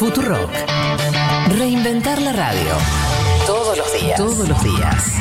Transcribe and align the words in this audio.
Futurock. 0.00 0.50
Reinventar 1.58 2.22
la 2.22 2.32
radio. 2.32 2.70
Todos 3.46 3.76
los 3.76 4.00
días. 4.00 4.16
Todos 4.16 4.48
los 4.48 4.64
días. 4.64 5.18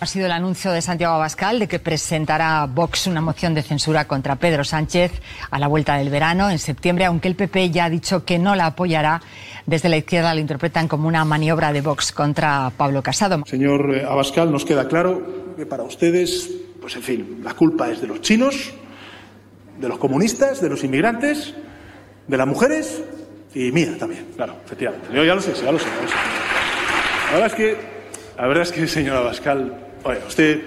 Ha 0.00 0.06
sido 0.06 0.24
el 0.24 0.32
anuncio 0.32 0.72
de 0.72 0.80
Santiago 0.80 1.16
Abascal 1.16 1.58
de 1.58 1.68
que 1.68 1.78
presentará 1.78 2.64
Vox 2.64 3.06
una 3.06 3.20
moción 3.20 3.52
de 3.52 3.62
censura 3.62 4.06
contra 4.06 4.36
Pedro 4.36 4.64
Sánchez 4.64 5.12
a 5.50 5.58
la 5.58 5.66
vuelta 5.66 5.98
del 5.98 6.08
verano, 6.08 6.48
en 6.48 6.58
septiembre, 6.58 7.04
aunque 7.04 7.28
el 7.28 7.34
PP 7.34 7.68
ya 7.68 7.84
ha 7.84 7.90
dicho 7.90 8.24
que 8.24 8.38
no 8.38 8.56
la 8.56 8.64
apoyará. 8.68 9.20
Desde 9.66 9.90
la 9.90 9.98
izquierda 9.98 10.32
lo 10.32 10.40
interpretan 10.40 10.88
como 10.88 11.06
una 11.06 11.22
maniobra 11.26 11.74
de 11.74 11.82
Vox 11.82 12.12
contra 12.12 12.72
Pablo 12.74 13.02
Casado. 13.02 13.42
Señor 13.44 13.96
eh, 13.96 14.06
Abascal, 14.06 14.50
nos 14.50 14.64
queda 14.64 14.88
claro 14.88 15.52
que 15.58 15.66
para 15.66 15.82
ustedes, 15.82 16.50
pues 16.80 16.96
en 16.96 17.02
fin, 17.02 17.40
la 17.44 17.52
culpa 17.52 17.90
es 17.90 18.00
de 18.00 18.06
los 18.06 18.22
chinos, 18.22 18.72
de 19.78 19.88
los 19.88 19.98
comunistas, 19.98 20.62
de 20.62 20.70
los 20.70 20.82
inmigrantes, 20.84 21.52
de 22.28 22.36
las 22.38 22.46
mujeres 22.46 23.02
y 23.56 23.72
mía 23.72 23.96
también, 23.98 24.26
claro, 24.36 24.56
efectivamente. 24.64 25.08
Yo 25.12 25.24
ya 25.24 25.34
lo 25.34 25.40
sé, 25.40 25.54
ya 25.54 25.72
lo 25.72 25.78
sé. 25.78 25.86
Ya 25.86 26.02
lo 26.02 26.08
sé. 26.08 26.14
La 27.26 27.32
verdad 27.32 27.46
es 27.46 27.54
que, 27.54 27.76
la 28.36 28.46
verdad 28.46 28.62
es 28.64 28.72
que, 28.72 28.86
señor 28.86 29.16
Abascal, 29.16 29.86
Oye, 30.04 30.20
usted, 30.24 30.60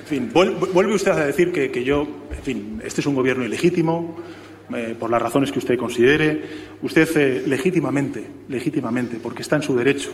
en 0.00 0.06
fin, 0.06 0.30
vuelve 0.32 0.94
usted 0.94 1.10
a 1.10 1.26
decir 1.26 1.52
que, 1.52 1.70
que 1.70 1.84
yo, 1.84 2.08
en 2.34 2.42
fin, 2.42 2.82
este 2.82 3.02
es 3.02 3.06
un 3.06 3.14
gobierno 3.14 3.44
ilegítimo, 3.44 4.16
eh, 4.72 4.96
por 4.98 5.10
las 5.10 5.20
razones 5.20 5.52
que 5.52 5.58
usted 5.58 5.76
considere. 5.76 6.42
Usted 6.80 7.08
eh, 7.16 7.42
legítimamente, 7.46 8.24
legítimamente, 8.48 9.18
porque 9.22 9.42
está 9.42 9.56
en 9.56 9.62
su 9.62 9.76
derecho 9.76 10.10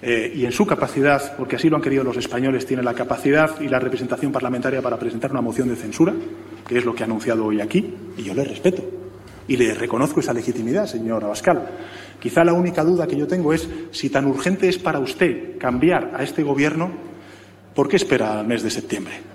eh, 0.00 0.32
y 0.34 0.46
en 0.46 0.52
su 0.52 0.66
capacidad, 0.66 1.36
porque 1.36 1.56
así 1.56 1.68
lo 1.68 1.76
han 1.76 1.82
querido 1.82 2.02
los 2.02 2.16
españoles, 2.16 2.66
tiene 2.66 2.82
la 2.82 2.94
capacidad 2.94 3.60
y 3.60 3.68
la 3.68 3.78
representación 3.78 4.32
parlamentaria 4.32 4.82
para 4.82 4.98
presentar 4.98 5.30
una 5.30 5.42
moción 5.42 5.68
de 5.68 5.76
censura, 5.76 6.14
que 6.66 6.78
es 6.78 6.84
lo 6.84 6.94
que 6.94 7.04
ha 7.04 7.06
anunciado 7.06 7.44
hoy 7.44 7.60
aquí, 7.60 7.94
y 8.16 8.22
yo 8.22 8.34
le 8.34 8.44
respeto. 8.44 9.01
Y 9.48 9.56
le 9.56 9.74
reconozco 9.74 10.20
esa 10.20 10.32
legitimidad, 10.32 10.86
señor 10.86 11.24
Abascal. 11.24 11.68
Quizá 12.20 12.44
la 12.44 12.52
única 12.52 12.84
duda 12.84 13.06
que 13.06 13.16
yo 13.16 13.26
tengo 13.26 13.52
es 13.52 13.68
si 13.90 14.10
tan 14.10 14.26
urgente 14.26 14.68
es 14.68 14.78
para 14.78 15.00
usted 15.00 15.58
cambiar 15.58 16.12
a 16.14 16.22
este 16.22 16.42
gobierno 16.42 17.12
¿Por 17.74 17.88
qué 17.88 17.96
espera 17.96 18.38
al 18.38 18.46
mes 18.46 18.62
de 18.62 18.70
septiembre? 18.70 19.32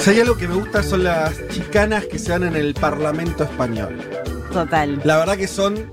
Si 0.00 0.08
hay 0.08 0.20
algo 0.20 0.36
que 0.38 0.48
me 0.48 0.54
gusta 0.54 0.82
son 0.82 1.04
las 1.04 1.46
chicanas 1.48 2.06
que 2.06 2.18
se 2.18 2.30
dan 2.30 2.44
en 2.44 2.56
el 2.56 2.72
Parlamento 2.72 3.44
español. 3.44 4.00
Total. 4.50 4.98
La 5.04 5.18
verdad 5.18 5.36
que 5.36 5.46
son 5.46 5.92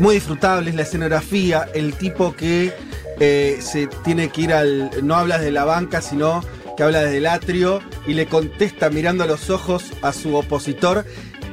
muy 0.00 0.16
disfrutables, 0.16 0.74
la 0.74 0.82
escenografía, 0.82 1.68
el 1.74 1.94
tipo 1.94 2.34
que 2.34 2.72
eh, 3.20 3.58
se 3.60 3.86
tiene 4.04 4.30
que 4.30 4.40
ir 4.42 4.52
al. 4.52 4.90
no 5.06 5.14
habla 5.14 5.38
de 5.38 5.52
la 5.52 5.64
banca, 5.64 6.02
sino 6.02 6.42
que 6.76 6.82
habla 6.82 7.02
desde 7.02 7.18
el 7.18 7.26
atrio 7.26 7.80
y 8.04 8.14
le 8.14 8.26
contesta 8.26 8.90
mirando 8.90 9.22
a 9.22 9.28
los 9.28 9.48
ojos 9.48 9.92
a 10.02 10.12
su 10.12 10.34
opositor 10.34 11.04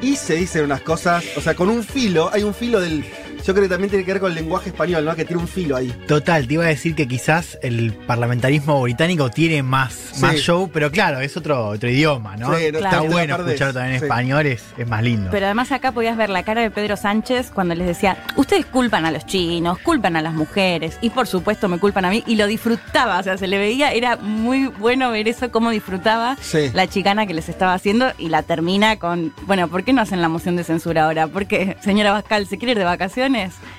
y 0.02 0.16
se 0.16 0.34
dicen 0.34 0.66
unas 0.66 0.82
cosas, 0.82 1.24
o 1.38 1.42
sea, 1.42 1.54
con 1.54 1.70
un 1.70 1.84
filo, 1.84 2.32
hay 2.34 2.42
un 2.42 2.56
filo 2.56 2.82
del 2.82 3.06
yo 3.46 3.54
creo 3.54 3.64
que 3.64 3.70
también 3.70 3.90
tiene 3.90 4.06
que 4.06 4.14
ver 4.14 4.22
con 4.22 4.32
el 4.32 4.36
lenguaje 4.36 4.70
español, 4.70 5.04
¿no? 5.04 5.16
Que 5.16 5.26
tiene 5.26 5.42
un 5.42 5.48
filo 5.48 5.76
ahí. 5.76 5.94
Total, 6.08 6.48
te 6.48 6.54
iba 6.54 6.64
a 6.64 6.68
decir 6.68 6.96
que 6.96 7.08
quizás 7.08 7.58
el 7.62 7.94
parlamentarismo 7.94 8.82
británico 8.82 9.30
tiene 9.30 9.64
más, 9.64 10.14
más 10.22 10.38
show, 10.38 10.70
pero 10.72 10.92
claro, 10.92 11.20
es 11.20 11.36
otro, 11.36 11.68
otro 11.68 11.90
idioma, 11.90 12.38
¿no? 12.38 12.56
Está 12.56 13.02
bueno 13.02 13.36
escuchar 13.36 13.74
también 13.74 13.98
en 13.98 14.04
español, 14.04 14.46
es, 14.46 14.64
más 14.88 15.04
lindo. 15.04 15.30
Pero 15.32 15.46
además 15.46 15.72
acá 15.72 15.92
podías 15.92 16.16
ver 16.16 16.30
la 16.30 16.44
cara 16.44 16.62
de 16.62 16.72
Pedro 16.72 16.96
Sánchez 16.96 17.52
cuando 17.52 17.76
les 17.76 17.88
decía, 17.88 18.18
ustedes 18.38 18.66
culpan 18.66 19.06
a 19.06 19.12
los 19.12 19.26
chinos, 19.26 19.78
culpan 19.80 20.16
a 20.16 20.22
las 20.22 20.34
mujeres, 20.34 20.98
y 21.02 21.10
por 21.10 21.28
supuesto 21.28 21.68
me 21.68 21.80
culpan 21.80 22.06
a 22.06 22.10
mí, 22.10 22.24
y 22.26 22.36
lo 22.36 22.48
disfrutaba, 22.48 23.20
o 23.20 23.24
sea, 23.24 23.38
se 23.38 23.48
le 23.48 23.58
veía, 23.58 23.92
era 23.92 24.16
muy 24.16 24.68
bueno 24.68 25.12
ver 25.12 25.28
eso, 25.28 25.52
cómo 25.52 25.72
disfrutaba 25.72 26.38
la 26.74 26.88
chicana 26.88 27.26
que 27.28 27.34
les 27.34 27.50
estaba 27.50 27.74
haciendo, 27.74 28.12
y 28.18 28.30
la 28.30 28.44
termina 28.44 28.98
con, 28.98 29.34
bueno, 29.48 29.68
¿por 29.68 29.84
qué 29.84 29.92
no 29.92 30.02
hacen 30.02 30.22
la 30.22 30.30
moción 30.30 30.56
de 30.56 30.64
censura 30.64 31.06
ahora? 31.06 31.28
Porque, 31.28 31.76
señora 31.82 32.12
Bascal, 32.12 32.48
¿se 32.48 32.58
quiere 32.58 32.72
ir 32.74 32.78
de 32.78 32.86
vacaciones? 32.86 33.33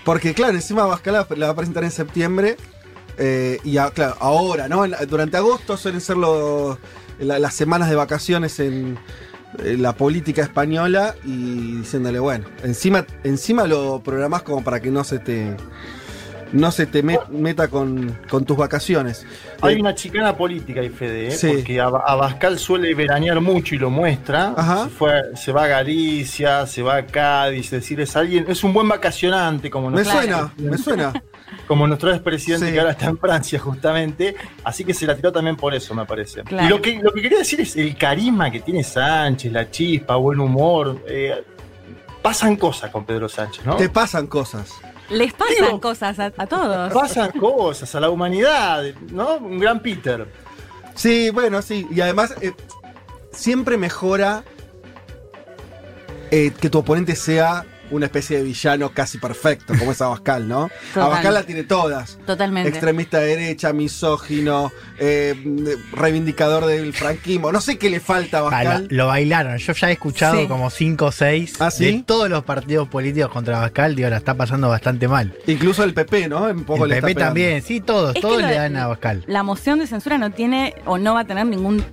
Porque, 0.05 0.35
claro, 0.35 0.55
encima 0.55 0.85
Bascal 0.85 1.27
la 1.37 1.47
va 1.47 1.53
a 1.53 1.57
presentar 1.57 1.85
en 1.85 1.91
septiembre. 1.91 2.57
Eh, 3.17 3.59
y 3.65 3.77
claro, 3.95 4.17
ahora, 4.21 4.69
¿no? 4.69 4.85
Durante 5.09 5.37
agosto 5.37 5.77
suelen 5.77 6.01
ser 6.01 6.17
las 7.19 7.55
semanas 7.55 7.89
de 7.89 7.95
vacaciones 7.95 8.59
en, 8.61 8.99
la 9.63 9.93
política 9.93 10.43
española 10.43 11.15
y 11.25 11.77
diciéndole, 11.77 12.19
bueno, 12.19 12.45
encima, 12.65 13.07
encima 13.23 13.69
lo 13.69 14.01
programás 14.03 14.43
como 14.43 14.65
para 14.65 14.81
que 14.81 14.91
no 14.91 15.05
se 15.05 15.21
te 15.21 15.57
no 16.55 16.71
se 16.71 16.87
te 16.87 17.03
meta 17.03 17.69
con, 17.69 18.17
tus 18.29 18.57
vacaciones. 18.57 19.27
Hay 19.61 19.75
eh, 19.75 19.81
una 19.81 19.95
chicana 19.95 20.37
política 20.37 20.81
ahí, 20.81 20.89
Fede, 20.89 21.29
¿eh? 21.29 21.55
porque 21.57 21.81
Abascal 21.81 22.59
suele 22.59 22.95
veranear 22.95 23.41
mucho 23.41 23.75
y 23.75 23.79
lo 23.79 23.91
muestra. 23.91 24.55
Se, 25.35 25.53
va 25.53 25.65
a 25.65 25.67
Galicia, 25.67 26.67
se 26.67 26.83
va 26.83 26.97
a 26.97 27.07
Cádiz, 27.07 27.67
es 27.67 27.71
decir, 27.71 28.01
es 28.01 28.15
alguien, 28.17 28.47
es 28.49 28.63
un 28.63 28.73
buen 28.73 28.89
vacacionante, 28.89 29.69
como 29.69 29.91
Me 29.91 30.05
suena, 30.05 30.53
me 30.57 30.79
suena. 30.79 31.13
Como 31.67 31.87
nuestro 31.87 32.13
expresidente 32.13 32.73
que 32.73 32.79
ahora 32.79 32.93
está 32.93 33.07
en 33.07 33.19
Francia, 33.19 33.59
justamente. 33.59 34.35
Así 34.63 34.85
que 34.85 34.95
se 34.95 35.07
la 35.07 35.17
tiró 35.17 35.33
también 35.33 35.57
por 35.57 35.75
eso, 35.75 35.95
me 35.95 36.05
parece. 36.05 36.43
Y 36.51 36.69
lo 36.69 36.81
que, 36.81 37.01
lo 37.03 37.13
que 37.13 37.23
quería 37.23 37.39
decir 37.39 37.61
es 37.61 37.77
el 37.77 37.97
carisma 37.97 38.51
que 38.51 38.61
tiene 38.61 38.83
Sánchez, 38.85 39.53
la 39.53 39.71
chispa, 39.71 40.17
buen 40.17 40.41
humor. 40.41 41.03
Eh, 41.07 41.45
pasan 42.23 42.57
cosas 42.57 42.91
con 42.91 43.05
Pedro 43.05 43.29
Sánchez, 43.29 43.65
¿no? 43.65 43.77
Te 43.77 43.89
pasan 43.89 44.27
cosas. 44.27 44.73
Les 45.11 45.33
pasan 45.33 45.79
cosas 45.81 46.19
a, 46.19 46.31
todos. 46.31 46.93
Pasan 46.93 47.33
cosas 47.33 47.95
a 47.95 48.01
la 48.01 48.11
humanidad, 48.11 48.85
¿no? 49.11 49.37
Un 49.37 49.59
gran 49.59 49.81
Peter. 49.81 50.27
Sí, 50.95 51.31
bueno, 51.31 51.61
sí. 51.63 51.87
Y 51.91 52.01
además, 52.01 52.35
eh, 52.41 52.53
siempre 53.33 53.77
mejora 53.77 54.45
eh, 56.31 56.53
que 56.59 56.71
tu 56.71 56.79
oponente 56.79 57.17
sea 57.17 57.67
una 57.91 58.07
especie 58.07 58.39
de 58.39 58.43
villano 58.43 58.91
casi 58.91 59.19
perfecto, 59.19 59.75
como 59.79 59.93
es 59.93 60.01
Abascal, 60.01 60.49
¿no? 60.49 60.71
Abascal 60.95 61.35
la 61.35 61.43
tiene 61.43 61.65
todas. 61.65 62.19
Totalmente. 62.27 62.69
Extremista 62.69 63.21
de 63.21 63.37
derecha, 63.37 63.73
misógino, 63.73 64.73
eh, 64.99 65.35
reivindicador 65.93 66.67
del 66.67 66.93
franquismo. 66.93 67.53
No 67.53 67.61
sé 67.61 67.79
qué 67.79 67.91
le 67.91 68.01
falta 68.01 68.39
a 68.39 68.41
Abascal. 68.41 68.89
lo, 68.91 69.07
bailaron. 69.07 69.59
Yo 69.59 69.73
ya 69.73 69.91
he 69.91 69.93
escuchado 69.93 70.47
como 70.49 70.71
cinco 70.71 71.07
o 71.07 71.13
seis 71.13 71.55
¿Ah, 71.61 71.71
de 71.79 72.03
todos 72.07 72.29
los 72.29 72.45
partidos 72.45 72.89
políticos 72.89 73.31
contra 73.31 73.59
Abascal. 73.59 73.95
Digo, 73.95 74.09
la 74.09 74.17
está 74.17 74.35
pasando 74.35 74.69
bastante 74.69 75.09
mal. 75.09 75.35
Incluso 75.47 75.85
el 75.85 75.95
PP, 75.95 76.29
¿no? 76.29 76.45
Un 76.45 76.65
poco 76.65 76.85
el 76.85 77.01
PP 77.01 77.15
también. 77.15 77.63
Sí, 77.63 77.81
todos. 77.81 78.15
todos 78.15 78.43
le 78.43 78.55
dan 78.55 78.77
a 78.77 78.85
Abascal. 78.85 79.25
La 79.27 79.43
moción 79.43 79.79
de 79.79 79.87
censura 79.87 80.19
no 80.19 80.31
tiene 80.31 80.75
o 80.85 80.99
no 80.99 81.15
va 81.15 81.21
a 81.21 81.25
tener 81.25 81.47
ningún 81.47 81.85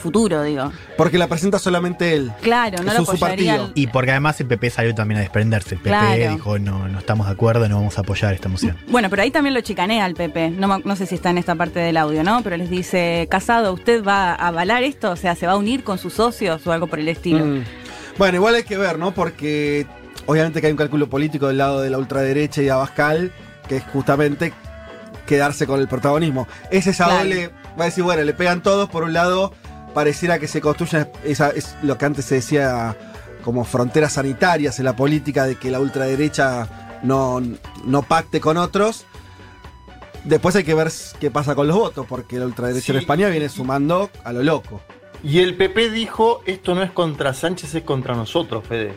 futuro, 0.00 0.42
digo. 0.42 0.72
Porque 0.96 1.18
la 1.18 1.28
presenta 1.28 1.58
solamente 1.58 2.14
él. 2.14 2.32
Claro, 2.42 2.82
no 2.82 2.92
lo 2.92 3.00
apoyaría. 3.00 3.70
Y 3.74 3.86
porque 3.86 4.10
además 4.10 4.40
el 4.40 4.46
PP 4.46 4.70
salió 4.70 4.94
también 4.94 5.20
a 5.20 5.22
desprenderse. 5.32 5.76
El 5.76 5.80
PP 5.80 6.28
dijo, 6.28 6.58
no, 6.58 6.88
no 6.88 6.98
estamos 6.98 7.26
de 7.26 7.32
acuerdo, 7.32 7.66
no 7.68 7.76
vamos 7.76 7.96
a 7.96 8.02
apoyar 8.02 8.34
esta 8.34 8.48
moción. 8.48 8.76
Bueno, 8.88 9.08
pero 9.08 9.22
ahí 9.22 9.30
también 9.30 9.54
lo 9.54 9.60
chicanea 9.62 10.04
el 10.06 10.14
PP. 10.14 10.50
No, 10.50 10.80
no 10.84 10.96
sé 10.96 11.06
si 11.06 11.14
está 11.14 11.30
en 11.30 11.38
esta 11.38 11.54
parte 11.54 11.80
del 11.80 11.96
audio, 11.96 12.22
¿no? 12.22 12.42
Pero 12.42 12.56
les 12.56 12.68
dice, 12.68 13.26
Casado, 13.30 13.72
¿usted 13.72 14.04
va 14.04 14.32
a 14.32 14.48
avalar 14.48 14.82
esto? 14.82 15.10
O 15.10 15.16
sea, 15.16 15.34
¿se 15.34 15.46
va 15.46 15.52
a 15.52 15.56
unir 15.56 15.84
con 15.84 15.98
sus 15.98 16.12
socios 16.14 16.66
o 16.66 16.72
algo 16.72 16.86
por 16.86 16.98
el 16.98 17.08
estilo? 17.08 17.44
Mm. 17.44 17.64
Bueno, 18.18 18.36
igual 18.36 18.54
hay 18.54 18.64
que 18.64 18.76
ver, 18.76 18.98
¿no? 18.98 19.12
Porque 19.12 19.86
obviamente 20.26 20.60
que 20.60 20.66
hay 20.66 20.72
un 20.72 20.78
cálculo 20.78 21.08
político 21.08 21.48
del 21.48 21.58
lado 21.58 21.80
de 21.80 21.88
la 21.88 21.98
ultraderecha 21.98 22.62
y 22.62 22.68
Abascal, 22.68 23.32
que 23.68 23.78
es 23.78 23.84
justamente 23.84 24.52
quedarse 25.26 25.66
con 25.66 25.80
el 25.80 25.88
protagonismo. 25.88 26.46
Ese 26.70 26.92
Saúl 26.92 27.50
va 27.78 27.84
a 27.84 27.86
decir, 27.86 28.04
bueno, 28.04 28.22
le 28.22 28.34
pegan 28.34 28.62
todos, 28.62 28.90
por 28.90 29.04
un 29.04 29.14
lado, 29.14 29.54
pareciera 29.94 30.38
que 30.38 30.46
se 30.46 30.60
construyen, 30.60 31.08
esa, 31.24 31.50
es 31.50 31.74
lo 31.82 31.96
que 31.96 32.04
antes 32.04 32.26
se 32.26 32.36
decía 32.36 32.96
como 33.42 33.64
fronteras 33.64 34.14
sanitarias 34.14 34.78
en 34.78 34.84
la 34.84 34.96
política, 34.96 35.46
de 35.46 35.56
que 35.56 35.70
la 35.70 35.80
ultraderecha 35.80 37.00
no, 37.02 37.42
no 37.84 38.02
pacte 38.02 38.40
con 38.40 38.56
otros. 38.56 39.06
Después 40.24 40.54
hay 40.56 40.64
que 40.64 40.74
ver 40.74 40.90
qué 41.20 41.30
pasa 41.30 41.54
con 41.54 41.66
los 41.66 41.76
votos, 41.76 42.06
porque 42.08 42.38
la 42.38 42.46
ultraderecha 42.46 42.92
en 42.92 42.98
España 42.98 43.28
viene 43.28 43.48
sumando 43.48 44.10
a 44.24 44.32
lo 44.32 44.42
loco. 44.42 44.80
Y 45.24 45.40
el 45.40 45.56
PP 45.56 45.90
dijo, 45.90 46.42
esto 46.46 46.74
no 46.74 46.82
es 46.82 46.90
contra 46.90 47.34
Sánchez, 47.34 47.74
es 47.74 47.82
contra 47.82 48.14
nosotros, 48.14 48.64
Fede. 48.66 48.92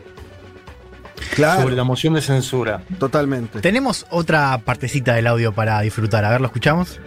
Claro. 1.33 1.63
Sobre 1.63 1.75
la 1.75 1.83
moción 1.83 2.13
de 2.13 2.21
censura. 2.21 2.83
Totalmente. 2.99 3.61
Tenemos 3.61 4.05
otra 4.09 4.57
partecita 4.63 5.13
del 5.13 5.27
audio 5.27 5.53
para 5.53 5.79
disfrutar. 5.81 6.25
A 6.25 6.29
ver, 6.29 6.41
¿lo 6.41 6.47
escuchamos? 6.47 6.99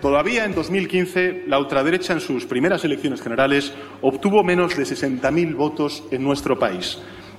Todavía 0.00 0.46
en 0.46 0.54
2015, 0.54 1.44
la 1.46 1.58
ultraderecha 1.58 2.14
en 2.14 2.20
sus 2.20 2.46
primeras 2.46 2.82
elecciones 2.86 3.20
generales 3.20 3.74
obtuvo 4.00 4.42
menos 4.42 4.74
de 4.74 4.84
60.000 4.84 5.54
votos 5.54 6.04
en 6.10 6.24
nuestro 6.24 6.58
país. 6.58 6.98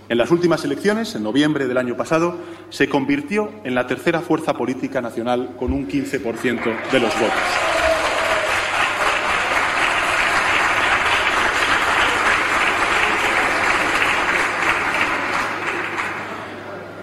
En 0.09 0.19
las 0.19 0.29
últimas 0.29 0.63
elecciones, 0.63 1.15
en 1.15 1.23
noviembre 1.23 1.67
del 1.67 1.77
año 1.77 1.97
pasado, 1.97 2.37
se 2.69 2.87
convirtió 2.87 3.51
en 3.63 3.73
la 3.73 3.87
tercera 3.87 4.21
fuerza 4.21 4.53
política 4.53 5.01
nacional 5.01 5.55
con 5.57 5.73
un 5.73 5.87
15% 5.87 6.91
de 6.91 6.99
los 6.99 7.19
votos. 7.19 7.33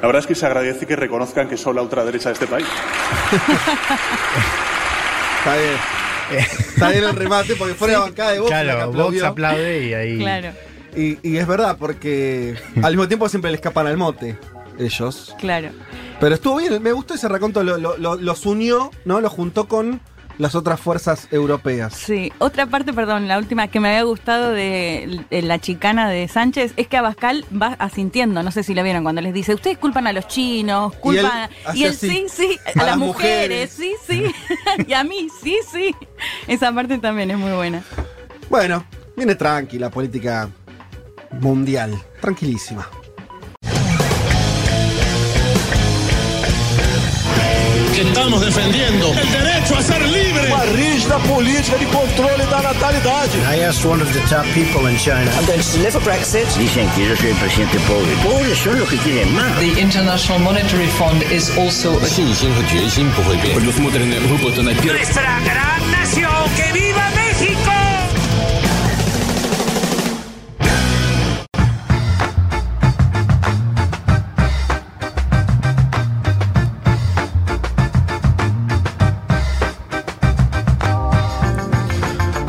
La 0.01 0.07
verdad 0.07 0.21
es 0.21 0.27
que 0.29 0.37
se 0.37 0.47
agradece 0.47 0.87
que 0.87 0.95
reconozcan 0.95 1.49
que 1.49 1.57
son 1.57 1.75
la 1.75 1.83
ultraderecha 1.83 2.29
de 2.29 2.35
este 2.35 2.47
país. 2.47 2.69
Está 5.49 5.57
bien. 5.57 6.47
Está 6.59 6.91
bien 6.91 7.05
el 7.05 7.17
remate, 7.17 7.57
porque 7.57 7.75
fuera 7.75 7.95
de 7.95 8.01
bancada 8.01 8.33
de 8.33 8.41
Vox. 8.41 8.51
Claro, 8.51 8.93
Vox 8.93 9.23
aplaude 9.23 9.87
y 9.87 9.95
ahí. 9.95 10.19
Claro. 10.19 10.53
Y, 10.95 11.37
es 11.37 11.47
verdad, 11.47 11.77
porque 11.79 12.57
al 12.83 12.93
mismo 12.93 13.09
tiempo 13.09 13.29
siempre 13.29 13.51
le 13.51 13.57
escapan 13.57 13.87
al 13.87 13.97
mote, 13.97 14.37
ellos. 14.79 15.35
Claro. 15.39 15.71
Pero 16.21 16.35
estuvo 16.35 16.57
bien, 16.57 16.83
me 16.83 16.93
gustó 16.93 17.15
ese 17.15 17.29
raconto, 17.29 17.63
los 17.63 18.47
unió, 18.47 18.91
¿no? 19.05 19.21
Los 19.21 19.33
juntó 19.33 19.69
con 19.69 20.01
las 20.39 20.55
otras 20.55 20.81
fuerzas 20.81 21.29
europeas. 21.31 21.95
Sí, 21.95 22.33
otra 22.39 22.67
parte, 22.67 22.93
perdón, 22.93 23.29
la 23.29 23.39
última 23.39 23.69
que 23.69 23.81
me 23.81 23.89
había 23.89 24.05
gustado 24.05 24.51
de, 24.53 25.25
la 25.31 25.59
chicana 25.59 26.09
de 26.09 26.27
Sánchez 26.29 26.73
es 26.77 26.87
que 26.89 26.97
Abascal 26.97 27.45
va 27.51 27.77
asintiendo, 27.79 28.43
no 28.43 28.51
sé 28.51 28.63
si 28.63 28.75
lo 28.75 28.83
vieron, 28.83 29.03
cuando 29.03 29.21
les 29.21 29.35
dice, 29.35 29.55
ustedes 29.55 29.79
culpan 29.79 30.07
a 30.07 30.13
los 30.13 30.27
chinos, 30.29 30.95
culpan... 30.97 31.51
Y 31.75 31.85
él, 31.85 31.95
sí, 31.95 32.27
sí, 32.29 32.59
a, 32.75 32.85
las 32.85 32.97
mujeres, 32.97 33.71
sí, 33.71 33.95
sí, 34.07 34.25
y 34.87 34.93
a 34.93 35.05
mí, 35.05 35.29
sí, 35.43 35.59
sí. 35.71 35.95
Esa 36.47 36.73
parte 36.73 36.99
también 36.99 37.31
es 37.31 37.39
muy 37.39 37.53
buena. 37.53 37.83
Bueno, 38.49 38.85
viene 39.17 39.35
tranquila 39.35 39.91
política 39.91 40.49
mundial, 41.33 42.01
tranquilísima. 42.21 42.89
Estamos 48.01 48.41
defendiendo 48.41 49.13
el 49.13 49.31
derecho 49.33 49.77
a 49.77 49.83
ser 49.83 50.03
libre. 50.07 50.49
Uma 50.49 50.65
rígida 50.67 51.19
política 51.21 51.77
de 51.77 51.87
controle 51.87 52.45
da 52.47 52.63
natalidade. 52.63 53.39
I 53.51 53.65
asked 53.65 53.85
one 53.85 54.03
of 54.03 54.13
the 54.13 54.21
top 54.29 54.45
people 54.55 54.89
in 54.89 54.97
China. 54.97 55.31
I'm 55.37 55.47
going 55.47 55.61
to 55.61 55.73
deliver 55.73 56.01
Brexit. 56.01 56.47
Dicen 56.57 56.89
que 56.95 57.09
yo 57.09 57.17
soy 57.17 57.31
el 57.31 57.37
presidente 57.37 57.79
pobre. 57.81 58.13
Pobres 58.23 58.59
son 58.59 58.79
los 58.79 58.89
que 58.89 58.99
quieren 58.99 59.35
más. 59.35 59.59
The 59.59 59.81
International 59.81 60.41
Monetary 60.41 60.89
Fund 60.89 61.23
is 61.33 61.51
also. 61.57 61.99
Nuestra 64.85 65.41
gran 65.41 65.91
nación, 65.91 66.31
que 66.57 66.73
viva 66.73 67.11
México. 67.11 67.28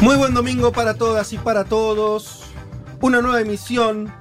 Muy 0.09 0.17
buen 0.17 0.33
domingo 0.33 0.71
para 0.71 0.95
todas 0.95 1.33
y 1.33 1.37
para 1.37 1.65
todos. 1.65 2.41
Una 2.99 3.21
nueva 3.21 3.41
emisión 3.41 4.11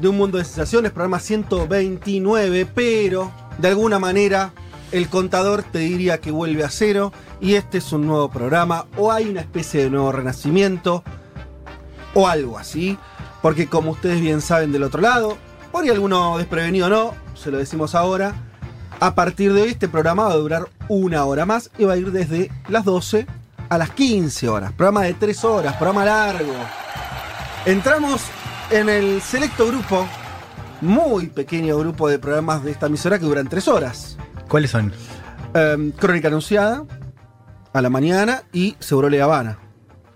de 0.00 0.06
Un 0.06 0.16
Mundo 0.16 0.38
de 0.38 0.44
Sensaciones, 0.44 0.92
programa 0.92 1.18
129, 1.18 2.68
pero 2.72 3.32
de 3.58 3.66
alguna 3.66 3.98
manera 3.98 4.52
el 4.92 5.08
contador 5.08 5.64
te 5.64 5.80
diría 5.80 6.20
que 6.20 6.30
vuelve 6.30 6.62
a 6.62 6.70
cero 6.70 7.12
y 7.40 7.54
este 7.54 7.78
es 7.78 7.92
un 7.92 8.06
nuevo 8.06 8.30
programa 8.30 8.86
o 8.96 9.10
hay 9.10 9.28
una 9.28 9.40
especie 9.40 9.82
de 9.82 9.90
nuevo 9.90 10.12
renacimiento 10.12 11.02
o 12.14 12.28
algo 12.28 12.56
así, 12.56 12.96
porque 13.42 13.66
como 13.66 13.90
ustedes 13.90 14.20
bien 14.20 14.40
saben 14.40 14.70
del 14.70 14.84
otro 14.84 15.00
lado, 15.00 15.36
por 15.72 15.82
ahí 15.82 15.90
alguno 15.90 16.38
desprevenido 16.38 16.88
no, 16.88 17.12
se 17.34 17.50
lo 17.50 17.58
decimos 17.58 17.96
ahora, 17.96 18.36
a 19.00 19.16
partir 19.16 19.52
de 19.52 19.62
hoy 19.62 19.70
este 19.70 19.88
programa 19.88 20.28
va 20.28 20.34
a 20.34 20.36
durar 20.36 20.68
una 20.86 21.24
hora 21.24 21.44
más 21.44 21.72
y 21.76 21.86
va 21.86 21.94
a 21.94 21.96
ir 21.96 22.12
desde 22.12 22.52
las 22.68 22.84
12 22.84 23.26
a 23.74 23.78
las 23.78 23.90
15 23.90 24.48
horas. 24.48 24.72
Programa 24.72 25.02
de 25.02 25.14
3 25.14 25.44
horas, 25.44 25.74
programa 25.74 26.04
largo. 26.04 26.54
Entramos 27.66 28.22
en 28.70 28.88
el 28.88 29.20
selecto 29.20 29.66
grupo, 29.66 30.06
muy 30.80 31.26
pequeño 31.26 31.76
grupo 31.78 32.08
de 32.08 32.18
programas 32.18 32.62
de 32.62 32.70
esta 32.70 32.86
emisora 32.86 33.18
que 33.18 33.24
duran 33.24 33.48
3 33.48 33.68
horas. 33.68 34.16
¿Cuáles 34.48 34.70
son? 34.70 34.92
Em, 35.54 35.90
Crónica 35.92 36.28
Anunciada, 36.28 36.84
a 37.72 37.82
la 37.82 37.90
mañana 37.90 38.44
y 38.52 38.76
Seguro 38.78 39.08
Le 39.08 39.20
Habana. 39.20 39.58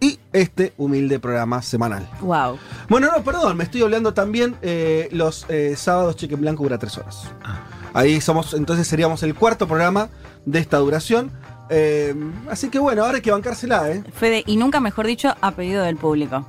Y 0.00 0.20
este 0.32 0.72
humilde 0.76 1.18
programa 1.18 1.60
semanal. 1.60 2.08
Wow. 2.20 2.58
Bueno, 2.88 3.08
no, 3.10 3.24
perdón, 3.24 3.56
me 3.56 3.64
estoy 3.64 3.82
hablando 3.82 4.14
también 4.14 4.56
eh, 4.62 5.08
los 5.10 5.46
eh, 5.48 5.74
sábados 5.76 6.14
Cheque 6.14 6.34
en 6.34 6.42
Blanco 6.42 6.62
dura 6.62 6.78
3 6.78 6.98
horas. 6.98 7.24
Ah. 7.42 7.64
Ahí 7.92 8.20
somos, 8.20 8.54
entonces 8.54 8.86
seríamos 8.86 9.24
el 9.24 9.34
cuarto 9.34 9.66
programa 9.66 10.10
de 10.46 10.60
esta 10.60 10.76
duración. 10.76 11.32
Eh, 11.70 12.14
así 12.50 12.70
que 12.70 12.78
bueno, 12.78 13.04
ahora 13.04 13.16
hay 13.16 13.22
que 13.22 13.30
bancársela, 13.30 13.90
¿eh? 13.90 14.02
Fede, 14.14 14.42
y 14.46 14.56
nunca 14.56 14.80
mejor 14.80 15.06
dicho, 15.06 15.34
a 15.40 15.50
pedido 15.52 15.82
del 15.82 15.96
público. 15.96 16.46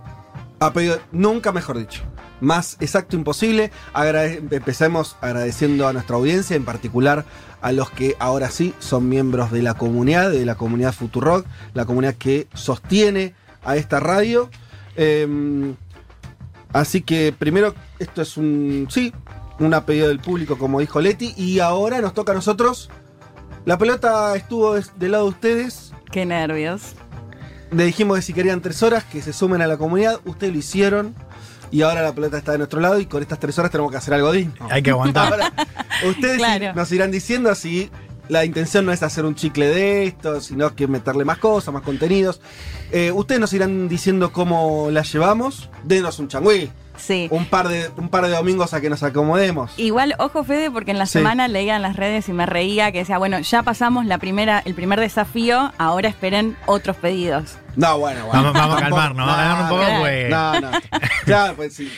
A 0.60 0.74
pedido, 0.74 1.00
nunca 1.12 1.52
mejor 1.52 1.78
dicho. 1.78 2.04
Más 2.42 2.78
exacto 2.80 3.16
imposible. 3.16 3.72
empecemos 4.52 5.18
agradeciendo 5.22 5.88
a 5.88 5.94
nuestra 5.94 6.16
audiencia, 6.16 6.56
en 6.56 6.66
particular 6.66 7.26
a 7.62 7.72
los 7.72 7.90
que 7.90 8.16
ahora 8.20 8.50
sí 8.50 8.74
son 8.80 9.10
miembros 9.10 9.52
de 9.52 9.62
la 9.62 9.74
comunidad, 9.74 10.32
de 10.32 10.46
la 10.46 10.56
comunidad 10.56 10.94
Futurock, 10.94 11.46
la 11.74 11.86
comunidad 11.86 12.16
que 12.16 12.48
sostiene 12.54 13.34
a 13.64 13.76
esta 13.76 14.00
radio. 14.00 14.50
Em, 14.96 15.76
así 16.72 17.02
que 17.02 17.34
primero, 17.38 17.76
esto 18.00 18.22
es 18.22 18.38
un, 18.38 18.88
sí, 18.90 19.14
un 19.60 19.74
apellido 19.74 20.08
del 20.08 20.20
público, 20.20 20.58
como 20.58 20.80
dijo 20.80 21.02
Leti, 21.02 21.34
y 21.36 21.60
ahora 21.60 22.00
nos 22.00 22.14
toca 22.14 22.32
a 22.32 22.36
nosotros 22.36 22.90
la 23.66 23.78
pelota 23.78 24.36
estuvo 24.36 24.76
del 24.76 25.12
lado 25.12 25.26
de 25.26 25.30
ustedes. 25.30 25.94
Qué 26.12 26.26
nervios. 26.26 26.96
Le 27.72 27.86
dijimos 27.86 28.18
que 28.18 28.22
si 28.24 28.34
querían 28.34 28.62
tres 28.62 28.82
horas, 28.82 29.04
que 29.04 29.22
se 29.22 29.32
sumen 29.34 29.62
a 29.62 29.68
la 29.68 29.78
comunidad. 29.78 30.20
Ustedes 30.26 30.54
lo 30.54 30.60
hicieron. 30.60 31.16
Y 31.72 31.84
ahora 31.84 32.02
la 32.02 32.14
pelota 32.14 32.38
está 32.38 32.54
de 32.54 32.58
nuestro 32.58 32.80
lado 32.80 33.00
y 33.00 33.06
con 33.06 33.22
estas 33.22 33.40
tres 33.40 33.58
horas 33.60 33.72
tenemos 33.72 33.92
que 33.92 33.98
hacer 33.98 34.16
algo 34.16 34.32
digno. 34.32 34.54
Hay 34.72 34.82
que 34.82 34.90
aguantar. 34.90 35.54
ustedes 36.08 36.42
nos 36.76 36.92
irán 36.92 37.12
diciendo 37.12 37.54
si 37.54 37.92
la 38.28 38.46
intención 38.46 38.86
no 38.86 38.92
es 38.92 39.04
hacer 39.04 39.26
un 39.26 39.36
chicle 39.36 39.68
de 39.68 40.06
esto, 40.06 40.42
sino 40.42 40.76
que 40.76 40.88
meterle 40.88 41.26
más 41.26 41.38
cosas, 41.38 41.74
más 41.74 41.84
contenidos. 41.84 42.42
Eh, 42.92 43.12
ustedes 43.12 43.40
nos 43.40 43.54
irán 43.54 43.88
diciendo 43.88 44.32
cómo 44.32 44.90
la 44.92 45.04
llevamos. 45.04 45.70
Denos 45.84 46.18
un 46.18 46.28
changüí. 46.28 46.72
Un 47.32 47.46
par, 47.46 47.68
de, 47.70 47.90
un 47.98 48.10
par 48.10 48.26
de 48.26 48.32
domingos 48.32 48.74
a 48.74 48.82
que 48.82 48.90
nos 48.90 49.04
acomodemos. 49.04 49.72
Igual, 49.78 50.16
ojo, 50.20 50.44
Fede, 50.44 50.70
porque 50.72 50.92
en 50.92 50.98
la 50.98 51.06
semana 51.06 51.48
leía 51.48 51.76
en 51.76 51.82
las 51.82 51.96
redes 51.96 52.30
y 52.30 52.34
me 52.34 52.46
reía 52.46 52.92
que 52.92 53.00
decía, 53.00 53.18
bueno, 53.18 53.40
ya 53.40 53.64
pasamos 53.64 54.06
la 54.06 54.18
primera, 54.18 54.62
el 54.66 54.76
primer 54.76 55.00
desafío, 55.00 55.72
ahora 55.78 56.10
esperen 56.10 56.56
otros 56.66 56.98
pedidos. 56.98 57.58
No, 57.76 58.00
bueno, 58.00 58.26
bueno. 58.28 58.54
Vamos, 58.54 58.78
a 58.78 58.80
calmarnos, 58.80 59.28
vamos 59.28 59.34
a 59.34 59.44
calmarnos 59.44 59.72
un 59.72 59.78
poco, 59.78 60.00
pues. 60.02 60.30
No, 60.30 60.62
no. 60.62 60.72
Claro, 61.26 61.56
pues 61.56 61.76
sí. 61.76 61.92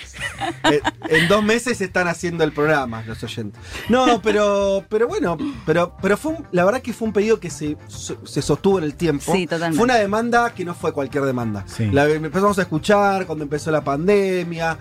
Eh, 0.66 0.82
en 1.10 1.28
dos 1.28 1.44
meses 1.44 1.80
están 1.82 2.08
haciendo 2.08 2.44
el 2.44 2.52
programa 2.52 3.04
los 3.08 3.24
oyentes. 3.24 3.62
No, 3.90 4.22
pero, 4.22 4.84
pero 4.90 5.08
bueno, 5.08 5.38
pero, 5.66 5.96
pero 6.02 6.18
fue 6.18 6.38
la 6.52 6.66
verdad 6.66 6.82
que 6.82 6.94
fue 6.94 7.08
un 7.08 7.14
pedido 7.14 7.40
que 7.40 7.50
se, 7.50 7.78
se 8.24 8.42
sostuvo 8.42 8.78
en 8.80 8.84
el 8.84 8.96
tiempo. 8.96 9.32
Sí, 9.34 9.46
totalmente. 9.46 9.78
Fue 9.78 9.86
una 9.86 9.96
demanda 9.96 10.54
que 10.54 10.66
no 10.66 10.74
fue 10.74 10.94
cualquier 10.94 11.24
demanda. 11.24 11.64
Sí. 11.68 11.90
La 11.92 12.06
empezamos 12.10 12.60
a 12.60 12.64
escuchar 12.64 13.26
cuando 13.26 13.44
empezó 13.44 13.72
la 13.72 13.84
pandemia. 13.84 14.78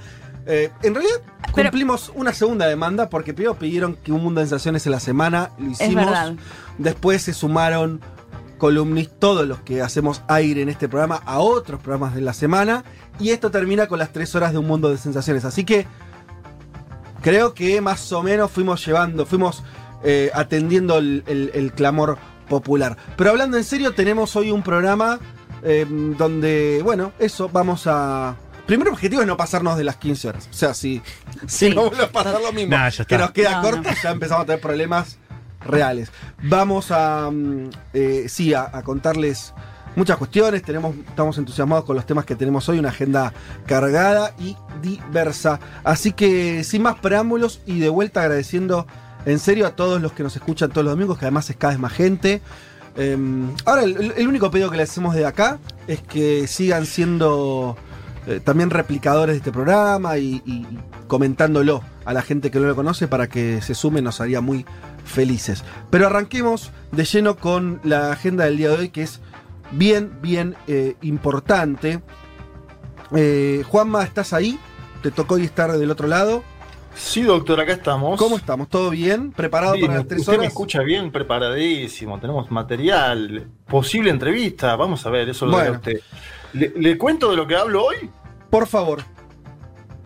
Eh, 0.47 0.71
en 0.83 0.95
realidad 0.95 1.21
cumplimos 1.53 2.11
una 2.15 2.33
segunda 2.33 2.67
demanda 2.67 3.09
porque 3.11 3.35
primero 3.35 3.55
pidieron 3.55 3.95
que 3.97 4.11
un 4.11 4.23
mundo 4.23 4.41
de 4.41 4.47
sensaciones 4.47 4.87
en 4.87 4.93
la 4.93 5.01
semana, 5.01 5.51
lo 5.59 5.71
hicimos. 5.71 6.07
Después 6.79 7.23
se 7.23 7.35
sumaron 7.35 8.01
columnistas, 8.61 9.19
todos 9.19 9.49
los 9.49 9.61
que 9.61 9.83
hacemos 9.83 10.23
aire 10.29 10.63
en 10.63 10.69
este 10.69 10.89
programa, 10.89 11.23
a 11.25 11.41
otros 11.41 11.81
programas 11.81 12.15
de 12.15 12.21
la 12.21 12.33
semana. 12.33 12.85
Y 13.19 13.31
esto 13.31 13.51
termina 13.51 13.89
con 13.89 13.99
las 13.99 14.13
tres 14.13 14.35
horas 14.35 14.53
de 14.53 14.59
un 14.59 14.67
mundo 14.67 14.91
de 14.91 14.99
sensaciones. 14.99 15.45
Así 15.45 15.65
que 15.65 15.87
creo 17.23 17.55
que 17.55 17.81
más 17.81 18.13
o 18.13 18.23
menos 18.23 18.51
fuimos 18.51 18.85
llevando, 18.87 19.27
fuimos 19.27 19.65
eh, 20.05 20.31
atendiendo 20.35 20.99
el, 20.99 21.73
clamor 21.75 22.19
popular. 22.49 22.97
Pero 23.17 23.31
hablando 23.31 23.57
en 23.57 23.65
serio, 23.65 23.95
tenemos 23.95 24.37
hoy 24.37 24.51
un 24.51 24.63
programa 24.63 25.19
eh, 25.63 25.87
donde, 25.89 26.83
bueno, 26.85 27.13
eso, 27.19 27.49
vamos 27.49 27.87
a 27.87 28.37
Primer 28.67 28.89
objetivo 28.89 29.21
es 29.23 29.27
no 29.27 29.37
pasarnos 29.37 29.77
de 29.77 29.83
las 29.83 29.97
15 29.97 30.29
horas. 30.29 30.49
O 30.49 30.55
sea, 30.55 30.75
si, 30.75 31.03
si 31.49 31.71
no 31.71 31.87
vuelve 31.89 32.05
a 32.05 32.13
pasar 32.13 32.41
lo 32.41 32.53
mismo, 32.53 32.77
que 33.09 33.19
nos 33.19 33.33
queda 33.33 33.61
corta, 33.63 33.97
ya 34.01 34.11
empezamos 34.13 34.45
a 34.45 34.47
tener 34.47 34.61
problemas 34.61 35.19
reales. 35.61 36.11
Vamos 36.43 36.91
a, 36.91 37.31
mm, 37.31 37.71
eh, 37.95 38.27
sí, 38.29 38.55
a, 38.55 38.71
contarles 38.83 39.55
muchas 39.97 40.17
cuestiones. 40.17 40.63
Tenemos, 40.63 40.97
estamos 40.97 41.39
entusiasmados 41.39 41.85
con 41.85 41.97
los 41.97 42.07
temas 42.07 42.25
que 42.25 42.37
tenemos 42.37 42.69
hoy, 42.69 42.79
una 42.79 42.91
agenda 42.91 43.33
cargada 43.67 44.35
y 44.39 44.57
diversa. 44.83 45.61
Así 45.85 46.13
que 46.13 46.65
sin 46.65 46.83
más 46.83 46.99
preámbulos 46.99 47.61
y 47.67 47.79
de 47.79 47.89
vuelta 47.89 48.23
agradeciendo 48.23 48.87
en 49.27 49.39
serio 49.39 49.67
a 49.67 49.77
todos 49.77 50.01
los 50.01 50.13
que 50.13 50.23
nos 50.23 50.35
escuchan 50.37 50.71
todos 50.71 50.85
los 50.85 50.95
domingos, 50.95 51.19
que 51.19 51.27
además 51.27 51.51
es 51.51 51.57
cada 51.57 51.73
vez 51.73 51.81
más 51.81 51.93
gente. 51.93 52.41
Em, 52.97 53.51
ahora, 53.65 53.85
el, 53.85 54.27
único 54.27 54.51
pedido 54.51 54.71
que 54.71 54.77
le 54.77 54.83
hacemos 54.83 55.15
de 55.15 55.25
acá 55.25 55.59
es 55.87 56.03
que 56.03 56.47
sigan 56.47 56.87
siendo 56.87 57.77
eh, 58.27 58.41
también 58.43 58.71
replicadores 58.71 59.35
de 59.35 59.39
este 59.39 59.53
programa 59.53 60.19
y, 60.19 60.67
comentándolo 61.07 61.83
a 62.05 62.13
la 62.13 62.23
gente 62.23 62.51
que 62.51 62.61
no 62.61 62.67
lo 62.67 62.77
conoce 62.77 63.09
para 63.09 63.29
que 63.29 63.63
se 63.63 63.75
sume, 63.75 64.03
nos 64.03 64.21
haría 64.21 64.41
muy 64.41 64.65
felices. 65.05 65.65
Pero 65.91 66.07
arranquemos 66.07 66.71
de 66.93 67.05
lleno 67.05 67.37
con 67.37 67.81
la 67.85 68.13
agenda 68.13 68.45
del 68.45 68.57
día 68.57 68.71
de 68.71 68.77
hoy, 68.77 68.89
que 68.91 69.03
es 69.03 69.21
bien, 69.73 70.13
bien 70.21 70.57
eh, 70.67 70.97
importante. 71.03 72.01
Eh, 73.15 73.65
Juanma, 73.69 74.03
¿estás 74.05 74.33
ahí? 74.33 74.59
¿Te 75.03 75.11
tocó 75.11 75.35
hoy 75.35 75.45
estar 75.45 75.73
del 75.73 75.91
otro 75.91 76.09
lado? 76.09 76.43
Sí, 76.95 77.23
doctor, 77.23 77.61
acá 77.61 77.73
estamos. 77.73 78.19
¿Cómo 78.19 78.37
estamos? 78.37 78.69
¿Todo 78.69 78.91
bien? 78.91 79.33
¿Preparado 79.33 79.77
para 79.81 79.95
las 79.95 80.09
tres 80.09 80.21
usted 80.21 80.33
horas? 80.33 80.43
me 80.43 80.47
escucha 80.49 80.83
bien, 80.83 81.11
preparadísimo. 81.13 82.19
Tenemos 82.19 82.51
material, 82.51 83.49
posible 83.67 84.11
entrevista. 84.11 84.77
Vamos 84.77 85.07
a 85.07 85.11
ver, 85.11 85.29
eso 85.29 85.47
lo 85.47 85.53
bueno. 85.53 85.73
usted. 85.73 86.01
¿Le, 86.53 86.73
¿Le 86.77 86.99
cuento 86.99 87.31
de 87.31 87.37
lo 87.37 87.47
que 87.47 87.55
hablo 87.55 87.85
hoy? 87.85 88.11
Por 88.51 88.67
favor. 88.67 89.03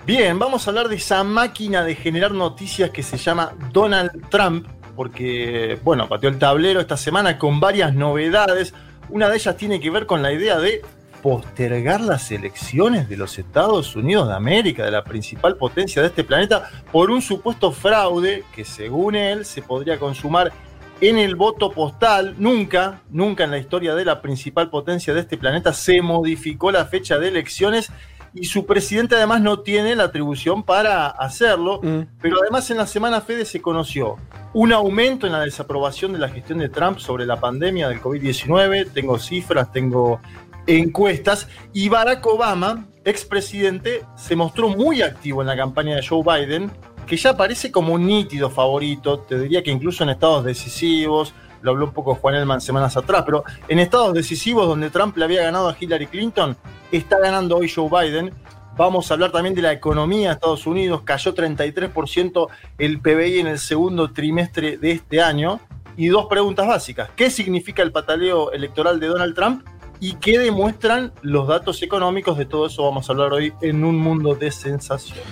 Bien, 0.06 0.38
vamos 0.38 0.66
a 0.66 0.70
hablar 0.70 0.88
de 0.88 0.96
esa 0.96 1.24
máquina 1.24 1.82
de 1.82 1.94
generar 1.94 2.32
noticias 2.32 2.90
que 2.90 3.02
se 3.02 3.16
llama 3.16 3.54
Donald 3.72 4.28
Trump, 4.28 4.68
porque, 4.94 5.78
bueno, 5.82 6.08
pateó 6.08 6.28
el 6.28 6.38
tablero 6.38 6.80
esta 6.80 6.96
semana 6.96 7.38
con 7.38 7.60
varias 7.60 7.94
novedades. 7.94 8.74
Una 9.08 9.28
de 9.28 9.36
ellas 9.36 9.56
tiene 9.56 9.80
que 9.80 9.90
ver 9.90 10.06
con 10.06 10.22
la 10.22 10.32
idea 10.32 10.58
de 10.58 10.82
postergar 11.22 12.02
las 12.02 12.30
elecciones 12.30 13.08
de 13.08 13.16
los 13.16 13.38
Estados 13.38 13.96
Unidos 13.96 14.28
de 14.28 14.34
América, 14.34 14.84
de 14.84 14.90
la 14.90 15.04
principal 15.04 15.56
potencia 15.56 16.02
de 16.02 16.08
este 16.08 16.22
planeta, 16.22 16.68
por 16.92 17.10
un 17.10 17.22
supuesto 17.22 17.72
fraude 17.72 18.44
que 18.54 18.64
según 18.64 19.14
él 19.14 19.46
se 19.46 19.62
podría 19.62 19.98
consumar 19.98 20.52
en 21.00 21.18
el 21.18 21.34
voto 21.34 21.70
postal. 21.70 22.34
Nunca, 22.38 23.00
nunca 23.10 23.44
en 23.44 23.52
la 23.52 23.58
historia 23.58 23.94
de 23.94 24.04
la 24.04 24.20
principal 24.20 24.70
potencia 24.70 25.14
de 25.14 25.20
este 25.20 25.38
planeta 25.38 25.72
se 25.72 26.02
modificó 26.02 26.70
la 26.70 26.84
fecha 26.84 27.18
de 27.18 27.28
elecciones 27.28 27.90
y 28.34 28.44
su 28.46 28.66
presidente 28.66 29.14
además 29.14 29.40
no 29.40 29.60
tiene 29.60 29.94
la 29.94 30.04
atribución 30.04 30.62
para 30.62 31.06
hacerlo, 31.06 31.80
mm. 31.82 32.00
pero 32.20 32.36
además 32.42 32.70
en 32.70 32.78
la 32.78 32.86
semana 32.86 33.20
Fede 33.20 33.44
se 33.44 33.62
conoció 33.62 34.16
un 34.52 34.72
aumento 34.72 35.26
en 35.26 35.32
la 35.32 35.40
desaprobación 35.40 36.12
de 36.12 36.18
la 36.18 36.28
gestión 36.28 36.58
de 36.58 36.68
Trump 36.68 36.98
sobre 36.98 37.26
la 37.26 37.40
pandemia 37.40 37.88
del 37.88 38.00
COVID-19, 38.00 38.90
tengo 38.92 39.18
cifras, 39.18 39.70
tengo 39.72 40.20
encuestas, 40.66 41.48
y 41.72 41.88
Barack 41.88 42.26
Obama, 42.26 42.86
expresidente, 43.04 44.04
se 44.16 44.36
mostró 44.36 44.68
muy 44.68 45.02
activo 45.02 45.42
en 45.42 45.48
la 45.48 45.56
campaña 45.56 45.96
de 45.96 46.06
Joe 46.06 46.22
Biden, 46.22 46.70
que 47.06 47.16
ya 47.16 47.36
parece 47.36 47.70
como 47.70 47.94
un 47.94 48.06
nítido 48.06 48.48
favorito, 48.48 49.18
te 49.20 49.38
diría 49.38 49.62
que 49.62 49.70
incluso 49.70 50.04
en 50.04 50.10
estados 50.10 50.44
decisivos, 50.44 51.34
lo 51.64 51.70
habló 51.70 51.86
un 51.86 51.92
poco 51.92 52.14
Juan 52.14 52.34
Elman 52.34 52.60
semanas 52.60 52.94
atrás, 52.96 53.22
pero 53.24 53.42
en 53.68 53.78
estados 53.78 54.12
decisivos 54.12 54.68
donde 54.68 54.90
Trump 54.90 55.16
le 55.16 55.24
había 55.24 55.42
ganado 55.42 55.68
a 55.68 55.76
Hillary 55.78 56.06
Clinton, 56.06 56.56
está 56.92 57.18
ganando 57.18 57.56
hoy 57.56 57.70
Joe 57.70 57.88
Biden. 57.88 58.34
Vamos 58.76 59.10
a 59.10 59.14
hablar 59.14 59.32
también 59.32 59.54
de 59.54 59.62
la 59.62 59.72
economía 59.72 60.28
de 60.28 60.34
Estados 60.34 60.66
Unidos, 60.66 61.02
cayó 61.04 61.34
33% 61.34 62.48
el 62.76 63.00
PBI 63.00 63.38
en 63.38 63.46
el 63.46 63.58
segundo 63.58 64.12
trimestre 64.12 64.76
de 64.76 64.92
este 64.92 65.22
año. 65.22 65.58
Y 65.96 66.08
dos 66.08 66.26
preguntas 66.26 66.66
básicas. 66.66 67.08
¿Qué 67.16 67.30
significa 67.30 67.82
el 67.82 67.92
pataleo 67.92 68.52
electoral 68.52 69.00
de 69.00 69.06
Donald 69.06 69.34
Trump? 69.34 69.66
y 70.00 70.16
qué 70.16 70.38
demuestran 70.38 71.12
los 71.22 71.46
datos 71.48 71.80
económicos. 71.82 72.36
De 72.36 72.44
todo 72.44 72.66
eso 72.66 72.82
vamos 72.82 73.08
a 73.08 73.12
hablar 73.12 73.32
hoy 73.32 73.54
en 73.62 73.84
un 73.84 73.96
mundo 73.96 74.34
de 74.34 74.50
sensaciones. 74.50 75.24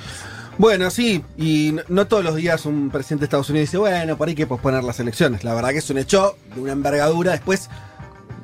Bueno, 0.58 0.90
sí, 0.90 1.24
y 1.36 1.74
no 1.88 2.06
todos 2.06 2.22
los 2.22 2.36
días 2.36 2.66
un 2.66 2.90
presidente 2.90 3.22
de 3.22 3.24
Estados 3.24 3.48
Unidos 3.48 3.68
dice, 3.68 3.78
bueno, 3.78 4.16
por 4.16 4.28
ahí 4.28 4.32
hay 4.32 4.36
que 4.36 4.46
posponer 4.46 4.84
las 4.84 5.00
elecciones. 5.00 5.44
La 5.44 5.54
verdad 5.54 5.70
que 5.70 5.78
es 5.78 5.90
un 5.90 5.98
hecho 5.98 6.36
de 6.54 6.60
una 6.60 6.72
envergadura. 6.72 7.32
Después 7.32 7.70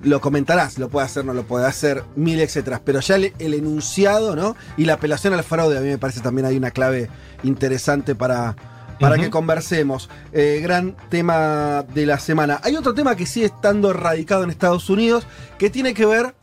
lo 0.02 0.20
comentarás, 0.20 0.78
lo 0.78 0.88
puede 0.88 1.06
hacer, 1.06 1.24
no 1.24 1.34
lo 1.34 1.42
puede 1.44 1.66
hacer, 1.66 2.04
mil 2.16 2.40
etcétera. 2.40 2.80
Pero 2.84 3.00
ya 3.00 3.16
el, 3.16 3.32
enunciado, 3.38 4.36
¿no? 4.36 4.56
Y 4.76 4.86
la 4.86 4.94
apelación 4.94 5.34
al 5.34 5.44
fraude, 5.44 5.76
a 5.76 5.80
mí 5.80 5.88
me 5.88 5.98
parece 5.98 6.20
también 6.20 6.46
hay 6.46 6.56
una 6.56 6.70
clave 6.70 7.10
interesante 7.42 8.14
para, 8.14 8.56
para 8.98 9.18
que 9.18 9.28
conversemos. 9.28 10.08
Eh, 10.32 10.60
gran 10.62 10.96
tema 11.10 11.84
de 11.94 12.06
la 12.06 12.18
semana. 12.18 12.58
Hay 12.62 12.74
otro 12.76 12.94
tema 12.94 13.16
que 13.16 13.26
sigue 13.26 13.46
estando 13.46 13.92
radicado 13.92 14.44
en 14.44 14.50
Estados 14.50 14.88
Unidos, 14.88 15.26
que 15.58 15.68
tiene 15.70 15.94
que 15.94 16.06
ver 16.06 16.34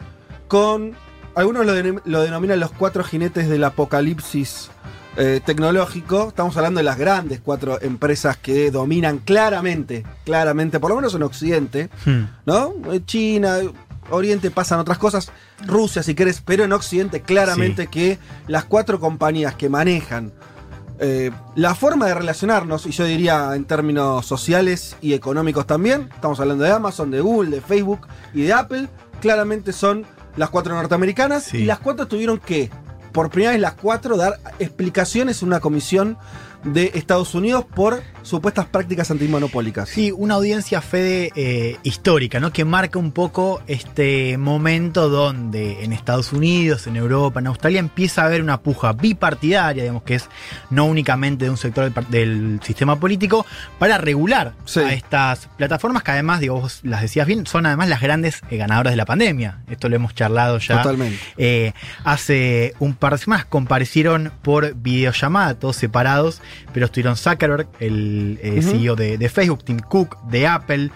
con. 0.48 0.96
Algunos 1.34 1.66
lo, 1.66 1.74
lo 2.06 2.22
denominan 2.22 2.62
los 2.62 2.72
cuatro 2.72 3.04
jinetes 3.04 3.50
del 3.50 3.66
apocalipsis 3.66 4.70
eh, 5.18 5.42
tecnológico. 5.44 6.30
Estamos 6.30 6.56
hablando 6.58 6.80
de 6.80 6.84
las 6.84 6.98
grandes 6.98 7.40
cuatro 7.42 7.82
empresas 7.82 8.38
que 8.38 8.72
dominan 8.72 9.20
claramente, 9.20 10.04
claramente, 10.26 10.80
por 10.80 10.90
lo 10.90 10.98
menos 10.98 11.14
en 11.16 11.24
Occidente, 11.24 11.90
hmm. 12.06 12.24
¿no? 12.46 12.74
Eh, 12.92 13.02
China, 13.06 13.58
Oriente 14.10 14.52
pasan 14.52 14.80
otras 14.80 14.98
cosas, 14.98 15.32
Rusia 15.66 16.04
si 16.04 16.14
querés, 16.16 16.42
pero 16.42 16.64
en 16.64 16.74
Occidente 16.74 17.22
claramente 17.22 17.88
que 17.88 18.20
las 18.48 18.66
cuatro 18.66 19.00
compañías 19.00 19.56
que 19.56 19.68
manejan 19.70 20.32
eh, 21.00 21.32
la 21.56 21.76
forma 21.76 22.06
de 22.06 22.14
relacionarnos, 22.14 22.86
y 22.86 22.92
yo 22.92 23.04
diría 23.04 23.54
en 23.56 23.66
términos 23.66 24.26
sociales 24.26 24.96
y 25.02 25.14
económicos 25.14 25.68
también, 25.68 26.10
estamos 26.14 26.40
hablando 26.40 26.64
de 26.64 26.72
Amazon, 26.72 27.12
de 27.12 27.20
Google, 27.20 27.50
de 27.50 27.62
Facebook 27.62 28.08
y 28.34 28.44
de 28.44 28.54
Apple, 28.54 28.88
claramente 29.20 29.74
son 29.74 30.06
las 30.38 30.50
cuatro 30.50 30.74
norteamericanas 30.74 31.54
y 31.54 31.66
las 31.66 31.80
cuatro 31.80 32.08
tuvieron 32.08 32.40
que, 32.40 32.70
por 33.16 33.30
primera 33.30 33.54
vez 33.54 33.62
las 33.62 33.76
cuatro, 33.76 34.18
dar 34.18 34.42
explicaciones 34.60 35.42
en 35.42 35.48
una 35.48 35.62
comisión 35.62 36.18
de 36.66 36.92
Estados 36.96 37.34
Unidos 37.34 37.64
por 37.64 38.04
supuestas 38.26 38.66
prácticas 38.66 39.12
antimonopólicas. 39.12 39.90
Sí, 39.90 40.12
una 40.12 40.36
audiencia 40.36 40.82
Fede 40.82 41.32
eh, 41.36 41.78
histórica, 41.84 42.40
¿no? 42.40 42.52
Que 42.52 42.66
marca 42.66 42.98
un 42.98 43.12
poco 43.12 43.62
este 43.68 44.38
momento 44.38 45.10
donde 45.10 45.84
en 45.84 45.94
Estados 45.94 46.34
Unidos, 46.34 46.88
en 46.88 46.96
Europa, 46.96 47.40
en 47.40 47.48
Australia 47.48 47.80
empieza 47.80 48.24
a 48.24 48.26
haber 48.26 48.42
una 48.42 48.62
puja 48.62 48.94
bipartidaria, 48.94 49.84
digamos 49.84 50.04
que 50.04 50.16
es 50.16 50.30
no 50.70 50.86
únicamente 50.86 51.46
de 51.46 51.52
un 51.52 51.58
sector 51.58 51.94
del, 52.10 52.60
sistema 52.64 53.00
político, 53.00 53.46
para 53.78 53.98
regular 53.98 54.54
a 54.76 54.94
estas 54.94 55.48
plataformas 55.58 56.04
que 56.04 56.12
además, 56.12 56.40
digo, 56.40 56.60
vos 56.60 56.80
las 56.84 57.02
decías 57.02 57.28
bien, 57.28 57.46
son 57.46 57.66
además 57.66 57.90
las 57.90 58.02
grandes 58.02 58.42
eh, 58.50 58.58
ganadoras 58.58 58.94
de 58.94 58.98
la 58.98 59.06
pandemia. 59.06 59.60
Esto 59.70 59.88
lo 59.88 59.96
hemos 59.96 60.16
charlado 60.16 60.58
ya. 60.58 60.82
Totalmente. 60.82 61.20
Eh, 61.38 61.74
hace 62.04 62.74
un 62.80 62.96
par 62.96 63.14
de 63.14 63.20
semanas 63.20 63.46
comparecieron 63.46 64.32
por 64.42 64.74
videollamada, 64.76 65.54
todos 65.56 65.76
separados, 65.76 66.42
pero 66.74 66.88
estuvieron 66.88 67.18
Zuckerberg, 67.18 67.68
el 67.80 68.15
eh, 68.42 68.62
CEO 68.62 68.96
de, 68.96 69.30
Facebook, 69.30 69.64
Tim 69.64 69.80
Cook, 69.80 70.18
de 70.30 70.48
Apple, 70.48 70.92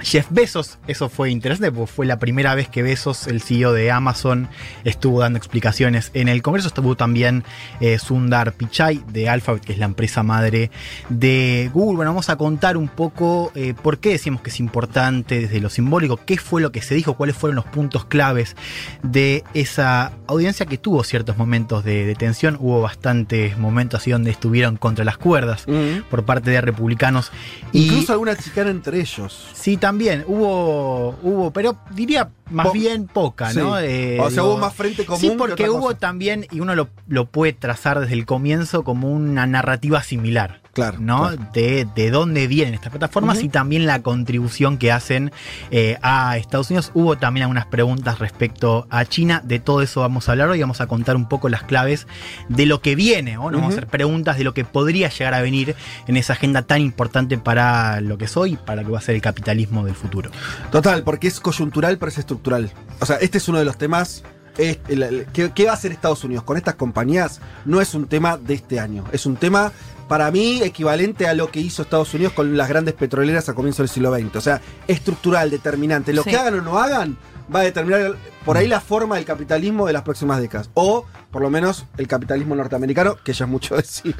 Jeff 0.00 0.26
Bezos, 0.30 0.78
eso 0.86 1.08
fue 1.08 1.30
interesante, 1.30 1.72
porque 1.72 1.92
fue 1.92 2.06
la 2.06 2.18
primera 2.18 2.54
vez 2.54 2.68
que 2.68 2.82
Bezos, 2.82 3.26
el 3.26 3.42
CEO 3.42 3.72
de 3.72 3.90
Amazon, 3.90 4.48
estuvo 4.84 5.20
dando 5.20 5.38
explicaciones 5.38 6.10
en 6.14 6.28
el 6.28 6.42
Congreso. 6.42 6.68
Estuvo 6.68 6.96
también 6.96 7.44
eh, 7.80 7.98
Sundar 7.98 8.52
Pichai 8.52 9.02
de 9.08 9.28
Alphabet, 9.28 9.64
que 9.64 9.72
es 9.72 9.78
la 9.78 9.86
empresa 9.86 10.22
madre 10.22 10.70
de 11.08 11.70
Google. 11.74 11.96
Bueno, 11.96 12.12
vamos 12.12 12.28
a 12.30 12.36
contar 12.36 12.76
un 12.76 12.88
poco 12.88 13.52
eh, 13.54 13.74
por 13.80 13.98
qué 13.98 14.10
decimos 14.10 14.40
que 14.40 14.50
es 14.50 14.60
importante 14.60 15.40
desde 15.40 15.60
lo 15.60 15.68
simbólico, 15.68 16.18
qué 16.24 16.38
fue 16.38 16.60
lo 16.60 16.72
que 16.72 16.80
se 16.80 16.94
dijo, 16.94 17.14
cuáles 17.14 17.36
fueron 17.36 17.56
los 17.56 17.66
puntos 17.66 18.04
claves 18.04 18.56
de 19.02 19.44
esa 19.54 20.12
audiencia 20.26 20.66
que 20.66 20.78
tuvo 20.78 21.02
ciertos 21.04 21.36
momentos 21.36 21.84
de, 21.84 22.14
tensión. 22.18 22.56
Hubo 22.60 22.80
bastantes 22.80 23.58
momentos 23.58 24.00
así 24.00 24.10
donde 24.10 24.30
estuvieron 24.30 24.76
contra 24.76 25.04
las 25.04 25.18
cuerdas 25.18 25.66
por 26.10 26.24
parte 26.24 26.50
de 26.50 26.60
republicanos. 26.60 27.32
Incluso 27.72 28.12
alguna 28.12 28.36
chicana 28.36 28.70
entre 28.70 29.00
ellos. 29.00 29.48
Sí, 29.52 29.76
también 29.76 29.87
hubo, 30.26 31.16
hubo, 31.22 31.50
pero 31.52 31.78
diría 31.90 32.30
más 32.50 32.72
bien 32.72 33.06
poca, 33.06 33.52
¿no? 33.52 33.78
Eh, 33.78 34.18
o 34.20 34.30
sea, 34.30 34.44
hubo 34.44 34.58
más 34.58 34.74
frente 34.74 35.04
común. 35.04 35.20
Sí, 35.20 35.32
porque 35.36 35.68
hubo 35.70 35.94
también, 35.96 36.46
y 36.50 36.60
uno 36.60 36.74
lo, 36.74 36.88
lo, 37.06 37.26
puede 37.26 37.52
trazar 37.52 38.00
desde 38.00 38.14
el 38.14 38.26
comienzo 38.26 38.84
como 38.84 39.10
una 39.10 39.46
narrativa 39.46 40.02
similar. 40.02 40.60
Claro. 40.78 40.98
¿no? 41.00 41.30
De, 41.52 41.88
de, 41.92 42.10
dónde 42.12 42.46
vienen 42.46 42.74
estas 42.74 42.90
plataformas 42.90 43.42
y 43.42 43.48
también 43.48 43.84
la 43.84 44.00
contribución 44.00 44.78
que 44.78 44.92
hacen 44.92 45.32
eh, 45.72 45.98
a 46.02 46.36
Estados 46.36 46.70
Unidos. 46.70 46.92
Hubo 46.94 47.18
también 47.18 47.42
algunas 47.42 47.66
preguntas 47.66 48.20
respecto 48.20 48.86
a 48.88 49.04
China. 49.04 49.42
De 49.44 49.58
todo 49.58 49.82
eso 49.82 50.02
vamos 50.02 50.28
a 50.28 50.32
hablar 50.32 50.50
hoy. 50.50 50.60
Vamos 50.60 50.80
a 50.80 50.86
contar 50.86 51.16
un 51.16 51.28
poco 51.28 51.48
las 51.48 51.64
claves 51.64 52.06
de 52.48 52.64
lo 52.64 52.80
que 52.80 52.94
viene. 52.94 53.34
¿no? 53.34 53.50
Vamos 53.50 53.64
a 53.64 53.68
hacer 53.68 53.88
preguntas 53.88 54.38
de 54.38 54.44
lo 54.44 54.54
que 54.54 54.64
podría 54.64 55.08
llegar 55.08 55.34
a 55.34 55.42
venir 55.42 55.74
en 56.06 56.16
esa 56.16 56.34
agenda 56.34 56.62
tan 56.62 56.80
importante 56.80 57.38
para 57.38 58.00
lo 58.00 58.16
que 58.16 58.26
es 58.26 58.36
hoy, 58.36 58.56
para 58.56 58.82
lo 58.82 58.86
que 58.86 58.92
va 58.92 58.98
a 58.98 59.02
ser 59.02 59.16
el 59.16 59.20
capitalismo 59.20 59.84
del 59.84 59.96
futuro. 59.96 60.30
Total, 60.70 61.02
porque 61.02 61.26
es 61.26 61.40
coyuntural, 61.40 61.98
pero 61.98 62.10
es 62.10 62.18
estructural. 62.18 62.70
O 63.00 63.06
sea, 63.06 63.16
este 63.16 63.38
es 63.38 63.48
uno 63.48 63.58
de 63.58 63.64
los 63.64 63.78
temas 63.78 64.22
¿qué, 64.58 65.64
va 65.64 65.70
a 65.70 65.74
hacer 65.74 65.92
Estados 65.92 66.24
Unidos 66.24 66.44
con 66.44 66.56
estas 66.56 66.74
compañías? 66.74 67.40
No 67.64 67.80
es 67.80 67.94
un 67.94 68.06
tema 68.06 68.36
de 68.36 68.54
este 68.54 68.80
año, 68.80 69.04
es 69.12 69.24
un 69.24 69.36
tema 69.36 69.72
para 70.08 70.30
mí 70.30 70.62
equivalente 70.62 71.28
a 71.28 71.34
lo 71.34 71.50
que 71.50 71.60
hizo 71.60 71.82
Estados 71.82 72.12
Unidos 72.14 72.32
con 72.32 72.56
las 72.56 72.68
grandes 72.68 72.94
petroleras 72.94 73.48
a 73.48 73.54
comienzo 73.54 73.82
del 73.82 73.90
siglo 73.90 74.14
XX. 74.14 74.36
O 74.36 74.40
sea, 74.40 74.60
estructural, 74.88 75.50
determinante. 75.50 76.12
Lo 76.12 76.24
que 76.24 76.36
hagan 76.36 76.54
o 76.54 76.62
no 76.62 76.78
hagan 76.78 77.18
va 77.54 77.60
a 77.60 77.62
determinar 77.62 78.16
por 78.44 78.56
ahí 78.56 78.68
la 78.68 78.80
forma 78.80 79.16
del 79.16 79.24
capitalismo 79.24 79.86
de 79.86 79.92
las 79.92 80.02
próximas 80.02 80.40
décadas. 80.40 80.70
O 80.74 81.04
por 81.30 81.42
lo 81.42 81.50
menos 81.50 81.86
el 81.98 82.08
capitalismo 82.08 82.54
norteamericano, 82.54 83.16
que 83.22 83.32
ya 83.32 83.44
es 83.44 83.50
mucho 83.50 83.76
decir. 83.76 84.16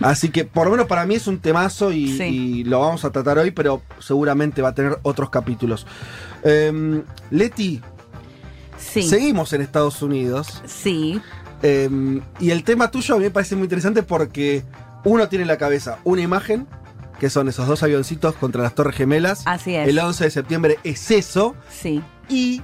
Así 0.00 0.30
que 0.30 0.44
por 0.44 0.66
lo 0.66 0.70
menos 0.70 0.86
para 0.86 1.06
mí 1.06 1.16
es 1.16 1.26
un 1.26 1.40
temazo 1.40 1.92
y, 1.92 2.64
lo 2.64 2.80
vamos 2.80 3.04
a 3.04 3.10
tratar 3.10 3.38
hoy, 3.38 3.50
pero 3.50 3.82
seguramente 3.98 4.62
va 4.62 4.70
a 4.70 4.74
tener 4.74 4.98
otros 5.02 5.30
capítulos. 5.30 5.86
Em, 6.44 7.02
Leti, 7.30 7.80
Seguimos 9.00 9.52
en 9.52 9.62
Estados 9.62 10.02
Unidos. 10.02 10.62
Sí. 10.66 11.20
Em, 11.62 12.20
y 12.40 12.50
el 12.50 12.64
tema 12.64 12.90
tuyo 12.90 13.14
a 13.14 13.18
mí 13.18 13.24
me 13.24 13.30
parece 13.30 13.54
muy 13.54 13.64
interesante 13.64 14.02
porque 14.02 14.64
uno 15.04 15.28
tiene 15.28 15.42
en 15.42 15.48
la 15.48 15.58
cabeza 15.58 15.98
una 16.04 16.22
imagen, 16.22 16.66
que 17.18 17.30
son 17.30 17.48
esos 17.48 17.66
dos 17.66 17.82
avioncitos 17.82 18.34
contra 18.34 18.62
las 18.62 18.74
Torres 18.74 18.96
Gemelas. 18.96 19.42
Así 19.46 19.74
es. 19.74 19.88
El 19.88 19.98
11 19.98 20.24
de 20.24 20.30
septiembre 20.30 20.78
es 20.82 21.10
eso. 21.10 21.54
Sí. 21.70 22.02
Y 22.28 22.62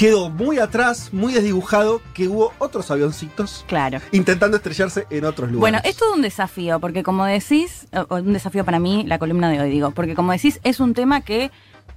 quedó 0.00 0.30
muy 0.30 0.58
atrás, 0.58 1.12
muy 1.12 1.34
desdibujado, 1.34 2.00
que 2.14 2.26
hubo 2.26 2.54
otros 2.58 2.90
avioncitos 2.90 3.66
claro. 3.68 4.00
intentando 4.12 4.56
estrellarse 4.56 5.06
en 5.10 5.26
otros 5.26 5.50
lugares. 5.50 5.60
Bueno, 5.60 5.78
esto 5.84 6.06
es 6.06 6.16
un 6.16 6.22
desafío, 6.22 6.80
porque 6.80 7.02
como 7.02 7.26
decís, 7.26 7.86
un 8.08 8.32
desafío 8.32 8.64
para 8.64 8.78
mí, 8.78 9.04
la 9.06 9.18
columna 9.18 9.50
de 9.50 9.60
hoy, 9.60 9.70
digo, 9.70 9.90
porque 9.90 10.14
como 10.14 10.32
decís, 10.32 10.58
es 10.64 10.80
un 10.80 10.94
tema 10.94 11.20
que 11.20 11.50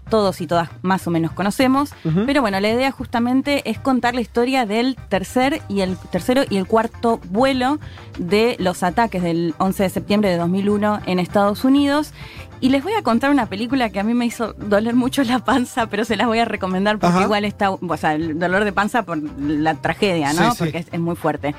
todos 0.10 0.41
y 0.41 0.48
todas 0.48 0.69
más 0.81 1.07
o 1.07 1.12
menos 1.12 1.31
conocemos, 1.31 1.93
pero 2.25 2.41
bueno, 2.41 2.60
la 2.60 2.69
idea 2.69 2.91
justamente 2.91 3.69
es 3.69 3.79
contar 3.79 4.15
la 4.15 4.22
historia 4.22 4.65
del 4.65 4.95
tercer 5.10 5.62
y 5.69 5.81
el 5.81 5.98
tercero 5.98 6.43
y 6.50 6.57
el 6.57 6.67
cuarto 6.67 7.19
vuelo 7.29 7.79
de 8.19 8.55
los 8.60 8.83
ataques 8.83 9.24
del 9.24 9.55
11 9.57 9.83
de 9.83 9.89
septiembre 9.89 10.29
de 10.29 10.38
2001 10.38 11.01
en 11.05 11.19
Estados 11.19 11.63
Unidos. 11.63 12.13
Y 12.62 12.69
les 12.69 12.81
voy 12.81 12.93
a 12.93 13.01
contar 13.01 13.29
una 13.29 13.48
película 13.48 13.89
que 13.89 14.00
a 14.00 14.03
mí 14.03 14.13
me 14.13 14.25
hizo 14.25 14.53
doler 14.53 14.95
mucho 14.95 15.24
la 15.24 15.39
panza, 15.39 15.88
pero 15.88 16.05
se 16.05 16.15
las 16.15 16.27
voy 16.27 16.39
a 16.39 16.45
recomendar 16.45 16.98
porque 16.98 17.22
igual 17.22 17.43
está, 17.43 17.72
o 17.72 17.98
sea, 17.98 18.13
el 18.13 18.39
dolor 18.39 18.63
de 18.63 18.72
panza 18.72 19.03
por 19.03 19.17
la 19.39 19.75
tragedia, 19.75 20.31
¿no? 20.31 20.53
porque 20.55 20.86
Es, 20.89 21.00
muy 21.00 21.15
fuerte. 21.15 21.55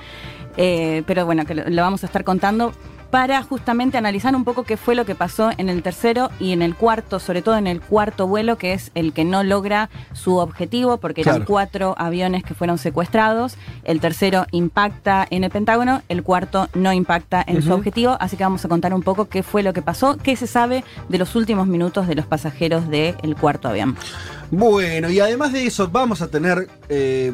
Eh, 0.57 1.03
pero 1.07 1.27
bueno, 1.27 1.45
que 1.45 1.55
lo 1.55 1.83
vamos 1.83 2.05
a 2.05 2.07
estar 2.07 2.25
contando 2.25 2.73
para 3.14 3.44
justamente 3.44 3.97
analizar 3.97 4.35
un 4.35 4.42
poco 4.42 4.64
qué 4.64 4.76
fue 4.76 4.97
lo 4.97 5.04
que 5.04 5.14
pasó 5.14 5.52
en 5.56 5.68
el 5.68 5.85
tercero 5.85 6.33
y 6.40 6.50
en 6.50 6.62
el 6.62 6.75
cuarto, 6.75 7.21
sobre 7.21 7.42
todo 7.42 7.56
en 7.56 7.68
el 7.68 7.80
cuarto 7.80 8.26
vuelo, 8.26 8.59
que 8.59 8.73
es 8.73 8.90
el 8.97 9.12
que 9.12 9.25
no 9.25 9.44
logra 9.44 9.88
su 10.14 10.38
objetivo, 10.38 10.97
porque 10.97 11.21
eran 11.21 11.44
cuatro 11.44 11.94
aviones 11.97 12.42
que 12.42 12.54
fueron 12.54 12.76
secuestrados. 12.76 13.54
El 13.85 14.00
tercero 14.00 14.47
impacta 14.50 15.28
en 15.30 15.44
el 15.44 15.52
Pentágono, 15.52 16.02
el 16.09 16.25
cuarto 16.25 16.68
no 16.75 16.92
impacta 16.92 17.44
en 17.47 17.62
su 17.62 17.73
objetivo. 17.73 18.16
Así 18.18 18.37
que 18.37 18.42
vamos 18.42 18.64
a 18.64 18.68
contar 18.68 18.92
un 18.92 19.04
poco 19.04 19.28
qué 19.28 19.44
fue 19.44 19.62
lo 19.62 19.73
que 19.73 19.80
pasó, 19.80 20.16
qué 20.16 20.35
se 20.35 20.49
sabe 20.49 20.83
de 21.09 21.18
los 21.18 21.37
últimos 21.37 21.68
minutos 21.68 22.09
de 22.09 22.16
los 22.16 22.26
pasajeros 22.26 22.88
del 22.88 23.37
cuarto 23.40 23.68
avión. 23.68 23.97
Bueno, 24.50 25.09
y 25.09 25.21
además 25.21 25.52
de 25.52 25.64
eso, 25.64 25.87
vamos 25.87 26.21
a 26.21 26.26
tener. 26.26 26.68
Eh, 26.88 27.33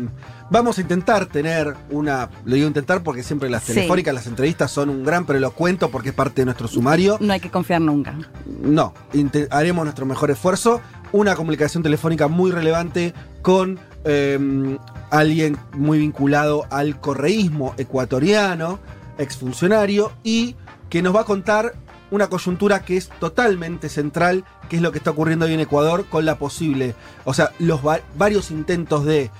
vamos 0.50 0.78
a 0.78 0.80
intentar 0.80 1.26
tener 1.26 1.74
una. 1.90 2.28
Lo 2.44 2.54
digo 2.54 2.66
intentar 2.66 3.02
porque 3.02 3.22
siempre 3.22 3.48
las 3.48 3.64
telefónicas, 3.64 4.12
las 4.12 4.26
entrevistas 4.26 4.70
son 4.70 4.90
un 4.90 5.04
gran, 5.04 5.24
pero 5.24 5.38
lo 5.38 5.52
cuento 5.52 5.90
porque 5.90 6.10
es 6.10 6.14
parte 6.14 6.42
de 6.42 6.46
nuestro 6.46 6.68
sumario. 6.68 7.16
No 7.20 7.32
hay 7.32 7.40
que 7.40 7.50
confiar 7.50 7.80
nunca. 7.80 8.18
No, 8.62 8.92
haremos 9.50 9.84
nuestro 9.84 10.04
mejor 10.06 10.30
esfuerzo. 10.30 10.80
Una 11.12 11.34
comunicación 11.34 11.82
telefónica 11.82 12.28
muy 12.28 12.50
relevante 12.50 13.14
con 13.42 13.80
em, 14.04 14.78
alguien 15.10 15.56
muy 15.72 15.98
vinculado 15.98 16.66
al 16.70 17.00
correísmo 17.00 17.74
ecuatoriano, 17.78 18.78
exfuncionario, 19.18 20.12
y 20.22 20.54
que 20.88 21.02
nos 21.02 21.14
va 21.14 21.22
a 21.22 21.24
contar 21.24 21.74
una 22.12 22.28
coyuntura 22.28 22.84
que 22.84 22.96
es 22.96 23.08
totalmente 23.08 23.88
central, 23.88 24.44
que 24.68 24.76
es 24.76 24.82
lo 24.82 24.92
que 24.92 24.98
está 24.98 25.10
ocurriendo 25.10 25.46
hoy 25.46 25.54
en 25.54 25.60
Ecuador 25.60 26.06
con 26.06 26.24
la 26.24 26.36
posible, 26.36 26.94
o 27.24 27.34
sea, 27.34 27.52
los 27.58 27.80
varios 28.16 28.50
intentos 28.50 29.04
de, 29.04 29.30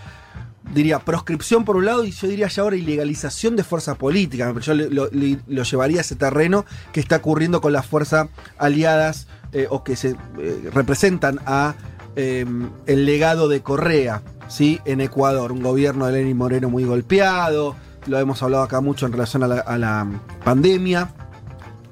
diría, 0.74 0.98
proscripción 1.00 1.64
por 1.64 1.76
un 1.76 1.86
lado 1.86 2.04
y 2.04 2.12
yo 2.12 2.28
diría 2.28 2.48
ya 2.48 2.62
ahora 2.62 2.76
ilegalización 2.76 3.56
de 3.56 3.64
fuerza 3.64 3.94
política, 3.94 4.54
yo 4.60 4.74
lo, 4.74 5.08
llevaría 5.10 5.98
a 5.98 6.00
ese 6.02 6.16
terreno 6.16 6.64
que 6.92 7.00
está 7.00 7.16
ocurriendo 7.16 7.60
con 7.60 7.72
las 7.72 7.86
fuerzas 7.86 8.28
aliadas 8.58 9.26
eh, 9.52 9.66
o 9.70 9.82
que 9.82 9.96
se 9.96 10.16
eh, 10.38 10.70
representan 10.72 11.40
a 11.46 11.74
em, 12.16 12.70
el 12.86 13.06
legado 13.06 13.48
de 13.48 13.62
Correa, 13.62 14.22
¿sí? 14.48 14.80
En 14.84 15.00
Ecuador, 15.00 15.52
un 15.52 15.62
gobierno 15.62 16.06
de 16.06 16.12
Lenín 16.12 16.36
Moreno 16.36 16.70
muy 16.70 16.84
golpeado, 16.84 17.74
lo 18.06 18.18
hemos 18.18 18.42
hablado 18.42 18.62
acá 18.62 18.80
mucho 18.80 19.06
en 19.06 19.12
relación 19.12 19.42
a 19.42 19.78
la 19.78 20.06
pandemia 20.44 21.12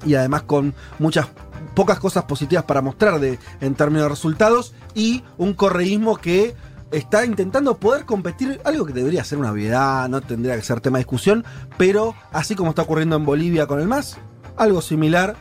y 0.05 0.15
además 0.15 0.43
con 0.43 0.73
muchas 0.97 1.27
pocas 1.75 1.99
cosas 1.99 2.25
positivas 2.25 2.65
para 2.65 2.81
mostrar 2.81 3.19
de, 3.19 3.39
en 3.61 3.75
términos 3.75 4.03
de 4.03 4.09
resultados 4.09 4.73
y 4.95 5.23
un 5.37 5.53
correísmo 5.53 6.17
que 6.17 6.55
está 6.91 7.25
intentando 7.25 7.77
poder 7.77 8.05
competir, 8.05 8.59
algo 8.63 8.85
que 8.85 8.93
debería 8.93 9.23
ser 9.23 9.37
una 9.37 9.51
obviedad, 9.51 10.09
no 10.09 10.21
tendría 10.21 10.55
que 10.55 10.61
ser 10.61 10.81
tema 10.81 10.97
de 10.97 11.03
discusión, 11.03 11.45
pero 11.77 12.15
así 12.31 12.55
como 12.55 12.71
está 12.71 12.83
ocurriendo 12.83 13.15
en 13.15 13.25
Bolivia 13.25 13.67
con 13.67 13.79
el 13.79 13.87
MAS, 13.87 14.17
algo 14.57 14.81
similar, 14.81 15.35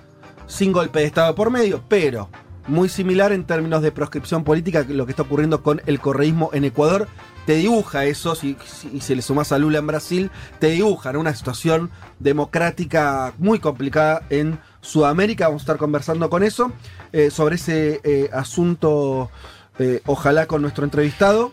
sin 0.46 0.72
golpe 0.72 1.00
de 1.00 1.06
Estado 1.06 1.34
por 1.34 1.50
medio, 1.50 1.82
pero 1.88 2.28
muy 2.68 2.88
similar 2.88 3.32
en 3.32 3.44
términos 3.44 3.82
de 3.82 3.92
proscripción 3.92 4.44
política 4.44 4.84
lo 4.88 5.06
que 5.06 5.12
está 5.12 5.22
ocurriendo 5.22 5.62
con 5.62 5.80
el 5.86 6.00
correísmo 6.00 6.50
en 6.52 6.64
Ecuador. 6.64 7.08
Te 7.46 7.54
dibuja 7.54 8.04
eso, 8.04 8.34
si, 8.34 8.56
si, 8.66 9.00
se 9.00 9.16
le 9.16 9.22
sumas 9.22 9.52
a 9.52 9.58
Lula 9.58 9.78
en 9.78 9.86
Brasil, 9.86 10.30
te 10.58 10.68
dibuja 10.68 11.10
una 11.18 11.34
situación 11.34 11.90
democrática 12.18 13.32
muy 13.38 13.58
complicada 13.58 14.22
en 14.28 14.60
Sudamérica. 14.82 15.46
Vamos 15.46 15.62
a 15.62 15.64
estar 15.64 15.78
conversando 15.78 16.28
con 16.28 16.42
eso, 16.42 16.72
eh, 17.12 17.30
sobre 17.30 17.54
ese 17.54 18.02
eh, 18.04 18.28
asunto, 18.34 19.30
eh, 19.78 20.00
ojalá 20.06 20.46
con 20.46 20.62
nuestro 20.62 20.84
entrevistado. 20.84 21.52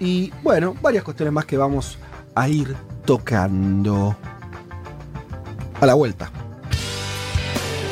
Y 0.00 0.32
bueno, 0.42 0.74
varias 0.82 1.04
cuestiones 1.04 1.32
más 1.32 1.44
que 1.44 1.56
vamos 1.56 1.98
a 2.34 2.48
ir 2.48 2.76
tocando. 3.04 4.16
A 5.80 5.86
la 5.86 5.94
vuelta. 5.94 6.30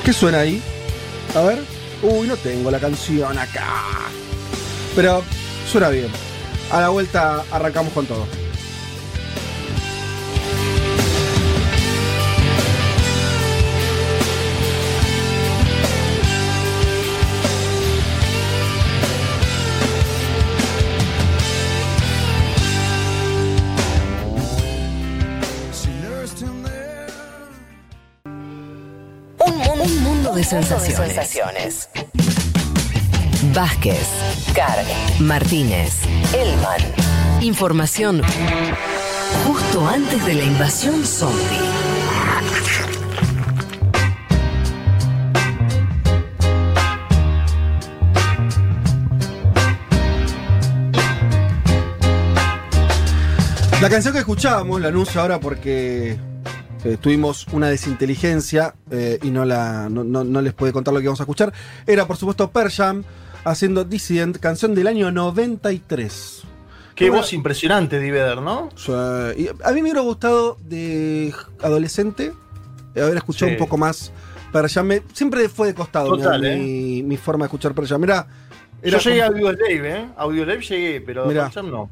¿Qué 0.04 0.12
suena 0.12 0.40
ahí? 0.40 0.62
A 1.34 1.42
ver. 1.42 1.58
Uy, 2.02 2.26
no 2.26 2.36
tengo 2.36 2.70
la 2.70 2.80
canción 2.80 3.38
acá. 3.38 3.68
Pero 4.96 5.22
suena 5.70 5.88
bien. 5.88 6.08
A 6.72 6.80
la 6.80 6.88
vuelta 6.88 7.44
arrancamos 7.50 7.92
con 7.92 8.06
todo. 8.06 8.26
De 30.42 30.90
sensaciones. 30.90 31.88
Vázquez, 33.54 34.08
Carg, 34.54 34.84
Martínez, 35.20 36.00
Elman. 36.34 36.80
Información 37.40 38.22
justo 39.46 39.86
antes 39.86 40.24
de 40.26 40.34
la 40.34 40.44
invasión 40.44 41.04
zombie. 41.04 41.38
La 53.80 53.88
canción 53.88 54.12
que 54.12 54.20
escuchábamos 54.20 54.80
la 54.80 54.88
anuncio 54.88 55.20
ahora 55.20 55.38
porque 55.38 56.18
eh, 56.84 56.96
tuvimos 57.00 57.46
una 57.52 57.68
desinteligencia 57.68 58.74
eh, 58.90 59.18
y 59.22 59.30
no, 59.30 59.44
la, 59.44 59.88
no, 59.88 60.42
les 60.42 60.52
puede 60.52 60.72
contar 60.72 60.92
lo 60.92 61.00
que 61.00 61.06
vamos 61.06 61.20
a 61.20 61.22
escuchar. 61.22 61.52
Era, 61.86 62.06
por 62.06 62.16
supuesto, 62.16 62.50
Persham 62.50 63.04
haciendo 63.44 63.84
Dissident, 63.84 64.38
canción 64.38 64.74
del 64.74 64.88
año 64.88 65.12
93. 65.12 66.42
Qué 66.94 67.10
voz 67.10 67.32
impresionante, 67.32 67.98
Diveder, 67.98 68.42
¿no? 68.42 68.68
a 68.88 69.32
mí 69.36 69.74
me 69.74 69.82
hubiera 69.82 70.00
gustado 70.00 70.56
de 70.64 71.32
adolescente 71.62 72.32
haber 72.94 73.16
escuchado 73.16 73.50
un 73.50 73.58
poco 73.58 73.78
más 73.78 74.12
Persham. 74.52 74.90
siempre 75.12 75.48
fue 75.48 75.68
de 75.68 75.74
costado 75.74 76.16
mi, 76.16 77.00
¿eh? 77.00 77.02
mi, 77.02 77.16
forma 77.16 77.44
de 77.44 77.46
escuchar 77.46 77.74
Persham. 77.74 78.04
Era, 78.04 78.26
Yo 78.82 78.98
llegué 78.98 79.22
a 79.22 79.26
Audio 79.28 79.52
Live, 79.52 79.90
¿eh? 79.90 80.08
Audio 80.16 80.44
Live 80.44 80.62
llegué, 80.62 81.00
pero 81.00 81.26
Persham 81.26 81.70
no. 81.70 81.90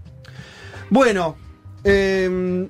Bueno, 0.90 1.36
eh, 1.84 2.68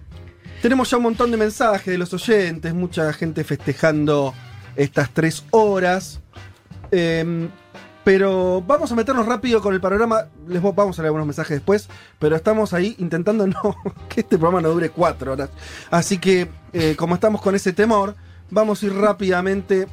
tenemos 0.60 0.90
ya 0.90 0.96
un 0.98 1.04
montón 1.04 1.30
de 1.30 1.36
mensajes 1.36 1.86
de 1.86 1.98
los 1.98 2.12
oyentes, 2.12 2.74
mucha 2.74 3.12
gente 3.12 3.44
festejando 3.44 4.34
estas 4.76 5.10
tres 5.10 5.44
horas. 5.50 6.20
Em, 6.90 7.48
pero 8.04 8.62
vamos 8.66 8.90
a 8.90 8.94
meternos 8.94 9.26
rápido 9.26 9.60
con 9.60 9.74
el 9.74 9.80
panorama. 9.80 10.26
Les 10.48 10.62
vamos 10.62 10.98
a 10.98 11.02
leer 11.02 11.08
algunos 11.08 11.26
mensajes 11.26 11.56
después. 11.56 11.88
Pero 12.18 12.36
estamos 12.36 12.72
ahí 12.72 12.94
intentando 12.98 13.46
no 13.46 13.76
que 14.08 14.20
este 14.20 14.38
programa 14.38 14.60
no 14.60 14.70
dure 14.70 14.90
cuatro 14.90 15.32
horas. 15.32 15.50
Así 15.90 16.18
que, 16.18 16.48
eh, 16.72 16.94
como 16.96 17.14
estamos 17.14 17.40
con 17.42 17.54
ese 17.54 17.72
temor, 17.72 18.14
vamos 18.50 18.82
a 18.82 18.86
ir 18.86 18.94
rápidamente 18.94 19.86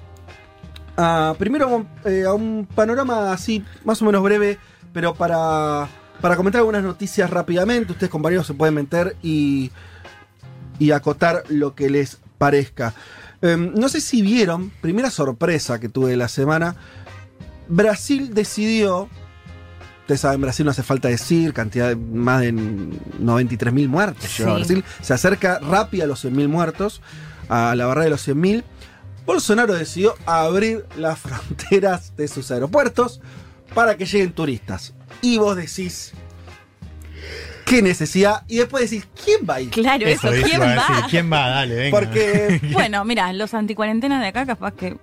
a. 0.96 1.36
Primero 1.38 1.86
eh, 2.06 2.24
a 2.26 2.34
un 2.34 2.68
panorama 2.74 3.32
así, 3.32 3.64
más 3.84 4.02
o 4.02 4.06
menos 4.06 4.24
breve, 4.24 4.58
pero 4.94 5.14
para, 5.14 5.88
para 6.22 6.36
comentar 6.36 6.60
algunas 6.60 6.84
noticias 6.84 7.30
rápidamente. 7.30 7.92
Ustedes, 7.92 8.10
compañeros, 8.10 8.48
se 8.48 8.54
pueden 8.54 8.76
meter 8.76 9.16
y 9.22 9.72
y 10.80 10.92
acotar 10.92 11.44
lo 11.50 11.76
que 11.76 11.90
les 11.90 12.18
parezca. 12.38 12.94
Em, 13.42 13.74
no 13.74 13.90
sé 13.90 14.02
si 14.02 14.22
vieron, 14.22 14.72
primera 14.82 15.12
sorpresa 15.12 15.80
que 15.80 15.90
tuve 15.90 16.16
la 16.16 16.28
semana, 16.28 16.76
Brasil 17.68 18.34
decidió, 18.34 19.10
ustedes 20.02 20.22
saben, 20.22 20.42
Brasil 20.42 20.66
no 20.66 20.72
hace 20.72 20.84
falta 20.84 21.08
decir, 21.08 21.54
cantidad 21.54 21.90
de 21.90 21.96
más 21.96 22.42
de 22.42 22.54
93.000 22.54 23.88
muertos. 23.88 24.30
Brasil 24.40 24.84
se 25.02 25.14
acerca 25.14 25.60
rápido 25.60 26.06
a 26.06 26.08
los 26.08 26.24
100.000 26.24 26.48
muertos, 26.48 27.02
a 27.50 27.76
la 27.76 27.86
barrera 27.86 28.06
de 28.06 28.12
los 28.12 28.28
100.000. 28.28 28.64
Bolsonaro 29.26 29.74
decidió 29.74 30.16
abrir 30.26 30.86
las 30.98 31.20
fronteras 31.20 32.16
de 32.16 32.28
sus 32.28 32.50
aeropuertos 32.50 33.22
para 33.76 33.98
que 33.98 34.06
lleguen 34.06 34.32
turistas. 34.32 34.94
Y 35.22 35.38
vos 35.38 35.56
decís, 35.56 36.14
qué 37.68 37.82
necesidad. 37.82 38.44
Y 38.48 38.58
después 38.58 38.90
decís, 38.90 39.08
¿quién 39.24 39.40
va 39.48 39.56
a 39.56 39.62
ir? 39.62 39.70
Claro, 39.70 40.08
eso, 40.08 40.30
¿quién 40.44 40.62
va? 40.62 41.08
¿Quién 41.10 41.32
va? 41.32 41.50
Dale, 41.50 41.76
venga. 41.76 42.00
Porque. 42.00 42.62
bueno, 42.72 43.04
mira, 43.06 43.32
los 43.34 43.54
anticuarentenas 43.54 44.22
de 44.22 44.28
acá, 44.28 44.46
capaz 44.46 44.74
que. 44.74 44.92
¿no? 44.92 45.00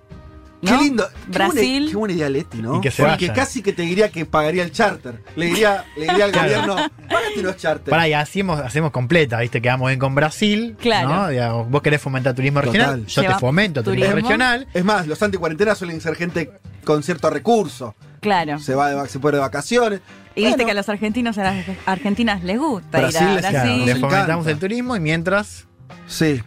Qué 0.61 0.83
lindo. 0.83 1.07
Brasil. 1.27 1.61
Qué 1.61 1.69
buena, 1.69 1.89
qué 1.89 1.95
buena 1.95 2.13
idea 2.15 2.29
Leti, 2.29 2.57
¿no? 2.57 2.77
Y 2.77 2.81
que 2.81 2.89
se 2.89 3.03
Porque 3.03 3.31
casi 3.31 3.61
que 3.61 3.71
te 3.71 3.83
diría 3.83 4.09
que 4.09 4.25
pagaría 4.25 4.63
el 4.63 4.71
charter. 4.71 5.21
Le 5.35 5.45
diría, 5.45 5.85
le 5.95 6.07
diría 6.07 6.25
al 6.25 6.31
gobierno, 6.31 6.75
págate 7.07 7.39
unos 7.39 7.57
charter. 7.57 7.91
Pará, 7.91 8.07
y 8.07 8.13
hacemos, 8.13 8.59
hacemos 8.59 8.91
completa, 8.91 9.39
¿viste? 9.39 9.61
Quedamos 9.61 9.89
bien 9.89 9.99
con 9.99 10.15
Brasil. 10.15 10.75
Claro. 10.79 11.09
¿no? 11.09 11.27
Digamos, 11.29 11.69
vos 11.69 11.81
querés 11.83 12.01
fomentar 12.01 12.33
turismo 12.33 12.61
Total. 12.61 12.73
regional, 12.73 13.05
yo 13.05 13.21
te 13.21 13.33
fomento 13.39 13.83
turismo, 13.83 14.09
turismo. 14.09 14.29
regional. 14.29 14.67
Es 14.73 14.83
más, 14.83 15.05
los 15.05 15.21
anticuarentenas 15.21 15.77
suelen 15.77 16.01
ser 16.01 16.15
gente 16.15 16.51
con 16.83 17.03
cierto 17.03 17.29
recurso. 17.29 17.93
Claro. 18.25 18.59
Se 18.59 18.73
va 18.75 18.89
de, 18.89 19.07
se 19.09 19.19
puede 19.19 19.35
de 19.37 19.41
vacaciones. 19.41 20.01
Y 20.35 20.45
viste 20.45 20.65
que 20.65 20.71
a 20.71 20.73
los 20.73 20.89
argentinos, 20.89 21.37
a 21.37 21.43
las 21.43 21.65
argentinas 21.85 22.43
les 22.43 22.57
gusta 22.59 22.97
Brasil 22.97 23.21
ir 23.21 23.27
a 23.27 23.33
les- 23.35 23.41
Brasil. 23.41 23.59
Claro, 23.61 23.77
le 23.77 23.85
les 23.85 23.99
fomentamos 24.01 24.47
el 24.47 24.59
turismo 24.59 24.95
y 24.95 24.99
mientras 24.99 25.65
Sí. 26.07 26.41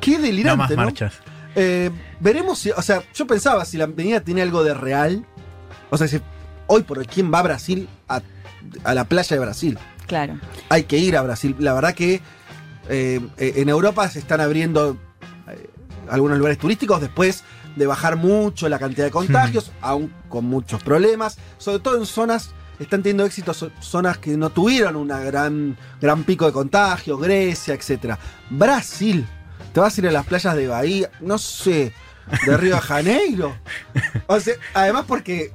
Qué 0.00 0.12
no 0.16 0.22
delirante, 0.22 0.56
más 0.56 0.70
¿no? 0.70 0.76
marchas. 0.76 1.14
Eh, 1.54 1.90
veremos 2.20 2.58
si, 2.58 2.70
o 2.70 2.80
sea, 2.82 3.02
yo 3.14 3.26
pensaba 3.26 3.64
si 3.66 3.76
la 3.76 3.84
avenida 3.84 4.20
tiene 4.20 4.40
algo 4.42 4.64
de 4.64 4.72
real. 4.74 5.26
O 5.90 5.98
sea, 5.98 6.08
si 6.08 6.20
hoy 6.66 6.82
por 6.84 6.98
hoy, 6.98 7.04
¿quién 7.06 7.30
va 7.32 7.40
a 7.40 7.42
Brasil 7.42 7.86
a, 8.08 8.22
a 8.84 8.94
la 8.94 9.04
playa 9.04 9.36
de 9.36 9.40
Brasil? 9.40 9.78
Claro. 10.06 10.38
Hay 10.70 10.84
que 10.84 10.96
ir 10.98 11.16
a 11.16 11.22
Brasil. 11.22 11.54
La 11.58 11.74
verdad 11.74 11.92
que 11.94 12.14
eh, 12.88 13.20
eh, 13.36 13.52
en 13.56 13.68
Europa 13.68 14.08
se 14.08 14.18
están 14.20 14.40
abriendo 14.40 14.96
eh, 15.48 15.68
algunos 16.08 16.38
lugares 16.38 16.58
turísticos 16.58 17.00
después 17.00 17.44
de 17.80 17.86
bajar 17.86 18.16
mucho 18.16 18.68
la 18.68 18.78
cantidad 18.78 19.06
de 19.06 19.10
contagios, 19.10 19.72
aún 19.80 20.12
con 20.28 20.44
muchos 20.44 20.82
problemas, 20.82 21.38
sobre 21.58 21.78
todo 21.80 21.96
en 21.96 22.06
zonas 22.06 22.50
están 22.78 23.02
teniendo 23.02 23.24
éxito 23.24 23.52
zonas 23.80 24.18
que 24.18 24.36
no 24.36 24.50
tuvieron 24.50 24.96
una 24.96 25.20
gran 25.20 25.76
gran 26.00 26.24
pico 26.24 26.46
de 26.46 26.52
contagio, 26.52 27.18
Grecia, 27.18 27.74
etcétera. 27.74 28.18
Brasil, 28.50 29.26
te 29.72 29.80
vas 29.80 29.96
a 29.96 30.00
ir 30.00 30.08
a 30.08 30.12
las 30.12 30.26
playas 30.26 30.54
de 30.54 30.66
Bahía, 30.68 31.10
no 31.20 31.36
sé, 31.38 31.92
de 32.46 32.56
Río 32.56 32.74
de 32.76 32.80
Janeiro. 32.80 33.54
O 34.26 34.38
sea, 34.40 34.54
además 34.74 35.04
porque 35.08 35.52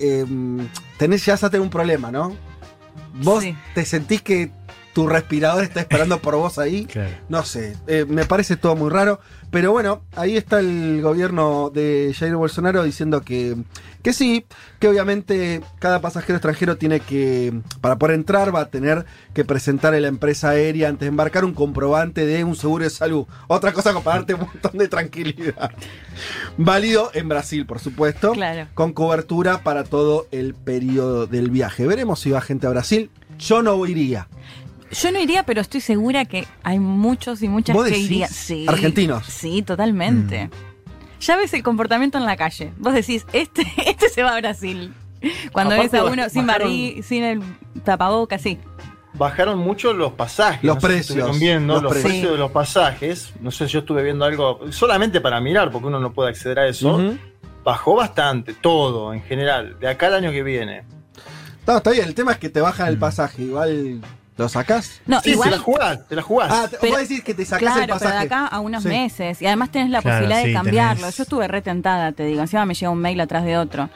eh, 0.00 0.24
tenés 0.98 1.24
ya 1.24 1.34
vas 1.34 1.44
a 1.44 1.50
tener 1.50 1.62
un 1.62 1.70
problema, 1.70 2.10
¿no? 2.10 2.36
Vos 3.14 3.42
Sí. 3.44 3.56
te 3.74 3.84
sentís 3.84 4.22
que 4.22 4.50
tu 4.94 5.06
respirador 5.08 5.64
está 5.64 5.80
esperando 5.80 6.20
por 6.20 6.36
vos 6.36 6.58
ahí. 6.58 6.86
Claro. 6.94 7.10
No 7.28 7.44
sé, 7.44 7.76
eh, 7.88 8.04
me 8.06 8.24
parece 8.24 8.56
todo 8.56 8.76
muy 8.76 8.88
raro. 8.88 9.18
Pero 9.50 9.72
bueno, 9.72 10.02
ahí 10.16 10.36
está 10.36 10.60
el 10.60 11.00
gobierno 11.02 11.70
de 11.70 12.14
Jair 12.16 12.36
Bolsonaro 12.36 12.82
diciendo 12.82 13.22
que, 13.22 13.56
que 14.02 14.12
sí, 14.12 14.46
que 14.80 14.88
obviamente 14.88 15.60
cada 15.78 16.00
pasajero 16.00 16.36
extranjero 16.36 16.76
tiene 16.76 17.00
que, 17.00 17.52
para 17.80 17.96
poder 17.96 18.16
entrar, 18.16 18.54
va 18.54 18.60
a 18.60 18.68
tener 18.68 19.06
que 19.32 19.44
presentar 19.44 19.94
a 19.94 20.00
la 20.00 20.08
empresa 20.08 20.50
aérea 20.50 20.88
antes 20.88 21.00
de 21.00 21.06
embarcar 21.06 21.44
un 21.44 21.54
comprobante 21.54 22.26
de 22.26 22.44
un 22.44 22.56
seguro 22.56 22.84
de 22.84 22.90
salud. 22.90 23.26
Otra 23.46 23.72
cosa 23.72 23.92
como 23.92 24.04
para 24.04 24.18
darte 24.18 24.34
un 24.34 24.40
montón 24.40 24.76
de 24.76 24.88
tranquilidad. 24.88 25.70
Válido 26.56 27.10
en 27.14 27.28
Brasil, 27.28 27.64
por 27.66 27.78
supuesto. 27.78 28.32
Claro. 28.32 28.68
Con 28.74 28.92
cobertura 28.92 29.62
para 29.62 29.84
todo 29.84 30.26
el 30.32 30.54
periodo 30.54 31.26
del 31.26 31.50
viaje. 31.50 31.86
Veremos 31.86 32.20
si 32.20 32.30
va 32.30 32.40
gente 32.40 32.66
a 32.66 32.70
Brasil. 32.70 33.10
Yo 33.38 33.62
no 33.62 33.84
iría. 33.86 34.28
Yo 34.94 35.12
no 35.12 35.20
iría, 35.20 35.42
pero 35.44 35.60
estoy 35.60 35.80
segura 35.80 36.24
que 36.24 36.46
hay 36.62 36.78
muchos 36.78 37.42
y 37.42 37.48
muchas 37.48 37.74
¿Vos 37.74 37.84
que 37.84 37.90
decís? 37.90 38.06
irían. 38.06 38.30
Sí. 38.30 38.66
¿Argentinos? 38.68 39.26
Sí, 39.26 39.62
totalmente. 39.62 40.50
Ya 41.20 41.36
ves 41.36 41.52
el 41.54 41.62
comportamiento 41.62 42.18
en 42.18 42.24
la 42.26 42.36
calle. 42.36 42.72
Vos 42.78 42.94
decís, 42.94 43.26
este, 43.32 43.66
este 43.86 44.08
se 44.08 44.22
va 44.22 44.34
a 44.36 44.40
Brasil. 44.40 44.92
Cuando 45.52 45.74
Aparte, 45.74 45.96
ves 45.96 46.00
a 46.00 46.12
uno 46.12 46.28
sin 46.28 46.46
bajaron- 46.46 46.48
barri, 46.64 47.02
sin 47.02 47.24
el 47.24 47.42
tapaboca, 47.82 48.38
sí. 48.38 48.58
Bajaron 49.14 49.58
mucho 49.58 49.92
los 49.92 50.12
pasajes. 50.12 50.64
Los 50.64 50.74
no 50.76 50.80
si 50.80 50.86
precios, 50.86 51.08
estuvieron 51.10 51.38
viendo 51.38 51.74
los 51.74 51.82
los, 51.84 51.92
precios. 51.92 52.10
precios 52.12 52.32
de 52.32 52.38
los 52.38 52.50
pasajes. 52.50 53.32
No 53.40 53.50
sé, 53.52 53.66
yo 53.68 53.78
estuve 53.78 54.02
viendo 54.02 54.24
algo 54.24 54.60
solamente 54.70 55.20
para 55.20 55.40
mirar, 55.40 55.70
porque 55.70 55.86
uno 55.86 56.00
no 56.00 56.12
puede 56.12 56.30
acceder 56.30 56.58
a 56.58 56.66
eso. 56.66 57.14
Bajó 57.62 57.94
bastante, 57.94 58.52
todo 58.54 59.14
en 59.14 59.22
general, 59.22 59.78
de 59.80 59.88
acá 59.88 60.08
al 60.08 60.14
año 60.16 60.30
que 60.32 60.42
viene. 60.42 60.82
No, 61.66 61.76
está 61.78 61.92
bien. 61.92 62.04
El 62.06 62.14
tema 62.14 62.32
es 62.32 62.38
que 62.38 62.50
te 62.50 62.60
bajan 62.60 62.88
el 62.88 62.98
pasaje. 62.98 63.42
Igual 63.44 64.02
lo 64.36 64.48
sacás. 64.48 65.00
No, 65.06 65.20
sí, 65.20 65.30
igual. 65.30 65.50
te 65.50 65.56
la 65.56 65.62
jugás, 65.62 66.08
te 66.08 66.16
la 66.16 66.22
jugás. 66.22 66.50
Ah, 66.52 66.68
te- 66.68 66.76
Pero- 66.80 66.92
vos 66.94 67.00
decís 67.08 67.22
que 67.22 67.34
te 67.34 67.44
sacás 67.44 67.60
Claro, 67.74 67.92
el 67.94 67.98
pero 68.00 68.10
de 68.10 68.18
acá 68.18 68.46
a 68.46 68.60
unos 68.60 68.82
Sí. 68.82 68.88
meses. 68.88 69.40
Y 69.40 69.46
además 69.46 69.70
tenés 69.70 69.90
la 69.90 70.02
Claro, 70.02 70.16
posibilidad 70.18 70.42
sí, 70.42 70.48
de 70.48 70.54
cambiarlo. 70.54 71.06
tenés- 71.06 71.16
Yo 71.16 71.22
estuve 71.22 71.48
retentada, 71.48 72.12
te 72.12 72.24
digo. 72.24 72.40
Encima 72.40 72.66
me 72.66 72.74
llega 72.74 72.90
un 72.90 72.98
mail 72.98 73.20
atrás 73.20 73.44
de 73.44 73.56
otro. 73.58 73.88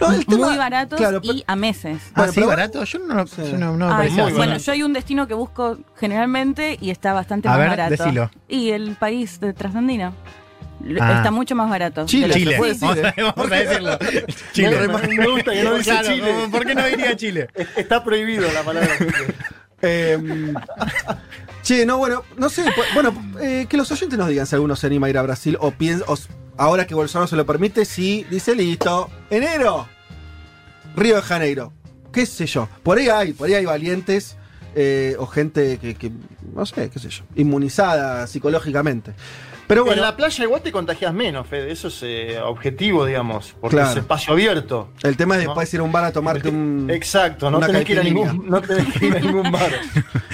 No, 0.00 0.12
el 0.12 0.26
tema- 0.26 0.46
Muy 0.48 0.56
baratos 0.56 0.96
claro, 0.98 1.20
y 1.22 1.42
a 1.46 1.56
meses. 1.56 1.98
Ah, 2.08 2.12
Bueno, 2.18 2.32
sí, 2.32 2.36
pero- 2.36 2.46
barato. 2.48 2.84
Yo 2.84 2.98
no, 3.00 3.24
yo 3.24 3.58
no, 3.58 3.76
no 3.76 3.96
me 3.98 4.06
así. 4.06 4.20
bueno, 4.36 4.56
yo 4.58 4.72
hay 4.72 4.82
un 4.84 4.92
destino 4.92 5.26
que 5.26 5.34
busco 5.34 5.78
generalmente 5.96 6.76
y 6.80 6.90
está 6.90 7.12
bastante 7.12 7.48
A 7.48 7.52
más 7.52 7.60
ver, 7.60 7.68
barato. 7.70 7.90
decilo. 8.04 8.30
Y 8.48 8.70
el 8.70 8.96
país 8.96 9.40
de 9.40 9.52
trasandino. 9.52 10.14
Ah. 11.00 11.14
Está 11.16 11.32
mucho 11.32 11.56
más 11.56 11.68
barato. 11.68 12.06
Chile. 12.06 12.32
Chile. 12.32 12.52
se 12.52 12.56
puede 12.58 12.72
decir, 12.74 12.88
vamos, 13.16 13.50
a- 13.50 13.56
¿eh? 13.58 13.66
decirlo. 13.66 13.98
Me- 14.00 14.32
Chile. 14.52 14.88
me, 15.18 15.26
gusta 15.30 15.50
que 15.52 15.62
no 15.64 15.74
dice 15.74 15.90
Claro, 15.90 16.08
Chile. 16.08 16.30
¿cómo- 16.32 16.50
¿Por 16.52 16.66
qué 16.66 16.74
no 16.76 16.86
diría 16.86 17.16
Chile? 17.16 17.48
Es- 17.54 17.68
Está 17.76 18.04
prohibido 18.04 18.50
la 18.52 18.62
palabra 18.62 18.96
Chile. 18.96 19.34
Eh, 19.82 20.52
che, 21.62 21.86
no, 21.86 21.98
bueno, 21.98 22.24
no 22.36 22.48
sé. 22.48 22.64
Bueno, 22.94 23.12
eh, 23.40 23.66
que 23.68 23.76
los 23.76 23.90
oyentes 23.92 24.18
nos 24.18 24.28
digan 24.28 24.46
si 24.46 24.54
alguno 24.54 24.76
se 24.76 24.86
anima 24.86 25.06
a 25.06 25.10
ir 25.10 25.18
a 25.18 25.22
Brasil 25.22 25.56
o 25.60 25.70
piensa. 25.70 26.04
ahora 26.56 26.86
que 26.86 26.94
Bolsonaro 26.94 27.28
se 27.28 27.36
lo 27.36 27.46
permite, 27.46 27.84
si 27.84 28.24
dice 28.30 28.54
listo. 28.54 29.10
Enero. 29.30 29.86
Río 30.96 31.16
de 31.16 31.22
Janeiro. 31.22 31.72
¿Qué 32.12 32.26
sé 32.26 32.46
yo? 32.46 32.68
Por 32.82 32.98
ahí 32.98 33.08
hay, 33.08 33.32
por 33.32 33.46
ahí 33.48 33.54
hay 33.54 33.64
valientes. 33.66 34.36
eh, 34.74 35.16
o 35.18 35.26
gente 35.26 35.78
que, 35.78 35.94
que, 35.94 36.12
no 36.54 36.64
sé, 36.66 36.90
qué 36.90 36.98
sé 36.98 37.08
yo, 37.08 37.24
inmunizada 37.34 38.26
psicológicamente. 38.26 39.12
Pero 39.68 39.84
bueno, 39.84 39.98
En 39.98 40.02
la 40.02 40.16
playa 40.16 40.44
igual 40.44 40.62
te 40.62 40.72
contagias 40.72 41.12
menos, 41.14 41.46
Fede. 41.46 41.70
Eso 41.70 41.88
es 41.88 42.00
eh, 42.02 42.40
objetivo, 42.42 43.04
digamos. 43.04 43.54
Porque 43.60 43.76
Claro. 43.76 43.90
es 43.90 43.96
espacio 43.98 44.32
abierto. 44.32 44.90
el 45.02 45.16
tema 45.16 45.36
es 45.36 45.44
¿no? 45.44 45.50
después 45.50 45.72
ir 45.74 45.80
a 45.80 45.82
un 45.84 45.92
bar 45.92 46.04
a 46.04 46.12
tomarte 46.12 46.48
un. 46.48 46.88
Exacto, 46.90 47.50
no 47.50 47.60
tenés, 47.60 47.84
que 47.84 47.92
ir 47.92 47.98
a 47.98 48.02
caipirinha. 48.02 48.32
ningún, 48.32 48.50
no 48.50 48.60
tenés 48.62 48.92
que 48.98 49.06
ir 49.06 49.16
a 49.16 49.20
ningún 49.20 49.52
bar. 49.52 49.70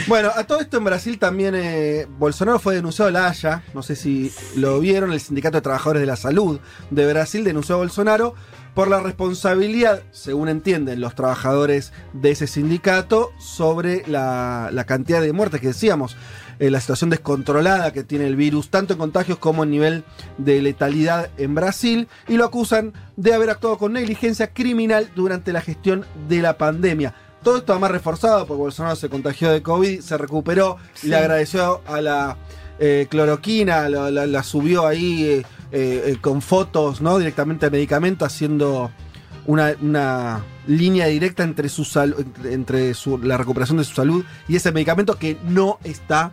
Bueno, 0.07 0.31
a 0.37 0.45
todo 0.45 0.61
esto 0.61 0.77
en 0.77 0.85
Brasil 0.85 1.19
también 1.19 1.55
eh, 1.57 2.07
Bolsonaro 2.19 2.59
fue 2.59 2.75
denunciado 2.75 3.09
a 3.09 3.13
la 3.13 3.29
Haya, 3.29 3.63
no 3.73 3.83
sé 3.83 3.97
si 3.97 4.31
lo 4.55 4.79
vieron, 4.79 5.13
el 5.15 5.21
Sindicato 5.21 5.57
de 5.57 5.63
Trabajadores 5.63 6.01
de 6.01 6.07
la 6.07 6.17
Salud 6.17 6.61
de 6.91 7.11
Brasil 7.11 7.43
denunció 7.43 7.77
a 7.77 7.79
Bolsonaro 7.79 8.35
por 8.75 8.89
la 8.89 9.01
responsabilidad, 9.01 10.03
según 10.11 10.49
entienden 10.51 11.01
los 11.01 11.15
trabajadores 11.15 11.93
de 12.13 12.33
ese 12.33 12.47
sindicato, 12.47 13.31
sobre 13.39 14.03
la, 14.07 14.69
la 14.73 14.85
cantidad 14.85 15.23
de 15.23 15.33
muertes 15.33 15.61
que 15.63 15.69
decíamos, 15.69 16.17
eh, 16.59 16.71
la 16.71 16.81
situación 16.81 17.11
descontrolada 17.11 17.93
que 17.93 18.05
tiene 18.05 18.27
el 18.27 18.37
virus, 18.37 18.71
tanto 18.71 18.93
en 18.95 18.99
contagios 18.99 19.39
como 19.39 19.65
en 19.65 19.71
nivel 19.71 20.05
de 20.39 20.61
letalidad 20.63 21.31
en 21.37 21.55
Brasil, 21.55 22.09
y 22.29 22.37
lo 22.37 22.45
acusan 22.45 22.93
de 23.17 23.35
haber 23.35 23.51
actuado 23.51 23.79
con 23.79 23.93
negligencia 23.93 24.53
criminal 24.53 25.11
durante 25.15 25.53
la 25.53 25.61
gestión 25.61 26.05
de 26.29 26.43
la 26.43 26.57
pandemia. 26.59 27.15
Todo 27.43 27.59
esto 27.59 27.73
además 27.73 27.91
reforzado 27.91 28.47
porque 28.47 28.59
Bolsonaro 28.63 28.97
se 28.97 29.09
contagió 29.11 29.51
de 29.51 29.63
COVID, 29.63 30.01
se 30.01 30.17
recuperó, 30.17 30.79
Sí. 30.95 31.09
le 31.09 31.17
agradeció 31.17 31.83
a 31.87 32.01
la 32.01 32.37
eh, 32.81 33.07
cloroquina, 33.09 33.89
lo- 33.89 34.11
la, 34.11 34.27
la 34.27 34.43
subió 34.43 34.87
ahí 34.87 35.45
eh, 35.71 36.17
con 36.21 36.41
fotos, 36.43 37.01
¿no? 37.01 37.19
Directamente 37.19 37.67
al 37.67 37.73
medicamento, 37.73 38.25
haciendo 38.25 38.91
una, 39.47 39.75
una 39.83 40.43
línea 40.67 41.07
directa 41.07 41.43
entre 41.45 41.69
su 41.69 41.85
sal- 41.85 42.17
entre 42.45 42.95
su- 42.95 43.19
la 43.19 43.37
recuperación 43.37 43.77
de 43.79 43.85
su 43.85 43.95
salud 43.95 44.25
y 44.49 44.57
ese 44.57 44.73
medicamento 44.73 45.19
que 45.19 45.37
no 45.45 45.79
está 45.85 46.33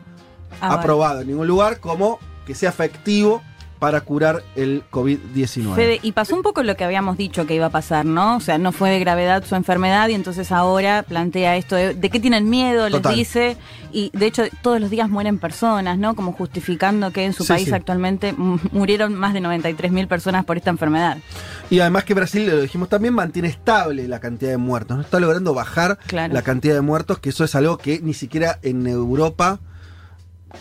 Ah, 0.59 0.69
vale. 0.69 0.79
aprobado 0.81 1.21
en 1.21 1.27
ningún 1.27 1.47
lugar 1.47 1.79
como 1.79 2.19
que 2.45 2.55
sea 2.55 2.69
efectivo 2.69 3.41
para 3.79 4.01
curar 4.01 4.43
el 4.55 4.83
COVID-19. 4.91 5.73
Fede, 5.73 5.99
y 6.03 6.11
pasó 6.11 6.35
un 6.35 6.43
poco 6.43 6.61
lo 6.61 6.75
que 6.77 6.83
habíamos 6.83 7.17
dicho 7.17 7.47
que 7.47 7.55
iba 7.55 7.65
a 7.65 7.69
pasar, 7.71 8.05
¿no? 8.05 8.35
O 8.37 8.39
sea, 8.39 8.59
no 8.59 8.71
fue 8.71 8.91
de 8.91 8.99
gravedad 8.99 9.43
su 9.43 9.55
enfermedad 9.55 10.07
y 10.09 10.13
entonces 10.13 10.51
ahora 10.51 11.01
plantea 11.01 11.55
esto 11.57 11.75
de, 11.75 11.95
de 11.95 12.09
qué 12.11 12.19
tienen 12.19 12.47
miedo, 12.47 12.83
les 12.89 13.01
Total. 13.01 13.15
dice, 13.15 13.57
y 13.91 14.11
de 14.13 14.27
hecho 14.27 14.43
todos 14.61 14.79
los 14.79 14.91
días 14.91 15.09
mueren 15.09 15.39
personas, 15.39 15.97
¿no? 15.97 16.15
Como 16.15 16.31
justificando 16.31 17.09
que 17.11 17.25
en 17.25 17.33
su 17.33 17.41
Sí, 17.43 17.53
país 17.53 17.65
sí. 17.69 17.73
actualmente 17.73 18.35
murieron 18.71 19.15
más 19.15 19.33
de 19.33 19.41
93 19.41 19.91
mil 19.91 20.07
personas 20.07 20.45
por 20.45 20.57
esta 20.57 20.69
enfermedad. 20.69 21.17
Y 21.71 21.79
además 21.79 22.03
que 22.03 22.13
Brasil, 22.13 22.45
lo 22.45 22.61
dijimos 22.61 22.87
también, 22.87 23.15
mantiene 23.15 23.47
estable 23.47 24.07
la 24.07 24.19
cantidad 24.19 24.51
de 24.51 24.57
muertos. 24.57 24.95
No 24.97 25.01
está 25.01 25.19
logrando 25.19 25.55
bajar 25.55 25.97
Claro. 26.05 26.31
la 26.31 26.43
cantidad 26.43 26.75
de 26.75 26.81
muertos, 26.81 27.17
que 27.17 27.29
eso 27.29 27.43
es 27.43 27.55
algo 27.55 27.79
que 27.79 27.99
ni 27.99 28.13
siquiera 28.13 28.59
en 28.61 28.85
Europa, 28.85 29.57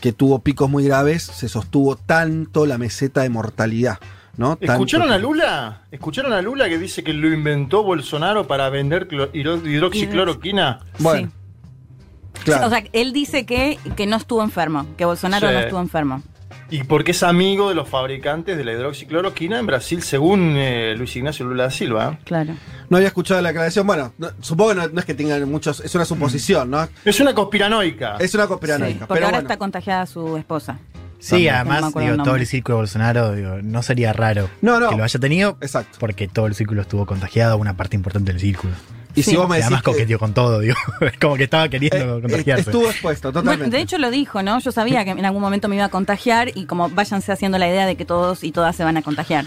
que 0.00 0.12
tuvo 0.12 0.38
picos 0.40 0.68
muy 0.70 0.84
graves, 0.84 1.22
se 1.22 1.48
sostuvo 1.48 1.96
tanto 1.96 2.66
la 2.66 2.78
meseta 2.78 3.22
de 3.22 3.28
mortalidad. 3.30 3.98
¿no? 4.36 4.56
¿Escucharon 4.60 5.10
a 5.12 5.18
Lula? 5.18 5.82
¿Escucharon 5.90 6.32
a 6.32 6.40
Lula 6.40 6.68
que 6.68 6.78
dice 6.78 7.02
que 7.04 7.12
lo 7.12 7.28
inventó 7.30 7.82
Bolsonaro 7.82 8.46
para 8.46 8.70
vender 8.70 9.06
clo- 9.06 9.28
hidro- 9.34 9.60
hidroxicloroquina? 9.66 10.80
Bueno, 10.98 11.28
Sí. 11.28 12.42
claro. 12.44 12.66
O 12.68 12.70
sea, 12.70 12.84
él 12.92 13.12
dice 13.12 13.44
que, 13.44 13.78
que 13.96 14.06
no 14.06 14.16
estuvo 14.16 14.42
enfermo, 14.42 14.86
que 14.96 15.04
Bolsonaro 15.04 15.48
Sí. 15.48 15.52
no 15.54 15.60
estuvo 15.60 15.80
enfermo. 15.80 16.22
Y 16.70 16.84
porque 16.84 17.10
es 17.10 17.22
amigo 17.22 17.68
de 17.68 17.74
los 17.74 17.88
fabricantes 17.88 18.56
de 18.56 18.64
la 18.64 18.72
hidroxicloroquina 18.72 19.58
en 19.58 19.66
Brasil, 19.66 20.02
según 20.02 20.54
eh, 20.56 20.94
Luis 20.96 21.14
Ignacio 21.16 21.44
Lula 21.44 21.64
da 21.64 21.70
Silva. 21.70 22.18
Claro. 22.24 22.54
No 22.88 22.96
había 22.96 23.08
escuchado 23.08 23.40
la 23.42 23.50
aclaración. 23.50 23.86
Bueno, 23.86 24.12
supongo 24.40 24.70
que 24.70 24.88
no, 24.92 25.00
es 25.00 25.04
que 25.04 25.14
tengan 25.14 25.48
muchos. 25.50 25.80
Es 25.80 25.94
una 25.94 26.04
suposición, 26.04 26.70
¿no? 26.70 26.88
Es 27.04 27.20
una 27.20 27.34
conspiranoica. 27.34 28.16
Es 28.18 28.34
una 28.34 28.46
conspiranoica. 28.46 29.06
porque 29.06 29.24
ahora 29.24 29.38
está 29.38 29.56
contagiada 29.56 30.06
su 30.06 30.36
esposa. 30.36 30.78
Sí, 31.18 31.48
además, 31.48 31.92
todo 32.24 32.36
el 32.36 32.46
círculo 32.46 32.76
de 32.76 32.80
Bolsonaro, 32.80 33.62
no 33.62 33.82
sería 33.82 34.12
raro 34.12 34.48
que 34.60 34.96
lo 34.96 35.04
haya 35.04 35.20
tenido. 35.20 35.58
Exacto. 35.60 35.98
Porque 36.00 36.28
todo 36.28 36.46
el 36.46 36.54
círculo 36.54 36.82
estuvo 36.82 37.04
contagiado, 37.06 37.58
una 37.58 37.76
parte 37.76 37.96
importante 37.96 38.32
del 38.32 38.40
círculo. 38.40 38.72
Y 39.14 39.22
si 39.22 39.36
vos 39.36 39.48
me 39.48 39.56
Además 39.56 39.82
coqueteó 39.82 40.18
con 40.18 40.34
todo, 40.34 40.60
digo. 40.60 40.74
como 41.20 41.36
que 41.36 41.44
estaba 41.44 41.68
queriendo 41.68 42.18
eh, 42.18 42.20
contagiarse. 42.22 42.70
Estuvo 42.70 42.88
expuesto, 42.88 43.32
totalmente. 43.32 43.76
de 43.76 43.82
hecho 43.82 43.98
lo 43.98 44.10
dijo, 44.10 44.42
¿no? 44.42 44.58
Yo 44.60 44.72
sabía 44.72 45.04
que 45.04 45.10
en 45.10 45.24
algún 45.24 45.42
momento 45.42 45.68
me 45.68 45.76
iba 45.76 45.86
a 45.86 45.90
contagiar 45.90 46.56
y 46.56 46.66
como 46.66 46.88
váyanse 46.88 47.32
haciendo 47.32 47.58
la 47.58 47.68
idea 47.68 47.86
de 47.86 47.96
que 47.96 48.04
todos 48.04 48.44
y 48.44 48.52
todas 48.52 48.76
se 48.76 48.84
van 48.84 48.96
a 48.96 49.02
contagiar. 49.02 49.46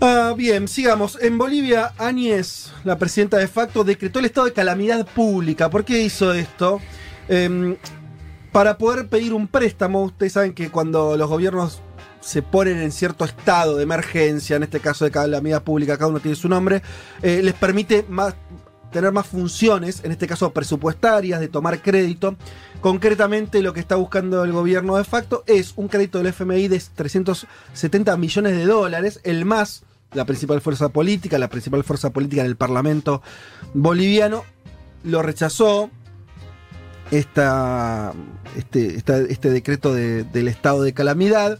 Ah, 0.00 0.34
bien, 0.36 0.66
sigamos. 0.66 1.16
En 1.20 1.38
Bolivia, 1.38 1.92
Áñez, 1.96 2.72
la 2.82 2.98
presidenta 2.98 3.36
de 3.38 3.46
facto, 3.46 3.84
decretó 3.84 4.18
el 4.18 4.24
estado 4.24 4.46
de 4.46 4.52
calamidad 4.52 5.06
pública. 5.06 5.70
¿Por 5.70 5.84
qué 5.84 6.02
hizo 6.02 6.32
esto? 6.32 6.80
Em, 7.28 7.76
para 8.50 8.78
poder 8.78 9.06
pedir 9.06 9.32
un 9.32 9.46
préstamo, 9.46 10.02
ustedes 10.02 10.32
saben 10.32 10.54
que 10.54 10.70
cuando 10.70 11.16
los 11.16 11.28
gobiernos 11.28 11.82
se 12.20 12.42
ponen 12.42 12.78
en 12.78 12.92
cierto 12.92 13.24
estado 13.24 13.76
de 13.76 13.82
emergencia, 13.82 14.56
en 14.56 14.62
este 14.62 14.80
caso 14.80 15.04
de 15.04 15.10
calamidad 15.10 15.62
pública, 15.62 15.96
cada 15.96 16.08
uno 16.08 16.20
tiene 16.20 16.36
su 16.36 16.48
nombre, 16.48 16.82
eh, 17.22 17.40
les 17.42 17.54
permite 17.54 18.04
más, 18.08 18.34
tener 18.92 19.10
más 19.10 19.26
funciones, 19.26 20.04
en 20.04 20.12
este 20.12 20.28
caso 20.28 20.52
presupuestarias, 20.52 21.40
de 21.40 21.48
tomar 21.48 21.82
crédito. 21.82 22.36
Concretamente 22.80 23.62
lo 23.62 23.72
que 23.72 23.80
está 23.80 23.96
buscando 23.96 24.44
el 24.44 24.52
gobierno 24.52 24.96
de 24.96 25.04
facto 25.04 25.42
es 25.46 25.72
un 25.76 25.88
crédito 25.88 26.18
del 26.18 26.28
FMI 26.28 26.68
de 26.68 26.80
370 26.94 28.16
millones 28.16 28.56
de 28.56 28.66
dólares, 28.66 29.20
el 29.24 29.44
más, 29.44 29.82
la 30.12 30.24
principal 30.24 30.60
fuerza 30.60 30.90
política, 30.90 31.38
la 31.38 31.48
principal 31.48 31.82
fuerza 31.82 32.10
política 32.10 32.42
del 32.42 32.56
Parlamento 32.56 33.22
boliviano, 33.74 34.44
lo 35.04 35.22
rechazó, 35.22 35.90
esta, 37.10 38.14
este, 38.56 38.96
este 38.96 39.50
decreto 39.50 39.92
del 39.94 40.48
estado 40.48 40.82
de 40.82 40.94
calamidad, 40.94 41.58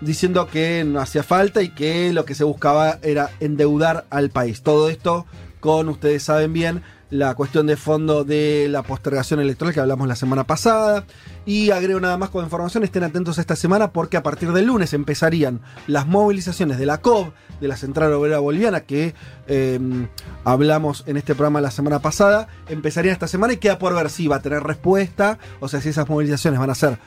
diciendo 0.00 0.46
que 0.46 0.84
no 0.84 1.00
hacía 1.00 1.22
falta 1.22 1.62
y 1.62 1.70
que 1.70 2.12
lo 2.12 2.24
que 2.24 2.34
se 2.34 2.44
buscaba 2.44 2.98
era 3.02 3.30
endeudar 3.40 4.06
al 4.10 4.30
país. 4.30 4.62
Todo 4.62 4.90
esto 4.90 5.26
con, 5.60 5.88
ustedes 5.88 6.22
saben 6.22 6.52
bien, 6.52 6.82
la 7.10 7.34
cuestión 7.34 7.66
de 7.66 7.76
fondo 7.76 8.24
de 8.24 8.68
la 8.70 8.82
postergación 8.82 9.40
electoral 9.40 9.74
que 9.74 9.80
hablamos 9.80 10.08
la 10.08 10.16
semana 10.16 10.44
pasada. 10.44 11.04
Y 11.44 11.70
agrego 11.70 12.00
nada 12.00 12.16
más 12.16 12.30
con 12.30 12.44
información, 12.44 12.84
estén 12.84 13.02
atentos 13.02 13.38
esta 13.38 13.56
semana 13.56 13.92
porque 13.92 14.16
a 14.16 14.22
partir 14.22 14.52
del 14.52 14.66
lunes 14.66 14.92
empezarían 14.92 15.60
las 15.86 16.06
movilizaciones 16.06 16.78
de 16.78 16.86
la 16.86 16.98
COB, 16.98 17.32
de 17.60 17.68
la 17.68 17.76
Central 17.76 18.12
Obrera 18.12 18.38
Boliviana, 18.38 18.82
que 18.82 19.14
em, 19.46 20.08
hablamos 20.44 21.04
en 21.06 21.16
este 21.16 21.34
programa 21.34 21.60
la 21.60 21.70
semana 21.70 22.00
pasada. 22.00 22.48
Empezarían 22.68 23.12
esta 23.12 23.28
semana 23.28 23.54
y 23.54 23.56
queda 23.56 23.78
por 23.78 23.94
ver 23.94 24.10
si 24.10 24.28
va 24.28 24.36
a 24.36 24.42
tener 24.42 24.62
respuesta, 24.62 25.38
o 25.58 25.68
sea, 25.68 25.80
si 25.80 25.88
esas 25.88 26.08
movilizaciones 26.08 26.60
van 26.60 26.70
a 26.70 26.74
ser 26.74 26.98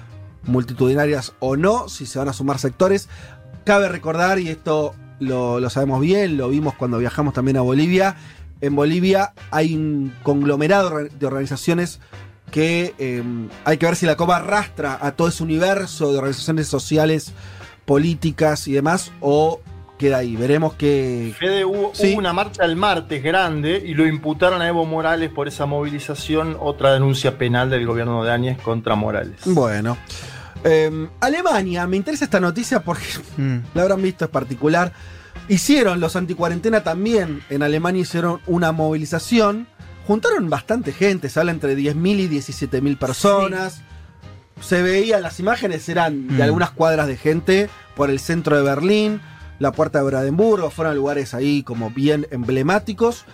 multitudinarias 0.44 1.34
o 1.40 1.56
no, 1.56 1.88
si 1.88 2.06
se 2.06 2.20
van 2.20 2.28
a 2.28 2.34
sumar 2.34 2.60
sectores. 2.60 3.08
Cabe 3.64 3.88
recordar, 3.88 4.40
y 4.40 4.50
esto 4.50 4.94
lo, 5.20 5.62
lo 5.62 5.70
sabemos 5.70 6.02
bien, 6.02 6.36
lo 6.36 6.50
vimos 6.50 6.74
cuando 6.74 6.98
viajamos 6.98 7.34
también 7.34 7.56
a 7.56 7.62
Bolivia, 7.62 8.18
en 8.64 8.78
Bolivia 8.78 9.34
hay 9.52 9.76
un 9.76 10.14
conglomerado 10.24 11.04
de 11.04 11.26
organizaciones 11.26 12.00
que 12.50 12.96
em, 12.98 13.50
hay 13.66 13.78
que 13.78 13.86
ver 13.86 13.98
si 13.98 14.06
la 14.06 14.16
COPA 14.16 14.38
arrastra 14.38 14.98
a 15.02 15.12
todo 15.12 15.28
ese 15.28 15.44
universo 15.44 16.14
de 16.14 16.20
organizaciones 16.20 16.68
sociales, 16.68 17.34
políticas 17.84 18.70
y 18.70 18.72
demás, 18.72 19.12
o 19.20 19.60
queda 19.98 20.20
ahí. 20.20 20.38
Veremos 20.38 20.76
que. 20.76 21.36
Fede, 21.38 21.66
hubo, 21.66 21.92
una 22.16 22.32
marcha 22.32 22.64
el 22.64 22.78
martes 22.78 23.22
grande 23.22 23.84
y 23.86 23.96
lo 23.96 24.08
imputaron 24.08 24.62
a 24.62 24.68
Evo 24.70 24.86
Morales 24.86 25.30
por 25.30 25.50
esa 25.50 25.66
movilización, 25.66 26.56
otra 26.58 26.94
denuncia 26.94 27.38
penal 27.38 27.70
del 27.70 27.86
gobierno 27.86 28.24
de 28.24 28.32
Áñez 28.32 28.62
contra 28.62 28.96
Morales. 28.96 29.42
Bueno. 29.44 29.98
Em, 30.64 31.10
Alemania, 31.20 31.86
me 31.86 31.98
interesa 31.98 32.24
esta 32.24 32.40
noticia 32.40 32.82
porque 32.82 33.04
mm. 33.36 33.58
la 33.74 33.82
habrán 33.82 34.02
visto, 34.02 34.24
es 34.24 34.32
particular. 34.32 34.94
Hicieron 35.50 36.00
los 36.00 36.16
anticuarentena 36.16 36.84
también 36.84 37.44
en 37.50 37.64
Alemania, 37.64 38.02
hicieron 38.02 38.40
una 38.48 38.72
movilización. 38.72 39.68
Juntaron 40.08 40.50
bastante 40.50 40.92
gente, 40.94 41.30
se 41.30 41.40
habla 41.40 41.52
entre 41.52 41.78
10.000 41.78 42.20
y 42.20 42.30
17.000 42.30 42.98
personas. 42.98 43.82
Se 44.62 44.82
veían 44.82 45.22
las 45.22 45.40
imágenes, 45.40 45.88
eran 45.90 46.28
de 46.28 46.36
mm. 46.36 46.42
algunas 46.42 46.72
cuadras 46.72 47.08
de 47.08 47.18
gente 47.18 47.70
por 47.96 48.10
el 48.10 48.20
centro 48.20 48.56
de 48.56 48.64
Berlín, 48.64 49.22
la 49.60 49.72
puerta 49.72 50.00
de 50.00 50.06
Brandenburgo, 50.06 50.70
fueron 50.70 50.96
lugares 50.96 51.34
ahí 51.34 51.64
como 51.64 51.90
bien 51.90 52.28
emblemáticos. 52.32 53.26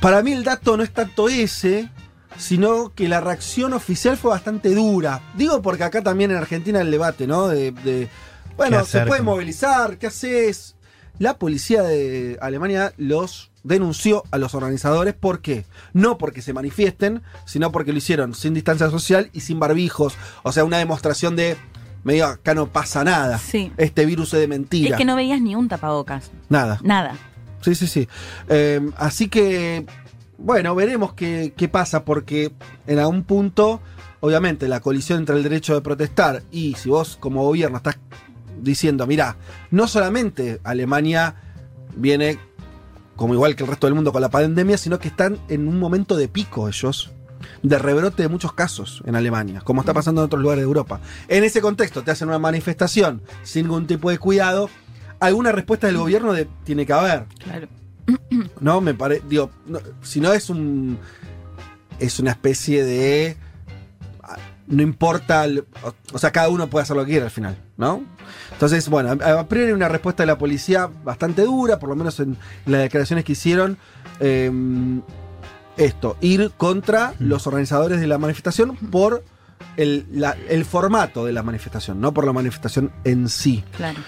Para 0.00 0.22
mí 0.22 0.32
el 0.32 0.44
dato 0.44 0.76
no 0.76 0.82
es 0.82 0.92
tanto 0.92 1.28
ese, 1.28 1.90
sino 2.38 2.92
que 2.94 3.08
la 3.08 3.20
reacción 3.20 3.72
oficial 3.72 4.16
fue 4.16 4.30
bastante 4.30 4.74
dura. 4.74 5.20
Digo 5.34 5.60
porque 5.62 5.84
acá 5.84 6.02
también 6.02 6.30
en 6.30 6.38
Argentina 6.38 6.80
el 6.80 6.90
debate, 6.90 7.26
¿no? 7.26 7.48
de 7.48 8.08
bueno, 8.56 8.84
se 8.84 9.04
puede 9.06 9.22
movilizar, 9.22 9.98
¿qué 9.98 10.08
haces? 10.08 10.76
La 11.18 11.38
policía 11.38 11.82
de 11.82 12.38
Alemania 12.42 12.92
los 12.98 13.50
denunció 13.62 14.22
a 14.30 14.38
los 14.38 14.54
organizadores. 14.54 15.14
¿Por 15.14 15.40
qué? 15.40 15.64
No 15.92 16.18
porque 16.18 16.42
se 16.42 16.52
manifiesten, 16.52 17.22
sino 17.46 17.72
porque 17.72 17.92
lo 17.92 17.98
hicieron 17.98 18.34
sin 18.34 18.54
distancia 18.54 18.90
social 18.90 19.30
y 19.32 19.40
sin 19.40 19.58
barbijos. 19.58 20.14
O 20.42 20.52
sea, 20.52 20.64
una 20.64 20.78
demostración 20.78 21.36
de 21.36 21.56
medio 22.04 22.26
acá 22.26 22.54
no 22.54 22.68
pasa 22.68 23.02
nada. 23.02 23.38
Sí. 23.38 23.72
Este 23.76 24.06
virus 24.06 24.34
es 24.34 24.40
de 24.40 24.48
mentira. 24.48 24.90
Es 24.90 24.96
que 24.96 25.04
no 25.04 25.16
veías 25.16 25.40
ni 25.40 25.54
un 25.54 25.68
tapabocas. 25.68 26.30
Nada. 26.48 26.78
Nada. 26.82 27.16
Sí, 27.62 27.74
sí, 27.74 27.86
sí. 27.86 28.08
Eh, 28.48 28.80
así 28.96 29.28
que, 29.28 29.86
bueno, 30.38 30.74
veremos 30.74 31.14
qué, 31.14 31.52
qué 31.56 31.68
pasa, 31.68 32.04
porque 32.04 32.52
en 32.86 32.98
algún 32.98 33.24
punto, 33.24 33.80
obviamente, 34.20 34.68
la 34.68 34.80
colisión 34.80 35.18
entre 35.18 35.36
el 35.36 35.42
derecho 35.42 35.74
de 35.74 35.80
protestar 35.80 36.42
y 36.52 36.74
si 36.74 36.90
vos 36.90 37.16
como 37.18 37.42
gobierno 37.42 37.78
estás 37.78 37.96
diciendo, 38.60 39.06
mira, 39.06 39.36
no 39.70 39.88
solamente 39.88 40.60
Alemania 40.64 41.36
viene 41.96 42.38
como 43.16 43.34
igual 43.34 43.56
que 43.56 43.64
el 43.64 43.68
resto 43.68 43.86
del 43.86 43.94
mundo 43.94 44.12
con 44.12 44.20
la 44.20 44.28
pandemia, 44.28 44.76
sino 44.76 44.98
que 44.98 45.08
están 45.08 45.38
en 45.48 45.66
un 45.66 45.78
momento 45.78 46.16
de 46.16 46.28
pico 46.28 46.68
ellos, 46.68 47.12
de 47.62 47.78
rebrote 47.78 48.22
de 48.22 48.28
muchos 48.28 48.52
casos 48.52 49.02
en 49.06 49.16
Alemania, 49.16 49.62
como 49.64 49.80
está 49.80 49.94
pasando 49.94 50.20
en 50.20 50.26
otros 50.26 50.42
lugares 50.42 50.62
de 50.62 50.66
Europa. 50.66 51.00
En 51.28 51.44
ese 51.44 51.60
contexto 51.60 52.02
te 52.02 52.10
hacen 52.10 52.28
una 52.28 52.38
manifestación 52.38 53.22
sin 53.42 53.66
ningún 53.66 53.86
tipo 53.86 54.10
de 54.10 54.18
cuidado, 54.18 54.68
alguna 55.18 55.52
respuesta 55.52 55.86
del 55.86 55.96
gobierno 55.96 56.34
tiene 56.64 56.84
que 56.84 56.92
haber. 56.92 57.24
Claro. 57.42 57.68
No, 58.60 58.80
me 58.80 58.94
parece, 58.94 59.22
digo, 59.28 59.50
si 60.02 60.20
no 60.20 60.32
es 60.32 60.48
un 60.50 60.98
es 61.98 62.20
una 62.20 62.32
especie 62.32 62.84
de 62.84 63.36
no 64.66 64.82
importa, 64.82 65.46
o 66.12 66.18
sea, 66.18 66.32
cada 66.32 66.48
uno 66.48 66.68
puede 66.68 66.82
hacer 66.82 66.96
lo 66.96 67.04
que 67.04 67.12
quiera 67.12 67.26
al 67.26 67.30
final, 67.30 67.56
¿no? 67.76 68.02
Entonces, 68.52 68.88
bueno, 68.88 69.10
a 69.10 69.46
priori 69.46 69.72
una 69.72 69.88
respuesta 69.88 70.22
de 70.22 70.26
la 70.26 70.38
policía 70.38 70.88
bastante 71.04 71.42
dura, 71.42 71.78
por 71.78 71.88
lo 71.88 71.96
menos 71.96 72.18
en, 72.20 72.36
las 72.66 72.82
declaraciones 72.82 73.24
que 73.24 73.32
hicieron. 73.32 73.78
Em, 74.20 75.02
esto, 75.76 76.16
ir 76.22 76.52
contra 76.56 77.12
los 77.18 77.46
organizadores 77.46 78.00
de 78.00 78.06
la 78.06 78.16
manifestación 78.16 78.76
por 78.76 79.22
el, 79.76 80.64
formato 80.68 81.24
de 81.26 81.32
la 81.32 81.42
manifestación, 81.42 82.00
no 82.00 82.12
por 82.12 82.24
la 82.24 82.32
manifestación 82.32 82.92
en 83.04 83.28
sí. 83.28 83.62
Claro. 83.76 83.98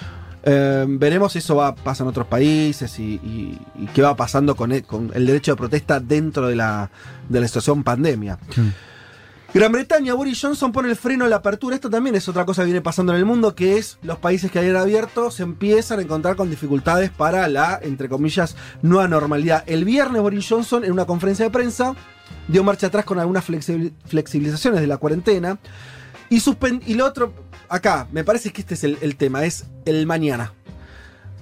Em, 0.45 0.99
veremos 0.99 1.33
si 1.33 1.41
eso 1.41 1.57
va 1.57 1.75
pasa 1.75 2.05
en 2.05 2.09
otros 2.09 2.27
países 2.27 2.99
y, 2.99 3.59
qué 3.93 4.03
va 4.03 4.17
pasando 4.17 4.57
con 4.57 4.73
el, 4.73 4.85
con 4.85 5.11
el, 5.15 5.27
derecho 5.27 5.53
de 5.53 5.57
protesta 5.57 6.01
dentro 6.01 6.47
de 6.47 6.57
la, 6.57 6.91
de 7.29 7.41
la 7.41 7.47
situación 7.47 7.85
pandemia. 7.85 8.39
Mm. 8.57 8.88
Gran 9.55 9.73
Bretaña, 9.73 10.13
Boris 10.13 10.39
Johnson 10.43 10.73
pone 10.73 10.91
el 10.91 10.97
freno 10.97 11.25
a 11.25 11.29
la 11.29 11.37
apertura. 11.37 11.75
Esto 11.75 11.89
también 11.89 12.15
es 12.15 12.29
otra 12.29 12.45
cosa 12.45 12.63
que 12.63 12.67
viene 12.67 12.83
pasando 12.83 13.15
en 13.15 13.19
el 13.19 13.25
mundo, 13.25 13.55
que 13.55 13.79
es 13.79 13.99
los 14.03 14.19
países 14.19 14.51
que 14.51 14.59
habían 14.59 14.77
abierto 14.77 15.31
se 15.31 15.43
empiezan 15.43 16.01
a 16.01 16.03
encontrar 16.03 16.37
con 16.37 16.51
dificultades 16.51 17.11
para 17.11 17.49
la, 17.49 17.81
entre 17.83 18.11
comillas, 18.11 18.57
nueva 18.83 19.09
normalidad. 19.09 19.65
El 19.67 19.87
viernes 19.87 20.21
Boris 20.21 20.47
Johnson, 20.47 20.85
en 20.85 20.93
una 20.93 21.07
conferencia 21.07 21.47
de 21.47 21.51
prensa, 21.51 21.95
dio 22.47 22.63
marcha 22.63 22.89
atrás 22.89 23.07
con 23.07 23.19
algunas 23.19 23.43
flexibilizaciones 23.45 24.83
de 24.83 24.87
la 24.87 24.99
cuarentena. 24.99 25.59
Y, 26.29 26.43
y 26.87 26.95
lo 26.95 27.07
otro, 27.07 27.33
acá, 27.71 28.07
me 28.13 28.25
parece 28.25 28.53
que 28.53 28.61
este 28.61 28.75
es 28.75 28.85
el, 28.85 29.17
tema, 29.17 29.47
es 29.47 29.65
el 29.87 30.07
mañana. 30.07 30.53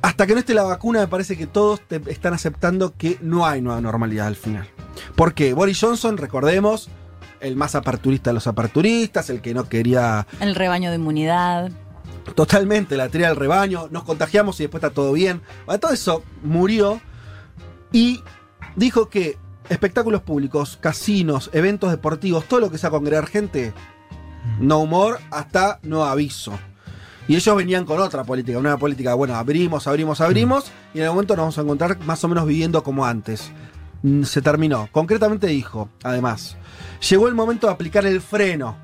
Hasta 0.00 0.28
que 0.28 0.34
no 0.34 0.38
esté 0.38 0.54
la 0.54 0.62
vacuna, 0.62 1.00
me 1.00 1.08
parece 1.08 1.36
que 1.36 1.48
todos 1.48 1.80
están 2.06 2.34
aceptando 2.34 2.94
que 2.96 3.18
no 3.20 3.46
hay 3.46 3.62
nueva 3.62 3.80
normalidad 3.80 4.28
al 4.28 4.36
final. 4.36 4.68
Porque 5.16 5.54
Boris 5.54 5.80
Johnson, 5.80 6.16
recordemos, 6.16 6.88
el 7.46 7.56
más 7.56 7.74
aperturista 7.74 8.30
de 8.30 8.34
los 8.34 8.46
aperturistas, 8.46 9.30
el 9.30 9.40
que 9.40 9.54
no 9.54 9.68
quería. 9.68 10.26
El 10.40 10.54
rebaño 10.54 10.90
de 10.90 10.96
inmunidad. 10.96 11.70
Totalmente, 12.34 12.96
la 12.96 13.08
teoría 13.08 13.28
del 13.28 13.36
rebaño, 13.36 13.88
nos 13.90 14.04
contagiamos 14.04 14.58
y 14.60 14.64
después 14.64 14.82
está 14.82 14.94
todo 14.94 15.12
bien. 15.12 15.40
todo 15.80 15.92
eso 15.92 16.22
murió 16.42 17.00
y 17.92 18.22
dijo 18.74 19.08
que 19.08 19.38
espectáculos 19.68 20.22
públicos, 20.22 20.76
casinos, 20.80 21.50
eventos 21.52 21.90
deportivos, 21.90 22.44
todo 22.46 22.60
lo 22.60 22.70
que 22.70 22.78
sea 22.78 22.90
congregar 22.90 23.26
gente, 23.26 23.72
no 24.60 24.80
humor 24.80 25.18
hasta 25.30 25.78
no 25.82 26.04
aviso. 26.04 26.58
Y 27.28 27.34
ellos 27.34 27.56
venían 27.56 27.84
con 27.84 28.00
otra 28.00 28.22
política, 28.22 28.58
una 28.58 28.76
política, 28.76 29.14
bueno, 29.14 29.34
abrimos, 29.34 29.86
abrimos, 29.88 30.20
abrimos, 30.20 30.70
y 30.94 30.98
en 30.98 31.04
el 31.04 31.10
momento 31.10 31.34
nos 31.34 31.42
vamos 31.42 31.58
a 31.58 31.62
encontrar 31.62 31.98
más 32.04 32.22
o 32.22 32.28
menos 32.28 32.46
viviendo 32.46 32.82
como 32.84 33.04
antes. 33.04 33.50
Mm, 34.02 34.22
Se 34.22 34.42
terminó. 34.42 34.88
Concretamente 34.92 35.46
dijo, 35.46 35.88
además, 36.02 36.56
llegó 37.08 37.28
el 37.28 37.34
momento 37.34 37.66
de 37.66 37.72
aplicar 37.72 38.06
el 38.06 38.20
freno. 38.20 38.76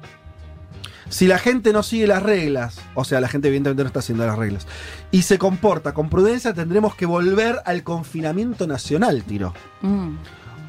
Si 1.09 1.27
la 1.27 1.39
gente 1.39 1.75
no 1.75 1.83
sigue 1.83 2.07
las 2.07 2.23
reglas, 2.23 2.81
o 2.95 3.05
sea, 3.05 3.21
la 3.21 3.29
gente 3.29 3.49
evidentemente 3.49 3.83
no 3.83 3.87
está 3.89 3.99
haciendo 3.99 4.27
las 4.27 4.39
reglas, 4.39 4.67
y 5.11 5.23
se 5.23 5.37
comporta 5.37 5.93
con 5.93 6.09
prudencia, 6.09 6.55
tendremos 6.55 6.95
que 6.95 7.05
volver 7.05 7.61
al 7.67 7.83
confinamiento 7.83 8.67
nacional, 8.67 9.23
tiró. 9.23 9.53
Mm. 9.83 10.15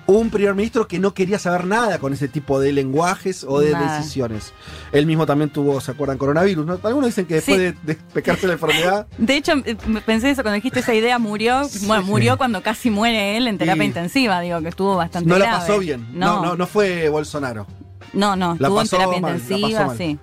Un 0.06 0.30
primer 0.32 0.54
ministro 0.54 0.86
que 0.86 1.00
no 1.00 1.14
quería 1.14 1.40
saber 1.40 1.66
nada 1.66 1.98
con 1.98 2.12
ese 2.12 2.28
tipo 2.28 2.60
de 2.60 2.74
lenguajes 2.74 3.46
o 3.48 3.60
de 3.62 3.72
Nada. 3.72 3.98
decisiones. 4.00 4.52
Él 4.92 5.06
mismo 5.06 5.26
también 5.26 5.50
tuvo, 5.50 5.80
¿se 5.80 5.92
acuerdan? 5.92 6.18
Coronavirus, 6.18 6.66
¿no? 6.66 6.80
Algunos 6.84 7.08
dicen 7.08 7.26
que 7.26 7.36
después 7.36 7.56
Sí. 7.58 7.64
de, 7.64 7.76
de 7.84 7.96
pecarse 8.14 8.46
la 8.48 8.54
enfermedad, 8.54 9.08
De 9.18 9.38
hecho, 9.38 9.54
eh, 9.64 9.78
me 9.88 10.02
pensé 10.02 10.30
eso 10.30 10.42
cuando 10.42 10.56
dijiste 10.56 10.82
esa 10.82 10.94
idea, 10.94 11.20
murió, 11.20 11.62
bueno, 11.88 12.04
murió 12.04 12.38
cuando 12.38 12.62
casi 12.62 12.90
muere 12.90 13.38
él 13.38 13.48
en 13.48 13.58
terapia 13.58 13.84
Sí. 13.84 13.88
intensiva, 13.88 14.42
digo, 14.42 14.62
que 14.62 14.68
estuvo 14.68 14.96
bastante 14.98 15.30
no 15.30 15.38
la 15.40 15.46
pasó 15.52 15.80
bien. 15.80 16.06
No, 16.14 16.44
no, 16.44 16.56
no 16.58 16.68
fue 16.68 17.08
Bolsonaro. 17.08 17.66
No, 18.12 18.36
no, 18.36 18.58
La 18.60 18.68
estuvo 18.68 18.82
en 18.82 18.88
pasó 18.88 18.98
terapia 18.98 19.22
mal, 19.22 19.32
la 19.34 19.38
pasó 19.40 19.54
intensiva, 19.56 19.96
sí. 19.98 20.20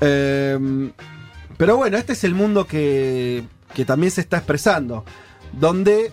Eh, 0.00 0.92
pero 1.56 1.76
bueno, 1.76 1.96
este 1.96 2.12
es 2.12 2.22
el 2.24 2.34
mundo 2.34 2.66
que, 2.66 3.44
que 3.74 3.84
también 3.84 4.10
se 4.10 4.20
está 4.20 4.36
expresando, 4.38 5.04
donde 5.52 6.12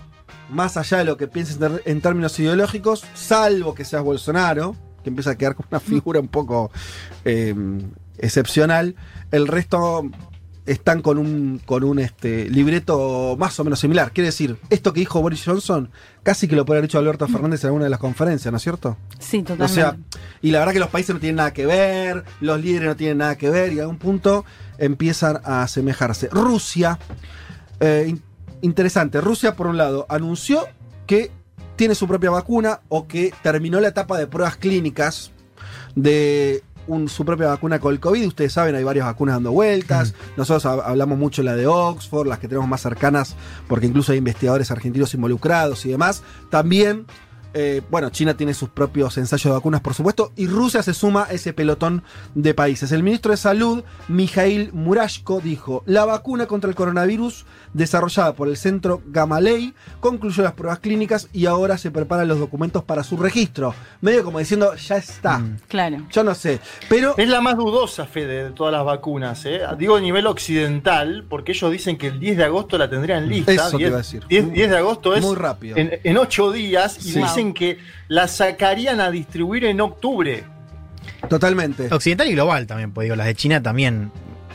más 0.51 0.77
allá 0.77 0.99
de 0.99 1.05
lo 1.05 1.17
que 1.17 1.27
pienses 1.27 1.57
en, 1.85 2.01
términos 2.01 2.37
ideológicos, 2.39 3.03
salvo 3.13 3.73
que 3.73 3.85
seas 3.85 4.03
Bolsonaro, 4.03 4.75
que 5.03 5.09
empieza 5.09 5.31
a 5.31 5.35
quedar 5.35 5.55
como 5.55 5.67
una 5.71 5.79
figura 5.79 6.19
un 6.19 6.27
poco 6.27 6.71
eh, 7.25 7.55
excepcional, 8.17 8.95
el 9.31 9.47
resto 9.47 10.03
están 10.65 11.01
con 11.01 11.17
un, 11.17 11.59
con 11.65 11.83
un 11.83 11.99
este, 11.99 12.49
libreto 12.49 13.35
más 13.37 13.59
o 13.59 13.63
menos 13.63 13.79
similar. 13.79 14.11
Quiere 14.11 14.27
decir, 14.27 14.57
esto 14.69 14.93
que 14.93 14.99
dijo 14.99 15.21
Boris 15.21 15.43
Johnson, 15.43 15.89
casi 16.23 16.47
que 16.47 16.55
lo 16.55 16.65
puede 16.65 16.77
haber 16.79 16.89
dicho 16.89 16.99
Alberto 16.99 17.27
Fernández 17.27 17.63
en 17.63 17.69
alguna 17.69 17.85
de 17.85 17.89
las 17.89 17.99
conferencias, 17.99 18.51
¿no 18.51 18.57
es 18.57 18.63
cierto? 18.63 18.97
Sí, 19.19 19.39
O 19.39 19.43
totalmente. 19.43 19.73
sea, 19.73 19.97
y 20.41 20.51
la 20.51 20.59
verdad 20.59 20.73
que 20.73 20.79
los 20.79 20.89
países 20.89 21.15
no 21.15 21.19
tienen 21.19 21.37
nada 21.37 21.53
que 21.53 21.65
ver, 21.65 22.23
los 22.41 22.61
líderes 22.61 22.89
no 22.89 22.95
tienen 22.95 23.17
nada 23.19 23.37
que 23.37 23.49
ver, 23.49 23.73
y 23.73 23.79
a 23.79 23.87
un 23.87 23.97
punto 23.97 24.45
empiezan 24.77 25.41
a 25.43 25.63
asemejarse. 25.63 26.29
Rusia, 26.31 26.99
eh, 27.79 28.15
interesante, 28.61 29.21
Rusia 29.21 29.55
por 29.55 29.67
un 29.67 29.77
lado 29.77 30.05
anunció 30.09 30.67
que 31.07 31.31
tiene 31.75 31.95
su 31.95 32.07
propia 32.07 32.29
vacuna 32.29 32.81
o 32.89 33.07
que 33.07 33.33
terminó 33.41 33.79
la 33.79 33.87
etapa 33.89 34.17
de 34.17 34.27
pruebas 34.27 34.55
clínicas 34.57 35.31
de 35.95 36.63
un- 36.87 37.09
su 37.09 37.25
propia 37.25 37.47
vacuna 37.47 37.79
con 37.79 37.93
el 37.93 37.99
COVID. 37.99 38.27
Ustedes 38.27 38.53
saben, 38.53 38.75
hay 38.75 38.83
varias 38.83 39.05
vacunas 39.05 39.35
dando 39.35 39.51
vueltas. 39.51 40.13
Nosotros 40.37 40.65
hab- 40.65 40.83
hablamos 40.85 41.17
mucho 41.17 41.41
de 41.41 41.45
la 41.47 41.55
de 41.55 41.67
Oxford, 41.67 42.27
las 42.27 42.39
que 42.39 42.47
tenemos 42.47 42.67
más 42.67 42.81
cercanas, 42.81 43.35
porque 43.67 43.85
incluso 43.87 44.11
hay 44.11 44.17
investigadores 44.17 44.71
argentinos 44.71 45.13
involucrados 45.13 45.85
y 45.85 45.89
demás. 45.89 46.23
También, 46.49 47.05
eh, 47.53 47.81
bueno, 47.89 48.09
China 48.09 48.35
tiene 48.35 48.53
sus 48.53 48.69
propios 48.69 49.17
ensayos 49.17 49.43
de 49.45 49.51
vacunas, 49.51 49.81
por 49.81 49.93
supuesto, 49.93 50.31
y 50.35 50.47
Rusia 50.47 50.81
se 50.83 50.93
suma 50.93 51.25
a 51.29 51.31
ese 51.33 51.53
pelotón 51.53 52.03
de 52.35 52.53
países. 52.53 52.91
El 52.91 53.03
ministro 53.03 53.31
de 53.31 53.37
Salud, 53.37 53.83
Mikhail 54.07 54.71
Murashko, 54.73 55.41
dijo: 55.41 55.83
La 55.85 56.05
vacuna 56.05 56.45
contra 56.47 56.69
el 56.69 56.75
coronavirus, 56.75 57.45
desarrollada 57.73 58.33
por 58.33 58.47
el 58.47 58.57
centro 58.57 59.01
Gamalei, 59.07 59.73
concluyó 59.99 60.43
las 60.43 60.53
pruebas 60.53 60.79
clínicas 60.79 61.27
y 61.33 61.45
ahora 61.45 61.77
se 61.77 61.91
preparan 61.91 62.27
los 62.27 62.39
documentos 62.39 62.83
para 62.83 63.03
su 63.03 63.17
registro. 63.17 63.73
Medio 64.01 64.23
como 64.23 64.39
diciendo, 64.39 64.75
ya 64.75 64.97
está. 64.97 65.41
Claro. 65.67 66.05
Yo 66.11 66.23
no 66.23 66.35
sé. 66.35 66.59
Pero. 66.89 67.15
Es 67.17 67.27
la 67.29 67.41
más 67.41 67.57
dudosa, 67.57 68.05
Fede, 68.05 68.45
de 68.45 68.51
todas 68.51 68.71
las 68.73 68.85
vacunas. 68.85 69.43
¿eh? 69.45 69.61
Digo 69.77 69.95
a 69.95 70.01
nivel 70.01 70.27
occidental, 70.27 71.25
porque 71.29 71.51
ellos 71.53 71.71
dicen 71.71 71.97
que 71.97 72.07
el 72.07 72.19
10 72.19 72.37
de 72.37 72.43
agosto 72.43 72.77
la 72.77 72.89
tendrían 72.89 73.27
lista. 73.27 73.51
Eso 73.51 73.71
te 73.71 73.77
10, 73.77 73.87
iba 73.89 73.95
a 73.97 74.01
decir. 74.01 74.23
10, 74.27 74.51
10 74.51 74.69
de 74.69 74.77
agosto 74.77 75.15
es 75.15 75.23
Muy 75.23 75.35
rápido. 75.35 75.77
en, 75.77 75.99
en 76.03 76.17
8 76.17 76.51
días 76.51 76.97
y 76.99 77.11
Sí. 77.13 77.19
dicen 77.21 77.40
que 77.53 77.79
la 78.07 78.27
sacarían 78.27 78.99
a 79.01 79.09
distribuir 79.11 79.65
en 79.65 79.81
octubre. 79.81 80.43
Totalmente. 81.29 81.87
Occidental 81.93 82.27
y 82.27 82.33
global 82.33 82.67
también, 82.67 82.91
pues 82.91 83.05
digo, 83.05 83.15
las 83.15 83.25
de 83.27 83.35
China 83.35 83.61
también 83.61 84.11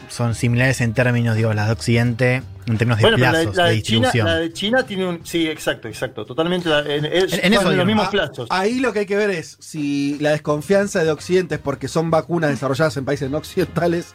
son 0.09 0.35
similares 0.35 0.81
en 0.81 0.95
términos, 0.95 1.37
digo, 1.37 1.53
las 1.53 1.67
de 1.67 1.73
Occidente, 1.73 2.43
en 2.67 2.79
términos 2.79 2.99
de 2.99 3.03
Bueno, 3.03 3.17
la, 3.19 3.31
plazos, 3.31 3.57
la 3.57 3.65
de 3.67 3.75
de 3.75 3.83
China, 3.83 3.99
distribución. 4.07 4.27
la 4.27 4.37
de 4.37 4.53
China 4.53 4.83
tiene 4.87 5.07
un. 5.07 5.21
Sí, 5.27 5.49
exacto, 5.49 5.89
exacto. 5.89 6.25
Totalmente. 6.25 6.69
la- 6.69 6.81
en, 6.81 7.05
es- 7.05 7.33
En- 7.35 7.47
en 7.47 7.55
eso 7.55 7.73
los 7.73 7.87
mismos 7.87 8.09
plazos. 8.09 8.47
Ahí 8.51 8.79
lo 8.81 8.93
que 8.93 9.01
hay 9.01 9.07
que 9.07 9.17
ver 9.17 9.31
es 9.31 9.57
si 9.61 10.17
la 10.21 10.31
desconfianza 10.31 11.03
de 11.03 11.11
Occidente 11.11 11.57
es 11.57 11.61
porque 11.61 11.89
son 11.89 12.11
vacunas 12.11 12.51
desarrolladas 12.51 12.97
en 12.97 13.05
países 13.05 13.31
no 13.31 13.39
occidentales, 13.39 14.15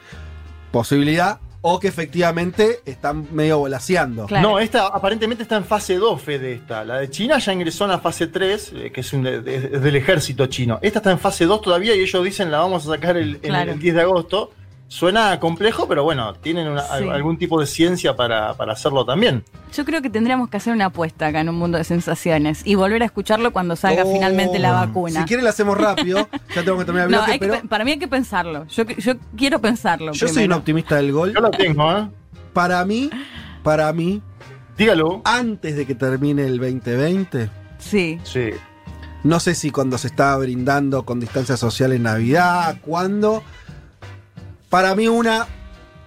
posibilidad, 0.72 1.40
o 1.64 1.80
que 1.80 1.88
efectivamente 1.88 2.80
están 2.86 3.28
medio 3.32 3.60
volaseando. 3.60 4.28
No, 4.42 4.60
esta 4.60 4.88
aparentemente 4.88 5.44
está 5.44 5.58
en 5.58 5.66
fase 5.66 5.96
2, 5.96 6.22
Fede, 6.22 6.54
esta. 6.54 6.84
La 6.84 6.98
de 6.98 7.10
China 7.10 7.38
ya 7.38 7.54
ingresó 7.54 7.84
en 7.86 7.92
la 7.92 8.00
fase 8.00 8.28
3, 8.28 8.74
eh, 8.76 8.92
que 8.92 9.02
es, 9.02 9.14
un 9.14 9.28
es 9.28 9.44
del 9.82 9.96
ejército 9.96 10.48
chino. 10.48 10.80
Esta 10.82 11.00
está 11.00 11.12
en 11.12 11.20
fase 11.20 11.46
2 11.46 11.62
todavía 11.62 11.96
y 11.96 12.00
ellos 12.02 12.24
dicen 12.24 12.50
la 12.52 12.60
vamos 12.60 12.88
a 12.88 12.92
sacar 12.96 13.16
el, 13.18 13.36
en 13.36 13.40
Claro. 13.42 13.72
el 13.74 13.80
10 13.80 13.96
de 13.96 14.02
agosto. 14.02 14.52
Suena 14.92 15.40
complejo, 15.40 15.88
pero 15.88 16.04
bueno, 16.04 16.34
tienen 16.34 16.68
una- 16.68 16.82
Sí. 16.84 17.08
algún 17.10 17.38
tipo 17.38 17.58
de 17.62 17.66
ciencia 17.66 18.14
para, 18.18 18.56
para 18.56 18.74
hacerlo 18.74 19.06
también. 19.06 19.42
Yo 19.74 19.86
creo 19.86 20.02
que 20.02 20.10
tendríamos 20.10 20.50
que 20.50 20.58
hacer 20.58 20.74
una 20.74 20.88
apuesta 20.88 21.28
acá 21.28 21.40
en 21.40 21.48
un 21.48 21.56
mundo 21.56 21.78
de 21.78 21.86
sensaciones 21.86 22.62
y 22.66 22.76
volver 22.76 23.02
a 23.02 23.06
escucharlo 23.06 23.54
cuando 23.54 23.78
salga 23.78 24.04
Oh, 24.06 24.12
finalmente 24.12 24.60
la 24.60 24.74
vacuna. 24.74 25.22
Si 25.22 25.28
quieren 25.28 25.46
la 25.46 25.52
hacemos 25.52 25.78
rápido, 25.78 26.28
ya 26.54 26.66
tengo 26.66 26.78
que 26.78 26.84
terminar 26.84 27.06
el 27.08 27.12
No, 27.14 27.24
bloque, 27.24 27.40
que 27.40 27.68
para 27.70 27.86
mí 27.86 27.92
hay 27.92 28.00
que 28.00 28.10
pensarlo. 28.10 28.68
Yo, 28.68 28.84
yo 28.84 29.14
quiero 29.38 29.62
pensarlo. 29.62 30.12
yo 30.12 30.28
soy 30.28 30.44
un 30.44 30.52
optimista 30.52 30.98
del 30.98 31.14
gol. 31.14 31.34
Yo 31.34 31.40
lo 31.40 31.52
tengo, 31.52 31.90
¿eh? 31.98 32.10
Para 32.52 32.84
mí, 32.84 33.10
para 33.64 33.94
mí, 33.94 34.22
Dígalo. 34.78 35.22
antes 35.24 35.78
de 35.78 35.86
que 35.86 35.96
termine 35.96 36.46
el 36.46 36.58
2020, 36.60 37.50
Sí. 37.78 38.20
Sí. 38.26 38.50
no 39.24 39.40
sé 39.40 39.56
si 39.56 39.72
cuando 39.72 39.98
se 39.98 40.08
está 40.08 40.36
brindando 40.36 41.06
con 41.06 41.22
distancia 41.22 41.56
social 41.56 41.94
en 41.94 42.04
Navidad, 42.04 42.76
cuándo. 42.82 43.42
Para 44.72 44.96
mí 44.96 45.10
una 45.10 45.46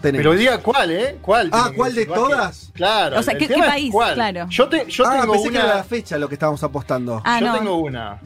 tenemos. 0.01 0.25
Pero 0.25 0.37
diga 0.37 0.59
cuál, 0.59 0.91
¿eh? 0.91 1.19
¿Cuál? 1.21 1.51
Ah, 1.53 1.71
¿cuál 1.77 1.95
de 1.95 2.07
todas? 2.07 2.71
Claro. 2.73 3.21
O 3.21 3.23
sea, 3.23 3.37
¿qué- 3.37 3.47
país? 3.47 3.93
cuál. 3.93 4.15
Claro. 4.15 4.47
Yo, 4.49 4.69
te, 4.71 4.87
yo 4.91 5.05
ah, 5.07 5.21
tengo 5.21 5.33
pensé 5.35 5.51
que 5.51 5.57
era 5.57 5.67
una. 5.67 5.75
la 5.77 5.85
fecha 5.85 6.17
lo 6.19 6.29
que 6.29 6.35
estábamos 6.35 6.63
apostando. 6.65 7.21
Ah, 7.27 7.41
yo 7.41 7.47
no. 7.47 7.59
tengo 7.59 7.77
una. 7.77 8.19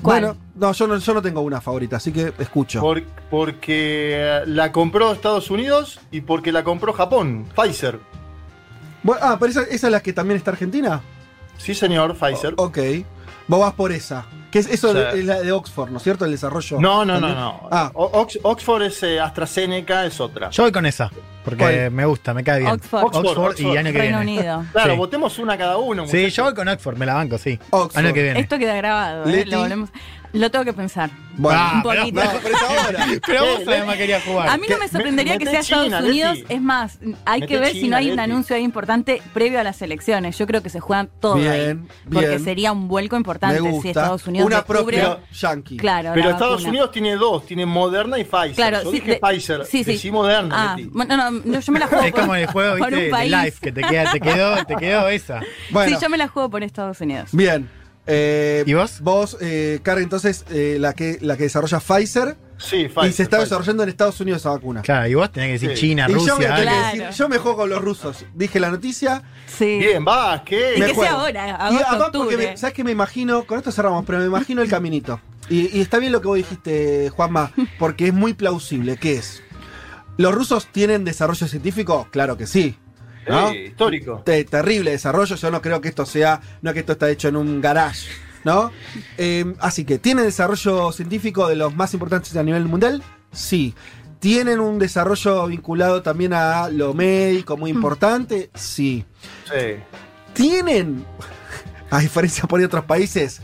¿Cuál? 0.00 0.20
Bueno, 0.22 0.36
no, 0.54 0.72
yo 0.72 0.86
no, 0.86 0.96
yo 0.96 1.14
no 1.14 1.20
tengo 1.22 1.42
una 1.42 1.60
favorita, 1.60 1.96
así 1.96 2.12
que 2.12 2.32
escucho. 2.38 2.80
Por- 2.80 3.04
porque 3.30 4.40
la 4.46 4.72
compró 4.72 5.12
Estados 5.12 5.50
Unidos 5.50 6.00
y 6.10 6.22
porque 6.22 6.50
la 6.50 6.64
compró 6.64 6.94
Japón, 6.94 7.46
Pfizer. 7.54 8.00
Bueno, 9.02 9.20
ah, 9.22 9.36
pero 9.38 9.50
esa, 9.50 9.62
esa 9.64 9.86
es 9.88 9.92
la 9.92 10.00
que 10.00 10.14
también 10.14 10.38
está 10.38 10.50
Argentina. 10.50 11.02
Sí, 11.58 11.74
señor, 11.74 12.16
Pfizer. 12.16 12.54
Ok. 12.56 12.78
Vos 13.48 13.60
vas 13.60 13.74
por 13.74 13.92
esa. 13.92 14.24
Que 14.50 14.60
es 14.60 14.66
eso 14.68 14.90
O 14.90 14.92
sea- 14.92 15.12
de- 15.12 15.20
es 15.20 15.24
la 15.26 15.40
de 15.40 15.52
Oxford, 15.52 15.90
¿no 15.90 15.98
es 15.98 16.02
cierto? 16.02 16.24
El 16.24 16.30
desarrollo. 16.30 16.80
No, 16.80 17.04
no, 17.04 17.14
no, 17.20 17.20
también. 17.26 17.38
no. 17.40 17.68
Ah, 17.70 17.90
Ox- 17.94 18.38
Oxford 18.42 18.82
es 18.82 19.02
eh, 19.02 19.20
AstraZeneca, 19.20 20.06
es 20.06 20.20
otra. 20.20 20.50
Yo 20.50 20.62
voy 20.62 20.72
con 20.72 20.86
esa, 20.86 21.10
porque 21.44 21.58
¿Cuál? 21.64 21.90
me 21.90 22.06
gusta, 22.06 22.32
me 22.32 22.42
cae 22.44 22.60
bien. 22.60 22.70
Oxford. 22.72 23.04
Oxford, 23.04 23.24
y 23.24 23.28
Oxford. 23.64 23.76
año 23.78 23.92
que 23.92 23.98
Reino 23.98 24.20
viene. 24.20 24.38
Unido. 24.40 24.64
Claro, 24.72 24.92
Sí. 24.92 24.98
votemos 24.98 25.38
una 25.38 25.58
cada 25.58 25.76
uno. 25.78 26.06
Sí, 26.06 26.16
muchachos. 26.16 26.34
yo 26.36 26.44
voy 26.44 26.54
con 26.54 26.68
Oxford, 26.68 26.96
me 26.96 27.06
la 27.06 27.14
banco, 27.14 27.38
sí. 27.38 27.58
Oxford. 27.70 28.04
Año 28.04 28.14
que 28.14 28.22
viene. 28.22 28.40
Esto 28.40 28.58
queda 28.58 28.76
grabado, 28.76 29.28
¿eh? 29.28 29.44
Lo, 29.46 29.58
volvemos- 29.60 29.90
lo 30.40 30.50
tengo 30.50 30.64
que 30.64 30.72
pensar. 30.72 31.10
bueno. 31.36 31.58
Ah, 31.60 31.72
un 31.76 31.82
pero- 31.82 32.00
poquito. 32.00 32.24
no, 32.24 32.30
pero 32.42 32.56
ahora. 32.56 33.06
Pero 33.26 33.44
vos 33.44 33.60
además 33.66 33.96
querías 33.96 34.22
jugar. 34.24 34.48
A 34.48 34.56
mí 34.56 34.66
no 34.68 34.76
me 34.78 34.84
Me- 34.84 34.88
sorprendería 34.88 35.38
que 35.38 35.46
sea 35.46 35.60
Estados 35.60 35.84
China, 35.86 35.98
Unidos. 36.00 36.38
Leti. 36.38 36.54
Es 36.54 36.60
más, 36.62 36.98
hay 37.24 37.40
Mete 37.40 37.52
que 37.52 37.58
ver 37.60 37.72
si 37.72 37.80
China, 37.80 37.90
no 37.90 37.96
hay 37.96 38.04
un 38.10 38.16
Leti. 38.16 38.20
anuncio 38.30 38.56
ahí 38.56 38.62
importante 38.62 39.22
previo 39.34 39.60
a 39.60 39.62
las 39.62 39.80
elecciones. 39.82 40.38
Yo 40.38 40.46
creo 40.46 40.62
que 40.62 40.70
se 40.70 40.80
juegan 40.80 41.10
todo 41.20 41.34
Bien, 41.36 41.50
ahí. 41.52 41.88
Porque 42.10 42.28
bien. 42.28 42.44
sería 42.44 42.72
un 42.72 42.88
vuelco 42.88 43.16
importante 43.16 43.60
si 43.82 43.88
Estados 43.88 44.26
Unidos 44.26 44.46
una 44.46 44.56
descubre. 44.62 44.98
propia 44.98 45.18
yankee. 45.32 45.76
Claro, 45.76 46.10
Pero 46.14 46.30
Estados 46.30 46.52
vacuna. 46.54 46.68
Unidos 46.70 46.90
tiene 46.92 47.16
dos, 47.16 47.44
tiene 47.46 47.66
Moderna 47.66 48.18
y 48.18 48.24
Pfizer. 48.24 48.54
Claro, 48.54 48.82
yo 48.84 48.90
sí, 48.90 49.00
dije 49.00 49.10
de- 49.12 49.20
Pfizer, 49.20 49.64
sí, 49.66 49.84
sí. 49.84 49.92
decí 49.92 50.10
Moderna, 50.10 50.54
Ah, 50.72 50.76
bueno, 50.90 51.16
no, 51.16 51.30
no, 51.30 51.60
yo 51.60 51.72
me 51.72 51.78
la 51.80 51.86
juego 51.88 52.04
Es 52.04 52.12
por, 52.12 52.20
como 52.20 52.34
el 52.34 52.46
juego, 52.46 52.74
viste, 52.76 53.12
un 53.12 53.30
live, 53.30 53.54
que 53.60 53.72
te, 53.72 53.82
queda, 53.82 54.12
te, 54.12 54.20
quedó, 54.20 54.64
te 54.64 54.76
quedó 54.76 55.08
esa. 55.08 55.40
Bueno, 55.70 55.96
Sí, 55.96 56.02
yo 56.02 56.08
me 56.08 56.16
la 56.16 56.28
juego 56.28 56.48
por 56.50 56.62
Estados 56.62 57.00
Unidos. 57.00 57.30
bien. 57.32 57.68
Eh, 58.06 58.62
¿Y 58.66 58.74
vos? 58.74 59.00
Vos, 59.00 59.36
eh, 59.40 59.80
Carrie, 59.82 60.04
entonces, 60.04 60.44
eh, 60.50 60.76
la, 60.80 60.92
que, 60.92 61.18
la 61.22 61.36
que 61.36 61.44
desarrolla 61.44 61.80
Pfizer, 61.80 62.36
Sí, 62.56 62.86
Pfizer. 62.88 63.04
y 63.10 63.12
se 63.12 63.22
está 63.24 63.36
Pfizer. 63.38 63.40
desarrollando 63.48 63.82
en 63.82 63.88
Estados 63.88 64.20
Unidos 64.20 64.42
esa 64.42 64.50
vacuna. 64.50 64.82
Claro, 64.82 65.08
y 65.08 65.14
vos 65.14 65.30
tenés 65.32 65.48
que 65.48 65.52
decir 65.54 65.70
Sí. 65.70 65.88
China, 65.88 66.06
y 66.08 66.12
yo, 66.12 66.18
me 66.18 66.46
Rusia. 66.46 66.54
que 66.54 66.98
decir, 66.98 67.10
yo 67.18 67.28
me 67.28 67.38
juego 67.38 67.56
con 67.56 67.70
los 67.70 67.80
rusos. 67.82 68.24
Dije 68.34 68.60
la 68.60 68.70
noticia. 68.70 69.22
Sí. 69.46 69.78
Bien, 69.78 70.04
va, 70.06 70.42
¿qué? 70.44 70.74
Y 70.76 70.80
me 70.80 70.86
que 70.86 70.94
juego. 70.94 71.10
sea 71.10 71.20
ahora, 71.20 71.68
Y 71.72 71.76
agosto, 71.82 72.24
me- 72.24 72.56
¿Sabes 72.56 72.74
qué 72.74 72.84
me 72.84 72.92
imagino? 72.92 73.44
Con 73.44 73.58
esto 73.58 73.72
cerramos, 73.72 74.04
pero 74.06 74.18
me 74.20 74.26
imagino 74.26 74.62
el 74.62 74.68
caminito. 74.68 75.20
Y, 75.48 75.76
y 75.76 75.80
está 75.80 75.98
bien 75.98 76.12
lo 76.12 76.20
que 76.20 76.28
vos 76.28 76.36
dijiste, 76.36 77.10
Juanma, 77.10 77.52
porque 77.78 78.06
es 78.08 78.14
muy 78.14 78.34
plausible. 78.34 78.96
¿Qué 78.96 79.14
es? 79.14 79.42
¿Los 80.16 80.34
rusos 80.34 80.68
tienen 80.72 81.04
desarrollo 81.04 81.46
científico? 81.46 82.08
Claro 82.10 82.36
que 82.36 82.46
sí. 82.46 82.78
¿No? 83.28 83.50
Sí, 83.50 83.56
histórico. 83.58 84.22
Te- 84.24 84.44
terrible 84.44 84.90
desarrollo. 84.92 85.36
Yo 85.36 85.50
no 85.50 85.60
creo 85.62 85.80
que 85.80 85.88
esto 85.88 86.06
sea, 86.06 86.40
no 86.62 86.72
que 86.72 86.80
esto 86.80 86.92
está 86.92 87.10
hecho 87.10 87.28
en 87.28 87.36
un 87.36 87.60
garage, 87.60 88.08
¿no? 88.44 88.70
Eh, 89.18 89.44
así 89.60 89.84
que, 89.84 89.98
¿tiene 89.98 90.22
desarrollo 90.22 90.92
científico 90.92 91.48
de 91.48 91.56
los 91.56 91.74
más 91.74 91.92
importantes 91.94 92.36
a 92.36 92.42
nivel 92.42 92.64
mundial? 92.66 93.02
Sí. 93.32 93.74
¿Tienen 94.18 94.60
un 94.60 94.78
desarrollo 94.78 95.46
vinculado 95.46 96.02
también 96.02 96.32
a 96.32 96.68
lo 96.68 96.94
médico 96.94 97.56
muy 97.56 97.70
importante? 97.70 98.50
Sí. 98.54 99.04
Sí. 99.44 99.76
¿Tienen, 100.32 101.04
a 101.90 101.98
diferencia 102.00 102.44
por 102.44 102.62
otros 102.62 102.84
países, 102.84 103.40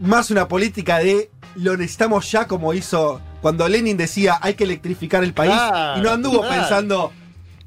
más 0.00 0.30
una 0.30 0.48
política 0.48 0.98
de 0.98 1.30
lo 1.56 1.76
necesitamos 1.76 2.30
ya 2.30 2.46
como 2.46 2.72
hizo 2.72 3.20
cuando 3.42 3.68
Lenin 3.68 3.96
decía 3.96 4.38
hay 4.40 4.54
que 4.54 4.64
electrificar 4.64 5.22
el 5.22 5.34
país 5.34 5.52
Claro, 5.52 5.98
y 6.00 6.02
no 6.02 6.10
anduvo 6.10 6.40
claro. 6.40 6.54
pensando 6.62 7.12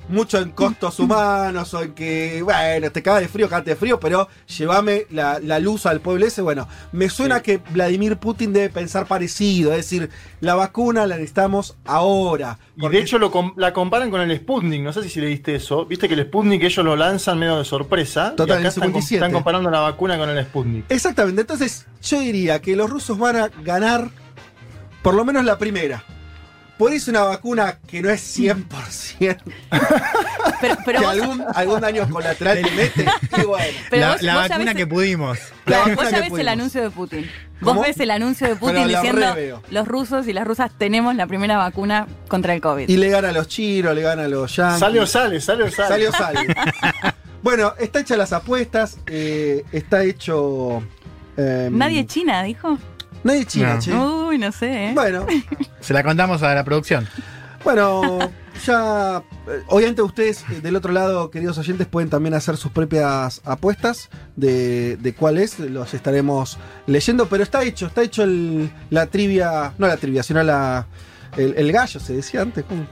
mucho 0.10 0.40
en 0.40 0.52
costos 0.52 1.00
humanos 1.00 1.74
o 1.74 1.82
en 1.82 1.94
que, 1.94 2.42
bueno, 2.44 2.92
te 2.92 3.02
cagas 3.02 3.22
de 3.22 3.28
frío, 3.28 3.50
cagate 3.50 3.72
de 3.72 3.76
frío, 3.76 4.00
pero 4.00 4.28
llévame 4.48 5.06
la, 5.10 5.40
la 5.40 5.60
luz 5.60 5.86
al 5.86 6.00
pueblo 6.02 6.26
ese. 6.26 6.42
Bueno, 6.42 6.68
me 6.92 7.10
suena 7.10 7.42
que 7.42 7.58
Vladimir 7.72 8.18
Putin 8.18 8.54
debe 8.54 8.70
pensar 8.70 9.08
parecido, 9.08 9.72
es 9.72 9.78
decir, 9.78 10.10
la 10.42 10.56
vacuna 10.56 11.08
la 11.08 11.16
necesitamos 11.16 11.76
ahora. 11.86 12.60
Y 12.78 12.88
de 12.90 13.00
hecho 13.00 13.18
lo 13.18 13.32
com- 13.32 13.54
la 13.58 13.74
comparan 13.74 14.12
con 14.12 14.22
el 14.22 14.36
Sputnik, 14.38 14.82
no 14.82 14.94
sé 14.94 15.08
si 15.10 15.20
le 15.22 15.28
diste 15.28 15.56
eso. 15.56 15.86
Viste 15.86 16.08
que 16.08 16.14
el 16.14 16.24
Sputnik 16.26 16.62
ellos 16.64 16.86
lo 16.86 16.96
lanzan 16.96 17.40
medio 17.40 17.58
de 17.58 17.66
sorpresa. 17.66 18.36
Total, 18.36 18.48
y 18.48 18.52
en 18.52 18.58
acá 18.58 18.62
el 18.62 18.68
están, 18.68 18.92
com- 18.92 19.02
57. 19.02 19.16
están 19.16 19.32
comparando 19.34 19.70
la 19.72 19.80
vacuna 19.80 20.18
con 20.18 20.30
el 20.30 20.44
Sputnik. 20.46 20.86
Exactamente, 20.90 21.42
entonces 21.42 21.86
yo 22.04 22.20
diría 22.20 22.62
que 22.62 22.76
los 22.76 22.90
rusos 22.90 23.18
van 23.18 23.36
a 23.38 23.48
ganar 23.64 24.10
por 25.02 25.14
lo 25.14 25.24
menos 25.26 25.46
la 25.46 25.58
primera. 25.58 26.04
Por 26.78 26.92
eso 26.92 27.10
una 27.12 27.24
vacuna 27.24 27.78
que 27.88 28.02
no 28.02 28.10
es 28.10 28.38
100%, 28.38 29.38
Pero, 30.62 30.78
pero 30.86 31.00
que 31.00 31.06
vos, 31.06 31.14
algún, 31.14 31.46
algún 31.54 31.82
daño 31.82 32.10
colateral 32.10 32.62
te 32.62 32.72
mete, 32.72 33.06
y 33.38 33.46
bueno. 33.46 33.66
pero 33.90 34.02
la 34.02 34.12
vos- 34.14 34.22
la 34.22 34.34
vos 34.36 34.44
ya 34.44 34.50
vacuna 34.50 34.72
ves- 34.72 34.76
que 34.76 34.88
pudimos. 34.88 35.40
La 35.66 35.80
Vos 35.80 35.90
vacuna 35.90 36.10
ya 36.12 36.24
que 36.24 36.30
ves 36.30 36.40
el 36.40 36.48
anuncio 36.48 36.82
de 36.82 36.90
Putin. 36.92 37.30
¿Cómo? 37.62 37.76
Vos 37.76 37.88
ves 37.88 38.00
el 38.00 38.12
anuncio 38.12 38.48
de 38.48 38.56
Putin 38.56 38.88
diciendo 38.88 39.62
los 39.70 39.88
rusos 39.88 40.28
y 40.28 40.34
las 40.34 40.46
rusas 40.46 40.72
tenemos 40.78 41.16
la 41.16 41.28
primera 41.28 41.58
vacuna 41.58 42.08
contra 42.28 42.54
el 42.54 42.62
COVID. 42.62 42.90
Y 42.90 42.98
le 42.98 43.10
gana 43.10 43.30
a 43.30 43.32
los 43.32 43.48
chinos, 43.48 43.96
le 43.96 44.02
gana 44.02 44.24
a 44.24 44.28
los 44.28 44.54
yankees. 44.56 44.80
Sale 44.80 45.00
o 45.00 45.06
sale, 45.08 45.40
sale 45.42 45.64
o 45.64 45.72
sale. 45.72 45.88
Sale 45.88 46.08
o 46.10 46.12
sale. 46.12 46.56
bueno, 47.42 47.74
está 47.80 48.00
hecha 48.02 48.18
las 48.18 48.34
apuestas, 48.34 48.98
eh, 49.08 49.64
está 49.72 50.04
hecho... 50.04 50.84
eh, 51.38 51.70
Nadie 51.72 52.02
es 52.02 52.08
China, 52.08 52.44
dijo. 52.44 52.78
Nadie 53.26 53.42
es 53.42 53.48
China, 53.48 53.74
No. 53.76 53.80
che. 53.82 53.94
Uy, 53.94 54.38
no 54.38 54.52
sé. 54.54 54.88
¿eh? 54.90 54.92
Bueno, 54.94 55.26
Se 55.82 55.94
la 55.94 56.02
contamos 56.04 56.42
a 56.44 56.56
la 56.56 56.64
producción. 56.64 57.06
Bueno, 57.64 58.20
ya. 58.64 59.24
eh, 59.48 59.64
Obviamente, 59.68 60.02
ustedes 60.04 60.46
eh, 60.52 60.62
del 60.62 60.76
otro 60.76 60.94
lado, 60.94 61.32
queridos 61.32 61.58
oyentes, 61.58 61.88
pueden 61.88 62.10
también 62.12 62.36
hacer 62.36 62.56
sus 62.58 62.72
propias 62.72 63.42
apuestas 63.44 64.10
de, 64.36 64.98
de 64.98 65.14
cuál 65.16 65.40
es. 65.40 65.60
Los 65.60 65.94
estaremos 65.96 66.58
leyendo, 66.86 67.28
pero 67.28 67.42
está 67.44 67.64
hecho, 67.64 67.88
está 67.88 68.04
hecho 68.04 68.22
el- 68.24 68.70
la 68.92 69.08
trivia. 69.08 69.74
No 69.80 69.88
la 69.88 69.98
trivia, 69.98 70.22
sino 70.22 70.44
la, 70.44 70.86
el, 71.38 71.56
el 71.58 71.72
gallo, 71.72 72.00
se 72.00 72.14
decía 72.14 72.42
antes. 72.44 72.64
¿cómo? 72.66 72.86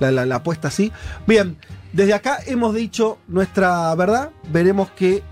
La, 0.00 0.10
la- 0.10 0.24
la 0.24 0.36
apuesta 0.36 0.68
así. 0.68 0.90
Bien, 1.26 1.58
desde 1.92 2.14
acá 2.14 2.38
hemos 2.46 2.74
dicho 2.74 3.18
nuestra 3.28 3.94
verdad. 3.94 4.30
Veremos 4.50 4.90
que. 4.92 5.22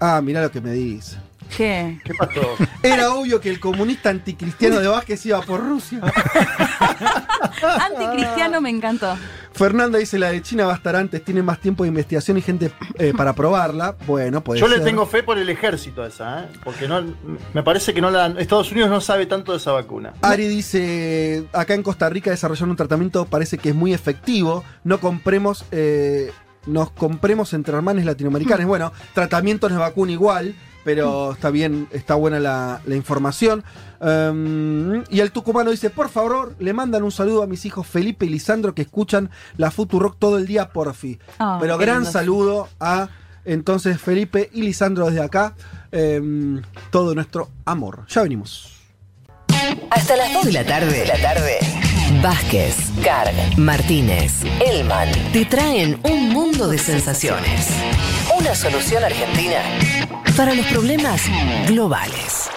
Ah, 0.00 0.22
mirá 0.22 0.40
lo 0.40 0.50
que 0.50 0.62
me 0.62 0.72
dice. 0.72 1.18
¿Qué? 1.56 1.98
¿Qué 2.04 2.14
pasó? 2.14 2.56
Era 2.82 3.12
obvio 3.12 3.40
que 3.40 3.50
el 3.50 3.60
comunista 3.60 4.10
anticristiano 4.10 4.80
de 4.80 4.88
Vázquez 4.88 5.24
iba 5.26 5.40
por 5.42 5.60
Rusia. 5.60 6.00
Anticristiano 7.62 8.60
me 8.60 8.70
encantó. 8.70 9.16
Fernanda 9.58 9.98
dice 9.98 10.20
la 10.20 10.30
de 10.30 10.40
China 10.40 10.66
va 10.66 10.74
a 10.74 10.76
estar 10.76 10.94
antes, 10.94 11.24
tiene 11.24 11.42
más 11.42 11.60
tiempo 11.60 11.82
de 11.82 11.88
investigación 11.88 12.38
y 12.38 12.42
gente 12.42 12.70
eh, 12.96 13.12
para 13.16 13.32
probarla. 13.32 13.96
Bueno, 14.06 14.42
puede 14.44 14.60
Yo 14.60 14.68
ser. 14.68 14.78
le 14.78 14.84
tengo 14.84 15.04
fe 15.04 15.24
por 15.24 15.36
el 15.36 15.48
ejército 15.48 16.02
a 16.02 16.06
esa, 16.06 16.44
¿eh? 16.44 16.48
Porque 16.62 16.86
no, 16.86 17.02
me 17.52 17.64
parece 17.64 17.92
que 17.92 18.00
no 18.00 18.10
la, 18.10 18.28
Estados 18.38 18.70
Unidos 18.70 18.88
no 18.88 19.00
sabe 19.00 19.26
tanto 19.26 19.50
de 19.50 19.58
esa 19.58 19.72
vacuna. 19.72 20.12
Ari 20.22 20.46
dice, 20.46 21.44
acá 21.52 21.74
en 21.74 21.82
Costa 21.82 22.08
Rica 22.08 22.30
desarrollaron 22.30 22.70
un 22.70 22.76
tratamiento, 22.76 23.24
parece 23.24 23.58
que 23.58 23.70
es 23.70 23.74
muy 23.74 23.92
efectivo. 23.92 24.62
No 24.84 25.00
compremos, 25.00 25.64
eh, 25.72 26.30
nos 26.66 26.92
compremos 26.92 27.52
entre 27.52 27.74
hermanos 27.74 28.04
latinoamericanos. 28.04 28.64
Bueno, 28.66 28.92
tratamiento 29.12 29.68
no 29.68 29.74
es 29.74 29.80
vacuna 29.80 30.12
igual, 30.12 30.54
pero 30.84 31.32
está 31.32 31.50
bien, 31.50 31.88
está 31.92 32.14
buena 32.14 32.40
la, 32.40 32.80
la 32.86 32.96
información. 32.96 33.64
Um, 34.00 35.02
y 35.10 35.20
el 35.20 35.32
tucumano 35.32 35.70
dice, 35.70 35.90
por 35.90 36.08
favor, 36.08 36.54
le 36.58 36.72
mandan 36.72 37.02
un 37.02 37.10
saludo 37.10 37.42
a 37.42 37.46
mis 37.46 37.64
hijos 37.66 37.86
Felipe 37.86 38.26
y 38.26 38.28
Lisandro 38.28 38.74
que 38.74 38.82
escuchan 38.82 39.30
la 39.56 39.70
Futurock 39.70 40.18
todo 40.18 40.38
el 40.38 40.46
día, 40.46 40.70
porfi. 40.70 41.18
Oh, 41.40 41.58
pero 41.60 41.78
gran 41.78 42.06
saludo 42.06 42.68
a 42.78 43.08
entonces 43.44 44.00
Felipe 44.00 44.50
y 44.52 44.62
Lisandro 44.62 45.06
desde 45.06 45.22
acá. 45.22 45.54
Em, 45.90 46.62
todo 46.90 47.14
nuestro 47.14 47.48
amor. 47.64 48.04
Ya 48.08 48.22
venimos. 48.22 48.74
Hasta 49.90 50.16
las 50.16 50.32
2 50.34 50.44
de 50.44 50.52
la 50.52 50.64
tarde. 50.64 51.06
la 51.06 51.20
tarde. 51.20 51.58
Vázquez, 52.22 52.74
Carg, 53.04 53.34
Martínez, 53.58 54.42
Elman 54.60 55.08
te 55.32 55.44
traen 55.44 56.00
un 56.04 56.30
mundo 56.30 56.66
de 56.68 56.78
sensaciones. 56.78 57.68
Una 58.48 58.54
solución 58.54 59.04
argentina 59.04 59.60
para 60.34 60.54
los 60.54 60.64
problemas 60.68 61.20
globales. 61.66 62.48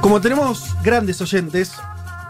Como 0.00 0.22
tenemos 0.22 0.74
grandes 0.82 1.20
oyentes, 1.20 1.72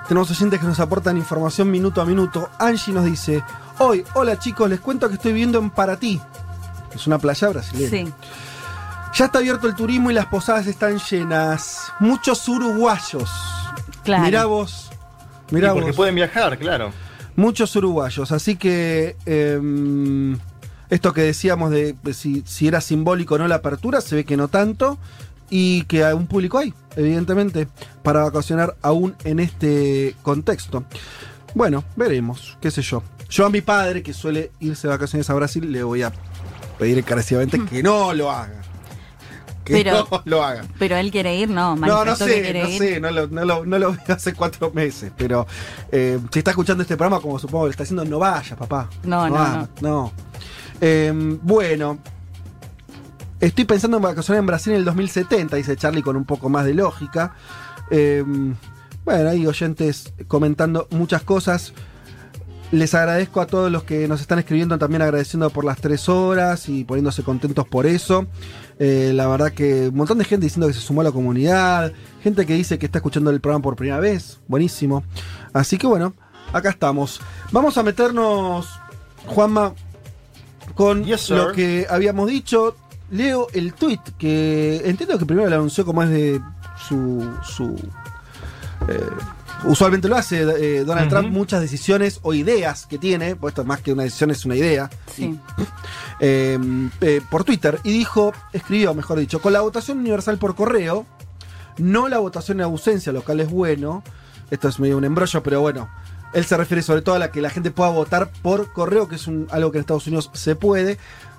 tenemos 0.09 0.31
oyentes 0.31 0.59
que 0.59 0.67
nos 0.67 0.81
aportan 0.81 1.19
información 1.19 1.71
minuto 1.71 2.01
a 2.01 2.07
minuto. 2.07 2.49
Angie 2.59 2.95
nos 2.95 3.05
dice, 3.05 3.45
hoy, 3.79 4.03
hola 4.15 4.39
chicos, 4.39 4.69
les 4.71 4.81
cuento 4.81 5.07
que 5.09 5.17
estoy 5.17 5.33
viviendo 5.33 5.59
en 5.59 5.69
Paraty. 5.69 6.19
Es 6.95 7.07
una 7.07 7.19
playa 7.19 7.49
brasileña. 7.51 7.91
Sí. 7.91 8.13
Ya 9.15 9.27
está 9.27 9.39
abierto 9.39 9.67
el 9.67 9.75
turismo 9.75 10.11
y 10.11 10.15
las 10.15 10.25
posadas 10.27 10.67
están 10.67 10.99
llenas. 10.99 11.93
Muchos 12.01 12.49
uruguayos. 12.49 13.31
Claro. 14.03 14.25
Mirá 14.25 14.47
vos. 14.47 14.91
Mirá 15.51 15.75
porque 15.75 15.89
vos. 15.89 15.97
pueden 15.97 16.15
viajar, 16.15 16.57
claro. 16.57 16.91
Muchos 17.37 17.77
uruguayos. 17.77 18.33
Así 18.33 18.57
que 18.57 19.15
em, 19.27 20.39
esto 20.89 21.13
que 21.13 21.21
decíamos 21.21 21.71
de, 21.71 21.95
de 22.03 22.15
si, 22.15 22.43
si 22.47 22.67
era 22.67 22.81
simbólico 22.81 23.35
o 23.35 23.39
no 23.39 23.47
la 23.47 23.57
apertura, 23.57 24.01
se 24.01 24.17
ve 24.17 24.25
que 24.25 24.39
no 24.39 24.49
tanto. 24.49 24.99
Y 25.51 25.83
que 25.85 26.05
un 26.13 26.27
público 26.27 26.59
hay, 26.59 26.75
evidentemente, 26.97 27.69
para 28.03 28.23
vacacionar 28.25 28.77
aún 28.83 29.15
en 29.25 29.41
este 29.41 30.15
contexto. 30.23 30.85
Bueno, 31.55 31.85
veremos, 31.97 32.57
qué 32.61 32.71
sé 32.71 32.83
yo. 32.83 33.03
Yo 33.31 33.47
a 33.47 33.51
mi 33.51 33.61
padre, 33.61 34.03
que 34.03 34.13
suele 34.13 34.51
irse 34.61 34.87
de 34.89 34.93
vacaciones 34.95 35.29
a 35.31 35.35
Brasil, 35.35 35.71
le 35.71 35.83
voy 35.83 36.03
a 36.03 36.13
pedir 36.79 36.99
encarecidamente 36.99 37.61
que 37.65 37.83
no 37.83 38.13
lo 38.15 38.31
haga. 38.31 38.63
Que 39.65 39.75
Pero- 39.85 40.07
no 40.11 40.23
lo 40.25 40.43
haga. 40.43 40.65
Pero 40.79 40.97
él 40.97 41.11
quiere 41.11 41.37
ir, 41.37 41.51
no. 41.51 41.77
No, 41.77 42.05
no 42.05 42.17
sé, 42.17 42.53
no 42.63 42.69
ir. 42.71 42.79
sé, 42.79 43.01
no 43.01 43.11
lo, 43.11 43.27
no, 43.27 43.45
lo, 43.45 43.67
no 43.67 43.79
lo 43.79 43.93
veo 43.93 44.01
hace 44.17 44.33
cuatro 44.33 44.71
meses, 44.73 45.13
pero 45.17 45.47
eh, 45.93 46.19
si 46.33 46.39
está 46.39 46.53
escuchando 46.53 46.83
este 46.83 46.97
programa, 46.97 47.21
como 47.21 47.39
supongo 47.39 47.65
que 47.65 47.69
lo 47.69 47.71
está 47.73 47.83
haciendo, 47.83 48.05
no 48.07 48.19
vaya, 48.19 48.57
papá. 48.57 48.89
No, 49.03 49.29
no, 49.29 49.69
no. 49.83 50.13
Eh, 50.81 51.13
bueno, 51.43 51.99
estoy 53.41 53.65
pensando 53.65 53.97
en 53.99 54.03
vacacionar 54.03 54.41
en 54.41 54.47
Brasil 54.47 54.73
en 54.73 54.81
el 54.81 54.85
2070, 54.85 55.57
dice 55.57 55.77
Charlie 55.77 56.03
con 56.03 56.17
un 56.17 56.25
poco 56.25 56.49
más 56.49 56.65
de 56.65 56.75
lógica. 56.75 57.35
Eh, 57.91 58.25
bueno, 59.05 59.31
hay 59.31 59.47
oyentes 59.47 60.13
comentando 60.27 60.87
muchas 60.91 61.23
cosas. 61.23 61.73
Les 62.71 62.95
agradezco 62.95 63.41
a 63.41 63.47
todos 63.47 63.73
los 63.73 63.85
que 63.85 64.07
nos 64.09 64.21
están 64.21 64.39
escribiendo, 64.39 64.77
también 64.77 65.01
agradeciendo 65.01 65.49
por 65.49 65.65
las 65.65 65.81
tres 65.81 66.11
horas 66.11 66.69
y 66.69 66.85
poniéndose 66.85 67.23
contentos 67.23 67.67
por 67.67 67.87
eso. 67.87 68.27
Eh, 68.79 69.13
la 69.15 69.27
verdad 69.27 69.53
que 69.53 69.89
un 69.89 69.97
montón 69.97 70.19
de 70.19 70.25
gente 70.25 70.45
diciendo 70.45 70.67
que 70.67 70.75
se 70.75 70.81
sumó 70.81 71.01
a 71.01 71.05
la 71.05 71.13
comunidad, 71.13 71.93
gente 72.23 72.45
que 72.45 72.53
dice 72.53 72.79
que 72.79 72.85
está 72.85 72.99
escuchando 72.99 73.31
el 73.31 73.41
programa 73.41 73.63
por 73.63 73.77
primera 73.77 73.99
vez, 73.99 74.41
buenísimo. 74.49 75.03
Así 75.55 75.79
que 75.79 75.87
bueno, 75.87 76.13
acá 76.53 76.69
estamos. 76.69 77.21
Vamos 77.51 77.79
a 77.79 77.83
meternos, 77.83 78.69
Juanma, 79.27 79.73
con 80.75 81.05
Yes, 81.05 81.31
lo 81.31 81.53
que 81.53 81.87
habíamos 81.89 82.29
dicho. 82.29 82.77
Leo 83.11 83.47
el 83.55 83.73
tweet 83.75 84.01
que 84.19 84.83
entiendo 84.85 85.19
que 85.19 85.27
primero 85.27 85.49
lo 85.49 85.57
anunció 85.57 85.85
como 85.85 86.03
es 86.03 86.11
de 86.11 86.41
su. 86.89 87.29
su 87.43 87.75
eh, 88.89 89.01
usualmente 89.65 90.09
lo 90.09 90.17
hace 90.17 90.43
eh, 90.43 90.85
Donald. 90.85 91.09
Trump, 91.11 91.31
muchas 91.31 91.61
decisiones 91.61 92.21
o 92.23 92.33
ideas 92.35 92.87
que 92.87 92.97
tiene, 92.99 93.35
pues 93.35 93.53
esto 93.53 93.65
más 93.65 93.81
que 93.81 93.93
una 93.93 94.05
decisión 94.05 94.31
es 94.31 94.45
una 94.45 94.55
idea, 94.57 94.89
Sí. 95.17 95.39
eh, 96.21 96.59
eh, 97.01 97.21
por 97.31 97.45
Twitter 97.45 97.81
y 97.83 97.91
dijo, 97.93 98.33
escribió, 98.53 98.95
mejor 98.95 99.19
dicho, 99.19 99.41
con 99.41 99.53
la 99.53 99.61
votación 99.61 99.99
universal 99.99 100.39
por 100.39 100.55
correo, 100.55 101.07
no 101.79 102.09
la 102.09 102.19
votación 102.19 102.59
en 102.61 102.65
ausencia, 102.65 103.13
lo 103.13 103.23
cual 103.23 103.41
es 103.41 103.51
bueno. 103.51 104.03
Esto 104.51 104.69
es 104.69 104.79
medio 104.81 104.97
un 104.97 105.05
embrollo, 105.05 105.43
pero 105.43 105.61
bueno. 105.61 105.89
Él 106.35 106.45
se 106.45 106.57
refiere 106.59 106.83
sobre 106.83 107.01
todo 107.03 107.15
a 107.15 107.19
la 107.19 107.31
que 107.31 107.41
la 107.41 107.49
gente 107.51 107.71
pueda 107.71 107.91
votar 107.91 108.31
por 108.43 108.71
correo, 108.73 109.09
que 109.09 109.15
es 109.17 109.27
un- 109.27 109.47
algo 109.51 109.73
que 109.73 109.79
en 109.79 109.81
Estados 109.81 110.07
Unidos 110.07 110.31
se 110.35 110.55
puede. 110.57 110.99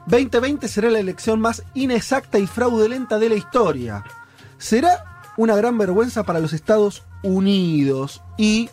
2020 0.10 0.68
será 0.68 0.90
la 0.90 1.00
elección 1.00 1.40
más 1.40 1.64
inexacta 1.76 2.40
y 2.40 2.48
fraudulenta 2.48 3.20
de 3.20 3.30
la 3.30 3.36
historia. 3.36 4.04
Será 4.58 5.24
una 5.38 5.56
gran 5.56 5.78
vergüenza 5.78 6.24
para 6.24 6.40
los 6.40 6.54
Estados 6.54 7.04
Unidos. 7.22 8.22
Y 8.38 8.70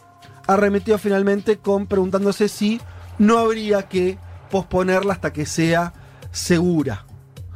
arremetió 0.47 0.99
finalmente 0.99 1.59
con 1.59 1.87
preguntándose 1.87 2.49
si 2.49 2.80
no 3.18 3.39
habría 3.39 3.82
que 3.82 4.18
posponerla 4.51 5.12
hasta 5.12 5.32
que 5.32 5.45
sea 5.47 5.93
segura. 6.32 7.05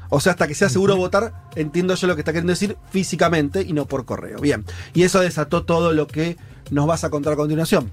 O 0.09 0.21
sea, 0.21 0.33
hasta 0.33 0.49
que 0.49 0.55
sea 0.55 0.69
seguro 0.69 0.97
votar, 0.97 1.33
entiendo 1.55 1.95
yo 1.95 2.07
lo 2.07 2.17
que 2.17 2.23
está 2.23 2.33
queriendo 2.33 2.53
decir 2.53 2.77
físicamente 2.91 3.63
y 3.63 3.73
no 3.73 3.87
por 3.87 4.05
correo. 4.05 4.41
Bien. 4.41 4.65
Y 4.93 5.05
eso 5.05 5.21
desató 5.21 5.65
todo 5.65 5.93
lo 5.93 6.07
que 6.07 6.37
nos 6.71 6.87
vas 6.87 7.05
a 7.05 7.11
contar 7.11 7.35
a 7.35 7.37
continuación. 7.37 7.91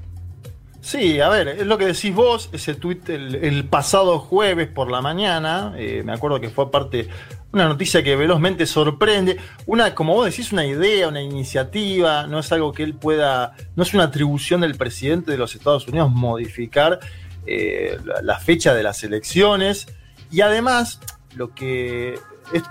Sí, 0.82 1.20
a 1.20 1.30
ver, 1.30 1.48
es 1.50 1.66
lo 1.66 1.78
que 1.78 1.88
decís 1.88 2.14
vos, 2.14 2.50
ese 2.54 2.76
tuit 2.76 3.10
el, 3.10 3.66
pasado 3.66 4.20
jueves 4.20 4.68
por 4.68 4.92
la 4.92 5.02
mañana, 5.02 5.74
eh, 5.76 6.04
me 6.06 6.14
acuerdo 6.14 6.40
que 6.40 6.50
fue 6.50 6.72
parte, 6.72 7.10
una 7.52 7.68
noticia 7.68 8.04
que 8.04 8.16
velozmente 8.16 8.66
sorprende, 8.66 9.38
una, 9.66 9.96
como 9.96 10.14
vos 10.14 10.26
decís, 10.26 10.52
una 10.52 10.66
idea, 10.66 11.08
una 11.08 11.22
iniciativa, 11.22 12.28
no 12.28 12.40
es 12.40 12.52
algo 12.52 12.72
que 12.72 12.84
él 12.84 12.94
pueda, 12.94 13.56
no 13.76 13.84
es 13.84 13.94
una 13.94 14.04
atribución 14.04 14.62
del 14.62 14.76
presidente 14.76 15.32
de 15.32 15.38
los 15.38 15.56
Estados 15.56 15.88
Unidos 15.88 16.12
modificar 16.12 17.00
eh, 17.46 17.98
la 18.22 18.40
fecha 18.40 18.74
de 18.74 18.84
las 18.84 19.04
elecciones, 19.04 19.88
y 20.32 20.42
además, 20.42 21.00
lo 21.36 21.54
que 21.54 22.16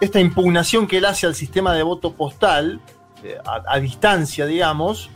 esta 0.01 0.21
impugnación 0.21 0.87
que 0.87 0.99
él 0.99 1.05
hace 1.05 1.27
al 1.27 1.35
sistema 1.35 1.75
de 1.75 1.83
voto 1.83 2.15
postal, 2.15 2.81
eh, 3.23 3.39
a, 3.45 3.79
distancia, 3.79 4.47
digamos, 4.47 5.11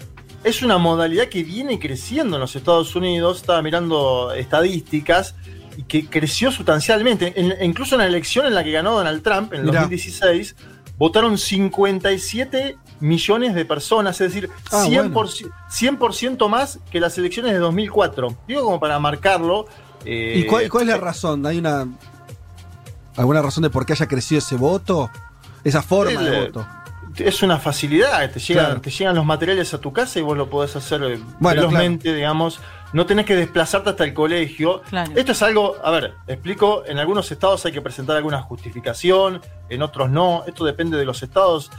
es 0.45 0.62
una 0.62 0.78
modalidad 0.78 1.26
que 1.26 1.43
viene 1.43 1.78
creciendo 1.78 2.36
en 2.36 2.41
los 2.41 2.57
Estados 2.57 2.95
Unidos. 2.97 3.38
Estaba 3.38 3.62
mirando 3.62 4.32
estadísticas 4.32 5.34
y 5.76 5.82
que 5.84 6.07
creció 6.07 6.51
sustancialmente. 6.51 7.34
incluso 7.62 7.95
en 7.95 8.01
la 8.01 8.07
elección 8.07 8.47
en 8.47 8.55
la 8.55 8.64
que 8.64 8.72
ganó 8.72 8.93
Donald 8.93 9.22
Trump 9.22 9.53
en 9.53 9.66
2016, 9.66 10.57
votaron 10.97 11.38
57 11.38 12.76
millones 13.01 13.55
de 13.55 13.64
personas, 13.64 14.20
es 14.20 14.32
decir, 14.32 14.51
100%, 14.70 16.38
ah, 16.45 16.49
más 16.49 16.78
que 16.91 17.01
las 17.01 17.16
elecciones 17.18 17.53
de 17.53 17.59
2004. 17.59 18.36
Digo 18.47 18.64
como 18.64 18.80
para 18.80 18.99
marcarlo. 18.99 19.66
¿Y 20.05 20.45
cuál, 20.45 20.68
cuál, 20.70 20.84
es 20.84 20.88
la 20.88 20.97
razón? 20.97 21.45
¿Hay 21.47 21.59
una 21.59 21.86
alguna 23.16 23.43
razón 23.43 23.62
de 23.62 23.70
por 23.70 23.84
qué 23.84 23.93
haya 23.93 24.07
crecido 24.07 24.38
ese 24.38 24.57
voto? 24.57 25.11
Esa 25.62 25.82
forma 25.82 26.22
de 26.22 26.47
voto. 26.47 26.66
Es 27.21 27.43
una 27.43 27.59
facilidad, 27.59 28.31
te 28.31 28.41
llegan, 28.41 28.81
te 28.81 28.91
llegan 28.91 29.14
los 29.14 29.25
materiales 29.25 29.73
a 29.75 29.79
tu 29.79 29.93
casa 29.93 30.18
y 30.18 30.23
vos 30.23 30.37
lo 30.37 30.49
podés 30.49 30.75
hacer 30.77 31.03
eh, 31.03 31.21
velozmente, 31.39 32.14
digamos. 32.14 32.61
No 32.93 33.07
tenés 33.07 33.27
que 33.27 33.37
desplazarte 33.37 33.91
hasta 33.91 34.05
el 34.05 34.14
colegio. 34.14 34.83
Esto 35.14 35.33
es 35.33 35.43
algo, 35.43 35.77
a 35.83 35.91
ver, 35.91 36.14
explico, 36.27 36.83
en 36.87 36.99
algunos 36.99 37.31
estados 37.31 37.64
hay 37.66 37.73
que 37.73 37.81
presentar 37.81 38.16
alguna 38.16 38.43
justificación, 38.43 39.41
en 39.68 39.83
otros 39.83 40.11
no. 40.11 40.45
Esto 40.47 40.64
depende 40.64 40.99
de 40.99 41.05
los 41.05 41.23
estados. 41.23 41.71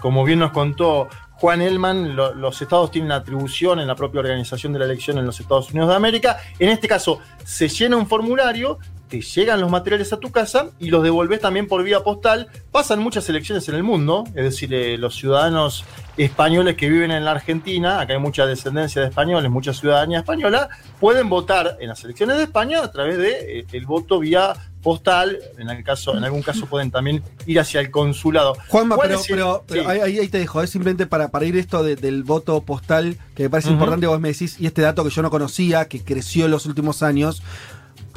Como 0.00 0.24
bien 0.24 0.38
nos 0.40 0.52
contó 0.52 1.08
Juan 1.32 1.62
Elman, 1.62 2.16
los 2.16 2.60
estados 2.60 2.90
tienen 2.90 3.12
atribución 3.12 3.78
en 3.78 3.86
la 3.86 3.94
propia 3.94 4.20
organización 4.20 4.72
de 4.72 4.80
la 4.80 4.86
elección 4.86 5.18
en 5.18 5.26
los 5.26 5.38
Estados 5.38 5.70
Unidos 5.70 5.90
de 5.90 5.94
América. 5.94 6.38
En 6.58 6.68
este 6.70 6.88
caso, 6.88 7.20
se 7.44 7.68
llena 7.68 7.96
un 7.96 8.08
formulario 8.08 8.78
te 9.08 9.20
llegan 9.20 9.60
los 9.60 9.70
materiales 9.70 10.12
a 10.12 10.18
tu 10.18 10.30
casa 10.30 10.70
y 10.78 10.90
los 10.90 11.02
devolves 11.02 11.40
también 11.40 11.66
por 11.66 11.82
vía 11.82 12.00
postal. 12.00 12.48
Pasan 12.70 13.00
muchas 13.00 13.28
elecciones 13.28 13.68
en 13.68 13.74
el 13.74 13.82
mundo, 13.82 14.24
es 14.34 14.44
decir, 14.44 14.72
eh, 14.74 14.98
los 14.98 15.16
ciudadanos 15.16 15.84
españoles 16.16 16.76
que 16.76 16.88
viven 16.88 17.10
en 17.10 17.24
la 17.24 17.30
Argentina, 17.32 18.00
acá 18.00 18.12
hay 18.12 18.18
mucha 18.18 18.44
descendencia 18.44 19.00
de 19.02 19.08
españoles, 19.08 19.50
mucha 19.50 19.72
ciudadanía 19.72 20.18
española, 20.18 20.68
pueden 21.00 21.28
votar 21.28 21.76
en 21.80 21.88
las 21.88 22.02
elecciones 22.04 22.36
de 22.36 22.44
España 22.44 22.82
a 22.82 22.90
través 22.90 23.18
de 23.18 23.60
eh, 23.60 23.66
el 23.72 23.86
voto 23.86 24.18
vía 24.18 24.54
postal, 24.82 25.38
en, 25.58 25.68
el 25.68 25.84
caso, 25.84 26.16
en 26.16 26.24
algún 26.24 26.42
caso 26.42 26.66
pueden 26.66 26.90
también 26.90 27.22
ir 27.46 27.60
hacia 27.60 27.80
el 27.80 27.90
consulado. 27.90 28.56
Juanma, 28.68 28.96
pero, 28.96 29.64
ahí, 29.86 30.28
te 30.28 30.38
dejo, 30.38 30.62
es 30.62 30.70
simplemente 30.70 31.06
para, 31.06 31.28
para 31.28 31.44
ir 31.46 31.56
esto 31.56 31.82
del 31.82 32.22
voto 32.24 32.60
postal, 32.62 33.16
que 33.34 33.44
me 33.44 33.50
parece 33.50 33.70
importante, 33.70 34.06
vos 34.06 34.20
me 34.20 34.28
decís, 34.28 34.56
y 34.58 34.66
este 34.66 34.82
dato 34.82 35.04
que 35.04 35.10
yo 35.10 35.22
no 35.22 35.30
conocía, 35.30 35.88
que 35.88 36.02
creció 36.02 36.46
en 36.46 36.52
los 36.52 36.66
últimos 36.66 37.02
años, 37.02 37.42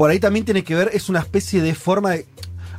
por 0.01 0.09
ahí 0.09 0.19
también 0.19 0.43
tiene 0.43 0.63
que 0.63 0.73
ver, 0.73 0.89
es 0.93 1.09
una 1.09 1.19
especie 1.19 1.61
de 1.61 1.75
forma 1.75 2.09
de. 2.09 2.25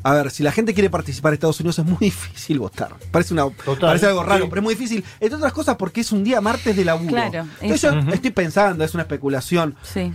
A 0.02 0.12
ver, 0.12 0.32
si 0.32 0.42
la 0.42 0.50
gente 0.50 0.74
quiere 0.74 0.90
participar 0.90 1.30
en 1.30 1.34
Estados 1.34 1.60
Unidos 1.60 1.78
es 1.78 1.84
muy 1.84 1.98
difícil 2.00 2.58
votar. 2.58 2.96
Parece, 3.12 3.32
una, 3.32 3.48
parece 3.80 4.06
algo 4.06 4.24
raro, 4.24 4.48
pero 4.48 4.60
es 4.60 4.64
muy 4.64 4.74
difícil. 4.74 5.04
Entre 5.20 5.36
otras 5.36 5.52
cosas 5.52 5.76
porque 5.76 6.00
es 6.00 6.10
un 6.10 6.24
día 6.24 6.40
martes 6.40 6.74
de 6.74 6.84
laburo. 6.84 7.10
Claro. 7.10 7.46
Entonces 7.60 7.92
yo 7.92 8.12
estoy 8.12 8.32
pensando, 8.32 8.82
es 8.82 8.92
una 8.94 9.04
especulación. 9.04 9.76
Sí. 9.82 10.12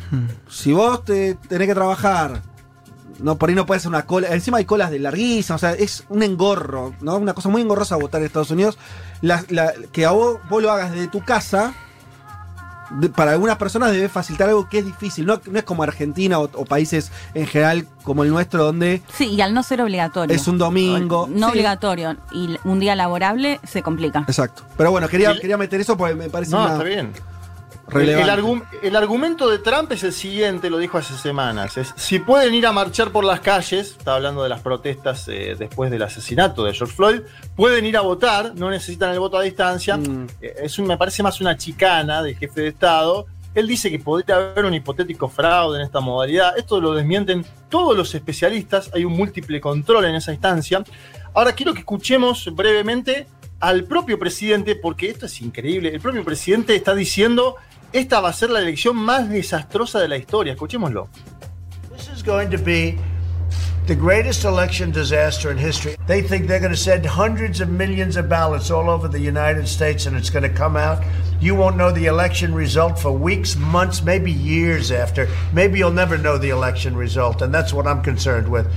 Si 0.49 0.73
vos 0.73 1.05
te 1.05 1.35
tenés 1.35 1.69
que 1.69 1.75
trabajar, 1.75 2.41
no, 3.19 3.37
por 3.37 3.47
ahí 3.47 3.55
no 3.55 3.65
puede 3.65 3.79
ser 3.79 3.87
una 3.87 4.05
cola. 4.05 4.27
Encima 4.33 4.57
hay 4.57 4.65
colas 4.65 4.91
de 4.91 4.99
larguísimas, 4.99 5.63
o 5.63 5.65
sea, 5.65 5.71
es 5.75 6.03
un 6.09 6.23
engorro, 6.23 6.93
¿no? 6.99 7.15
Una 7.15 7.33
cosa 7.33 7.47
muy 7.47 7.61
engorrosa 7.61 7.95
votar 7.95 8.19
en 8.19 8.27
Estados 8.27 8.51
Unidos. 8.51 8.77
que 9.93 10.05
a 10.05 10.11
vos, 10.11 10.39
vos 10.49 10.61
lo 10.61 10.71
hagas 10.71 10.91
desde 10.91 11.07
tu 11.07 11.21
casa 11.21 11.73
para 13.15 13.31
algunas 13.31 13.57
personas 13.57 13.91
debe 13.91 14.09
facilitar 14.09 14.49
algo 14.49 14.67
que 14.69 14.79
es 14.79 14.85
difícil. 14.85 15.25
No, 15.25 15.41
no 15.49 15.59
es 15.59 15.65
como 15.65 15.83
Argentina 15.83 16.39
o, 16.39 16.65
países 16.65 17.11
en 17.33 17.47
general 17.47 17.87
como 18.03 18.23
el 18.23 18.29
nuestro, 18.29 18.63
donde. 18.63 19.01
Sí, 19.13 19.27
y 19.27 19.41
al 19.41 19.53
no 19.53 19.63
ser 19.63 19.81
obligatorio. 19.81 20.35
Es 20.35 20.47
un 20.47 20.57
domingo. 20.57 21.27
No 21.29 21.49
obligatorio 21.49 22.17
y 22.31 22.57
un 22.63 22.79
día 22.79 22.95
laborable 22.95 23.59
se 23.63 23.81
complica. 23.81 24.19
Exacto. 24.27 24.63
Pero 24.77 24.91
bueno, 24.91 25.07
quería, 25.07 25.39
quería 25.39 25.57
meter 25.57 25.81
eso 25.81 25.97
porque 25.97 26.15
me 26.15 26.29
parece. 26.29 26.51
No, 26.51 26.67
está 26.67 26.83
bien. 26.83 27.11
El, 27.93 28.95
argumento 28.95 29.49
de 29.49 29.59
Trump 29.59 29.91
es 29.93 30.03
el 30.03 30.11
siguiente, 30.11 30.69
lo 30.69 30.77
dijo 30.77 30.97
hace 30.97 31.17
semanas. 31.17 31.77
Es, 31.77 31.93
si 31.95 32.19
pueden 32.19 32.53
ir 32.53 32.67
a 32.67 32.73
marchar 32.73 33.11
por 33.11 33.23
las 33.23 33.39
calles, 33.39 33.91
está 33.97 34.15
hablando 34.15 34.43
de 34.43 34.49
las 34.49 34.61
protestas 34.61 35.25
eh, 35.29 35.55
después 35.57 35.89
del 35.89 36.03
asesinato 36.03 36.65
de 36.65 36.73
George 36.73 36.93
Floyd, 36.93 37.21
pueden 37.55 37.85
ir 37.85 37.95
a 37.95 38.01
votar, 38.01 38.53
no 38.55 38.69
necesitan 38.69 39.11
el 39.11 39.19
voto 39.19 39.37
a 39.37 39.43
distancia. 39.43 39.95
Mm. 39.95 40.27
Eh, 40.41 40.55
es 40.63 40.77
me 40.79 40.97
parece 40.97 41.23
más 41.23 41.39
una 41.39 41.55
chicana 41.55 42.21
del 42.21 42.35
jefe 42.35 42.61
de 42.61 42.67
Estado. 42.67 43.25
Él 43.55 43.67
dice 43.67 43.89
que 43.89 43.99
podría 43.99 44.35
haber 44.35 44.65
un 44.65 44.73
hipotético 44.73 45.29
fraude 45.29 45.79
en 45.79 45.85
esta 45.85 46.01
modalidad. 46.01 46.57
Esto 46.57 46.81
lo 46.81 46.93
desmienten 46.93 47.45
todos 47.69 47.95
los 47.95 48.13
especialistas. 48.13 48.91
Hay 48.93 49.05
un 49.05 49.13
múltiple 49.13 49.61
control 49.61 50.05
en 50.05 50.15
esa 50.15 50.33
instancia. 50.33 50.83
Ahora 51.33 51.53
quiero 51.53 51.73
que 51.73 51.79
escuchemos 51.79 52.53
brevemente 52.53 53.27
al 53.59 53.85
propio 53.85 54.19
presidente, 54.19 54.75
porque 54.75 55.09
esto 55.09 55.25
es 55.25 55.41
increíble. 55.41 55.89
El 55.89 56.01
propio 56.01 56.23
presidente 56.23 56.75
está 56.75 56.93
diciendo 56.93 57.55
esta 57.93 58.19
va 58.19 58.29
a 58.29 58.33
ser 58.33 58.49
la 58.49 58.59
elección 58.59 58.95
más 58.95 59.29
desastrosa 59.29 59.99
de 59.99 60.07
la 60.07 60.17
historia. 60.17 60.53
Escuchémoslo. 60.53 61.09
This 61.95 62.09
is 62.09 62.23
going 62.23 62.49
to 62.51 62.57
be 62.57 62.97
the 63.87 63.95
greatest 63.95 64.43
election 64.43 64.91
disaster 64.91 65.49
in 65.49 65.57
history. 65.57 65.95
They 66.07 66.21
think 66.21 66.47
they're 66.47 66.59
going 66.59 66.73
to 66.73 66.77
send 66.77 67.05
hundreds 67.05 67.61
of 67.61 67.69
millions 67.69 68.17
of 68.17 68.27
ballots 68.27 68.69
all 68.69 68.89
over 68.89 69.07
the 69.07 69.19
United 69.19 69.67
States 69.67 70.05
and 70.05 70.17
it's 70.17 70.29
going 70.29 70.43
to 70.43 70.53
come 70.53 70.75
out. 70.75 71.03
You 71.39 71.55
won't 71.55 71.77
know 71.77 71.91
the 71.91 72.07
election 72.07 72.53
result 72.53 72.99
for 72.99 73.11
weeks, 73.11 73.55
months, 73.55 74.01
maybe 74.01 74.31
years 74.31 74.91
after. 74.91 75.29
Maybe 75.53 75.79
you'll 75.79 75.91
never 75.91 76.17
know 76.17 76.37
the 76.37 76.49
election 76.49 76.97
result, 76.97 77.43
and 77.43 77.53
that's 77.53 77.73
what 77.73 77.85
I'm 77.85 78.01
concerned 78.01 78.49
with. 78.49 78.67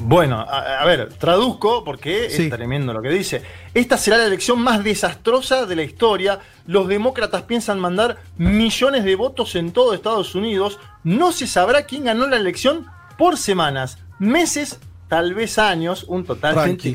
Bueno, 0.00 0.38
a, 0.40 0.84
ver, 0.84 1.12
traduzco 1.14 1.84
porque 1.84 2.26
es 2.26 2.50
tremendo 2.50 2.92
lo 2.92 3.02
que 3.02 3.10
dice. 3.10 3.42
Esta 3.74 3.96
será 3.96 4.16
la 4.18 4.26
elección 4.26 4.60
más 4.60 4.82
desastrosa 4.84 5.66
de 5.66 5.76
la 5.76 5.82
historia. 5.82 6.40
Los 6.66 6.88
demócratas 6.88 7.42
piensan 7.42 7.78
mandar 7.78 8.18
millones 8.36 9.04
de 9.04 9.16
votos 9.16 9.54
en 9.54 9.72
todo 9.72 9.94
Estados 9.94 10.34
Unidos. 10.34 10.78
No 11.04 11.32
se 11.32 11.46
sabrá 11.46 11.82
quién 11.82 12.04
ganó 12.04 12.26
la 12.26 12.36
elección 12.36 12.86
por 13.16 13.36
semanas, 13.36 13.98
meses, 14.18 14.78
tal 15.08 15.34
vez 15.34 15.58
años. 15.58 16.04
Un 16.04 16.24
totalmente 16.24 16.94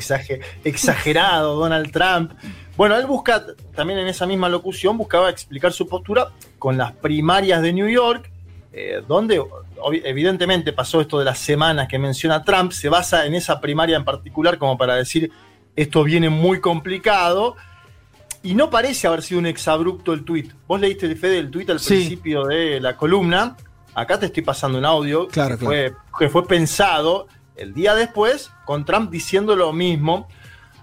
exagerado 0.63 1.55
Donald 1.59 1.91
Trump. 1.91 2.31
Bueno, 2.75 2.97
él 2.97 3.05
busca, 3.05 3.45
también 3.75 3.99
en 3.99 4.07
esa 4.07 4.25
misma 4.25 4.49
locución, 4.49 4.97
buscaba 4.97 5.29
explicar 5.29 5.71
su 5.73 5.87
postura 5.87 6.29
con 6.57 6.77
las 6.77 6.91
primarias 6.93 7.61
de 7.61 7.71
New 7.71 7.87
York, 7.87 8.31
eh, 8.75 9.03
donde 9.07 9.39
evidentemente 10.03 10.73
pasó 10.73 10.99
esto 10.99 11.19
de 11.19 11.25
las 11.25 11.37
semanas 11.37 11.87
que 11.87 11.99
menciona 11.99 12.43
Trump, 12.43 12.71
se 12.71 12.89
basa 12.89 13.27
en 13.27 13.35
esa 13.35 13.61
primaria 13.61 13.95
en 13.95 14.03
particular 14.03 14.57
como 14.57 14.79
para 14.79 14.95
decir 14.95 15.31
esto 15.75 16.03
viene 16.03 16.29
muy 16.29 16.59
complicado. 16.59 17.55
Y 18.41 18.55
no 18.55 18.69
parece 18.69 19.07
haber 19.07 19.21
sido 19.21 19.39
un 19.39 19.45
exabrupto 19.45 20.11
el 20.11 20.25
tuit. 20.25 20.51
Vos 20.67 20.81
leíste 20.81 21.05
el 21.05 21.15
Fede 21.15 21.37
el 21.37 21.51
tuit 21.51 21.69
al 21.69 21.79
principio 21.79 22.45
de 22.45 22.81
la 22.81 22.97
columna. 22.97 23.55
Acá 23.93 24.19
te 24.19 24.25
estoy 24.25 24.43
pasando 24.43 24.79
un 24.79 24.85
audio 24.85 25.27
que, 25.27 25.57
Fue, 25.57 25.93
que 26.17 26.29
fue 26.29 26.47
pensado 26.47 27.27
el 27.55 27.73
día 27.73 27.93
después 27.93 28.51
con 28.65 28.85
Trump 28.85 29.11
diciendo 29.11 29.55
lo 29.55 29.71
mismo. 29.71 30.27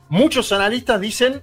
Muchos 0.09 0.53
analistas 0.53 1.01
dicen 1.01 1.43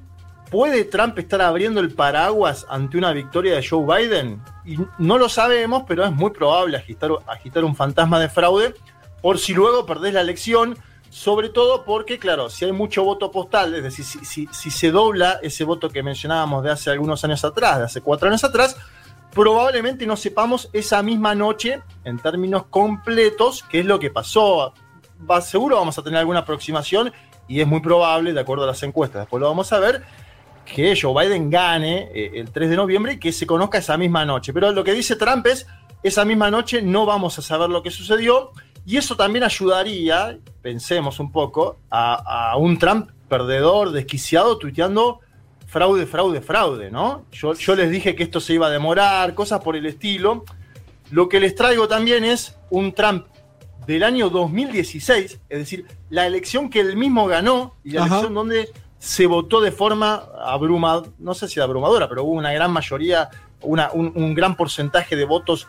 ¿Puede 0.49 0.85
Trump 0.85 1.19
estar 1.19 1.41
abriendo 1.41 1.81
el 1.81 1.93
paraguas 1.93 2.65
ante 2.69 2.97
una 2.97 3.11
victoria 3.11 3.55
de 3.55 3.67
Joe 3.67 3.85
Biden? 3.85 4.41
Y 4.65 4.77
no 4.97 5.17
lo 5.17 5.27
sabemos, 5.27 5.83
pero 5.85 6.05
es 6.05 6.11
muy 6.11 6.31
probable 6.31 6.77
agitar, 6.77 7.63
un 7.65 7.75
fantasma 7.75 8.17
de 8.19 8.29
fraude 8.29 8.73
por 9.21 9.39
si 9.39 9.53
luego 9.53 9.85
perdés 9.85 10.13
la 10.13 10.21
elección, 10.21 10.77
sobre 11.09 11.49
todo 11.49 11.83
porque, 11.83 12.17
claro, 12.17 12.49
si 12.49 12.63
hay 12.63 12.71
mucho 12.71 13.03
voto 13.03 13.29
postal, 13.29 13.75
es 13.75 13.83
decir, 13.83 14.05
si, 14.05 14.47
se 14.47 14.91
dobla 14.91 15.39
ese 15.41 15.65
voto 15.65 15.89
que 15.89 16.01
mencionábamos 16.01 16.63
de 16.63 16.71
hace 16.71 16.91
algunos 16.91 17.21
años 17.25 17.43
atrás, 17.43 17.79
de 17.79 17.83
hace 17.85 17.99
cuatro 17.99 18.29
años 18.29 18.45
atrás, 18.45 18.77
probablemente 19.33 20.07
no 20.07 20.15
sepamos 20.15 20.69
esa 20.71 21.03
misma 21.03 21.35
noche, 21.35 21.81
en 22.05 22.19
términos 22.19 22.67
completos, 22.69 23.65
qué 23.69 23.81
es 23.81 23.85
lo 23.85 23.99
que 23.99 24.11
pasó. 24.11 24.73
Seguro 25.41 25.75
vamos 25.75 25.97
a 25.97 26.03
tener 26.03 26.19
alguna 26.19 26.39
aproximación 26.39 27.11
y 27.49 27.59
es 27.59 27.67
muy 27.67 27.81
probable, 27.81 28.31
de 28.31 28.39
acuerdo 28.39 28.63
a 28.63 28.67
las 28.67 28.83
encuestas, 28.83 29.23
después 29.23 29.41
lo 29.41 29.47
vamos 29.47 29.73
a 29.73 29.79
ver, 29.79 30.05
que 30.73 30.97
Joe 30.99 31.13
Biden 31.13 31.49
gane 31.49 32.09
eh, 32.13 32.31
el 32.35 32.51
3 32.51 32.69
de 32.69 32.75
noviembre 32.75 33.13
y 33.13 33.19
que 33.19 33.31
se 33.31 33.47
conozca 33.47 33.77
esa 33.77 33.97
misma 33.97 34.25
noche. 34.25 34.53
Pero 34.53 34.71
lo 34.71 34.83
que 34.83 34.93
dice 34.93 35.15
Trump 35.15 35.45
es, 35.47 35.67
esa 36.03 36.25
misma 36.25 36.51
noche 36.51 36.81
no 36.81 37.05
vamos 37.05 37.37
a 37.39 37.41
saber 37.41 37.69
lo 37.69 37.81
que 37.81 37.91
sucedió 37.91 38.51
y 38.85 38.97
eso 38.97 39.15
también 39.17 39.43
ayudaría, 39.43 40.39
pensemos 40.61 41.19
un 41.19 41.31
poco, 41.31 41.79
a, 41.89 42.55
un 42.57 42.77
Trump 42.77 43.09
perdedor, 43.27 43.91
desquiciado, 43.91 44.57
tuiteando 44.57 45.19
fraude, 45.65 46.05
fraude, 46.05 46.39
fraude, 46.39 46.89
¿no? 46.89 47.25
Yo, 47.31 47.53
yo 47.53 47.75
les 47.75 47.91
dije 47.91 48.15
que 48.15 48.23
esto 48.23 48.39
se 48.39 48.53
iba 48.53 48.67
a 48.67 48.69
demorar, 48.69 49.35
cosas 49.35 49.61
por 49.61 49.75
el 49.75 49.85
estilo. 49.85 50.45
Lo 51.11 51.27
que 51.27 51.41
les 51.41 51.53
traigo 51.55 51.89
también 51.89 52.23
es 52.23 52.57
un 52.69 52.93
Trump 52.93 53.25
del 53.85 54.03
año 54.03 54.29
2016, 54.29 55.39
es 55.49 55.59
decir, 55.59 55.85
la 56.09 56.25
elección 56.25 56.69
que 56.69 56.79
él 56.81 56.95
mismo 56.95 57.27
ganó 57.27 57.75
y 57.83 57.91
la 57.91 58.05
elección 58.05 58.33
donde 58.33 58.69
se 58.99 59.25
votó 59.25 59.61
de 59.61 59.71
forma 59.71 60.23
abrumadora, 60.43 61.09
no 61.19 61.33
sé 61.33 61.47
si 61.47 61.59
abrumadora, 61.59 62.09
pero 62.09 62.23
hubo 62.23 62.33
una 62.33 62.51
gran 62.51 62.71
mayoría, 62.71 63.29
una, 63.61 63.91
un, 63.91 64.33
gran 64.33 64.55
porcentaje 64.55 65.15
de 65.15 65.25
votos 65.25 65.67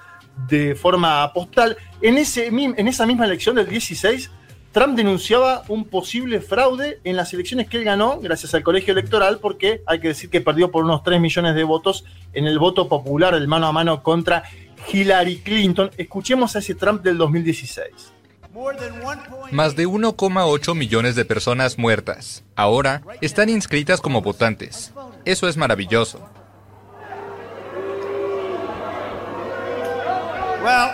de 0.48 0.74
forma 0.74 1.30
postal. 1.32 1.76
En, 2.00 2.16
ese, 2.16 2.46
en 2.46 2.88
esa 2.88 3.06
misma 3.06 3.26
elección 3.26 3.56
del 3.56 3.68
16, 3.68 4.30
Trump 4.72 4.96
denunciaba 4.96 5.62
un 5.68 5.84
posible 5.86 6.40
fraude 6.40 7.00
en 7.04 7.16
las 7.16 7.32
elecciones 7.32 7.68
que 7.68 7.78
él 7.78 7.84
ganó 7.84 8.20
gracias 8.20 8.54
al 8.54 8.62
colegio 8.62 8.92
electoral, 8.92 9.38
porque 9.40 9.82
hay 9.86 9.98
que 9.98 10.08
decir 10.08 10.30
que 10.30 10.40
perdió 10.40 10.70
por 10.70 10.84
unos 10.84 11.02
3 11.02 11.20
millones 11.20 11.54
de 11.54 11.64
votos 11.64 12.04
en 12.32 12.46
el 12.46 12.58
voto 12.58 12.88
popular, 12.88 13.34
el 13.34 13.48
mano 13.48 13.66
a 13.66 13.72
mano 13.72 14.02
contra 14.02 14.44
Hillary 14.92 15.38
Clinton. 15.38 15.90
Escuchemos 15.96 16.54
a 16.54 16.60
ese 16.60 16.74
Trump 16.74 17.02
del 17.02 17.16
2016. 17.16 18.17
Más 19.52 19.76
de 19.76 19.86
1,8 19.86 20.74
millones 20.74 21.14
de 21.14 21.24
personas 21.24 21.78
muertas. 21.78 22.44
Ahora 22.56 23.02
están 23.20 23.48
inscritas 23.48 24.00
como 24.00 24.22
votantes. 24.22 24.92
Eso 25.24 25.48
es 25.48 25.56
maravilloso. 25.56 26.28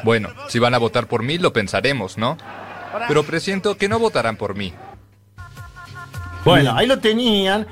Bueno, 0.04 0.30
si 0.48 0.58
van 0.58 0.74
a 0.74 0.78
votar 0.78 1.06
por 1.06 1.22
mí, 1.22 1.38
lo 1.38 1.52
pensaremos, 1.52 2.18
¿no? 2.18 2.36
Pero 3.08 3.24
presiento 3.24 3.76
que 3.76 3.88
no 3.88 3.98
votarán 3.98 4.36
por 4.36 4.54
mí. 4.54 4.72
Bueno, 6.44 6.74
ahí 6.76 6.86
lo 6.86 6.98
tenían. 6.98 7.66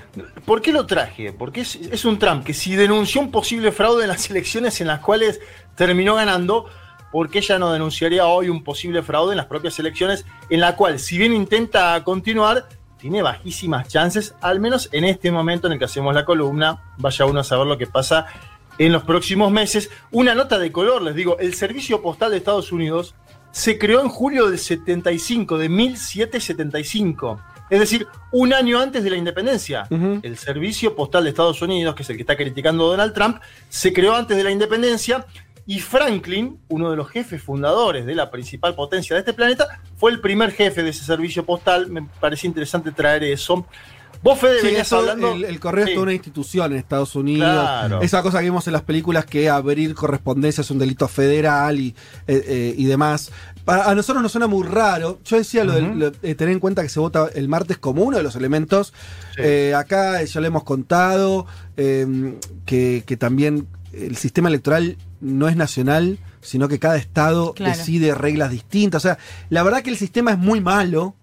¿Por 0.46 0.62
qué 0.62 0.72
lo 0.72 0.86
traje? 0.86 1.32
Porque 1.32 1.60
es, 1.60 2.04
un 2.04 2.18
Trump 2.18 2.44
que 2.44 2.54
si 2.54 2.74
denunció 2.74 3.20
un 3.20 3.30
posible 3.30 3.70
fraude 3.70 4.04
en 4.04 4.08
las 4.08 4.30
elecciones 4.30 4.80
en 4.80 4.86
las 4.86 5.00
cuales 5.00 5.40
terminó 5.76 6.14
ganando, 6.14 6.66
¿por 7.12 7.30
qué 7.30 7.38
ella 7.38 7.58
no 7.58 7.72
denunciaría 7.72 8.26
hoy 8.26 8.48
un 8.48 8.64
posible 8.64 9.02
fraude 9.02 9.32
en 9.32 9.36
las 9.36 9.46
propias 9.46 9.78
elecciones 9.78 10.24
en 10.50 10.60
la 10.60 10.74
cual, 10.74 10.98
si 10.98 11.18
bien 11.18 11.34
intenta 11.34 12.02
continuar, 12.02 12.66
tiene 12.98 13.20
bajísimas 13.20 13.88
chances, 13.88 14.34
al 14.40 14.60
menos 14.60 14.88
en 14.92 15.04
este 15.04 15.30
momento 15.30 15.66
en 15.66 15.74
el 15.74 15.78
que 15.78 15.84
hacemos 15.84 16.14
la 16.14 16.24
columna, 16.24 16.94
vaya 16.98 17.26
uno 17.26 17.40
a 17.40 17.44
saber 17.44 17.66
lo 17.66 17.76
que 17.76 17.86
pasa 17.86 18.26
en 18.78 18.92
los 18.92 19.02
próximos 19.02 19.52
meses. 19.52 19.90
Una 20.10 20.34
nota 20.34 20.58
de 20.58 20.72
color, 20.72 21.02
les 21.02 21.14
digo, 21.14 21.38
el 21.38 21.54
Servicio 21.54 22.00
Postal 22.00 22.30
de 22.30 22.38
Estados 22.38 22.72
Unidos 22.72 23.14
se 23.50 23.78
creó 23.78 24.00
en 24.00 24.08
julio 24.08 24.48
del 24.48 24.58
75, 24.58 25.58
de 25.58 25.68
1775. 25.68 27.40
Es 27.70 27.80
decir, 27.80 28.06
un 28.30 28.52
año 28.52 28.78
antes 28.78 29.02
de 29.02 29.10
la 29.10 29.16
independencia. 29.16 29.86
El 29.90 30.36
Servicio 30.36 30.94
Postal 30.94 31.24
de 31.24 31.30
Estados 31.30 31.60
Unidos, 31.62 31.94
que 31.94 32.02
es 32.02 32.10
el 32.10 32.16
que 32.16 32.22
está 32.22 32.36
criticando 32.36 32.86
Donald 32.86 33.14
Trump, 33.14 33.38
se 33.68 33.92
creó 33.92 34.14
antes 34.14 34.36
de 34.36 34.44
la 34.44 34.50
independencia 34.50 35.26
y 35.66 35.80
Franklin, 35.80 36.58
uno 36.68 36.90
de 36.90 36.96
los 36.96 37.08
jefes 37.08 37.42
fundadores 37.42 38.04
de 38.04 38.14
la 38.14 38.30
principal 38.30 38.74
potencia 38.74 39.14
de 39.14 39.20
este 39.20 39.32
planeta, 39.32 39.80
fue 39.96 40.10
el 40.10 40.20
primer 40.20 40.50
jefe 40.52 40.82
de 40.82 40.90
ese 40.90 41.04
servicio 41.04 41.44
postal. 41.46 41.88
Me 41.88 42.02
parece 42.20 42.46
interesante 42.46 42.90
traer 42.90 43.22
eso. 43.24 43.64
Vos, 44.22 44.38
Fede, 44.38 44.62
venías 44.62 44.92
hablando. 44.92 45.34
El, 45.34 45.58
correo 45.58 45.84
es 45.84 45.94
toda 45.94 46.04
una 46.04 46.12
institución 46.12 46.72
en 46.72 46.78
Estados 46.78 47.16
Unidos. 47.16 48.02
Esa 48.02 48.22
cosa 48.22 48.38
que 48.38 48.44
vimos 48.44 48.66
en 48.68 48.72
las 48.72 48.82
películas 48.82 49.24
que 49.24 49.48
abrir 49.48 49.94
correspondencia 49.94 50.60
es 50.60 50.70
un 50.70 50.78
delito 50.78 51.08
federal 51.08 51.80
y, 51.80 51.88
eh, 52.28 52.44
eh, 52.46 52.74
y 52.76 52.84
demás. 52.84 53.32
a 53.66 53.94
nosotros 53.96 54.22
nos 54.22 54.30
suena 54.30 54.46
muy 54.46 54.66
raro. 54.66 55.18
Yo 55.24 55.38
decía 55.38 55.64
lo 55.64 55.72
de, 55.72 56.10
tener 56.34 56.52
en 56.52 56.60
cuenta 56.60 56.82
que 56.82 56.88
se 56.88 57.00
vota 57.00 57.28
el 57.34 57.48
martes 57.48 57.78
como 57.78 58.02
uno 58.02 58.16
de 58.16 58.22
los 58.22 58.36
elementos. 58.36 58.92
Eh, 59.38 59.74
acá 59.76 60.22
ya 60.22 60.40
le 60.40 60.46
hemos 60.46 60.62
contado 60.62 61.46
que, 61.76 63.02
que 63.04 63.16
también 63.16 63.66
el 63.92 64.16
sistema 64.16 64.48
electoral 64.48 64.96
no 65.20 65.48
es 65.48 65.56
nacional, 65.56 66.18
sino 66.40 66.68
que 66.68 66.78
cada 66.78 66.96
estado 66.96 67.54
decide 67.58 68.14
reglas 68.14 68.50
distintas. 68.50 69.04
O 69.04 69.08
sea, 69.08 69.18
la 69.50 69.62
verdad 69.62 69.82
que 69.82 69.90
el 69.90 69.96
sistema 69.96 70.32
es 70.32 70.38
muy 70.38 70.60
malo, 70.60 71.14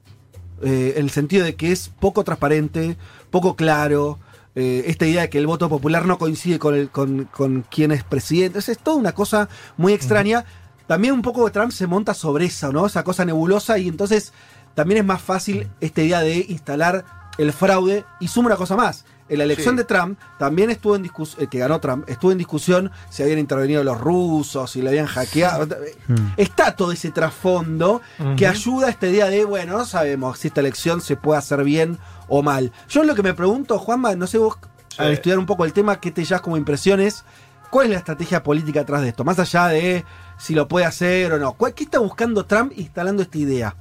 eh, 0.62 0.94
en 0.98 1.06
el 1.06 1.10
sentido 1.10 1.46
de 1.46 1.56
que 1.56 1.72
es 1.72 1.90
poco 2.00 2.24
transparente, 2.24 2.98
poco 3.30 3.56
claro. 3.56 4.20
Eh, 4.56 4.86
esta 4.88 5.06
idea 5.06 5.22
de 5.22 5.30
que 5.30 5.38
el 5.38 5.48
voto 5.48 5.70
popular 5.70 6.06
no 6.06 6.18
coincide 6.18 6.60
con, 6.60 6.76
el, 6.76 6.90
con, 6.90 7.26
con 7.26 7.62
quien 7.70 7.92
es 7.92 8.04
presidente. 8.04 8.60
es 8.60 8.78
toda 8.80 8.98
una 8.98 9.14
cosa 9.14 9.48
muy 9.78 9.94
extraña. 9.94 10.46
También 10.88 11.14
un 11.14 11.22
poco 11.22 11.46
de 11.46 11.52
Trump 11.52 11.72
se 11.72 11.88
monta 11.88 12.14
sobre 12.14 12.46
eso, 12.46 12.72
¿no? 12.72 12.88
Esa 12.88 13.04
cosa 13.04 13.24
nebulosa 13.24 13.78
y 13.78 13.88
entonces 13.88 14.34
también 14.74 15.00
es 15.00 15.06
más 15.06 15.22
fácil 15.22 15.68
esta 15.82 16.02
idea 16.02 16.22
de 16.22 16.46
instalar 16.50 17.06
el 17.38 17.54
fraude 17.54 18.06
y 18.20 18.28
suma 18.28 18.48
una 18.48 18.56
cosa 18.56 18.76
más 18.76 19.06
en 19.30 19.38
la 19.38 19.44
elección 19.44 19.76
de 19.76 19.84
Trump 19.84 20.20
también 20.38 20.70
estuvo 20.70 20.96
en 20.96 21.04
discusión, 21.04 21.44
eh, 21.44 21.48
que 21.48 21.60
ganó 21.60 21.80
Trump, 21.80 22.10
estuvo 22.10 22.32
en 22.32 22.38
discusión 22.38 22.92
si 23.10 23.24
habían 23.24 23.40
intervenido 23.40 23.84
los 23.84 24.00
rusos, 24.00 24.72
si 24.72 24.82
le 24.82 24.90
habían 24.90 25.06
hackeado. 25.06 25.66
Mm. 26.08 26.34
Está 26.38 26.76
todo 26.76 26.92
ese 26.92 27.12
trasfondo 27.12 28.02
que 28.36 28.48
ayuda 28.48 28.88
a 28.88 28.90
esta 28.90 29.08
idea 29.08 29.28
de, 29.30 29.46
bueno, 29.46 29.78
no 29.78 29.86
sabemos 29.86 30.40
si 30.40 30.48
esta 30.48 30.62
elección 30.62 31.02
se 31.02 31.16
puede 31.16 31.40
hacer 31.40 31.64
bien 31.64 31.98
o 32.28 32.42
mal. 32.42 32.72
Yo 32.90 33.04
lo 33.04 33.16
que 33.16 33.24
me 33.24 33.34
pregunto, 33.34 33.78
Juanma, 33.78 34.16
no 34.16 34.28
sé 34.28 34.38
vos, 34.38 34.58
al 34.98 35.12
estudiar 35.12 35.40
un 35.40 35.46
poco 35.46 35.66
el 35.66 35.74
tema, 35.74 36.00
¿qué 36.00 36.12
te 36.12 36.24
llevas 36.26 36.42
como 36.42 36.58
impresiones? 36.58 37.24
¿Cuál 37.70 37.86
es 37.86 37.92
la 37.92 37.98
estrategia 38.00 38.42
política 38.42 38.82
atrás 38.82 39.02
de 39.02 39.10
esto? 39.10 39.24
Más 39.24 39.38
allá 39.40 39.68
de 39.68 40.04
si 40.38 40.56
lo 40.56 40.68
puede 40.68 40.86
hacer 40.86 41.34
o 41.34 41.40
no. 41.40 41.56
¿Qué 41.76 41.84
está 41.84 42.00
buscando 42.00 42.46
Trump 42.46 42.74
instalando 42.76 43.22
esta 43.22 43.38
idea? 43.38 43.76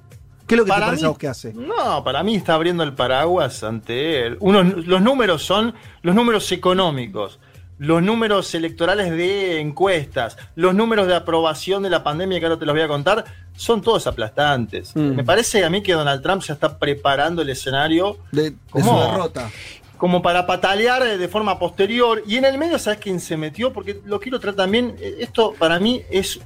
¿Qué 0.49 0.55
es 0.55 0.59
lo 0.59 0.65
que 0.65 0.73
te 0.73 0.81
parece 0.81 1.15
que 1.19 1.29
hace? 1.29 1.53
No, 1.53 2.03
para 2.03 2.23
mí 2.23 2.35
está 2.35 2.55
abriendo 2.55 2.83
el 2.83 2.95
paraguas 2.95 3.63
ante 3.63 4.27
él. 4.27 4.39
los 4.41 5.03
números 5.03 5.43
son 5.43 5.75
los 6.01 6.15
números 6.15 6.51
económicos, 6.53 7.39
los 7.77 8.03
números 8.03 8.55
electorales 8.55 9.11
de 9.11 9.61
encuestas, 9.61 10.39
los 10.57 10.75
números 10.75 11.07
de 11.07 11.15
aprobación 11.15 11.83
de 11.83 11.91
la 11.91 12.03
pandemia, 12.03 12.41
que 12.41 12.47
ahora 12.47 12.59
te 12.59 12.65
los 12.65 12.75
voy 12.75 12.83
a 12.83 12.89
contar, 12.89 13.27
son 13.55 13.83
todos 13.83 14.07
aplastantes. 14.07 14.97
Mm. 14.97 15.17
Me 15.17 15.25
parece 15.25 15.65
a 15.65 15.71
mí 15.71 15.83
que 15.83 15.93
Donald 15.93 16.23
Trump 16.23 16.43
ya 16.43 16.55
está 16.55 16.79
preparando 16.79 17.43
el 17.43 17.51
escenario 17.51 18.17
de, 18.33 18.55
como, 18.71 19.03
su 19.03 19.11
derrota. 19.11 19.51
Como 19.99 20.23
para 20.23 20.47
patalear 20.47 21.19
de 21.19 21.29
forma 21.29 21.59
posterior. 21.59 22.23
Y 22.27 22.37
en 22.37 22.47
el 22.47 22.57
medio, 22.57 22.79
¿sabes 22.79 23.01
quién 23.01 23.21
se 23.21 23.37
metió? 23.37 23.71
Porque 23.73 24.01
lo 24.07 24.19
quiero 24.19 24.41
traer 24.41 24.57
también. 24.57 24.97
Eh, 24.99 25.17
esto 25.21 25.55
para 25.59 25.79
mí 25.79 26.03
es 26.11 26.41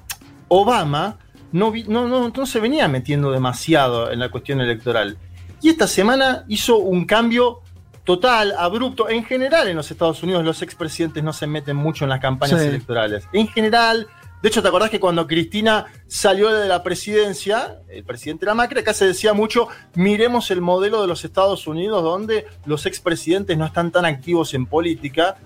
Obama 0.48 1.18
no, 1.52 1.72
no, 1.86 2.30
no, 2.30 2.46
se 2.46 2.60
venía 2.60 2.88
metiendo 2.88 3.30
demasiado 3.30 4.10
en 4.10 4.18
la 4.18 4.30
cuestión 4.30 4.60
electoral. 4.60 5.18
Y 5.60 5.68
esta 5.68 5.86
semana 5.86 6.44
hizo 6.48 6.78
un 6.78 7.04
cambio 7.04 7.60
total, 8.04 8.54
abrupto. 8.58 9.08
En 9.08 9.24
general, 9.24 9.68
en 9.68 9.76
los 9.76 9.90
Estados 9.90 10.22
Unidos, 10.22 10.44
los 10.44 10.62
expresidentes 10.62 11.22
no 11.22 11.32
se 11.32 11.46
meten 11.46 11.76
mucho 11.76 12.04
en 12.04 12.10
las 12.10 12.20
campañas 12.20 12.60
electorales. 12.62 13.28
En 13.32 13.46
general, 13.48 14.08
de 14.42 14.48
hecho, 14.48 14.60
¿te 14.60 14.68
acordás 14.68 14.90
que 14.90 14.98
cuando 14.98 15.28
Cristina 15.28 15.86
salió 16.08 16.50
de 16.52 16.66
la 16.66 16.82
presidencia, 16.82 17.78
el 17.88 18.02
presidente 18.02 18.44
era 18.44 18.54
Macri, 18.54 18.80
acá 18.80 18.92
se 18.92 19.06
decía 19.06 19.34
mucho, 19.34 19.68
miremos 19.94 20.50
el 20.50 20.60
modelo 20.60 21.00
de 21.00 21.06
los 21.06 21.24
Estados 21.24 21.68
Unidos 21.68 22.02
donde 22.02 22.46
los 22.64 22.84
expresidentes 22.86 23.56
no 23.56 23.66
están 23.66 23.92
tan 23.92 24.04
activos 24.04 24.52
en 24.54 24.66
política? 24.66 25.36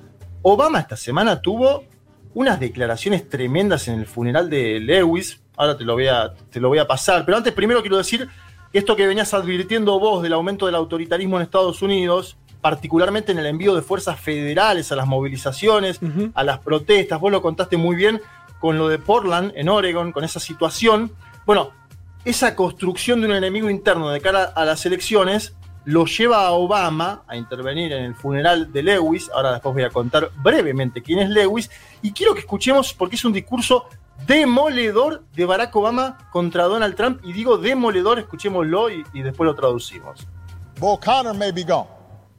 Obama 0.41 0.81
esta 0.81 0.97
semana 0.97 1.43
tuvo 1.43 1.85
unas 2.33 2.59
declaraciones 2.59 3.29
tremendas 3.29 3.89
en 3.89 3.99
el 3.99 4.07
funeral 4.07 4.49
de 4.49 4.81
Lewis, 4.81 5.43
Ahora 5.57 5.77
te 5.77 5.85
lo 5.85 5.95
voy 5.95 6.07
a, 6.07 6.35
te 6.51 6.61
lo 6.61 6.69
voy 6.69 6.79
a 6.79 6.87
pasar. 6.87 7.25
Pero 7.25 7.37
antes, 7.37 7.53
primero 7.53 7.81
quiero 7.81 7.97
decir 7.97 8.29
esto 8.73 8.97
que 8.97 9.07
venías 9.07 9.33
advirtiendo 9.33 9.99
vos 9.99 10.23
del 10.23 10.33
aumento 10.33 10.67
del 10.67 10.75
autoritarismo 10.75 11.37
en 11.37 11.43
Estados 11.43 11.83
Unidos, 11.83 12.37
particularmente 12.61 13.33
en 13.33 13.39
el 13.39 13.47
envío 13.47 13.75
de 13.75 13.83
fuerzas 13.83 14.21
federales 14.21 14.93
a 14.93 14.97
las 14.97 15.07
movilizaciones, 15.07 16.01
a 16.35 16.45
las 16.45 16.59
protestas. 16.59 17.21
Vos 17.21 17.33
lo 17.33 17.41
contaste 17.41 17.77
muy 17.77 17.97
bien 17.97 18.21
con 18.61 18.79
lo 18.79 18.89
de 18.89 18.99
Portland, 18.99 19.53
en 19.55 19.69
Oregon, 19.69 20.13
con 20.13 20.25
esa 20.25 20.41
situación. 20.41 21.13
Bueno, 21.47 21.71
esa 22.25 22.57
construcción 22.57 23.21
de 23.21 23.29
un 23.29 23.35
enemigo 23.35 23.71
interno 23.71 24.11
de 24.11 24.21
cara 24.21 24.45
a 24.45 24.65
las 24.65 24.85
elecciones 24.85 25.55
lo 25.85 26.05
lleva 26.05 26.45
a 26.45 26.51
Obama 26.51 27.23
a 27.29 27.37
intervenir 27.37 27.93
en 27.93 28.05
el 28.05 28.15
funeral 28.17 28.73
de 28.73 28.83
Lewis. 28.83 29.31
Ahora 29.33 29.53
después 29.53 29.73
voy 29.73 29.85
a 29.85 29.91
contar 29.91 30.33
brevemente 30.43 31.01
quién 31.01 31.21
es 31.21 31.31
Lewis. 31.31 31.71
Y 32.03 32.11
quiero 32.11 32.35
que 32.35 32.41
escuchemos, 32.41 32.93
porque 32.93 33.15
es 33.15 33.25
un 33.25 33.33
discurso 33.33 33.87
demoledor 34.27 35.25
de 35.35 35.45
Barack 35.45 35.73
Obama 35.75 36.19
contra 36.33 36.65
Donald 36.65 36.97
Trump. 36.97 37.21
Y 37.25 37.33
digo 37.33 37.59
demoledor, 37.59 38.19
escuchémoslo 38.19 38.91
y, 38.91 39.05
y 39.13 39.23
después 39.23 39.47
lo 39.47 39.55
traducimos. 39.55 40.27
Bull 40.79 40.99
Connor 40.99 41.35
may 41.35 41.53
be 41.53 41.65
gone, 41.65 41.89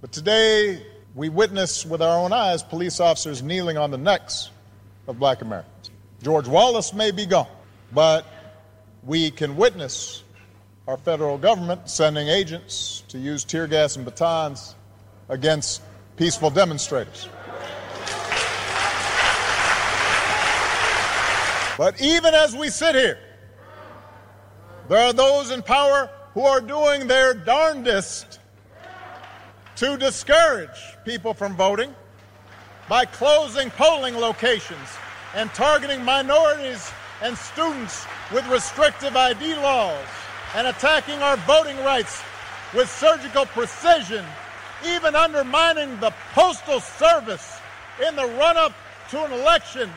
but 0.01 0.11
today 0.11 0.85
we 1.15 1.29
witness 1.29 1.85
with 1.85 2.01
our 2.01 2.17
own 2.17 2.31
eyes 2.31 2.61
police 2.61 2.99
officers 2.99 3.41
kneeling 3.41 3.77
on 3.77 3.89
the 3.89 3.97
necks 3.97 4.51
of 5.07 5.17
black 5.17 5.41
Americans. 5.41 5.89
George 6.21 6.47
Wallace 6.47 6.93
may 6.93 7.11
be 7.11 7.25
gone, 7.25 7.47
but 7.91 8.25
we 9.03 9.31
can 9.31 9.55
witness 9.55 10.23
our 10.87 10.97
federal 10.97 11.37
government 11.37 11.89
sending 11.89 12.27
agents 12.27 13.03
to 13.09 13.17
use 13.17 13.43
tear 13.43 13.67
gas 13.67 13.95
and 13.95 14.05
batons 14.05 14.75
against 15.29 15.81
peaceful 16.15 16.49
demonstrators. 16.49 17.27
But 21.77 22.01
even 22.01 22.33
as 22.33 22.55
we 22.55 22.69
sit 22.69 22.95
here, 22.95 23.19
there 24.89 25.05
are 25.05 25.13
those 25.13 25.51
in 25.51 25.61
power 25.61 26.09
who 26.33 26.41
are 26.41 26.59
doing 26.59 27.07
their 27.07 27.35
darndest 27.35 28.39
to 29.75 29.95
discourage 29.95 30.97
people 31.05 31.35
from 31.35 31.55
voting 31.55 31.93
by 32.89 33.05
closing 33.05 33.69
polling 33.71 34.15
locations 34.17 34.89
and 35.35 35.53
targeting 35.53 36.03
minorities 36.03 36.91
and 37.21 37.37
students 37.37 38.07
with 38.33 38.47
restrictive 38.47 39.15
ID 39.15 39.55
laws 39.57 40.05
and 40.55 40.65
attacking 40.65 41.21
our 41.21 41.37
voting 41.37 41.77
rights 41.79 42.23
with 42.73 42.89
surgical 42.89 43.45
precision, 43.45 44.25
even 44.85 45.15
undermining 45.15 45.99
the 45.99 46.11
Postal 46.33 46.79
Service 46.79 47.59
in 48.07 48.15
the 48.15 48.25
run 48.25 48.57
up 48.57 48.73
to 49.11 49.23
an 49.23 49.31
election 49.31 49.91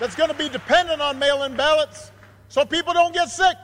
that's 0.00 0.16
going 0.16 0.28
to 0.30 0.36
be 0.36 0.48
dependent 0.48 1.00
on 1.00 1.18
mail 1.18 1.44
in 1.46 1.56
ballots 1.56 2.10
so 2.48 2.64
people 2.66 2.92
don't 2.92 3.14
get 3.14 3.28
sick. 3.28 3.56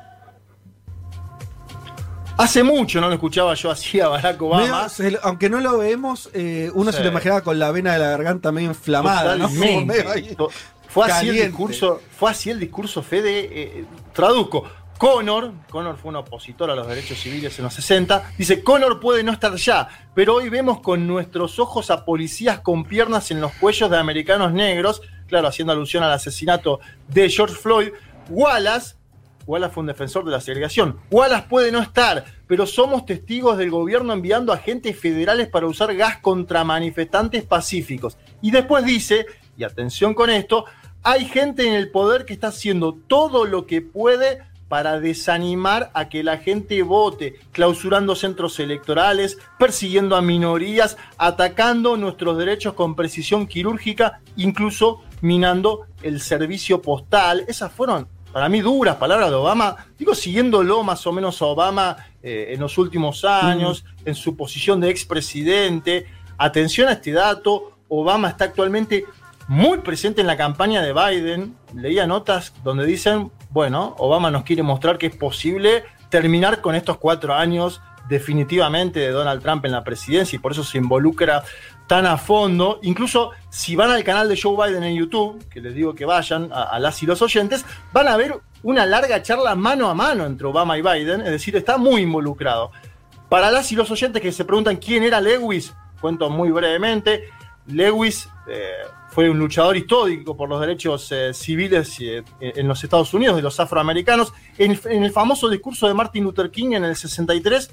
Hace 2.39 2.63
mucho 2.63 3.01
no 3.01 3.09
lo 3.09 3.15
escuchaba 3.15 3.55
yo 3.55 3.71
así 3.71 3.99
a 3.99 4.09
Barack 4.09 4.41
Obama. 4.43 4.89
Medio, 4.99 5.19
aunque 5.23 5.49
no 5.49 5.59
lo 5.61 5.79
vemos, 5.79 6.29
eh, 6.35 6.71
uno 6.75 6.93
Sí. 6.93 6.99
se 6.99 7.03
lo 7.05 7.09
imaginaba 7.11 7.41
con 7.41 7.59
la 7.59 7.71
vena 7.71 7.95
de 7.95 7.99
la 7.99 8.09
garganta 8.11 8.53
medio 8.53 8.69
inflamada, 8.69 9.37
¿no? 9.37 9.47
Como 9.49 9.59
Totalmente. 9.59 9.95
medio 10.05 10.13
ahí 10.13 10.35
To- 10.35 10.51
Fue 10.89 11.11
así, 11.11 11.29
el 11.31 11.47
discurso, 11.47 12.01
fue 12.19 12.31
así 12.31 12.51
el 12.51 12.61
discurso, 12.61 13.03
Fede. 13.03 13.49
eh, 13.53 13.85
traduzco. 14.13 14.65
Connor, 14.99 15.53
Connor 15.71 15.97
fue 15.99 16.09
un 16.09 16.17
opositor 16.17 16.71
a 16.71 16.75
los 16.75 16.87
derechos 16.89 17.19
civiles 17.19 17.59
en 17.59 17.65
los 17.65 17.75
60, 17.75 18.31
dice, 18.39 18.63
Connor 18.63 18.99
puede 18.99 19.23
no 19.23 19.31
estar 19.33 19.55
ya, 19.57 19.89
pero 20.15 20.37
hoy 20.37 20.49
vemos 20.49 20.81
con 20.81 21.07
nuestros 21.07 21.59
ojos 21.59 21.91
a 21.91 22.05
policías 22.07 22.61
con 22.61 22.85
piernas 22.85 23.31
en 23.31 23.43
los 23.43 23.53
cuellos 23.53 23.91
de 23.91 23.99
americanos 23.99 24.53
negros, 24.55 25.03
claro, 25.27 25.49
haciendo 25.49 25.73
alusión 25.73 26.03
al 26.03 26.13
asesinato 26.13 26.81
de 27.09 27.29
George 27.29 27.55
Floyd. 27.55 27.89
Wallace, 28.29 28.97
Wallace 29.47 29.73
fue 29.73 29.83
un 29.83 29.87
defensor 29.87 30.25
de 30.25 30.33
la 30.33 30.41
segregación, 30.41 30.99
Wallace 31.11 31.47
puede 31.49 31.71
no 31.71 31.81
estar, 31.81 32.25
pero 32.47 32.67
somos 32.67 33.07
testigos 33.07 33.57
del 33.59 33.71
gobierno 33.71 34.13
enviando 34.13 34.53
agentes 34.53 34.99
federales 34.99 35.49
para 35.49 35.67
usar 35.67 35.95
gas 35.95 36.19
contra 36.19 36.65
manifestantes 36.65 37.45
pacíficos. 37.45 38.19
Y 38.43 38.51
después 38.51 38.85
dice, 38.85 39.27
y 39.57 39.65
atención 39.65 40.15
con 40.15 40.31
esto, 40.31 40.65
hay 41.03 41.25
gente 41.27 41.67
en 41.67 41.75
el 41.75 41.91
poder 41.91 42.25
que 42.25 42.33
está 42.33 42.49
haciendo 42.49 42.93
todo 43.07 43.45
lo 43.45 43.67
que 43.67 43.81
puede 43.81 44.41
para 44.69 44.99
desanimar 44.99 45.91
a 45.95 46.09
que 46.09 46.25
la 46.25 46.39
gente 46.39 46.83
vote, 46.83 47.37
clausurando 47.53 48.17
centros 48.17 48.59
electorales, 48.59 49.39
persiguiendo 49.59 50.17
a 50.17 50.23
minorías, 50.23 50.97
atacando 51.19 51.97
nuestros 51.97 52.37
derechos 52.39 52.75
con 52.75 52.97
precisión 52.97 53.47
quirúrgica, 53.47 54.21
incluso 54.37 55.03
minando 55.21 55.87
el 56.03 56.21
servicio 56.21 56.83
postal. 56.83 57.45
Esas 57.49 57.73
fueron, 57.73 58.09
para 58.33 58.49
mí, 58.49 58.61
duras 58.61 58.97
palabras 58.97 59.31
de 59.31 59.37
Obama. 59.37 59.77
Digo, 59.99 60.15
siguiéndolo 60.15 60.83
más 60.83 61.07
o 61.07 61.13
menos 61.13 61.41
a 61.43 61.47
Obama 61.47 61.97
eh, 62.23 62.49
en 62.51 62.61
los 62.61 62.79
últimos 62.79 63.25
años, 63.25 63.85
en 64.05 64.15
su 64.15 64.37
posición 64.37 64.81
de 64.81 64.91
expresidente. 64.91 66.07
Atención 66.39 66.89
a 66.89 66.93
este 66.93 67.13
dato, 67.13 67.79
Obama 67.89 68.29
está 68.29 68.45
actualmente 68.47 69.05
muy 69.49 69.79
presente 69.79 70.21
en 70.21 70.27
la 70.27 70.37
campaña 70.37 70.83
de 70.83 70.93
Biden. 70.93 71.57
Leía 71.75 72.07
notas 72.07 72.53
donde 72.65 72.85
dicen, 72.85 73.31
bueno, 73.51 73.95
Obama 73.99 74.31
nos 74.31 74.43
quiere 74.43 74.63
mostrar 74.63 74.99
que 74.99 75.07
es 75.07 75.17
posible 75.17 75.85
terminar 76.11 76.61
con 76.61 76.75
estos 76.75 76.99
cuatro 76.99 77.35
años 77.35 77.81
definitivamente 78.09 79.01
de 79.01 79.11
Donald 79.11 79.43
Trump 79.43 79.65
en 79.65 79.73
la 79.73 79.85
presidencia 79.85 80.37
y 80.37 80.39
por 80.39 80.53
eso 80.53 80.65
se 80.65 80.79
involucra 80.79 81.43
tan 81.87 82.07
a 82.07 82.17
fondo. 82.17 82.79
Incluso 82.83 83.31
si 83.51 83.77
van 83.77 83.91
al 83.91 84.05
canal 84.05 84.29
de 84.29 84.41
Joe 84.41 84.57
Biden 84.57 84.83
en 84.83 84.97
YouTube, 84.97 85.45
que 85.49 85.61
les 85.61 85.75
digo 85.75 85.95
que 85.95 86.05
vayan 86.05 86.51
a, 86.53 86.79
las 86.79 87.03
y 87.03 87.07
los 87.07 87.23
oyentes, 87.23 87.65
van 87.93 88.09
a 88.09 88.17
ver 88.17 88.35
una 88.63 88.87
larga 88.87 89.23
charla 89.23 89.55
mano 89.55 89.89
a 89.89 89.95
mano 89.95 90.27
entre 90.27 90.47
Obama 90.47 90.77
y 90.79 90.83
Biden, 90.83 91.21
es 91.21 91.31
decir, 91.31 91.57
está 91.57 91.79
muy 91.79 92.03
involucrado. 92.03 92.71
Para 93.29 93.51
las 93.51 93.71
y 93.73 93.77
los 93.77 93.91
oyentes 93.91 94.23
que 94.23 94.33
se 94.33 94.45
preguntan 94.45 94.77
quién 94.77 95.03
era 95.03 95.21
Lewis, 95.21 95.75
cuento 96.01 96.31
muy 96.31 96.51
brevemente, 96.51 97.29
Lewis 97.67 98.29
eh, 98.49 98.71
fue 99.09 99.29
un 99.31 99.39
luchador 99.39 99.77
histórico 99.77 100.37
por 100.37 100.49
los 100.49 100.61
derechos 100.61 101.11
eh, 101.11 101.33
civiles 101.35 101.97
eh, 102.01 102.23
en 102.41 102.69
los 102.69 102.83
Estados 102.85 103.13
Unidos 103.15 103.37
de 103.37 103.43
los 103.43 103.59
afroamericanos. 103.59 104.33
En 104.59 105.03
el 105.03 105.11
famoso 105.11 105.49
discurso 105.49 105.89
de 105.89 105.95
Martin 105.95 106.25
Luther 106.25 106.51
King 106.51 106.73
en 106.73 106.85
el 106.85 106.95
63, 106.95 107.71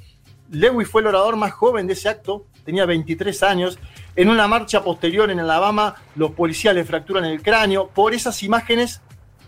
Lewis 0.53 0.87
fue 0.87 1.01
el 1.01 1.07
orador 1.07 1.35
más 1.35 1.51
joven 1.51 1.87
de 1.87 1.93
ese 1.93 2.07
acto, 2.09 2.45
tenía 2.63 2.85
23 2.85 3.43
años. 3.43 3.79
En 4.15 4.29
una 4.29 4.47
marcha 4.47 4.83
posterior 4.83 5.31
en 5.31 5.39
Alabama, 5.39 5.95
los 6.15 6.31
policías 6.31 6.75
le 6.75 6.85
fracturan 6.85 7.25
el 7.25 7.41
cráneo. 7.41 7.87
Por 7.87 8.13
esas 8.13 8.43
imágenes 8.43 9.01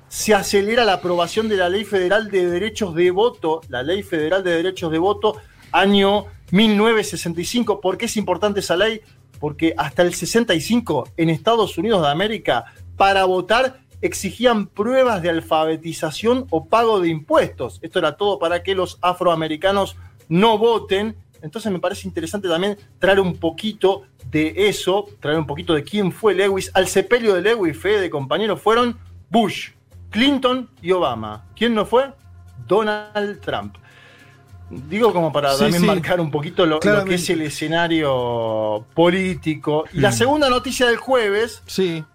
se 0.07 0.33
acelera 0.33 0.83
la 0.83 0.93
aprobación 0.93 1.47
de 1.47 1.57
la 1.57 1.69
Ley 1.69 1.85
Federal 1.85 2.29
de 2.31 2.49
Derechos 2.49 2.95
de 2.95 3.11
Voto, 3.11 3.61
la 3.69 3.83
Ley 3.83 4.01
Federal 4.01 4.43
de 4.43 4.51
Derechos 4.51 4.91
de 4.91 4.97
Voto, 4.97 5.37
año 5.71 6.25
1965. 6.51 7.79
¿Por 7.81 7.97
qué 7.97 8.05
es 8.05 8.17
importante 8.17 8.61
esa 8.61 8.75
ley? 8.75 9.01
Porque 9.39 9.75
hasta 9.77 10.01
el 10.01 10.13
65 10.13 11.09
en 11.17 11.29
Estados 11.29 11.77
Unidos 11.77 12.01
de 12.01 12.09
América, 12.09 12.65
para 12.97 13.25
votar 13.25 13.81
exigían 14.01 14.67
pruebas 14.67 15.21
de 15.21 15.29
alfabetización 15.29 16.47
o 16.49 16.65
pago 16.65 16.99
de 16.99 17.09
impuestos. 17.09 17.79
Esto 17.81 17.99
era 17.99 18.17
todo 18.17 18.39
para 18.39 18.63
que 18.63 18.75
los 18.75 18.97
afroamericanos 19.01 19.97
no 20.29 20.57
voten. 20.57 21.15
Entonces 21.41 21.71
me 21.71 21.79
parece 21.79 22.07
interesante 22.07 22.47
también 22.47 22.77
traer 22.99 23.19
un 23.19 23.35
poquito 23.37 24.03
de 24.31 24.53
eso, 24.67 25.07
traer 25.19 25.37
un 25.37 25.45
poquito 25.45 25.73
de 25.73 25.83
quién 25.83 26.11
fue 26.11 26.33
Lewis. 26.33 26.71
Al 26.73 26.87
sepelio 26.87 27.33
de 27.35 27.41
Lewis, 27.41 27.77
fe 27.77 27.99
de 27.99 28.09
compañeros, 28.09 28.59
fueron 28.61 28.97
Bush, 29.29 29.69
Clinton 30.09 30.69
y 30.81 30.91
Obama. 30.91 31.45
¿Quién 31.55 31.75
no 31.75 31.85
fue? 31.85 32.11
Donald 32.67 33.39
Trump. 33.41 33.75
Digo 34.67 35.13
como 35.13 35.31
para 35.31 35.53
Sí, 35.53 35.59
también 35.59 35.81
sí. 35.81 35.87
marcar 35.87 36.19
un 36.19 36.31
poquito 36.31 36.65
lo, 36.65 36.79
lo 36.83 37.05
que 37.05 37.15
es 37.15 37.29
el 37.29 37.41
escenario 37.43 38.83
político. 38.95 39.85
Y 39.93 39.99
la 39.99 40.11
segunda 40.11 40.49
noticia 40.49 40.87
del 40.87 40.97
jueves 40.97 41.61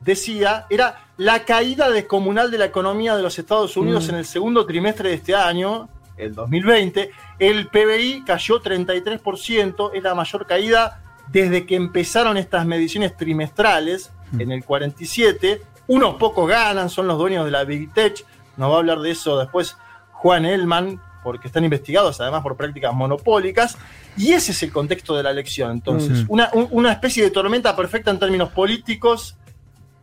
decía, 0.01 0.67
era 0.69 1.07
la 1.17 1.45
caída 1.45 1.89
descomunal 1.91 2.51
de 2.51 2.59
la 2.59 2.65
economía 2.65 3.15
de 3.17 3.23
los 3.23 3.39
Estados 3.39 3.77
Unidos 3.77 4.07
Mm. 4.07 4.11
en 4.11 4.17
el 4.17 4.25
segundo 4.25 4.67
trimestre 4.67 5.11
de 5.11 5.15
este 5.15 5.35
año, 5.35 5.89
el 6.21 6.35
2020. 6.35 7.11
El 7.39 7.69
PBI 7.69 8.23
cayó 8.25 8.61
33%, 8.63 9.91
es 9.95 10.03
la 10.03 10.15
mayor 10.15 10.47
caída 10.47 11.03
desde 11.29 11.65
que 11.67 11.77
empezaron 11.77 12.37
estas 12.37 12.67
mediciones 12.67 13.17
trimestrales, 13.17 14.11
en 14.39 14.53
el 14.53 14.65
47. 14.65 15.63
Unos 15.89 16.15
pocos 16.17 16.49
ganan, 16.49 16.89
son 16.89 17.07
los 17.09 17.19
dueños 17.19 17.45
de 17.45 17.51
la 17.51 17.65
Big 17.65 17.93
Tech. 17.93 18.25
Nos 18.57 18.71
va 18.71 18.77
a 18.77 18.79
hablar 18.79 18.99
de 19.01 19.11
eso 19.11 19.39
después 19.39 19.77
Juan 20.13 20.45
Elman, 20.45 21.01
porque 21.25 21.49
están 21.49 21.65
investigados 21.65 22.21
además 22.21 22.43
por 22.43 22.57
prácticas 22.57 22.95
monopólicas. 22.95 23.77
Y 24.17 24.33
ese 24.33 24.53
es 24.53 24.63
el 24.63 24.73
contexto 24.73 25.17
de 25.17 25.23
la 25.23 25.31
elección. 25.31 25.71
Entonces, 25.73 26.23
Mm. 26.25 26.27
una, 26.29 26.51
un- 26.53 26.69
una 26.71 26.93
especie 26.93 27.23
de 27.25 27.31
tormenta 27.31 27.75
perfecta 27.77 28.11
en 28.11 28.19
términos 28.19 28.51
políticos, 28.51 29.37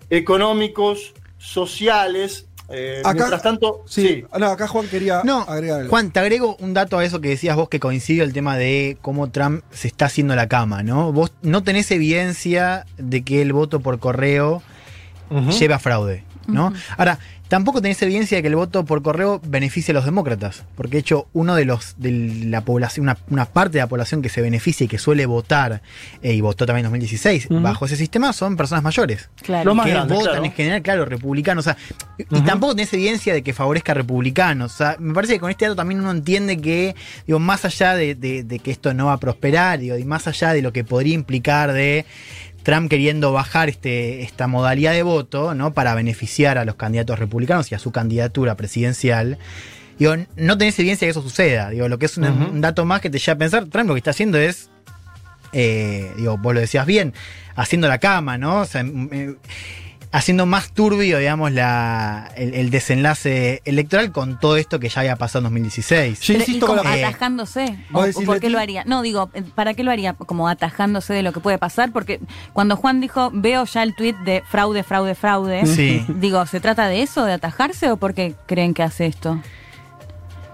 económicos, 0.09 1.13
sociales. 1.37 2.46
Eh, 2.69 2.99
Acá- 3.05 3.13
mientras 3.13 3.41
tanto, 3.41 3.83
Sí. 3.87 4.25
No, 4.37 4.47
acá 4.47 4.67
Juan 4.67 4.87
quería 4.87 5.21
No, 5.23 5.41
agregar 5.43 5.79
algo. 5.79 5.89
Juan, 5.89 6.11
te 6.11 6.19
agrego 6.19 6.57
un 6.59 6.73
dato 6.73 6.97
a 6.97 7.05
eso 7.05 7.21
que 7.21 7.29
decías 7.29 7.55
vos 7.55 7.69
que 7.69 7.79
coincidió 7.79 8.23
el 8.23 8.33
tema 8.33 8.57
de 8.57 8.97
cómo 9.01 9.29
Trump 9.29 9.63
se 9.71 9.87
está 9.87 10.05
haciendo 10.05 10.35
la 10.35 10.47
cama, 10.47 10.83
¿no? 10.83 11.13
Vos 11.13 11.31
no 11.41 11.63
tenés 11.63 11.89
evidencia 11.91 12.85
de 12.97 13.21
que 13.23 13.41
el 13.41 13.53
voto 13.53 13.79
por 13.79 13.99
correo 13.99 14.61
lleve 15.59 15.73
a 15.73 15.79
fraude, 15.79 16.23
¿no? 16.47 16.73
Ahora, 16.97 17.19
tampoco 17.47 17.81
tenés 17.81 18.01
evidencia 18.01 18.37
de 18.37 18.41
que 18.41 18.47
el 18.47 18.55
voto 18.55 18.85
por 18.85 19.01
correo 19.01 19.41
beneficie 19.45 19.91
a 19.91 19.95
los 19.95 20.05
demócratas, 20.05 20.63
porque 20.75 20.93
de 20.93 20.99
hecho 20.99 21.27
uno 21.33 21.55
de 21.55 21.65
los 21.65 21.95
de 21.97 22.11
la 22.45 22.61
población, 22.61 23.03
una, 23.05 23.17
una 23.29 23.45
parte 23.45 23.73
de 23.73 23.79
la 23.79 23.87
población 23.87 24.21
que 24.21 24.29
se 24.29 24.41
beneficia 24.41 24.85
y 24.85 24.87
que 24.87 24.97
suele 24.97 25.25
votar 25.25 25.81
eh, 26.21 26.33
y 26.33 26.41
votó 26.41 26.65
también 26.65 26.85
en 26.85 26.91
2016 26.91 27.47
bajo 27.49 27.85
ese 27.85 27.95
sistema 27.95 28.33
son 28.33 28.55
personas 28.57 28.83
mayores. 28.83 29.29
Claro. 29.41 29.65
Los 29.65 29.75
más 29.75 29.85
que 29.85 29.91
grandes, 29.93 30.17
votan 30.17 30.31
claro. 30.33 30.45
en 30.45 30.51
general, 30.53 30.81
claro, 30.81 31.05
republicanos. 31.05 31.65
O 31.67 31.71
sea, 31.71 31.77
y 32.17 32.41
tampoco 32.41 32.75
tenés 32.75 32.93
evidencia 32.93 33.33
de 33.33 33.41
que 33.41 33.53
favorezca 33.53 33.91
a 33.93 33.95
republicanos. 33.95 34.73
O 34.73 34.77
sea, 34.77 34.95
me 34.99 35.13
parece 35.13 35.33
que 35.33 35.39
con 35.39 35.49
este 35.51 35.65
dato 35.65 35.75
también 35.75 35.99
uno 36.01 36.11
entiende 36.11 36.57
que, 36.59 36.95
digo, 37.25 37.39
más 37.39 37.65
allá 37.65 37.95
de, 37.95 38.15
de- 38.15 38.43
de 38.43 38.59
que 38.59 38.71
esto 38.71 38.93
no 38.93 39.07
va 39.07 39.13
a 39.13 39.17
prosperar, 39.19 39.79
digo, 39.79 39.97
y 39.97 40.03
más 40.05 40.27
allá 40.27 40.53
de 40.53 40.61
lo 40.61 40.71
que 40.73 40.83
podría 40.83 41.13
implicar 41.13 41.73
de 41.73 42.05
Trump 42.67 42.89
queriendo 42.89 43.31
bajar 43.31 43.69
este, 43.69 44.23
esta 44.23 44.47
modalidad 44.47 44.91
de 44.91 45.01
voto, 45.01 45.55
¿no? 45.55 45.73
Para 45.73 45.95
beneficiar 45.95 46.57
a 46.57 46.65
los 46.65 46.75
candidatos 46.75 47.17
republicanos 47.17 47.71
y 47.71 47.75
a 47.75 47.79
su 47.79 47.93
candidatura 47.93 48.57
presidencial. 48.57 49.37
Digo, 49.97 50.15
no 50.35 50.57
tenés 50.57 50.77
evidencia 50.77 51.07
de 51.07 51.13
que 51.13 51.17
eso 51.17 51.21
suceda. 51.21 51.69
Digo, 51.69 51.87
lo 51.87 51.97
que 51.97 52.07
es 52.07 52.17
un, 52.17 52.59
dato 52.59 52.83
más 52.83 52.99
que 52.99 53.09
te 53.09 53.19
lleva 53.19 53.35
a 53.35 53.37
pensar, 53.37 53.67
Trump 53.67 53.87
lo 53.87 53.93
que 53.93 53.99
está 53.99 54.11
haciendo 54.11 54.37
es 54.37 54.69
eh, 55.53 56.11
digo, 56.17 56.37
vos 56.39 56.53
lo 56.53 56.59
decías 56.59 56.85
bien, 56.85 57.13
haciendo 57.55 57.87
la 57.87 57.99
cama, 57.99 58.37
¿no? 58.37 58.59
O 58.59 58.65
sea, 58.65 58.83
mm, 58.83 59.09
eh, 59.13 59.35
haciendo 60.11 60.45
más 60.45 60.71
turbio, 60.71 61.19
digamos, 61.19 61.51
la, 61.51 62.31
el, 62.35 62.69
desenlace 62.69 63.61
electoral 63.65 64.11
con 64.11 64.39
todo 64.39 64.57
esto 64.57 64.79
que 64.79 64.89
ya 64.89 65.01
había 65.01 65.15
pasado 65.15 65.39
en 65.39 65.53
2016. 65.53 66.19
Sí, 66.19 66.39
sí, 66.41 66.59
como 66.59 66.81
atajándose. 66.81 67.77
O, 67.91 68.05
¿Por 68.25 68.39
qué 68.39 68.49
lo 68.49 68.59
haría? 68.59 68.83
No, 68.85 69.01
digo, 69.01 69.29
¿para 69.55 69.73
qué 69.73 69.83
lo 69.83 69.91
haría? 69.91 70.13
Como 70.13 70.47
atajándose 70.47 71.13
de 71.13 71.23
lo 71.23 71.33
que 71.33 71.39
puede 71.39 71.57
pasar, 71.57 71.91
porque 71.91 72.19
cuando 72.53 72.75
Juan 72.75 73.01
dijo, 73.01 73.31
veo 73.33 73.65
ya 73.65 73.83
el 73.83 73.95
tweet 73.95 74.15
de 74.25 74.43
fraude, 74.47 74.83
fraude, 74.83 75.15
fraude, 75.15 75.63
digo, 76.07 76.45
¿se 76.45 76.59
trata 76.59 76.87
de 76.87 77.01
eso, 77.01 77.25
de 77.25 77.33
atajarse 77.33 77.91
o 77.91 77.97
por 77.97 78.13
qué 78.13 78.33
creen 78.45 78.73
que 78.73 78.83
hace 78.83 79.07
esto? 79.07 79.39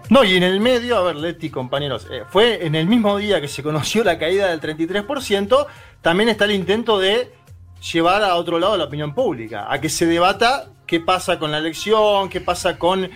No, 0.09 0.23
y 0.23 0.35
en 0.35 0.43
el 0.43 0.59
medio, 0.59 0.97
a 0.97 1.03
ver, 1.03 1.15
Leti, 1.15 1.49
compañeros, 1.49 2.07
eh, 2.11 2.23
fue 2.29 2.65
en 2.65 2.75
el 2.75 2.87
mismo 2.87 3.17
día 3.17 3.39
que 3.39 3.47
se 3.47 3.63
conoció 3.63 4.03
la 4.03 4.19
caída 4.19 4.49
del 4.49 4.59
33%, 4.59 5.65
también 6.01 6.29
está 6.29 6.45
el 6.45 6.51
intento 6.51 6.99
de 6.99 7.31
llevar 7.91 8.23
a 8.23 8.35
otro 8.35 8.59
lado 8.59 8.77
la 8.77 8.85
opinión 8.85 9.13
pública, 9.13 9.67
a 9.69 9.79
que 9.81 9.89
se 9.89 10.05
debata 10.05 10.67
qué 10.85 10.99
pasa 10.99 11.39
con 11.39 11.51
la 11.51 11.57
elección, 11.57 12.29
qué 12.29 12.41
pasa 12.41 12.77
con... 12.77 13.09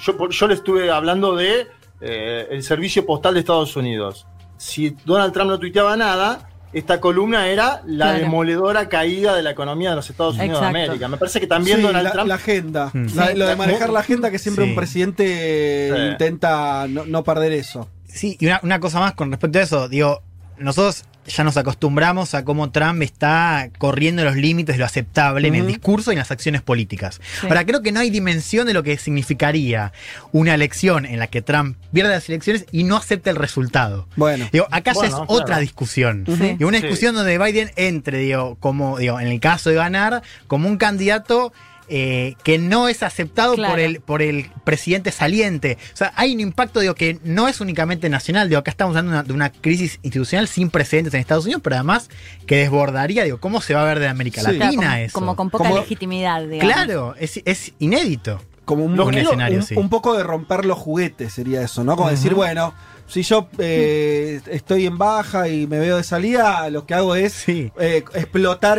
Yo, 0.00 0.28
yo 0.28 0.46
le 0.46 0.54
estuve 0.54 0.90
hablando 0.90 1.34
de 1.34 1.66
eh, 2.00 2.46
el 2.50 2.62
servicio 2.62 3.04
postal 3.04 3.34
de 3.34 3.40
Estados 3.40 3.76
Unidos. 3.76 4.26
Si 4.56 4.96
Donald 5.04 5.32
Trump 5.32 5.50
no 5.50 5.58
tuiteaba 5.58 5.96
nada, 5.96 6.48
esta 6.72 7.00
columna 7.00 7.48
era 7.48 7.82
la 7.86 8.12
demoledora 8.12 8.88
caída 8.88 9.34
de 9.34 9.42
la 9.42 9.50
economía 9.50 9.90
de 9.90 9.96
los 9.96 10.10
Estados 10.10 10.36
Unidos 10.36 10.60
de 10.60 10.66
América. 10.66 11.08
Me 11.08 11.16
parece 11.16 11.40
que 11.40 11.46
también 11.46 11.82
Donald 11.82 12.12
Trump. 12.12 12.28
La 12.28 12.34
agenda. 12.34 12.90
Mm. 12.92 13.06
lo 13.36 13.46
de 13.46 13.56
manejar 13.56 13.90
la 13.90 14.00
agenda, 14.00 14.30
que 14.30 14.38
siempre 14.38 14.64
un 14.64 14.74
presidente 14.74 15.90
intenta 16.12 16.86
no, 16.88 17.24
perder 17.24 17.52
eso. 17.52 17.88
Sí, 18.06 18.36
y 18.38 18.46
una, 18.46 18.60
una, 18.62 18.80
cosa 18.80 19.00
más 19.00 19.14
con 19.14 19.30
respecto 19.30 19.58
a 19.58 19.62
eso. 19.62 19.88
Digo, 19.88 20.22
nosotros 20.56 21.04
ya 21.28 21.44
nos 21.44 21.56
acostumbramos 21.56 22.34
a 22.34 22.44
cómo 22.44 22.70
Trump 22.70 23.02
está 23.02 23.70
corriendo 23.78 24.24
los 24.24 24.36
límites 24.36 24.76
de 24.76 24.80
lo 24.80 24.84
aceptable 24.84 25.48
en 25.48 25.54
el 25.54 25.66
discurso 25.66 26.10
y 26.10 26.14
en 26.14 26.18
las 26.18 26.30
acciones 26.30 26.62
políticas. 26.62 27.20
Ahora, 27.42 27.64
creo 27.64 27.82
que 27.82 27.92
no 27.92 28.00
hay 28.00 28.10
dimensión 28.10 28.66
de 28.66 28.74
lo 28.74 28.82
que 28.82 28.96
significaría 28.98 29.92
una 30.32 30.54
elección 30.54 31.06
en 31.06 31.18
la 31.18 31.26
que 31.26 31.42
Trump 31.42 31.76
pierde 31.92 32.10
las 32.10 32.28
elecciones 32.28 32.66
y 32.72 32.84
no 32.84 32.96
acepta 32.96 33.30
el 33.30 33.36
resultado. 33.36 34.08
Bueno. 34.16 34.48
Digo, 34.52 34.66
acá 34.70 34.92
ya 34.94 35.06
es 35.06 35.14
otra 35.26 35.58
discusión. 35.58 36.24
Y 36.58 36.64
una 36.64 36.80
discusión 36.80 37.14
donde 37.14 37.38
Biden 37.38 37.70
entre, 37.76 38.18
digo, 38.18 38.56
como, 38.60 38.98
digo, 38.98 39.20
en 39.20 39.28
el 39.28 39.40
caso 39.40 39.70
de 39.70 39.76
ganar, 39.76 40.22
como 40.46 40.68
un 40.68 40.76
candidato 40.76 41.52
eh, 41.88 42.34
que 42.42 42.58
no 42.58 42.88
es 42.88 43.02
aceptado 43.02 43.56
por, 43.56 43.80
el, 43.80 44.00
por 44.00 44.20
el 44.20 44.50
presidente 44.64 45.10
saliente. 45.10 45.78
O 45.94 45.96
sea, 45.96 46.12
hay 46.16 46.34
un 46.34 46.40
impacto, 46.40 46.80
digo, 46.80 46.94
que 46.94 47.18
no 47.24 47.48
es 47.48 47.60
únicamente 47.60 48.08
nacional. 48.08 48.48
Digo, 48.48 48.58
acá 48.58 48.70
estamos 48.70 48.96
hablando 48.96 49.22
de 49.22 49.32
una, 49.32 49.50
crisis 49.50 49.98
institucional 50.02 50.48
sin 50.48 50.70
precedentes 50.70 51.14
en 51.14 51.20
Estados 51.20 51.44
Unidos, 51.44 51.62
pero 51.64 51.76
además 51.76 52.10
que 52.46 52.56
desbordaría, 52.56 53.24
digo, 53.24 53.38
¿cómo 53.38 53.60
se 53.60 53.74
va 53.74 53.82
a 53.82 53.84
ver 53.84 54.00
de 54.00 54.08
América 54.08 54.42
Latina 54.42 54.68
como, 54.68 54.92
eso? 54.92 55.12
Como 55.14 55.36
con 55.36 55.50
poca 55.50 55.70
legitimidad, 55.70 56.42
digamos. 56.42 56.74
Claro, 56.74 57.14
es, 57.18 57.40
es 57.44 57.72
inédito. 57.78 58.40
Como 58.64 58.84
un, 58.84 59.14
escenario, 59.14 59.62
un, 59.76 59.88
poco 59.88 60.14
de 60.14 60.22
romper 60.22 60.66
los 60.66 60.76
juguetes 60.76 61.32
sería 61.32 61.62
eso, 61.62 61.84
¿no? 61.84 61.96
Como 61.96 62.10
decir, 62.10 62.34
bueno, 62.34 62.74
si 63.08 63.22
yo 63.22 63.48
eh, 63.58 64.40
estoy 64.46 64.86
en 64.86 64.98
baja 64.98 65.48
y 65.48 65.66
me 65.66 65.78
veo 65.78 65.96
de 65.96 66.04
salida, 66.04 66.68
lo 66.68 66.84
que 66.84 66.94
hago 66.94 67.14
es 67.14 67.48
eh, 67.48 67.72
explotar 67.78 68.78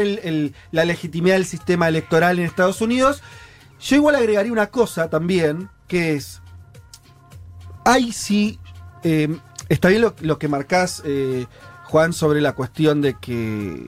la 0.71 0.85
legitimidad 0.85 1.35
del 1.35 1.45
sistema 1.45 1.87
electoral 1.87 2.37
en 2.37 2.45
Estados 2.45 2.79
Unidos. 2.81 3.23
Yo 3.81 3.95
igual 3.95 4.15
agregaría 4.15 4.51
una 4.51 4.67
cosa 4.67 5.09
también, 5.09 5.69
que 5.87 6.13
es, 6.13 6.41
hay 7.85 8.11
sí, 8.11 8.59
eh, 9.03 9.35
está 9.67 9.89
bien 9.89 10.05
lo, 10.21 10.37
que 10.37 10.47
marcás, 10.47 11.01
Juan, 11.85 12.13
sobre 12.13 12.39
la 12.39 12.53
cuestión 12.53 13.01
de 13.01 13.15
que 13.19 13.87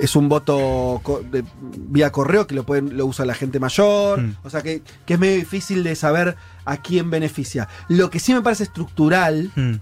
es 0.00 0.16
un 0.16 0.28
voto 0.28 1.00
de, 1.30 1.44
vía 1.60 2.12
correo 2.12 2.46
que 2.46 2.54
lo, 2.54 2.64
pueden, 2.64 2.96
lo 2.96 3.06
usa 3.06 3.24
la 3.24 3.34
gente 3.34 3.60
mayor, 3.60 4.20
mm. 4.20 4.36
o 4.44 4.50
sea 4.50 4.62
que, 4.62 4.82
es 5.06 5.18
medio 5.18 5.36
difícil 5.36 5.82
de 5.84 5.94
saber 5.94 6.36
a 6.64 6.76
quién 6.78 7.10
beneficia. 7.10 7.68
Lo 7.88 8.10
que 8.10 8.18
sí 8.18 8.34
me 8.34 8.42
parece 8.42 8.64
estructural 8.64 9.50
mm. 9.54 9.74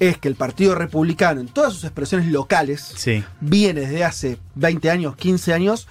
es 0.00 0.18
que 0.18 0.28
el 0.28 0.34
Partido 0.34 0.74
Republicano, 0.74 1.40
en 1.40 1.48
todas 1.48 1.72
sus 1.72 1.84
expresiones 1.84 2.28
locales, 2.28 2.94
viene 3.40 3.82
desde 3.82 4.04
hace 4.04 4.38
20 4.54 4.90
años, 4.90 5.16
15 5.16 5.52
años, 5.52 5.88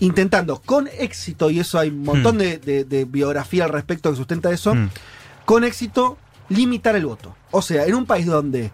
intentando 0.00 0.60
con 0.60 0.88
éxito, 0.98 1.50
y 1.50 1.60
eso 1.60 1.78
hay 1.78 1.90
un 1.90 2.02
montón 2.02 2.36
mm. 2.36 2.38
de, 2.38 3.06
biografía 3.08 3.64
al 3.64 3.70
respecto 3.70 4.10
que 4.10 4.16
sustenta 4.16 4.50
eso, 4.50 4.74
con 5.44 5.64
éxito 5.64 6.18
limitar 6.48 6.96
el 6.96 7.06
voto. 7.06 7.36
O 7.50 7.62
sea, 7.62 7.86
en 7.86 7.94
un 7.94 8.06
país 8.06 8.26
donde 8.26 8.70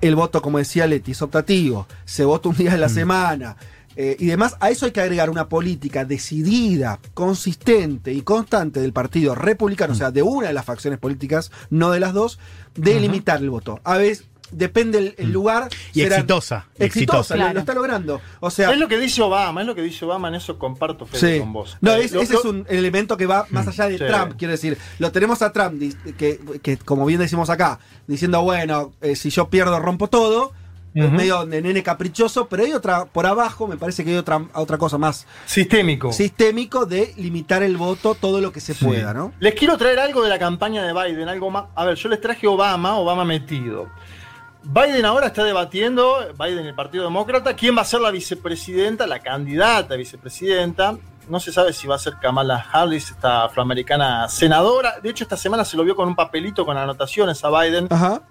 el 0.00 0.16
voto, 0.16 0.42
como 0.42 0.58
decía 0.58 0.86
Leti, 0.86 1.12
es 1.12 1.22
optativo, 1.22 1.86
se 2.04 2.24
vota 2.24 2.48
un 2.48 2.56
día 2.56 2.72
de 2.72 2.78
la 2.78 2.88
semana, 2.88 3.56
eh, 3.96 4.16
y 4.18 4.26
demás, 4.26 4.56
a 4.60 4.70
eso 4.70 4.86
hay 4.86 4.92
que 4.92 5.00
agregar 5.00 5.30
una 5.30 5.48
política 5.48 6.04
decidida, 6.04 6.98
consistente 7.14 8.12
y 8.12 8.22
constante 8.22 8.80
del 8.80 8.92
Partido 8.92 9.34
Republicano, 9.34 9.92
o 9.92 9.96
sea, 9.96 10.10
de 10.10 10.22
una 10.22 10.48
de 10.48 10.54
las 10.54 10.64
facciones 10.64 10.98
políticas, 10.98 11.52
no 11.70 11.90
de 11.90 12.00
las 12.00 12.12
dos, 12.12 12.38
de 12.74 12.98
limitar 13.00 13.40
el 13.40 13.50
voto. 13.50 13.80
A 13.84 13.96
veces 13.98 14.24
depende 14.50 15.14
el, 15.16 15.28
mm. 15.28 15.32
lugar. 15.32 15.68
Y 15.92 16.02
exitosa. 16.02 16.66
Exitosa, 16.78 17.36
lo, 17.36 17.58
está 17.58 17.74
logrando. 17.74 18.20
O 18.40 18.50
sea, 18.50 18.72
es 18.72 18.78
lo 18.78 18.88
que 18.88 18.98
dice 18.98 19.22
Obama, 19.22 19.60
es 19.60 19.66
lo 19.66 19.74
que 19.74 19.82
dice 19.82 20.04
Obama, 20.04 20.28
en 20.28 20.36
eso 20.36 20.58
comparto 20.58 21.06
Fede, 21.06 21.40
con 21.40 21.52
vos. 21.52 21.76
No, 21.80 21.94
ese 21.94 22.20
es 22.20 22.44
un 22.44 22.66
elemento 22.68 23.16
que 23.16 23.26
va 23.26 23.46
más 23.50 23.66
mm. 23.66 23.68
allá 23.68 23.88
de 23.88 23.98
Trump, 23.98 24.34
quiero 24.36 24.52
decir. 24.52 24.78
Lo 24.98 25.12
tenemos 25.12 25.42
a 25.42 25.52
Trump, 25.52 25.80
que, 26.16 26.40
que 26.62 26.76
como 26.78 27.06
bien 27.06 27.20
decimos 27.20 27.50
acá, 27.50 27.78
diciendo, 28.06 28.42
bueno, 28.42 28.92
eh, 29.00 29.16
si 29.16 29.30
yo 29.30 29.48
pierdo 29.48 29.78
rompo 29.78 30.08
todo 30.08 30.52
medio 30.94 31.44
de 31.44 31.60
nene 31.60 31.82
caprichoso, 31.82 32.46
pero 32.48 32.62
hay 32.62 32.72
otra, 32.72 33.04
por 33.04 33.26
abajo, 33.26 33.66
me 33.66 33.76
parece 33.76 34.04
que 34.04 34.10
hay 34.10 34.16
otra, 34.16 34.42
otra 34.54 34.78
cosa 34.78 34.96
más. 34.96 35.26
Sistémico. 35.44 36.12
Sistémico 36.12 36.86
de 36.86 37.12
limitar 37.16 37.62
el 37.62 37.76
voto 37.76 38.14
todo 38.14 38.40
lo 38.40 38.52
que 38.52 38.60
se 38.60 38.74
pueda, 38.74 39.12
¿no? 39.12 39.32
Les 39.40 39.54
quiero 39.54 39.76
traer 39.76 39.98
algo 39.98 40.22
de 40.22 40.28
la 40.28 40.38
campaña 40.38 40.84
de 40.84 40.92
Biden, 40.92 41.28
algo 41.28 41.50
más. 41.50 41.64
A 41.74 41.84
ver, 41.84 41.96
yo 41.96 42.08
les 42.08 42.20
traje 42.20 42.46
Obama, 42.46 42.96
Obama 42.96 43.24
metido. 43.24 43.88
Biden 44.62 45.04
ahora 45.04 45.26
está 45.26 45.44
debatiendo, 45.44 46.32
Biden 46.38 46.64
el 46.64 46.74
Partido 46.74 47.04
Demócrata, 47.04 47.54
quién 47.54 47.76
va 47.76 47.82
a 47.82 47.84
ser 47.84 48.00
la 48.00 48.10
vicepresidenta, 48.10 49.06
la 49.06 49.18
candidata 49.18 49.92
a 49.92 49.96
vicepresidenta 49.96 50.96
no 51.28 51.40
se 51.40 51.52
sabe 51.52 51.72
si 51.72 51.86
va 51.86 51.96
a 51.96 51.98
ser 51.98 52.14
Kamala 52.20 52.66
Harris, 52.72 53.10
esta 53.10 53.44
afroamericana 53.44 54.28
senadora. 54.28 55.00
De 55.02 55.10
hecho, 55.10 55.24
esta 55.24 55.36
semana 55.36 55.64
se 55.64 55.76
lo 55.76 55.84
vio 55.84 55.96
con 55.96 56.08
un 56.08 56.16
papelito 56.16 56.64
con 56.64 56.76
anotaciones 56.76 57.44
a 57.44 57.50
Biden. 57.50 57.88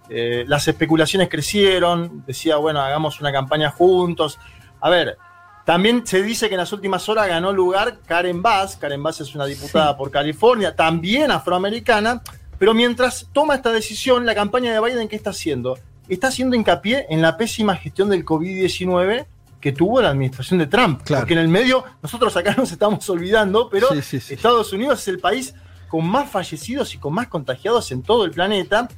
Eh, 0.10 0.46
las 0.48 0.68
especulaciones 0.68 1.30
crecieron. 1.30 2.24
Decía, 2.26 2.58
bueno, 2.58 2.80
hagamos 2.82 3.20
una 3.20 3.32
campaña 3.32 3.72
juntos. 3.72 4.40
A 4.80 4.90
ver, 4.90 5.18
también 5.66 6.06
se 6.06 6.22
dice 6.22 6.50
que 6.50 6.56
en 6.56 6.60
las 6.60 6.74
últimas 6.74 7.08
horas 7.10 7.28
ganó 7.28 7.52
lugar 7.52 8.00
Karen 8.06 8.42
Bass. 8.42 8.76
Karen 8.78 9.02
Bass 9.02 9.22
es 9.22 9.34
una 9.34 9.46
diputada 9.46 9.96
por 9.96 10.12
California, 10.12 10.76
también 10.76 11.32
afroamericana. 11.32 12.22
Pero 12.60 12.74
mientras 12.74 13.28
toma 13.34 13.56
esta 13.56 13.72
decisión, 13.72 14.26
la 14.26 14.36
campaña 14.36 14.74
de 14.74 14.80
Biden, 14.80 15.08
¿qué 15.08 15.16
está 15.16 15.32
haciendo? 15.32 15.78
Está 16.08 16.28
haciendo 16.28 16.56
hincapié 16.56 17.08
en 17.10 17.22
la 17.22 17.38
pésima 17.38 17.76
gestión 17.76 18.10
del 18.10 18.26
COVID-19 18.26 19.26
que 19.64 19.72
tuvo 19.72 20.02
la 20.02 20.10
administración 20.10 20.60
de 20.60 20.68
Trump. 20.68 21.04
Porque 21.08 21.32
en 21.32 21.40
el 21.40 21.48
medio, 21.48 21.86
nosotros 22.02 22.36
acá 22.36 22.54
nos 22.58 22.70
estamos 22.70 23.10
olvidando, 23.10 23.70
pero 23.70 23.94
Estados 23.94 24.74
Unidos 24.74 25.00
es 25.00 25.08
el 25.08 25.20
país 25.20 25.56
con 25.88 26.06
más 26.06 26.30
fallecidos 26.30 26.94
y 26.94 26.98
con 26.98 27.14
más 27.14 27.30
contagiados 27.30 27.90
en 27.94 28.04
todo 28.04 28.26
el 28.26 28.32
planeta. 28.32 28.90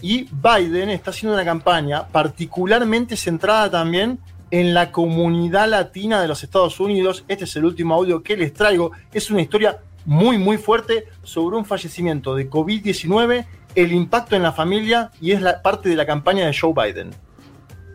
Y 0.00 0.28
Biden 0.30 0.90
está 0.90 1.10
haciendo 1.10 1.34
una 1.34 1.44
campaña 1.44 2.06
particularmente 2.06 3.16
centrada 3.16 3.68
también 3.68 4.20
en 4.52 4.72
la 4.72 4.92
comunidad 4.92 5.68
latina 5.68 6.22
de 6.22 6.28
los 6.28 6.44
Estados 6.44 6.78
Unidos. 6.78 7.24
Este 7.26 7.42
es 7.42 7.56
el 7.56 7.64
último 7.64 7.96
audio 7.96 8.22
que 8.22 8.36
les 8.36 8.54
traigo. 8.54 8.92
Es 9.12 9.32
una 9.32 9.42
historia 9.42 9.80
muy, 10.04 10.38
muy 10.38 10.58
fuerte 10.58 11.06
sobre 11.24 11.56
un 11.56 11.64
fallecimiento 11.64 12.36
de 12.36 12.48
COVID-19, 12.48 13.46
el 13.74 13.92
impacto 13.92 14.36
en 14.36 14.44
la 14.44 14.52
familia 14.52 15.10
y 15.20 15.32
es 15.32 15.42
la 15.42 15.60
parte 15.60 15.88
de 15.88 15.96
la 15.96 16.06
campaña 16.06 16.46
de 16.46 16.56
Joe 16.56 16.72
Biden. 16.72 17.10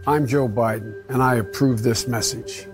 I'm 0.07 0.25
Joe 0.25 0.47
Biden 0.47 0.93
and 1.09 1.21
I 1.21 1.35
approve 1.35 1.83
this 1.83 2.07
message. 2.07 2.67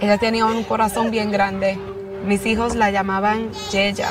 Ella 0.00 0.16
tenía 0.16 0.46
un 0.46 0.62
corazón 0.62 1.10
bien 1.10 1.30
grande. 1.32 1.76
Mis 2.24 2.46
hijos 2.46 2.76
la 2.76 2.90
llamaban 2.90 3.50
Yeya. 3.70 4.08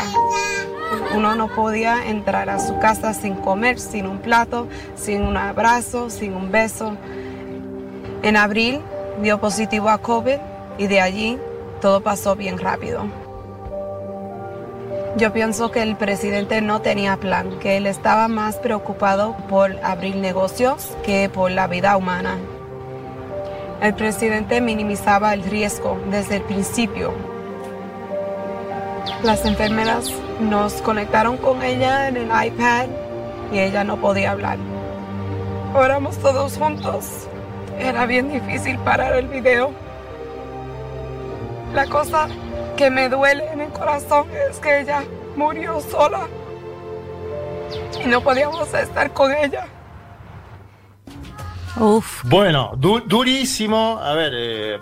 Uno 1.16 1.36
no 1.36 1.48
podía 1.48 2.08
entrar 2.08 2.50
a 2.50 2.60
su 2.60 2.78
casa 2.80 3.14
sin 3.14 3.36
comer, 3.36 3.80
sin 3.80 4.06
un 4.06 4.20
plato, 4.20 4.68
sin 4.96 5.22
un 5.22 5.38
abrazo, 5.38 6.10
sin 6.10 6.34
un 6.34 6.52
beso. 6.52 6.98
En 8.22 8.36
abril 8.36 8.82
dio 9.22 9.40
positivo 9.40 9.90
a 9.90 10.00
COVID 10.00 10.38
y 10.78 10.88
de 10.88 11.00
allí 11.00 11.40
todo 11.82 12.02
pasó 12.02 12.36
bien 12.36 12.58
rápido. 12.58 13.29
Yo 15.18 15.34
pienso 15.34 15.72
que 15.72 15.82
el 15.82 15.96
presidente 15.96 16.62
no 16.62 16.82
tenía 16.82 17.18
plan, 17.18 17.60
que 17.60 17.78
él 17.78 17.86
estaba 17.88 18.28
más 18.28 18.58
preocupado 18.58 19.36
por 19.50 19.76
abrir 19.84 20.16
negocios 20.16 20.96
que 21.04 21.30
por 21.30 21.52
la 21.52 21.68
vida 21.68 21.98
humana. 21.98 22.38
El 23.82 23.94
presidente 23.96 24.62
minimizaba 24.62 25.34
el 25.34 25.44
riesgo 25.44 25.98
desde 26.12 26.38
el 26.38 26.44
principio. 26.44 27.14
Las 29.24 29.46
enfermeras 29.46 30.12
nos 30.40 30.74
conectaron 30.82 31.38
con 31.38 31.64
ella 31.64 32.08
en 32.08 32.18
el 32.18 32.28
iPad 32.28 32.88
y 33.52 33.60
ella 33.60 33.84
no 33.84 33.98
podía 33.98 34.32
hablar. 34.32 34.58
Oramos 35.74 36.18
todos 36.18 36.58
juntos. 36.58 37.28
Era 37.80 38.06
bien 38.06 38.32
difícil 38.32 38.78
parar 38.80 39.14
el 39.14 39.28
video. 39.28 39.72
La 41.74 41.86
cosa 41.86 42.28
que 42.76 42.90
me 42.90 43.10
duele 43.10 43.46
en 43.52 43.62
corazón 43.80 44.28
es 44.50 44.60
que 44.60 44.82
ella 44.82 45.04
murió 45.36 45.80
sola 45.82 46.28
y 48.04 48.08
no 48.08 48.22
podíamos 48.22 48.74
estar 48.74 49.14
con 49.14 49.34
ella. 49.34 49.68
Uf. 51.80 52.24
Bueno, 52.26 52.74
durísimo. 52.76 54.00
A 54.02 54.14
ver, 54.14 54.34
eh, 54.36 54.80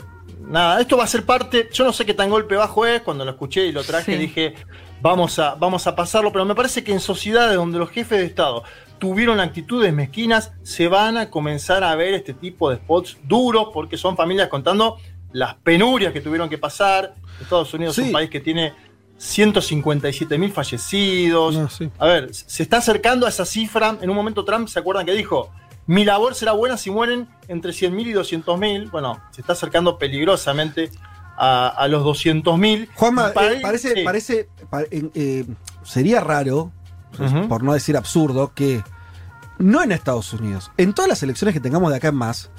nada, 0.47 0.81
esto 0.81 0.97
va 0.97 1.03
a 1.03 1.07
ser 1.07 1.25
parte. 1.25 1.69
Yo 1.71 1.85
no 1.85 1.93
sé 1.93 2.05
qué 2.05 2.13
tan 2.13 2.29
golpe 2.29 2.55
bajo 2.55 2.85
es. 2.85 3.01
Cuando 3.01 3.23
lo 3.23 3.31
escuché 3.31 3.67
y 3.67 3.71
lo 3.71 3.83
traje, 3.83 4.17
dije, 4.17 4.55
vamos 5.01 5.37
a, 5.39 5.55
vamos 5.55 5.85
a 5.85 5.95
pasarlo. 5.95 6.31
Pero 6.31 6.45
me 6.45 6.55
parece 6.55 6.83
que 6.83 6.91
en 6.91 6.99
sociedades 6.99 7.55
donde 7.55 7.77
los 7.77 7.89
jefes 7.89 8.19
de 8.19 8.25
Estado 8.25 8.63
tuvieron 8.97 9.39
actitudes 9.39 9.93
mezquinas, 9.93 10.53
se 10.63 10.87
van 10.87 11.17
a 11.17 11.29
comenzar 11.29 11.83
a 11.83 11.95
ver 11.95 12.15
este 12.15 12.33
tipo 12.33 12.71
de 12.71 12.77
spots 12.77 13.17
duros, 13.23 13.67
porque 13.71 13.95
son 13.95 14.17
familias 14.17 14.47
contando 14.47 14.97
las 15.33 15.53
penurias 15.55 16.13
que 16.13 16.21
tuvieron 16.21 16.49
que 16.49 16.57
pasar. 16.57 17.13
Estados 17.39 17.71
Unidos 17.75 17.97
es 17.99 18.05
un 18.05 18.11
país 18.11 18.29
que 18.29 18.39
tiene 18.39 18.73
157 19.17 20.37
mil 20.37 20.51
fallecidos. 20.51 21.81
A 21.97 22.05
ver, 22.05 22.33
se 22.33 22.63
está 22.63 22.77
acercando 22.77 23.25
a 23.25 23.29
esa 23.29 23.45
cifra. 23.45 23.97
En 24.01 24.09
un 24.09 24.15
momento 24.15 24.45
Trump, 24.45 24.67
¿se 24.67 24.79
acuerdan 24.79 25.05
que 25.05 25.13
dijo? 25.13 25.51
Mi 25.87 26.03
labor 26.03 26.35
será 26.35 26.51
buena 26.51 26.77
si 26.77 26.91
mueren 26.91 27.27
entre 27.47 27.71
100.000 27.71 28.07
y 28.07 28.13
200.000. 28.13 28.91
Bueno, 28.91 29.21
se 29.31 29.41
está 29.41 29.53
acercando 29.53 29.97
peligrosamente 29.97 30.91
a, 31.37 31.87
los 31.89 32.03
200.000. 32.03 32.89
Juanma, 32.93 33.29
eh, 33.29 33.59
parece, 33.61 34.03
parece 34.03 34.49
eh, 34.91 35.45
sería 35.83 36.19
raro, 36.19 36.71
por 37.47 37.63
no 37.63 37.73
decir 37.73 37.95
absurdo, 37.95 38.53
que 38.53 38.83
no 39.59 39.81
en 39.81 39.91
Estados 39.91 40.33
Unidos, 40.33 40.71
en 40.77 40.93
todas 40.93 41.09
las 41.09 41.23
elecciones 41.23 41.53
que 41.53 41.59
tengamos 41.59 41.89
de 41.91 41.97
acá 41.97 42.09
en 42.09 42.15
más, 42.15 42.51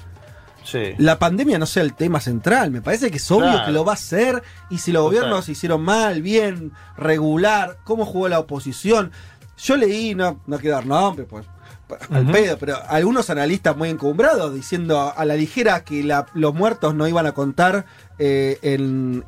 la 0.97 1.19
pandemia 1.19 1.57
no 1.57 1.65
sea 1.65 1.83
el 1.83 1.93
tema 1.93 2.19
central. 2.19 2.71
Me 2.71 2.81
parece 2.81 3.11
que 3.11 3.17
es 3.17 3.31
obvio 3.31 3.63
que 3.65 3.71
lo 3.71 3.85
va 3.85 3.93
a 3.93 3.97
ser. 3.97 4.43
Y 4.69 4.79
si 4.79 4.91
los 4.91 5.03
gobiernos 5.03 5.49
hicieron 5.49 5.81
mal, 5.81 6.21
bien, 6.21 6.71
regular, 6.97 7.77
cómo 7.83 8.05
jugó 8.05 8.29
la 8.29 8.39
oposición. 8.39 9.11
Yo 9.57 9.75
leí, 9.75 10.15
no, 10.15 10.39
no 10.47 10.57
quiero 10.57 10.75
dar 10.75 10.85
nombre, 10.85 11.25
pues 11.25 11.45
al 12.11 12.31
pedo, 12.31 12.57
pero 12.57 12.77
algunos 12.87 13.29
analistas 13.29 13.75
muy 13.75 13.89
encumbrados 13.89 14.53
diciendo 14.53 15.11
a 15.15 15.25
la 15.25 15.35
ligera 15.35 15.83
que 15.83 16.03
los 16.33 16.53
muertos 16.53 16.93
no 16.93 17.07
iban 17.07 17.25
a 17.25 17.31
contar 17.31 17.85
eh, 18.19 18.59
en, 18.61 19.23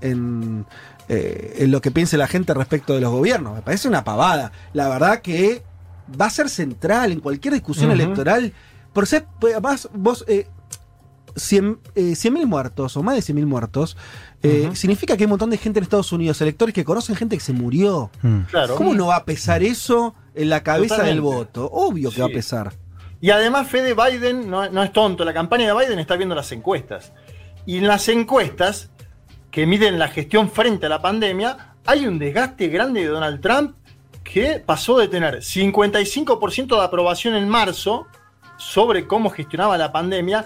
eh, 1.09 1.55
en, 1.57 1.71
lo 1.71 1.82
que 1.82 1.91
piense 1.91 2.17
la 2.17 2.27
gente 2.27 2.53
respecto 2.53 2.93
de 2.93 3.01
los 3.01 3.11
gobiernos. 3.11 3.55
Me 3.55 3.61
parece 3.61 3.88
una 3.88 4.03
pavada. 4.03 4.51
La 4.73 4.89
verdad 4.89 5.21
que 5.21 5.63
va 6.19 6.27
a 6.27 6.29
ser 6.29 6.49
central 6.49 7.11
en 7.11 7.19
cualquier 7.19 7.53
discusión 7.53 7.91
electoral. 7.91 8.53
Por 8.93 9.07
ser, 9.07 9.25
pues, 9.39 9.53
además, 9.53 9.89
vos, 9.93 10.25
eh, 10.27 10.47
100.000 11.36 12.41
eh, 12.41 12.45
muertos 12.45 12.97
o 12.97 13.03
más 13.03 13.15
de 13.15 13.34
100.000 13.34 13.45
muertos, 13.45 13.97
eh, 14.43 14.69
significa 14.73 15.15
que 15.15 15.23
hay 15.23 15.25
un 15.25 15.32
montón 15.32 15.49
de 15.49 15.57
gente 15.57 15.79
en 15.79 15.84
Estados 15.84 16.11
Unidos, 16.11 16.41
electores 16.41 16.73
que 16.73 16.84
conocen 16.84 17.15
gente 17.15 17.38
que 17.38 17.43
se 17.43 17.53
murió. 17.53 18.09
Mm. 18.21 18.41
¿Cómo 18.75 18.93
no 18.93 19.07
va 19.07 19.17
a 19.17 19.25
pesar 19.25 19.63
eso 19.63 20.15
en 20.34 20.49
la 20.49 20.63
cabeza 20.63 21.03
del 21.03 21.21
voto? 21.21 21.69
Obvio 21.71 22.11
que 22.11 22.21
va 22.21 22.27
a 22.27 22.32
pesar. 22.32 22.73
Y 23.21 23.29
además, 23.29 23.67
Fede 23.67 23.93
Biden 23.93 24.49
no, 24.49 24.67
no, 24.69 24.84
es 24.84 24.91
tonto. 24.91 25.23
La 25.23 25.34
campaña 25.34 25.67
de 25.67 25.79
Biden 25.79 25.99
está 25.99 26.15
viendo 26.15 26.34
las 26.34 26.51
encuestas. 26.51 27.13
Y 27.67 27.77
en 27.77 27.88
las 27.88 28.09
encuestas 28.09 28.89
que 29.51 29.67
miden 29.67 29.99
la 29.99 30.07
gestión 30.07 30.49
frente 30.49 30.88
a 30.88 30.89
la 30.89 31.01
pandemia, 31.01 31.75
hay 31.86 32.07
un 32.07 32.17
desgaste 32.17 32.67
grande 32.69 33.01
de 33.01 33.07
Donald 33.07 33.39
Trump 33.41 33.75
que 34.23 34.61
pasó 34.65 34.97
de 34.97 35.07
tener 35.07 35.38
55% 35.38 36.77
de 36.77 36.84
aprobación 36.84 37.36
en 37.36 37.47
marzo 37.47 38.07
sobre 38.57 39.07
cómo 39.07 39.29
gestionaba 39.29 39.77
la 39.77 39.91
pandemia 39.91 40.45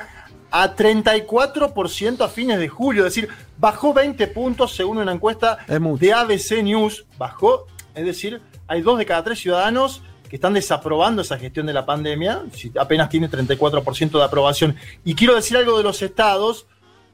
a 0.58 0.74
34% 0.74 2.22
a 2.22 2.30
fines 2.30 2.58
de 2.58 2.70
julio, 2.70 3.06
es 3.06 3.14
decir, 3.14 3.28
bajó 3.58 3.94
20 3.94 4.26
puntos 4.28 4.74
según 4.74 5.00
una 5.00 5.12
encuesta 5.12 5.58
de 5.68 6.14
ABC 6.14 6.64
News, 6.64 7.06
bajó, 7.18 7.68
es 7.94 8.06
decir, 8.06 8.42
hay 8.66 8.82
dos 8.82 8.98
de 8.98 9.06
cada 9.06 9.22
tres 9.22 9.40
ciudadanos 9.40 10.02
que 10.30 10.38
están 10.38 10.54
desaprobando 10.54 11.24
esa 11.24 11.38
gestión 11.38 11.66
de 11.66 11.74
la 11.74 11.86
pandemia, 11.86 12.44
apenas 12.80 13.10
tiene 13.10 13.30
34% 13.30 14.12
de 14.12 14.24
aprobación. 14.24 14.78
Y 15.04 15.14
quiero 15.14 15.36
decir 15.36 15.58
algo 15.58 15.78
de 15.78 15.84
los 15.84 16.02
estados, 16.02 16.68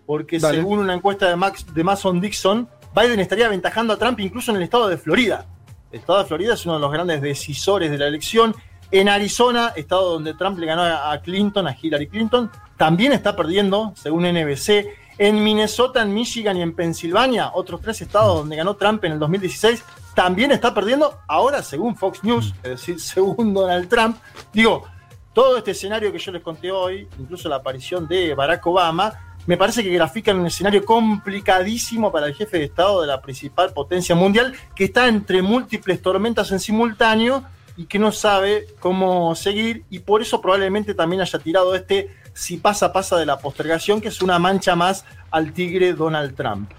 porque 0.05 0.39
según 0.39 0.77
una 0.77 0.93
encuesta 0.93 1.27
de, 1.27 1.35
Max, 1.35 1.65
de 1.73 1.83
Mason 1.83 2.21
Dixon, 2.21 2.69
Biden 2.95 3.19
estaría 3.21 3.47
aventajando 3.47 3.93
a 3.93 3.97
Trump 3.97 4.19
incluso 4.19 4.51
en 4.51 4.57
el 4.57 4.63
estado 4.63 4.87
de 4.87 4.97
Florida. 4.99 5.47
El 5.91 6.01
estado 6.01 6.19
de 6.19 6.25
Florida 6.25 6.53
es 6.53 6.63
uno 6.67 6.75
de 6.75 6.81
los 6.81 6.91
grandes 6.91 7.19
decisores 7.23 7.89
de 7.89 7.97
la 7.97 8.05
elección. 8.05 8.53
En 8.91 9.09
Arizona, 9.09 9.73
estado 9.75 10.11
donde 10.11 10.35
Trump 10.35 10.59
le 10.59 10.67
ganó 10.67 10.83
a 10.83 11.17
Clinton, 11.23 11.65
a 11.65 11.75
Hillary 11.81 12.07
Clinton, 12.07 12.51
también 12.81 13.13
está 13.13 13.35
perdiendo, 13.35 13.93
según 13.95 14.23
NBC. 14.23 14.87
En 15.19 15.43
Minnesota, 15.43 16.01
en 16.01 16.15
Michigan 16.15 16.57
y 16.57 16.63
en 16.63 16.73
Pensilvania, 16.73 17.51
otros 17.53 17.79
tres 17.79 18.01
estados 18.01 18.37
donde 18.37 18.55
ganó 18.55 18.75
Trump 18.75 19.03
en 19.03 19.11
el 19.11 19.19
2016, 19.19 19.83
también 20.15 20.49
está 20.49 20.73
perdiendo. 20.73 21.19
Ahora, 21.27 21.61
según 21.61 21.95
Fox 21.95 22.23
News, 22.23 22.55
es 22.63 22.69
decir, 22.71 22.99
según 22.99 23.53
Donald 23.53 23.87
Trump, 23.87 24.17
digo, 24.51 24.85
todo 25.31 25.57
este 25.57 25.69
escenario 25.69 26.11
que 26.11 26.17
yo 26.17 26.31
les 26.31 26.41
conté 26.41 26.71
hoy, 26.71 27.07
incluso 27.19 27.47
la 27.47 27.57
aparición 27.57 28.07
de 28.07 28.33
Barack 28.33 28.65
Obama, 28.65 29.35
me 29.45 29.57
parece 29.57 29.83
que 29.83 29.91
grafican 29.91 30.39
un 30.39 30.47
escenario 30.47 30.83
complicadísimo 30.83 32.11
para 32.11 32.25
el 32.25 32.33
jefe 32.33 32.57
de 32.57 32.63
Estado 32.63 33.01
de 33.01 33.05
la 33.05 33.21
principal 33.21 33.73
potencia 33.73 34.15
mundial, 34.15 34.55
que 34.75 34.85
está 34.85 35.07
entre 35.07 35.43
múltiples 35.43 36.01
tormentas 36.01 36.51
en 36.51 36.59
simultáneo 36.59 37.43
y 37.77 37.85
que 37.85 37.99
no 37.99 38.11
sabe 38.11 38.65
cómo 38.79 39.35
seguir, 39.35 39.85
y 39.91 39.99
por 39.99 40.23
eso 40.23 40.41
probablemente 40.41 40.95
también 40.95 41.21
haya 41.21 41.37
tirado 41.37 41.75
este 41.75 42.09
si 42.33 42.57
pasa, 42.57 42.93
pasa 42.93 43.17
de 43.17 43.25
la 43.25 43.39
postergación, 43.39 44.01
que 44.01 44.07
es 44.07 44.21
una 44.21 44.39
mancha 44.39 44.75
más 44.75 45.05
al 45.31 45.53
tigre 45.53 45.93
Donald 45.93 46.35
Trump. 46.35 46.71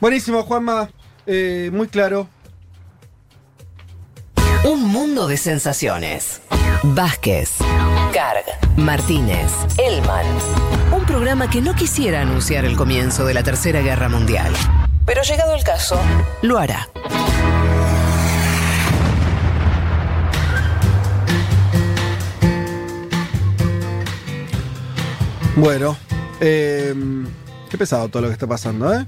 Buenísimo, 0.00 0.42
Juanma. 0.42 0.90
Eh, 1.26 1.70
muy 1.72 1.88
claro. 1.88 2.28
Un 4.64 4.84
mundo 4.84 5.26
de 5.28 5.36
sensaciones. 5.36 6.42
Vázquez, 6.82 7.56
Carg, 8.12 8.44
Martínez, 8.76 9.52
Elman. 9.76 10.26
Un 10.92 11.04
programa 11.04 11.50
que 11.50 11.60
no 11.60 11.74
quisiera 11.74 12.22
anunciar 12.22 12.64
el 12.64 12.76
comienzo 12.76 13.24
de 13.24 13.34
la 13.34 13.42
Tercera 13.42 13.80
Guerra 13.80 14.08
Mundial. 14.08 14.52
Pero 15.04 15.22
llegado 15.22 15.54
el 15.54 15.64
caso, 15.64 16.00
lo 16.42 16.58
hará. 16.58 16.88
Bueno, 25.58 25.96
em, 26.40 27.26
qué 27.68 27.76
pesado 27.76 28.08
todo 28.08 28.22
lo 28.22 28.28
que 28.28 28.34
está 28.34 28.46
pasando, 28.46 28.94
¿eh? 28.94 29.04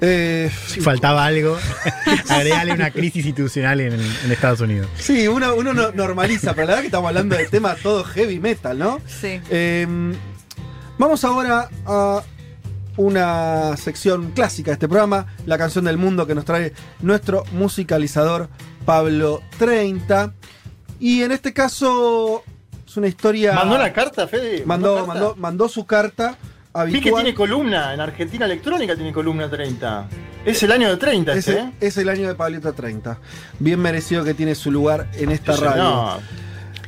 eh 0.00 0.50
si 0.66 0.80
faltaba 0.80 1.24
algo, 1.24 1.56
agregarle 2.28 2.72
una 2.72 2.90
crisis 2.90 3.24
institucional 3.24 3.80
en, 3.80 4.00
Estados 4.32 4.60
Unidos. 4.60 4.88
Sí, 4.98 5.28
uno, 5.28 5.54
normaliza, 5.94 6.54
pero 6.54 6.66
la 6.66 6.72
verdad 6.72 6.80
que 6.80 6.86
estamos 6.86 7.08
hablando 7.08 7.36
de 7.36 7.46
tema 7.46 7.76
todo 7.76 8.02
heavy 8.02 8.40
metal, 8.40 8.80
¿no? 8.80 9.00
Sí. 9.06 9.40
Em, 9.48 10.12
vamos 10.98 11.22
ahora 11.24 11.70
a 11.86 12.24
una 12.96 13.76
sección 13.76 14.32
clásica 14.32 14.72
de 14.72 14.74
este 14.74 14.88
programa, 14.88 15.26
la 15.46 15.56
canción 15.56 15.84
del 15.84 15.98
mundo 15.98 16.26
que 16.26 16.34
nos 16.34 16.44
trae 16.44 16.72
nuestro 17.00 17.44
musicalizador 17.52 18.48
Pablo 18.84 19.40
30. 19.58 20.34
Y 20.98 21.22
en 21.22 21.30
este 21.30 21.52
caso 21.52 22.42
es 22.88 22.96
una 22.96 23.06
historia. 23.06 23.52
¿Mandó 23.52 23.76
la 23.76 23.92
carta, 23.92 24.26
Fede? 24.26 24.62
Mandó, 24.64 25.06
mandó, 25.06 25.34
mandó, 25.36 25.68
su 25.68 25.84
carta. 25.84 26.36
Habitual. 26.72 27.02
Vi 27.02 27.10
que 27.10 27.12
tiene 27.14 27.34
columna, 27.34 27.92
en 27.94 28.00
Argentina 28.00 28.44
Electrónica 28.46 28.94
tiene 28.94 29.12
columna 29.12 29.48
30. 29.50 30.08
Es 30.44 30.62
el 30.62 30.72
año 30.72 30.88
de 30.88 30.96
30 30.96 31.32
es, 31.34 31.48
¿eh? 31.48 31.72
Es 31.80 31.96
el 31.96 32.08
año 32.08 32.28
de 32.28 32.34
Pablito 32.34 32.72
30. 32.72 33.18
Bien 33.58 33.80
merecido 33.80 34.24
que 34.24 34.34
tiene 34.34 34.54
su 34.54 34.70
lugar 34.70 35.08
en 35.14 35.30
esta 35.30 35.56
radio. 35.56 36.20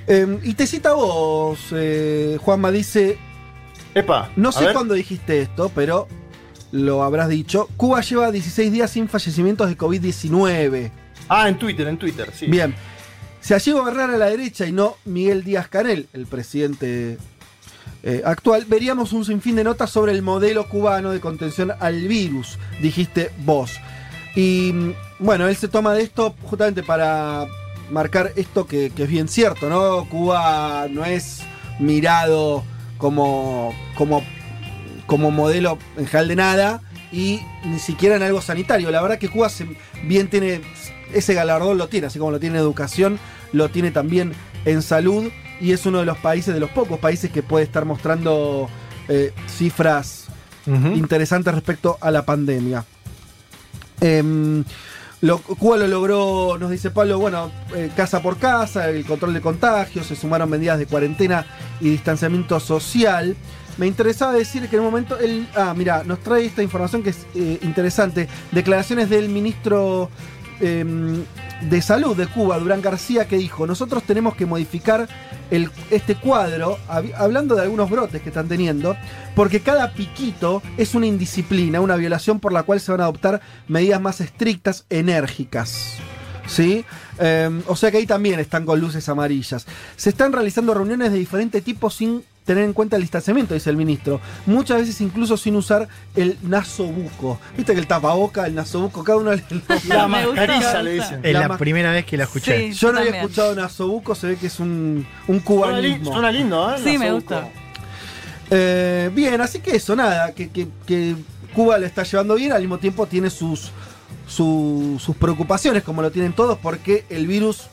Em, 0.07 0.39
y 0.43 0.55
te 0.55 0.67
cita 0.67 0.95
vos, 0.95 1.67
eh, 1.73 2.39
Juanma, 2.41 2.71
dice. 2.71 3.19
Epa. 3.95 4.31
No 4.37 4.53
sé 4.53 4.73
cuándo 4.73 4.95
dijiste 4.95 5.43
esto, 5.43 5.71
pero 5.75 6.09
lo 6.73 7.03
habrás 7.03 7.29
dicho. 7.29 7.69
Cuba 7.77 8.01
lleva 8.01 8.31
16 8.31 8.73
días 8.73 8.91
sin 8.91 9.09
fallecimientos 9.09 9.69
de 9.69 9.77
COVID-19. 9.77 10.91
Ah, 11.29 11.49
en 11.49 11.59
Twitter, 11.59 11.87
en 11.89 11.99
Twitter, 11.99 12.31
sí. 12.35 12.47
Bien. 12.47 12.75
Si 13.41 13.55
allí 13.55 13.72
gobernara 13.72 14.16
la 14.18 14.26
derecha 14.26 14.66
y 14.66 14.72
no 14.72 14.97
Miguel 15.05 15.45
Díaz 15.45 15.68
Canel, 15.68 16.09
el 16.12 16.26
presidente 16.26 17.18
eh, 18.03 18.22
actual, 18.24 18.66
veríamos 18.66 19.12
un 19.12 19.24
sinfín 19.24 19.57
de 19.57 19.64
notas 19.64 19.91
sobre 19.91 20.12
el 20.12 20.22
modelo 20.22 20.68
cubano 20.68 21.11
de 21.11 21.20
contención 21.20 21.72
al 21.80 22.07
virus, 22.07 22.59
dijiste 22.80 23.30
vos. 23.38 23.72
Y 24.36 24.72
mm, 24.72 24.93
bueno, 25.20 25.49
él 25.49 25.57
se 25.57 25.68
toma 25.68 25.95
de 25.95 26.03
esto 26.03 26.34
justamente 26.45 26.82
para 26.82 27.47
marcar 27.91 28.32
esto 28.36 28.66
que, 28.66 28.93
es 28.95 29.09
bien 29.09 29.28
cierto, 29.28 29.68
¿no? 29.68 30.07
Cuba 30.09 30.86
no 30.91 31.05
es 31.05 31.41
mirado 31.78 32.62
como, 32.99 33.74
como, 33.97 34.22
como 35.07 35.30
modelo 35.30 35.78
en 35.97 36.07
general 36.07 36.28
de 36.28 36.36
nada 36.36 36.82
y 37.11 37.41
ni 37.64 37.78
siquiera 37.78 38.16
en 38.16 38.22
algo 38.22 38.41
sanitario. 38.41 38.91
La 38.91 39.03
verdad 39.03 39.18
que 39.18 39.28
Cuba 39.28 39.49
bien 40.05 40.28
tiene 40.28 40.61
ese 41.13 41.35
galardón 41.35 41.79
lo 41.79 41.89
tiene, 41.89 42.09
así 42.09 42.19
como 42.19 42.31
lo 42.31 42.41
tiene 42.41 42.59
en 42.59 42.63
educación, 42.63 43.19
lo 43.53 43.69
tiene 43.71 43.91
también 43.91 44.33
en 44.65 44.83
salud 44.83 45.31
y 45.61 45.73
es 45.73 45.87
uno 45.87 45.99
de 45.99 46.07
los 46.07 46.19
países, 46.19 46.55
de 46.55 46.61
los 46.61 46.71
pocos 46.71 46.99
países 46.99 47.31
que 47.31 47.43
puede 47.43 47.65
estar 47.65 47.85
mostrando 47.85 48.69
eh, 49.09 49.33
cifras 49.49 50.27
interesantes 50.67 51.53
respecto 51.53 51.99
a 52.01 52.11
la 52.13 52.25
pandemia. 52.25 52.85
Em, 54.01 54.65
lo, 55.21 55.39
Cuba 55.39 55.77
lo 55.77 55.87
logró, 55.87 56.57
nos 56.59 56.71
dice 56.71 56.91
Pablo, 56.91 57.19
bueno, 57.19 57.51
eh, 57.75 57.91
casa 57.95 58.23
por 58.23 58.39
casa, 58.39 58.89
el 58.89 59.05
control 59.05 59.35
de 59.35 59.41
contagios, 59.41 60.07
se 60.07 60.17
sumaron 60.17 60.49
medidas 60.49 60.79
de 60.79 60.87
cuarentena 60.87 61.45
y 61.81 61.91
distanciamiento 61.91 62.59
social. 62.61 63.37
Me 63.77 63.87
interesaba 63.87 64.33
decir 64.33 64.69
que 64.69 64.77
en 64.77 64.83
un 64.83 64.87
momento 64.87 65.19
él, 65.19 65.47
ah, 65.57 65.75
mira, 65.77 66.05
nos 66.05 66.21
trae 66.21 66.47
esta 66.47 66.63
información 66.63 67.03
que 67.03 67.11
es 67.11 67.27
eh, 67.35 67.59
interesante. 67.63 68.29
Declaraciones 68.53 69.11
del 69.11 69.29
ministro 69.29 70.09
em, 70.61 71.25
de 71.69 71.83
Salud 71.83 72.17
de 72.17 72.27
Cuba, 72.27 72.59
Durán 72.59 72.81
García, 72.83 73.27
que 73.27 73.37
dijo, 73.37 73.67
nosotros 73.67 74.03
tenemos 74.05 74.35
que 74.35 74.47
modificar 74.47 75.09
el, 75.51 75.71
este 75.91 76.15
cuadro, 76.15 76.79
hab- 76.89 77.13
hablando 77.17 77.55
de 77.57 77.63
algunos 77.63 77.91
brotes 77.91 78.23
que 78.23 78.29
están 78.29 78.49
teniendo, 78.49 78.97
porque 79.35 79.61
cada 79.61 79.93
piquito 79.93 80.63
es 80.77 80.95
una 80.95 81.07
indisciplina, 81.07 81.81
una 81.81 81.97
violación 81.97 82.41
por 82.41 82.53
la 82.53 82.63
cual 82.63 82.81
se 82.81 82.93
van 82.93 83.01
a 83.01 83.05
adoptar 83.05 83.41
medidas 83.69 84.01
más 84.01 84.21
estrictas, 84.21 84.85
enérgicas. 84.91 85.97
¿Sí? 86.47 86.85
Eh, 87.21 87.63
o 87.69 87.77
sea 87.77 87.93
que 87.93 87.99
ahí 87.99 88.07
también 88.07 88.41
están 88.41 88.65
con 88.65 88.81
luces 88.81 89.09
amarillas. 89.09 89.67
Se 89.97 90.11
están 90.11 90.33
realizando 90.33 90.75
reuniones 90.75 91.13
de 91.13 91.19
diferente 91.19 91.61
tipo 91.61 91.91
sin 91.91 92.25
tener 92.45 92.64
en 92.64 92.72
cuenta 92.72 92.97
el 92.97 93.03
distanciamiento, 93.03 93.55
dice 93.55 93.70
el 93.70 93.76
ministro. 93.76 94.20
Muchas 94.47 94.80
veces 94.80 95.01
incluso 95.01 95.36
sin 95.36 95.55
usar 95.57 95.88
el 96.16 96.36
nasobuco. 96.43 97.38
Viste 97.57 97.74
que 97.74 97.80
el 97.80 97.86
tapaboca, 97.86 98.47
el 98.47 98.55
nasobuco, 98.55 99.05
cada 99.05 99.18
uno 99.18 99.32
le 99.34 99.43
La 99.88 100.09
mascarilla 100.09 100.82
le 100.82 100.93
dicen. 100.95 101.20
Es 101.22 101.32
la, 101.32 101.57
primera 101.57 101.93
vez 101.93 102.05
que 102.07 102.16
la 102.16 102.24
escuché. 102.24 102.72
Yo 102.72 102.93
no 102.93 102.99
había 102.99 103.20
escuchado 103.20 103.55
nasobuco, 103.55 104.14
se 104.14 104.26
ve 104.28 104.36
que 104.36 104.49
es 104.49 104.59
un, 104.59 105.07
un 105.28 105.38
cubanismo. 105.41 106.12
suena 106.12 106.32
lindo, 106.32 106.74
¿eh? 106.74 106.78
Sí, 106.82 106.99
me 106.99 107.12
gusta. 107.12 107.49
Eh, 108.51 109.11
bien, 109.14 109.41
así 109.41 109.61
que 109.61 109.76
eso, 109.76 109.95
nada, 109.95 110.32
que, 110.34 110.49
que- 110.51 110.68
que 110.86 111.14
Cuba 111.55 111.78
le 111.78 111.86
está 111.86 112.03
llevando 112.03 112.34
bien, 112.34 112.53
al 112.53 112.61
mismo 112.61 112.78
tiempo 112.78 113.07
tiene 113.07 113.30
sus, 113.30 113.70
su- 114.26 114.97
sus 115.01 115.14
preocupaciones, 115.16 115.82
como 115.84 116.03
lo 116.03 116.11
tienen 116.11 116.32
todos, 116.32 116.59
porque 116.59 117.05
el 117.11 117.26
virus 117.26 117.68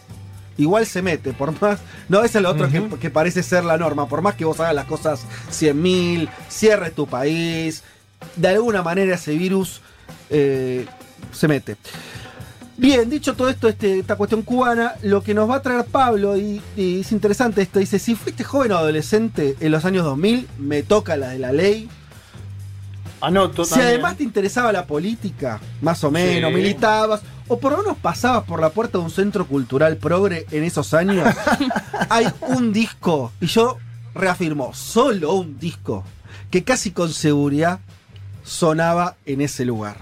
igual 0.57 0.85
se 0.85 1.01
mete, 1.01 1.33
por 1.33 1.59
más, 1.61 1.79
no 2.09 2.23
eso 2.23 2.37
es 2.39 2.43
lo 2.43 2.49
otro 2.49 2.69
que, 2.69 2.81
que 2.99 3.09
parece 3.09 3.43
ser 3.43 3.63
la 3.63 3.77
norma, 3.77 4.07
por 4.07 4.21
más 4.21 4.35
que 4.35 4.45
vos 4.45 4.59
hagas 4.59 4.73
las 4.75 4.85
cosas 4.85 5.25
100.000, 5.51 6.27
cierres 6.49 6.93
tu 6.93 7.07
país, 7.07 7.83
de 8.35 8.47
alguna 8.47 8.81
manera 8.83 9.15
ese 9.15 9.35
virus 9.35 9.81
eh, 10.29 10.85
se 11.31 11.47
mete. 11.47 11.77
Bien, 12.79 13.09
dicho 13.09 13.33
todo 13.35 13.49
esto, 13.49 13.67
este, 13.67 13.99
esta 13.99 14.15
cuestión 14.17 14.43
cubana, 14.43 14.93
lo 15.01 15.23
que 15.23 15.33
nos 15.33 15.49
va 15.49 15.55
a 15.55 15.61
traer 15.63 15.85
Pablo, 15.85 16.37
y, 16.37 16.61
y 16.75 16.99
es 17.01 17.11
interesante 17.11 17.61
esto, 17.63 17.79
dice, 17.79 17.97
si 17.97 18.13
fuiste 18.13 18.43
joven 18.43 18.71
o 18.71 18.77
adolescente 18.77 19.55
en 19.59 19.71
los 19.71 19.83
años 19.85 20.03
2000, 20.05 20.47
me 20.59 20.83
toca 20.83 21.17
la 21.17 21.29
de 21.29 21.39
la 21.39 21.51
ley. 21.51 21.89
Anoto 23.19 23.63
Si 23.65 23.71
también. 23.71 23.89
además 23.89 24.17
te 24.17 24.23
interesaba 24.23 24.71
la 24.71 24.85
política, 24.85 25.59
más 25.81 26.03
o 26.03 26.11
menos, 26.11 26.51
Sí. 26.51 26.55
militabas, 26.55 27.21
o 27.47 27.59
por 27.59 27.71
lo 27.73 27.77
menos 27.79 27.97
pasabas 27.97 28.43
por 28.45 28.59
la 28.61 28.69
puerta 28.69 28.97
de 28.97 29.03
un 29.03 29.09
centro 29.11 29.47
cultural 29.47 29.97
progre 29.97 30.45
en 30.51 30.63
esos 30.63 30.93
años, 30.93 31.27
hay 32.09 32.27
un 32.41 32.73
disco, 32.73 33.31
y 33.41 33.47
yo 33.47 33.77
reafirmo, 34.13 34.73
solo 34.73 35.33
un 35.33 35.57
disco, 35.59 36.03
que 36.51 36.63
casi 36.63 36.91
con 36.91 37.11
seguridad 37.13 37.79
sonaba 38.43 39.15
en 39.25 39.41
ese 39.41 39.65
lugar. 39.65 39.97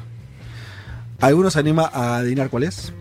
¿Alguno 1.22 1.50
se 1.50 1.60
anima 1.60 1.90
a 1.94 2.18
adivinar 2.18 2.50
cuál 2.50 2.64
es? 2.64 2.94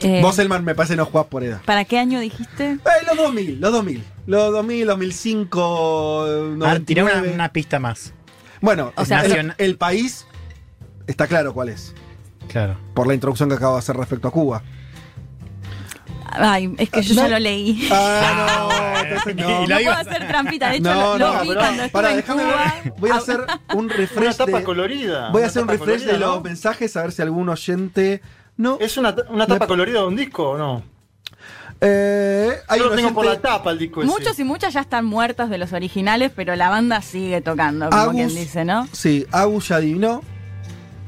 Eh, 0.00 0.20
Vos, 0.20 0.38
Elman, 0.38 0.64
me 0.64 0.74
parece 0.74 0.96
no 0.96 1.06
jugás 1.06 1.26
por 1.26 1.44
edad. 1.44 1.60
¿Para 1.64 1.84
qué 1.84 1.98
año 1.98 2.18
dijiste? 2.20 2.72
Eh, 2.72 2.78
los 3.06 3.16
2000, 3.16 3.60
los 3.60 3.72
2000. 3.72 4.04
Los 4.26 4.52
2000, 4.52 4.86
2005, 4.86 6.24
Ah, 6.64 6.78
tirá 6.84 7.04
una, 7.04 7.12
99. 7.14 7.34
una 7.34 7.52
pista 7.52 7.78
más. 7.78 8.12
Bueno, 8.60 8.92
O 8.96 9.04
sea, 9.04 9.24
el, 9.24 9.32
nacion- 9.32 9.54
el 9.58 9.76
país 9.76 10.26
está 11.06 11.26
claro 11.26 11.52
cuál 11.54 11.68
es. 11.68 11.94
Claro. 12.48 12.76
Por 12.94 13.06
la 13.06 13.14
introducción 13.14 13.48
que 13.48 13.54
acabo 13.56 13.74
de 13.74 13.78
hacer 13.80 13.96
respecto 13.96 14.28
a 14.28 14.30
Cuba. 14.30 14.62
Ay, 16.34 16.74
es 16.78 16.88
que 16.88 17.02
yo 17.02 17.14
No. 17.14 17.22
ya 17.22 17.28
lo 17.28 17.38
leí. 17.38 17.88
Ah, 17.92 18.68
no, 18.70 18.98
entonces 19.04 19.36
no. 19.36 19.64
Y 19.64 19.66
no 19.66 19.80
iba- 19.80 19.94
puedo 19.96 20.10
hacer 20.10 20.28
trampita. 20.28 20.70
De 20.70 20.76
hecho, 20.76 20.94
No, 20.94 21.18
lo, 21.18 21.32
vi 21.42 21.48
pero- 21.48 21.60
cuando 21.60 21.82
estuve 21.84 22.02
Pará, 22.02 22.14
en 22.14 22.22
Cuba. 22.22 22.74
Voy 22.98 23.10
a 23.10 23.14
hacer 23.16 23.40
un 23.74 23.84
Una 23.84 23.94
refresh 23.94 24.36
tapa 24.36 24.58
de, 24.58 24.64
colorida. 24.64 25.30
Voy 25.30 25.42
a 25.42 25.46
hacer 25.46 25.62
un 25.62 25.68
refresh 25.68 26.02
de 26.04 26.18
los 26.18 26.36
¿no? 26.36 26.40
mensajes 26.40 26.96
a 26.96 27.02
ver 27.02 27.12
si 27.12 27.20
algún 27.22 27.48
oyente. 27.48 28.22
No. 28.56 28.78
¿Es 28.80 28.96
una, 28.96 29.14
una 29.28 29.46
tapa 29.46 29.64
Me- 29.64 29.68
colorida 29.68 30.00
de 30.00 30.06
un 30.06 30.16
disco 30.16 30.50
o 30.50 30.58
no? 30.58 30.82
Eh, 31.84 32.52
hay 32.68 32.78
Yo 32.78 32.84
un 32.86 32.90
lo 32.90 32.96
tengo 32.96 33.12
por 33.12 33.24
la 33.26 33.40
tapa 33.40 33.72
el 33.72 33.78
disco 33.78 34.02
ese. 34.02 34.10
Muchos 34.10 34.38
y 34.38 34.44
muchas 34.44 34.72
ya 34.72 34.80
están 34.80 35.04
muertos 35.04 35.50
de 35.50 35.58
los 35.58 35.72
originales, 35.72 36.30
pero 36.34 36.54
la 36.54 36.68
banda 36.70 37.02
sigue 37.02 37.40
tocando, 37.40 37.90
como 37.90 38.00
Agus. 38.00 38.14
quien 38.14 38.28
dice, 38.28 38.64
¿no? 38.64 38.86
Sí, 38.92 39.26
Agus 39.32 39.68
ya 39.68 39.76
adivinó. 39.76 40.22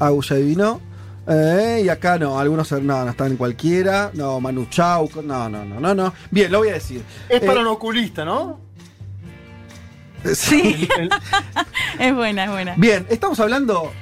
Agus 0.00 0.28
ya 0.30 0.34
adivinó. 0.34 0.80
Eh, 1.26 1.82
y 1.84 1.88
acá 1.88 2.18
no, 2.18 2.38
algunos 2.38 2.70
no, 2.72 2.80
no 3.04 3.10
están 3.10 3.28
en 3.32 3.36
cualquiera. 3.36 4.10
No, 4.14 4.40
Manu 4.40 4.66
Chao. 4.66 5.08
No, 5.22 5.48
no, 5.48 5.64
no, 5.64 5.80
no, 5.80 5.94
no. 5.94 6.12
Bien, 6.30 6.52
lo 6.52 6.58
voy 6.58 6.68
a 6.68 6.74
decir. 6.74 7.02
Es 7.28 7.40
para 7.40 7.60
Eh, 7.60 7.62
un 7.62 7.68
oculista, 7.68 8.24
¿no? 8.24 8.60
Sí. 10.34 10.88
El- 10.98 11.10
Es 11.98 12.14
buena, 12.14 12.44
es 12.44 12.50
buena. 12.50 12.74
Bien, 12.76 13.06
estamos 13.10 13.38
hablando 13.40 13.92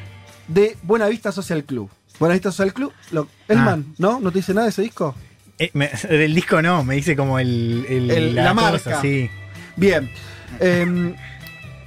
de 0.48 0.76
Buenavista 0.82 1.32
Social 1.32 1.64
Club. 1.64 1.90
Buenavista 2.18 2.50
Social 2.52 2.72
Club, 2.72 2.92
lo, 3.10 3.26
Elman, 3.48 3.94
¿no? 3.98 4.20
¿No 4.20 4.30
te 4.30 4.38
dice 4.38 4.54
nada 4.54 4.66
de 4.66 4.70
ese 4.70 4.82
disco? 4.82 5.14
Eh, 5.58 5.70
me- 5.74 5.90
del 6.08 6.34
disco 6.34 6.62
no, 6.62 6.84
me 6.84 6.94
dice 6.94 7.16
como 7.16 7.38
el, 7.38 7.84
el- 7.88 8.10
El- 8.10 8.34
la 8.34 8.54
cosa, 8.54 8.70
marca. 8.90 9.00
sí. 9.02 9.28
Bien. 9.76 10.10
Eh, 10.60 11.14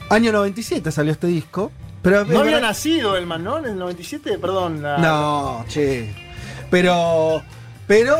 año 0.09 0.31
97 0.31 0.91
salió 0.91 1.11
este 1.13 1.27
disco. 1.27 1.71
Pero 2.05 2.23
no 2.23 2.39
había 2.39 2.59
nacido 2.61 3.17
Elman, 3.17 3.43
¿no? 3.43 3.57
En 3.57 3.65
el 3.65 3.77
97, 3.77 4.37
perdón. 4.37 4.81
la- 4.81 4.97
No, 4.99 5.65
che. 5.67 6.13
Pero. 6.69 7.41
Pero. 7.87 8.15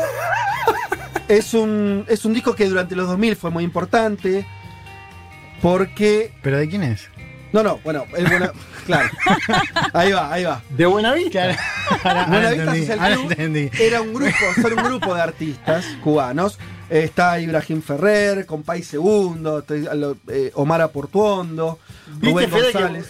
es, 1.28 1.54
un, 1.54 2.04
es 2.08 2.24
un 2.24 2.34
disco 2.34 2.54
que 2.54 2.66
durante 2.68 2.94
los 2.96 3.06
2000 3.08 3.36
fue 3.36 3.50
muy 3.50 3.64
importante. 3.64 4.46
Porque. 5.62 6.32
¿Pero 6.42 6.58
de 6.58 6.68
quién 6.68 6.82
es? 6.82 7.08
No, 7.52 7.62
no, 7.62 7.78
bueno, 7.84 8.04
el 8.16 8.26
buena, 8.26 8.52
claro. 8.86 9.08
Ahí 9.94 10.12
va, 10.12 10.32
ahí 10.32 10.44
va. 10.44 10.60
De 10.70 10.84
buena 10.84 11.14
vista. 11.14 11.44
Ahora, 12.04 12.24
ahora 12.24 12.26
Buenavista 12.26 12.62
entendí, 12.62 12.86
Social 12.86 13.14
Club 13.70 13.80
era 13.80 14.00
un 14.02 14.12
grupo, 14.12 14.36
son 14.60 14.72
un 14.78 14.84
grupo 14.84 15.14
de 15.14 15.22
artistas 15.22 15.86
cubanos. 16.02 16.58
Está 16.90 17.40
Ibrahim 17.40 17.82
Ferrer, 17.82 18.46
Compay 18.46 18.82
Segundo, 18.82 19.64
eh, 19.68 20.50
Omar 20.54 20.82
Aportuondo, 20.82 21.78
¿Viste, 22.06 22.46
Rubén 22.46 22.50
González. 22.50 23.06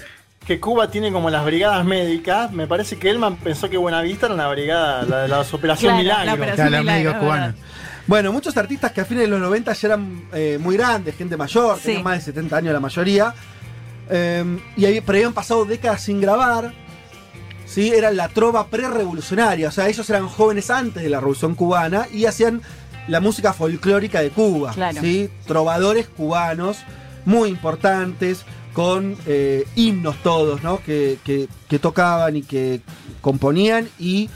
Que, 0.46 0.60
Cuba 0.60 0.90
tiene 0.90 1.10
como 1.12 1.28
las 1.30 1.44
brigadas 1.44 1.84
médicas? 1.84 2.52
Me 2.52 2.66
parece 2.66 2.96
que 2.96 3.10
Elman 3.10 3.36
pensó 3.36 3.68
que 3.68 3.76
Buenavista 3.76 4.26
era 4.26 4.34
una 4.34 4.48
brigada, 4.48 5.02
la 5.04 5.22
de 5.22 5.28
las 5.28 5.52
Operación 5.52 5.90
Claro, 6.00 6.02
la 6.02 6.02
Milagro. 6.24 6.34
operación- 6.42 6.68
Claro, 6.68 6.82
Milagro, 6.84 7.10
es 7.10 7.16
cubanos. 7.16 7.54
Bueno, 8.06 8.32
muchos 8.32 8.56
artistas 8.56 8.92
que 8.92 9.00
a 9.00 9.04
fines 9.04 9.24
de 9.24 9.28
los 9.28 9.40
90 9.40 9.72
ya 9.72 9.88
eran 9.88 10.22
eh, 10.32 10.58
muy 10.60 10.76
grandes, 10.76 11.16
gente 11.16 11.36
mayor, 11.36 11.76
Sí. 11.78 11.82
tenían 11.86 12.04
más 12.04 12.14
de 12.18 12.20
70 12.32 12.56
años 12.56 12.72
la 12.72 12.80
mayoría. 12.80 13.34
eh, 14.08 14.44
y 14.76 14.84
ahí, 14.84 15.00
pero 15.00 15.18
habían 15.18 15.32
pasado 15.32 15.64
décadas 15.64 16.00
sin 16.02 16.20
grabar. 16.20 16.72
¿sí? 17.66 17.90
Eran 17.92 18.16
la 18.16 18.28
trova 18.28 18.68
pre-revolucionaria. 18.68 19.66
O 19.68 19.72
sea, 19.72 19.88
ellos 19.88 20.08
eran 20.08 20.28
jóvenes 20.28 20.70
antes 20.70 21.02
de 21.02 21.08
la 21.10 21.18
revolución 21.18 21.56
cubana 21.56 22.06
y 22.12 22.26
hacían 22.26 22.62
la 23.08 23.18
música 23.20 23.52
folclórica 23.52 24.20
de 24.22 24.30
Cuba. 24.30 24.70
Claro. 24.72 25.00
¿sí? 25.00 25.28
Trovadores 25.48 26.06
cubanos 26.08 26.78
muy 27.24 27.48
importantes, 27.48 28.44
con 28.76 29.16
eh, 29.26 29.66
himnos 29.74 30.22
todos, 30.22 30.62
¿no? 30.62 30.82
Que, 30.84 31.18
que- 31.24 31.48
que 31.66 31.78
tocaban 31.78 32.36
y 32.36 32.42
que 32.42 32.82
componían 33.22 33.88
y 33.98 34.28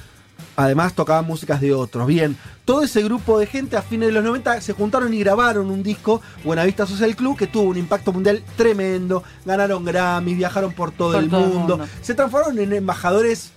además 0.56 0.94
tocaban 0.94 1.26
músicas 1.26 1.60
de 1.60 1.74
otros. 1.74 2.06
Bien, 2.06 2.36
todo 2.64 2.82
ese 2.82 3.02
grupo 3.02 3.38
de 3.38 3.44
gente 3.46 3.76
a 3.76 3.82
fines 3.82 4.08
de 4.08 4.12
los 4.14 4.24
90 4.24 4.62
se 4.62 4.72
juntaron 4.72 5.12
y 5.12 5.18
grabaron 5.18 5.70
un 5.70 5.82
disco, 5.82 6.22
Buenavista 6.42 6.86
Social 6.86 7.14
Club, 7.16 7.36
que 7.36 7.48
tuvo 7.48 7.64
un 7.68 7.76
impacto 7.76 8.14
mundial 8.14 8.42
tremendo. 8.56 9.22
Ganaron 9.44 9.84
Grammys, 9.84 10.38
viajaron 10.38 10.72
por 10.72 10.90
todo, 10.90 11.12
Por 11.12 11.22
el, 11.22 11.28
todo 11.28 11.44
el 11.44 11.48
mundo. 11.52 11.80
Se 12.00 12.14
transformaron 12.14 12.58
en 12.58 12.72
embajadores, 12.72 13.50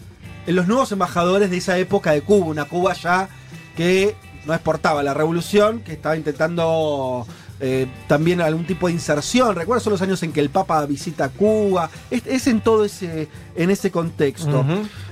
en 0.47 0.55
los 0.57 0.67
nuevos 0.67 0.91
embajadores 0.91 1.49
de 1.49 1.57
esa 1.57 1.77
época 1.77 2.11
de 2.11 2.21
Cuba. 2.23 2.47
Una 2.47 2.65
Cuba 2.65 2.93
ya 2.93 3.29
que 3.77 4.15
no 4.45 4.53
exportaba 4.53 5.01
la 5.01 5.13
revolución, 5.13 5.79
que 5.79 5.93
estaba 5.93 6.17
intentando 6.17 7.25
eh, 7.65 7.87
también 8.07 8.41
algún 8.41 8.65
tipo 8.65 8.87
de 8.87 8.93
inserción. 8.93 9.55
Recuerdo 9.55 9.81
son 9.81 9.91
los 9.91 10.01
años 10.01 10.21
en 10.21 10.33
que 10.33 10.41
el 10.41 10.49
Papa 10.49 10.85
visita 10.85 11.29
Cuba. 11.29 11.89
Es, 12.11 12.27
es 12.27 12.47
en 12.47 12.59
todo 12.59 12.83
ese, 12.83 13.29
en 13.55 13.69
ese 13.69 13.89
contexto. 13.89 14.65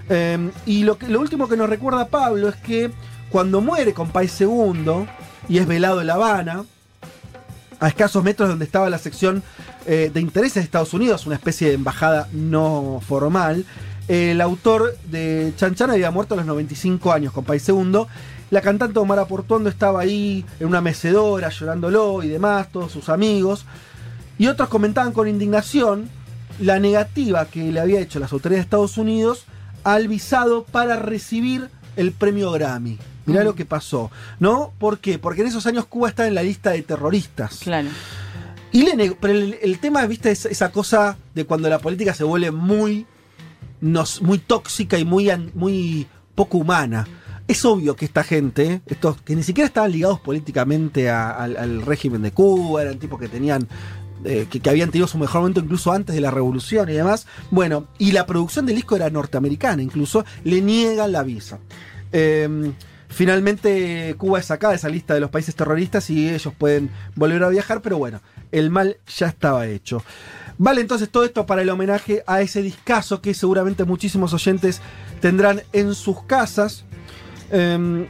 Eh, 0.10 0.52
y 0.66 0.84
lo, 0.84 0.98
que, 0.98 1.08
lo 1.08 1.22
último 1.22 1.48
que 1.48 1.56
nos 1.56 1.70
recuerda 1.70 2.10
Pablo 2.10 2.50
es 2.50 2.58
que 2.58 2.92
cuando 3.30 3.62
muere 3.62 3.94
Compay 3.94 4.28
Segundo 4.28 5.08
y 5.48 5.60
es 5.60 5.66
velado 5.66 6.02
en 6.02 6.08
La 6.08 6.16
Habana, 6.16 6.66
a 7.80 7.88
escasos 7.88 8.22
metros 8.22 8.50
donde 8.50 8.66
estaba 8.66 8.90
la 8.90 8.98
sección 8.98 9.44
eh, 9.86 10.12
de 10.14 10.20
intereses 10.20 10.56
de 10.56 10.62
Estados 10.64 10.94
Unidos, 10.94 11.26
una 11.26 11.36
especie 11.36 11.70
de 11.70 11.76
embajada 11.76 12.28
no 12.34 13.02
formal, 13.08 13.66
el 14.10 14.42
autor 14.42 14.98
de 15.10 15.54
Chan 15.56 15.76
Chan 15.76 15.90
había 15.90 16.12
muerto 16.12 16.34
a 16.34 16.38
los 16.38 16.46
95 16.46 17.14
años, 17.14 17.32
Compay 17.32 17.60
Segundo. 17.60 18.10
La 18.52 18.62
cantante 18.62 19.00
Omar 19.00 19.26
Portuondo 19.28 19.70
estaba 19.70 20.02
ahí 20.02 20.46
en 20.60 20.68
una 20.68 20.82
mecedora 20.82 21.50
llorándolo 21.50 22.22
y 22.22 22.28
demás, 22.28 22.72
todos 22.72 22.92
sus 22.92 23.10
amigos. 23.10 23.66
Y 24.38 24.48
otros 24.48 24.70
comentaban 24.70 25.14
con 25.14 25.28
indignación 25.28 26.10
la 26.60 26.78
negativa 26.80 27.46
que 27.46 27.72
le 27.72 27.80
había 27.80 28.00
hecho 28.02 28.20
las 28.20 28.32
autoridades 28.34 28.66
de 28.66 28.68
Estados 28.68 28.98
Unidos 28.98 29.46
al 29.84 30.08
visado 30.08 30.64
para 30.66 30.98
recibir 30.98 31.70
el 31.96 32.12
premio 32.12 32.52
Grammy. 32.52 33.00
Mirá 33.26 33.42
Mm. 33.42 33.46
lo 33.46 33.56
que 33.56 33.66
pasó, 33.66 34.12
¿no? 34.40 34.74
¿Por 34.80 35.00
qué? 35.00 35.18
Porque 35.18 35.42
en 35.42 35.48
esos 35.48 35.66
años 35.66 35.86
Cuba 35.86 36.10
está 36.10 36.28
en 36.28 36.36
la 36.36 36.44
lista 36.44 36.72
de 36.72 36.82
terroristas. 36.82 37.60
Claro. 37.64 37.88
Y 38.72 38.84
le 38.84 38.96
negó- 38.96 39.18
pero 39.20 39.34
el, 39.34 39.58
el 39.62 39.80
tema, 39.80 40.06
viste, 40.08 40.32
es 40.32 40.46
esa 40.46 40.72
cosa 40.72 41.18
de 41.36 41.46
cuando 41.46 41.70
la 41.70 41.80
política 41.80 42.14
se 42.14 42.24
vuelve 42.24 42.52
muy, 42.52 43.06
nos, 43.80 44.22
muy 44.22 44.40
tóxica 44.40 44.98
y 44.98 45.06
muy, 45.06 45.30
muy 45.54 46.08
poco 46.36 46.58
humana. 46.58 47.08
Es 47.52 47.66
obvio 47.66 47.98
que 47.98 48.06
esta 48.06 48.24
gente, 48.24 48.82
estos 48.86 49.22
que 49.24 49.36
ni 49.36 49.44
siquiera 49.44 49.68
estaban 49.68 49.92
ligados 49.92 50.22
políticamente 50.22 51.10
al, 51.10 51.82
régimen 51.82 52.22
de 52.22 52.32
Cuba, 52.32 52.82
eran 52.82 52.98
tipos 52.98 53.20
que 53.20 53.28
tenían, 53.28 53.68
eh, 54.24 54.48
que, 54.50 54.70
habían 54.70 54.90
tenido 54.90 55.06
su 55.06 55.18
mejor 55.18 55.42
momento 55.42 55.60
incluso 55.60 55.92
antes 55.92 56.16
de 56.16 56.22
la 56.22 56.32
revolución 56.32 56.88
y 56.88 56.94
demás. 56.94 57.28
Bueno, 57.50 57.88
y 57.98 58.14
la 58.14 58.26
producción 58.26 58.66
del 58.66 58.78
disco 58.78 58.96
era 58.96 59.10
norteamericana, 59.10 59.82
incluso 59.82 60.24
le 60.46 60.62
niegan 60.62 61.12
la 61.12 61.24
visa. 61.24 61.60
Eh, 62.14 62.72
finalmente 63.10 64.16
Cuba 64.18 64.40
es 64.40 64.46
sacada 64.46 64.72
de 64.72 64.78
esa 64.78 64.88
lista 64.88 65.14
de 65.14 65.20
los 65.20 65.30
países 65.30 65.54
terroristas 65.54 66.10
y 66.10 66.30
ellos 66.30 66.54
pueden 66.58 66.90
volver 67.16 67.44
a 67.44 67.50
viajar, 67.50 67.82
pero 67.82 67.98
bueno, 67.98 68.22
el 68.54 68.70
mal 68.70 68.96
ya 69.14 69.28
estaba 69.28 69.68
hecho. 69.68 70.02
Vale 70.58 70.80
entonces 70.80 71.10
todo 71.10 71.26
esto 71.26 71.46
para 71.46 71.64
el 71.64 71.70
homenaje 71.70 72.24
a 72.28 72.40
ese 72.40 72.62
discazo 72.62 73.22
que 73.22 73.34
seguramente 73.34 73.84
muchísimos 73.84 74.34
oyentes 74.34 74.80
tendrán 75.20 75.64
en 75.74 75.96
sus 75.96 76.24
casas. 76.24 76.86
Em, 77.52 78.08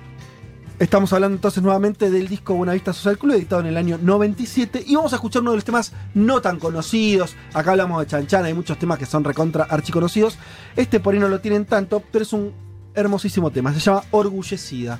estamos 0.78 1.12
hablando 1.14 1.36
entonces 1.36 1.64
nuevamente 1.64 2.12
del 2.12 2.28
disco 2.28 2.54
Buenavista 2.54 2.94
Social 2.94 3.18
Club, 3.18 3.36
editado 3.36 3.62
en 3.62 3.68
el 3.68 3.78
año 3.78 3.98
97. 4.02 4.84
Y 4.86 4.96
vamos 4.96 5.14
a 5.14 5.16
escuchar 5.16 5.42
uno 5.42 5.52
de 5.52 5.58
los 5.58 5.66
temas 5.66 5.94
no 6.14 6.42
tan 6.42 6.60
conocidos. 6.60 7.36
Acá 7.54 7.72
hablamos 7.72 8.00
de 8.00 8.08
Chanchana, 8.08 8.48
hay 8.48 8.54
muchos 8.54 8.78
temas 8.78 9.00
que 9.00 9.06
son 9.06 9.24
recontra 9.24 9.64
archiconocidos. 9.64 10.38
Este 10.76 11.00
por 11.00 11.14
ahí 11.14 11.20
no 11.20 11.28
lo 11.28 11.40
tienen 11.40 11.66
tanto, 11.66 12.04
pero 12.12 12.24
es 12.24 12.34
un 12.34 12.54
hermosísimo 12.94 13.52
tema. 13.52 13.74
Se 13.74 13.80
llama 13.80 14.04
Orgullecida. 14.12 15.00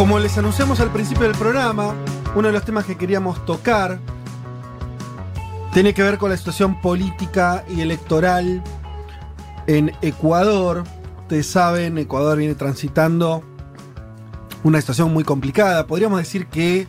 Como 0.00 0.18
les 0.18 0.38
anunciamos 0.38 0.80
al 0.80 0.90
principio 0.90 1.24
del 1.24 1.36
programa, 1.36 1.94
uno 2.34 2.48
de 2.48 2.54
los 2.54 2.64
temas 2.64 2.86
que 2.86 2.96
queríamos 2.96 3.44
tocar 3.44 4.00
tiene 5.74 5.92
que 5.92 6.02
ver 6.02 6.16
con 6.16 6.30
la 6.30 6.38
situación 6.38 6.80
política 6.80 7.66
y 7.68 7.82
electoral 7.82 8.64
en 9.66 9.92
Ecuador. 10.00 10.84
Ustedes 11.20 11.46
saben, 11.48 11.98
Ecuador 11.98 12.38
viene 12.38 12.54
transitando 12.54 13.44
una 14.64 14.80
situación 14.80 15.12
muy 15.12 15.22
complicada. 15.22 15.86
Podríamos 15.86 16.18
decir 16.18 16.46
que 16.46 16.86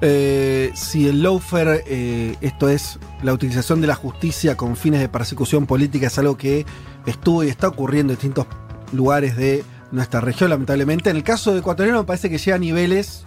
eh, 0.00 0.72
si 0.74 1.08
el 1.08 1.22
lawfare, 1.22 1.84
eh, 1.86 2.36
esto 2.40 2.70
es 2.70 2.98
la 3.22 3.34
utilización 3.34 3.82
de 3.82 3.88
la 3.88 3.96
justicia 3.96 4.56
con 4.56 4.76
fines 4.76 5.00
de 5.00 5.10
persecución 5.10 5.66
política, 5.66 6.06
es 6.06 6.18
algo 6.18 6.38
que 6.38 6.64
estuvo 7.04 7.44
y 7.44 7.50
está 7.50 7.68
ocurriendo 7.68 8.14
en 8.14 8.16
distintos 8.16 8.46
lugares 8.92 9.36
de 9.36 9.62
nuestra 9.92 10.20
región, 10.20 10.50
lamentablemente. 10.50 11.10
En 11.10 11.16
el 11.16 11.22
caso 11.22 11.52
de 11.52 11.60
ecuatoriano 11.60 12.00
me 12.00 12.04
parece 12.04 12.28
que 12.28 12.38
llega 12.38 12.56
a 12.56 12.58
niveles 12.58 13.22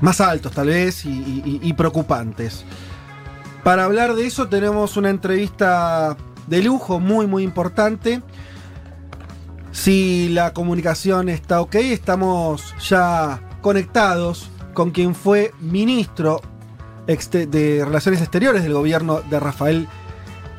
más 0.00 0.20
altos, 0.20 0.52
tal 0.52 0.66
vez, 0.68 1.04
y, 1.06 1.08
y- 1.08 1.60
y 1.62 1.72
preocupantes. 1.72 2.64
Para 3.64 3.84
hablar 3.84 4.14
de 4.14 4.26
eso 4.26 4.48
tenemos 4.48 4.96
una 4.96 5.10
entrevista 5.10 6.16
de 6.46 6.62
lujo 6.62 7.00
muy, 7.00 7.26
muy 7.26 7.42
importante. 7.42 8.22
Si 9.72 10.28
la 10.30 10.52
comunicación 10.52 11.28
está 11.28 11.60
ok, 11.60 11.74
estamos 11.76 12.74
ya 12.88 13.40
conectados 13.60 14.50
con 14.74 14.90
quien 14.92 15.14
fue 15.14 15.52
ministro 15.60 16.40
de 17.06 17.82
Relaciones 17.84 18.20
Exteriores 18.20 18.62
del 18.62 18.74
gobierno 18.74 19.20
de 19.22 19.40
Rafael 19.40 19.88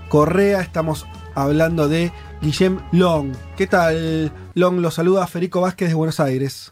Correa. 0.10 0.62
Estamos 0.62 1.06
hablando 1.36 1.88
de 1.88 2.12
Guillem 2.42 2.80
Long. 2.92 3.34
¿Qué 3.58 3.68
tal, 3.68 4.32
Long? 4.56 4.80
Lo 4.80 4.92
saluda 4.92 5.28
Federico 5.28 5.62
Vázquez 5.62 5.90
de 5.90 5.96
Buenos 5.96 6.20
Aires. 6.20 6.72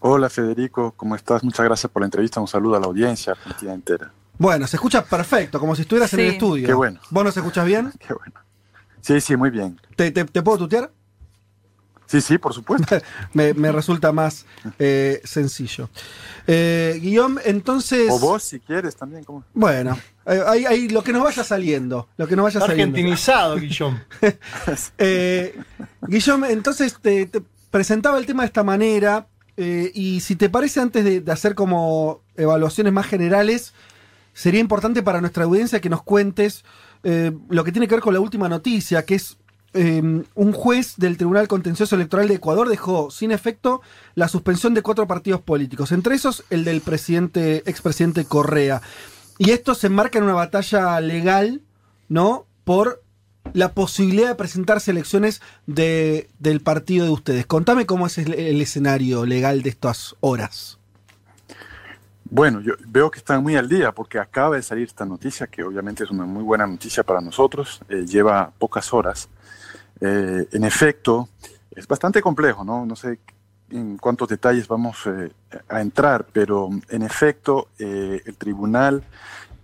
Hola 0.00 0.30
Federico, 0.30 0.92
¿cómo 0.96 1.14
estás? 1.16 1.44
Muchas 1.44 1.64
gracias 1.66 1.90
por 1.92 2.00
la 2.02 2.06
entrevista. 2.06 2.40
Un 2.40 2.48
saludo 2.48 2.76
a 2.76 2.80
la 2.80 2.86
audiencia 2.86 3.32
argentina 3.32 3.74
entera. 3.74 4.12
Bueno, 4.38 4.66
se 4.66 4.76
escucha 4.76 5.04
perfecto, 5.04 5.60
como 5.60 5.74
si 5.76 5.82
estuvieras 5.82 6.12
en 6.14 6.20
el 6.20 6.26
estudio. 6.28 6.66
Qué 6.66 6.72
bueno. 6.72 7.00
¿Vos 7.10 7.24
nos 7.24 7.36
escuchas 7.36 7.66
bien? 7.66 7.92
Qué 7.98 8.14
bueno. 8.14 8.32
Sí, 9.02 9.20
sí, 9.20 9.36
muy 9.36 9.50
bien. 9.50 9.78
¿Te, 9.96 10.10
te- 10.10 10.24
te 10.24 10.42
puedo 10.42 10.58
tutear? 10.58 10.90
Sí, 12.06 12.20
sí, 12.20 12.38
por 12.38 12.54
supuesto. 12.54 12.96
me, 13.34 13.52
me 13.54 13.70
resulta 13.72 14.10
más 14.12 14.46
eh, 14.78 15.20
sencillo. 15.24 15.90
Eh, 16.52 16.98
Guillaume, 17.00 17.40
entonces. 17.44 18.08
O 18.10 18.18
vos, 18.18 18.42
si 18.42 18.58
quieres, 18.58 18.96
también. 18.96 19.22
¿cómo? 19.22 19.44
Bueno, 19.54 19.96
ahí, 20.24 20.64
ahí 20.66 20.88
lo 20.88 21.02
que 21.04 21.12
nos 21.12 21.22
vaya 21.22 21.44
saliendo. 21.44 22.08
Lo 22.16 22.26
que 22.26 22.34
nos 22.34 22.42
vaya 22.44 22.58
Está 22.58 22.66
saliendo. 22.66 22.96
argentinizado, 22.96 23.54
Guillón. 23.60 24.02
Eh, 24.98 25.54
Guillaume, 26.06 26.50
entonces 26.50 26.96
te, 27.00 27.26
te 27.26 27.40
presentaba 27.70 28.18
el 28.18 28.26
tema 28.26 28.42
de 28.42 28.46
esta 28.48 28.64
manera. 28.64 29.26
eh, 29.56 29.90
y 29.94 30.20
si 30.20 30.36
te 30.36 30.48
parece, 30.48 30.80
antes 30.80 31.04
de, 31.04 31.20
de 31.20 31.32
hacer 31.32 31.54
como 31.54 32.22
evaluaciones 32.36 32.92
más 32.92 33.06
generales, 33.06 33.72
sería 34.32 34.60
importante 34.60 35.02
para 35.02 35.20
nuestra 35.20 35.44
audiencia 35.44 35.80
que 35.80 35.88
nos 35.90 36.02
cuentes 36.02 36.64
eh, 37.02 37.32
lo 37.48 37.64
que 37.64 37.72
tiene 37.72 37.86
que 37.88 37.94
ver 37.94 38.02
con 38.02 38.14
la 38.14 38.20
última 38.20 38.48
noticia, 38.48 39.04
que 39.04 39.14
es 39.14 39.36
eh, 39.74 40.24
un 40.34 40.52
juez 40.52 40.94
del 40.96 41.16
Tribunal 41.16 41.48
Contencioso 41.48 41.94
Electoral 41.94 42.28
de 42.28 42.34
Ecuador 42.34 42.68
dejó 42.68 43.10
sin 43.10 43.30
efecto 43.30 43.82
la 44.14 44.28
suspensión 44.28 44.74
de 44.74 44.82
cuatro 44.82 45.06
partidos 45.06 45.40
políticos, 45.40 45.92
entre 45.92 46.14
esos 46.14 46.44
el 46.50 46.64
del 46.64 46.80
presidente, 46.80 47.62
expresidente 47.70 48.24
Correa. 48.24 48.82
Y 49.38 49.50
esto 49.50 49.74
se 49.74 49.86
enmarca 49.86 50.18
en 50.18 50.24
una 50.24 50.34
batalla 50.34 51.00
legal, 51.00 51.62
¿no? 52.08 52.46
Por 52.64 53.02
la 53.54 53.72
posibilidad 53.72 54.28
de 54.28 54.34
presentarse 54.34 54.90
elecciones 54.90 55.40
de, 55.66 56.28
del 56.38 56.60
partido 56.60 57.06
de 57.06 57.12
ustedes. 57.12 57.46
Contame 57.46 57.86
cómo 57.86 58.06
es 58.06 58.18
el, 58.18 58.34
el 58.34 58.60
escenario 58.60 59.24
legal 59.24 59.62
de 59.62 59.70
estas 59.70 60.14
horas. 60.20 60.78
Bueno, 62.32 62.60
yo 62.60 62.74
veo 62.86 63.10
que 63.10 63.18
están 63.18 63.42
muy 63.42 63.56
al 63.56 63.68
día 63.68 63.90
porque 63.92 64.20
acaba 64.20 64.54
de 64.54 64.62
salir 64.62 64.86
esta 64.86 65.04
noticia, 65.04 65.48
que 65.48 65.64
obviamente 65.64 66.04
es 66.04 66.10
una 66.10 66.26
muy 66.26 66.44
buena 66.44 66.64
noticia 66.64 67.02
para 67.02 67.20
nosotros. 67.20 67.80
eh, 67.88 68.04
lleva 68.06 68.52
pocas 68.58 68.92
horas. 68.92 69.28
Eh, 70.00 70.48
en 70.52 70.64
efecto, 70.64 71.28
es 71.70 71.86
bastante 71.86 72.20
complejo, 72.22 72.64
¿no? 72.64 72.86
No 72.86 72.96
sé 72.96 73.20
en 73.70 73.98
cuántos 73.98 74.28
detalles 74.28 74.66
vamos 74.66 75.06
eh, 75.06 75.30
a 75.68 75.80
entrar, 75.80 76.26
pero 76.32 76.70
en 76.88 77.02
efecto, 77.02 77.68
eh, 77.78 78.20
el 78.24 78.36
Tribunal 78.36 79.02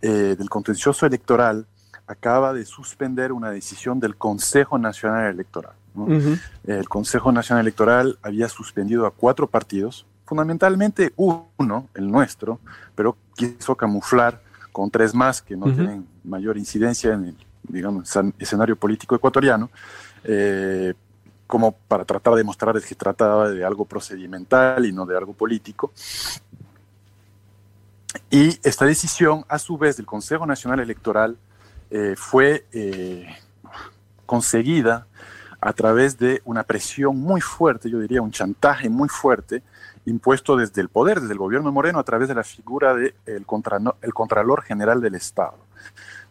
del 0.03 0.49
Contencioso 0.49 1.05
Electoral 1.05 1.67
acaba 2.07 2.53
de 2.53 2.65
suspender 2.65 3.33
una 3.33 3.51
decisión 3.51 3.99
del 3.99 4.15
Consejo 4.15 4.79
Nacional 4.79 5.33
Electoral. 5.33 5.73
¿no? 5.97 6.07
El 6.65 6.89
Consejo 6.89 7.33
Nacional 7.33 7.63
Electoral 7.65 8.17
había 8.23 8.49
suspendido 8.49 9.07
a 9.07 9.11
cuatro 9.11 9.49
partidos, 9.49 10.07
fundamentalmente 10.25 11.13
uno, 11.17 11.89
el 11.95 12.09
nuestro, 12.09 12.61
pero 12.95 13.17
quiso 13.35 13.75
camuflar 13.75 14.41
con 14.71 14.91
tres 14.93 15.13
más 15.13 15.43
que 15.43 15.57
no 15.57 15.67
tienen 15.75 16.07
mayor 16.23 16.57
incidencia 16.57 17.15
en 17.15 17.25
el 17.25 17.37
digamos, 17.69 18.09
escen- 18.09 18.33
escenario 18.39 18.77
político 18.77 19.17
ecuatoriano, 19.17 19.71
eh, 20.29 20.95
como 21.47 21.73
para 21.73 22.05
tratar 22.05 22.35
de 22.35 22.43
mostrar 22.43 22.81
que 22.81 22.95
trataba 22.95 23.49
de 23.49 23.65
algo 23.65 23.85
procedimental 23.85 24.85
y 24.85 24.93
no 24.93 25.07
de 25.07 25.17
algo 25.17 25.33
político. 25.33 25.93
Y 28.31 28.59
esta 28.67 28.85
decisión, 28.85 29.45
a 29.49 29.59
su 29.59 29.79
vez, 29.79 29.97
del 29.97 30.07
Consejo 30.07 30.47
Nacional 30.47 30.81
Electoral 30.81 31.37
eh, 31.91 32.15
fue 32.17 32.67
eh, 32.73 33.27
conseguida 34.25 35.07
a 35.61 35.73
través 35.73 36.19
de 36.19 36.43
una 36.45 36.65
presión 36.65 37.17
muy 37.17 37.41
fuerte, 37.41 37.89
yo 37.89 38.01
diría 38.01 38.21
un 38.23 38.33
chantaje 38.33 38.89
muy 38.89 39.09
fuerte, 39.09 39.63
impuesto 40.05 40.57
desde 40.57 40.81
el 40.81 40.89
poder, 40.89 41.21
desde 41.21 41.33
el 41.33 41.39
gobierno 41.39 41.73
Moreno, 41.73 41.99
a 41.99 42.05
través 42.05 42.29
de 42.29 42.35
la 42.35 42.45
figura 42.45 42.95
del 42.95 43.15
de 43.25 43.95
el 44.03 44.15
Contralor 44.15 44.63
General 44.63 45.01
del 45.01 45.15
Estado. 45.15 45.59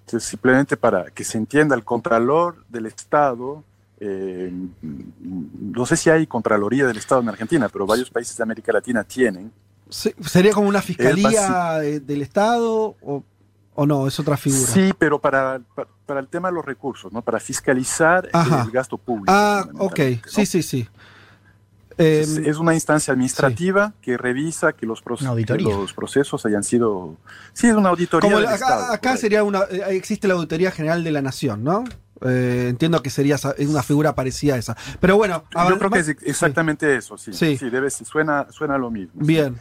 Entonces, 0.02 0.30
simplemente 0.30 0.78
para 0.78 1.06
que 1.12 1.24
se 1.24 1.38
entienda, 1.38 1.76
el 1.76 1.84
Contralor 1.84 2.64
del 2.68 2.86
Estado, 2.86 3.64
eh, 4.00 4.52
no 4.82 5.86
sé 5.86 5.96
si 5.96 6.10
hay 6.10 6.28
Contraloría 6.28 6.86
del 6.86 6.98
Estado 6.98 7.22
en 7.22 7.30
Argentina, 7.30 7.70
pero 7.70 7.86
varios 7.86 8.10
países 8.10 8.36
de 8.36 8.44
América 8.44 8.72
Latina 8.74 9.04
tienen. 9.04 9.52
¿Sería 9.90 10.52
como 10.52 10.68
una 10.68 10.82
fiscalía 10.82 11.80
del 11.80 12.22
Estado 12.22 12.96
o, 13.02 13.24
o, 13.76 13.86
no? 13.86 14.08
Es 14.08 14.20
otra 14.20 14.36
figura. 14.36 14.68
Sí, 14.68 14.92
pero 14.98 15.20
para, 15.20 15.62
para, 16.06 16.20
el 16.20 16.28
tema 16.28 16.50
de 16.50 16.56
los 16.56 16.66
recursos, 16.66 17.14
¿no? 17.14 17.22
Para 17.22 17.40
fiscalizar 17.40 18.30
el 18.34 18.72
gasto 18.72 18.98
público. 18.98 19.32
Ah, 19.32 19.68
ok. 19.78 20.00
Sí, 20.28 20.46
sí, 20.46 20.64
sí. 20.64 20.90
es, 21.98 22.38
em, 22.38 22.60
una 22.60 22.74
instancia 22.74 23.14
administrativa 23.14 23.94
que 24.02 24.18
revisa 24.18 24.74
que 24.74 24.86
los, 24.86 25.04
los, 25.06 25.94
procesos 25.94 26.46
hayan 26.46 26.64
sido. 26.64 27.16
Sí, 27.54 27.68
es 27.68 27.76
una 27.76 27.90
auditoría. 27.90 28.36
del 28.36 28.46
acá, 28.48 28.56
Estado, 28.56 28.92
acá 28.92 29.18
sería 29.18 29.44
una. 29.44 29.62
Eh, 29.70 29.84
existe 29.96 30.28
la 30.28 30.34
Auditoría 30.34 30.72
General 30.72 31.04
de 31.04 31.12
la 31.12 31.22
Nación, 31.22 31.64
¿no? 31.64 31.86
Eh, 32.26 32.68
entiendo 32.70 33.02
que 33.02 33.10
sería 33.10 33.38
una 33.60 33.84
figura 33.84 34.16
parecida 34.16 34.56
a 34.56 34.58
esa. 34.58 34.76
Pero 35.00 35.18
bueno, 35.18 35.44
yo 35.70 35.78
creo 35.78 35.92
que 35.92 36.00
es 36.00 36.10
exactamente 36.10 36.96
eso, 36.96 37.18
sí. 37.18 37.34
Sí, 37.34 37.58
debe, 37.70 37.90
suena, 37.90 38.48
suena 38.52 38.78
lo 38.78 38.90
mismo. 38.90 39.14
Bien. 39.16 39.56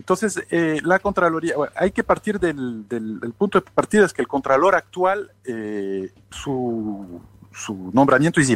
Entonces, 0.00 0.42
eh, 0.50 0.80
la 0.82 0.98
Contraloría, 0.98 1.54
hay 1.76 1.90
que 1.90 2.02
partir 2.02 2.40
del, 2.40 2.86
punto 3.36 3.60
de 3.60 3.70
partida, 3.70 4.06
es 4.06 4.14
que 4.14 4.22
el 4.22 4.28
Contralor 4.28 4.74
actual, 4.74 5.30
eh, 5.44 6.10
su, 6.30 7.20
nombramiento 7.92 8.40
es, 8.40 8.48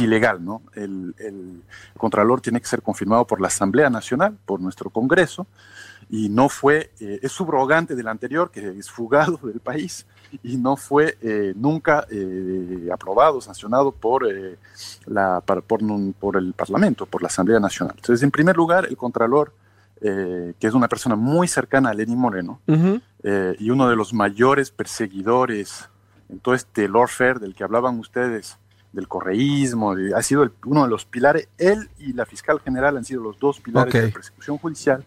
ilegal, 0.00 0.44
¿no? 0.44 0.62
El, 0.74 1.12
el, 1.18 1.62
Contralor 1.96 2.40
tiene 2.40 2.60
que 2.60 2.68
ser 2.68 2.82
confirmado 2.82 3.26
por 3.26 3.40
la 3.40 3.48
Asamblea 3.48 3.90
Nacional, 3.90 4.38
por 4.46 4.60
nuestro 4.60 4.90
Congreso, 4.90 5.48
y 6.08 6.28
no 6.28 6.48
fue, 6.48 6.92
eh, 7.00 7.18
es 7.20 7.32
subrogante 7.32 7.96
del 7.96 8.06
anterior, 8.06 8.52
que 8.52 8.78
es 8.78 8.88
fugado 8.88 9.40
del 9.42 9.58
país, 9.58 10.06
y 10.42 10.56
no 10.56 10.76
fue 10.76 11.16
nunca 11.56 12.06
aprobado, 12.92 13.40
sancionado 13.40 13.92
por, 13.92 14.26
la, 15.06 15.40
por, 15.40 15.62
por 15.62 16.36
el 16.36 16.52
Parlamento, 16.54 17.06
por 17.06 17.22
la 17.22 17.28
Asamblea 17.28 17.60
Nacional. 17.60 17.94
Entonces, 17.96 18.22
en 18.22 18.30
primer 18.30 18.56
lugar, 18.56 18.86
el 18.86 18.96
Contralor 18.96 19.52
eh, 20.04 20.54
que 20.58 20.66
es 20.66 20.74
una 20.74 20.88
persona 20.88 21.14
muy 21.14 21.46
cercana 21.46 21.90
a 21.90 21.94
Lenín 21.94 22.18
Moreno 22.18 22.60
eh, 23.22 23.54
y 23.56 23.70
uno 23.70 23.88
de 23.88 23.94
los 23.94 24.12
mayores 24.12 24.72
perseguidores 24.72 25.88
en 26.28 26.40
todo 26.40 26.56
este 26.56 26.88
lawfare 26.88 27.38
del 27.38 27.54
que 27.54 27.62
hablaban 27.62 28.00
ustedes, 28.00 28.58
del 28.92 29.06
correísmo, 29.06 29.94
ha 30.16 30.22
sido 30.22 30.50
uno 30.66 30.82
de 30.82 30.88
los 30.88 31.04
pilares, 31.04 31.48
él 31.56 31.88
y 31.98 32.14
la 32.14 32.26
fiscal 32.26 32.58
general 32.58 32.96
han 32.96 33.04
sido 33.04 33.22
los 33.22 33.38
dos 33.38 33.60
pilares 33.60 33.94
de 33.94 34.08
la 34.08 34.12
persecución 34.12 34.58
judicial. 34.58 35.04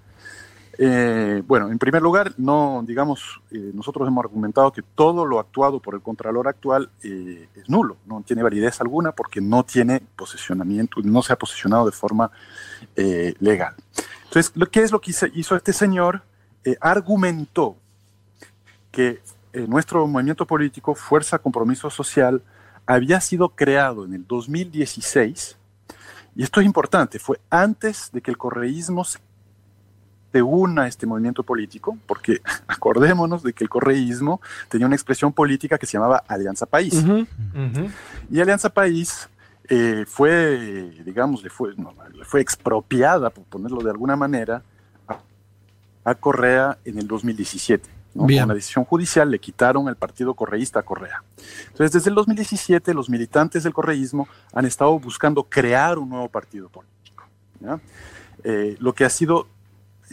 Eh, 0.77 1.41
bueno, 1.47 1.69
en 1.69 1.79
primer 1.79 2.01
lugar, 2.01 2.33
no, 2.37 2.83
digamos, 2.85 3.41
nosotros 3.51 4.07
hemos 4.07 4.23
argumentado 4.23 4.71
que 4.71 4.81
todo 4.81 5.25
lo 5.25 5.39
actuado 5.39 5.79
por 5.79 5.95
el 5.95 6.01
Contralor 6.01 6.47
actual 6.47 6.89
es 7.01 7.69
nulo, 7.69 7.97
no 8.05 8.21
tiene 8.21 8.43
validez 8.43 8.81
alguna 8.81 9.11
porque 9.11 9.39
no 9.39 9.63
tiene 9.63 10.01
posesionamiento, 10.15 11.01
no 11.03 11.21
se 11.21 11.33
ha 11.33 11.37
posesionado 11.37 11.85
de 11.85 11.91
forma 11.91 12.29
legal. 12.95 13.75
Entonces, 14.25 14.51
¿qué 14.69 14.81
es 14.81 14.91
lo 14.91 14.99
que 14.99 15.11
hizo 15.33 15.55
este 15.55 15.71
señor? 15.71 16.21
Eh, 16.65 16.75
argumentó 16.81 17.77
que 18.91 19.21
eh, 19.53 19.67
nuestro 19.67 20.07
movimiento 20.07 20.47
político, 20.47 20.95
Fuerza 20.95 21.37
Compromiso 21.37 21.91
Social, 21.91 22.41
había 22.87 23.21
sido 23.21 23.49
creado 23.49 24.03
en 24.03 24.15
el 24.15 24.25
2016, 24.25 25.57
y 26.35 26.43
esto 26.43 26.59
es 26.59 26.65
importante, 26.65 27.19
fue 27.19 27.39
antes 27.51 28.09
de 28.11 28.21
que 28.21 28.31
el 28.31 28.37
correísmo 28.37 29.03
se 29.03 29.19
una 30.41 30.83
a 30.83 30.87
este 30.87 31.05
movimiento 31.05 31.43
político, 31.43 31.97
porque 32.07 32.41
acordémonos 32.67 33.43
de 33.43 33.53
que 33.53 33.63
el 33.63 33.69
correísmo 33.69 34.41
tenía 34.69 34.87
una 34.87 34.95
expresión 34.95 35.33
política 35.33 35.77
que 35.77 35.85
se 35.85 35.93
llamaba 35.93 36.23
Alianza 36.27 36.65
País. 36.65 37.03
Y 38.29 38.39
Alianza 38.39 38.69
País 38.69 39.29
eh, 39.67 40.05
fue, 40.07 40.91
digamos, 41.03 41.43
le 41.43 41.49
fue, 41.49 41.73
fue 42.23 42.41
expropiada, 42.41 43.29
por 43.29 43.43
ponerlo 43.45 43.81
de 43.81 43.89
alguna 43.89 44.15
manera, 44.15 44.61
a, 46.03 46.15
Correa 46.15 46.77
en 46.85 46.99
el 46.99 47.07
2017. 47.07 47.89
Con 48.15 48.31
una 48.31 48.53
decisión 48.53 48.85
judicial 48.85 49.29
le 49.29 49.39
quitaron 49.39 49.89
el 49.89 49.95
partido 49.97 50.35
correísta 50.35 50.79
a 50.79 50.83
Correa. 50.83 51.21
Entonces, 51.67 51.91
desde 51.91 52.09
el 52.09 52.15
2017, 52.15 52.93
los 52.93 53.09
militantes 53.09 53.63
del 53.63 53.73
correísmo 53.73 54.27
han 54.53 54.65
estado 54.65 54.97
buscando 54.99 55.43
crear 55.43 55.97
un 55.97 56.09
nuevo 56.09 56.29
partido 56.29 56.69
político. 56.69 57.25
Eh, 58.43 58.77
lo 58.79 58.93
que 58.93 59.03
ha 59.03 59.09
sido 59.09 59.47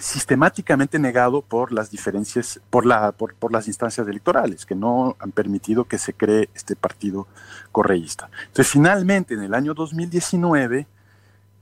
sistemáticamente 0.02 0.98
negado 0.98 1.42
por 1.42 1.72
las 1.72 1.92
diferencias, 1.92 2.60
por, 2.70 2.84
la, 2.84 3.12
por, 3.12 3.36
por, 3.36 3.52
las 3.52 3.68
instancias 3.68 4.06
electorales, 4.08 4.66
que 4.66 4.74
no 4.74 5.14
han 5.20 5.30
permitido 5.30 5.84
que 5.84 5.96
se 5.96 6.12
cree 6.12 6.48
este 6.54 6.74
partido 6.74 7.28
correísta. 7.70 8.28
Entonces, 8.48 8.68
finalmente, 8.68 9.34
en 9.34 9.42
el 9.42 9.54
año 9.54 9.74
2019, 9.74 10.88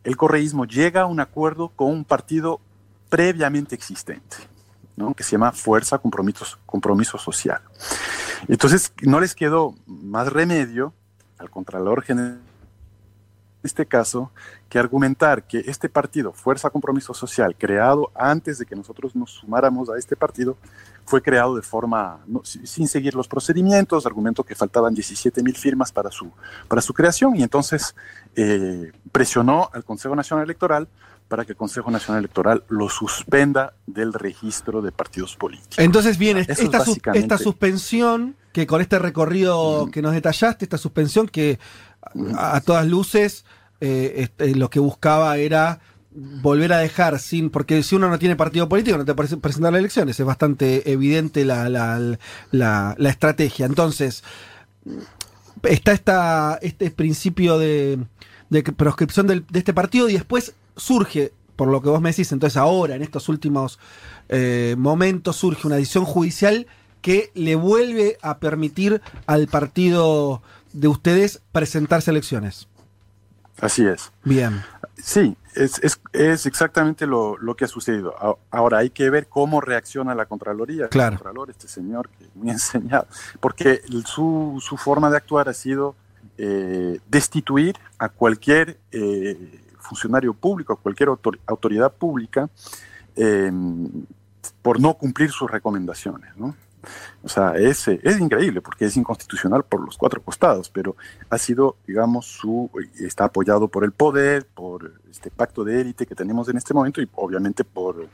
el 0.04 0.16
correísmo 0.16 0.64
llega 0.64 1.02
a 1.02 1.06
un 1.06 1.20
acuerdo 1.20 1.68
con 1.68 1.88
un 1.88 2.02
partido 2.02 2.60
previamente 3.10 3.74
existente, 3.74 4.38
que 5.14 5.22
se 5.22 5.32
llama 5.32 5.52
Fuerza 5.52 5.98
Compromiso, 5.98 6.46
Compromiso 6.64 7.18
Social. 7.18 7.60
Entonces, 8.48 8.94
no 9.02 9.20
les 9.20 9.34
quedó 9.34 9.74
más 9.86 10.32
remedio 10.32 10.94
al 11.36 11.50
Contralor 11.50 12.02
General 12.02 12.38
en 12.38 12.49
este 13.62 13.86
caso 13.86 14.30
que 14.68 14.78
argumentar 14.78 15.44
que 15.44 15.58
este 15.66 15.88
partido, 15.88 16.32
Fuerza 16.32 16.70
Compromiso 16.70 17.12
Social, 17.14 17.54
creado 17.56 18.10
antes 18.14 18.58
de 18.58 18.66
que 18.66 18.76
nosotros 18.76 19.14
nos 19.14 19.30
sumáramos 19.30 19.90
a 19.90 19.98
este 19.98 20.16
partido, 20.16 20.56
fue 21.04 21.22
creado 21.22 21.56
de 21.56 21.62
forma, 21.62 22.20
sin 22.44 22.86
seguir 22.86 23.14
los 23.14 23.26
procedimientos, 23.26 24.06
argumento 24.06 24.44
que 24.44 24.54
faltaban 24.54 24.94
17 24.94 25.42
mil 25.42 25.56
firmas 25.56 25.90
para 25.90 26.10
su, 26.10 26.30
para 26.68 26.80
su 26.80 26.94
creación 26.94 27.36
y 27.36 27.42
entonces 27.42 27.94
eh, 28.36 28.92
presionó 29.10 29.68
al 29.72 29.84
Consejo 29.84 30.14
Nacional 30.14 30.44
Electoral 30.44 30.88
para 31.26 31.44
que 31.44 31.52
el 31.52 31.56
Consejo 31.56 31.90
Nacional 31.90 32.20
Electoral 32.20 32.64
lo 32.68 32.88
suspenda 32.88 33.74
del 33.86 34.12
registro 34.12 34.82
de 34.82 34.90
partidos 34.90 35.36
políticos. 35.36 35.78
Entonces 35.78 36.18
esta, 36.20 36.84
esta 37.14 37.38
suspensión 37.38 38.36
que 38.52 38.66
con 38.66 38.80
este 38.80 38.98
recorrido 38.98 39.88
que 39.92 40.02
nos 40.02 40.12
detallaste, 40.12 40.64
esta 40.64 40.78
suspensión 40.78 41.28
que 41.28 41.60
a, 42.36 42.60
todas 42.60 42.86
luces 42.86 43.44
eh, 43.80 44.14
este, 44.16 44.54
lo 44.54 44.70
que 44.70 44.80
buscaba 44.80 45.36
era 45.38 45.80
volver 46.12 46.72
a 46.72 46.78
dejar 46.78 47.18
sin, 47.18 47.50
porque 47.50 47.82
si 47.82 47.94
uno 47.94 48.08
no 48.08 48.18
tiene 48.18 48.36
partido 48.36 48.68
político 48.68 48.98
no 48.98 49.04
te 49.04 49.14
puede 49.14 49.36
presentar 49.36 49.72
las 49.72 49.78
elecciones, 49.78 50.18
es 50.18 50.26
bastante 50.26 50.90
evidente 50.90 51.44
la, 51.44 51.68
la, 51.68 52.96
estrategia. 52.98 53.66
Entonces, 53.66 54.24
está 55.62 55.92
esta, 55.92 56.58
este 56.62 56.90
principio 56.90 57.58
de, 57.58 58.04
proscripción 58.76 59.26
de 59.28 59.44
este 59.52 59.72
partido 59.72 60.08
y 60.08 60.14
después 60.14 60.54
surge, 60.76 61.32
por 61.56 61.68
lo 61.68 61.80
que 61.80 61.90
vos 61.90 62.00
me 62.00 62.10
decís, 62.10 62.32
entonces 62.32 62.56
ahora, 62.56 62.96
en 62.96 63.02
estos 63.02 63.28
últimos 63.28 63.78
eh, 64.28 64.74
momentos, 64.78 65.36
surge 65.36 65.66
una 65.66 65.76
decisión 65.76 66.04
judicial 66.04 66.66
que 67.02 67.30
le 67.34 67.54
vuelve 67.54 68.18
a 68.20 68.38
permitir 68.38 69.00
al 69.26 69.46
partido 69.46 70.42
de 70.72 70.88
ustedes 70.88 71.42
presentarse 71.52 72.10
elecciones. 72.10 72.68
Así 73.60 73.86
es. 73.86 74.12
Bien. 74.24 74.62
Sí, 74.96 75.36
es, 75.54 75.80
es, 76.12 76.46
exactamente 76.46 77.06
lo, 77.06 77.36
que 77.56 77.64
ha 77.64 77.68
sucedido. 77.68 78.14
Ahora 78.50 78.78
hay 78.78 78.90
que 78.90 79.08
ver 79.10 79.28
cómo 79.28 79.60
reacciona 79.60 80.14
la 80.14 80.26
Contraloría. 80.26 80.88
Claro. 80.88 81.14
El 81.14 81.18
Contralor, 81.18 81.50
este 81.50 81.68
señor 81.68 82.08
que 82.10 82.26
muy 82.34 82.50
enseñado, 82.50 83.06
porque 83.40 83.82
su, 84.04 84.58
su 84.60 84.76
forma 84.76 85.10
de 85.10 85.16
actuar 85.16 85.48
ha 85.48 85.54
sido 85.54 85.94
eh, 86.38 87.00
destituir 87.08 87.76
a 87.98 88.08
cualquier 88.08 88.78
eh, 88.92 89.60
funcionario 89.78 90.32
público, 90.32 90.72
a 90.72 90.76
cualquier 90.76 91.10
autoridad 91.46 91.92
pública, 91.92 92.48
eh, 93.16 93.50
por 94.62 94.80
no 94.80 94.94
cumplir 94.94 95.30
sus 95.30 95.50
recomendaciones. 95.50 96.36
¿no? 96.36 96.54
O 97.22 97.28
sea, 97.28 97.54
es, 97.56 97.88
es 97.88 98.20
increíble 98.20 98.60
porque 98.60 98.86
es 98.86 98.96
inconstitucional 98.96 99.64
por 99.64 99.84
los 99.84 99.96
cuatro 99.96 100.22
costados, 100.22 100.70
pero 100.70 100.96
ha 101.28 101.38
sido, 101.38 101.76
digamos, 101.86 102.26
su, 102.26 102.70
está 102.98 103.24
apoyado 103.24 103.68
por 103.68 103.84
el 103.84 103.92
poder, 103.92 104.46
por 104.46 104.94
este 105.10 105.30
pacto 105.30 105.64
de 105.64 105.80
élite 105.80 106.06
que 106.06 106.14
tenemos 106.14 106.48
en 106.48 106.56
este 106.56 106.74
momento 106.74 107.02
y 107.02 107.08
obviamente 107.14 107.64
por, 107.64 108.08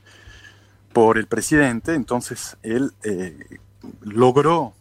por 0.92 1.18
el 1.18 1.26
presidente. 1.26 1.94
Entonces, 1.94 2.56
él 2.62 2.92
eh, 3.02 3.58
logró 4.02 4.74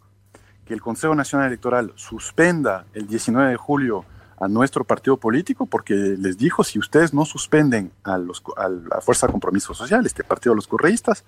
que 0.66 0.74
el 0.74 0.82
Consejo 0.82 1.14
Nacional 1.14 1.48
Electoral 1.48 1.94
suspenda 1.95 2.86
el 2.94 3.07
19 3.07 3.52
de 3.52 3.57
julio 3.57 4.06
a 4.40 4.48
nuestro 4.48 4.84
partido 4.84 5.18
político 5.18 5.66
porque 5.66 5.94
les 5.94 6.38
dijo, 6.38 6.64
si 6.64 6.80
ustedes 6.80 7.14
no 7.14 7.26
suspenden 7.26 7.91
a, 8.03 8.18
los, 8.18 8.44
a 8.57 8.68
la 8.68 9.02
Fuerza 9.02 9.28
de 9.28 9.32
Compromiso 9.32 9.74
Social, 9.74 10.06
este 10.06 10.24
partido 10.24 10.53
de 10.53 10.57
los 10.57 10.68
correístas, 10.68 11.24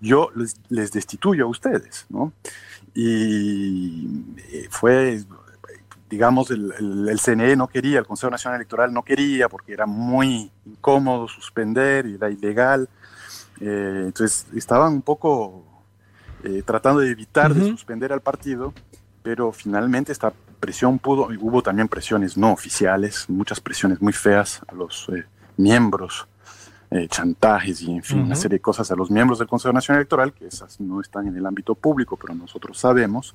yo 0.00 0.30
les, 0.34 0.92
destituyo 0.92 1.46
a 1.46 1.48
ustedes, 1.48 2.06
¿no? 2.08 2.32
Y 2.94 4.22
eh, 4.52 4.68
fue, 4.70 5.24
digamos, 6.08 6.50
el, 6.50 6.72
el, 7.08 7.18
CNE 7.18 7.56
no 7.56 7.66
quería, 7.66 7.98
el 7.98 8.06
Consejo 8.06 8.30
Nacional 8.30 8.60
Electoral 8.60 8.92
no 8.92 9.02
quería 9.02 9.48
porque 9.48 9.72
era 9.72 9.86
muy 9.86 10.52
incómodo 10.64 11.26
suspender, 11.26 12.06
era 12.06 12.30
ilegal. 12.30 12.88
Eh, 13.60 14.02
entonces 14.06 14.46
estaban 14.54 14.92
un 14.92 15.02
poco 15.02 15.64
eh, 16.44 16.62
tratando 16.64 17.00
de 17.00 17.10
evitar 17.10 17.52
de 17.52 17.68
suspender 17.68 18.12
al 18.12 18.20
partido 18.20 18.72
pero 19.24 19.52
finalmente 19.52 20.12
esta 20.12 20.34
presión 20.64 20.98
pudo, 20.98 21.28
hubo 21.40 21.62
también 21.62 21.88
presiones 21.88 22.38
no 22.38 22.50
oficiales, 22.50 23.26
muchas 23.28 23.60
presiones 23.60 24.00
muy 24.00 24.14
feas 24.14 24.62
a 24.66 24.74
los 24.74 25.10
eh, 25.10 25.24
miembros, 25.58 26.26
eh, 26.90 27.06
chantajes 27.06 27.82
y 27.82 27.90
en 27.90 28.02
fin, 28.02 28.20
una 28.20 28.34
serie 28.34 28.56
de 28.56 28.62
cosas 28.62 28.90
a 28.90 28.96
los 28.96 29.10
miembros 29.10 29.38
del 29.38 29.46
Consejo 29.46 29.74
Nacional 29.74 30.00
Electoral, 30.00 30.32
que 30.32 30.46
esas 30.46 30.80
no 30.80 31.02
están 31.02 31.26
en 31.26 31.36
el 31.36 31.44
ámbito 31.44 31.74
público, 31.74 32.16
pero 32.16 32.34
nosotros 32.34 32.78
sabemos. 32.78 33.34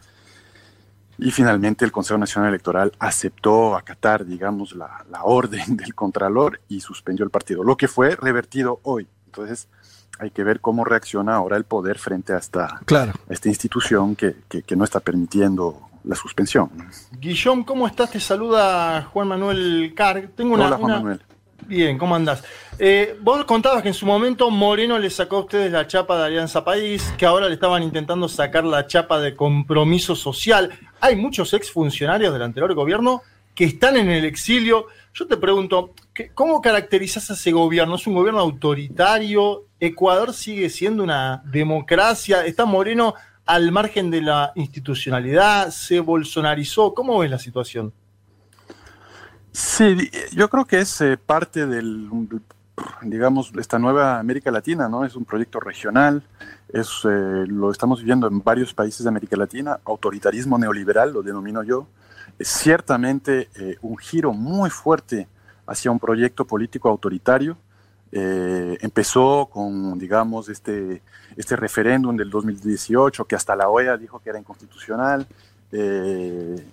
Y 1.20 1.30
finalmente 1.30 1.86
el 1.86 1.92
Consejo 1.92 2.18
Nacional 2.18 2.50
Electoral 2.50 2.94
aceptó 2.98 3.76
acatar, 3.76 4.26
digamos, 4.26 4.74
la, 4.74 5.06
la 5.12 5.24
orden 5.24 5.78
del 5.78 5.94
Contralor 5.94 6.62
y 6.68 6.80
suspendió 6.80 7.24
el 7.24 7.30
partido, 7.30 7.64
lo 7.64 7.78
que 7.78 7.88
fue 7.88 8.16
revertido 8.16 8.80
hoy. 8.84 9.08
Entonces, 9.26 9.68
hay 10.20 10.32
que 10.32 10.44
ver 10.44 10.60
cómo 10.60 10.84
reacciona 10.84 11.36
ahora 11.36 11.58
el 11.58 11.64
poder 11.64 12.00
frente 12.00 12.34
a 12.34 12.38
esta, 12.38 12.82
claro. 12.86 13.14
esta 13.30 13.48
institución 13.48 14.16
que, 14.16 14.36
que, 14.50 14.76
no 14.76 14.84
está 14.84 15.00
permitiendo 15.00 15.89
la 16.04 16.16
suspensión. 16.16 16.70
Guillón, 17.20 17.64
¿cómo 17.64 17.88
estás? 17.88 18.12
Te 18.12 18.20
saluda 18.20 19.04
Juan 19.12 19.28
Manuel 19.28 19.94
Carg. 19.96 20.32
Tengo 20.36 20.56
una, 20.56 20.68
Hola, 20.68 20.78
Juan 20.78 20.92
Manuel. 20.92 21.22
Bien, 21.68 21.98
¿cómo 21.98 22.16
andás? 22.16 22.44
Eh, 22.80 23.18
vos 23.22 23.44
contabas 23.46 23.84
que 23.84 23.90
en 23.90 23.94
su 23.94 24.06
momento 24.06 24.50
Moreno 24.50 24.98
le 24.98 25.10
sacó 25.10 25.38
a 25.38 25.40
ustedes 25.42 25.72
la 25.72 25.86
chapa 25.86 26.18
de 26.18 26.26
Alianza 26.26 26.64
País, 26.64 27.14
que 27.18 27.26
ahora 27.26 27.48
le 27.48 27.54
estaban 27.54 27.84
intentando 27.84 28.28
sacar 28.28 28.64
la 28.64 28.88
chapa 28.88 29.20
de 29.20 29.36
compromiso 29.36 30.16
social. 30.16 30.72
Hay 31.00 31.16
muchos 31.16 31.54
exfuncionarios 31.54 32.34
del 32.34 32.42
anterior 32.42 32.74
gobierno 32.74 33.22
que 33.54 33.66
están 33.66 33.98
en 33.98 34.10
el 34.10 34.26
exilio. 34.26 34.88
Yo 35.14 35.28
te 35.28 35.38
pregunto, 35.38 35.94
¿cómo 36.34 36.62
caracterizas 36.62 37.30
a 37.30 37.34
ese 37.34 37.52
gobierno? 37.52 37.96
¿Es 37.96 38.08
un 38.08 38.14
gobierno 38.14 38.40
autoritario? 38.40 39.66
¿Ecuador 39.80 40.34
sigue 40.34 40.70
siendo 40.70 41.04
una 41.04 41.44
democracia? 41.46 42.46
¿Está 42.46 42.66
Moreno 42.66 43.16
al 43.50 43.72
margen 43.72 44.12
de 44.12 44.22
la 44.22 44.52
institucionalidad? 44.54 45.72
¿Se 45.72 46.00
bolsonarizó? 46.00 46.94
¿Cómo 46.94 47.18
ves 47.18 47.32
la 47.32 47.40
situación? 47.40 47.92
Sí, 49.52 50.12
yo 50.34 50.48
creo 50.52 50.66
que 50.66 50.82
es 50.82 51.02
eh, 51.02 51.18
parte 51.18 51.66
del, 51.66 52.08
digamos, 53.02 53.52
esta 53.60 53.80
nueva 53.80 54.20
América 54.20 54.52
Latina, 54.52 54.88
¿no? 54.88 55.04
Es 55.04 55.16
un 55.16 55.26
proyecto 55.26 55.60
regional, 55.60 56.22
es, 56.72 56.90
eh, 57.06 57.46
lo 57.48 57.72
estamos 57.72 58.02
viviendo 58.02 58.28
en 58.28 58.44
varios 58.44 58.72
países 58.76 59.04
de 59.04 59.10
América 59.10 59.36
Latina, 59.36 59.80
autoritarismo 59.84 60.60
neoliberal, 60.60 61.12
lo 61.12 61.24
denomino 61.24 61.64
yo, 61.64 61.88
es 62.38 62.50
ciertamente 62.50 63.50
eh, 63.56 63.78
un 63.82 63.98
giro 63.98 64.32
muy 64.32 64.70
fuerte 64.70 65.28
hacia 65.66 65.90
un 65.90 66.00
proyecto 66.00 66.46
político 66.46 66.88
autoritario. 66.88 67.58
Eh, 68.12 68.78
empezó 68.82 69.48
con, 69.52 70.00
digamos, 70.00 70.50
este, 70.50 71.02
este 71.36 71.56
referéndum 71.56 72.16
del 72.18 72.30
2018 72.30 73.26
que 73.26 73.36
hasta 73.36 73.56
la 73.56 73.70
OEA 73.70 73.98
dijo 73.98 74.20
que 74.20 74.30
era 74.30 74.40
inconstitucional. 74.40 75.28
Eh, 75.72 76.66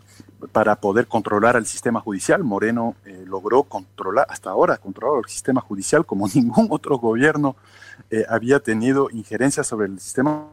para 0.52 0.76
poder 0.76 1.06
controlar 1.06 1.56
al 1.56 1.66
sistema 1.66 2.00
judicial. 2.00 2.42
Moreno 2.44 2.94
logró 3.26 3.62
controlar, 3.64 4.26
hasta 4.28 4.50
ahora, 4.50 4.78
controlar 4.78 5.20
el 5.24 5.30
sistema 5.30 5.60
judicial 5.60 6.06
como 6.06 6.26
ningún 6.34 6.68
otro 6.70 6.98
gobierno 6.98 7.56
había 8.28 8.60
tenido 8.60 9.08
injerencia 9.10 9.64
sobre 9.64 9.86
el 9.86 9.98
sistema 9.98 10.48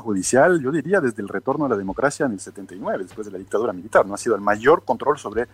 judicial, 0.00 0.60
yo 0.60 0.70
diría, 0.70 1.00
desde 1.00 1.22
el 1.22 1.28
retorno 1.28 1.66
a 1.66 1.68
la 1.68 1.76
democracia 1.76 2.26
en 2.26 2.32
el 2.32 2.40
79, 2.40 3.04
después 3.04 3.26
de 3.26 3.32
la 3.32 3.38
dictadura 3.38 3.72
militar. 3.72 4.06
No 4.06 4.14
ha 4.14 4.18
sido 4.18 4.34
el 4.34 4.40
mayor 4.40 4.84
control 4.84 5.18
sobre 5.18 5.48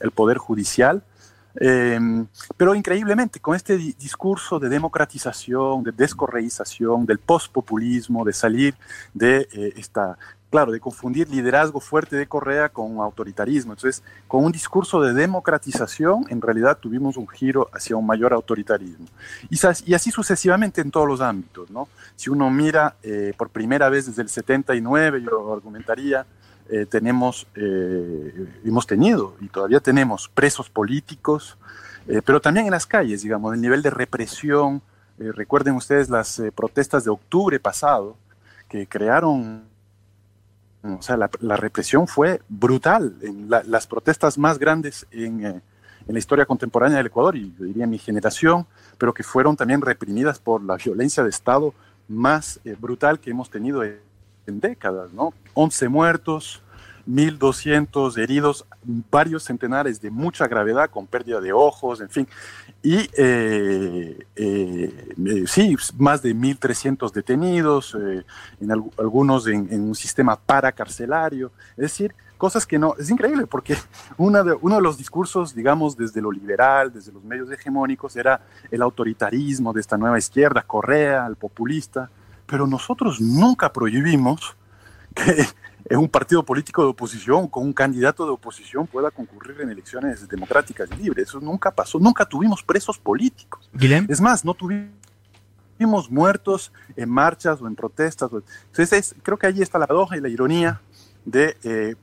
el 0.00 0.10
poder 0.10 0.38
judicial. 0.38 1.02
Em, 1.56 2.26
pero 2.56 2.74
increíblemente, 2.74 3.40
con 3.40 3.54
este 3.54 3.76
discurso 3.76 4.58
de 4.58 4.68
democratización, 4.68 5.84
de 5.84 5.92
descorreización, 5.92 7.06
del 7.06 7.18
postpopulismo, 7.18 8.24
de 8.24 8.32
salir 8.32 8.74
de 9.12 9.48
eh, 9.52 9.72
esta 9.76 10.16
claro, 10.54 10.70
de 10.70 10.78
confundir 10.78 11.28
liderazgo 11.28 11.80
fuerte 11.80 12.14
de 12.14 12.28
Correa 12.28 12.68
con 12.68 12.98
autoritarismo. 13.00 13.72
Entonces, 13.72 14.04
con 14.28 14.44
un 14.44 14.52
discurso 14.52 15.00
de 15.00 15.12
democratización, 15.12 16.26
en 16.28 16.40
realidad 16.40 16.78
tuvimos 16.78 17.16
un 17.16 17.26
giro 17.26 17.68
hacia 17.72 17.96
un 17.96 18.06
mayor 18.06 18.32
autoritarismo. 18.32 19.06
Y, 19.50 19.58
así 19.92 20.12
sucesivamente 20.12 20.80
en 20.80 20.92
todos 20.92 21.08
los 21.08 21.20
ámbitos, 21.20 21.72
¿no? 21.72 21.88
Si 22.14 22.30
uno 22.30 22.50
mira 22.50 22.94
eh, 23.02 23.32
por 23.36 23.48
primera 23.48 23.88
vez 23.88 24.06
desde 24.06 24.22
el 24.22 24.28
79, 24.28 25.22
yo 25.22 25.52
argumentaría, 25.52 26.24
eh, 26.68 26.86
tenemos, 26.86 27.46
eh, 27.54 28.46
hemos 28.64 28.86
tenido 28.86 29.36
y 29.40 29.48
todavía 29.48 29.80
tenemos 29.80 30.28
presos 30.28 30.70
políticos, 30.70 31.58
pero 32.26 32.38
también 32.38 32.66
en 32.66 32.72
las 32.72 32.84
calles, 32.84 33.22
digamos, 33.22 33.54
el 33.54 33.62
nivel 33.62 33.80
de 33.80 33.88
represión. 33.88 34.82
recuerden 35.16 35.74
ustedes 35.74 36.10
las 36.10 36.42
protestas 36.54 37.04
de 37.04 37.10
octubre 37.10 37.58
pasado, 37.58 38.16
que 38.68 38.86
crearon 38.86 39.62
o 40.84 41.00
sea, 41.00 41.16
la, 41.16 41.56
represión 41.56 42.06
fue 42.06 42.42
brutal. 42.48 43.16
En 43.22 43.48
las 43.48 43.86
protestas 43.86 44.36
más 44.36 44.58
grandes 44.58 45.06
en, 45.10 45.44
eh, 45.44 45.60
en, 46.06 46.12
la 46.12 46.18
historia 46.18 46.44
contemporánea 46.44 46.98
del 46.98 47.06
Ecuador, 47.06 47.36
y 47.36 47.54
yo 47.58 47.64
diría 47.64 47.86
mi 47.86 47.98
generación, 47.98 48.66
pero 48.98 49.14
que 49.14 49.22
fueron 49.22 49.56
también 49.56 49.80
reprimidas 49.80 50.38
por 50.38 50.62
la 50.62 50.76
violencia 50.76 51.22
de 51.22 51.30
Estado 51.30 51.72
más 52.06 52.60
eh, 52.64 52.76
brutal 52.78 53.18
que 53.18 53.30
hemos 53.30 53.48
tenido 53.48 53.82
en, 53.82 53.98
en 54.46 54.60
décadas, 54.60 55.12
¿no? 55.12 55.32
11 55.54 55.88
muertos, 55.88 56.62
1.200 57.08 58.16
heridos, 58.18 58.66
varios 59.10 59.44
centenares 59.44 60.00
de 60.00 60.10
mucha 60.10 60.46
gravedad, 60.48 60.90
con 60.90 61.06
pérdida 61.06 61.40
de 61.40 61.52
ojos, 61.52 62.00
en 62.00 62.08
fin. 62.08 62.28
Y 62.82 63.08
eh, 63.16 64.26
eh, 64.36 65.14
eh, 65.26 65.44
sí, 65.46 65.76
más 65.98 66.22
de 66.22 66.34
1.300 66.34 67.12
detenidos, 67.12 67.96
en 68.60 68.70
algunos 68.70 69.46
en, 69.46 69.68
un 69.80 69.94
sistema 69.94 70.36
paracarcelario. 70.36 71.52
Es 71.76 71.82
decir, 71.82 72.14
cosas 72.38 72.66
que 72.66 72.78
no. 72.78 72.94
Es 72.98 73.10
increíble 73.10 73.46
porque 73.46 73.76
una 74.16 74.42
de, 74.42 74.56
uno 74.60 74.76
de 74.76 74.82
los 74.82 74.96
discursos, 74.96 75.54
digamos, 75.54 75.96
desde 75.96 76.20
lo 76.20 76.30
liberal, 76.30 76.92
desde 76.92 77.12
los 77.12 77.24
medios 77.24 77.50
hegemónicos, 77.50 78.16
era 78.16 78.40
el 78.70 78.82
autoritarismo 78.82 79.72
de 79.72 79.80
esta 79.80 79.96
nueva 79.96 80.18
izquierda, 80.18 80.62
Correa, 80.62 81.26
el 81.26 81.36
populista. 81.36 82.10
Pero 82.46 82.66
nosotros 82.66 83.20
nunca 83.20 83.72
prohibimos 83.72 84.56
que 85.14 85.46
un 85.96 86.08
partido 86.08 86.42
político 86.44 86.82
de 86.82 86.88
oposición 86.88 87.48
con 87.48 87.64
un 87.64 87.72
candidato 87.72 88.24
de 88.24 88.32
oposición 88.32 88.86
pueda 88.86 89.10
concurrir 89.10 89.60
en 89.60 89.70
elecciones 89.70 90.26
democráticas 90.28 90.88
y 90.92 91.02
libres. 91.02 91.28
Eso 91.28 91.40
nunca 91.40 91.70
pasó, 91.70 91.98
nunca 91.98 92.24
tuvimos 92.24 92.62
presos 92.62 92.98
políticos. 92.98 93.68
Es 94.08 94.20
más, 94.20 94.44
no 94.44 94.54
tuvimos 94.54 96.10
muertos 96.10 96.72
en 96.96 97.10
marchas 97.10 97.60
o 97.60 97.66
en 97.66 97.74
protestas. 97.74 98.30
Entonces, 98.70 99.14
creo 99.22 99.38
que 99.38 99.46
allí 99.46 99.62
está 99.62 99.78
la 99.78 99.86
paradoja 99.86 100.16
y 100.16 100.20
la 100.20 100.28
ironía 100.28 100.80
de, 101.24 101.56
eh, 101.64 101.94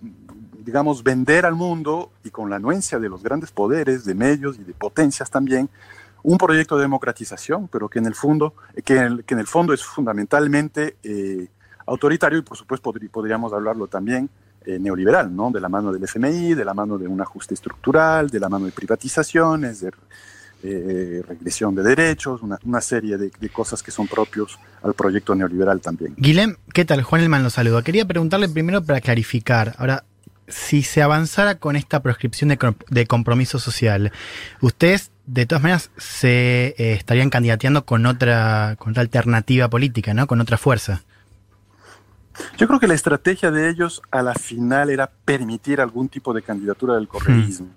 digamos, 0.64 1.04
vender 1.04 1.46
al 1.46 1.56
mundo 1.56 2.12
y 2.24 2.30
con 2.30 2.50
la 2.50 2.58
anuencia 2.58 3.00
de 3.00 3.10
los 3.10 3.24
grandes 3.24 3.52
poderes, 3.52 4.06
de 4.06 4.16
medios 4.16 4.58
y 4.58 4.64
de 4.64 4.74
potencias 4.74 5.30
también, 5.30 5.70
un 6.24 6.38
proyecto 6.38 6.76
de 6.76 6.84
democratización, 6.84 7.68
pero 7.68 7.90
que 7.90 8.00
en 8.00 8.06
el 8.06 8.16
fondo, 8.16 8.54
que 8.84 8.98
en 8.98 9.40
el, 9.40 9.48
fondo 9.48 9.74
es 9.74 9.84
fundamentalmente 9.84 10.98
eh, 11.04 11.48
autoritario 11.86 12.40
y 12.40 12.42
por 12.42 12.58
supuesto 12.58 12.94
podríamos 13.12 13.54
hablarlo 13.54 13.88
también 13.88 14.30
eh, 14.66 14.78
neoliberal, 14.80 15.36
¿no? 15.36 15.50
De 15.50 15.60
la 15.60 15.70
mano 15.70 15.92
del 15.92 16.04
FMI, 16.04 16.54
de 16.54 16.66
la 16.66 16.74
mano 16.74 16.98
de 16.98 17.08
un 17.08 17.20
ajuste 17.20 17.54
estructural, 17.54 18.30
de 18.30 18.40
la 18.40 18.48
mano 18.48 18.66
de 18.66 18.72
privatizaciones, 18.72 19.82
de 19.82 19.92
eh, 20.64 21.24
regresión 21.28 21.74
de 21.74 21.82
derechos, 21.82 22.42
una, 22.44 22.82
serie 22.82 23.18
de, 23.18 23.32
cosas 23.50 23.82
que 23.82 23.90
son 23.90 24.08
propios 24.08 24.60
al 24.84 24.94
proyecto 24.94 25.34
neoliberal 25.34 25.82
también. 25.82 26.14
Guilhem, 26.18 26.58
¿qué 26.72 26.86
tal? 26.86 27.02
Juan 27.02 27.22
Elman 27.22 27.42
lo 27.42 27.50
saluda. 27.50 27.82
Quería 27.82 28.06
preguntarle 28.06 28.48
primero 28.48 28.84
para 28.84 29.02
clarificar. 29.02 29.74
Ahora, 29.80 30.04
si 30.48 30.84
se 30.84 31.02
avanzara 31.02 31.56
con 31.56 31.76
esta 31.76 32.04
proscripción 32.04 32.50
de, 32.50 33.08
compromiso 33.08 33.58
social, 33.58 34.12
ustedes 34.62 35.11
de 35.26 35.46
todas 35.46 35.62
maneras 35.62 35.92
se 35.98 36.76
eh, 36.78 36.94
estarían 36.94 37.30
candidateando 37.30 37.86
con 37.86 38.06
otra, 38.06 38.76
con 38.78 38.92
otra 38.92 39.02
alternativa 39.02 39.70
política, 39.70 40.14
¿no? 40.14 40.28
Con 40.28 40.42
otra 40.42 40.58
fuerza. 40.58 41.04
Yo 42.58 42.68
creo 42.68 42.80
que 42.80 42.88
la 42.88 42.94
estrategia 42.94 43.52
de 43.52 43.70
ellos 43.70 44.02
a 44.10 44.22
la 44.22 44.34
final 44.34 44.90
era 44.90 45.12
permitir 45.26 45.82
algún 45.82 46.10
tipo 46.10 46.34
de 46.34 46.42
candidatura 46.42 46.96
del 46.96 47.08
correísmo, 47.08 47.70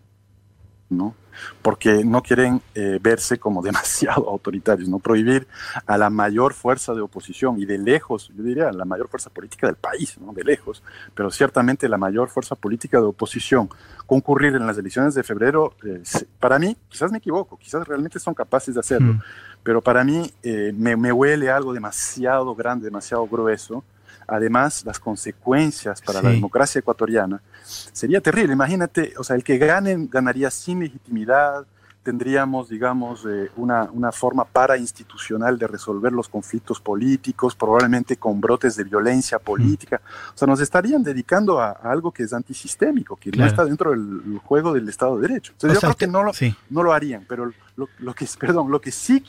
¿no? 0.91 1.15
Porque 1.63 2.05
no 2.05 2.23
quieren 2.23 2.63
eh, 2.75 2.99
verse 3.01 3.39
como 3.39 3.63
demasiado 3.63 4.29
autoritarios, 4.29 4.89
¿no? 4.89 4.99
Prohibir 4.99 5.47
a 5.87 5.99
la 5.99 6.11
mayor 6.11 6.55
fuerza 6.55 6.95
de 6.95 7.01
oposición 7.01 7.61
y 7.61 7.67
de 7.67 7.79
lejos, 7.79 8.31
yo 8.37 8.43
diría, 8.43 8.71
la 8.73 8.85
mayor 8.85 9.09
fuerza 9.09 9.31
política 9.31 9.67
del 9.67 9.77
país, 9.77 10.19
¿no? 10.19 10.33
De 10.33 10.45
lejos, 10.45 10.83
pero 11.15 11.31
ciertamente 11.31 11.89
la 11.89 11.99
mayor 11.99 12.29
fuerza 12.29 12.55
política 12.55 12.99
de 12.99 13.05
oposición 13.05 13.69
concurrir 14.07 14.55
en 14.55 14.67
las 14.67 14.77
elecciones 14.77 15.15
de 15.15 15.23
febrero, 15.23 15.75
eh, 15.85 16.03
para 16.39 16.59
mí, 16.59 16.77
quizás 16.89 17.11
me 17.11 17.19
equivoco, 17.19 17.57
quizás 17.57 17.87
realmente 17.89 18.19
son 18.19 18.35
capaces 18.35 18.75
de 18.75 18.81
hacerlo, 18.81 19.19
pero 19.63 19.81
para 19.81 20.05
mí 20.05 20.31
eh, 20.43 20.73
me, 20.77 20.95
me 20.97 21.11
huele 21.11 21.51
algo 21.51 21.73
demasiado 21.73 22.55
grande, 22.55 22.85
demasiado 22.85 23.27
grueso 23.27 23.83
además 24.27 24.85
las 24.85 24.99
consecuencias 24.99 26.01
para 26.03 26.23
la 26.23 26.31
democracia 26.31 26.79
ecuatoriana, 26.79 27.41
sería 27.65 28.21
terrible. 28.21 28.53
Imagínate, 28.53 29.15
o 29.19 29.25
sea, 29.25 29.37
el 29.37 29.45
que 29.45 29.59
gane 29.59 30.09
ganaría 30.11 30.51
sin 30.51 30.81
legitimidad, 30.81 31.67
tendríamos, 32.05 32.69
digamos, 32.69 33.25
eh, 33.27 33.51
una, 33.57 33.89
una, 33.91 34.13
forma 34.13 34.45
parainstitucional 34.45 35.59
de 35.59 35.67
resolver 35.67 36.13
los 36.13 36.29
conflictos 36.29 36.79
políticos, 36.79 37.57
probablemente 37.57 38.17
con 38.17 38.41
brotes 38.41 38.77
de 38.77 38.85
violencia 38.85 39.39
política. 39.39 40.01
O 40.35 40.39
sea, 40.39 40.47
nos 40.47 40.61
estarían 40.61 41.03
dedicando 41.03 41.59
a, 41.61 41.71
algo 41.71 42.13
que 42.13 42.23
es 42.25 42.33
antisistémico, 42.33 43.17
que 43.17 43.31
no 43.33 43.47
está 43.47 43.65
dentro 43.65 43.91
del 43.91 44.39
juego 44.45 44.75
del 44.75 44.89
Estado 44.89 45.17
de 45.17 45.29
Derecho. 45.29 45.53
Entonces, 45.53 45.81
yo 45.81 45.89
creo 45.89 45.97
que 45.97 46.07
no 46.07 46.23
lo, 46.23 46.33
no 46.71 46.83
lo 46.83 46.93
harían, 46.93 47.25
pero 47.27 47.51
lo, 47.77 47.89
lo, 47.99 48.15
que, 48.15 48.27
perdón, 48.39 48.71
lo 48.71 48.81
que 48.81 48.91
sí 48.91 49.23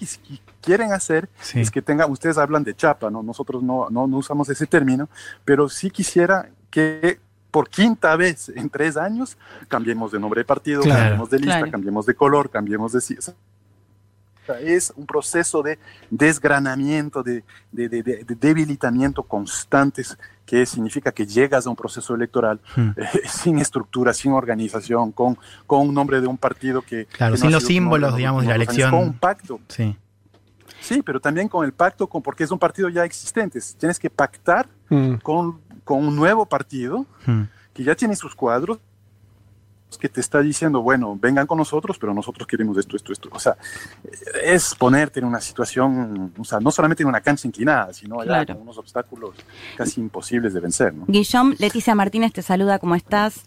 quieren 0.62 0.94
hacer 0.94 1.30
es 1.54 1.72
que 1.72 1.82
tengan, 1.82 2.12
ustedes 2.12 2.38
hablan 2.38 2.64
de 2.64 2.76
chapa, 2.76 3.10
¿no? 3.10 3.24
nosotros 3.24 3.64
no, 3.64 3.90
no, 3.90 4.08
no 4.08 4.18
usamos 4.18 4.50
ese 4.50 4.68
término, 4.68 5.10
pero 5.44 5.70
sí 5.70 5.90
quisiera 5.90 6.50
que 6.70 7.20
por 7.56 7.70
quinta 7.70 8.18
vez 8.18 8.50
en 8.50 8.70
tres 8.70 8.98
años, 8.98 9.38
cambiemos 9.70 10.12
de 10.12 10.20
nombre 10.20 10.42
de 10.42 10.46
partido, 10.46 10.82
cambiemos 10.84 11.30
de 11.30 11.40
lista, 11.40 11.72
cambiemos 11.72 12.06
de 12.06 12.14
color, 12.14 12.50
cambiemos 12.50 12.92
de... 12.92 13.00
es 14.62 14.94
un 14.96 15.06
proceso 15.06 15.62
de 15.64 15.80
desgranamiento, 16.10 17.24
de, 17.24 17.44
debilitamiento 17.72 19.24
constantes 19.24 20.18
que 20.46 20.66
significa 20.66 21.12
que 21.12 21.26
llegas 21.26 21.66
a 21.66 21.70
un 21.70 21.76
proceso 21.76 22.14
electoral 22.14 22.60
hmm. 22.76 22.90
eh, 22.98 23.22
sin 23.28 23.58
estructura, 23.58 24.14
sin 24.14 24.32
organización, 24.32 25.12
con, 25.12 25.38
con 25.66 25.88
un 25.88 25.94
nombre 25.94 26.22
de 26.22 26.28
un 26.28 26.38
partido 26.38 26.82
que... 26.82 27.06
Claro, 27.06 27.36
sin 27.38 27.52
los 27.52 27.64
símbolos, 27.64 28.16
digamos, 28.16 28.44
de 28.44 28.50
la 28.50 28.56
elección. 28.56 28.92
con 28.92 29.00
un 29.02 29.14
pacto. 29.18 29.60
Sí. 29.68 29.98
Sí, 30.82 31.02
pero 31.02 31.20
también 31.20 31.48
con 31.48 31.66
el 31.66 31.74
pacto, 31.74 32.06
con, 32.06 32.22
porque 32.22 32.44
es 32.44 32.52
un 32.52 32.60
partido 32.60 32.90
ya 32.90 33.04
existente. 33.04 33.60
Tienes 33.80 33.98
que 33.98 34.12
pactar 34.12 34.68
hmm. 34.90 35.16
con 35.16 35.66
con 35.86 36.06
un 36.06 36.16
nuevo 36.16 36.46
partido 36.46 37.06
hmm. 37.26 37.44
que 37.74 37.84
ya 37.84 37.96
tiene 37.96 38.18
sus 38.18 38.36
cuadros, 38.36 38.80
que 39.98 40.10
te 40.10 40.22
está 40.22 40.42
diciendo, 40.42 40.82
bueno, 40.82 41.18
vengan 41.20 41.48
con 41.48 41.58
nosotros, 41.58 41.98
pero 41.98 42.14
nosotros 42.14 42.48
queremos 42.48 42.78
esto, 42.78 42.96
esto, 42.96 43.12
esto. 43.12 43.30
O 43.32 43.40
sea, 43.40 43.58
es 44.44 44.76
ponerte 44.76 45.20
en 45.20 45.26
una 45.26 45.42
situación, 45.42 46.34
o 46.38 46.44
sea, 46.44 46.60
no 46.60 46.72
solamente 46.72 47.04
en 47.04 47.10
una 47.10 47.22
cancha 47.22 47.48
inclinada, 47.48 47.94
sino 47.94 48.22
allá 48.22 48.46
con 48.46 48.62
unos 48.62 48.78
obstáculos 48.78 49.36
casi 49.78 50.02
imposibles 50.02 50.54
de 50.54 50.60
vencer. 50.60 50.94
¿no? 50.94 51.06
Guillaume, 51.08 51.56
Leticia 51.60 51.96
Martínez 51.96 52.34
te 52.34 52.42
saluda, 52.42 52.80
¿cómo 52.80 52.96
estás? 52.96 53.42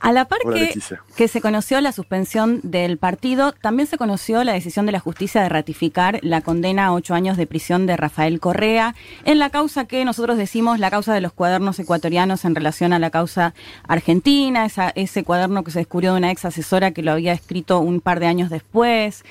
A 0.00 0.12
la 0.12 0.26
par 0.26 0.40
que, 0.52 0.78
que, 1.16 1.28
se 1.28 1.40
conoció 1.40 1.80
la 1.80 1.92
suspensión 1.92 2.60
del 2.62 2.98
partido, 2.98 3.52
también 3.52 3.86
se 3.88 3.98
conoció 3.98 4.44
la 4.44 4.52
decisión 4.52 4.86
de 4.86 4.92
la 4.92 5.00
justicia 5.00 5.42
de 5.42 5.48
ratificar 5.48 6.20
la 6.22 6.40
condena 6.40 6.86
a 6.86 6.92
ocho 6.92 7.14
años 7.14 7.36
de 7.36 7.46
prisión 7.46 7.86
de 7.86 7.96
Rafael 7.96 8.40
Correa 8.40 8.94
en 9.24 9.38
la 9.38 9.50
causa 9.50 9.86
que 9.86 10.04
nosotros 10.04 10.38
decimos 10.38 10.78
la 10.78 10.90
causa 10.90 11.14
de 11.14 11.20
los 11.20 11.32
cuadernos 11.32 11.78
ecuatorianos 11.78 12.44
en 12.44 12.54
relación 12.54 12.92
a 12.92 12.98
la 12.98 13.10
causa 13.10 13.54
argentina, 13.86 14.64
esa, 14.64 14.90
ese 14.90 15.24
cuaderno 15.24 15.64
que 15.64 15.70
se 15.70 15.80
descubrió 15.88 16.12
de 16.12 16.18
una 16.18 16.30
ex 16.30 16.44
asesora 16.44 16.90
que 16.90 17.02
lo 17.02 17.12
había 17.12 17.32
escrito 17.32 17.80
un 17.80 18.02
par 18.02 18.20
de 18.20 18.26
años 18.26 18.50
después. 18.50 19.24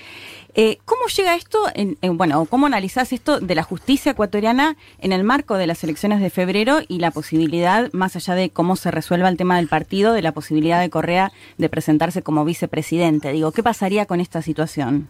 Eh, 0.55 0.79
¿Cómo 0.85 1.01
llega 1.15 1.35
esto, 1.35 1.59
en, 1.75 1.97
bueno, 2.17 2.43
cómo 2.45 2.65
analizás 2.65 3.13
esto 3.13 3.39
de 3.39 3.53
la 3.53 3.61
justicia 3.61 4.13
ecuatoriana 4.13 4.75
en 4.97 5.11
el 5.11 5.23
marco 5.23 5.55
de 5.55 5.67
las 5.67 5.83
elecciones 5.83 6.19
de 6.19 6.31
febrero 6.31 6.79
y 6.87 6.97
la 6.97 7.11
posibilidad, 7.11 7.93
más 7.93 8.15
allá 8.15 8.33
de 8.33 8.49
cómo 8.49 8.75
se 8.75 8.89
resuelva 8.89 9.29
el 9.29 9.37
tema 9.37 9.57
del 9.57 9.67
partido, 9.67 10.13
de 10.13 10.23
la 10.23 10.31
posibilidad 10.31 10.81
de 10.81 10.89
Correa 10.89 11.31
de 11.59 11.69
presentarse 11.69 12.23
como 12.23 12.43
vicepresidente? 12.43 13.31
Digo, 13.31 13.51
¿qué 13.51 13.61
pasaría 13.61 14.07
con 14.07 14.19
esta 14.19 14.41
situación? 14.41 15.09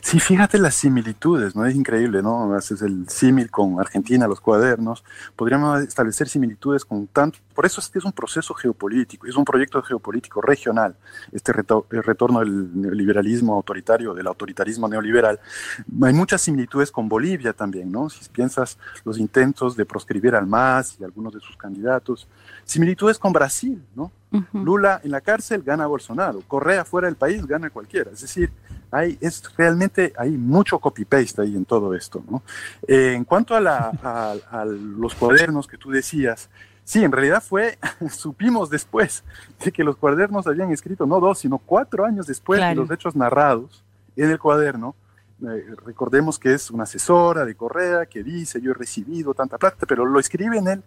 Sí, 0.00 0.20
fíjate 0.20 0.58
las 0.58 0.74
similitudes, 0.74 1.54
¿no? 1.54 1.66
Es 1.66 1.74
increíble, 1.74 2.22
¿no? 2.22 2.54
Haces 2.54 2.82
el 2.82 3.08
símil 3.08 3.50
con 3.50 3.78
Argentina, 3.80 4.26
los 4.26 4.40
cuadernos. 4.40 5.04
Podríamos 5.34 5.82
establecer 5.82 6.28
similitudes 6.28 6.84
con 6.84 7.06
tanto. 7.08 7.38
Por 7.54 7.66
eso 7.66 7.80
es 7.80 7.88
que 7.88 7.98
es 7.98 8.04
un 8.04 8.12
proceso 8.12 8.54
geopolítico, 8.54 9.26
es 9.26 9.36
un 9.36 9.44
proyecto 9.44 9.82
geopolítico 9.82 10.40
regional, 10.40 10.94
este 11.32 11.52
retorno 11.52 12.40
del 12.40 12.80
neoliberalismo 12.80 13.54
autoritario, 13.54 14.14
del 14.14 14.26
autoritarismo 14.26 14.88
neoliberal. 14.88 15.40
Hay 16.02 16.12
muchas 16.12 16.42
similitudes 16.42 16.90
con 16.90 17.08
Bolivia 17.08 17.52
también, 17.52 17.90
¿no? 17.90 18.10
Si 18.10 18.28
piensas 18.30 18.78
los 19.04 19.18
intentos 19.18 19.76
de 19.76 19.84
proscribir 19.86 20.34
al 20.34 20.46
MAS 20.46 20.96
y 21.00 21.04
algunos 21.04 21.32
de 21.34 21.40
sus 21.40 21.56
candidatos. 21.56 22.28
Similitudes 22.66 23.16
con 23.18 23.32
Brasil, 23.32 23.80
¿no? 23.94 24.10
Lula 24.52 25.00
en 25.02 25.12
la 25.12 25.20
cárcel 25.20 25.62
gana 25.62 25.86
Bolsonaro, 25.86 26.42
Correa 26.46 26.84
fuera 26.84 27.06
del 27.06 27.16
país 27.16 27.46
gana 27.46 27.70
cualquiera. 27.70 28.10
Es 28.10 28.20
decir, 28.20 28.50
hay, 28.90 29.16
es 29.20 29.42
realmente 29.56 30.12
hay 30.18 30.32
mucho 30.32 30.78
copy-paste 30.80 31.42
ahí 31.42 31.56
en 31.56 31.64
todo 31.64 31.94
esto. 31.94 32.22
¿no? 32.28 32.42
Eh, 32.86 33.14
en 33.14 33.24
cuanto 33.24 33.54
a, 33.54 34.34
los 34.68 35.14
cuadernos 35.14 35.68
que 35.68 35.78
tú 35.78 35.90
decías, 35.90 36.50
sí, 36.84 37.04
en 37.04 37.12
realidad 37.12 37.42
fue, 37.42 37.78
supimos 38.10 38.68
después 38.68 39.22
de 39.64 39.70
que 39.70 39.84
los 39.84 39.96
cuadernos 39.96 40.46
habían 40.48 40.72
escrito 40.72 41.06
no 41.06 41.20
dos, 41.20 41.38
sino 41.38 41.58
cuatro 41.58 42.04
años 42.04 42.26
después 42.26 42.60
de 42.60 42.74
los 42.74 42.90
hechos 42.90 43.14
narrados 43.14 43.84
en 44.16 44.30
el 44.30 44.40
cuaderno. 44.40 44.96
Eh, 45.42 45.66
recordemos 45.84 46.38
que 46.38 46.54
es 46.54 46.70
una 46.70 46.84
asesora 46.84 47.44
de 47.44 47.54
Correa 47.54 48.06
que 48.06 48.24
dice 48.24 48.58
yo 48.58 48.70
he 48.70 48.74
recibido 48.74 49.34
tanta 49.34 49.58
plata, 49.58 49.84
pero 49.86 50.06
lo 50.06 50.18
escribe 50.18 50.56
en 50.56 50.66
el 50.68 50.82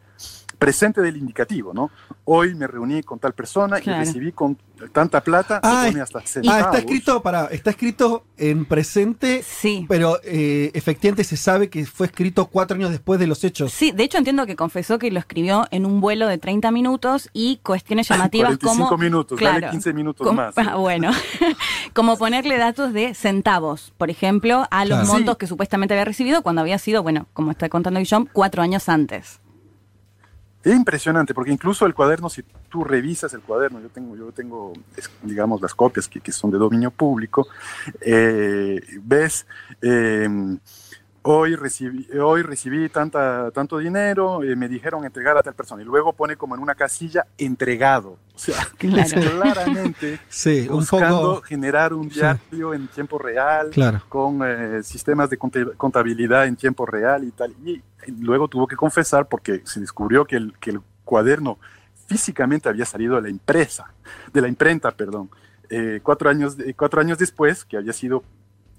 presente 0.60 1.02
del 1.02 1.18
indicativo, 1.18 1.74
¿no? 1.74 1.90
Hoy 2.26 2.54
me 2.54 2.68
reuní 2.68 3.02
con 3.02 3.18
tal 3.18 3.34
persona 3.34 3.80
y 3.80 3.90
recibí 3.90 4.34
con 4.34 4.58
tanta 4.92 5.22
plata 5.22 5.60
ah, 5.64 5.90
hasta 6.02 6.20
Ah, 6.48 6.60
está 6.60 6.78
escrito, 6.78 7.22
para, 7.22 7.46
está 7.46 7.72
escrito 7.72 8.26
en 8.38 8.66
presente, 8.66 9.42
sí. 9.44 9.86
pero 9.90 10.20
eh, 10.24 10.72
efectivamente 10.74 11.24
se 11.24 11.38
sabe 11.38 11.70
que 11.70 11.86
fue 11.86 12.08
escrito 12.08 12.48
cuatro 12.48 12.76
años 12.76 12.92
después 12.92 13.20
de 13.20 13.28
los 13.28 13.44
hechos. 13.44 13.72
Sí, 13.72 13.92
de 13.92 14.04
hecho 14.04 14.18
entiendo 14.18 14.46
que 14.46 14.56
confesó 14.56 15.00
que 15.00 15.10
lo 15.12 15.20
escribió 15.20 15.68
en 15.72 15.86
un 15.86 16.02
vuelo 16.02 16.28
de 16.28 16.38
30 16.38 16.72
minutos 16.72 17.30
y 17.34 17.58
cuestiones 17.64 18.08
llamativas 18.08 18.58
45 18.58 18.90
como... 18.90 19.04
minutos, 19.04 19.40
claro, 19.40 19.72
15 19.72 19.94
minutos 19.94 20.34
más. 20.34 20.56
Ah, 20.70 20.76
bueno, 20.76 21.12
como 21.94 22.18
ponerle 22.18 22.58
datos 22.58 22.94
de 22.94 23.14
centavos, 23.16 23.94
por 23.98 24.10
ejemplo, 24.10 24.68
a 24.70 24.86
los 24.86 25.08
montos 25.08 25.38
que 25.38 25.48
supuestamente 25.48 25.94
había 25.94 26.06
recibido 26.06 26.44
cuando 26.44 26.62
había 26.62 26.78
sido, 26.78 27.02
bueno, 27.02 27.28
como 27.34 27.52
está 27.52 27.70
contando 27.70 28.00
Guillaume, 28.00 28.28
cuatro 28.32 28.62
años 28.62 28.90
antes. 28.90 29.40
Es 30.62 30.76
impresionante, 30.76 31.34
porque 31.34 31.52
incluso 31.52 31.86
el 31.86 31.94
cuaderno, 31.94 32.30
si 32.30 32.44
tú 32.70 32.84
revisas 32.84 33.34
el 33.34 33.42
cuaderno, 33.42 33.80
yo 33.80 33.90
tengo, 33.90 34.16
yo 34.18 34.32
tengo 34.34 34.74
digamos, 35.24 35.62
las 35.62 35.74
copias 35.74 36.08
que, 36.08 36.20
que 36.20 36.34
son 36.34 36.52
de 36.52 36.58
dominio 36.58 36.92
público, 36.92 37.48
eh, 38.02 38.82
ves, 39.02 39.46
eh, 39.82 40.28
hoy 41.24 41.56
recibí, 41.56 42.08
hoy 42.20 42.42
recibí 42.42 42.90
tanta, 42.90 43.52
tanto 43.52 43.78
dinero, 43.78 44.44
eh, 44.44 44.56
me 44.56 44.68
dijeron 44.68 45.06
entregar 45.06 45.38
a 45.38 45.44
tal 45.44 45.54
persona, 45.54 45.82
y 45.82 45.86
luego 45.86 46.14
pone 46.14 46.36
como 46.36 46.56
en 46.56 46.62
una 46.62 46.76
casilla 46.76 47.26
entregado. 47.38 48.18
O 48.34 48.40
sea, 48.40 48.56
claramente 48.78 50.20
sí, 50.30 50.68
buscando 50.68 51.42
generar 51.42 51.94
un 51.94 52.10
diario 52.10 52.74
en 52.74 52.88
tiempo 52.88 53.18
real, 53.18 53.72
con 54.08 54.42
sistemas 54.84 55.30
de 55.30 55.38
contabilidad 55.38 56.48
en 56.48 56.56
tiempo 56.56 56.86
real 56.86 57.24
y 57.24 57.32
tal. 57.32 57.54
Y 57.64 57.82
luego 58.20 58.48
tuvo 58.48 58.68
que 58.68 58.76
confesar 58.76 59.28
porque 59.28 59.62
se 59.66 59.80
descubrió 59.80 60.26
que 60.26 60.38
el, 60.38 60.54
que 60.60 60.72
el 60.72 60.82
cuaderno 61.04 61.60
físicamente 62.08 62.70
había 62.70 62.86
salido 62.86 63.16
de 63.16 63.22
la 63.22 63.30
impresa, 63.30 63.94
de 64.34 64.42
la 64.42 64.48
imprenta, 64.48 64.92
perdón, 64.92 65.30
eh, 65.70 66.00
cuatro, 66.02 66.30
años, 66.30 66.58
cuatro 66.76 67.00
años 67.00 67.20
después, 67.20 67.64
que 67.64 67.78
había 67.78 67.94
sido, 67.94 68.24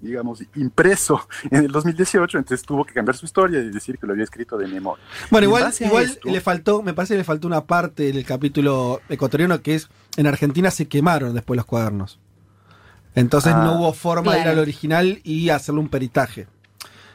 digamos, 0.01 0.43
impreso 0.55 1.27
en 1.51 1.65
el 1.65 1.71
2018, 1.71 2.37
entonces 2.37 2.65
tuvo 2.65 2.85
que 2.85 2.93
cambiar 2.93 3.15
su 3.15 3.25
historia 3.25 3.59
y 3.59 3.69
decir 3.69 3.97
que 3.97 4.07
lo 4.07 4.13
había 4.13 4.23
escrito 4.23 4.57
de 4.57 4.67
memoria. 4.67 5.03
Bueno, 5.29 5.47
igual, 5.47 5.73
igual 5.79 6.19
le 6.23 6.41
faltó, 6.41 6.81
me 6.81 6.93
parece 6.93 7.13
que 7.13 7.19
le 7.19 7.23
faltó 7.23 7.47
una 7.47 7.65
parte 7.65 8.11
del 8.11 8.25
capítulo 8.25 9.01
ecuatoriano 9.09 9.61
que 9.61 9.75
es, 9.75 9.89
en 10.17 10.27
Argentina 10.27 10.71
se 10.71 10.87
quemaron 10.87 11.33
después 11.33 11.57
los 11.57 11.65
cuadernos. 11.65 12.19
Entonces 13.15 13.53
no 13.53 13.61
ah. 13.61 13.77
hubo 13.77 13.93
forma 13.93 14.33
de 14.33 14.41
ir 14.41 14.47
al 14.47 14.59
original 14.59 15.19
y 15.23 15.49
hacerle 15.49 15.81
un 15.81 15.89
peritaje. 15.89 16.47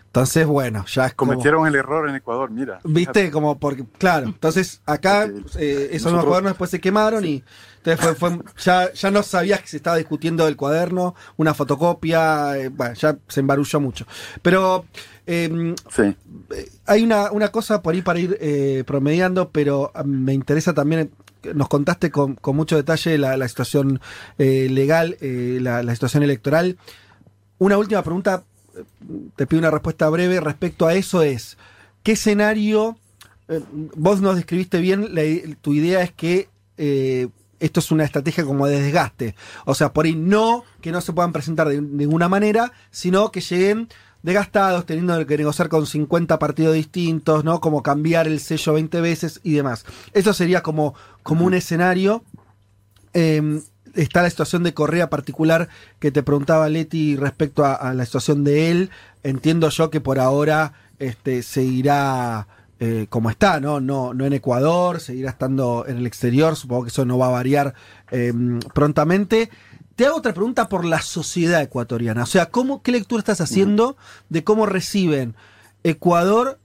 Entonces, 0.07 0.47
bueno, 0.47 0.85
ya 0.87 1.07
es 1.07 1.15
como... 1.15 1.33
Cometieron 1.33 1.67
el 1.67 1.75
error 1.75 2.09
en 2.09 2.15
Ecuador, 2.15 2.51
mira. 2.51 2.81
Viste, 2.85 3.31
como 3.31 3.59
porque, 3.59 3.85
claro, 3.99 4.27
entonces 4.27 4.81
acá 4.87 5.29
eh, 5.59 5.91
esos 5.93 6.11
nuevos 6.11 6.27
cuadernos 6.27 6.53
después 6.53 6.71
se 6.71 6.81
quemaron 6.81 7.27
y 7.27 7.45
entonces 7.91 8.19
fue, 8.19 8.39
ya, 8.59 8.93
ya 8.93 9.11
no 9.11 9.23
sabías 9.23 9.61
que 9.61 9.69
se 9.69 9.77
estaba 9.79 9.97
discutiendo 9.97 10.45
del 10.45 10.57
cuaderno, 10.57 11.15
una 11.37 11.55
fotocopia, 11.55 12.59
eh, 12.59 12.69
bueno, 12.69 12.95
ya 12.95 13.17
se 13.29 13.41
embarulló 13.41 13.81
mucho. 13.81 14.07
Pero 14.43 14.85
em, 15.27 15.75
sí. 15.91 16.15
Eh, 16.51 16.71
hay 16.87 17.03
una, 17.03 17.31
una, 17.33 17.49
cosa 17.51 17.83
por 17.83 17.95
ahí 17.95 18.03
para 18.03 18.19
ir 18.19 18.85
promediando, 18.85 19.51
pero 19.51 19.93
ah, 19.95 20.03
me 20.05 20.35
interesa 20.35 20.75
también 20.75 21.11
nos 21.55 21.69
contaste 21.69 22.11
con, 22.11 22.35
con 22.35 22.57
mucho 22.57 22.77
detalle 22.77 23.19
la, 23.19 23.37
la 23.37 23.47
situación 23.47 24.01
legal, 24.37 25.17
la, 25.21 25.85
la, 25.85 25.93
situación 25.93 26.25
electoral. 26.25 26.77
Una 27.59 27.79
última 27.79 28.03
pregunta 28.03 28.43
te 29.37 29.47
pido 29.47 29.61
una 29.61 29.71
respuesta 29.71 30.09
breve 30.09 30.41
respecto 30.41 30.87
a 30.87 30.95
eso 30.95 31.23
es, 31.23 31.57
¿qué 32.03 32.13
escenario, 32.13 32.97
eh, 33.49 33.61
vos 33.97 34.21
nos 34.21 34.37
describiste 34.37 34.81
bien, 34.81 35.09
tu 35.61 35.75
idea 35.75 36.03
es 36.03 36.13
que 36.13 36.49
eh, 36.77 37.29
esto 37.61 37.81
es 37.81 37.91
una 37.91 38.05
estrategia 38.05 38.45
como 38.45 38.67
de 38.67 38.81
desgaste, 38.81 39.35
o 39.65 39.75
sea, 39.75 39.93
por 39.93 40.07
ahí 40.07 40.15
no 40.15 40.65
que 40.81 40.93
no 40.93 41.01
se 41.01 41.13
puedan 41.13 41.33
presentar 41.33 41.69
de 41.69 41.81
ninguna 41.81 42.29
manera, 42.29 42.73
sino 42.91 43.31
que 43.31 43.41
lleguen 43.41 43.89
desgastados, 44.23 44.87
teniendo 44.87 45.25
que 45.25 45.39
negociar 45.39 45.69
con 45.69 45.87
50 45.87 46.39
partidos 46.41 46.75
distintos, 46.75 47.45
¿no? 47.45 47.61
Como 47.61 47.85
cambiar 47.85 48.27
el 48.27 48.41
sello 48.41 48.73
20 48.73 49.01
veces 49.01 49.41
y 49.45 49.53
demás. 49.53 49.85
Eso 50.13 50.33
sería 50.33 50.65
como, 50.65 50.95
como 51.23 51.47
un 51.47 51.55
escenario. 51.55 52.25
Em, 53.13 53.63
está 53.95 54.23
la 54.23 54.31
situación 54.31 54.65
de 54.65 54.75
Correa 54.75 55.11
particular 55.11 55.69
que 56.01 56.11
te 56.11 56.25
preguntaba 56.25 56.69
Leti 56.69 57.17
respecto 57.17 57.65
a, 57.65 57.95
la 57.95 58.05
situación 58.05 58.43
de 58.43 58.73
él. 58.73 58.91
Entiendo 59.23 59.69
yo 59.69 59.91
que 59.91 60.01
por 60.01 60.19
ahora 60.19 60.73
este, 60.99 61.45
seguirá 61.45 62.49
eh, 62.79 63.07
como 63.09 63.31
está, 63.31 63.59
¿no? 63.59 63.81
¿no? 63.81 64.13
No 64.13 64.27
en 64.27 64.35
Ecuador, 64.35 65.01
seguirá 65.01 65.31
estando 65.31 65.85
en 65.89 65.97
el 65.97 66.07
exterior, 66.07 66.57
supongo 66.57 66.85
que 66.85 66.89
eso 66.89 67.05
no 67.07 67.17
va 67.17 67.29
a 67.29 67.31
variar 67.31 67.75
em, 68.11 68.61
prontamente. 68.75 69.51
Te 69.95 70.05
hago 70.05 70.17
otra 70.17 70.35
pregunta 70.35 70.69
por 70.69 70.85
la 70.85 71.01
sociedad 71.01 71.63
ecuatoriana. 71.63 72.25
O 72.25 72.27
sea, 72.27 72.47
¿cómo, 72.47 72.83
¿qué 72.83 72.93
lectura 72.93 73.21
estás 73.21 73.41
haciendo 73.41 73.97
de 74.29 74.45
cómo 74.45 74.67
reciben 74.67 75.35
Ecuador 75.85 76.59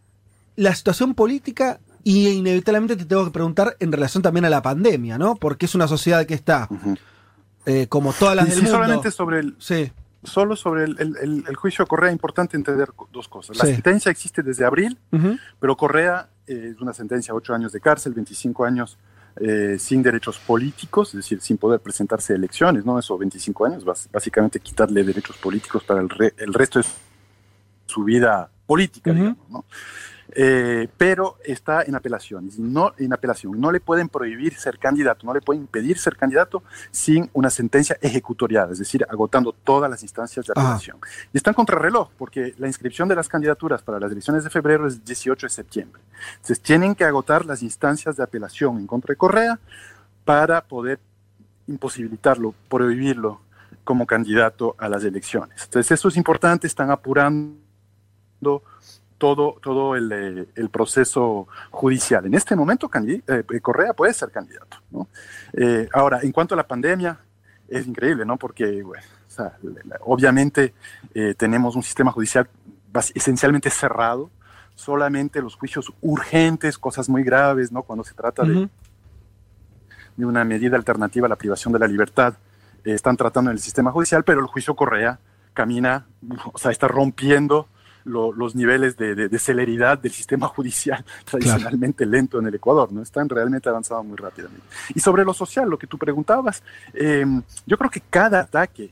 la 0.58 0.76
situación 0.76 1.16
política 1.16 1.80
y 2.04 2.28
inevitablemente 2.28 2.96
te 2.96 3.06
tengo 3.06 3.24
que 3.26 3.32
preguntar 3.32 3.78
en 3.80 3.92
relación 3.92 4.22
también 4.22 4.46
a 4.46 4.50
la 4.50 4.62
pandemia, 4.62 5.18
¿no? 5.18 5.36
Porque 5.36 5.66
es 5.66 5.76
una 5.76 5.88
sociedad 5.88 6.26
que 6.26 6.34
está, 6.34 6.68
eh, 7.66 7.88
como 7.88 8.12
todas 8.12 8.36
las 8.36 8.50
del 8.50 8.58
mundo. 8.58 8.72
solamente 8.72 9.12
sobre 9.12 9.40
el, 9.40 9.56
sí. 9.60 9.92
Solo 10.24 10.56
sobre 10.56 10.84
el, 10.84 11.56
juicio 11.56 11.86
de 11.86 11.90
Correa, 11.90 12.12
importante 12.12 12.56
entender 12.56 12.90
dos 13.12 13.28
cosas. 13.28 13.58
La 13.58 13.66
sentencia 13.66 14.12
existe 14.12 14.44
desde 14.44 14.66
abril, 14.66 14.98
pero 15.60 15.76
Correa 15.76 16.30
eh, 16.48 16.74
es 16.76 16.82
una 16.82 16.94
sentencia, 16.94 17.34
ocho 17.34 17.54
años 17.54 17.72
de 17.72 17.80
cárcel, 17.80 18.14
25 18.14 18.66
años 18.66 18.98
eh, 19.38 19.78
sin 19.80 20.04
derechos 20.04 20.38
políticos, 20.40 21.10
es 21.10 21.16
decir, 21.16 21.42
sin 21.42 21.58
poder 21.58 21.80
presentarse 21.80 22.34
a 22.34 22.36
elecciones, 22.36 22.86
¿no? 22.86 23.00
Eso, 23.00 23.18
25 23.18 23.66
años, 23.66 23.86
básicamente 23.86 24.60
quitarle 24.60 25.04
derechos 25.04 25.38
políticos 25.38 25.84
para 25.84 26.02
el, 26.02 26.10
el 26.38 26.54
resto 26.54 26.80
de 26.80 26.86
su 27.86 28.04
vida 28.04 28.50
política, 28.66 29.12
digamos, 29.12 29.50
¿no? 29.50 29.66
Eh, 30.34 30.88
pero 30.98 31.38
está 31.44 31.84
en 31.84 31.96
apelación. 31.96 32.50
No, 32.58 32.94
en 32.98 33.12
apelación. 33.14 33.60
No 33.60 33.72
le 33.72 33.80
pueden 33.80 34.08
prohibir 34.08 34.56
ser 34.56 34.78
candidato, 34.80 35.26
no 35.26 35.34
le 35.34 35.42
pueden 35.42 35.64
impedir 35.64 35.98
ser 35.98 36.16
candidato 36.16 36.64
sin 36.90 37.30
una 37.34 37.50
sentencia 37.50 37.98
ejecutoriada, 38.02 38.72
es 38.72 38.80
decir, 38.80 39.06
agotando 39.10 39.52
todas 39.52 39.90
las 39.90 40.04
instancias 40.04 40.46
de 40.46 40.54
apelación. 40.54 40.98
Y 41.34 41.38
están 41.38 41.54
contra 41.54 41.78
reloj, 41.78 42.10
porque 42.18 42.54
la 42.58 42.68
inscripción 42.68 43.10
de 43.10 43.16
las 43.16 43.28
candidaturas 43.28 43.82
para 43.82 44.00
las 44.00 44.12
elecciones 44.12 44.44
de 44.44 44.50
febrero 44.50 44.88
es 44.88 45.04
18 45.04 45.46
de 45.46 45.50
septiembre. 45.50 46.02
Entonces, 46.36 46.62
tienen 46.62 46.96
que 46.96 47.04
agotar 47.04 47.46
las 47.46 47.62
instancias 47.62 48.16
de 48.16 48.24
apelación 48.24 48.78
en 48.78 48.88
contra 48.88 49.12
de 49.12 49.18
Correa 49.18 49.60
para 50.24 50.62
poder 50.62 51.00
imposibilitarlo, 51.68 52.54
prohibirlo 52.70 53.42
como 53.84 54.06
candidato 54.06 54.76
a 54.78 54.88
las 54.88 55.04
elecciones. 55.04 55.64
Entonces, 55.64 55.92
eso 55.92 56.08
es 56.08 56.16
importante, 56.16 56.68
están 56.68 56.92
apurando 56.92 57.58
todo, 59.22 59.58
todo 59.62 59.96
el, 59.96 60.48
el, 60.56 60.70
proceso 60.70 61.48
judicial. 61.70 62.26
En 62.26 62.34
este 62.34 62.56
momento 62.56 62.90
eh, 62.96 63.44
Correa 63.62 63.94
puede 63.94 64.16
ser 64.16 64.32
candidato. 64.32 64.78
¿no? 64.90 65.08
Eh, 65.54 65.88
ahora, 65.94 66.22
en 66.24 66.32
cuanto 66.32 66.56
a 66.56 66.58
la 66.58 66.66
pandemia, 66.66 67.20
es 67.70 67.86
increíble, 67.86 68.26
¿no? 68.26 68.38
Porque, 68.38 68.82
bueno, 68.82 69.04
o 69.28 69.32
sea, 69.32 69.56
obviamente 70.00 70.74
eh, 71.14 71.36
tenemos 71.38 71.76
un 71.76 71.84
sistema 71.84 72.12
judicial 72.12 72.50
esencialmente 73.14 73.70
cerrado, 73.70 74.32
solamente 74.74 75.40
los 75.40 75.54
juicios 75.54 75.94
urgentes, 76.02 76.80
cosas 76.80 77.08
muy 77.08 77.24
graves, 77.24 77.72
¿no? 77.72 77.84
Cuando 77.84 78.04
se 78.04 78.16
trata 78.16 78.42
de, 78.42 78.70
de 80.18 80.26
una 80.26 80.44
medida 80.44 80.78
alternativa 80.78 81.28
a 81.28 81.30
la 81.30 81.36
privación 81.36 81.72
de 81.72 81.78
la 81.78 81.88
libertad, 81.88 82.34
están 82.84 83.18
tratando 83.18 83.52
en 83.52 83.58
el 83.58 83.62
sistema 83.62 83.92
judicial, 83.92 84.24
pero 84.24 84.40
el 84.40 84.48
juicio 84.48 84.76
Correa 84.76 85.20
camina, 85.54 86.08
o 86.52 86.58
sea, 86.58 86.72
está 86.72 86.88
rompiendo 86.88 87.68
los 88.04 88.56
niveles 88.56 88.98
de, 88.98 89.40
celeridad 89.40 89.98
del 89.98 90.12
sistema 90.12 90.48
judicial 90.56 91.04
tradicionalmente 91.26 92.06
lento 92.06 92.40
en 92.40 92.48
el 92.48 92.56
Ecuador, 92.56 92.92
¿no? 92.92 93.02
Están 93.02 93.30
realmente 93.30 93.70
avanzados 93.70 94.06
muy 94.06 94.18
rápidamente. 94.18 94.66
Y 94.94 95.00
sobre 95.00 95.24
lo 95.24 95.34
social, 95.34 95.70
lo 95.70 95.78
que 95.78 95.88
tú 95.88 95.98
preguntabas, 95.98 96.64
eh, 96.94 97.26
yo 97.66 97.78
creo 97.78 97.90
que 97.90 98.02
cada 98.02 98.42
ataque 98.42 98.92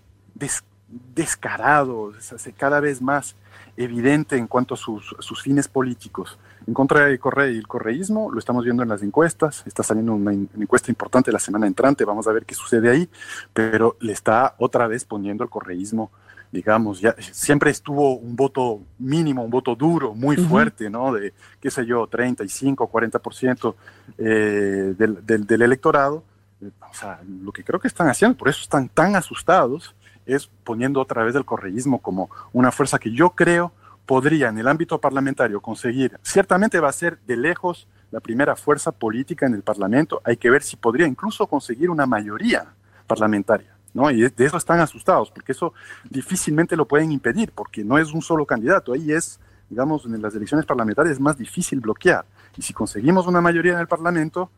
descarado, 1.14 2.14
se 2.20 2.36
hace 2.36 2.54
cada 2.54 2.80
vez 2.80 3.02
más 3.02 3.36
evidente 3.78 4.36
en 4.38 4.48
cuanto 4.48 4.74
a 4.74 4.78
sus, 4.78 5.16
fines 5.42 5.68
políticos. 5.68 6.38
En 6.68 6.74
contra 6.74 7.06
de 7.06 7.18
Correa 7.18 7.50
y 7.50 7.58
el 7.58 7.68
correísmo, 7.68 8.30
lo 8.32 8.40
estamos 8.40 8.64
viendo 8.64 8.84
en 8.84 8.90
las 8.90 9.02
encuestas, 9.02 9.64
está 9.66 9.84
saliendo 9.84 10.14
una, 10.14 10.34
encuesta 10.34 10.92
importante 10.92 11.32
la 11.32 11.40
semana 11.40 11.66
entrante, 11.66 12.04
vamos 12.04 12.28
a 12.28 12.32
ver 12.32 12.46
qué 12.46 12.56
sucede 12.56 12.90
ahí, 12.90 13.10
pero 13.54 13.96
le 14.02 14.12
está 14.12 14.56
otra 14.58 14.88
vez 14.88 15.06
poniendo 15.06 15.44
el 15.44 15.50
correísmo 15.50 16.12
digamos, 16.52 17.00
ya 17.00 17.16
siempre 17.20 17.72
estuvo 17.72 18.16
un 18.16 18.36
voto 18.36 18.82
mínimo, 18.98 19.44
un 19.44 19.52
voto 19.52 19.76
duro, 19.76 20.16
muy 20.16 20.36
fuerte, 20.38 20.90
¿no? 20.90 21.14
De, 21.14 21.34
qué 21.60 21.70
sé 21.70 21.86
yo, 21.86 22.08
35, 22.08 22.90
40% 22.92 23.76
eh, 24.18 24.96
del, 24.98 25.26
del, 25.26 25.46
del, 25.46 25.62
electorado. 25.62 26.24
O 26.62 26.94
sea, 26.94 27.22
lo 27.42 27.52
que 27.52 27.64
creo 27.64 27.80
que 27.80 27.88
están 27.88 28.08
haciendo, 28.08 28.38
por 28.38 28.50
eso 28.50 28.62
están 28.62 28.90
tan 28.90 29.16
asustados, 29.16 29.96
es 30.26 30.50
poniendo 30.64 31.00
otra 31.00 31.24
vez 31.24 31.36
el 31.36 31.46
correísmo 31.46 32.00
como 32.00 32.30
una 32.52 32.72
fuerza 32.72 33.00
que 33.00 33.12
yo 33.12 33.32
creo 33.32 33.72
podría 34.06 34.50
en 34.50 34.58
el 34.58 34.68
ámbito 34.68 35.00
parlamentario 35.00 35.62
conseguir, 35.62 36.20
ciertamente 36.24 36.80
va 36.80 36.90
a 36.90 36.94
ser 36.94 37.20
de 37.28 37.38
lejos 37.38 37.88
la 38.10 38.20
primera 38.20 38.56
fuerza 38.56 38.92
política 38.92 39.46
en 39.46 39.54
el 39.54 39.62
Parlamento, 39.62 40.20
hay 40.24 40.38
que 40.38 40.50
ver 40.50 40.64
si 40.64 40.76
podría 40.78 41.06
incluso 41.06 41.46
conseguir 41.46 41.92
una 41.92 42.08
mayoría 42.08 42.66
parlamentaria. 43.06 43.79
¿No? 43.94 44.10
Y 44.12 44.22
de 44.22 44.46
eso 44.46 44.58
están 44.58 44.80
asustados, 44.80 45.32
porque 45.32 45.52
eso 45.52 45.74
difícilmente 46.10 46.76
lo 46.76 46.88
pueden 46.88 47.12
impedir, 47.12 47.52
porque 47.54 47.84
no 47.84 47.98
es 47.98 48.14
un 48.14 48.22
solo 48.22 48.46
candidato, 48.46 48.94
ahí 48.94 49.12
es, 49.12 49.40
digamos, 49.70 50.06
en 50.06 50.22
las 50.22 50.36
elecciones 50.36 50.66
parlamentarias 50.66 51.14
es 51.14 51.20
más 51.20 51.38
difícil 51.38 51.80
bloquear. 51.80 52.26
Y 52.58 52.62
si 52.62 52.74
conseguimos 52.74 53.28
una 53.28 53.42
mayoría 53.42 53.74
en 53.74 53.80
el 53.80 53.88
Parlamento, 53.88 54.50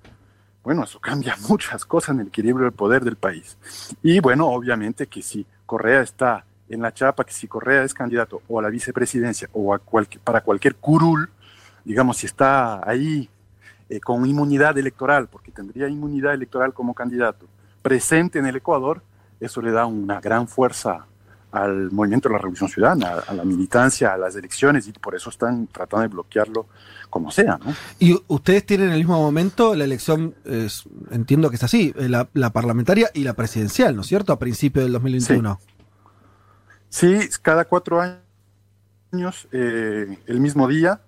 bueno, 0.64 0.84
eso 0.84 1.00
cambia 1.00 1.36
muchas 1.50 1.86
cosas 1.86 2.16
en 2.16 2.22
el 2.22 2.28
equilibrio 2.28 2.66
del 2.66 2.74
poder 2.74 3.04
del 3.04 3.16
país. 3.16 3.58
Y 4.04 4.20
bueno, 4.20 4.48
obviamente 4.48 5.08
que 5.08 5.22
si 5.22 5.46
Correa 5.66 6.02
está 6.02 6.46
en 6.70 6.82
la 6.82 6.94
chapa, 6.94 7.24
que 7.24 7.34
si 7.34 7.48
Correa 7.48 7.84
es 7.84 7.94
candidato 7.94 8.42
o 8.48 8.60
a 8.60 8.62
la 8.62 8.70
vicepresidencia 8.70 9.50
o 9.54 9.74
a 9.74 9.82
para 10.24 10.42
cualquier 10.42 10.76
curul, 10.76 11.30
digamos, 11.84 12.18
si 12.18 12.28
está 12.28 12.88
ahí 12.88 13.30
eh, 13.90 14.00
con 14.00 14.26
inmunidad 14.26 14.78
electoral, 14.78 15.28
porque 15.28 15.52
tendría 15.52 15.90
inmunidad 15.90 16.34
electoral 16.34 16.74
como 16.74 16.94
candidato, 16.94 17.46
presente 17.82 18.40
en 18.40 18.46
el 18.46 18.56
Ecuador, 18.56 19.02
eso 19.42 19.62
le 19.62 19.72
da 19.72 19.86
una 19.86 20.22
gran 20.22 20.48
fuerza 20.48 21.06
al 21.52 21.92
movimiento 21.92 22.30
de 22.30 22.34
la 22.34 22.40
Revolución 22.40 22.70
Ciudadana, 22.70 23.24
a 23.28 23.34
la 23.34 23.44
militancia, 23.44 24.14
a 24.14 24.18
las 24.18 24.36
elecciones, 24.36 24.88
y 24.88 24.94
por 24.94 25.16
eso 25.16 25.30
están 25.30 25.68
tratando 25.68 26.04
de 26.04 26.08
bloquearlo 26.08 26.68
como 27.10 27.30
sea. 27.30 27.60
¿no? 27.64 27.74
Y 28.00 28.18
ustedes 28.28 28.66
tienen 28.66 28.88
en 28.88 28.94
el 28.94 29.00
mismo 29.00 29.20
momento 29.20 29.76
la 29.76 29.84
elección, 29.84 30.34
entiendo 31.10 31.50
que 31.50 31.58
es 31.58 31.64
así, 31.64 31.94
eh, 31.98 32.08
la, 32.08 32.54
parlamentaria 32.54 33.10
y 33.14 33.24
la 33.24 33.34
presidencial, 33.34 33.96
¿no 33.96 34.02
es 34.02 34.08
cierto? 34.08 34.32
A 34.32 34.40
principios 34.40 34.86
del 34.86 34.94
2021. 34.94 35.60
Sí, 36.88 37.18
cada 37.42 37.66
cuatro 37.66 38.02
años, 38.02 39.48
eh, 39.52 40.18
el 40.26 40.40
mismo 40.40 40.68
día, 40.70 41.02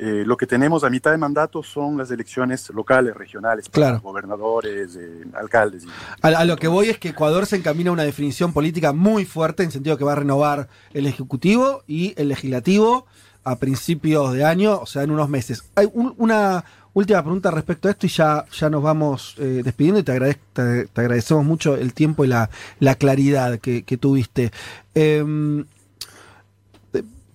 eh, 0.00 0.22
lo 0.24 0.36
que 0.36 0.46
tenemos 0.46 0.84
a 0.84 0.90
mitad 0.90 1.10
de 1.10 1.18
mandato 1.18 1.60
son 1.60 1.98
las 1.98 2.12
elecciones 2.12 2.70
locales, 2.70 3.16
regionales, 3.16 3.68
claro. 3.68 4.00
gobernadores, 4.00 4.94
eh, 4.94 5.24
alcaldes. 5.34 5.86
a, 6.22 6.44
lo 6.44 6.56
que 6.56 6.68
voy 6.68 6.88
es 6.88 6.98
que 7.00 7.08
Ecuador 7.08 7.46
se 7.46 7.56
encamina 7.56 7.90
a 7.90 7.94
una 7.94 8.04
definición 8.04 8.52
política 8.52 8.92
muy 8.92 9.24
fuerte, 9.24 9.64
en 9.64 9.72
sentido 9.72 9.98
que 9.98 10.04
va 10.04 10.12
a 10.12 10.16
renovar 10.16 10.68
el 10.94 11.06
Ejecutivo 11.06 11.82
y 11.88 12.14
el 12.16 12.28
Legislativo 12.28 13.06
a 13.42 13.56
principios 13.56 14.32
de 14.34 14.44
año, 14.44 14.78
o 14.78 14.86
sea, 14.86 15.02
en 15.02 15.10
unos 15.10 15.28
meses. 15.28 15.64
Hay 15.74 15.90
una 15.92 16.64
última 16.94 17.20
pregunta 17.22 17.50
respecto 17.50 17.88
a 17.88 17.90
esto 17.90 18.06
y 18.06 18.10
ya, 18.10 18.44
ya 18.52 18.70
nos 18.70 18.82
vamos 18.84 19.34
eh, 19.38 19.62
despidiendo 19.64 19.98
y 19.98 20.04
te, 20.04 20.38
te, 20.52 21.00
agradecemos 21.00 21.44
mucho 21.44 21.74
el 21.74 21.92
tiempo 21.92 22.24
y 22.24 22.28
la, 22.28 22.48
claridad 22.98 23.58
que, 23.58 23.82
que 23.82 23.96
tuviste. 23.96 24.52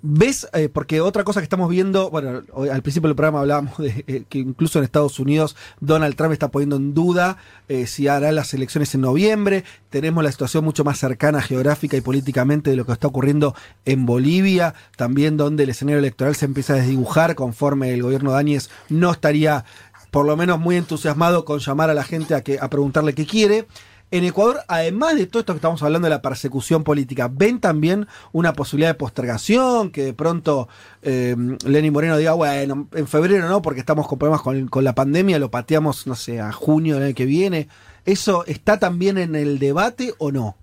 ¿Ves? 0.06 0.50
Eh, 0.52 0.68
porque 0.68 1.00
otra 1.00 1.24
cosa 1.24 1.40
que 1.40 1.46
estamos 1.46 1.70
viendo, 1.70 2.10
bueno, 2.10 2.44
al 2.70 2.82
principio 2.82 3.08
del 3.08 3.16
programa 3.16 3.40
hablábamos 3.40 3.78
de 3.78 4.04
eh, 4.06 4.24
que 4.28 4.38
incluso 4.38 4.78
en 4.78 4.84
Estados 4.84 5.18
Unidos 5.18 5.56
Donald 5.80 6.18
Trump 6.18 6.34
está 6.34 6.50
poniendo 6.50 6.76
en 6.76 6.94
duda 6.94 7.38
eh, 7.70 7.88
si 7.88 8.10
hará 8.10 8.34
las 8.34 8.54
elecciones 8.54 8.94
en 8.96 9.00
noviembre. 9.00 9.64
Tenemos 9.90 10.22
la 10.22 10.30
situación 10.30 10.66
mucho 10.66 10.84
más 10.84 11.00
cercana 11.00 11.42
geográfica 11.42 11.96
y 11.96 12.02
políticamente 12.02 12.70
de 12.70 12.76
lo 12.76 12.86
que 12.86 12.92
está 12.92 13.08
ocurriendo 13.08 13.56
en 13.86 14.06
Bolivia, 14.06 14.74
también 14.98 15.38
donde 15.38 15.64
el 15.64 15.70
escenario 15.70 16.00
electoral 16.00 16.36
se 16.36 16.44
empieza 16.44 16.74
a 16.74 16.78
desdibujar 16.78 17.36
conforme 17.36 17.94
el 17.94 18.04
gobierno 18.04 18.36
de 18.36 18.44
no 18.90 19.10
estaría 19.10 19.64
por 20.12 20.26
lo 20.26 20.36
menos 20.36 20.60
muy 20.60 20.76
entusiasmado 20.76 21.46
con 21.46 21.60
llamar 21.60 21.90
a 21.90 21.94
la 21.94 22.04
gente 22.04 22.36
a, 22.36 22.42
que, 22.42 22.60
a 22.60 22.70
preguntarle 22.70 23.16
qué 23.16 23.26
quiere. 23.26 23.68
En 24.14 24.24
Ecuador, 24.26 24.60
además 24.68 25.16
de 25.16 25.26
todo 25.26 25.40
esto 25.40 25.54
que 25.54 25.58
estamos 25.58 25.82
hablando 25.82 26.06
de 26.06 26.12
la 26.12 26.22
persecución 26.22 26.84
política, 26.84 27.32
¿ven 27.34 27.60
también 27.60 28.06
una 28.32 28.54
posibilidad 28.54 28.92
de 28.92 28.94
postergación? 28.94 29.90
Que 29.90 30.04
de 30.06 30.14
pronto 30.14 30.70
eh, 31.02 31.36
Lenny 31.66 31.90
Moreno 31.90 32.16
diga, 32.16 32.34
bueno, 32.34 32.88
en 32.92 33.08
febrero 33.08 33.50
no, 33.50 33.64
porque 33.64 33.80
estamos 33.80 34.08
con 34.08 34.20
problemas 34.20 34.44
con, 34.44 34.84
la 34.84 34.94
pandemia, 34.94 35.40
lo 35.40 35.50
pateamos, 35.50 36.06
no 36.06 36.14
sé, 36.14 36.40
a 36.40 36.52
junio 36.52 36.94
del 36.94 37.06
año 37.06 37.16
que 37.16 37.26
viene. 37.26 37.70
¿Eso 38.06 38.46
está 38.46 38.78
también 38.78 39.18
en 39.18 39.34
el 39.34 39.58
debate 39.58 40.14
o 40.20 40.32
no? 40.32 40.58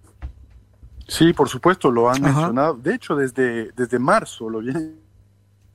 Sí, 1.09 1.33
por 1.33 1.49
supuesto, 1.49 1.91
lo 1.91 2.09
han 2.09 2.23
mencionado. 2.23 2.75
De 2.75 2.95
hecho, 2.95 3.17
desde, 3.17 3.73
desde 3.73 3.99
marzo 3.99 4.49
lo 4.49 4.61
vienen 4.61 4.95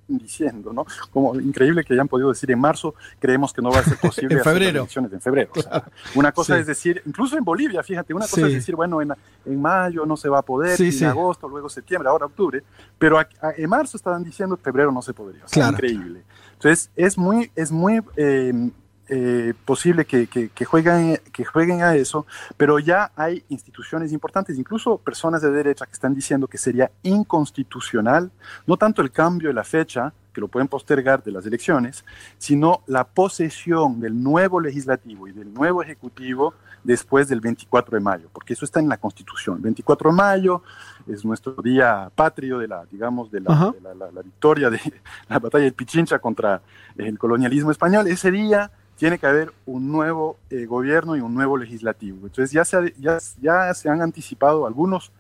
diciendo, 0.08 0.72
¿no? 0.74 0.86
Como 1.12 1.40
increíble 1.40 1.84
que 1.84 1.94
hayan 1.94 2.08
podido 2.08 2.30
decir 2.30 2.52
en 2.52 2.60
marzo, 2.60 2.94
creemos 3.20 3.52
que 3.54 3.62
no 3.62 3.72
va 3.72 3.80
a 3.80 3.84
ser 3.84 3.98
posible 4.02 4.36
En 4.36 4.42
hacer 4.42 4.54
febrero. 4.54 4.80
elecciones 4.82 5.12
en 5.14 5.22
febrero. 5.22 5.52
O 5.56 5.62
sea, 5.62 5.84
una 6.16 6.32
cosa 6.32 6.56
Sí. 6.56 6.62
es 6.62 6.68
decir, 6.68 7.02
incluso 7.06 7.38
en 7.38 7.44
Bolivia, 7.44 7.82
fíjate, 7.84 8.14
una 8.14 8.26
cosa 8.26 8.36
Sí. 8.42 8.44
es 8.48 8.54
decir, 8.54 8.76
bueno, 8.76 9.02
en, 9.02 9.12
en 9.46 9.62
mayo 9.62 10.06
no 10.06 10.16
se 10.18 10.30
va 10.30 10.40
a 10.40 10.42
poder, 10.44 10.78
Sí, 10.78 10.96
en 11.04 11.10
agosto, 11.10 11.48
luego 11.50 11.70
septiembre, 11.70 12.10
ahora 12.10 12.26
octubre, 12.28 12.64
pero 12.98 13.18
a- 13.20 13.28
a- 13.42 13.52
en 13.58 13.70
marzo 13.70 13.98
estaban 13.98 14.24
diciendo 14.24 14.56
que 14.58 14.64
febrero 14.64 14.92
no 14.92 15.02
se 15.02 15.14
podría. 15.14 15.46
O 15.46 15.48
sea, 15.48 15.64
Claro. 15.70 15.74
increíble. 15.74 16.24
Entonces, 16.54 16.90
es 16.96 17.18
muy, 17.18 17.52
es 17.56 17.72
muy 17.72 18.02
eh, 18.16 18.70
eh, 19.10 19.54
posible 19.66 20.06
que, 20.06 20.28
que, 20.28 20.50
que 20.50 20.66
jueguen, 20.66 21.20
que 21.32 21.46
jueguen 21.46 21.82
a 21.84 21.96
eso, 21.96 22.26
pero 22.58 22.80
ya 22.80 23.12
hay 23.16 23.44
instituciones 23.50 24.12
importantes, 24.12 24.58
incluso 24.58 24.98
personas 24.98 25.42
de 25.42 25.52
derecha 25.52 25.86
que 25.86 25.94
están 25.94 26.16
diciendo 26.16 26.48
que 26.48 26.58
sería 26.58 26.90
inconstitucional, 27.04 28.32
no 28.68 28.78
tanto 28.78 29.02
el 29.02 29.12
cambio 29.12 29.50
de 29.50 29.54
la 29.54 29.64
fecha, 29.64 30.14
que 30.34 30.42
lo 30.42 30.50
pueden 30.50 30.68
postergar 30.68 31.24
de 31.24 31.32
las 31.32 31.46
elecciones, 31.46 32.04
sino 32.38 32.82
la 32.88 33.06
posesión 33.06 34.02
del 34.02 34.22
nuevo 34.22 34.60
legislativo 34.60 35.28
y 35.30 35.32
del 35.32 35.54
nuevo 35.54 35.82
ejecutivo 35.82 36.54
después 36.84 37.30
del 37.30 37.40
24 37.40 37.98
de 37.98 38.04
mayo, 38.04 38.30
porque 38.34 38.54
eso 38.54 38.66
está 38.66 38.80
en 38.82 38.90
la 38.90 38.98
Constitución. 38.98 39.62
24 39.62 40.10
de 40.12 40.16
mayo 40.16 40.62
es 41.08 41.24
nuestro 41.24 41.54
día 41.64 42.12
patrio 42.14 42.60
de 42.60 42.68
la, 42.68 42.86
digamos, 42.92 43.32
de 43.32 43.40
la, 43.40 43.72
de 43.72 43.82
la- 43.82 43.96
la- 43.96 44.12
la 44.12 44.22
victoria 44.22 44.70
de 44.70 44.80
la 45.30 45.40
batalla 45.40 45.64
del 45.64 45.74
Pichincha 45.74 46.20
contra 46.20 46.62
el 46.98 47.18
colonialismo 47.18 47.72
español. 47.72 48.06
Ese 48.08 48.30
día 48.30 48.70
tiene 48.98 49.20
que 49.20 49.28
haber 49.28 49.54
un 49.66 49.92
nuevo 49.92 50.38
eh, 50.50 50.66
gobierno 50.66 51.16
y 51.16 51.22
un 51.22 51.34
nuevo 51.34 51.58
legislativo. 51.58 52.28
Entonces 52.28 52.52
ya 52.52 52.64
se, 52.66 52.94
ya, 52.98 53.18
ya 53.42 53.74
se 53.74 53.90
han 53.90 54.02
anticipado 54.02 54.66
algunos, 54.66 55.12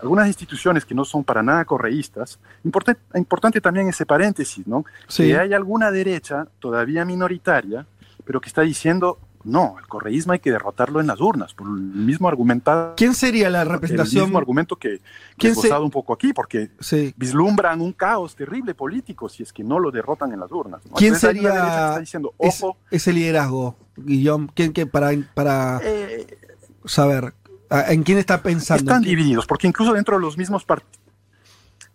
algunas 0.00 0.26
instituciones 0.26 0.84
que 0.84 0.94
no 0.94 1.04
son 1.04 1.22
para 1.22 1.42
nada 1.42 1.64
correístas. 1.64 2.38
Importante, 2.64 3.00
importante 3.14 3.60
también 3.60 3.88
ese 3.88 4.06
paréntesis, 4.06 4.66
¿no? 4.66 4.84
Sí. 5.06 5.28
Que 5.28 5.38
hay 5.38 5.52
alguna 5.52 5.90
derecha 5.90 6.46
todavía 6.58 7.04
minoritaria, 7.04 7.86
pero 8.24 8.40
que 8.40 8.48
está 8.48 8.62
diciendo, 8.62 9.18
no, 9.44 9.76
el 9.78 9.86
correísmo 9.86 10.32
hay 10.34 10.38
que 10.38 10.50
derrotarlo 10.50 11.00
en 11.00 11.06
las 11.06 11.20
urnas, 11.20 11.54
por 11.54 11.66
el 11.66 11.72
mismo 11.74 12.28
argumentado. 12.28 12.94
¿Quién 12.96 13.14
sería 13.14 13.48
la 13.50 13.62
El 13.62 13.68
representación? 13.70 14.24
mismo 14.24 14.38
argumento 14.38 14.76
que, 14.76 14.98
que 14.98 15.02
¿Quién 15.38 15.52
he 15.52 15.54
se- 15.54 15.68
gozado 15.68 15.84
un 15.84 15.90
poco 15.90 16.12
aquí, 16.12 16.32
porque 16.32 16.70
Sí. 16.80 17.14
vislumbran 17.16 17.80
un 17.80 17.92
caos 17.92 18.36
terrible 18.36 18.74
político 18.74 19.28
si 19.28 19.42
es 19.42 19.52
que 19.52 19.64
no 19.64 19.78
lo 19.78 19.90
derrotan 19.90 20.32
en 20.32 20.40
las 20.40 20.52
urnas. 20.52 20.80
¿no? 20.84 20.96
¿Quién 20.96 21.14
Entonces 21.14 21.30
que 21.30 21.36
sería 21.36 21.50
está 21.54 21.98
diciendo, 22.00 22.34
es- 22.38 22.62
ojo, 22.62 22.76
ese 22.90 23.12
liderazgo, 23.12 23.76
Guillaume? 23.96 24.48
¿Quién, 24.54 24.72
quién- 24.72 24.88
para, 24.90 25.10
para 25.34 25.80
eh, 25.82 26.26
saber 26.84 27.32
en 27.70 28.02
quién 28.02 28.18
está 28.18 28.42
pensando? 28.42 28.82
están 28.92 29.02
divididos, 29.02 29.46
porque 29.46 29.66
incluso 29.68 29.92
dentro 29.94 30.16
de 30.16 30.22
los 30.22 30.36
mismos 30.36 30.64
partidos, 30.64 30.99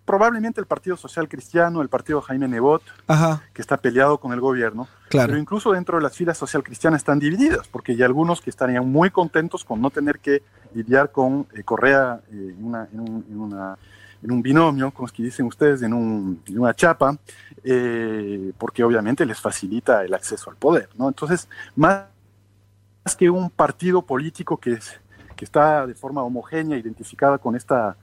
probablemente 0.05 0.61
el 0.61 0.67
Partido 0.67 0.95
Social 0.97 1.27
Cristiano, 1.27 1.81
el 1.81 1.89
Partido 1.89 2.21
Jaime 2.21 2.47
Nebot, 2.47 2.83
Ajá, 3.07 3.41
que 3.53 3.61
está 3.61 3.77
peleado 3.77 4.19
con 4.19 4.31
el 4.33 4.39
gobierno, 4.39 4.87
claro. 5.09 5.27
pero 5.29 5.39
incluso 5.39 5.71
dentro 5.71 5.97
de 5.97 6.03
las 6.03 6.15
filas 6.15 6.37
social 6.37 6.63
cristianas 6.63 6.99
están 7.01 7.17
divididas, 7.19 7.67
porque 7.67 7.93
hay 7.93 8.03
algunos 8.03 8.39
que 8.39 8.49
estarían 8.51 8.87
muy 8.89 9.09
contentos 9.09 9.63
con 9.65 9.81
no 9.81 9.89
tener 9.89 10.19
que 10.19 10.43
lidiar 10.73 11.11
con 11.11 11.47
eh, 11.55 11.63
Correa 11.63 12.19
eh, 12.31 12.53
en, 12.57 12.63
una- 12.65 12.87
en 12.93 12.99
un, 12.99 13.25
en 13.29 13.39
una- 13.39 13.77
en 14.21 14.31
un 14.31 14.41
binomio, 14.41 14.91
como 14.91 15.05
es 15.07 15.11
que 15.11 15.21
dicen 15.23 15.45
ustedes, 15.45 15.81
en, 15.81 15.93
un- 15.93 16.41
en 16.47 16.59
una 16.59 16.73
chapa, 16.73 17.17
eh, 17.63 18.53
porque 18.57 18.83
obviamente 18.83 19.25
les 19.25 19.39
facilita 19.39 20.03
el 20.03 20.13
acceso 20.13 20.49
al 20.49 20.55
poder. 20.55 20.89
¿no? 20.97 21.07
Entonces, 21.07 21.47
más, 21.75 22.05
más 23.03 23.15
que 23.15 23.29
un 23.29 23.49
partido 23.49 24.01
político 24.03 24.57
que, 24.57 24.73
es- 24.73 24.99
que 25.35 25.45
está 25.45 25.85
de 25.85 25.93
forma 25.95 26.23
homogénea, 26.23 26.77
identificada 26.77 27.37
con 27.37 27.55
esta 27.55 27.95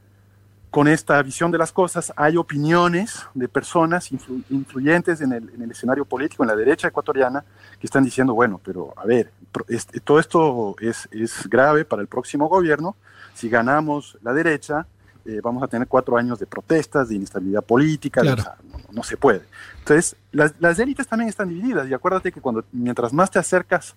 con 0.72 0.88
esta 0.88 1.22
visión 1.22 1.50
de 1.50 1.58
las 1.58 1.70
cosas, 1.70 2.14
hay 2.16 2.38
opiniones 2.38 3.26
de 3.34 3.46
personas 3.46 4.10
influ- 4.10 4.42
influyentes 4.48 5.20
en 5.20 5.32
el, 5.32 5.50
en 5.54 5.60
el 5.62 5.70
escenario 5.70 6.06
político, 6.06 6.42
en 6.44 6.48
la 6.48 6.56
derecha 6.56 6.88
ecuatoriana, 6.88 7.44
que 7.78 7.86
están 7.86 8.02
diciendo, 8.02 8.32
bueno, 8.32 8.58
pero 8.64 8.94
a 8.96 9.04
ver, 9.04 9.30
este- 9.68 10.00
todo 10.00 10.18
esto 10.18 10.74
es, 10.80 11.06
es 11.12 11.46
grave 11.48 11.84
para 11.84 12.00
el 12.00 12.08
próximo 12.08 12.48
gobierno. 12.48 12.96
Si 13.34 13.50
ganamos 13.50 14.16
la 14.22 14.32
derecha, 14.32 14.86
eh, 15.26 15.40
vamos 15.44 15.62
a 15.62 15.68
tener 15.68 15.86
cuatro 15.86 16.16
años 16.16 16.38
de 16.38 16.46
protestas, 16.46 17.10
de 17.10 17.16
inestabilidad 17.16 17.62
política, 17.62 18.22
Claro. 18.22 18.42
no, 18.64 18.78
no 18.90 19.02
se 19.02 19.18
puede. 19.18 19.42
Entonces, 19.80 20.16
las, 20.32 20.54
las 20.58 20.78
élites 20.78 21.06
también 21.06 21.28
están 21.28 21.50
divididas, 21.50 21.86
y 21.86 21.92
acuérdate 21.92 22.32
que 22.32 22.40
cuando, 22.40 22.64
mientras 22.72 23.12
más 23.12 23.30
te 23.30 23.38
acercas 23.38 23.94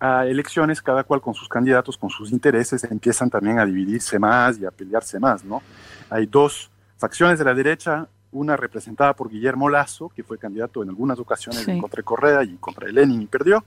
a 0.00 0.26
elecciones, 0.26 0.82
cada 0.82 1.04
cual 1.04 1.20
con 1.20 1.34
sus 1.34 1.48
candidatos, 1.48 1.96
con 1.96 2.10
sus 2.10 2.32
intereses, 2.32 2.84
empiezan 2.84 3.30
también 3.30 3.58
a 3.58 3.66
dividirse 3.66 4.18
más 4.18 4.58
y 4.58 4.66
a 4.66 4.70
pelearse 4.70 5.18
más, 5.20 5.44
¿no? 5.44 5.62
Hay 6.10 6.26
dos 6.26 6.70
facciones 6.98 7.38
de 7.38 7.44
la 7.44 7.54
derecha, 7.54 8.08
una 8.32 8.56
representada 8.56 9.14
por 9.14 9.30
Guillermo 9.30 9.68
Lazo, 9.70 10.08
que 10.08 10.24
fue 10.24 10.38
candidato 10.38 10.82
en 10.82 10.88
algunas 10.88 11.18
ocasiones 11.20 11.62
Sí. 11.62 11.70
en 11.70 11.80
contra 11.80 12.02
Correa 12.02 12.42
y 12.42 12.56
contra 12.56 12.88
Lenin 12.88 13.22
y 13.22 13.26
perdió, 13.26 13.64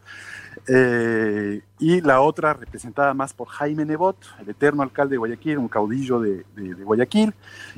eh, 0.67 1.61
y 1.79 2.01
la 2.01 2.19
otra 2.21 2.53
representada 2.53 3.13
más 3.13 3.33
por 3.33 3.47
Jaime 3.47 3.85
Nebot, 3.85 4.17
el 4.41 4.49
eterno 4.49 4.83
alcalde 4.83 5.11
de 5.13 5.17
Guayaquil, 5.17 5.57
un 5.57 5.69
caudillo 5.69 6.19
de, 6.19 6.45
de- 6.55 6.75
de 6.75 6.83
Guayaquil, 6.83 7.33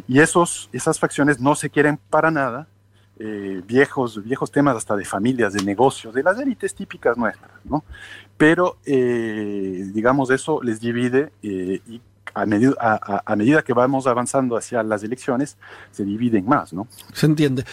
y 0.07 0.19
esos, 0.19 0.69
esas 0.73 0.99
facciones 0.99 1.39
no 1.39 1.53
se 1.55 1.69
quieren 1.69 1.99
para 2.09 2.31
nada, 2.31 2.67
eh, 3.19 3.61
viejos, 3.67 4.23
viejos 4.23 4.49
temas 4.51 4.77
hasta 4.77 4.95
de 4.95 5.03
familias, 5.05 5.53
de 5.53 5.63
negocios, 5.63 6.13
de 6.13 6.23
las 6.23 6.39
élites 6.39 6.73
típicas 6.73 7.17
nuestras, 7.17 7.51
¿no? 7.65 7.83
Pero, 8.37 8.77
eh, 8.85 9.85
digamos, 9.93 10.31
eso 10.31 10.61
les 10.63 10.79
divide 10.79 11.31
eh, 11.43 11.81
y 11.87 12.01
a, 12.33 12.45
medida- 12.45 12.75
a- 12.79 13.35
medida 13.35 13.61
que 13.63 13.73
vamos 13.73 14.07
avanzando 14.07 14.55
hacia 14.55 14.83
las 14.83 15.03
elecciones, 15.03 15.57
se 15.91 16.05
dividen 16.05 16.45
más, 16.45 16.71
¿no? 16.73 16.87
Se 17.11 17.25
entiende. 17.25 17.65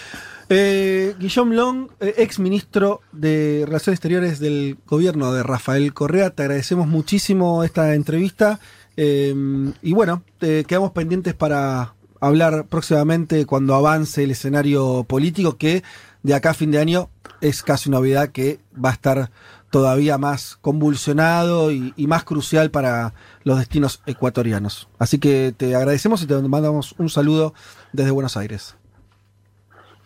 Guillaume 1.18 1.54
Long, 1.56 1.88
ex 2.00 2.38
ministro 2.38 3.00
de 3.12 3.64
Relaciones 3.66 3.98
Exteriores 3.98 4.38
del 4.40 4.78
gobierno 4.86 5.32
de 5.32 5.42
Rafael 5.42 5.92
Correa, 5.92 6.30
te 6.30 6.42
agradecemos 6.42 6.86
muchísimo 6.86 7.64
esta 7.64 7.94
entrevista. 7.94 8.58
y 8.96 9.92
bueno, 9.92 10.22
quedamos 10.40 10.92
pendientes 10.92 11.34
para 11.34 11.94
hablar 12.26 12.66
próximamente 12.66 13.46
cuando 13.46 13.74
avance 13.74 14.24
el 14.24 14.30
escenario 14.30 15.04
político, 15.04 15.56
que 15.56 15.82
de 16.22 16.34
acá 16.34 16.50
a 16.50 16.54
fin 16.54 16.70
de 16.70 16.78
año 16.78 17.10
es 17.40 17.62
casi 17.62 17.88
una 17.88 17.98
novedad 17.98 18.30
que 18.30 18.60
va 18.72 18.90
a 18.90 18.92
estar 18.92 19.30
todavía 19.70 20.18
más 20.18 20.58
convulsionado 20.60 21.70
y, 21.70 21.92
y 21.96 22.06
más 22.06 22.24
crucial 22.24 22.70
para 22.70 23.14
los 23.44 23.58
destinos 23.58 24.02
ecuatorianos. 24.06 24.88
Así 24.98 25.18
que 25.18 25.54
te 25.56 25.74
agradecemos 25.74 26.22
y 26.22 26.26
te 26.26 26.34
mandamos 26.40 26.94
un 26.98 27.10
saludo 27.10 27.54
desde 27.92 28.10
Buenos 28.10 28.36
Aires. 28.36 28.76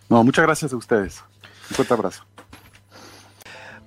No, 0.09 0.25
muchas 0.25 0.45
gracias 0.45 0.73
a 0.73 0.77
ustedes. 0.77 1.23
Un 1.71 1.77
fuerte 1.77 1.95
abrazo. 1.95 2.25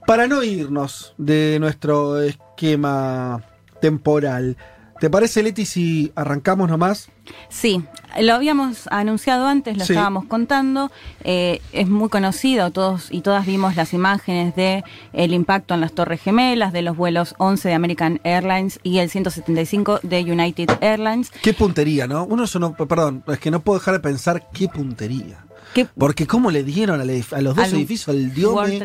Para 0.07 0.27
no 0.27 0.43
irnos 0.43 1.13
de 1.17 1.57
nuestro 1.59 2.21
esquema 2.21 3.43
temporal, 3.81 4.57
¿te 4.99 5.09
parece, 5.09 5.43
Leti, 5.43 5.65
si 5.65 6.11
arrancamos 6.15 6.69
nomás? 6.69 7.09
Sí, 7.49 7.83
lo 8.21 8.33
habíamos 8.33 8.87
anunciado 8.91 9.47
antes, 9.47 9.77
lo 9.77 9.85
Sí. 9.85 9.93
estábamos 9.93 10.25
contando. 10.25 10.91
eh, 11.25 11.61
es 11.71 11.87
muy 11.87 12.09
conocido, 12.09 12.71
todos 12.71 13.07
y 13.09 13.21
todas 13.21 13.45
vimos 13.45 13.75
las 13.77 13.93
imágenes 13.93 14.55
de 14.55 14.83
el 15.13 15.33
impacto 15.33 15.73
en 15.73 15.79
las 15.81 15.93
Torres 15.93 16.21
Gemelas, 16.21 16.73
de 16.73 16.81
los 16.81 16.97
vuelos 16.97 17.33
11 17.37 17.69
de 17.69 17.73
American 17.75 18.19
Airlines 18.25 18.79
y 18.83 18.97
el 18.99 19.09
175 19.09 19.99
de 20.03 20.21
United 20.23 20.69
Airlines. 20.81 21.31
Qué 21.41 21.53
puntería, 21.53 22.07
¿no? 22.07 22.25
Uno 22.25 22.45
sonó, 22.47 22.73
perdón, 22.75 23.23
es 23.27 23.39
que 23.39 23.51
no 23.51 23.61
puedo 23.61 23.79
dejar 23.79 23.93
de 23.93 23.99
pensar 24.01 24.49
qué 24.53 24.67
puntería. 24.67 25.45
¿Qué- 25.73 25.87
Porque 25.97 26.27
cómo 26.27 26.51
le 26.51 26.63
dieron 26.63 27.01
a 27.01 27.05
los 27.05 27.55
dos 27.55 27.65
Al 27.65 27.73
edificios, 27.73 28.09
al 28.09 28.33
Diome. 28.33 28.79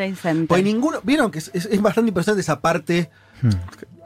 Pues 0.49 0.65
ninguno, 0.65 1.01
vieron 1.03 1.31
que 1.31 1.39
es, 1.41 1.51
es- 1.53 1.67
es 1.67 1.83
bastante 1.83 2.09
impresionante 2.09 2.41
esa 2.41 2.61
parte. 2.61 3.11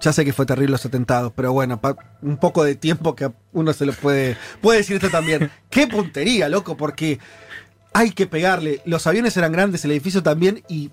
Ya 0.02 0.12
sé 0.12 0.24
que 0.24 0.32
fue 0.32 0.46
terrible 0.46 0.72
los 0.72 0.84
atentados, 0.84 1.32
pero 1.34 1.52
bueno, 1.52 1.80
un 2.22 2.36
poco 2.36 2.64
de 2.64 2.74
tiempo 2.74 3.14
que 3.14 3.30
uno 3.52 3.72
se 3.72 3.86
lo 3.86 3.92
puede. 3.92 4.36
Puede 4.60 4.78
decir 4.78 4.96
esto 4.96 5.10
también. 5.10 5.48
Qué 5.70 5.86
puntería, 5.86 6.48
loco, 6.48 6.76
porque 6.76 7.20
hay 7.92 8.10
que 8.10 8.26
pegarle. 8.26 8.82
Los 8.84 9.06
aviones 9.06 9.36
eran 9.36 9.52
grandes, 9.52 9.84
el 9.84 9.92
edificio 9.92 10.20
también, 10.20 10.64
y 10.68 10.90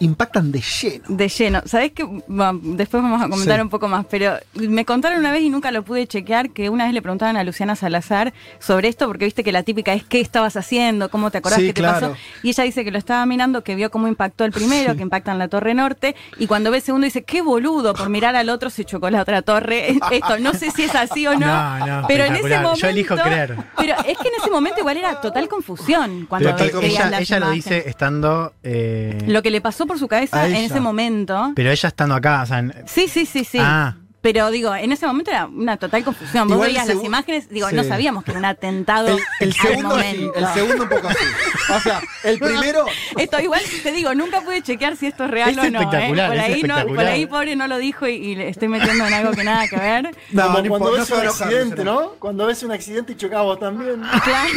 impactan 0.00 0.52
de 0.52 0.60
lleno. 0.60 1.04
De 1.08 1.28
lleno. 1.28 1.62
¿Sabés 1.66 1.92
que 1.92 2.06
Después 2.28 3.02
vamos 3.02 3.20
a 3.22 3.28
comentar 3.28 3.56
Sí. 3.56 3.62
un 3.62 3.68
poco 3.68 3.88
más, 3.88 4.06
pero 4.08 4.34
me 4.54 4.84
contaron 4.84 5.18
una 5.18 5.32
vez 5.32 5.42
y 5.42 5.50
nunca 5.50 5.70
lo 5.72 5.82
pude 5.82 6.06
chequear 6.06 6.50
que 6.50 6.70
una 6.70 6.84
vez 6.84 6.94
le 6.94 7.02
preguntaban 7.02 7.36
a 7.36 7.44
Luciana 7.44 7.74
Salazar 7.76 8.32
sobre 8.58 8.88
esto, 8.88 9.06
porque 9.06 9.24
viste 9.24 9.42
que 9.44 9.52
la 9.52 9.62
típica 9.62 9.92
es 9.92 10.04
¿qué 10.04 10.20
estabas 10.20 10.56
haciendo? 10.56 11.10
¿Cómo 11.10 11.30
te 11.30 11.38
acordás 11.38 11.58
Sí, 11.60 11.66
que 11.66 11.72
te 11.72 11.80
claro. 11.80 12.10
pasó? 12.10 12.16
Y 12.42 12.50
ella 12.50 12.64
dice 12.64 12.84
que 12.84 12.90
lo 12.90 12.98
estaba 12.98 13.24
mirando, 13.26 13.62
que 13.64 13.74
vio 13.74 13.90
cómo 13.90 14.08
impactó 14.08 14.44
el 14.44 14.52
primero, 14.52 14.94
que 14.96 15.02
impacta 15.02 15.32
en 15.32 15.38
la 15.38 15.48
Torre 15.48 15.74
Norte, 15.74 16.14
y 16.38 16.46
cuando 16.46 16.70
ve 16.70 16.78
el 16.78 16.82
segundo 16.82 17.04
dice, 17.04 17.24
qué 17.24 17.42
boludo, 17.42 17.94
por 17.94 18.08
mirar 18.08 18.36
al 18.36 18.48
otro 18.50 18.70
se 18.70 18.84
chocó 18.84 19.10
la 19.10 19.22
otra 19.22 19.42
torre. 19.42 19.88
Esto, 20.10 20.38
no 20.38 20.54
sé 20.54 20.70
si 20.70 20.84
es 20.84 20.94
así 20.94 21.26
o 21.26 21.32
no, 21.38 21.46
No, 21.46 21.86
no, 22.02 22.06
pero 22.08 22.24
en 22.24 22.36
ese 22.36 22.48
momento... 22.60 22.74
Yo 22.76 22.88
elijo 22.88 23.16
creer. 23.16 23.56
Pero 23.76 23.94
es 24.06 24.18
que 24.18 24.28
en 24.28 24.34
ese 24.40 24.50
momento 24.50 24.80
igual 24.80 24.96
era 24.96 25.20
total 25.20 25.48
confusión 25.48 26.26
cuando 26.28 26.50
ella, 26.82 27.10
las 27.10 27.20
ella 27.22 27.40
lo 27.40 27.50
dice 27.50 27.84
estando. 27.88 28.52
eh, 28.62 29.24
Lo 29.26 29.42
que 29.42 29.50
le 29.50 29.60
pasó 29.60 29.86
por 29.88 29.98
su 29.98 30.06
cabeza 30.06 30.46
en 30.46 30.54
ese 30.54 30.78
momento. 30.80 31.52
pero 31.56 31.70
ella 31.72 31.88
estando 31.88 32.14
acá. 32.14 32.42
O 32.42 32.46
sea, 32.46 32.58
en- 32.60 32.74
Sí, 32.86 33.08
sí, 33.08 33.26
sí, 33.26 33.44
sí. 33.44 33.58
Ah, 33.60 33.96
pero 34.20 34.50
digo, 34.50 34.74
en 34.74 34.90
ese 34.90 35.06
momento 35.06 35.30
era 35.30 35.46
una 35.46 35.76
total 35.76 36.02
confusión. 36.04 36.48
Vos 36.48 36.56
Igual 36.56 36.68
veías 36.70 36.88
las 36.88 37.02
imágenes, 37.04 37.48
digo, 37.48 37.68
Sí. 37.70 37.76
no 37.76 37.84
sabíamos 37.84 38.24
que 38.24 38.32
era 38.32 38.40
un 38.40 38.44
atentado. 38.46 39.06
El, 39.08 39.18
el 39.40 39.48
al 39.48 39.52
segundo 39.54 40.00
sí, 40.00 40.06
momento. 40.18 40.34
el 40.38 40.46
segundo 40.54 40.82
un 40.82 40.88
poco 40.88 41.08
así. 41.08 41.24
O 41.72 41.80
sea, 41.80 42.00
el 42.24 42.38
primero. 42.40 42.84
Esto 43.16 43.40
igual 43.40 43.62
te 43.82 43.92
digo, 43.92 44.14
nunca 44.14 44.40
pude 44.40 44.60
chequear 44.60 44.96
si 44.96 45.06
esto 45.06 45.24
es 45.24 45.30
real 45.30 45.50
Es 45.50 45.58
o 45.58 45.70
no. 45.70 45.80
¿eh? 45.92 46.08
Por, 46.08 46.18
es 46.36 46.40
ahí 46.42 46.62
no 46.62 46.74
por 46.74 46.78
espectacular. 46.80 47.06
ahí 47.06 47.26
pobre 47.26 47.56
no 47.56 47.68
lo 47.68 47.78
dijo 47.78 48.08
y, 48.08 48.14
y 48.16 48.34
le 48.34 48.48
estoy 48.48 48.66
metiendo 48.68 49.06
en 49.06 49.14
algo 49.14 49.30
que 49.32 49.44
nada 49.44 49.68
que 49.68 49.76
ver. 49.76 50.10
No, 50.32 50.42
Como 50.52 50.68
cuando 50.68 50.90
no 50.90 50.96
ves 50.98 51.10
un 51.10 51.26
accidente, 51.26 51.84
no. 51.84 52.10
Cuando 52.18 52.46
ves 52.46 52.62
un 52.64 52.72
accidente 52.72 53.12
y 53.12 53.16
chocás 53.16 53.42
vos 53.42 53.60
también. 53.60 54.02
Claro. 54.24 54.50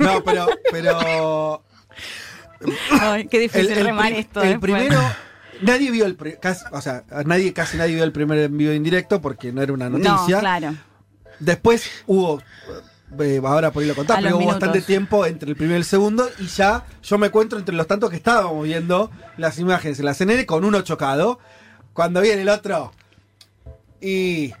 No, 0.00 0.24
pero. 0.24 0.46
pero 0.72 1.62
Ay, 3.00 3.26
qué 3.28 3.38
difícil 3.38 3.74
remar 3.84 4.10
pri- 4.10 4.18
esto. 4.20 4.42
el 4.42 4.48
después. 4.50 4.72
primero. 4.72 5.00
Nadie 5.60 5.90
vio 5.90 6.06
el. 6.06 6.16
casi- 6.40 6.64
o 6.72 6.80
sea, 6.80 7.04
nadie, 7.24 7.52
casi 7.52 7.76
nadie 7.76 7.94
vio 7.94 8.04
el 8.04 8.12
primer 8.12 8.38
envío 8.38 8.72
en 8.72 8.82
directo 8.82 9.20
porque 9.20 9.52
no 9.52 9.62
era 9.62 9.72
una 9.72 9.88
noticia. 9.88 10.36
No, 10.36 10.40
claro. 10.40 10.74
Después 11.38 11.88
hubo. 12.06 12.42
eh, 13.20 13.40
ahora 13.44 13.70
por 13.72 13.82
ahí 13.82 13.88
lo 13.88 13.94
contás, 13.94 14.16
pero 14.20 14.30
hubo 14.30 14.38
minutos. 14.40 14.60
bastante 14.60 14.84
tiempo 14.86 15.24
entre 15.26 15.50
el 15.50 15.56
primero 15.56 15.76
y 15.76 15.80
el 15.80 15.84
segundo. 15.84 16.28
Y 16.38 16.46
ya 16.46 16.84
yo 17.02 17.18
me 17.18 17.28
encuentro 17.28 17.58
entre 17.58 17.74
los 17.74 17.86
tantos 17.86 18.10
que 18.10 18.16
estábamos 18.16 18.64
viendo 18.64 19.10
las 19.36 19.58
imágenes 19.58 19.98
en 19.98 20.06
la 20.06 20.14
CNN 20.14 20.46
con 20.46 20.64
uno 20.64 20.80
chocado. 20.82 21.38
Cuando 21.92 22.20
viene 22.22 22.42
el 22.42 22.48
otro. 22.48 22.92
Y. 24.00 24.52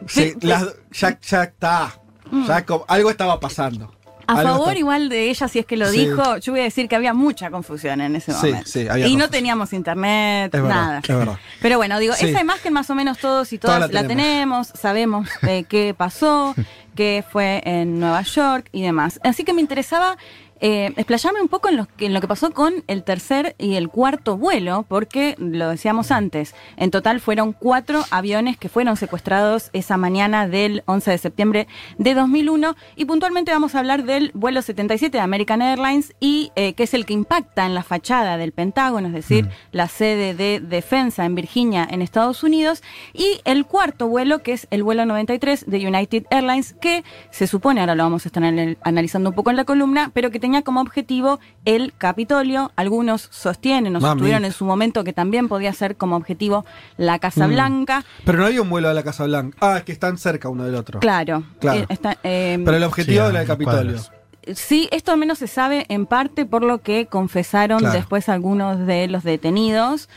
las- 0.42 0.74
ya, 0.92 1.18
ya 1.20 1.42
está. 1.44 2.00
Ya 2.46 2.64
co- 2.66 2.84
algo 2.88 3.10
estaba 3.10 3.40
pasando. 3.40 3.94
A 4.28 4.42
favor 4.42 4.68
está- 4.68 4.78
igual 4.78 5.08
de 5.08 5.30
ella, 5.30 5.48
si 5.48 5.58
es 5.58 5.66
que 5.66 5.76
lo 5.76 5.90
Sí. 5.90 6.06
dijo, 6.06 6.36
yo 6.38 6.52
voy 6.52 6.60
a 6.60 6.64
decir 6.64 6.88
que 6.88 6.94
había 6.96 7.14
mucha 7.14 7.50
confusión 7.50 8.00
en 8.00 8.14
ese 8.16 8.32
Sí, 8.32 8.46
momento. 8.48 8.68
sí, 8.70 8.86
había 8.88 9.06
y 9.08 9.16
no 9.16 9.28
teníamos 9.30 9.72
internet, 9.72 10.54
Es 10.54 10.62
verdad, 10.62 10.74
nada. 10.76 10.98
es 11.02 11.08
verdad. 11.08 11.38
Pero 11.62 11.76
bueno, 11.78 11.98
digo, 11.98 12.14
Sí. 12.14 12.26
esa 12.26 12.40
imagen 12.40 12.72
más 12.72 12.90
o 12.90 12.94
menos 12.94 13.18
todos 13.18 13.52
y 13.52 13.58
todas 13.58 13.78
Toda 13.78 13.88
la 13.92 14.02
la, 14.02 14.08
tenemos. 14.08 14.68
sabemos 14.68 15.28
eh, 15.42 15.64
qué 15.68 15.94
pasó, 15.96 16.54
qué 16.94 17.24
fue 17.30 17.62
en 17.64 17.98
Nueva 18.00 18.22
York 18.22 18.68
y 18.72 18.82
demás. 18.82 19.18
Así 19.24 19.44
que 19.44 19.52
me 19.52 19.60
interesaba 19.60 20.16
eh, 20.60 20.92
explayarme 20.96 21.40
un 21.42 21.48
poco 21.48 21.68
en 21.68 21.76
lo, 21.76 21.86
que, 21.86 22.06
en 22.06 22.14
lo 22.14 22.20
que 22.20 22.28
pasó 22.28 22.50
con 22.52 22.84
el 22.86 23.04
tercer 23.04 23.54
y 23.58 23.74
el 23.74 23.88
cuarto 23.88 24.36
vuelo, 24.36 24.84
porque 24.88 25.34
lo 25.38 25.68
decíamos 25.70 26.10
antes, 26.10 26.54
en 26.76 26.90
total 26.90 27.20
fueron 27.20 27.52
cuatro 27.52 28.04
aviones 28.10 28.56
que 28.56 28.68
fueron 28.68 28.96
secuestrados 28.96 29.70
esa 29.72 29.96
mañana 29.96 30.48
del 30.48 30.82
11 30.86 31.10
de 31.12 31.18
septiembre 31.18 31.68
de 31.98 32.14
2001 32.14 32.74
y 32.96 33.04
puntualmente 33.04 33.52
vamos 33.52 33.74
a 33.74 33.78
hablar 33.80 34.04
del 34.04 34.30
vuelo 34.34 34.62
77 34.62 35.16
de 35.16 35.22
American 35.22 35.62
Airlines 35.62 36.14
y 36.20 36.50
eh, 36.56 36.72
que 36.74 36.84
es 36.84 36.94
el 36.94 37.06
que 37.06 37.12
impacta 37.14 37.66
en 37.66 37.74
la 37.74 37.82
fachada 37.82 38.36
del 38.36 38.52
Pentágono, 38.52 39.08
es 39.08 39.14
decir, 39.14 39.48
la 39.72 39.88
sede 39.88 40.34
de 40.34 40.60
defensa 40.60 41.24
en 41.24 41.34
Virginia 41.34 41.86
en 41.90 42.02
Estados 42.02 42.42
Unidos 42.42 42.82
y 43.12 43.40
el 43.44 43.64
cuarto 43.66 44.08
vuelo 44.08 44.42
que 44.42 44.52
es 44.52 44.66
el 44.70 44.82
vuelo 44.82 45.04
93 45.06 45.64
de 45.66 45.86
United 45.86 46.24
Airlines 46.30 46.74
que 46.80 47.04
se 47.30 47.46
supone, 47.46 47.80
ahora 47.80 47.94
lo 47.94 48.02
vamos 48.04 48.26
a 48.26 48.28
estar 48.28 48.42
anal- 48.44 48.78
analizando 48.82 49.30
un 49.30 49.34
poco 49.34 49.50
en 49.50 49.56
la 49.56 49.64
columna, 49.64 50.10
pero 50.14 50.30
que 50.30 50.38
tenía 50.48 50.62
como 50.62 50.80
objetivo 50.80 51.38
el 51.66 51.92
Capitolio. 51.98 52.72
Algunos 52.74 53.28
sostienen 53.30 53.94
o 53.96 54.00
sostuvieron 54.00 54.46
en 54.46 54.52
su 54.52 54.64
momento 54.64 55.04
que 55.04 55.12
también 55.12 55.46
podía 55.46 55.72
ser 55.74 55.96
como 55.96 56.16
objetivo 56.16 56.64
la 56.96 57.18
Casa 57.18 57.46
Mm. 57.46 57.50
Blanca. 57.52 58.04
Pero 58.24 58.38
no 58.38 58.46
había 58.46 58.62
un 58.62 58.70
vuelo 58.70 58.88
a 58.88 58.94
la 58.94 59.02
Casa 59.02 59.24
Blanca. 59.24 59.58
Ah, 59.60 59.76
es 59.76 59.82
que 59.84 59.92
están 59.92 60.16
cerca 60.16 60.48
uno 60.48 60.64
del 60.64 60.74
otro. 60.74 61.00
Claro. 61.00 61.42
Claro. 61.60 61.80
eh, 61.80 61.86
está, 61.90 62.16
eh, 62.22 62.58
Pero 62.64 62.76
el 62.78 62.84
objetivo 62.84 63.24
Sí, 63.24 63.30
era 63.30 63.40
el 63.42 63.46
Capitolio. 63.46 63.82
cuadros. 63.82 64.12
Sí, 64.54 64.88
esto 64.92 65.12
al 65.12 65.18
menos 65.18 65.36
se 65.36 65.46
sabe 65.46 65.84
en 65.90 66.06
parte 66.06 66.46
por 66.46 66.62
lo 66.64 66.78
que 66.80 67.04
confesaron 67.04 67.80
Claro. 67.80 67.94
después 67.94 68.30
algunos 68.30 68.86
de 68.86 69.06
los 69.06 69.22
detenidos, 69.22 70.08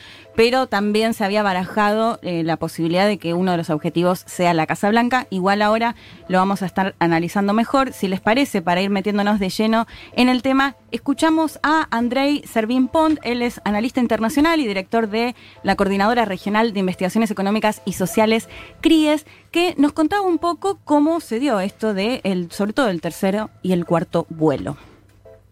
pero 0.41 0.65
también 0.65 1.13
se 1.13 1.23
había 1.23 1.43
barajado 1.43 2.17
eh, 2.23 2.41
la 2.41 2.57
posibilidad 2.57 3.05
de 3.05 3.19
que 3.19 3.35
uno 3.35 3.51
de 3.51 3.57
los 3.57 3.69
objetivos 3.69 4.23
sea 4.25 4.55
la 4.55 4.65
Casa 4.65 4.89
Blanca. 4.89 5.27
Igual 5.29 5.61
ahora 5.61 5.95
lo 6.29 6.39
vamos 6.39 6.63
a 6.63 6.65
estar 6.65 6.95
analizando 6.97 7.53
mejor. 7.53 7.93
Si 7.93 8.07
les 8.07 8.21
parece, 8.21 8.63
para 8.63 8.81
ir 8.81 8.89
metiéndonos 8.89 9.39
de 9.39 9.49
lleno 9.49 9.85
en 10.13 10.29
el 10.29 10.41
tema, 10.41 10.77
escuchamos 10.89 11.59
a 11.61 11.87
Andrei 11.95 12.41
Servín 12.51 12.87
Pont. 12.87 13.19
Él 13.21 13.43
es 13.43 13.61
analista 13.65 13.99
internacional 13.99 14.59
y 14.59 14.65
director 14.65 15.09
de 15.09 15.35
la 15.61 15.75
Coordinadora 15.75 16.25
Regional 16.25 16.73
de 16.73 16.79
Investigaciones 16.79 17.29
Económicas 17.29 17.83
y 17.85 17.93
Sociales, 17.93 18.49
CRIES, 18.81 19.27
que 19.51 19.75
nos 19.77 19.93
contaba 19.93 20.23
un 20.23 20.39
poco 20.39 20.79
cómo 20.83 21.19
se 21.19 21.39
dio 21.39 21.59
esto 21.59 21.93
de, 21.93 22.19
el, 22.23 22.51
sobre 22.51 22.73
todo 22.73 22.89
el 22.89 22.99
tercero 22.99 23.51
y 23.61 23.73
el 23.73 23.85
cuarto 23.85 24.25
vuelo. 24.29 24.75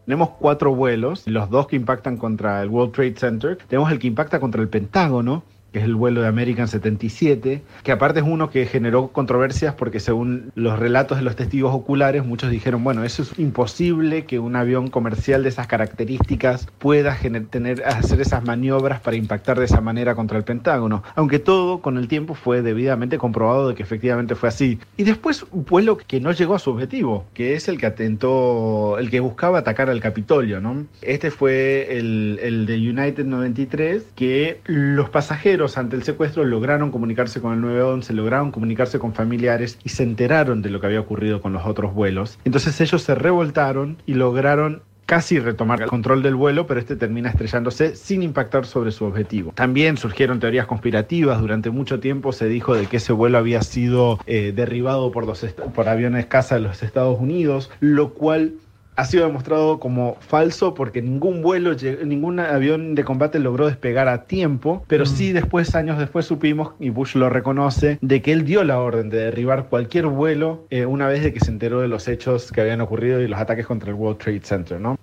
Tenemos 0.09 0.31
cuatro 0.39 0.73
vuelos, 0.73 1.27
los 1.27 1.51
dos 1.51 1.67
que 1.67 1.75
impactan 1.75 2.17
contra 2.17 2.63
el 2.63 2.69
World 2.69 2.93
Trade 2.93 3.13
Center. 3.15 3.59
Tenemos 3.67 3.91
el 3.91 3.99
que 3.99 4.07
impacta 4.07 4.39
contra 4.39 4.59
el 4.59 4.67
Pentágono, 4.67 5.43
que 5.71 5.79
es 5.79 5.85
el 5.85 5.95
vuelo 5.95 6.21
de 6.21 6.27
American 6.27 6.67
77, 6.67 7.61
que 7.83 7.91
aparte 7.91 8.19
es 8.19 8.25
uno 8.27 8.49
que 8.49 8.65
generó 8.65 9.09
controversias 9.09 9.75
porque 9.75 9.99
según 9.99 10.51
los 10.55 10.79
relatos 10.79 11.17
de 11.17 11.23
los 11.23 11.35
testigos 11.35 11.73
oculares, 11.73 12.25
muchos 12.25 12.49
dijeron, 12.49 12.83
bueno, 12.83 13.03
eso 13.03 13.21
es 13.23 13.37
imposible 13.37 14.25
que 14.25 14.39
un 14.39 14.55
avión 14.55 14.89
comercial 14.89 15.43
de 15.43 15.49
esas 15.49 15.67
características 15.67 16.67
pueda 16.79 17.17
tener, 17.49 17.83
hacer 17.85 18.21
esas 18.21 18.43
maniobras 18.43 18.99
para 19.01 19.17
impactar 19.17 19.59
de 19.59 19.65
esa 19.65 19.81
manera 19.81 20.15
contra 20.15 20.37
el 20.37 20.43
Pentágono. 20.43 21.03
Aunque 21.15 21.39
todo 21.39 21.81
con 21.81 21.97
el 21.97 22.07
tiempo 22.07 22.33
fue 22.33 22.61
debidamente 22.61 23.17
comprobado 23.17 23.69
de 23.69 23.75
que 23.75 23.83
efectivamente 23.83 24.35
fue 24.35 24.49
así. 24.49 24.79
Y 24.97 25.03
después 25.03 25.45
un 25.51 25.65
vuelo 25.65 25.97
que 25.97 26.19
no 26.19 26.31
llegó 26.31 26.55
a 26.55 26.59
su 26.59 26.71
objetivo, 26.71 27.25
que 27.33 27.53
es 27.53 27.67
el 27.67 27.77
que 27.77 27.85
atentó, 27.85 28.97
el 28.97 29.09
que 29.09 29.19
buscaba 29.19 29.59
atacar 29.59 29.89
al 29.89 29.99
Capitolio, 29.99 30.59
¿no? 30.61 30.85
Este 31.01 31.31
fue 31.31 31.97
el, 31.97 32.39
el 32.41 32.65
de 32.65 32.75
United 32.75 33.25
93, 33.25 34.03
que 34.15 34.61
los 34.65 35.09
pasajeros 35.09 35.58
ante 35.77 35.95
el 35.95 36.03
secuestro 36.03 36.45
lograron 36.45 36.91
comunicarse 36.91 37.41
con 37.41 37.53
el 37.53 37.61
911, 37.61 38.13
lograron 38.13 38.51
comunicarse 38.51 38.99
con 38.99 39.13
familiares 39.13 39.77
y 39.83 39.89
se 39.89 40.03
enteraron 40.03 40.61
de 40.61 40.69
lo 40.69 40.79
que 40.79 40.87
había 40.87 41.01
ocurrido 41.01 41.41
con 41.41 41.53
los 41.53 41.65
otros 41.65 41.93
vuelos. 41.93 42.39
Entonces 42.45 42.79
ellos 42.81 43.03
se 43.03 43.15
revoltaron 43.15 43.97
y 44.05 44.13
lograron 44.13 44.81
casi 45.09 45.39
retomar 45.39 45.81
el 45.81 45.89
control 45.89 46.21
del 46.21 46.35
vuelo, 46.35 46.67
pero 46.67 46.79
este 46.79 46.95
termina 46.95 47.31
estrellándose 47.31 47.95
sin 47.95 48.21
impactar 48.21 48.67
sobre 48.67 48.91
su 48.91 49.05
objetivo. 49.05 49.51
También 49.55 49.97
surgieron 49.97 50.39
teorías 50.39 50.67
conspirativas. 50.67 51.41
Durante 51.41 51.71
mucho 51.71 51.99
tiempo 51.99 52.31
se 52.31 52.47
dijo 52.47 52.75
de 52.75 52.85
que 52.85 52.97
ese 52.97 53.11
vuelo 53.11 53.39
había 53.39 53.63
sido 53.63 54.19
eh, 54.27 54.53
derribado 54.55 55.11
por, 55.11 55.25
los 55.25 55.43
por 55.73 55.89
aviones 55.89 56.27
caza 56.27 56.55
de 56.55 56.61
los 56.61 56.83
Estados 56.83 57.19
Unidos, 57.19 57.71
lo 57.79 58.13
cual 58.13 58.53
ha 58.99 59.05
sido 59.05 59.25
demostrado 59.25 59.79
como 59.79 60.17
falso 60.19 60.73
porque 60.73 61.01
ningún 61.01 61.41
vuelo, 61.41 61.73
ningún 62.03 62.39
avión 62.41 62.95
de 62.95 63.05
combate 63.05 63.39
logró 63.39 63.67
despegar 63.67 64.09
a 64.09 64.25
tiempo, 64.25 64.83
pero 64.87 65.05
sí 65.05 65.31
después, 65.31 65.73
años 65.73 65.97
después, 65.97 66.25
supimos, 66.25 66.73
y 66.81 66.89
Bush 66.89 67.15
lo 67.15 67.29
reconoce, 67.29 67.97
de 68.01 68.21
que 68.21 68.33
él 68.33 68.43
dio 68.43 68.63
la 68.65 68.79
orden 68.79 69.09
de 69.09 69.19
derribar 69.19 69.67
cualquier 69.69 70.07
vuelo 70.07 70.65
eh, 70.69 70.85
una 70.85 71.07
vez 71.07 71.23
de 71.23 71.31
que 71.33 71.39
se 71.39 71.49
enteró 71.49 71.79
de 71.79 71.87
los 71.87 72.09
hechos 72.09 72.51
que 72.51 72.59
habían 72.59 72.81
ocurrido 72.81 73.21
y 73.21 73.27
los 73.29 73.39
ataques 73.39 73.65
contra 73.65 73.89
el 73.89 73.95
World 73.95 74.19
Trade 74.19 74.41
Center, 74.43 74.81
¿no? 74.81 74.97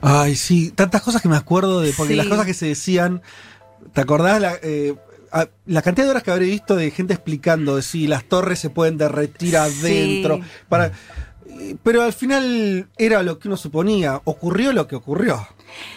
Ay, 0.00 0.36
sí, 0.36 0.70
tantas 0.70 1.02
cosas 1.02 1.22
que 1.22 1.28
me 1.28 1.36
acuerdo 1.36 1.80
de. 1.80 1.92
Porque 1.92 2.12
Sí. 2.12 2.16
las 2.16 2.26
cosas 2.26 2.46
que 2.46 2.54
se 2.54 2.66
decían. 2.66 3.22
¿Te 3.92 4.00
acordás 4.00 4.40
la, 4.40 4.54
eh, 4.62 4.94
la 5.66 5.82
cantidad 5.82 6.06
de 6.06 6.10
horas 6.10 6.22
que 6.22 6.30
habré 6.30 6.46
visto 6.46 6.76
de 6.76 6.90
gente 6.90 7.14
explicando 7.14 7.76
de 7.76 7.82
si 7.82 8.06
las 8.06 8.24
torres 8.24 8.58
se 8.58 8.70
pueden 8.70 8.96
derretir 8.96 9.56
adentro? 9.56 10.36
Sí. 10.36 10.42
Para, 10.68 10.92
pero 11.82 12.02
al 12.02 12.12
final 12.12 12.88
era 12.98 13.22
lo 13.22 13.38
que 13.38 13.48
uno 13.48 13.56
suponía. 13.56 14.20
Ocurrió 14.24 14.72
lo 14.72 14.86
que 14.86 14.96
ocurrió. 14.96 15.46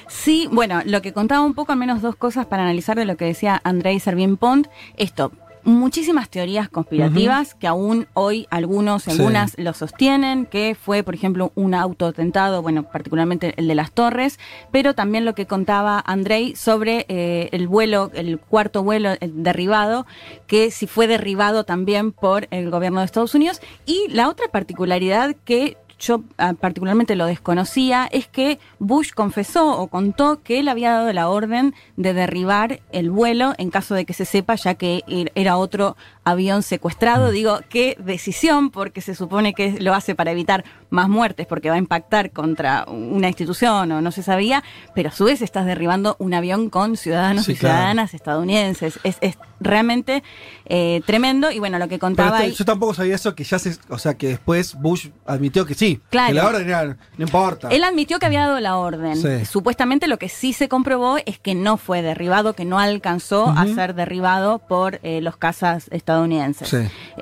Sí, 0.07 0.47
bueno, 0.51 0.81
lo 0.85 1.01
que 1.01 1.13
contaba 1.13 1.41
un 1.45 1.53
poco, 1.53 1.71
al 1.71 1.77
menos 1.77 2.01
dos 2.01 2.15
cosas 2.15 2.45
para 2.45 2.63
analizar 2.63 2.97
de 2.97 3.05
lo 3.05 3.17
que 3.17 3.25
decía 3.25 3.59
Andrei 3.63 3.99
Servin 3.99 4.37
Pont. 4.37 4.67
Esto, 4.97 5.31
muchísimas 5.65 6.29
teorías 6.29 6.69
conspirativas 6.69 7.55
que 7.55 7.67
aún 7.67 8.07
hoy 8.13 8.47
algunos 8.49 9.03
Sí. 9.03 9.11
algunas 9.11 9.57
lo 9.57 9.73
sostienen, 9.73 10.45
que 10.45 10.75
fue, 10.79 11.03
por 11.03 11.15
ejemplo, 11.15 11.51
un 11.55 11.73
autoatentado, 11.73 12.61
bueno, 12.61 12.83
particularmente 12.83 13.53
el 13.57 13.67
de 13.67 13.75
las 13.75 13.91
torres, 13.91 14.39
pero 14.71 14.93
también 14.93 15.25
lo 15.25 15.35
que 15.35 15.45
contaba 15.47 16.01
Andrei 16.05 16.55
sobre 16.55 17.05
eh, 17.09 17.49
el 17.51 17.67
vuelo, 17.67 18.11
el 18.13 18.39
cuarto 18.39 18.83
vuelo 18.83 19.11
eh, 19.11 19.17
derribado, 19.33 20.05
que 20.47 20.71
si 20.71 20.87
fue 20.87 21.07
derribado 21.07 21.63
también 21.63 22.11
por 22.11 22.47
el 22.51 22.69
gobierno 22.69 22.99
de 22.99 23.05
Estados 23.05 23.35
Unidos. 23.35 23.59
Y 23.85 24.07
la 24.09 24.29
otra 24.29 24.47
particularidad 24.51 25.35
que 25.45 25.77
yo 25.99 26.23
ah, 26.37 26.53
particularmente 26.59 27.15
lo 27.15 27.25
desconocía, 27.25 28.07
es 28.11 28.27
que 28.27 28.59
Bush 28.79 29.11
confesó 29.13 29.77
o 29.79 29.87
contó 29.87 30.41
que 30.43 30.59
él 30.59 30.67
había 30.67 30.91
dado 30.91 31.11
la 31.13 31.29
orden 31.29 31.73
de 31.95 32.13
derribar 32.13 32.81
el 32.91 33.09
vuelo 33.11 33.53
en 33.57 33.69
caso 33.69 33.95
de 33.95 34.05
que 34.05 34.13
se 34.13 34.25
sepa, 34.25 34.55
ya 34.55 34.75
que 34.75 35.03
er- 35.07 35.31
era 35.35 35.57
otro 35.57 35.95
avión 36.23 36.63
secuestrado. 36.63 37.31
Digo, 37.31 37.59
qué 37.69 37.95
decisión, 37.99 38.71
porque 38.71 39.01
se 39.01 39.15
supone 39.15 39.53
que 39.53 39.79
lo 39.79 39.93
hace 39.93 40.15
para 40.15 40.31
evitar 40.31 40.65
más 40.89 41.07
muertes, 41.09 41.45
porque 41.47 41.69
va 41.69 41.75
a 41.75 41.79
impactar 41.79 42.31
contra 42.31 42.85
una 42.87 43.27
institución 43.27 43.91
o 43.91 44.01
no 44.01 44.11
se 44.11 44.23
sabía, 44.23 44.63
pero 44.95 45.09
a 45.09 45.11
su 45.11 45.25
vez 45.25 45.41
estás 45.41 45.65
derribando 45.65 46.15
un 46.19 46.33
avión 46.33 46.69
con 46.69 46.97
ciudadanos 46.97 47.45
Sí, 47.45 47.53
y 47.53 47.55
claro. 47.55 47.75
ciudadanas 47.75 48.13
estadounidenses. 48.13 48.99
Es, 49.03 49.17
es 49.21 49.37
realmente 49.59 50.23
eh, 50.65 51.01
tremendo. 51.05 51.51
Y 51.51 51.59
bueno, 51.59 51.79
lo 51.79 51.87
que 51.87 51.99
contaba 51.99 52.37
este- 52.37 52.43
ahí. 52.49 52.53
yo 52.53 52.65
tampoco 52.65 52.93
sabía 52.93 53.15
eso, 53.15 53.35
que 53.35 53.43
ya 53.43 53.59
se. 53.59 53.77
O 53.89 53.97
sea, 53.97 54.15
que 54.15 54.27
después 54.29 54.75
Bush 54.75 55.09
admitió 55.25 55.65
que 55.65 55.73
sí, 55.73 55.84
sí. 55.85 56.01
Claro. 56.09 56.27
Que 56.27 56.33
la 56.33 56.47
orden 56.47 56.67
era, 56.67 56.85
no 56.85 57.25
importa. 57.25 57.69
Él 57.69 57.83
admitió 57.83 58.19
que 58.19 58.25
había 58.25 58.41
dado 58.41 58.59
la 58.59 58.77
orden. 58.77 59.15
Sí. 59.15 59.45
Supuestamente 59.45 60.07
lo 60.07 60.17
que 60.17 60.29
sí 60.29 60.53
se 60.53 60.67
comprobó 60.67 61.17
es 61.25 61.39
que 61.39 61.55
no 61.55 61.77
fue 61.77 62.01
derribado, 62.01 62.53
que 62.53 62.65
no 62.65 62.79
alcanzó 62.79 63.49
a 63.49 63.65
ser 63.67 63.95
derribado 63.95 64.59
por 64.59 64.99
eh, 65.03 65.21
los 65.21 65.37
cazas 65.37 65.87
estadounidenses. 65.91 66.69
Sí. 66.69 66.77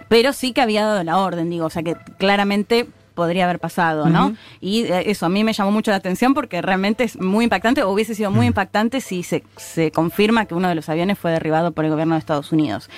Pero 0.07 0.34
sí 0.34 0.53
que 0.53 0.61
había 0.61 0.85
dado 0.85 1.03
la 1.03 1.18
orden, 1.18 1.49
digo, 1.49 1.65
o 1.65 1.69
sea 1.69 1.84
que 1.84 1.95
claramente 2.18 2.88
podría 3.14 3.45
haber 3.45 3.60
pasado, 3.60 4.07
¿no? 4.10 4.35
Y 4.60 4.85
eh, 4.85 5.11
eso 5.11 5.26
a 5.26 5.30
mí 5.30 5.44
me 5.44 5.53
llamó 5.53 5.72
mucho 5.72 5.91
la 5.91 5.98
atención 5.98 6.34
porque 6.34 6.61
realmente 6.61 7.03
es 7.03 7.19
muy 7.19 7.45
impactante, 7.45 7.84
o 7.84 7.91
hubiese 7.91 8.15
sido 8.15 8.31
muy 8.31 8.48
impactante 8.48 9.02
si 9.02 9.23
se, 9.23 9.44
se 9.57 9.91
confirma 9.91 10.45
que 10.45 10.56
uno 10.56 10.68
de 10.68 10.76
los 10.76 10.90
aviones 10.90 11.19
fue 11.19 11.31
derribado 11.31 11.72
por 11.72 11.85
el 11.85 11.91
gobierno 11.91 12.15
de 12.15 12.19
Estados 12.19 12.52
Unidos. 12.52 12.90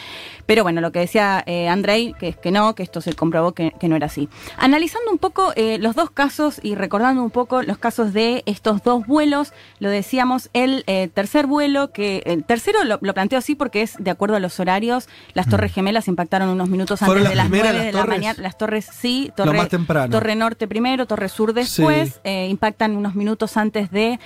Pero 0.45 0.63
bueno, 0.63 0.81
lo 0.81 0.91
que 0.91 0.99
decía 0.99 1.43
eh, 1.45 1.67
Andrei, 1.67 2.13
que 2.19 2.29
es 2.29 2.37
que 2.37 2.51
no, 2.51 2.75
que 2.75 2.83
esto 2.83 3.01
se 3.01 3.13
comprobó 3.13 3.53
que, 3.53 3.71
que 3.79 3.87
no 3.87 3.95
era 3.95 4.05
así. 4.07 4.29
Analizando 4.57 5.11
un 5.11 5.17
poco 5.17 5.53
eh, 5.55 5.77
los 5.79 5.95
dos 5.95 6.11
casos 6.11 6.59
y 6.63 6.75
recordando 6.75 7.23
un 7.23 7.31
poco 7.31 7.61
los 7.63 7.77
casos 7.77 8.13
de 8.13 8.43
estos 8.45 8.83
dos 8.83 9.05
vuelos, 9.07 9.53
lo 9.79 9.89
decíamos, 9.89 10.49
el 10.53 10.83
eh, 10.87 11.09
tercer 11.13 11.47
vuelo, 11.47 11.91
que 11.91 12.21
el 12.25 12.43
tercero 12.43 12.83
lo, 12.83 12.99
lo 13.01 13.13
planteo 13.13 13.39
así 13.39 13.55
porque 13.55 13.81
es 13.81 13.95
de 13.99 14.11
acuerdo 14.11 14.35
a 14.35 14.39
los 14.39 14.59
horarios, 14.59 15.07
las 15.33 15.47
Torres 15.49 15.73
Gemelas 15.73 16.07
impactaron 16.07 16.49
unos 16.49 16.69
minutos 16.69 17.01
Mm. 17.01 17.05
¿Fueron 17.05 17.23
antes 17.25 17.31
de 17.31 17.35
las 17.35 17.45
las 17.45 17.51
primeras 17.51 17.73
9 17.73 17.85
de 17.87 17.93
la 17.93 18.05
mañana. 18.05 18.41
Las 18.41 18.57
torres 18.57 18.85
sí, 18.91 19.31
torre, 19.35 19.57
más 19.57 19.69
temprano. 19.69 20.11
torre 20.11 20.35
Norte 20.35 20.67
primero, 20.67 21.05
Torre 21.07 21.29
Sur 21.29 21.53
después, 21.53 22.09
Sí. 22.09 22.19
eh, 22.23 22.47
impactan 22.49 22.95
unos 22.95 23.15
minutos 23.15 23.57
antes 23.57 23.91
de 23.91 24.19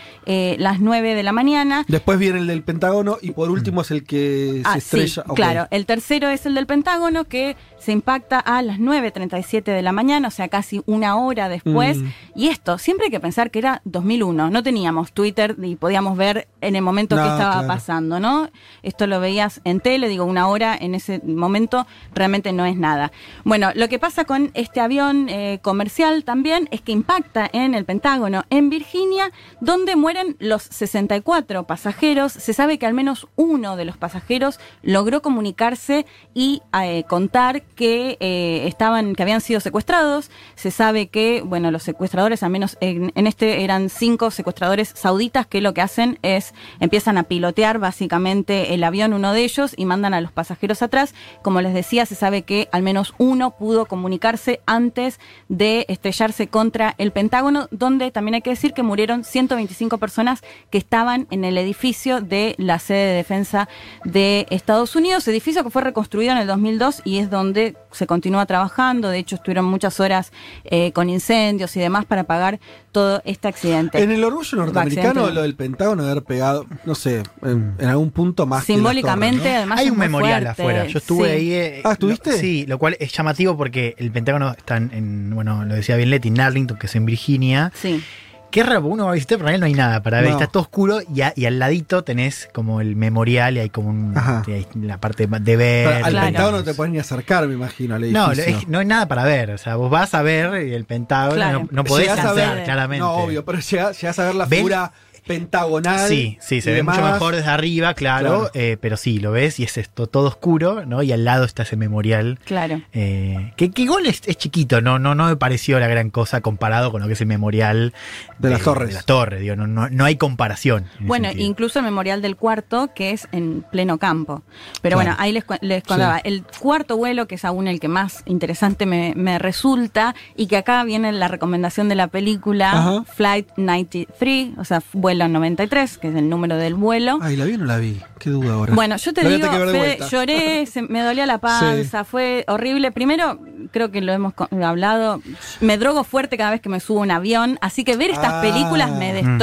las 0.58 0.80
9 0.80 1.16
de 1.16 1.24
la 1.24 1.32
mañana. 1.32 1.86
Después 1.88 2.20
viene 2.20 2.40
el 2.40 2.48
del 2.48 2.64
Pentágono 2.64 3.18
y 3.22 3.32
por 3.32 3.50
último 3.50 3.82
es 3.82 3.92
el 3.92 4.04
que 4.04 4.62
Ah, 4.66 4.74
se 4.74 4.78
estrella. 4.80 5.24
sí, 5.28 5.34
claro. 5.36 5.68
El 5.72 5.86
tercero 6.10 6.30
es 6.30 6.48
el 6.48 6.56
del 6.56 6.66
Pentágono 6.66 7.26
que 7.26 7.56
se 7.80 7.92
impacta 7.92 8.40
a 8.40 8.62
las 8.62 8.80
9.37 8.80 9.64
de 9.64 9.82
la 9.82 9.92
mañana, 9.92 10.28
o 10.28 10.32
sea, 10.32 10.48
casi 10.48 10.82
una 10.86 11.16
hora 11.18 11.50
después. 11.50 11.98
Mm. 11.98 12.08
Y 12.36 12.48
esto, 12.50 12.78
siempre 12.78 13.06
hay 13.06 13.12
que 13.12 13.20
pensar 13.20 13.52
que 13.52 13.60
era 13.60 13.82
2001. 13.86 14.50
No 14.50 14.64
teníamos 14.64 15.12
Twitter 15.12 15.56
y 15.62 15.76
podíamos 15.76 16.18
ver 16.18 16.48
en 16.62 16.76
el 16.76 16.82
momento 16.82 17.16
No, 17.16 17.24
que 17.24 17.30
estaba 17.30 17.54
claro. 17.54 17.68
pasando, 17.68 18.20
¿no? 18.20 18.50
Esto 18.84 19.08
lo 19.08 19.20
veías 19.20 19.62
en 19.64 19.80
tele, 19.80 20.08
digo, 20.08 20.26
una 20.26 20.48
hora 20.48 20.78
en 20.80 20.96
ese 20.96 21.22
momento 21.24 21.88
realmente 22.14 22.52
no 22.52 22.66
es 22.66 22.76
nada. 22.78 23.12
Bueno, 23.44 23.72
lo 23.76 23.88
que 23.90 24.00
pasa 24.00 24.26
con 24.26 24.52
este 24.54 24.82
avión 24.82 25.30
eh, 25.30 25.60
comercial 25.62 26.24
también 26.24 26.68
es 26.72 26.82
que 26.82 26.92
impacta 26.92 27.50
en 27.52 27.74
el 27.74 27.86
Pentágono, 27.86 28.44
en 28.50 28.70
Virginia, 28.70 29.32
donde 29.62 29.96
mueren 29.96 30.36
los 30.40 30.64
64 30.64 31.64
pasajeros. 31.64 32.34
Se 32.34 32.54
sabe 32.54 32.78
que 32.78 32.86
al 32.86 32.94
menos 32.94 33.28
uno 33.36 33.76
de 33.76 33.86
los 33.86 33.98
pasajeros 33.98 34.60
logró 34.82 35.22
comunicarse 35.22 36.06
y 36.34 36.62
eh, 36.82 37.04
contar 37.08 37.64
que 37.80 38.18
eh, 38.20 38.68
estaban, 38.68 39.16
que 39.16 39.24
habían 39.24 39.40
sido 39.40 39.62
secuestrados. 39.62 40.30
Se 40.56 40.70
sabe 40.70 41.08
que, 41.08 41.42
bueno, 41.46 41.72
los 41.72 41.82
secuestradores, 41.84 42.44
al 42.44 42.50
menos 42.50 42.78
en, 42.82 43.14
en 43.16 43.26
este 43.26 43.64
eran 43.64 43.88
cinco 43.88 44.32
secuestradores 44.32 44.92
sauditas 44.94 45.48
que 45.48 45.62
lo 45.62 45.74
que 45.74 45.80
hacen 45.80 46.20
es 46.22 46.54
empiezan 46.82 47.18
a 47.18 47.24
pilotear 47.24 47.80
básicamente 47.80 48.74
el 48.74 48.84
avión, 48.84 49.14
uno 49.14 49.32
de 49.32 49.46
ellos, 49.46 49.76
y 49.78 49.86
mandan 49.86 50.14
a 50.14 50.20
los 50.20 50.34
pasajeros 50.34 50.82
atrás. 50.82 51.16
Como 51.42 51.62
les 51.62 51.74
decía, 51.74 52.06
se 52.06 52.16
sabe 52.16 52.42
que 52.42 52.68
al 52.74 52.84
menos 52.84 53.14
uno 53.18 53.52
pudo 53.52 53.86
comunicarse 53.86 54.60
antes 54.66 55.18
de 55.48 55.86
estrellarse 55.88 56.48
contra 56.48 56.96
el 56.98 57.14
Pentágono, 57.14 57.70
donde 57.72 58.12
también 58.12 58.36
hay 58.36 58.42
que 58.42 58.50
decir 58.50 58.74
que 58.74 58.84
murieron 58.84 59.24
125 59.24 60.00
personas 60.00 60.42
que 60.70 60.80
estaban 60.80 61.28
en 61.32 61.46
el 61.46 61.58
edificio 61.58 62.20
de 62.20 62.56
la 62.58 62.78
sede 62.80 63.06
de 63.06 63.14
defensa 63.14 63.70
de 64.04 64.48
Estados 64.50 64.98
Unidos, 64.98 65.26
edificio 65.30 65.64
que 65.64 65.70
fue 65.70 65.82
reconstruido 65.82 66.34
en 66.34 66.40
el 66.40 66.48
2002 66.48 67.04
y 67.06 67.20
es 67.20 67.30
donde 67.30 67.69
se 67.92 68.08
continúa 68.08 68.46
trabajando. 68.46 69.10
De 69.10 69.18
hecho, 69.20 69.36
estuvieron 69.36 69.66
muchas 69.66 70.00
horas 70.00 70.32
eh, 70.66 70.92
con 70.94 71.10
incendios 71.10 71.76
y 71.76 71.80
demás 71.80 72.06
para 72.06 72.22
apagar 72.22 72.60
todo 72.92 73.22
este 73.26 73.48
accidente. 73.48 74.02
En 74.02 74.12
el 74.12 74.24
orgullo 74.24 74.58
norteamericano, 74.58 75.10
Accidente. 75.10 75.34
lo 75.34 75.42
del 75.44 75.56
Pentágono 75.56 76.04
de 76.04 76.12
haber 76.12 76.24
pegado, 76.24 76.66
no 76.86 76.96
sé, 76.96 77.24
en, 77.44 77.76
en 77.80 77.88
algún 77.88 78.12
punto 78.12 78.46
más. 78.46 78.66
Simbólicamente, 78.66 79.38
torres, 79.40 79.52
¿no? 79.54 79.58
además, 79.58 79.80
Hay 79.80 79.86
es 79.86 79.92
un 79.92 79.98
muy 79.98 80.08
memorial 80.08 80.44
fuerte. 80.44 80.62
afuera. 80.62 80.86
Yo 80.88 80.98
estuve 81.00 81.26
Sí. 81.28 81.32
ahí. 81.36 81.54
eh, 81.54 81.82
Ah, 81.84 81.92
¿estuviste? 81.94 82.32
lo- 82.32 82.38
sí, 82.38 82.66
lo 82.68 82.78
cual 82.80 82.98
es 83.00 83.12
llamativo 83.12 83.56
porque 83.58 83.96
el 83.98 84.12
Pentágono 84.12 84.52
está 84.52 84.78
en, 84.78 84.92
en, 84.94 85.36
bueno, 85.36 85.66
lo 85.66 85.76
decía 85.76 85.96
bien 85.98 86.10
Leti, 86.10 86.30
en 86.30 86.40
Arlington, 86.40 86.78
que 86.78 86.88
es 86.88 86.96
en 86.96 87.06
Virginia. 87.06 87.72
Sí. 87.76 88.04
Qué 88.52 88.64
raro, 88.64 88.86
uno 88.86 89.06
va 89.06 89.12
a 89.12 89.14
visitar, 89.14 89.38
pero 89.38 89.50
en 89.50 89.54
realidad 89.54 89.60
no 89.60 89.66
hay 89.68 89.74
nada 89.74 90.02
para 90.04 90.22
ver. 90.22 90.32
No. 90.32 90.36
Está 90.40 90.48
todo 90.52 90.64
oscuro 90.64 91.00
y, 91.14 91.22
a- 91.22 91.34
y 91.36 91.46
al 91.46 91.60
ladito 91.60 92.04
tenés 92.04 92.50
como 92.52 92.82
el 92.82 92.96
memorial 92.96 93.58
y 93.58 93.60
hay 93.60 93.70
como 93.70 93.90
un, 93.90 94.16
hay 94.18 94.66
la 94.82 94.98
parte 94.98 95.28
de 95.28 95.56
ver. 95.56 95.88
Pero 95.94 96.06
al 96.06 96.12
Claro. 96.12 96.26
Pentágono 96.28 96.58
no 96.58 96.64
te 96.64 96.74
puedes 96.74 96.92
ni 96.92 97.00
acercar, 97.00 97.48
me 97.48 97.54
imagino, 97.54 97.96
al 97.96 98.12
No, 98.12 98.32
es- 98.32 98.68
no 98.68 98.80
hay 98.80 98.86
nada 98.86 99.08
para 99.08 99.24
ver. 99.24 99.52
O 99.52 99.58
sea, 99.58 99.76
vos 99.76 99.92
vas 99.92 100.14
a 100.16 100.22
ver 100.24 100.68
y 100.68 100.74
el 100.74 100.86
Pentágono 100.86 101.36
Claro. 101.36 101.60
no, 101.60 101.68
no 101.72 101.84
podés 101.84 102.08
Llegás 102.08 102.26
a 102.26 102.34
ver- 102.34 102.64
claramente. 102.64 103.00
No, 103.06 103.12
obvio, 103.14 103.46
pero 103.46 103.60
llegás, 103.60 104.02
llegás 104.02 104.18
a 104.20 104.26
ver 104.26 104.36
la 104.36 104.48
figura 104.48 104.92
pentagonal. 105.30 106.10
Sí, 106.10 106.38
sí, 106.42 106.60
se 106.62 106.72
ve 106.74 106.84
mucho 106.84 107.02
mejor 107.02 107.36
desde 107.36 107.50
arriba, 107.50 107.94
claro, 107.94 108.30
Claro. 108.30 108.52
eh, 108.56 108.78
pero 108.82 108.98
sí, 108.98 109.20
lo 109.20 109.32
ves 109.32 109.60
y 109.60 109.64
es 109.64 109.78
esto 109.78 110.08
todo 110.08 110.28
oscuro, 110.28 110.86
¿no? 110.86 111.04
Y 111.04 111.12
al 111.12 111.24
lado 111.24 111.46
está 111.46 111.64
ese 111.64 111.76
memorial. 111.78 112.40
Claro. 112.46 112.82
eh, 112.94 113.54
que, 113.56 113.72
que 113.72 113.84
igual 113.84 114.06
es, 114.08 114.22
es 114.26 114.38
chiquito, 114.38 114.82
no, 114.82 114.98
no, 115.00 115.14
no 115.16 115.28
me 115.28 115.36
pareció 115.36 115.80
la 115.80 115.88
gran 115.88 116.10
cosa 116.10 116.42
comparado 116.42 116.92
con 116.92 117.02
lo 117.02 117.08
que 117.08 117.14
es 117.14 117.22
el 117.22 117.28
memorial 117.28 117.94
De 118.40 118.50
las 118.50 118.62
torres. 118.64 118.90
De 118.90 118.96
las 118.96 119.06
torres, 119.06 119.40
digo, 119.42 119.56
no, 119.56 119.68
no, 119.68 119.88
no 119.90 120.06
hay 120.06 120.16
comparación. 120.16 120.86
Bueno, 121.00 121.30
incluso 121.36 121.80
el 121.80 121.86
memorial 121.86 122.22
del 122.22 122.36
cuarto, 122.36 122.90
que 122.96 123.12
es 123.12 123.28
en 123.32 123.64
pleno 123.72 123.98
campo. 124.00 124.42
Pero 124.82 124.98
Claro. 124.98 125.12
bueno, 125.12 125.16
ahí 125.20 125.32
les, 125.32 125.44
les 125.62 125.84
contaba. 125.84 126.16
Sí. 126.18 126.22
El 126.26 126.44
cuarto 126.60 126.98
vuelo, 126.98 127.28
que 127.28 127.36
es 127.36 127.46
aún 127.46 127.68
el 127.68 127.80
que 127.80 127.88
más 127.88 128.24
interesante 128.26 128.86
me, 128.86 129.14
me 129.16 129.38
resulta, 129.40 130.16
y 130.36 130.48
que 130.48 130.58
acá 130.58 130.84
viene 130.84 131.12
la 131.12 131.28
recomendación 131.28 131.88
de 131.88 131.96
la 131.96 132.08
película 132.08 132.72
Ajá. 132.72 133.04
Flight 133.04 133.48
93, 133.58 134.58
o 134.58 134.64
sea, 134.66 134.82
vuelo 134.94 135.19
93, 135.28 135.98
que 135.98 136.08
es 136.10 136.16
el 136.16 136.30
número 136.30 136.56
del 136.56 136.76
vuelo. 136.76 137.20
Ay, 137.22 137.36
¿la 137.36 137.46
vi 137.46 137.56
o 137.56 137.58
no 137.58 137.66
la 137.66 137.78
vi? 137.78 138.00
Qué 138.20 138.30
duda 138.30 138.54
ahora. 138.54 138.74
Bueno, 138.74 138.96
yo 138.98 139.14
te 139.14 139.24
La 139.24 139.30
digo, 139.30 139.48
Fede, 139.52 139.98
lloré, 140.10 140.66
se- 140.72 140.82
me 140.84 141.02
dolía 141.02 141.26
la 141.26 141.40
panza, 141.40 142.04
fue 142.06 142.46
horrible. 142.48 142.92
Primero, 142.92 143.40
creo 143.72 143.92
que 143.92 144.02
lo 144.02 144.14
hemos 144.14 144.34
hablado, 144.64 145.22
me 145.62 145.78
drogo 145.78 146.04
fuerte 146.04 146.38
cada 146.38 146.52
vez 146.52 146.62
que 146.62 146.70
me 146.70 146.80
subo 146.80 147.00
a 147.00 147.04
un 147.04 147.12
avión, 147.12 147.58
así 147.62 147.84
que 147.84 147.98
ver 147.98 148.12
estas 148.12 148.34
Ah. 148.36 148.42
películas 148.42 148.92
me 148.92 149.22
Mm. 149.24 149.38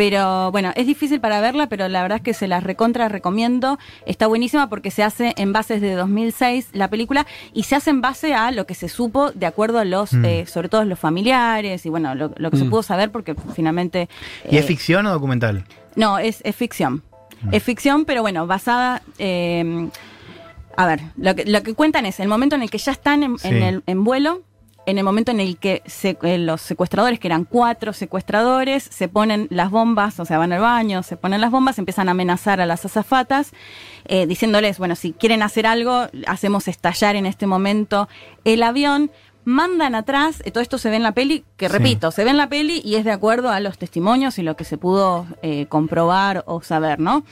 Pero 0.00 0.50
bueno, 0.50 0.72
es 0.76 0.86
difícil 0.86 1.20
para 1.20 1.42
verla, 1.42 1.66
pero 1.66 1.86
la 1.86 2.00
verdad 2.00 2.16
es 2.16 2.22
que 2.24 2.32
se 2.32 2.48
las 2.48 2.62
recontra 2.64 3.10
recomiendo. 3.10 3.78
Está 4.06 4.28
buenísima 4.28 4.70
porque 4.70 4.90
se 4.90 5.02
hace 5.02 5.34
en 5.36 5.52
bases 5.52 5.82
de 5.82 5.92
2006 5.94 6.70
la 6.72 6.88
película 6.88 7.26
y 7.52 7.64
se 7.64 7.76
hace 7.76 7.90
en 7.90 8.00
base 8.00 8.32
a 8.32 8.50
lo 8.50 8.64
que 8.64 8.74
se 8.74 8.88
supo 8.88 9.30
de 9.32 9.44
acuerdo 9.44 9.78
a 9.78 9.84
los, 9.84 10.14
Mm. 10.14 10.24
eh, 10.24 10.46
sobre 10.46 10.70
todo 10.70 10.86
los 10.86 10.98
familiares 10.98 11.84
y 11.84 11.90
bueno, 11.90 12.14
lo, 12.14 12.32
lo 12.38 12.50
que 12.50 12.56
se 12.56 12.64
Mm. 12.64 12.70
pudo 12.70 12.82
saber 12.82 13.12
porque 13.12 13.34
finalmente... 13.54 14.08
¿Y 14.50 14.56
es 14.56 14.64
eh, 14.64 14.68
ficción 14.68 15.04
o 15.04 15.10
documental? 15.12 15.66
no, 15.96 16.18
es, 16.18 16.40
es 16.44 16.56
ficción. 16.56 17.02
Es 17.52 17.62
ficción, 17.62 18.06
pero 18.06 18.22
bueno, 18.22 18.46
basada. 18.46 19.02
eh, 19.18 19.90
a 20.78 20.86
ver, 20.86 21.00
lo 21.18 21.34
que, 21.34 21.44
lo 21.44 21.62
que 21.62 21.74
cuentan 21.74 22.06
es 22.06 22.20
el 22.20 22.28
momento 22.28 22.56
en 22.56 22.62
el 22.62 22.70
que 22.70 22.78
ya 22.78 22.92
están 22.92 23.22
en, 23.22 23.38
Sí. 23.38 23.48
en 23.48 23.62
el, 23.62 23.82
en 23.86 24.02
vuelo, 24.02 24.40
en 24.86 24.98
el 24.98 25.04
momento 25.04 25.30
en 25.30 25.40
el 25.40 25.56
que 25.58 25.82
se- 25.86 26.18
eh, 26.22 26.38
los 26.38 26.60
secuestradores, 26.62 27.18
que 27.20 27.28
eran 27.28 27.44
cuatro 27.44 27.92
secuestradores, 27.92 28.82
se 28.82 29.08
ponen 29.08 29.46
las 29.50 29.70
bombas, 29.70 30.18
o 30.18 30.24
sea, 30.24 30.38
van 30.38 30.52
al 30.52 30.60
baño, 30.60 31.02
se 31.02 31.16
ponen 31.16 31.40
las 31.40 31.50
bombas, 31.50 31.78
empiezan 31.78 32.08
a 32.08 32.12
amenazar 32.12 32.60
a 32.60 32.66
las 32.66 32.84
azafatas, 32.84 33.52
eh, 34.06 34.26
diciéndoles, 34.26 34.78
bueno, 34.78 34.96
si 34.96 35.12
quieren 35.12 35.42
hacer 35.42 35.66
algo, 35.66 36.06
hacemos 36.26 36.66
estallar 36.68 37.14
en 37.16 37.26
este 37.26 37.46
momento 37.46 38.08
el 38.44 38.62
avión. 38.62 39.10
Mandan 39.44 39.94
atrás, 39.94 40.42
eh, 40.44 40.50
todo 40.50 40.62
esto 40.62 40.76
se 40.76 40.90
ve 40.90 40.96
en 40.96 41.02
la 41.02 41.12
peli, 41.12 41.44
que 41.56 41.68
Sí. 41.68 41.72
repito, 41.72 42.10
se 42.10 42.24
ve 42.24 42.30
en 42.30 42.36
la 42.36 42.48
peli 42.48 42.82
y 42.84 42.96
es 42.96 43.04
de 43.04 43.10
acuerdo 43.10 43.50
a 43.50 43.58
los 43.60 43.78
testimonios 43.78 44.38
y 44.38 44.42
lo 44.42 44.54
que 44.54 44.64
se 44.64 44.76
pudo 44.76 45.26
eh, 45.42 45.66
comprobar 45.68 46.44
o 46.46 46.60
saber, 46.62 47.00
¿no? 47.00 47.24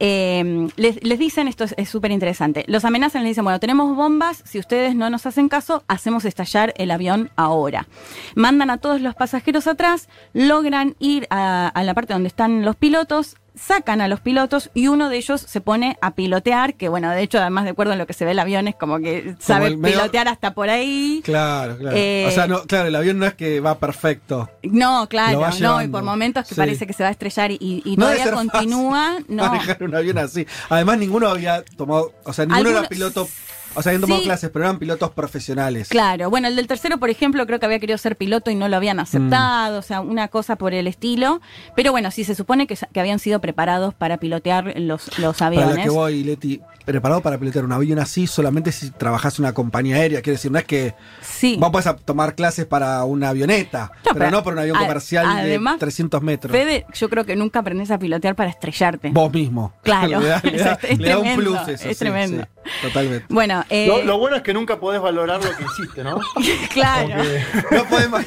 Eh, 0.00 0.68
les, 0.76 1.02
les 1.04 1.18
dicen, 1.18 1.46
esto 1.46 1.64
es 1.76 1.88
súper 1.88 2.10
interesante, 2.10 2.64
los 2.66 2.84
amenazan, 2.84 3.22
les 3.22 3.30
dicen, 3.30 3.44
bueno, 3.44 3.60
tenemos 3.60 3.94
bombas, 3.96 4.42
si 4.44 4.58
ustedes 4.58 4.96
no 4.96 5.08
nos 5.08 5.24
hacen 5.26 5.48
caso, 5.48 5.84
hacemos 5.86 6.24
estallar 6.24 6.74
el 6.76 6.90
avión 6.90 7.30
ahora. 7.36 7.86
Mandan 8.34 8.70
a 8.70 8.78
todos 8.78 9.00
los 9.00 9.14
pasajeros 9.14 9.66
atrás, 9.68 10.08
logran 10.32 10.96
ir 10.98 11.26
a, 11.30 11.68
a 11.68 11.82
la 11.84 11.94
parte 11.94 12.12
donde 12.12 12.28
están 12.28 12.64
los 12.64 12.74
pilotos, 12.74 13.36
sacan 13.54 14.00
a 14.00 14.08
los 14.08 14.20
pilotos 14.20 14.70
y 14.74 14.88
uno 14.88 15.08
de 15.08 15.16
ellos 15.18 15.40
se 15.40 15.60
pone 15.60 15.96
a 16.00 16.12
pilotear, 16.14 16.74
que 16.74 16.88
bueno, 16.88 17.10
de 17.10 17.22
hecho, 17.22 17.38
además 17.38 17.64
de 17.64 17.70
acuerdo 17.70 17.92
en 17.92 17.98
lo 17.98 18.06
que 18.06 18.12
se 18.14 18.24
ve 18.24 18.30
el 18.30 18.38
avión, 18.38 18.66
es 18.68 18.74
como 18.74 18.98
que 18.98 19.36
sabe 19.40 19.76
medio- 19.76 19.98
pilotear 19.98 20.28
hasta 20.28 20.54
por 20.54 20.70
ahí. 20.70 21.20
Claro, 21.24 21.76
claro. 21.76 21.96
Eh, 21.96 22.24
o 22.28 22.30
sea, 22.30 22.46
no, 22.46 22.62
claro, 22.62 22.88
el 22.88 22.94
avión 22.96 23.18
no 23.18 23.26
es 23.26 23.34
que 23.34 23.60
va 23.60 23.78
perfecto. 23.78 24.48
No, 24.62 25.06
claro, 25.08 25.46
no, 25.60 25.82
y 25.82 25.88
por 25.88 26.02
momentos 26.02 26.46
que 26.48 26.54
Sí. 26.54 26.60
parece 26.60 26.86
que 26.86 26.92
se 26.92 27.02
va 27.02 27.10
a 27.10 27.12
estrellar 27.12 27.50
y, 27.50 27.58
y 27.84 27.96
No 27.96 28.06
todavía 28.06 28.32
continúa, 28.32 29.12
fácil 29.18 29.26
no. 29.36 29.46
Manejar 29.46 29.82
un 29.82 29.94
avión 29.94 30.18
así. 30.18 30.46
Además, 30.68 30.98
ninguno 30.98 31.28
había 31.28 31.62
tomado. 31.76 32.12
O 32.24 32.32
sea, 32.32 32.46
ninguno 32.46 32.70
era 32.70 32.88
piloto. 32.88 33.28
O 33.74 33.82
sea, 33.82 33.90
habían 33.90 34.02
tomado 34.02 34.20
Sí. 34.20 34.26
clases, 34.26 34.50
pero 34.50 34.64
eran 34.66 34.78
pilotos 34.78 35.10
profesionales. 35.10 35.88
Claro, 35.88 36.28
bueno, 36.30 36.48
el 36.48 36.56
del 36.56 36.66
tercero, 36.66 36.98
por 36.98 37.10
ejemplo, 37.10 37.46
creo 37.46 37.58
que 37.58 37.66
había 37.66 37.78
querido 37.78 37.98
ser 37.98 38.16
piloto 38.16 38.50
y 38.50 38.54
no 38.54 38.68
lo 38.68 38.76
habían 38.76 39.00
aceptado, 39.00 39.78
o 39.78 39.82
sea, 39.82 40.00
una 40.00 40.28
cosa 40.28 40.56
por 40.56 40.74
el 40.74 40.86
estilo. 40.86 41.40
Pero 41.74 41.90
bueno, 41.92 42.10
sí 42.10 42.24
se 42.24 42.34
supone 42.34 42.66
que, 42.66 42.76
que 42.92 43.00
habían 43.00 43.18
sido 43.18 43.40
preparados 43.40 43.94
para 43.94 44.18
pilotear 44.18 44.74
los, 44.78 45.18
los 45.18 45.36
Para 45.38 45.46
aviones. 45.48 45.76
lo 45.76 45.82
que 45.82 45.88
voy, 45.90 46.22
Leti. 46.24 46.60
Preparado 46.84 47.20
para 47.20 47.38
pilotar 47.38 47.64
un 47.64 47.72
avión 47.72 47.98
así 47.98 48.26
solamente 48.26 48.72
si 48.72 48.90
trabajas 48.90 49.38
en 49.38 49.44
una 49.44 49.54
compañía 49.54 49.96
aérea. 49.96 50.22
Quiero 50.22 50.36
decir, 50.36 50.50
no 50.50 50.58
es 50.58 50.64
que 50.64 50.94
sí. 51.20 51.56
vos 51.58 51.70
puedes 51.70 51.88
tomar 52.04 52.34
clases 52.34 52.66
para 52.66 53.04
una 53.04 53.30
avioneta, 53.30 53.92
pero, 54.02 54.30
no 54.30 54.42
para 54.42 54.54
un 54.54 54.58
avión 54.60 54.78
comercial 54.78 55.26
además, 55.28 55.74
de 55.74 55.80
300 55.80 56.22
metros. 56.22 56.52
Fede, 56.52 56.86
yo 56.94 57.08
creo 57.08 57.24
que 57.24 57.36
nunca 57.36 57.60
aprendes 57.60 57.90
a 57.90 57.98
pilotear 57.98 58.34
para 58.34 58.50
estrellarte. 58.50 59.10
Vos 59.10 59.32
mismo. 59.32 59.72
Claro. 59.82 60.20
le 60.20 60.28
da, 60.28 60.40
le 60.42 60.58
da, 60.58 60.72
es, 60.82 60.98
le 60.98 61.08
da 61.08 61.18
un 61.18 61.24
tremendo, 61.24 61.50
plus 61.50 61.68
eso. 61.68 61.88
Es 61.88 61.98
sí, 61.98 62.04
tremendo. 62.04 62.42
sí, 62.64 62.70
totalmente. 62.82 63.26
Bueno, 63.28 63.64
eh, 63.68 63.86
lo, 63.86 64.02
lo, 64.02 64.18
bueno 64.18 64.36
es 64.36 64.42
que 64.42 64.54
nunca 64.54 64.78
podés 64.78 65.00
valorar 65.00 65.42
lo 65.42 65.56
que 65.56 65.64
hiciste, 65.64 66.04
¿no? 66.04 66.20
claro. 66.72 67.22
no 67.70 67.84
podemos. 67.84 68.22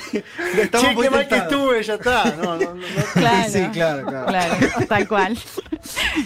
Estamos 0.57 0.87
che, 0.87 1.01
qué 1.01 1.09
mal 1.09 1.27
que 1.27 1.37
estuve, 1.37 1.83
ya 1.83 1.95
está. 1.95 2.25
No, 2.35 2.57
no, 2.57 2.73
no, 2.73 2.81
claro, 3.13 3.51
sí, 3.51 3.63
claro, 3.71 4.05
claro. 4.05 4.25
Claro, 4.27 4.55
tal 4.87 5.07
cual. 5.07 5.37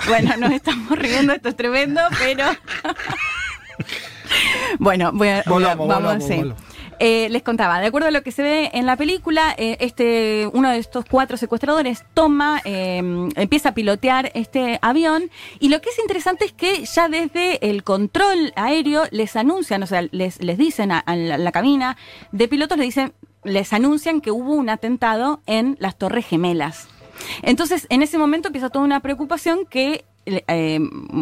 bueno, 0.08 0.38
nos 0.38 0.52
estamos 0.52 0.98
riendo, 0.98 1.34
esto 1.34 1.50
es 1.50 1.56
tremendo, 1.56 2.02
pero. 2.20 2.46
bueno, 4.80 5.12
voy 5.14 5.30
a, 5.30 5.44
vamos 5.46 6.24
sí. 6.24 6.44
Eh, 7.02 7.30
les 7.30 7.44
contaba, 7.44 7.80
de 7.80 7.88
acuerdo 7.88 8.10
a 8.10 8.12
lo 8.12 8.24
que 8.24 8.32
se 8.34 8.44
ve 8.44 8.72
en 8.74 8.86
la 8.86 8.98
película, 8.98 9.56
eh, 9.58 9.78
este, 9.80 10.50
uno 10.52 10.70
de 10.70 10.80
estos 10.80 11.06
cuatro 11.06 11.38
secuestradores 11.38 12.04
toma, 12.14 12.62
eh, 12.66 12.98
empieza 13.38 13.70
a 13.70 13.74
pilotear 13.74 14.32
este 14.34 14.80
avión 14.82 15.32
y 15.62 15.70
lo 15.70 15.80
que 15.80 15.92
es 15.92 16.00
interesante 16.00 16.44
es 16.44 16.52
que 16.52 16.84
ya 16.84 17.08
desde 17.08 17.70
el 17.70 17.86
control 17.86 18.52
aéreo 18.58 19.04
les 19.12 19.38
anuncian, 19.38 19.82
o 19.82 19.88
sea, 19.88 20.02
les, 20.12 20.42
les 20.44 20.58
dicen 20.58 20.92
a, 20.92 21.00
a 21.00 21.16
la, 21.16 21.38
la 21.38 21.52
cabina 21.54 21.96
de 22.34 22.50
pilotos, 22.50 22.78
les 22.78 22.88
dicen, 22.88 23.14
les 23.46 23.72
anuncian 23.72 24.20
que 24.20 24.32
hubo 24.32 24.52
un 24.52 24.70
atentado 24.70 25.42
en 25.46 25.78
las 25.80 25.98
Torres 25.98 26.28
Gemelas. 26.28 26.90
Entonces, 27.44 27.88
en 27.90 28.02
ese 28.02 28.18
momento 28.18 28.50
empieza 28.50 28.70
toda 28.70 28.84
una 28.84 29.00
preocupación 29.00 29.66
que 29.66 30.06
eh, 30.48 30.80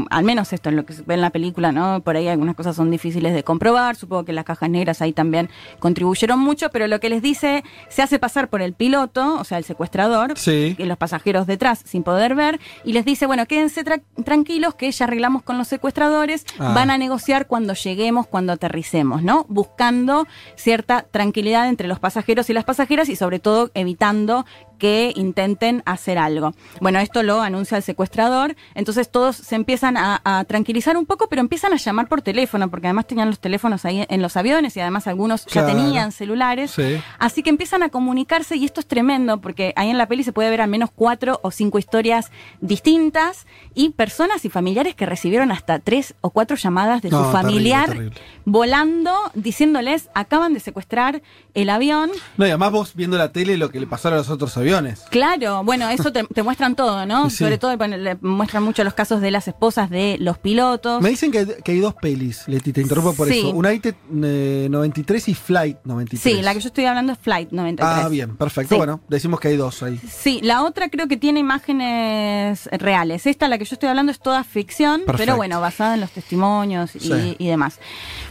al 0.09 0.23
menos 0.23 0.53
esto 0.53 0.69
es 0.69 0.75
lo 0.75 0.85
que 0.85 0.93
se 0.93 1.03
ve 1.03 1.15
en 1.15 1.21
la 1.21 1.29
película, 1.29 1.71
¿no? 1.71 2.01
Por 2.01 2.15
ahí 2.15 2.27
algunas 2.27 2.55
cosas 2.55 2.75
son 2.75 2.91
difíciles 2.91 3.33
de 3.33 3.43
comprobar, 3.43 3.95
supongo 3.95 4.25
que 4.25 4.33
las 4.33 4.45
cajas 4.45 4.69
negras 4.69 5.01
ahí 5.01 5.13
también 5.13 5.49
contribuyeron 5.79 6.39
mucho, 6.39 6.69
pero 6.69 6.87
lo 6.87 6.99
que 6.99 7.09
les 7.09 7.21
dice, 7.21 7.63
se 7.89 8.01
hace 8.01 8.19
pasar 8.19 8.49
por 8.49 8.61
el 8.61 8.73
piloto, 8.73 9.35
o 9.39 9.43
sea, 9.43 9.57
el 9.57 9.63
secuestrador, 9.63 10.37
sí. 10.37 10.75
y 10.77 10.85
los 10.85 10.97
pasajeros 10.97 11.47
detrás 11.47 11.81
sin 11.85 12.03
poder 12.03 12.35
ver, 12.35 12.59
y 12.83 12.93
les 12.93 13.05
dice, 13.05 13.25
bueno, 13.25 13.45
quédense 13.45 13.83
tra 13.83 14.01
tranquilos 14.23 14.75
que 14.75 14.91
ya 14.91 15.05
arreglamos 15.05 15.43
con 15.43 15.57
los 15.57 15.67
secuestradores, 15.67 16.45
ah. 16.59 16.73
van 16.73 16.91
a 16.91 16.97
negociar 16.97 17.47
cuando 17.47 17.73
lleguemos, 17.73 18.27
cuando 18.27 18.53
aterricemos, 18.53 19.23
¿no? 19.23 19.45
Buscando 19.49 20.27
cierta 20.55 21.03
tranquilidad 21.03 21.69
entre 21.69 21.87
los 21.87 21.99
pasajeros 21.99 22.49
y 22.49 22.53
las 22.53 22.63
pasajeras 22.63 23.09
y 23.09 23.15
sobre 23.15 23.39
todo 23.39 23.71
evitando 23.73 24.45
que 24.77 25.13
intenten 25.15 25.83
hacer 25.85 26.17
algo. 26.17 26.53
Bueno, 26.81 26.99
esto 26.99 27.23
lo 27.23 27.41
anuncia 27.41 27.77
el 27.77 27.83
secuestrador, 27.83 28.55
entonces 28.75 29.09
todos 29.09 29.35
se 29.35 29.55
empiezan 29.55 29.97
a, 29.97 30.21
a, 30.23 30.43
tranquilizar 30.45 30.97
un 30.97 31.05
poco, 31.05 31.27
pero 31.29 31.41
empiezan 31.41 31.73
a 31.73 31.77
llamar 31.77 32.07
por 32.07 32.21
teléfono, 32.21 32.69
porque 32.69 32.87
además 32.87 33.07
tenían 33.07 33.29
los 33.29 33.39
teléfonos 33.39 33.85
ahí 33.85 34.05
en 34.07 34.21
los 34.21 34.37
aviones 34.37 34.75
y 34.77 34.79
además 34.79 35.07
algunos 35.07 35.45
claro. 35.45 35.67
ya 35.67 35.73
tenían 35.73 36.11
celulares. 36.11 36.71
Sí. 36.71 37.01
Así 37.19 37.43
que 37.43 37.49
empiezan 37.49 37.83
a 37.83 37.89
comunicarse 37.89 38.55
y 38.55 38.65
esto 38.65 38.79
es 38.79 38.87
tremendo, 38.87 39.41
porque 39.41 39.73
ahí 39.75 39.89
en 39.89 39.97
la 39.97 40.07
peli 40.07 40.23
se 40.23 40.33
puede 40.33 40.49
ver 40.49 40.61
al 40.61 40.69
menos 40.69 40.89
cuatro 40.93 41.39
o 41.43 41.51
cinco 41.51 41.79
historias 41.79 42.31
distintas 42.61 43.47
y 43.73 43.89
personas 43.89 44.45
y 44.45 44.49
familiares 44.49 44.95
que 44.95 45.05
recibieron 45.05 45.51
hasta 45.51 45.79
tres 45.79 46.15
o 46.21 46.29
cuatro 46.29 46.55
llamadas 46.55 47.01
de 47.01 47.09
No, 47.09 47.25
su 47.25 47.31
familiar 47.31 47.87
terrible, 47.87 48.09
terrible. 48.11 48.41
volando, 48.45 49.13
diciéndoles, 49.33 50.09
acaban 50.13 50.53
de 50.53 50.59
secuestrar 50.59 51.21
el 51.53 51.69
avión. 51.69 52.11
No, 52.37 52.45
y 52.45 52.49
además 52.49 52.71
vos 52.71 52.95
viendo 52.95 53.17
la 53.17 53.31
tele 53.31 53.57
lo 53.57 53.69
que 53.71 53.79
le 53.79 53.87
pasó 53.87 54.09
a 54.09 54.11
los 54.11 54.29
otros 54.29 54.55
aviones. 54.57 54.66
Claro, 55.09 55.63
bueno, 55.63 55.89
eso 55.89 56.11
te, 56.11 56.23
te 56.23 56.43
muestran 56.43 56.75
todo, 56.75 57.05
¿no? 57.05 57.29
Sí. 57.37 57.37
Sobre 57.37 57.57
todo 57.57 57.77
bueno, 57.77 57.97
le 57.97 58.15
muestran 58.21 58.63
mucho 58.63 58.83
los 58.83 58.93
casos 58.93 59.21
de 59.21 59.31
las 59.31 59.47
esposas 59.47 59.89
de 59.89 60.17
los 60.19 60.37
pilotos. 60.37 61.01
Me 61.01 61.09
dicen 61.09 61.31
que 61.31 61.39
hay, 61.39 61.47
que 61.63 61.71
hay 61.73 61.79
dos 61.79 61.93
pelis, 61.95 62.43
Leti, 62.47 62.73
te 62.73 62.81
interrumpo 62.81 63.13
por 63.13 63.27
Sí. 63.27 63.39
eso. 63.39 63.51
Una 63.51 63.73
IT 63.73 63.85
eh, 64.23 64.67
93 64.69 65.27
y 65.29 65.33
Flight 65.35 65.77
93. 65.83 66.21
Sí, 66.37 66.41
la 66.41 66.53
que 66.53 66.59
yo 66.59 66.67
estoy 66.67 66.85
hablando 66.85 67.13
es 67.13 67.19
Flight 67.19 67.51
93. 67.51 68.05
Ah, 68.05 68.09
bien, 68.09 68.35
perfecto. 68.37 68.75
Sí. 68.75 68.77
Bueno, 68.77 69.01
decimos 69.07 69.39
que 69.39 69.49
hay 69.49 69.57
dos 69.57 69.83
ahí. 69.83 69.99
Sí, 70.09 70.39
la 70.43 70.63
otra 70.63 70.89
creo 70.89 71.07
que 71.07 71.17
tiene 71.17 71.39
imágenes 71.39 72.67
reales. 72.71 73.25
Esta, 73.27 73.47
la 73.47 73.57
que 73.57 73.65
yo 73.65 73.75
estoy 73.75 73.89
hablando, 73.89 74.11
es 74.11 74.19
toda 74.19 74.43
ficción, 74.43 75.01
Perfecto. 75.01 75.17
pero 75.17 75.35
bueno, 75.37 75.61
basada 75.61 75.95
en 75.95 76.01
los 76.01 76.11
testimonios 76.11 76.91
y, 76.95 77.47
demás. 77.47 77.79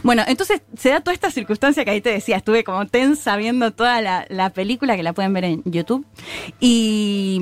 Bueno, 0.03 0.23
entonces 0.27 0.61
se 0.77 0.89
da 0.89 1.01
toda 1.01 1.13
esta 1.13 1.31
circunstancia 1.31 1.83
que 1.85 1.91
ahí 1.91 2.01
te 2.01 2.09
decía, 2.09 2.37
estuve 2.37 2.63
como 2.63 2.85
tensa 2.87 3.35
viendo 3.37 3.71
toda 3.71 4.01
la, 4.01 4.25
la 4.29 4.49
película, 4.51 4.95
que 4.95 5.03
la 5.03 5.13
pueden 5.13 5.33
ver 5.33 5.45
en 5.45 5.61
YouTube. 5.65 6.05
Y. 6.59 7.41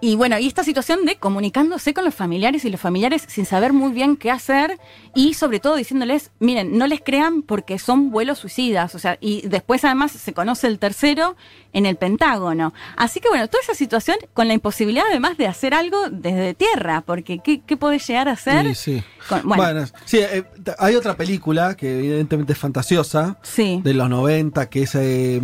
Y 0.00 0.16
bueno, 0.16 0.38
y 0.38 0.46
esta 0.46 0.64
situación 0.64 1.06
de 1.06 1.16
comunicándose 1.16 1.94
con 1.94 2.04
los 2.04 2.14
familiares 2.14 2.66
y 2.66 2.70
los 2.70 2.78
familiares 2.78 3.24
sin 3.26 3.46
saber 3.46 3.72
muy 3.72 3.90
bien 3.92 4.18
qué 4.18 4.30
hacer 4.30 4.78
y 5.14 5.32
sobre 5.32 5.60
todo 5.60 5.76
diciéndoles, 5.76 6.30
miren, 6.40 6.76
no 6.76 6.86
les 6.86 7.00
crean 7.00 7.40
porque 7.40 7.78
son 7.78 8.10
vuelos 8.10 8.38
suicidas, 8.40 8.94
o 8.94 8.98
sea, 8.98 9.16
y 9.22 9.48
después 9.48 9.82
además 9.82 10.12
se 10.12 10.34
conoce 10.34 10.66
el 10.66 10.78
tercero 10.78 11.36
en 11.72 11.86
el 11.86 11.96
Pentágono. 11.96 12.74
Así 12.98 13.18
que 13.20 13.30
bueno, 13.30 13.48
toda 13.48 13.62
esa 13.62 13.74
situación 13.74 14.18
con 14.34 14.46
la 14.46 14.52
imposibilidad 14.52 15.06
además 15.08 15.38
de 15.38 15.46
hacer 15.46 15.72
algo 15.72 16.10
desde 16.10 16.52
tierra, 16.52 17.00
porque 17.00 17.38
¿qué, 17.38 17.62
qué 17.62 17.78
puede 17.78 17.98
llegar 17.98 18.28
a 18.28 18.32
hacer? 18.32 18.74
Sí, 18.74 18.96
sí. 18.96 19.02
Con- 19.26 19.40
bueno, 19.48 19.62
Bueno, 19.62 19.86
sí, 20.04 20.18
eh, 20.18 20.44
hay 20.80 20.96
otra 20.96 21.16
película 21.16 21.76
que 21.78 21.96
evidentemente 22.00 22.52
es 22.52 22.58
fantasiosa, 22.58 23.38
sí. 23.40 23.80
de 23.82 23.94
los 23.94 24.10
90, 24.10 24.68
que 24.68 24.82
es... 24.82 24.94
eh, 24.96 25.40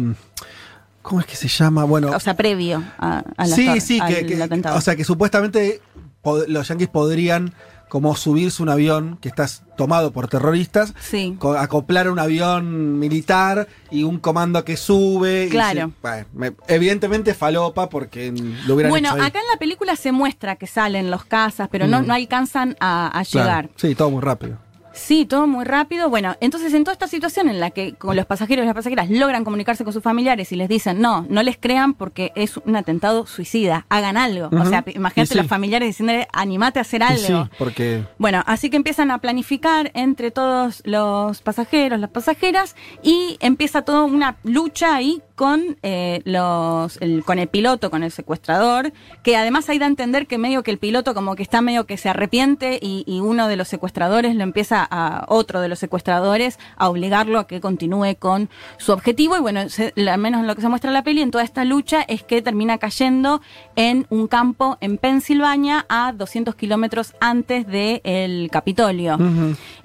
¿Cómo 1.11 1.19
es 1.23 1.27
que 1.27 1.35
se 1.35 1.49
llama? 1.49 1.83
Bueno, 1.83 2.13
O 2.15 2.21
sea, 2.21 2.37
previo 2.37 2.85
a, 2.97 3.25
a 3.37 3.47
la 3.49 3.57
sí, 3.57 3.81
sí, 3.81 3.99
que, 4.01 4.49
o 4.73 4.81
sea 4.81 4.95
que 4.95 5.03
supuestamente 5.03 5.81
los 6.47 6.69
yanquis 6.69 6.87
podrían 6.87 7.53
como 7.89 8.15
subirse 8.15 8.63
un 8.63 8.69
avión 8.69 9.19
que 9.21 9.29
está 9.29 9.49
tomado 9.77 10.13
por 10.13 10.29
terroristas, 10.29 10.95
Sí. 11.01 11.35
co- 11.41 11.55
acoplar 11.59 12.09
un 12.09 12.21
avión 12.21 13.01
militar 13.01 13.67
y 13.91 14.05
un 14.05 14.21
comando 14.21 14.65
que 14.65 14.77
sube. 14.77 15.47
y 15.47 15.51
Claro. 15.51 15.89
se- 15.89 15.95
bueno, 16.01 16.27
me- 16.33 16.53
evidentemente 16.69 17.35
falopa 17.35 17.89
porque 17.91 18.31
lo 18.69 18.75
hubieran 18.77 18.91
Bueno, 18.91 19.09
hecho 19.09 19.17
ahí. 19.21 19.27
acá 19.31 19.41
en 19.41 19.49
la 19.53 19.59
película 19.59 19.97
se 19.97 20.13
muestra 20.13 20.55
que 20.55 20.69
salen 20.69 21.11
los 21.11 21.25
cazas, 21.25 21.69
pero 21.73 21.89
no, 21.89 22.03
Mm. 22.03 22.07
no 22.07 22.15
alcanzan 22.15 22.77
a, 22.79 23.07
a 23.19 23.25
Claro. 23.25 23.49
llegar. 23.49 23.71
Sí, 23.75 23.97
todo 23.97 24.11
muy 24.11 24.21
rápido. 24.23 24.59
Sí, 25.01 25.25
todo 25.25 25.47
muy 25.47 25.65
rápido. 25.65 26.11
Bueno, 26.11 26.37
entonces 26.41 26.75
en 26.75 26.85
toda 26.85 26.93
esta 26.93 27.09
situación 27.09 27.49
en 27.49 27.59
la 27.59 27.71
que 27.71 27.95
con 27.95 28.17
los 28.17 28.27
pasajeros 28.27 28.65
y 28.65 28.67
las 28.67 28.75
pasajeras 28.75 29.09
logran 29.09 29.45
comunicarse 29.45 29.83
con 29.83 29.93
sus 29.93 30.03
familiares 30.03 30.53
y 30.53 30.57
les 30.57 30.69
dicen, 30.69 31.01
no, 31.01 31.27
no 31.29 31.43
les 31.43 31.57
crean 31.57 31.95
porque 31.95 32.33
es 32.37 32.59
un 32.59 32.77
atentado 32.77 33.27
suicida, 33.27 33.87
hagan 33.89 34.19
algo. 34.19 34.51
O 34.53 34.65
sea, 34.67 34.85
imagínate 34.95 35.33
sí. 35.33 35.39
los 35.39 35.47
familiares 35.47 35.89
diciéndole, 35.89 36.29
animate 36.33 36.79
a 36.79 36.83
hacer 36.83 37.03
algo. 37.03 37.27
sí, 37.27 37.51
porque 37.59 38.05
Bueno, 38.19 38.43
así 38.47 38.69
que 38.69 38.77
empiezan 38.77 39.11
a 39.11 39.19
planificar 39.19 39.91
entre 39.95 40.31
todos 40.31 40.83
los 40.85 41.41
pasajeros, 41.41 41.99
las 41.99 42.11
pasajeras, 42.11 42.77
y 43.03 43.39
empieza 43.41 43.83
toda 43.83 44.05
una 44.05 44.37
lucha 44.45 44.95
ahí 44.95 45.23
con 45.41 45.79
eh, 45.83 46.21
los 46.27 46.99
el- 47.01 47.25
con 47.25 47.39
el 47.39 47.49
piloto, 47.49 47.91
con 47.91 48.03
el 48.03 48.11
secuestrador, 48.11 48.93
que 49.23 49.39
además 49.39 49.71
hay 49.71 49.79
de 49.79 49.87
entender 49.87 50.27
que 50.27 50.37
medio 50.37 50.63
que 50.63 50.71
el 50.71 50.77
piloto 50.77 51.15
como 51.15 51.35
que 51.35 51.43
está 51.43 51.63
medio 51.63 51.87
que 51.87 51.97
se 51.97 52.11
arrepiente 52.11 52.79
y, 52.83 53.05
uno 53.21 53.49
de 53.49 53.57
los 53.57 53.67
secuestradores 53.69 54.35
lo 54.35 54.43
empieza 54.43 54.87
a, 54.91 55.25
otro 55.29 55.63
de 55.63 55.69
los 55.69 55.79
secuestradores, 55.79 56.59
a 56.77 56.91
obligarlo 56.91 57.39
a 57.39 57.47
que 57.47 57.63
continúe 57.63 58.17
con 58.19 58.51
su 58.77 58.93
objetivo. 58.93 59.35
Y 59.35 59.41
bueno, 59.41 59.61
al 59.61 60.19
menos 60.19 60.43
en 60.43 60.47
lo 60.47 60.55
que 60.55 60.61
se 60.61 60.69
muestra 60.69 60.91
en 60.91 60.95
la 60.95 61.05
peli, 61.05 61.23
en 61.23 61.31
toda 61.31 61.45
esta 61.45 61.65
lucha, 61.65 62.03
es 62.03 62.23
que 62.23 62.43
termina 62.43 62.77
cayendo 62.77 63.41
en 63.77 64.07
un 64.11 64.29
campo 64.29 64.77
en 64.83 64.99
Pensilvania 64.99 65.87
a 65.89 66.13
200 66.13 66.55
kilómetros 66.55 67.15
antes 67.19 67.67
del 67.67 68.51
Capitolio. 68.53 69.17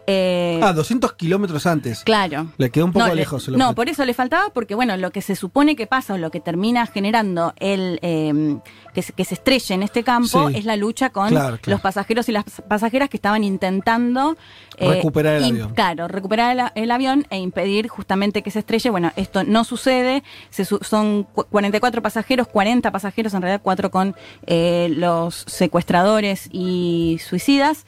Eh, 0.07 0.59
Ah, 0.61 0.71
200 0.73 1.13
kilómetros 1.13 1.65
antes. 1.65 2.03
Claro. 2.03 2.47
Le 2.57 2.69
quedó 2.69 2.85
un 2.85 2.93
poco 2.93 3.05
no, 3.07 3.13
le- 3.13 3.21
lejos. 3.21 3.49
no, 3.49 3.73
por 3.73 3.89
eso 3.89 4.05
le 4.05 4.13
faltaba, 4.13 4.49
porque 4.53 4.75
bueno, 4.75 4.95
lo 4.97 5.11
que 5.11 5.21
se 5.21 5.35
supone 5.35 5.75
que 5.75 5.87
pasa 5.87 6.13
o 6.13 6.17
lo 6.17 6.29
que 6.31 6.39
termina 6.39 6.85
generando 6.85 7.53
el 7.59 7.99
eh, 8.01 8.57
que, 8.93 9.01
se, 9.01 9.13
que 9.13 9.25
se 9.25 9.33
estrelle 9.35 9.73
en 9.75 9.83
este 9.83 10.03
campo 10.03 10.49
Sí. 10.49 10.57
es 10.57 10.65
la 10.65 10.75
lucha 10.75 11.09
con 11.09 11.29
Claro, 11.29 11.57
claro. 11.57 11.75
los 11.75 11.81
pasajeros 11.81 12.29
y 12.29 12.31
las 12.33 12.43
pasajeras 12.67 13.09
que 13.09 13.17
estaban 13.17 13.43
intentando 13.43 14.37
eh, 14.77 14.89
Recuperar 14.89 15.35
el 15.35 15.43
avión. 15.45 15.73
Claro, 15.73 16.07
recuperar 16.07 16.71
el, 16.75 16.91
avión 16.91 17.25
e 17.29 17.37
impedir 17.39 17.87
justamente 17.87 18.41
que 18.43 18.51
se 18.51 18.59
estrelle. 18.59 18.89
Bueno, 18.89 19.11
esto 19.15 19.43
no 19.43 19.63
sucede. 19.63 20.23
Se 20.49 20.65
su- 20.65 20.79
son 20.81 21.23
cu- 21.23 21.45
44 21.49 22.01
pasajeros, 22.01 22.47
40 22.47 22.91
pasajeros, 22.91 23.33
en 23.33 23.41
realidad 23.41 23.61
4 23.63 23.89
con 23.91 24.15
eh, 24.45 24.89
los 24.95 25.45
secuestradores 25.47 26.47
y 26.51 27.19
suicidas 27.27 27.85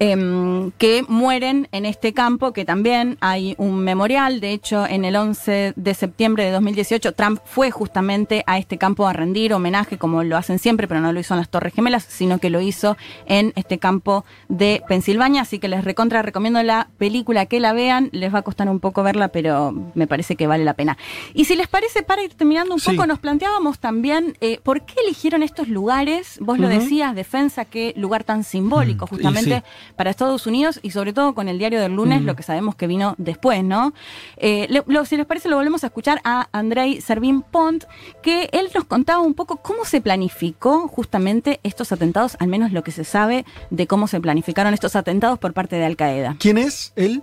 em, 0.00 0.70
que 0.78 1.04
mueren 1.06 1.68
en 1.72 1.84
este 1.84 2.12
campo, 2.14 2.52
que 2.52 2.64
también 2.64 3.18
hay 3.20 3.54
un 3.58 3.80
memorial. 3.84 4.40
De 4.40 4.52
hecho, 4.52 4.86
en 4.86 5.04
el 5.04 5.14
11 5.14 5.74
de 5.76 5.94
septiembre 5.94 6.44
de 6.44 6.50
2018, 6.52 7.12
Trump 7.12 7.38
fue 7.44 7.70
justamente 7.70 8.42
a 8.46 8.56
este 8.58 8.78
campo 8.78 9.06
a 9.06 9.12
rendir 9.12 9.52
homenaje, 9.52 9.98
como 9.98 10.24
lo 10.24 10.38
hacen 10.38 10.58
siempre, 10.58 10.88
pero 10.88 11.00
no 11.00 11.12
lo 11.12 11.20
hizo 11.20 11.34
en 11.34 11.38
las 11.40 11.50
Torres 11.50 11.74
Gemelas, 11.74 12.04
sino 12.08 12.38
que 12.38 12.48
lo 12.48 12.62
hizo 12.62 12.96
en 13.26 13.52
este 13.56 13.78
campo 13.78 14.24
de 14.48 14.82
Pensilvania. 14.88 15.42
Así 15.42 15.58
que 15.58 15.68
les 15.68 15.84
recontra 15.84 16.22
recomiendo 16.22 16.62
la 16.62 16.88
película 16.96 17.44
que 17.44 17.60
la 17.60 17.74
vean. 17.74 18.08
Les 18.12 18.32
va 18.34 18.38
a 18.38 18.42
costar 18.42 18.68
un 18.70 18.80
poco 18.80 19.02
verla, 19.02 19.28
pero 19.28 19.72
me 19.94 20.06
parece 20.06 20.34
que 20.34 20.46
vale 20.46 20.64
la 20.64 20.72
pena. 20.74 20.96
Y 21.34 21.44
si 21.44 21.56
les 21.56 21.68
parece, 21.68 22.02
para 22.02 22.22
ir 22.22 22.32
terminando 22.32 22.72
un 22.72 22.80
Sí. 22.80 22.90
poco, 22.92 23.06
nos 23.06 23.18
planteábamos 23.18 23.78
también 23.80 24.36
eh, 24.40 24.60
por 24.62 24.80
qué 24.86 24.94
eligieron 25.04 25.42
estos 25.42 25.68
lugares. 25.68 26.38
Vos 26.40 26.58
lo 26.58 26.68
decías, 26.68 27.14
defensa, 27.14 27.66
qué 27.66 27.92
lugar 27.96 28.24
tan 28.24 28.44
simbólico, 28.44 29.06
justamente 29.06 29.56
sí. 29.58 29.89
Para 29.96 30.10
Estados 30.10 30.46
Unidos 30.46 30.80
y 30.82 30.90
sobre 30.90 31.12
todo 31.12 31.34
con 31.34 31.48
el 31.48 31.58
diario 31.58 31.80
del 31.80 31.92
lunes, 31.94 32.22
Mm. 32.22 32.26
lo 32.26 32.36
que 32.36 32.42
sabemos 32.42 32.74
que 32.74 32.86
vino 32.86 33.14
después, 33.18 33.62
¿no? 33.64 33.92
Eh, 34.36 34.66
le- 34.70 34.84
lo- 34.86 35.04
si 35.04 35.16
les 35.16 35.26
parece, 35.26 35.48
lo 35.48 35.56
volvemos 35.56 35.84
a 35.84 35.88
escuchar 35.88 36.20
a 36.24 36.48
Andrei 36.52 37.00
Servín 37.00 37.42
Pont, 37.42 37.84
que 38.22 38.48
él 38.52 38.68
nos 38.74 38.84
contaba 38.84 39.20
un 39.20 39.34
poco 39.34 39.56
cómo 39.56 39.84
se 39.84 40.00
planificó 40.00 40.88
justamente 40.88 41.60
estos 41.62 41.92
atentados, 41.92 42.36
al 42.40 42.48
menos 42.48 42.72
lo 42.72 42.82
que 42.82 42.92
se 42.92 43.04
sabe 43.04 43.44
de 43.70 43.86
cómo 43.86 44.06
se 44.06 44.20
planificaron 44.20 44.74
estos 44.74 44.96
atentados 44.96 45.38
por 45.38 45.52
parte 45.52 45.76
de 45.76 45.84
Al 45.84 45.96
Qaeda. 45.96 46.36
¿Quién 46.38 46.58
es 46.58 46.92
él? 46.96 47.22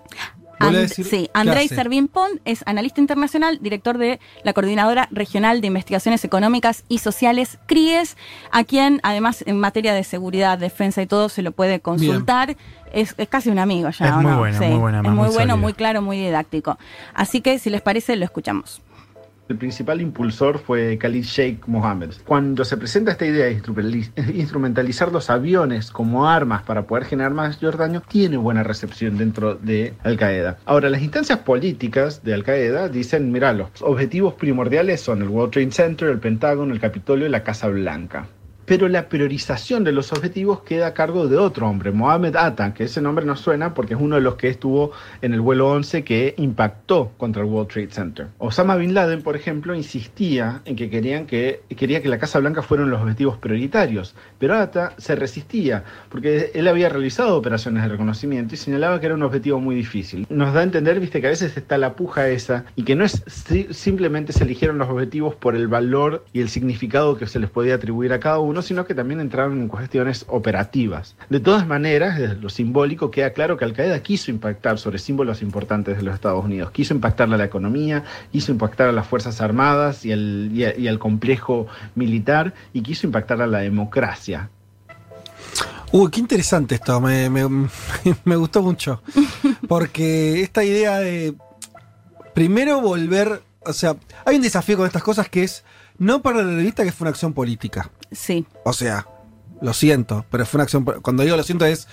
¿Vuelve 0.59 0.79
a 0.79 0.81
And- 0.81 0.89
sí, 0.89 1.29
Andrei? 1.34 1.67
Servín 1.67 2.07
Pont 2.07 2.41
es 2.45 2.63
analista 2.65 2.99
internacional, 3.01 3.59
director 3.61 3.97
de 3.97 4.19
la 4.43 4.53
Coordinadora 4.53 5.07
Regional 5.11 5.61
de 5.61 5.67
Investigaciones 5.67 6.23
Económicas 6.25 6.84
y 6.88 6.99
Sociales, 6.99 7.59
CRIES, 7.67 8.17
a 8.51 8.63
quien 8.63 8.99
además 9.03 9.43
en 9.47 9.59
materia 9.59 9.93
de 9.93 10.03
seguridad, 10.03 10.57
defensa 10.57 11.01
y 11.01 11.07
todo 11.07 11.29
se 11.29 11.41
lo 11.41 11.51
puede 11.51 11.79
consultar. 11.79 12.55
Es, 12.93 13.15
es 13.17 13.27
casi 13.27 13.49
un 13.49 13.59
amigo 13.59 13.89
ya. 13.89 14.05
Es 14.05 14.11
¿o 14.13 14.15
muy 14.21 14.31
no? 14.31 14.39
bueno, 14.39 14.57
Sí, 14.59 14.65
muy 14.65 14.75
Es 14.75 14.95
además, 14.95 15.15
muy 15.15 15.25
muy 15.27 15.35
bueno, 15.35 15.57
muy 15.57 15.73
claro, 15.73 16.01
muy 16.01 16.17
didáctico. 16.17 16.77
Así 17.13 17.41
que 17.41 17.59
si 17.59 17.69
les 17.69 17.81
parece, 17.81 18.15
lo 18.15 18.25
escuchamos. 18.25 18.81
El 19.49 19.55
principal 19.57 20.01
impulsor 20.01 20.59
fue 20.59 20.97
Khalid 20.97 21.23
Sheikh 21.23 21.67
Mohammed. 21.67 22.11
Cuando 22.25 22.65
se 22.65 22.75
presenta 22.75 23.11
esta 23.11 23.25
idea 23.25 23.45
de 23.45 23.57
instrumentali- 23.61 24.11
instrumentalizar 24.35 25.11
los 25.11 25.29
aviones 25.29 25.89
como 25.89 26.27
armas 26.27 26.63
para 26.63 26.85
poder 26.85 27.05
generar 27.05 27.33
mayor 27.33 27.77
daño, 27.77 28.01
tiene 28.07 28.35
buena 28.35 28.63
recepción 28.63 29.17
dentro 29.17 29.55
de 29.55 29.93
Al 30.03 30.17
Qaeda. 30.17 30.57
Ahora, 30.65 30.89
las 30.89 31.01
instancias 31.01 31.39
políticas 31.39 32.23
de 32.23 32.33
Al 32.33 32.43
Qaeda 32.43 32.89
dicen, 32.89 33.31
mira, 33.31 33.53
los 33.53 33.69
objetivos 33.81 34.33
primordiales 34.33 34.99
son 34.99 35.21
el 35.21 35.29
World 35.29 35.53
Trade 35.53 35.71
Center, 35.71 36.09
el 36.09 36.19
Pentágono, 36.19 36.73
el 36.73 36.81
Capitolio 36.81 37.25
y 37.25 37.29
la 37.29 37.43
Casa 37.43 37.69
Blanca. 37.69 38.27
Pero 38.68 38.89
la 38.89 39.07
priorización 39.07 39.85
de 39.85 39.94
los 39.94 40.11
objetivos 40.11 40.60
queda 40.64 40.88
a 40.88 40.94
cargo 40.94 41.27
de 41.30 41.38
otro 41.38 41.69
hombre, 41.69 41.94
Mohamed 41.94 42.35
Atta, 42.35 42.73
que 42.73 42.84
ese 42.84 42.99
nombre 43.02 43.26
nos 43.26 43.39
suena 43.39 43.73
porque 43.73 43.94
es 43.94 43.99
uno 44.02 44.15
de 44.15 44.22
los 44.22 44.35
que 44.35 44.49
estuvo 44.49 44.91
en 45.22 45.34
el 45.34 45.39
vuelo 45.39 45.69
11 45.72 46.03
que 46.03 46.34
impactó 46.38 47.11
contra 47.18 47.41
el 47.44 47.48
World 47.48 47.72
Trade 47.72 47.91
Center. 47.91 48.27
Osama 48.39 48.76
Bin 48.76 48.94
Laden, 48.94 49.22
por 49.23 49.38
ejemplo, 49.38 49.73
insistía 49.73 50.61
en 50.65 50.76
que 50.76 50.89
querían 50.89 51.27
que 51.27 51.61
quería 51.77 52.02
que 52.02 52.10
la 52.10 52.18
Casa 52.19 52.39
Blanca 52.39 52.61
fueran 52.61 52.89
los 52.89 53.02
objetivos 53.02 53.38
prioritarios, 53.38 54.15
pero 54.38 54.56
Atta 54.56 54.94
se 54.98 55.15
resistía 55.15 55.85
porque 56.10 56.52
él 56.53 56.68
había 56.68 56.89
realizado 56.89 57.38
operaciones 57.38 57.84
de 57.84 57.89
reconocimiento 57.89 58.53
y 58.53 58.57
señalaba 58.57 58.99
que 58.99 59.06
era 59.06 59.15
un 59.15 59.23
objetivo 59.23 59.61
muy 59.61 59.76
difícil. 59.76 60.27
Nos 60.30 60.53
da 60.53 60.60
a 60.60 60.64
entender, 60.64 60.99
viste, 60.99 61.22
que 61.22 61.27
a 61.27 61.30
veces 61.30 61.56
está 61.56 61.77
la 61.77 61.94
puja 61.94 62.27
esa 62.27 62.65
y 62.76 62.84
que 62.84 62.95
no 62.95 63.06
es 63.06 63.23
si- 63.27 63.68
simplemente 63.73 64.34
se 64.34 64.44
eligieron 64.44 64.77
los 64.77 64.89
objetivos 64.89 65.35
por 65.35 65.56
el 65.56 65.69
valor 65.69 66.26
y 66.34 66.41
el 66.41 66.49
significado 66.49 67.15
que 67.15 67.27
se 67.27 67.39
les 67.39 67.49
podía 67.49 67.76
atribuir 67.76 68.11
a 68.11 68.19
cada 68.19 68.39
uno, 68.39 68.56
sino 68.61 68.85
que 68.85 68.95
también 68.95 69.19
entraron 69.19 69.59
en 69.61 69.67
cuestiones 69.67 70.25
operativas. 70.27 71.15
De 71.29 71.39
todas 71.39 71.65
maneras, 71.67 72.17
desde 72.17 72.35
lo 72.35 72.49
simbólico 72.49 73.11
queda 73.11 73.31
claro 73.31 73.57
que 73.57 73.65
Al 73.65 73.73
Qaeda 73.73 74.01
quiso 74.01 74.31
impactar 74.31 74.77
sobre 74.79 74.99
símbolos 74.99 75.41
importantes 75.41 75.97
de 75.97 76.03
los 76.03 76.13
Estados 76.15 76.43
Unidos, 76.43 76.71
quiso 76.71 76.93
impactar 76.93 77.31
a 77.34 77.38
la 77.38 77.45
economía, 77.45 78.03
quiso 78.31 78.51
impactar 78.51 78.89
a 78.89 78.91
las 78.91 79.07
Fuerzas 79.07 79.41
Armadas 79.41 80.05
y 80.05 80.11
al, 80.11 80.99
complejo 80.99 81.67
militar 81.95 82.53
y 82.73 82.81
quiso 82.81 83.07
impactar 83.07 83.41
a 83.41 83.47
la 83.47 83.59
democracia. 83.59 84.49
Uy, 85.91 86.11
qué 86.11 86.19
interesante 86.19 86.75
esto, 86.75 86.99
me, 86.99 87.29
me- 87.29 87.69
me 88.25 88.35
gustó 88.35 88.61
mucho. 88.61 89.01
Porque 89.67 90.41
esta 90.41 90.63
idea 90.63 90.97
de 90.99 91.34
primero 92.34 92.81
volver, 92.81 93.41
o 93.65 93.73
sea, 93.73 93.95
hay 94.25 94.35
un 94.35 94.41
desafío 94.41 94.77
con 94.77 94.85
estas 94.85 95.03
cosas 95.03 95.29
que 95.29 95.43
es 95.43 95.63
no 95.97 96.21
perder 96.21 96.45
de 96.45 96.61
vista 96.63 96.84
que 96.84 96.91
fue 96.91 97.05
una 97.05 97.11
acción 97.11 97.34
política. 97.34 97.89
Sí. 98.11 98.45
O 98.63 98.73
sea, 98.73 99.07
lo 99.61 99.73
siento, 99.73 100.25
pero 100.29 100.45
fue 100.45 100.57
una 100.59 100.63
acción. 100.63 100.84
Cuando 100.84 101.23
digo 101.23 101.38
lo 101.38 101.43
siento 101.43 101.65
es. 101.65 101.88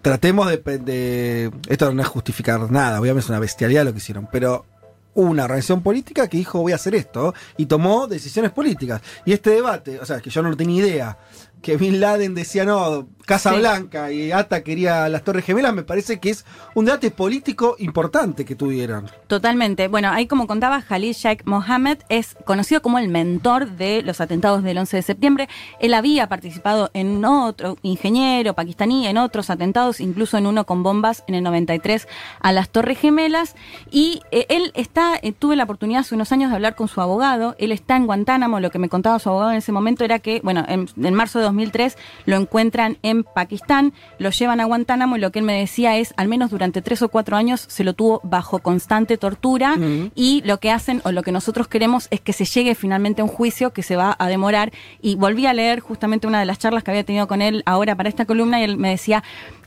Tratemos 0.00 0.48
de, 0.48 1.52
Esto 1.68 1.92
no 1.92 2.00
es 2.00 2.08
justificar 2.08 2.70
nada, 2.70 2.98
obviamente 2.98 3.26
es 3.26 3.28
una 3.28 3.38
bestialidad 3.38 3.84
lo 3.84 3.92
que 3.92 3.98
hicieron, 3.98 4.26
pero 4.32 4.64
una 5.12 5.44
organización 5.44 5.82
política 5.82 6.26
que 6.26 6.38
dijo 6.38 6.60
voy 6.60 6.72
a 6.72 6.76
hacer 6.76 6.94
esto 6.94 7.34
y 7.58 7.66
tomó 7.66 8.06
decisiones 8.06 8.50
políticas. 8.50 9.02
Y 9.26 9.32
este 9.32 9.50
debate, 9.50 10.00
o 10.00 10.06
sea, 10.06 10.20
que 10.20 10.30
yo 10.30 10.42
no 10.42 10.56
tenía 10.56 10.86
idea, 10.86 11.18
que 11.64 11.78
Bin 11.78 11.98
Laden 11.98 12.34
decía 12.34 12.66
no, 12.66 13.08
Casa 13.24 13.52
Sí. 13.52 13.58
Blanca 13.58 14.12
y 14.12 14.32
Ata 14.32 14.62
quería 14.62 15.08
las 15.08 15.24
Torres 15.24 15.46
Gemelas, 15.46 15.72
me 15.72 15.82
parece 15.82 16.20
que 16.20 16.28
es 16.28 16.44
un 16.74 16.84
debate 16.84 17.10
político 17.10 17.74
importante 17.78 18.44
que 18.44 18.54
tuvieron. 18.54 19.10
Totalmente. 19.28 19.88
Bueno, 19.88 20.10
ahí 20.10 20.26
como 20.26 20.46
contaba, 20.46 20.82
Khalid 20.82 21.14
Sheikh 21.14 21.46
Mohammed 21.46 21.98
es 22.10 22.36
conocido 22.44 22.82
como 22.82 22.98
el 22.98 23.08
mentor 23.08 23.70
de 23.70 24.02
los 24.02 24.20
atentados 24.20 24.62
del 24.62 24.76
11 24.76 24.98
de 24.98 25.02
septiembre. 25.02 25.48
Él 25.80 25.94
había 25.94 26.28
participado 26.28 26.90
en 26.92 27.24
otro 27.24 27.78
ingeniero 27.82 28.52
pakistaní, 28.52 29.06
en 29.06 29.16
otros 29.16 29.48
atentados, 29.48 30.00
incluso 30.00 30.36
en 30.36 30.46
uno 30.46 30.66
con 30.66 30.82
bombas 30.82 31.24
en 31.26 31.34
el 31.34 31.42
93 31.44 32.06
a 32.40 32.52
las 32.52 32.68
Torres 32.68 32.98
Gemelas. 32.98 33.54
Y 33.90 34.20
eh, 34.32 34.44
él 34.50 34.70
está, 34.74 35.14
eh, 35.22 35.32
tuve 35.32 35.56
la 35.56 35.64
oportunidad 35.64 36.00
hace 36.00 36.14
unos 36.14 36.30
años 36.30 36.50
de 36.50 36.56
hablar 36.56 36.74
con 36.74 36.88
su 36.88 37.00
abogado. 37.00 37.56
Él 37.58 37.72
está 37.72 37.96
en 37.96 38.04
Guantánamo. 38.04 38.60
Lo 38.60 38.70
que 38.70 38.78
me 38.78 38.90
contaba 38.90 39.18
su 39.18 39.30
abogado 39.30 39.52
en 39.52 39.56
ese 39.56 39.72
momento 39.72 40.04
era 40.04 40.18
que, 40.18 40.40
bueno, 40.44 40.62
en, 40.68 40.88
en 41.02 41.14
marzo 41.14 41.38
de 41.38 41.46
2003 41.54 41.96
lo 42.26 42.36
encuentran 42.36 42.98
en 43.02 43.24
Pakistán, 43.24 43.92
lo 44.18 44.30
llevan 44.30 44.60
a 44.60 44.64
Guantánamo 44.64 45.16
y 45.16 45.20
lo 45.20 45.30
que 45.30 45.38
él 45.38 45.44
me 45.44 45.58
decía 45.58 45.96
es, 45.96 46.14
al 46.16 46.28
menos 46.28 46.50
durante 46.50 46.82
tres 46.82 47.02
o 47.02 47.08
cuatro 47.08 47.36
años 47.36 47.64
se 47.68 47.84
lo 47.84 47.94
tuvo 47.94 48.20
bajo 48.24 48.58
constante 48.58 49.16
tortura 49.16 49.76
y 50.14 50.42
lo 50.44 50.58
que 50.58 50.70
hacen 50.70 51.00
o 51.04 51.12
lo 51.12 51.22
que 51.22 51.32
nosotros 51.32 51.68
queremos 51.68 52.08
es 52.10 52.20
que 52.20 52.32
se 52.32 52.44
llegue 52.44 52.74
finalmente 52.74 53.22
a 53.22 53.24
un 53.24 53.30
juicio 53.30 53.72
que 53.72 53.82
se 53.82 53.96
va 53.96 54.16
a 54.18 54.28
demorar. 54.28 54.72
Y 55.00 55.16
volví 55.16 55.46
a 55.46 55.52
leer 55.52 55.80
justamente 55.80 56.26
una 56.26 56.40
de 56.40 56.46
las 56.46 56.58
charlas 56.58 56.82
que 56.82 56.90
había 56.90 57.04
tenido 57.04 57.28
con 57.28 57.42
él 57.42 57.62
ahora 57.66 57.94
para 57.94 58.08
esta 58.08 58.24
columna 58.24 58.60
y 58.60 58.64
él 58.64 58.76
me 58.76 58.90
decía 58.90 59.22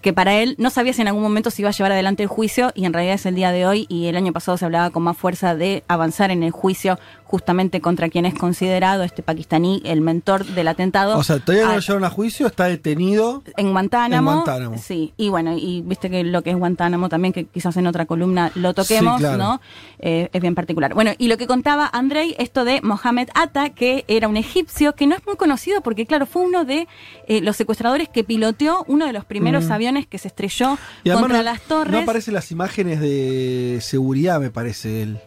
que 0.07 0.13
para 0.13 0.37
él 0.37 0.55
no 0.57 0.69
sabía 0.69 0.93
si 0.93 1.01
en 1.01 1.09
algún 1.09 1.21
momento 1.21 1.49
se 1.51 1.61
iba 1.61 1.67
a 1.67 1.73
llevar 1.73 1.91
adelante 1.91 2.23
el 2.23 2.29
juicio 2.29 2.71
y 2.75 2.85
en 2.85 2.93
realidad 2.93 3.15
es 3.15 3.25
el 3.25 3.35
día 3.35 3.51
de 3.51 3.65
hoy 3.65 3.85
y 3.89 4.05
el 4.05 4.15
año 4.15 4.31
pasado 4.31 4.57
se 4.57 4.63
hablaba 4.63 4.89
con 4.89 5.03
más 5.03 5.17
fuerza 5.17 5.53
de 5.53 5.83
avanzar 5.89 6.31
en 6.31 6.43
el 6.43 6.51
juicio 6.51 6.97
justamente 7.25 7.81
contra 7.81 8.07
quien 8.07 8.25
es 8.25 8.33
considerado 8.33 9.03
este 9.03 9.21
pakistaní 9.21 9.81
el 9.83 9.99
mentor 9.99 10.45
del 10.45 10.69
atentado. 10.69 11.17
O 11.17 11.23
sea, 11.25 11.39
todavía 11.39 11.67
no 11.67 11.73
lo 11.73 11.79
llevaron 11.81 12.05
a 12.05 12.09
juicio, 12.09 12.47
está 12.47 12.67
detenido. 12.69 13.43
en 13.57 13.71
Guantánamo. 13.71 14.31
En 14.31 14.35
Guantánamo. 14.37 14.77
Sí, 14.77 15.11
y 15.17 15.27
bueno, 15.27 15.57
y 15.57 15.81
viste 15.81 16.09
que 16.09 16.23
lo 16.23 16.41
que 16.41 16.51
es 16.51 16.55
Guantánamo 16.55 17.09
también, 17.09 17.33
que 17.33 17.43
quizás 17.43 17.75
en 17.75 17.85
otra 17.85 18.05
columna 18.05 18.49
lo 18.55 18.73
toquemos, 18.73 19.17
Sí, 19.17 19.23
claro. 19.23 19.37
¿no? 19.37 19.61
Eh, 19.99 20.29
es 20.31 20.41
bien 20.41 20.55
particular. 20.55 20.93
Bueno, 20.93 21.11
y 21.17 21.27
lo 21.27 21.35
que 21.37 21.47
contaba 21.47 21.89
Andrei, 21.91 22.33
esto 22.39 22.63
de 22.63 22.79
Mohamed 22.81 23.27
Atta, 23.33 23.71
que 23.71 24.05
era 24.07 24.29
un 24.29 24.37
egipcio 24.37 24.95
que 24.95 25.05
no 25.05 25.13
es 25.15 25.25
muy 25.25 25.35
conocido 25.35 25.81
porque, 25.81 26.05
claro, 26.05 26.27
fue 26.27 26.43
uno 26.43 26.63
de 26.63 26.87
eh, 27.27 27.41
los 27.41 27.57
secuestradores 27.57 28.07
que 28.07 28.23
piloteó 28.23 28.85
uno 28.87 29.05
de 29.05 29.11
los 29.11 29.25
primeros 29.25 29.65
Mm. 29.65 29.71
aviones 29.73 29.96
que 30.05 30.17
se 30.19 30.27
estrelló 30.27 30.77
Y 31.03 31.09
contra 31.09 31.37
no, 31.37 31.43
las 31.43 31.61
torres. 31.61 31.91
no 31.91 31.99
aparecen 31.99 32.33
las 32.35 32.51
imágenes 32.51 32.99
de 32.99 33.79
seguridad, 33.81 34.39
me 34.39 34.51
parece 34.51 35.01
él. 35.01 35.19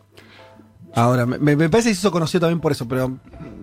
Ahora, 0.94 1.24
me, 1.26 1.38
me 1.38 1.68
parece 1.70 1.90
que 1.90 1.94
se 1.94 2.00
hizo 2.00 2.10
conocido 2.10 2.40
también 2.40 2.60
por 2.60 2.72
eso, 2.72 2.86
pero 2.88 3.16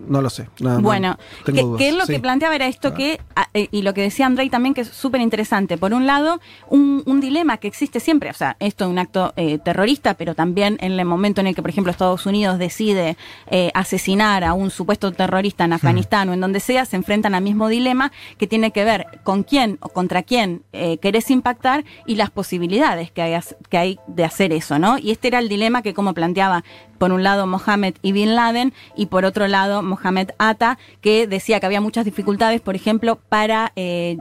no 0.07 0.21
lo 0.21 0.29
sé. 0.29 0.47
No, 0.61 0.75
no, 0.75 0.81
Bueno, 0.81 1.17
tengo 1.43 1.75
que, 1.77 1.85
que 1.85 1.91
lo 1.91 2.05
Sí. 2.05 2.13
que 2.13 2.19
planteaba 2.21 2.55
era 2.55 2.67
esto 2.67 2.93
que, 2.93 3.19
a- 3.35 3.49
eh, 3.53 3.67
y 3.71 3.81
lo 3.81 3.93
que 3.93 4.01
decía 4.01 4.25
Andrei 4.25 4.49
también, 4.49 4.73
que 4.73 4.81
es 4.81 4.87
súper 4.87 5.19
interesante. 5.19 5.77
Por 5.77 5.93
un 5.93 6.07
lado, 6.07 6.39
un, 6.69 7.03
un 7.05 7.19
dilema 7.19 7.57
que 7.57 7.67
existe 7.67 7.99
siempre, 7.99 8.29
o 8.29 8.33
sea, 8.33 8.55
esto 8.61 8.85
es 8.85 8.89
un 8.91 8.97
acto 8.99 9.33
eh, 9.35 9.57
terrorista, 9.59 10.13
pero 10.13 10.33
también 10.35 10.77
en 10.79 10.93
el 10.97 11.05
momento 11.05 11.41
en 11.41 11.47
el 11.47 11.55
que, 11.55 11.61
por 11.61 11.69
ejemplo, 11.69 11.91
Estados 11.91 12.25
Unidos 12.25 12.57
decide 12.59 13.17
eh, 13.51 13.71
asesinar 13.73 14.45
a 14.45 14.53
un 14.53 14.69
supuesto 14.71 15.11
terrorista 15.11 15.65
en 15.65 15.73
Afganistán 15.73 16.29
o 16.29 16.33
en 16.33 16.39
donde 16.39 16.61
sea, 16.61 16.85
se 16.85 16.95
enfrentan 16.95 17.35
al 17.35 17.43
mismo 17.43 17.67
dilema 17.67 18.13
que 18.37 18.47
tiene 18.47 18.71
que 18.71 18.85
ver 18.85 19.05
con 19.25 19.43
quién 19.43 19.77
o 19.81 19.89
contra 19.89 20.23
quién 20.23 20.61
eh, 20.71 20.97
querés 20.99 21.29
impactar 21.29 21.83
y 22.05 22.15
las 22.15 22.29
posibilidades 22.29 23.11
que 23.11 23.21
hay, 23.21 23.37
que 23.69 23.77
hay 23.77 23.99
de 24.07 24.23
hacer 24.23 24.53
eso, 24.53 24.79
¿no? 24.79 24.97
Y 24.97 25.11
este 25.11 25.27
era 25.27 25.39
el 25.39 25.49
dilema 25.49 25.81
que, 25.81 25.93
como 25.93 26.13
planteaba, 26.13 26.63
por 26.97 27.11
un 27.11 27.23
lado 27.23 27.47
Mohammed 27.47 27.95
y 28.01 28.11
Bin 28.11 28.35
Laden 28.35 28.73
y 28.95 29.07
por 29.07 29.25
otro 29.25 29.47
lado 29.47 29.81
Mohammed 29.81 30.31
Atta, 30.37 30.77
que 31.01 31.27
decía 31.27 31.59
que 31.59 31.65
había 31.65 31.81
muchas 31.81 32.05
dificultades, 32.05 32.61
por 32.61 32.75
ejemplo, 32.75 33.17
para 33.29 33.71
eh, 33.75 34.17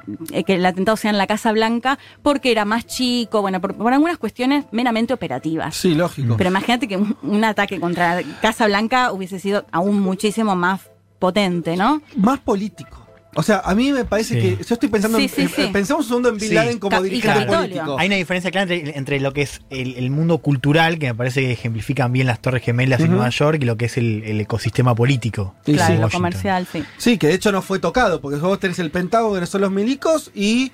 que 0.46 0.54
el 0.54 0.66
atentado 0.66 0.96
sea 0.96 1.10
en 1.10 1.18
la 1.18 1.26
Casa 1.26 1.52
Blanca, 1.52 1.98
porque 2.22 2.50
era 2.50 2.64
más 2.64 2.86
chico, 2.86 3.40
bueno, 3.40 3.60
por, 3.60 3.74
por 3.74 3.92
algunas 3.92 4.18
cuestiones 4.18 4.66
meramente 4.70 5.14
operativas. 5.14 5.76
Sí, 5.76 5.94
lógico. 5.94 6.36
Pero 6.36 6.50
imagínate 6.50 6.88
que 6.88 6.96
un, 6.96 7.16
un 7.22 7.44
ataque 7.44 7.80
contra 7.80 8.22
Casa 8.42 8.66
Blanca 8.66 9.12
hubiese 9.12 9.38
sido 9.38 9.66
aún 9.72 10.00
muchísimo 10.00 10.56
más 10.56 10.90
potente, 11.18 11.76
¿no? 11.76 12.02
Más 12.16 12.38
político. 12.40 13.05
O 13.38 13.42
sea, 13.42 13.60
a 13.64 13.74
mí 13.74 13.92
me 13.92 14.04
parece 14.06 14.34
Sí. 14.34 14.40
que. 14.56 14.64
Yo 14.64 14.74
estoy 14.74 14.88
pensando. 14.88 15.18
Sí, 15.18 15.24
en, 15.24 15.30
sí, 15.30 15.48
sí. 15.54 15.68
Pensamos 15.72 16.06
un 16.06 16.08
segundo 16.08 16.28
en 16.30 16.38
Bin 16.38 16.48
Sí. 16.48 16.54
Laden 16.54 16.78
como 16.78 17.00
dirigente 17.02 17.46
político. 17.46 17.96
Hay 17.98 18.06
una 18.06 18.16
diferencia 18.16 18.50
clara 18.50 18.72
entre, 18.72 18.96
entre 18.96 19.20
lo 19.20 19.32
que 19.32 19.42
es 19.42 19.60
el, 19.70 19.94
el 19.96 20.10
mundo 20.10 20.38
cultural, 20.38 20.98
que 20.98 21.08
me 21.08 21.14
parece 21.14 21.42
que 21.42 21.52
ejemplifican 21.52 22.12
bien 22.12 22.26
las 22.26 22.40
Torres 22.40 22.62
Gemelas 22.62 23.00
en. 23.00 23.10
Nueva 23.10 23.28
York, 23.28 23.58
y 23.60 23.64
lo 23.66 23.76
que 23.76 23.84
es 23.84 23.96
el, 23.98 24.22
el 24.24 24.40
ecosistema 24.40 24.94
político. 24.94 25.54
Sí, 25.66 25.74
claro, 25.74 25.94
sí. 25.94 26.00
lo 26.00 26.10
comercial, 26.10 26.66
sí. 26.70 26.82
Sí, 26.96 27.18
que 27.18 27.26
de 27.28 27.34
hecho 27.34 27.52
no 27.52 27.62
fue 27.62 27.78
tocado, 27.78 28.20
porque 28.20 28.38
vos 28.38 28.58
tenés 28.58 28.78
el 28.78 28.90
Pentágono, 28.90 29.38
que 29.38 29.46
son 29.46 29.60
los 29.60 29.70
milicos, 29.70 30.30
y 30.34 30.72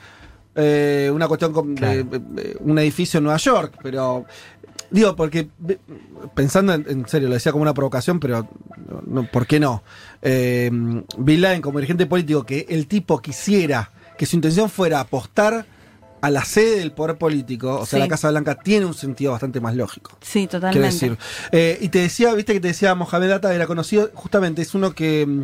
eh, 0.55 1.10
una 1.12 1.26
cuestión 1.28 1.52
con 1.52 1.74
Claro. 1.74 2.05
un 2.60 2.78
edificio 2.78 3.18
en 3.18 3.24
Nueva 3.24 3.39
York, 3.39 3.74
pero 3.82 4.24
digo, 4.93 5.16
porque 5.16 5.48
pensando 6.35 6.74
en, 6.74 6.85
en 6.89 7.09
serio, 7.09 7.28
lo 7.28 7.35
decía 7.35 7.52
como 7.52 7.62
una 7.62 7.74
provocación, 7.74 8.20
pero 8.20 8.48
no, 9.06 9.24
¿por 9.31 9.47
qué 9.47 9.59
no? 9.59 9.82
Eh, 10.23 10.70
Bin 11.19 11.40
Laden 11.40 11.62
como 11.62 11.78
dirigente 11.78 12.06
político, 12.06 12.44
que 12.44 12.66
el 12.69 12.86
tipo 12.86 13.20
quisiera, 13.20 13.90
que 14.16 14.27
su 14.27 14.36
intención 14.36 14.70
fuera 14.70 15.01
apostar 15.01 15.66
a 16.20 16.31
la 16.31 16.44
sede 16.44 16.78
del 16.78 16.93
poder 16.93 17.19
político, 17.19 17.81
o 17.81 17.86
sea, 17.86 17.97
Sí. 17.97 18.02
la 18.05 18.06
Casa 18.09 18.31
Blanca, 18.31 18.55
tiene 18.55 18.86
un 18.86 18.94
sentido 18.94 19.32
bastante 19.32 19.60
más 19.60 19.74
lógico. 19.74 20.12
Sí, 20.20 20.47
Quiero 20.47 20.51
totalmente. 20.51 20.86
decir. 20.93 21.19
Eh, 21.51 21.78
y 21.81 21.89
te 21.89 21.98
decía, 21.98 22.32
viste 22.35 22.52
que 22.52 22.60
te 22.60 22.69
decía 22.69 22.94
Mohamed 22.94 23.32
Atta 23.32 23.52
era 23.52 23.66
conocido, 23.66 24.09
justamente 24.14 24.62
es 24.62 24.73
uno 24.77 24.94
que 24.94 25.27
mm, 25.27 25.43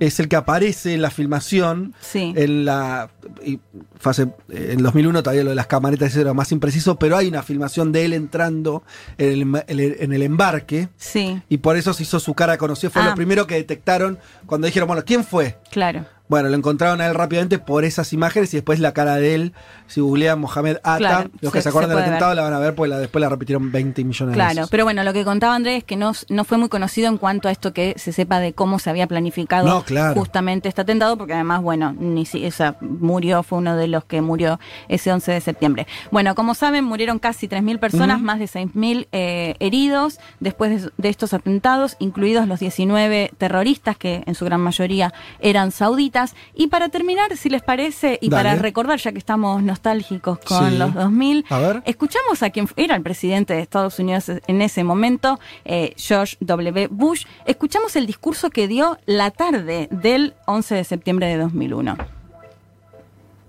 es 0.00 0.20
el 0.20 0.28
que 0.28 0.36
aparece 0.36 0.94
en 0.94 1.02
la 1.02 1.10
filmación. 1.10 1.94
Sí. 2.00 2.32
En 2.36 2.64
la. 2.64 3.08
y 3.44 3.58
hace- 4.04 4.28
en 4.50 4.82
2001 4.82 5.22
todavía 5.22 5.42
lo 5.44 5.50
de 5.50 5.56
las 5.56 5.66
camaretas 5.66 6.14
era 6.16 6.32
más 6.34 6.52
impreciso, 6.52 6.98
pero 6.98 7.16
hay 7.16 7.28
una 7.28 7.42
filmación 7.42 7.92
de 7.92 8.04
él 8.04 8.12
entrando 8.12 8.82
en 9.18 9.28
el, 9.28 9.42
en 9.68 9.80
el- 9.80 9.96
en 10.00 10.12
el 10.12 10.22
embarque. 10.22 10.88
Sí, 10.96 11.40
Y 11.48 11.58
por 11.58 11.76
eso 11.76 11.92
se 11.94 12.02
hizo 12.04 12.20
su 12.20 12.34
cara 12.34 12.56
conocida. 12.58 12.90
Fue 12.90 13.02
Ah. 13.02 13.06
lo 13.10 13.14
primero 13.14 13.46
que 13.46 13.54
detectaron 13.56 14.18
cuando 14.46 14.66
dijeron, 14.66 14.86
bueno, 14.86 15.02
¿quién 15.04 15.24
fue? 15.24 15.58
claro. 15.70 16.04
Bueno, 16.28 16.48
lo 16.48 16.56
encontraron 16.56 17.00
a 17.00 17.06
él 17.06 17.14
rápidamente 17.14 17.58
por 17.58 17.84
esas 17.84 18.12
imágenes 18.12 18.52
y 18.52 18.56
después 18.56 18.80
la 18.80 18.92
cara 18.92 19.16
de 19.16 19.34
él. 19.34 19.52
Si 19.86 20.00
googlean 20.00 20.40
Mohamed 20.40 20.78
Atta, 20.82 20.98
Claro, 20.98 21.30
los 21.40 21.52
que 21.52 21.60
se- 21.60 21.62
se, 21.64 21.68
acuerdan 21.68 21.90
se 21.92 21.96
del 21.96 22.04
atentado 22.06 22.30
ver. 22.30 22.36
la 22.36 22.42
van 22.42 22.52
a 22.54 22.58
ver, 22.58 22.74
porque 22.74 22.88
la, 22.90 22.98
después 22.98 23.20
la 23.20 23.28
repitieron 23.28 23.70
20 23.70 24.02
millones 24.02 24.32
de 24.32 24.36
Claro, 24.36 24.54
veces. 24.56 24.68
pero 24.70 24.82
bueno, 24.84 25.04
lo 25.04 25.12
que 25.12 25.24
contaba 25.24 25.54
Andrés 25.54 25.78
es 25.78 25.84
que 25.84 25.94
no, 25.94 26.12
no 26.28 26.42
fue 26.44 26.58
muy 26.58 26.68
conocido 26.68 27.08
en 27.08 27.18
cuanto 27.18 27.48
a 27.48 27.52
esto 27.52 27.72
que 27.72 27.94
se 27.96 28.12
sepa 28.12 28.40
de 28.40 28.52
cómo 28.54 28.80
se 28.80 28.90
había 28.90 29.06
planificado 29.06 29.68
No, 29.68 29.82
claro. 29.84 30.14
justamente 30.18 30.68
este 30.68 30.80
atentado, 30.80 31.16
porque 31.16 31.34
además, 31.34 31.62
bueno, 31.62 31.94
ni 31.96 32.26
si, 32.26 32.44
o 32.44 32.50
sea, 32.50 32.76
murió, 32.80 33.44
fue 33.44 33.58
uno 33.58 33.76
de 33.76 33.86
los 33.86 34.04
que 34.04 34.20
murió 34.20 34.58
ese 34.88 35.12
11 35.12 35.30
de 35.30 35.40
septiembre. 35.40 35.86
Bueno, 36.10 36.34
como 36.34 36.54
saben, 36.54 36.82
murieron 36.84 37.20
casi 37.20 37.46
3.000 37.46 37.78
personas, 37.78 38.20
más 38.20 38.40
de 38.40 38.46
6.000 38.46 39.06
eh, 39.12 39.54
heridos 39.60 40.18
después 40.40 40.82
de, 40.82 40.90
de 40.96 41.08
estos 41.08 41.32
atentados, 41.34 41.94
incluidos 42.00 42.48
los 42.48 42.58
19 42.58 43.30
terroristas, 43.38 43.96
que 43.96 44.24
en 44.26 44.34
su 44.34 44.44
gran 44.44 44.60
mayoría 44.60 45.14
eran 45.38 45.70
sauditas. 45.70 46.15
Y 46.54 46.68
para 46.68 46.88
terminar, 46.88 47.36
si 47.36 47.48
les 47.48 47.62
parece, 47.62 48.18
y 48.20 48.28
Dale. 48.28 48.42
para 48.50 48.56
recordar, 48.62 48.98
ya 48.98 49.12
que 49.12 49.18
estamos 49.18 49.62
nostálgicos 49.62 50.38
con 50.40 50.70
Sí. 50.70 50.76
los 50.78 50.94
2000, 50.94 51.44
A 51.50 51.58
ver. 51.58 51.82
Escuchamos 51.86 52.42
a 52.42 52.50
quien 52.50 52.68
era 52.76 52.96
el 52.96 53.02
presidente 53.02 53.54
de 53.54 53.60
Estados 53.60 53.98
Unidos 53.98 54.30
en 54.46 54.62
ese 54.62 54.82
momento, 54.84 55.38
eh, 55.64 55.92
George 55.96 56.36
W. 56.40 56.88
Bush. 56.90 57.24
Escuchamos 57.44 57.94
el 57.96 58.06
discurso 58.06 58.50
que 58.50 58.66
dio 58.68 58.98
la 59.06 59.30
tarde 59.30 59.88
del 59.90 60.34
11 60.46 60.74
de 60.74 60.84
septiembre 60.84 61.26
de 61.26 61.36
2001. 61.38 61.96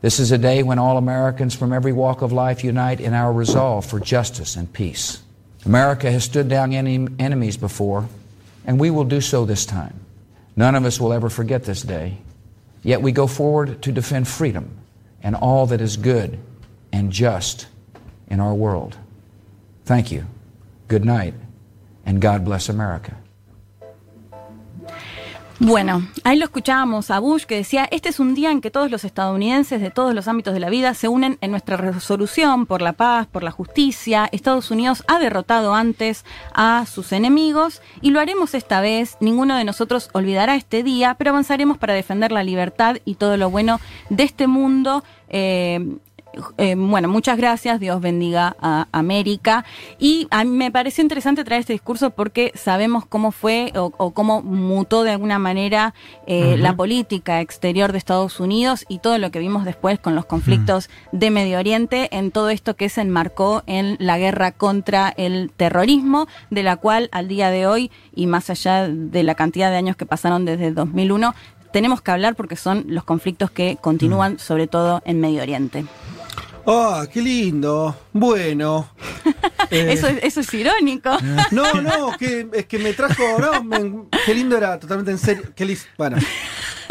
This 0.02 0.20
is 0.20 0.32
a 0.32 0.38
day 0.38 0.62
when 0.62 0.78
all 0.78 0.98
Americans 0.98 1.56
from 1.58 1.74
every 1.74 1.92
walk 1.92 2.22
of 2.22 2.32
life 2.32 2.64
unite 2.68 3.02
in 3.04 3.14
our 3.14 3.34
resolve 3.34 3.84
for 3.86 4.00
justice 4.00 4.58
and 4.60 4.68
peace. 4.72 5.22
America 5.66 6.10
has 6.12 6.24
stood 6.24 6.48
down 6.48 6.72
any 6.72 7.08
enemies 7.18 7.58
before, 7.60 8.04
and 8.68 8.80
we 8.80 8.92
will 8.92 9.08
do 9.08 9.20
so 9.22 9.44
this 9.46 9.66
time. 9.66 9.94
None 10.56 10.76
of 10.78 10.86
us 10.86 11.00
will 11.00 11.12
ever 11.14 11.30
forget 11.30 11.64
this 11.64 11.82
day. 11.82 12.20
Yet 12.88 13.02
we 13.02 13.12
go 13.12 13.28
forward 13.28 13.82
to 13.82 13.92
defend 13.92 14.30
freedom 14.30 14.78
and 15.22 15.36
all 15.36 15.66
that 15.66 15.82
is 15.82 15.98
good 15.98 16.40
and 16.94 17.12
just 17.12 17.68
in 18.30 18.40
our 18.40 18.54
world. 18.54 18.96
Thank 19.84 20.10
you. 20.10 20.26
Good 20.88 21.04
night, 21.04 21.34
and 22.06 22.22
God 22.22 22.46
bless 22.46 22.70
America. 22.70 23.18
Bueno, 25.60 26.08
ahí 26.24 26.38
lo 26.38 26.46
escuchábamos 26.46 27.10
a 27.10 27.18
Bush 27.18 27.46
que 27.46 27.56
decía, 27.56 27.88
este 27.90 28.10
es 28.10 28.20
un 28.20 28.36
día 28.36 28.52
en 28.52 28.62
que 28.62 28.70
todos 28.70 28.92
los 28.92 29.04
estadounidenses 29.04 29.82
de 29.82 29.90
todos 29.90 30.14
los 30.14 30.28
ámbitos 30.28 30.54
de 30.54 30.60
la 30.60 30.70
vida 30.70 30.94
se 30.94 31.08
unen 31.08 31.40
en 31.42 31.50
nuestra 31.50 31.78
resolución 31.78 32.68
por 32.68 32.84
la 32.84 32.94
paz, 32.94 33.26
por 33.26 33.42
la 33.42 33.50
justicia. 33.50 34.30
Estados 34.32 34.70
Unidos 34.70 35.04
ha 35.08 35.18
derrotado 35.18 35.74
antes 35.74 36.26
a 36.54 36.86
sus 36.86 37.12
enemigos 37.12 37.82
y 38.02 38.12
lo 38.12 38.20
haremos 38.20 38.54
esta 38.54 38.82
vez. 38.82 39.18
Ninguno 39.20 39.58
de 39.58 39.64
nosotros 39.64 40.12
olvidará 40.14 40.54
este 40.56 40.84
día, 40.84 41.16
pero 41.18 41.32
avanzaremos 41.32 41.80
para 41.80 41.96
defender 41.96 42.32
la 42.32 42.44
libertad 42.44 42.98
y 43.04 43.16
todo 43.16 43.36
lo 43.36 43.50
bueno 43.50 43.80
de 44.12 44.24
este 44.24 44.46
mundo. 44.46 45.04
Eh, 45.28 45.98
eh, 46.58 46.76
bueno, 46.78 47.08
muchas 47.08 47.38
gracias, 47.38 47.80
Dios 47.80 48.02
bendiga 48.02 48.56
a 48.62 48.88
América. 48.92 49.66
Y 50.00 50.28
a 50.32 50.44
mí 50.44 50.52
me 50.52 50.72
pareció 50.72 51.02
interesante 51.02 51.44
traer 51.44 51.62
este 51.62 51.74
discurso 51.74 52.12
porque 52.12 52.52
sabemos 52.56 53.06
cómo 53.06 53.32
fue 53.32 53.72
o, 53.76 53.92
o 53.98 54.12
cómo 54.12 54.42
mutó 54.42 55.04
de 55.04 55.12
alguna 55.12 55.40
manera 55.40 55.94
eh, 56.26 56.58
la 56.58 56.76
política 56.76 57.42
exterior 57.42 57.92
de 57.92 57.98
Estados 57.98 58.40
Unidos 58.40 58.86
y 58.88 59.00
todo 59.00 59.18
lo 59.18 59.32
que 59.32 59.40
vimos 59.40 59.66
después 59.66 60.00
con 60.00 60.16
los 60.16 60.26
conflictos 60.26 60.90
de 61.12 61.32
Medio 61.32 61.60
Oriente 61.60 62.10
en 62.12 62.32
todo 62.32 62.50
esto 62.50 62.76
que 62.76 62.90
se 62.90 63.02
enmarcó 63.02 63.64
en 63.68 63.98
la 64.00 64.18
guerra 64.18 64.52
contra 64.52 65.14
el 65.18 65.52
terrorismo, 65.56 66.28
de 66.50 66.64
la 66.64 66.78
cual 66.78 67.10
al 67.12 67.28
día 67.28 67.50
de 67.50 67.68
hoy 67.68 67.92
y 68.16 68.28
más 68.28 68.50
allá 68.50 68.88
de 68.88 69.24
la 69.24 69.36
cantidad 69.36 69.70
de 69.70 69.78
años 69.78 69.96
que 69.96 70.06
pasaron 70.06 70.46
desde 70.46 70.68
el 70.68 70.76
2001, 70.76 71.34
tenemos 71.72 72.02
que 72.02 72.12
hablar 72.12 72.36
porque 72.36 72.56
son 72.56 72.86
los 72.88 73.04
conflictos 73.04 73.52
que 73.52 73.78
continúan 73.80 74.40
sobre 74.40 74.68
todo 74.68 75.02
en 75.06 75.20
Medio 75.20 75.42
Oriente. 75.42 75.86
¡Ah, 76.70 77.06
qué 77.12 77.22
lindo! 77.22 77.96
Bueno. 78.14 78.90
Eh, 79.70 79.92
Eso, 79.92 80.08
es- 80.08 80.24
eso 80.24 80.40
es 80.40 80.54
irónico. 80.54 81.10
No, 81.52 81.82
no, 81.82 82.16
que, 82.18 82.48
es 82.54 82.66
que 82.68 82.80
me 82.80 82.94
trajo. 82.94 83.22
No, 83.38 83.62
me- 83.64 84.06
qué 84.26 84.34
lindo 84.34 84.56
era, 84.56 84.80
totalmente 84.80 85.12
en 85.12 85.18
serio. 85.18 85.44
Qué 85.54 85.66
lis- 85.66 85.88
bueno. 85.98 86.16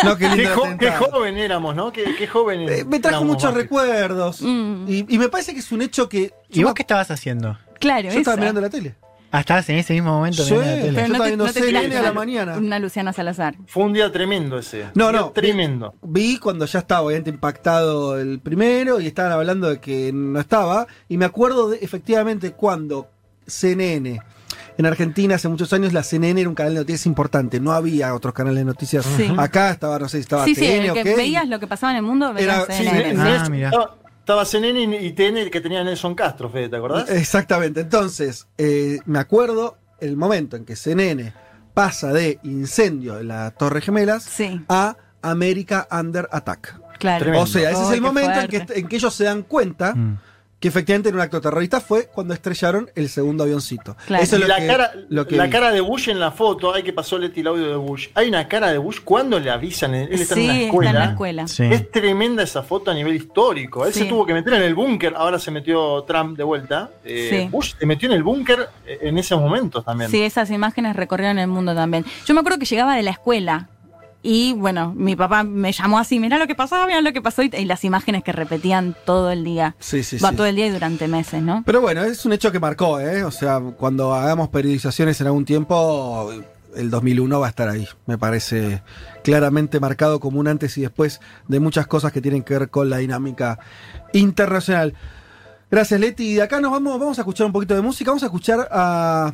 No, 0.04 0.14
qué 0.18 0.28
lindo 0.28 0.62
Qué, 0.62 0.76
qué 0.78 0.90
joven 0.92 1.38
éramos, 1.38 1.74
¿no? 1.74 1.90
Qué, 1.90 2.14
qué 2.18 2.26
joven 2.26 2.68
Eh, 2.68 2.84
me 2.84 3.00
trajo 3.00 3.16
éramos, 3.24 3.36
muchos 3.36 3.54
recuerdos. 3.54 4.42
Y, 4.42 5.06
y 5.08 5.18
me 5.18 5.30
parece 5.30 5.54
que 5.54 5.60
es 5.60 5.72
un 5.72 5.80
hecho 5.80 6.06
que. 6.06 6.34
¿Y 6.50 6.64
vos 6.64 6.74
qué 6.74 6.82
estabas 6.82 7.10
haciendo? 7.10 7.58
Claro, 7.80 8.10
Yo 8.10 8.18
estaba 8.18 8.36
mirando 8.36 8.60
la 8.60 8.68
tele. 8.68 8.94
Ah, 9.36 9.40
estabas 9.40 9.68
en 9.68 9.76
ese 9.76 9.92
mismo 9.92 10.12
momento 10.12 10.42
Sí, 10.44 10.54
la 10.54 10.62
tele. 10.62 10.92
yo 10.92 10.98
estaba 11.00 11.18
te- 11.18 11.24
viendo 11.30 11.44
te 11.44 11.52
CNN 11.52 11.68
tiraste 11.80 11.96
a 11.98 12.02
la 12.02 12.10
una- 12.10 12.20
mañana. 12.20 12.56
Una 12.56 12.78
Luciana 12.78 13.12
Salazar. 13.12 13.54
Fue 13.66 13.84
un 13.84 13.92
día 13.92 14.10
tremendo 14.10 14.58
ese. 14.58 14.86
No, 14.94 15.06
Un 15.08 15.12
día 15.12 15.20
no. 15.20 15.30
Tremendo. 15.30 15.94
Vi 16.02 16.38
cuando 16.38 16.64
ya 16.64 16.78
estaba 16.78 17.02
obviamente 17.02 17.30
impactado 17.30 18.18
el 18.18 18.40
primero 18.40 18.98
y 19.00 19.06
estaban 19.06 19.32
hablando 19.32 19.68
de 19.68 19.78
que 19.78 20.10
no 20.14 20.40
estaba. 20.40 20.86
Y 21.08 21.18
me 21.18 21.24
acuerdo 21.26 21.68
de 21.70 21.78
efectivamente 21.82 22.52
cuando 22.52 23.08
CNN. 23.46 24.20
En 24.78 24.84
Argentina 24.86 25.36
hace 25.36 25.48
muchos 25.48 25.72
años 25.72 25.92
la 25.92 26.02
CNN 26.02 26.38
era 26.40 26.48
un 26.50 26.54
canal 26.54 26.74
de 26.74 26.80
noticias 26.80 27.06
importante, 27.06 27.60
no 27.60 27.72
había 27.72 28.14
otros 28.14 28.34
canales 28.34 28.58
de 28.58 28.64
noticias. 28.66 29.06
Sí. 29.16 29.32
Acá 29.38 29.70
estaba, 29.70 29.98
no 29.98 30.08
sé 30.08 30.18
si 30.18 30.22
estaba 30.22 30.44
Sí, 30.44 30.54
sí, 30.54 30.60
TN 30.62 30.84
el 30.84 30.90
o 30.90 30.94
que 30.94 31.02
qué. 31.02 31.16
veías 31.16 31.48
lo 31.48 31.58
que 31.60 31.66
pasaba 31.66 31.92
en 31.92 31.96
el 31.98 32.02
mundo, 32.02 32.32
veías 32.34 32.64
Era- 32.66 32.76
Sí, 32.76 32.84
CNN. 32.84 33.08
en- 33.10 33.20
en 33.20 33.20
Ah, 33.20 33.36
ese- 33.42 33.50
mira. 33.50 33.70
Estaba, 34.26 34.42
estaba 34.42 34.60
CNN 34.60 35.00
y 35.06 35.12
TN 35.12 35.50
que 35.52 35.60
tenía 35.60 35.84
Nelson 35.84 36.16
Castro, 36.16 36.50
Fede, 36.50 36.68
¿te 36.68 36.74
acordás? 36.74 37.08
Exactamente. 37.10 37.82
Entonces, 37.82 38.48
eh, 38.58 38.98
me 39.04 39.20
acuerdo 39.20 39.78
el 40.00 40.16
momento 40.16 40.56
en 40.56 40.64
que 40.64 40.74
CNN 40.74 41.32
pasa 41.72 42.12
de 42.12 42.40
incendio 42.42 43.20
en 43.20 43.28
la 43.28 43.52
Torre 43.52 43.80
Gemelas 43.80 44.28
a 44.68 44.96
America 45.22 45.86
Under 45.92 46.28
Attack. 46.32 46.76
Claro. 46.98 47.40
O 47.40 47.46
sea, 47.46 47.70
ese 47.70 47.84
es 47.84 47.90
el 47.92 48.00
momento 48.00 48.40
en 48.40 48.48
que, 48.48 48.66
en 48.74 48.88
que 48.88 48.96
ellos 48.96 49.14
se 49.14 49.22
dan 49.22 49.44
cuenta 49.44 49.94
Mm. 49.94 50.18
Que 50.58 50.68
efectivamente 50.68 51.10
era 51.10 51.16
un 51.16 51.22
acto 51.22 51.38
terrorista 51.40 51.80
fue 51.82 52.06
cuando 52.06 52.32
estrellaron 52.32 52.90
el 52.94 53.10
segundo 53.10 53.44
avioncito. 53.44 53.94
Claro. 54.06 54.22
Eso 54.24 54.36
es 54.36 54.42
lo 54.42 54.48
la, 54.48 54.56
que, 54.56 54.66
cara, 54.66 54.92
lo 55.10 55.26
que 55.26 55.36
la 55.36 55.44
vi. 55.44 55.50
cara 55.50 55.70
de 55.70 55.82
Bush 55.82 56.08
en 56.08 56.18
la 56.18 56.30
foto, 56.30 56.72
hay 56.72 56.82
que 56.82 56.94
pasó 56.94 57.18
Leti 57.18 57.40
el 57.40 57.48
audio 57.48 57.68
de 57.68 57.76
Bush. 57.76 58.08
Hay 58.14 58.28
una 58.28 58.48
cara 58.48 58.72
de 58.72 58.78
Bush 58.78 59.00
cuando 59.04 59.38
le 59.38 59.50
avisan, 59.50 59.94
él 59.94 60.08
está 60.12 60.34
Sí, 60.34 60.40
en 60.40 60.46
una 60.46 60.52
está 60.54 60.60
en 60.62 60.66
escuela. 60.68 60.92
la 60.92 61.04
escuela. 61.10 61.48
Sí. 61.48 61.64
Es 61.70 61.90
tremenda 61.90 62.42
esa 62.42 62.62
foto 62.62 62.90
a 62.90 62.94
nivel 62.94 63.14
histórico. 63.16 63.84
Él 63.84 63.92
Sí. 63.92 64.00
se 64.00 64.04
tuvo 64.06 64.24
que 64.24 64.32
meter 64.32 64.54
en 64.54 64.62
el 64.62 64.74
búnker, 64.74 65.12
ahora 65.14 65.38
se 65.38 65.50
metió 65.50 66.02
Trump 66.04 66.38
de 66.38 66.44
vuelta. 66.44 66.90
Eh, 67.04 67.28
Sí. 67.44 67.48
Bush 67.50 67.74
se 67.78 67.84
metió 67.84 68.08
en 68.08 68.14
el 68.14 68.22
búnker 68.22 68.68
eh, 68.86 68.98
en 69.02 69.18
esos 69.18 69.38
momentos 69.38 69.84
también. 69.84 70.10
Sí, 70.10 70.22
esas 70.22 70.50
imágenes 70.50 70.96
recorrieron 70.96 71.38
el 71.38 71.48
mundo 71.48 71.74
también. 71.74 72.04
Yo 72.24 72.32
me 72.32 72.40
acuerdo 72.40 72.58
que 72.58 72.64
llegaba 72.64 72.96
de 72.96 73.02
la 73.02 73.10
escuela 73.10 73.68
y 74.28 74.54
bueno, 74.54 74.92
mi 74.96 75.14
papá 75.14 75.44
me 75.44 75.70
llamó 75.70 76.00
así, 76.00 76.18
mirá 76.18 76.36
lo 76.36 76.48
que 76.48 76.56
pasaba, 76.56 76.84
mirá 76.86 77.00
lo 77.00 77.12
que 77.12 77.22
pasó 77.22 77.44
y, 77.44 77.50
y 77.56 77.64
las 77.64 77.84
imágenes 77.84 78.24
que 78.24 78.32
repetían 78.32 78.96
todo 79.04 79.30
el 79.30 79.44
día. 79.44 79.76
Sí, 79.78 80.02
sí, 80.02 80.18
Va 80.18 80.30
sí. 80.30 80.36
todo 80.36 80.46
el 80.46 80.56
día 80.56 80.66
y 80.66 80.70
durante 80.70 81.06
meses, 81.06 81.42
¿no? 81.42 81.62
Pero 81.64 81.80
bueno, 81.80 82.02
es 82.02 82.26
un 82.26 82.32
hecho 82.32 82.50
que 82.50 82.58
marcó, 82.58 82.98
¿eh? 82.98 83.22
O 83.22 83.30
sea, 83.30 83.60
cuando 83.60 84.12
hagamos 84.12 84.48
periodizaciones 84.48 85.20
en 85.20 85.28
algún 85.28 85.44
tiempo, 85.44 86.32
el 86.74 86.90
2001 86.90 87.38
va 87.38 87.46
a 87.46 87.50
estar 87.50 87.68
ahí. 87.68 87.86
Me 88.06 88.18
parece 88.18 88.82
claramente 89.22 89.78
marcado 89.78 90.18
como 90.18 90.40
un 90.40 90.48
antes 90.48 90.76
y 90.76 90.80
después 90.80 91.20
de 91.46 91.60
muchas 91.60 91.86
cosas 91.86 92.10
que 92.10 92.20
tienen 92.20 92.42
que 92.42 92.58
ver 92.58 92.68
con 92.68 92.90
la 92.90 92.96
dinámica 92.98 93.60
internacional. 94.12 94.94
Gracias, 95.70 96.00
Leti. 96.00 96.32
Y 96.32 96.34
de 96.34 96.42
acá 96.42 96.60
nos 96.60 96.72
vamos, 96.72 96.98
vamos 96.98 97.18
a 97.18 97.22
escuchar 97.22 97.46
un 97.46 97.52
poquito 97.52 97.74
de 97.74 97.80
música. 97.80 98.10
Vamos 98.10 98.22
a 98.24 98.26
escuchar 98.26 98.68
a 98.70 99.32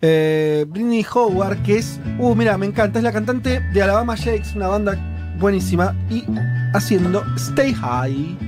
eh, 0.00 0.66
Howard, 1.14 1.62
que 1.62 1.78
es. 1.78 2.00
Uh, 2.18 2.34
mira, 2.34 2.56
me 2.58 2.66
encanta. 2.66 2.98
Es 2.98 3.04
la 3.04 3.12
cantante 3.12 3.60
de 3.60 3.82
Alabama 3.82 4.14
Shakes, 4.16 4.54
una 4.54 4.68
banda 4.68 4.96
buenísima. 5.38 5.94
Y 6.10 6.24
haciendo 6.74 7.24
Stay 7.36 7.74
High. 7.74 8.47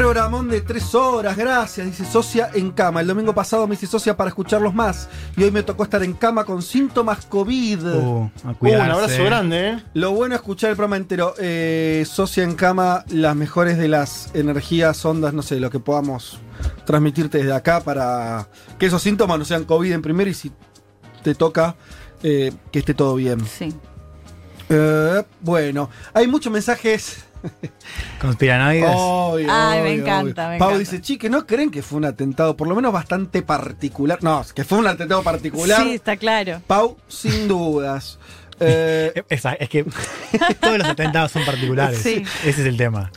Programón 0.00 0.48
de 0.48 0.62
tres 0.62 0.94
horas, 0.94 1.36
gracias, 1.36 1.86
dice 1.86 2.10
socia 2.10 2.48
en 2.54 2.70
cama. 2.70 3.02
El 3.02 3.06
domingo 3.06 3.34
pasado 3.34 3.66
me 3.66 3.74
hice 3.74 3.86
socia 3.86 4.16
para 4.16 4.28
escucharlos 4.28 4.72
más 4.72 5.10
y 5.36 5.42
hoy 5.42 5.50
me 5.50 5.62
tocó 5.62 5.82
estar 5.82 6.02
en 6.02 6.14
cama 6.14 6.44
con 6.44 6.62
síntomas 6.62 7.26
COVID. 7.26 7.84
Uh, 7.84 8.30
a 8.44 8.52
Uh, 8.58 8.66
un 8.66 8.74
abrazo 8.80 9.22
grande, 9.24 9.68
¿eh? 9.68 9.84
Lo 9.92 10.12
bueno 10.12 10.34
es 10.34 10.40
escuchar 10.40 10.70
el 10.70 10.76
programa 10.76 10.96
entero. 10.96 11.34
Eh, 11.38 12.06
socia 12.10 12.44
en 12.44 12.54
cama, 12.54 13.04
las 13.10 13.36
mejores 13.36 13.76
de 13.76 13.88
las 13.88 14.30
energías, 14.32 15.04
ondas, 15.04 15.34
no 15.34 15.42
sé, 15.42 15.60
lo 15.60 15.68
que 15.68 15.80
podamos 15.80 16.38
transmitirte 16.86 17.36
desde 17.36 17.52
acá 17.52 17.80
para 17.82 18.48
que 18.78 18.86
esos 18.86 19.02
síntomas 19.02 19.38
no 19.38 19.44
sean 19.44 19.64
COVID 19.64 19.92
en 19.92 20.00
primero 20.00 20.30
y 20.30 20.34
si 20.34 20.50
te 21.22 21.34
toca, 21.34 21.76
eh, 22.22 22.54
que 22.72 22.78
esté 22.78 22.94
todo 22.94 23.16
bien. 23.16 23.44
Sí. 23.44 23.74
Eh, 24.70 25.22
bueno, 25.42 25.90
hay 26.14 26.26
muchos 26.26 26.50
mensajes. 26.50 27.26
Conspiranoides. 28.20 28.90
Obvio, 28.94 29.48
Ay, 29.50 29.80
me 29.82 29.90
obvio, 29.90 30.02
encanta, 30.02 30.42
obvio. 30.46 30.52
me 30.52 30.58
Pau 30.58 30.68
encanta. 30.70 30.78
dice, 30.78 31.00
chique, 31.00 31.30
¿no 31.30 31.46
creen 31.46 31.70
que 31.70 31.82
fue 31.82 31.98
un 31.98 32.04
atentado 32.04 32.56
por 32.56 32.68
lo 32.68 32.74
menos 32.74 32.92
bastante 32.92 33.42
particular? 33.42 34.18
No, 34.22 34.44
que 34.54 34.64
fue 34.64 34.78
un 34.78 34.86
atentado 34.86 35.22
particular. 35.22 35.82
Sí, 35.82 35.94
está 35.94 36.16
claro. 36.16 36.60
Pau, 36.66 36.96
sin 37.08 37.48
dudas. 37.48 38.18
Eh, 38.62 39.24
es 39.30 39.68
que 39.70 39.84
todos 40.60 40.76
los 40.76 40.86
atentados 40.86 41.32
son 41.32 41.46
particulares. 41.46 41.98
Sí. 41.98 42.22
Ese 42.44 42.60
es 42.60 42.66
el 42.66 42.76
tema. 42.76 43.10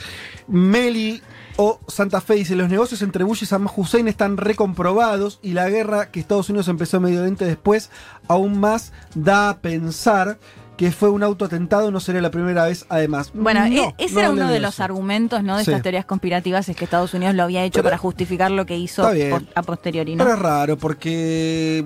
Meli 0.47 1.21
o 1.57 1.81
Santa 1.87 2.21
Fe 2.21 2.35
dice, 2.35 2.55
los 2.55 2.69
negocios 2.69 3.01
entre 3.01 3.25
Bush 3.25 3.43
y 3.43 3.45
Saddam 3.45 3.67
Hussein 3.75 4.07
están 4.07 4.37
recomprobados 4.37 5.39
y 5.41 5.51
la 5.51 5.69
guerra 5.69 6.11
que 6.11 6.21
Estados 6.21 6.49
Unidos 6.49 6.69
empezó 6.69 7.01
Medio 7.01 7.19
Oriente 7.19 7.43
después 7.43 7.89
aún 8.29 8.57
más 8.59 8.93
da 9.15 9.49
a 9.49 9.57
pensar 9.59 10.39
que 10.77 10.91
fue 10.91 11.09
un 11.09 11.21
autoatentado, 11.23 11.91
no 11.91 11.99
sería 11.99 12.19
la 12.21 12.31
primera 12.31 12.65
vez 12.65 12.85
además. 12.89 13.31
Bueno, 13.35 13.59
No, 13.61 13.65
e- 13.67 13.95
ese 13.99 14.13
no 14.15 14.19
era 14.21 14.29
uno 14.31 14.47
de 14.47 14.53
eso. 14.55 14.61
los 14.63 14.79
argumentos 14.79 15.43
¿no? 15.43 15.55
de 15.57 15.63
Sí. 15.63 15.69
estas 15.71 15.83
teorías 15.83 16.05
conspirativas, 16.05 16.67
es 16.67 16.75
que 16.75 16.85
Estados 16.85 17.13
Unidos 17.13 17.35
lo 17.35 17.43
había 17.43 17.63
hecho 17.63 17.75
Pero- 17.79 17.83
para 17.83 17.97
justificar 17.99 18.49
lo 18.51 18.65
que 18.65 18.77
hizo 18.77 19.03
por- 19.03 19.43
a 19.53 19.61
posteriori, 19.61 20.15
¿no? 20.15 20.23
Pero 20.23 20.35
es 20.35 20.41
raro 20.41 20.77
porque... 20.77 21.85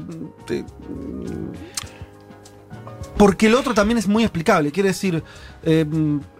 porque 3.18 3.48
el 3.48 3.56
otro 3.56 3.74
también 3.74 3.98
es 3.98 4.08
muy 4.08 4.24
explicable. 4.24 4.72
Quiere 4.72 4.90
decir, 4.90 5.24
eh, 5.64 5.86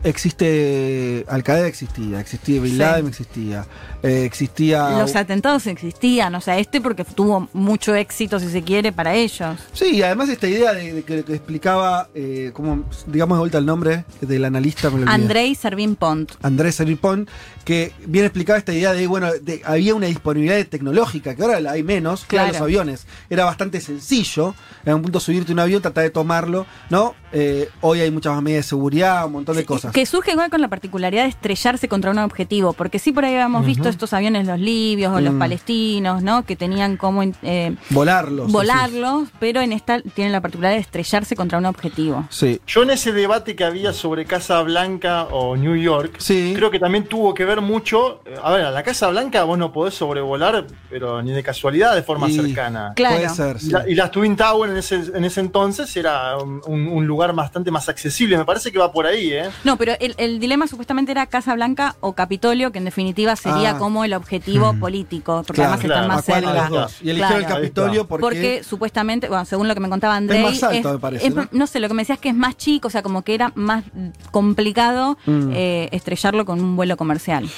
existe. 0.04 1.26
Al 1.28 1.44
Qaeda 1.44 1.68
existía, 1.68 2.20
existía 2.20 2.62
Bin 2.62 2.72
Sí. 2.74 2.78
Laden 2.78 3.08
existía, 3.08 3.66
eh, 4.04 4.24
existía. 4.26 4.90
Los 5.00 5.16
atentados 5.16 5.68
existían, 5.68 6.34
o 6.36 6.42
sea, 6.42 6.58
este 6.60 6.82
porque 6.82 7.04
tuvo 7.04 7.48
mucho 7.54 7.96
éxito, 7.96 8.40
si 8.40 8.50
se 8.50 8.62
quiere, 8.64 8.92
para 8.92 9.16
ellos. 9.16 9.58
Sí, 9.74 10.02
además 10.04 10.30
esta 10.30 10.48
idea 10.48 10.74
de, 10.74 10.94
de 10.94 11.04
que, 11.04 11.24
que 11.24 11.34
explicaba, 11.36 12.10
eh, 12.16 12.52
como, 12.54 12.84
digamos 13.08 13.38
de 13.38 13.40
vuelta 13.40 13.58
el 13.58 13.66
nombre 13.66 14.06
del 14.22 14.46
analista, 14.46 14.90
me 14.90 14.98
lo 14.98 15.02
olvidé. 15.04 15.14
Andrei 15.16 15.56
Servin 15.56 15.96
Pont. 15.96 17.30
Que 17.66 17.92
bien 18.06 18.24
explicaba 18.24 18.58
esta 18.58 18.74
idea 18.74 18.94
de, 18.94 19.08
bueno, 19.08 19.30
de- 19.42 19.62
había 19.66 19.94
una 19.94 20.08
disponibilidad 20.08 20.66
tecnológica, 20.68 21.36
que 21.36 21.44
ahora 21.44 21.60
la 21.60 21.72
hay 21.72 21.84
menos, 21.84 22.24
Claro. 22.26 22.54
los 22.54 22.62
aviones. 22.62 23.06
Era 23.30 23.44
bastante 23.46 23.82
sencillo, 23.82 24.56
en 24.86 24.94
un 24.96 25.02
punto 25.02 25.20
subirte 25.20 25.52
un 25.52 25.60
avión, 25.60 25.82
tratar 25.82 26.06
de 26.06 26.10
tomarlo, 26.10 26.66
¿no? 26.90 27.14
Eh, 27.32 27.70
hoy 27.82 28.00
hay 28.02 28.10
muchas 28.12 28.34
más 28.34 28.42
medidas 28.44 28.66
de 28.66 28.70
seguridad, 28.70 29.26
un 29.26 29.34
montón 29.34 29.56
de 29.56 29.66
cosas. 29.66 29.92
Que 29.92 30.06
surge 30.06 30.32
igual 30.32 30.50
con 30.50 30.62
la 30.62 30.68
particularidad 30.70 31.24
de 31.24 31.30
estrellarse 31.30 31.88
contra 31.88 32.12
un 32.12 32.20
objetivo, 32.20 32.74
porque 32.74 33.00
sí 33.00 33.12
por 33.12 33.26
ahí 33.26 33.34
habíamos 33.34 33.66
visto 33.66 33.90
estos 33.90 34.14
aviones, 34.14 34.48
los 34.48 34.60
libios 34.60 35.14
o 35.14 35.20
los 35.20 35.34
Mm. 35.34 35.40
palestinos, 35.40 36.24
¿no? 36.24 36.44
Que 36.46 36.56
tenían 36.56 36.96
como 36.98 37.24
eh, 37.44 37.76
Volarlos. 37.90 38.52
volarlos, 38.52 39.30
pero 39.40 39.62
en 39.62 39.74
esta 39.74 40.02
tienen 40.02 40.32
la 40.32 40.42
particularidad 40.42 40.78
de 40.78 40.82
estrellarse 40.82 41.36
contra 41.36 41.58
un 41.58 41.66
objetivo. 41.66 42.26
Sí. 42.30 42.62
Yo 42.68 42.84
en 42.84 42.92
ese 42.92 43.12
debate 43.12 43.56
que 43.56 43.64
había 43.64 43.92
sobre 43.94 44.26
Casa 44.26 44.62
Blanca 44.62 45.24
o 45.26 45.56
New 45.58 45.76
York, 45.76 46.16
Sí. 46.20 46.54
creo 46.56 46.72
que 46.72 46.80
también 46.80 47.06
tuvo 47.06 47.34
que 47.34 47.44
ver 47.46 47.62
mucho. 47.62 48.22
eh, 48.26 48.36
A 48.42 48.52
ver, 48.52 48.62
a 48.66 48.72
la 48.72 48.84
Casa 48.84 49.08
Blanca 49.10 49.44
vos 49.44 49.58
no 49.58 49.74
podés 49.74 49.94
sobrevolar, 49.96 50.68
pero 50.90 51.22
ni 51.22 51.32
de 51.32 51.44
casualidad 51.44 51.96
de 51.96 52.04
forma 52.04 52.30
Y- 52.30 52.36
cercana. 52.36 52.94
Claro. 52.96 53.16
Puede 53.18 53.30
ser, 53.30 53.56
Y, 53.58 53.60
sí. 53.60 53.70
la- 53.72 53.90
y 53.90 53.96
las 53.96 54.12
Twin 54.12 54.36
Towers 54.36 54.72
en 54.72 54.78
ese, 54.78 55.18
en 55.18 55.26
ese 55.26 55.40
entonces 55.42 55.96
era 55.98 56.38
un, 56.38 56.62
un- 56.68 56.88
un 56.88 57.06
lugar 57.18 57.34
bastante 57.34 57.72
más 57.72 57.90
accesible. 57.90 58.38
Me 58.38 58.46
parece 58.46 58.72
que 58.72 58.78
va 58.78 58.92
por 58.92 59.08
ahí, 59.08 59.34
¿eh? 59.34 59.50
No, 59.64 59.76
pero 59.76 59.94
el, 60.00 60.14
el 60.18 60.40
dilema 60.40 60.68
supuestamente 60.68 61.12
era 61.12 61.26
Casa 61.26 61.56
Blanca 61.56 61.96
o 62.00 62.14
Capitolio, 62.14 62.72
que 62.72 62.78
en 62.78 62.86
definitiva 62.86 63.36
sería 63.36 63.72
Ah. 63.72 63.78
como 63.80 64.04
el 64.06 64.14
objetivo 64.14 64.74
político, 64.80 65.44
porque 65.48 65.62
Claro, 65.62 65.74
además 65.74 65.86
están 65.86 65.98
claro. 66.04 66.08
más 66.08 66.20
¿A 66.20 66.32
cuál 66.32 66.42
de 66.42 66.48
cerca. 66.62 66.88
Y 67.04 67.10
eligieron 67.10 67.42
el. 67.42 67.48
Capitolio 67.48 68.08
porque, 68.08 68.22
Porque 68.22 68.64
supuestamente, 68.64 69.28
bueno, 69.30 69.46
según 69.46 69.68
lo 69.68 69.74
que 69.74 69.80
me 69.80 69.90
contaba 69.90 70.16
Andrei, 70.16 70.44
más 70.44 70.62
alto, 70.64 70.94
me 70.94 71.00
parece, 71.00 71.34
¿no? 71.52 71.66
sé, 71.68 71.80
lo 71.80 71.88
que 71.88 71.94
me 71.96 72.04
decías 72.04 72.18
es 72.18 72.22
que 72.22 72.30
es 72.30 72.36
más 72.36 72.56
chico, 72.56 72.88
o 72.88 72.92
sea, 72.92 73.02
como 73.02 73.24
que 73.24 73.34
era 73.34 73.52
más 73.56 73.84
complicado 74.32 75.18
Mm. 75.26 75.52
eh, 75.54 75.90
estrellarlo 75.92 76.46
con 76.46 76.60
un 76.62 76.76
vuelo 76.76 76.98
comercial. 76.98 77.50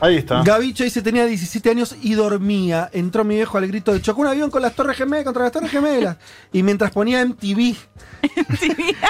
Ahí 0.00 0.16
está. 0.16 0.42
Gabicho 0.42 0.84
dice 0.84 1.02
tenía 1.02 1.26
17 1.26 1.70
años 1.70 1.96
y 2.02 2.14
dormía. 2.14 2.88
Entró 2.92 3.24
mi 3.24 3.34
viejo 3.36 3.58
al 3.58 3.66
grito 3.66 3.92
de 3.92 4.00
chocó 4.00 4.20
un 4.20 4.28
avión 4.28 4.50
con 4.50 4.62
las 4.62 4.74
torres 4.74 4.96
gemelas 4.96 5.24
contra 5.24 5.42
las 5.44 5.52
torres 5.52 5.70
gemelas. 5.70 6.16
y 6.52 6.62
mientras 6.62 6.90
ponía 6.92 7.24
MTV. 7.24 7.74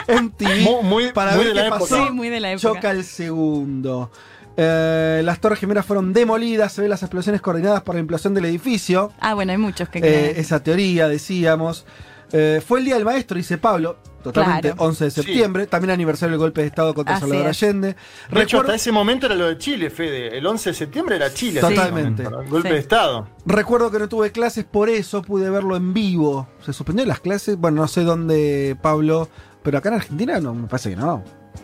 MTV 0.09 0.63
Muy- 0.63 0.83
muy- 0.85 1.13
para 1.13 1.33
muy 1.37 1.45
ver 1.45 1.49
de 1.49 1.53
qué 1.55 1.61
la 1.61 1.67
época. 1.67 1.81
pasó. 1.81 2.07
Sí, 2.07 2.13
muy 2.13 2.29
de 2.29 2.41
la 2.41 2.53
época. 2.53 2.75
Choca 2.75 2.91
el 2.91 3.05
segundo. 3.05 4.11
Eh, 4.57 5.21
las 5.25 5.41
torres 5.41 5.59
gemelas 5.61 5.87
fueron 5.87 6.13
demolidas. 6.13 6.73
Se 6.73 6.81
ven 6.81 6.91
las 6.91 7.03
explosiones 7.03 7.41
coordinadas 7.41 7.83
por 7.83 7.95
la 7.95 8.01
implosión 8.01 8.35
del 8.35 8.45
edificio. 8.47 9.13
Ah, 9.21 9.35
bueno, 9.35 9.53
hay 9.53 9.59
muchos 9.59 9.89
que 9.89 9.99
Eh, 9.99 10.03
creen. 10.03 10.33
esa 10.37 10.63
teoría, 10.63 11.09
decíamos. 11.09 11.87
Eh, 12.33 12.61
fue 12.67 12.81
el 12.81 12.85
día 12.87 12.95
del 12.97 13.05
maestro, 13.05 13.37
dice 13.37 13.57
Pablo. 13.59 13.99
Totalmente, 14.23 14.71
Claro. 14.73 14.85
11 14.85 15.05
de 15.05 15.11
septiembre. 15.13 15.67
También 15.67 15.91
aniversario 15.93 16.33
del 16.33 16.39
golpe 16.41 16.61
de 16.63 16.67
Estado 16.67 16.93
contra 16.95 17.15
Así 17.17 17.21
Salvador 17.23 17.47
es. 17.51 17.63
Allende. 17.63 17.97
De 18.31 18.43
hecho, 18.43 18.61
hasta 18.61 18.75
ese 18.75 18.91
momento 18.93 19.27
era 19.27 19.35
lo 19.37 19.47
de 19.47 19.59
Chile, 19.59 19.91
Fede. 19.91 20.37
El 20.37 20.45
11 20.47 20.71
de 20.71 20.75
septiembre 20.75 21.17
era 21.17 21.33
Chile. 21.33 21.61
Totalmente. 21.61 22.25
momento, 22.25 22.43
El 22.43 22.49
golpe 22.51 22.69
Sí. 22.69 22.75
de 22.75 22.81
Estado. 22.81 23.29
Recuerdo 23.47 23.91
que 23.91 23.99
no 24.01 24.09
tuve 24.09 24.33
clases, 24.33 24.65
por 24.65 24.89
eso 24.91 25.23
pude 25.23 25.49
verlo 25.51 25.77
en 25.77 25.95
vivo. 25.95 26.49
Se 26.65 26.73
suspendió 26.73 27.05
las 27.07 27.21
clases, 27.21 27.57
bueno, 27.57 27.83
no 27.83 27.89
sé 27.89 28.03
dónde, 28.03 28.77
Pablo, 28.83 29.29
pero 29.63 29.79
acá 29.79 29.89
en 29.91 29.95
Argentina 29.97 30.41
no, 30.41 30.53
me 30.55 30.67
parece 30.67 30.91
que 30.91 30.97
no. 30.97 31.23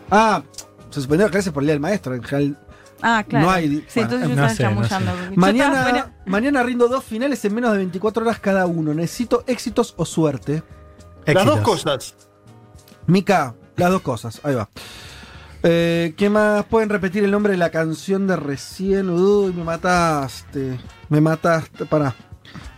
Ah, 0.09 0.41
se 0.89 0.95
suspendió 1.01 1.25
las 1.25 1.31
clases 1.31 1.51
por 1.51 1.61
el 1.63 1.67
Día 1.67 1.73
del 1.73 1.81
Maestro, 1.81 2.15
en 2.15 2.23
general. 2.23 2.57
ah, 3.01 3.23
claro. 3.27 3.45
no 3.47 3.51
hay- 3.51 3.83
sí, 3.87 3.99
bueno, 3.99 4.15
entonces 4.15 4.29
yo 4.29 4.35
no 4.35 4.47
estaba 4.47 4.87
sé, 4.87 5.05
no 5.05 5.35
Mañana, 5.35 6.13
mañana 6.25 6.63
rindo 6.63 6.87
dos 6.87 7.03
finales 7.03 7.43
en 7.43 7.53
menos 7.53 7.71
de 7.73 7.79
24 7.79 8.23
horas 8.23 8.39
cada 8.39 8.65
uno. 8.65 8.93
Necesito 8.93 9.43
éxitos 9.47 9.93
o 9.97 10.05
suerte. 10.05 10.63
Las 11.25 11.45
dos 11.45 11.59
cosas. 11.61 12.15
Mica, 13.07 13.55
las 13.77 13.91
dos 13.91 14.01
cosas, 14.01 14.41
ahí 14.43 14.55
va. 14.55 14.69
Eh, 15.63 16.13
¿Qué 16.17 16.29
más? 16.29 16.65
¿Pueden 16.65 16.89
repetir 16.89 17.23
el 17.23 17.31
nombre 17.31 17.53
de 17.53 17.57
la 17.57 17.71
canción 17.71 18.27
de 18.27 18.35
recién? 18.35 19.09
Uy, 19.09 19.51
me 19.53 19.63
mataste. 19.63 20.79
Me 21.09 21.21
mataste. 21.21 21.85
Pará. 21.85 22.13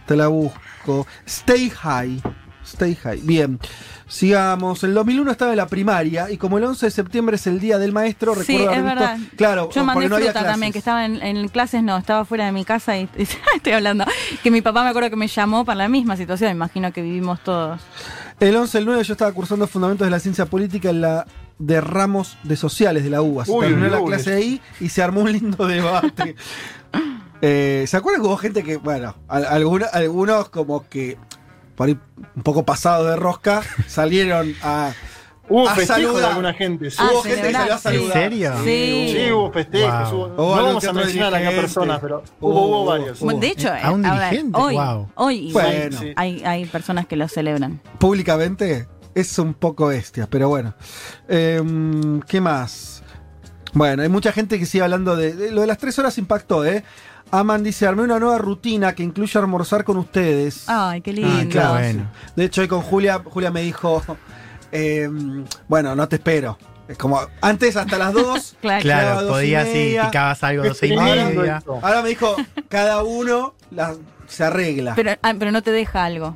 Te 0.05 0.15
la 0.15 0.27
busco. 0.27 1.05
Stay 1.25 1.69
High. 1.69 2.21
Stay 2.65 2.95
High. 2.95 3.21
Bien. 3.23 3.59
Sigamos. 4.07 4.83
El 4.85 4.93
2001 4.93 5.31
estaba 5.31 5.51
en 5.51 5.57
la 5.57 5.67
primaria 5.67 6.31
y 6.31 6.37
como 6.37 6.57
el 6.57 6.63
11 6.63 6.85
de 6.85 6.91
septiembre 6.91 7.35
es 7.35 7.45
el 7.47 7.59
día 7.59 7.77
del 7.77 7.91
maestro, 7.91 8.35
Sí, 8.35 8.57
recuerdo 8.57 8.71
es 8.71 8.77
visto- 8.77 8.85
verdad. 8.85 9.17
Claro, 9.35 9.69
Yo 9.69 9.83
mandé 9.83 10.07
no 10.07 10.15
había 10.15 10.27
fruta 10.27 10.39
clases. 10.39 10.51
también, 10.53 10.71
que 10.71 10.79
estaba 10.79 11.05
en, 11.05 11.21
en 11.21 11.47
clases, 11.49 11.83
no, 11.83 11.97
estaba 11.97 12.23
fuera 12.23 12.45
de 12.45 12.53
mi 12.53 12.63
casa 12.63 12.97
y, 12.97 13.09
estoy 13.55 13.73
hablando. 13.73 14.05
Que 14.43 14.49
mi 14.51 14.61
papá 14.61 14.83
me 14.85 14.89
acuerdo 14.91 15.09
que 15.09 15.17
me 15.17 15.27
llamó 15.27 15.65
para 15.65 15.77
la 15.79 15.89
misma 15.89 16.15
situación, 16.15 16.51
imagino 16.51 16.91
que 16.93 17.01
vivimos 17.01 17.41
todos. 17.43 17.81
El 18.39 18.55
11 18.55 18.77
del 18.77 18.85
9 18.85 19.03
yo 19.03 19.13
estaba 19.13 19.31
cursando 19.31 19.67
Fundamentos 19.67 20.05
de 20.05 20.11
la 20.11 20.19
Ciencia 20.19 20.45
Política 20.45 20.89
en 20.89 21.01
la 21.01 21.25
de 21.57 21.81
ramos 21.81 22.37
de 22.43 22.55
sociales 22.55 23.03
de 23.03 23.09
la 23.09 23.21
UBA. 23.21 23.45
Se 23.45 23.51
Uy, 23.51 23.65
terminó 23.65 23.87
la 23.89 24.03
clase 24.03 24.33
ahí 24.33 24.61
y 24.79 24.89
se 24.89 25.01
armó 25.01 25.21
un 25.21 25.31
lindo 25.31 25.65
debate. 25.67 26.35
Eh, 27.39 27.85
¿Se 27.87 27.95
acuerdan 27.95 28.23
que 28.23 28.27
hubo 28.29 28.37
gente 28.37 28.63
que, 28.63 28.77
bueno, 28.77 29.13
al- 29.27 29.45
algunos, 29.45 29.93
algunos 29.93 30.49
como 30.49 30.89
que 30.89 31.19
por 31.75 31.87
ahí 31.87 31.95
un 32.35 32.41
poco 32.41 32.65
pasados 32.65 33.05
de 33.07 33.15
rosca 33.15 33.61
salieron 33.87 34.55
a, 34.63 34.91
Hubo 35.49 35.65
festejos 35.69 36.19
de 36.19 36.25
alguna 36.27 36.53
gente. 36.53 36.91
sí. 36.91 36.97
Ah, 36.99 37.09
hubo 37.13 37.21
gente 37.23 37.41
que 37.47 37.53
salió 37.53 37.73
a 37.73 37.77
saludar. 37.77 38.17
¿En 38.17 38.23
serio? 38.23 38.53
Sí. 38.63 39.13
Sí, 39.15 39.31
hubo 39.31 39.51
festejos. 39.51 40.11
Wow. 40.11 40.23
hubo- 40.23 40.55
no 40.57 40.63
vamos 40.65 40.85
a 40.85 40.93
mencionar 40.93 41.35
a 41.35 41.49
personas, 41.51 41.99
pero 42.01 42.23
Hubo, 42.39 42.49
hubo, 42.51 42.59
hubo 42.67 42.81
hubo. 42.81 42.85
varios. 42.85 43.21
Hubo. 43.21 43.33
de 43.33 43.47
hecho, 43.47 43.69
a 43.71 43.91
un 43.91 44.03
dirigente, 44.03 44.59
hoy, 44.59 44.75
wow. 44.75 45.09
hoy 45.15 45.51
Bueno. 45.53 45.99
Hay, 46.15 46.43
hay 46.43 46.65
personas 46.65 47.07
que 47.07 47.15
lo 47.15 47.27
celebran. 47.27 47.79
Públicamente 47.99 48.87
es 49.15 49.39
un 49.39 49.53
poco 49.53 49.87
bestia, 49.87 50.27
pero 50.29 50.49
bueno. 50.49 50.73
Em, 51.27 52.19
¿Qué 52.21 52.41
más? 52.41 53.03
Bueno, 53.73 54.03
hay 54.03 54.09
mucha 54.09 54.31
gente 54.31 54.57
que 54.59 54.65
sigue 54.65 54.83
hablando 54.83 55.15
de, 55.15 55.33
de- 55.33 55.51
lo 55.51 55.61
de 55.61 55.67
las 55.67 55.77
tres 55.77 55.97
horas 55.99 56.17
impactó, 56.17 56.65
¿eh? 56.65 56.83
Aman 57.29 57.61
dice, 57.61 57.85
armé 57.85 58.03
una 58.03 58.19
nueva 58.19 58.37
rutina 58.37 58.95
que 58.95 59.03
incluye 59.03 59.37
almorzar 59.37 59.83
con 59.83 59.97
ustedes. 59.97 60.63
Ay, 60.67 61.01
qué 61.01 61.11
lindo. 61.11 61.61
Ah, 61.61 61.71
bueno. 61.73 62.09
De 62.37 62.45
hecho, 62.45 62.61
hoy 62.61 62.69
con 62.69 62.81
Julia, 62.81 63.21
Julia 63.23 63.51
me 63.51 63.61
dijo, 63.61 64.01
em, 64.71 65.45
bueno, 65.67 65.95
no 65.95 66.07
te 66.07 66.17
espero. 66.17 66.57
Como 66.97 67.19
antes 67.41 67.75
hasta 67.75 67.97
las 67.97 68.13
2. 68.13 68.55
Claro. 68.61 68.81
Claro, 68.81 69.21
dos 69.23 69.25
y 69.25 69.33
podías 69.33 69.67
y 69.75 69.97
picabas 70.05 70.43
algo 70.43 70.63
a 70.63 70.67
12 70.67 70.87
y 70.87 70.93
Ahora- 70.95 71.25
media. 71.25 71.63
Ahora 71.81 72.01
me 72.01 72.09
dijo, 72.09 72.35
cada 72.69 73.03
uno 73.03 73.55
la- 73.71 73.95
se 74.27 74.43
arregla. 74.43 74.93
Pero, 74.95 75.11
ah, 75.21 75.33
pero 75.37 75.51
no 75.51 75.61
te 75.61 75.71
deja 75.71 76.05
algo. 76.05 76.35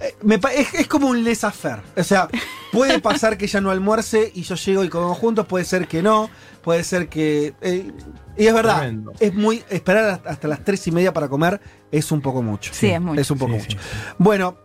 Eh, 0.00 0.14
me 0.22 0.36
es, 0.54 0.74
es 0.74 0.86
como 0.86 1.08
un 1.08 1.24
laissez-faire. 1.24 1.80
O 1.96 2.02
sea, 2.04 2.28
puede 2.72 2.98
pasar 3.00 3.36
que 3.36 3.46
ella 3.46 3.60
no 3.60 3.70
almuerce 3.70 4.30
y 4.34 4.42
yo 4.42 4.54
llego 4.54 4.84
y 4.84 4.88
comemos 4.88 5.18
juntos, 5.18 5.46
puede 5.46 5.64
ser 5.64 5.88
que 5.88 6.02
no, 6.02 6.30
puede 6.62 6.84
ser 6.84 7.08
que. 7.08 7.54
eh, 7.60 7.90
y 8.36 8.46
es 8.46 8.54
verdad, 8.54 8.78
Tremendo. 8.78 9.12
es 9.18 9.34
muy. 9.34 9.64
Esperar 9.70 10.20
hasta- 10.24 10.46
las 10.48 10.62
tres 10.64 10.86
y 10.86 10.92
media 10.92 11.12
para 11.12 11.28
comer 11.28 11.60
es 11.90 12.12
un 12.12 12.20
poco 12.20 12.42
mucho. 12.42 12.72
Sí, 12.72 12.88
es 12.90 13.00
mucho. 13.00 13.20
Es 13.20 13.30
un 13.30 13.38
poco 13.38 13.52
Sí, 13.54 13.58
mucho. 13.58 13.78
sí, 13.78 13.86
Bueno, 14.18 14.56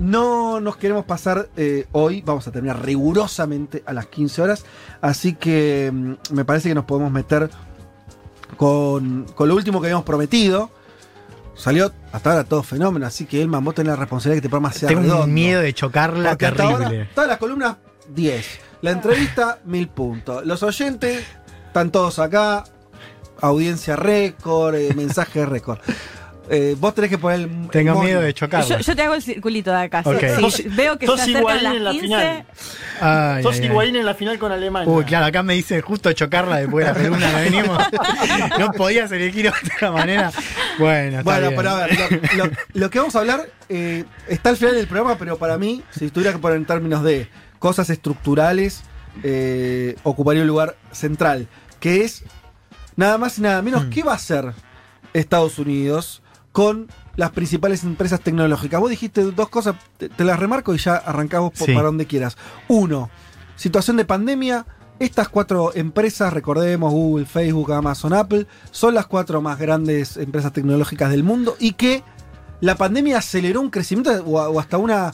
no 0.00 0.60
nos 0.60 0.76
queremos 0.76 1.04
pasar 1.04 1.48
eh, 1.56 1.86
hoy, 1.92 2.22
vamos 2.22 2.46
a 2.48 2.50
terminar 2.52 2.84
rigurosamente 2.84 3.82
a 3.86 3.92
las 3.92 4.06
15 4.06 4.42
horas, 4.42 4.64
así 5.00 5.34
que 5.34 5.90
mm, 5.92 6.14
me 6.32 6.44
parece 6.44 6.68
que 6.70 6.74
nos 6.74 6.84
podemos 6.84 7.12
meter 7.12 7.50
con, 8.56 9.26
con 9.34 9.48
lo 9.48 9.54
último 9.54 9.80
que 9.80 9.86
habíamos 9.88 10.04
prometido. 10.04 10.70
Salió 11.54 11.92
hasta 12.12 12.30
ahora 12.30 12.44
todo 12.44 12.62
fenómeno, 12.62 13.06
así 13.06 13.26
que 13.26 13.42
Elman, 13.42 13.62
vos 13.62 13.74
tenés 13.74 13.90
la 13.90 13.96
responsabilidad 13.96 14.36
de 14.36 14.40
que 14.40 14.46
este 14.46 14.50
programa 14.50 14.72
sea 14.72 14.88
Tengo 14.88 15.02
redondo. 15.02 15.24
un 15.24 15.34
miedo 15.34 15.60
de 15.60 15.74
chocarla 15.74 16.30
Porque 16.30 16.46
hasta 16.46 16.56
terrible. 16.56 16.84
ahora, 16.86 17.08
todas 17.14 17.28
las 17.28 17.38
columnas, 17.38 17.76
10. 18.14 18.46
La 18.80 18.90
entrevista, 18.92 19.58
1000 19.66 19.88
puntos. 19.88 20.46
Los 20.46 20.62
oyentes, 20.62 21.22
están 21.66 21.90
todos 21.90 22.18
acá. 22.18 22.64
Audiencia 23.42 23.96
récord, 23.96 24.74
eh, 24.74 24.94
mensaje 24.94 25.44
récord. 25.44 25.78
Eh, 26.52 26.74
vos 26.80 26.92
tenés 26.96 27.10
que 27.10 27.16
poner 27.18 27.40
el. 27.42 27.68
Tengo 27.70 28.00
el 28.00 28.04
miedo 28.06 28.20
de 28.20 28.34
chocarla. 28.34 28.66
Yo, 28.66 28.78
yo 28.80 28.96
te 28.96 29.02
hago 29.02 29.14
el 29.14 29.22
circulito 29.22 29.70
de 29.70 29.82
acá. 29.82 30.02
Si 30.02 30.68
veo 30.68 30.98
que 30.98 31.06
Sos 31.06 31.18
las 31.18 31.28
en 31.28 31.84
la 31.84 31.90
15, 31.92 32.00
final. 32.06 32.44
Ay, 33.00 33.42
Sos 33.44 33.54
ay, 33.54 33.60
ay. 33.60 33.66
Higuaín 33.66 33.94
en 33.94 34.04
la 34.04 34.14
final 34.14 34.36
con 34.40 34.50
Alemania. 34.50 34.92
Uy, 34.92 35.04
claro, 35.04 35.26
acá 35.26 35.44
me 35.44 35.54
dice 35.54 35.80
justo 35.80 36.12
chocarla 36.12 36.56
después 36.56 36.84
de 36.84 36.92
la 36.92 36.98
columna 36.98 37.30
que 37.36 37.42
venimos. 37.50 37.78
No 38.58 38.72
podías 38.72 39.12
elegir 39.12 39.44
de 39.44 39.50
otra 39.74 39.92
manera. 39.92 40.32
Bueno, 40.78 41.18
está 41.20 41.22
Bueno, 41.22 41.48
bien. 41.50 41.56
pero 41.56 41.70
a 41.70 41.86
ver, 41.86 41.98
lo, 42.36 42.44
lo- 42.46 42.50
lo 42.74 42.90
que 42.90 42.98
vamos 42.98 43.14
a 43.14 43.20
hablar 43.20 43.48
eh, 43.68 44.04
está 44.26 44.48
al 44.50 44.56
final 44.56 44.74
del 44.74 44.88
programa, 44.88 45.16
pero 45.18 45.38
para 45.38 45.56
mí, 45.56 45.82
si 45.96 46.10
tuviera 46.10 46.32
que 46.32 46.38
poner 46.40 46.56
en 46.58 46.64
términos 46.66 47.04
de 47.04 47.28
cosas 47.60 47.90
estructurales, 47.90 48.82
eh, 49.22 49.94
ocuparía 50.02 50.42
un 50.42 50.48
lugar 50.48 50.76
central, 50.90 51.46
que 51.78 52.02
es 52.02 52.24
nada 52.96 53.18
más 53.18 53.38
y 53.38 53.42
nada 53.42 53.62
menos, 53.62 53.84
¿qué 53.86 54.02
va 54.02 54.12
a 54.12 54.16
hacer 54.16 54.52
Estados 55.14 55.58
Unidos 55.58 56.19
con 56.52 56.88
las 57.16 57.30
principales 57.30 57.84
empresas 57.84 58.20
tecnológicas? 58.20 58.80
Vos 58.80 58.90
dijiste 58.90 59.22
dos 59.22 59.48
cosas, 59.48 59.76
te, 59.98 60.08
te 60.08 60.24
las 60.24 60.38
remarco 60.38 60.74
y 60.74 60.78
ya 60.78 60.96
arrancamos 60.96 61.52
por, 61.52 61.66
Sí. 61.66 61.72
para 61.74 61.86
donde 61.86 62.06
quieras. 62.06 62.36
Uno, 62.68 63.10
situación 63.56 63.96
de 63.96 64.04
pandemia. 64.04 64.66
Estas 64.98 65.30
cuatro 65.30 65.72
empresas, 65.74 66.30
recordemos 66.30 66.92
Google, 66.92 67.24
Facebook, 67.24 67.72
Amazon, 67.72 68.12
Apple, 68.12 68.46
son 68.70 68.94
las 68.94 69.06
cuatro 69.06 69.40
más 69.40 69.58
grandes 69.58 70.18
empresas 70.18 70.52
tecnológicas 70.52 71.10
del 71.10 71.22
mundo 71.22 71.56
y 71.58 71.72
que 71.72 72.02
la 72.60 72.74
pandemia 72.74 73.16
aceleró 73.16 73.62
un 73.62 73.70
crecimiento 73.70 74.10
o, 74.26 74.38
o 74.38 74.60
hasta 74.60 74.76
una, 74.76 75.10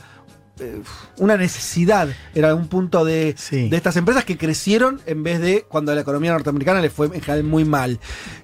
eh, 0.59 0.83
una 1.19 1.37
necesidad 1.37 2.09
en 2.35 2.45
algún 2.45 2.67
punto 2.67 3.05
de, 3.05 3.37
Sí. 3.39 3.69
de 3.69 3.77
estas 3.77 3.97
empresas 3.97 4.25
que 4.25 4.37
crecieron 4.37 5.01
en 5.07 5.23
vez 5.23 5.41
de 5.41 5.65
cuando 5.69 5.93
a 5.93 5.95
la 5.95 6.01
economía 6.01 6.33
norteamericana 6.33 6.81
le 6.81 6.91
fue 6.91 7.07
en 7.07 7.13
general 7.23 7.45
muy 7.45 7.65
mal. 7.65 8.01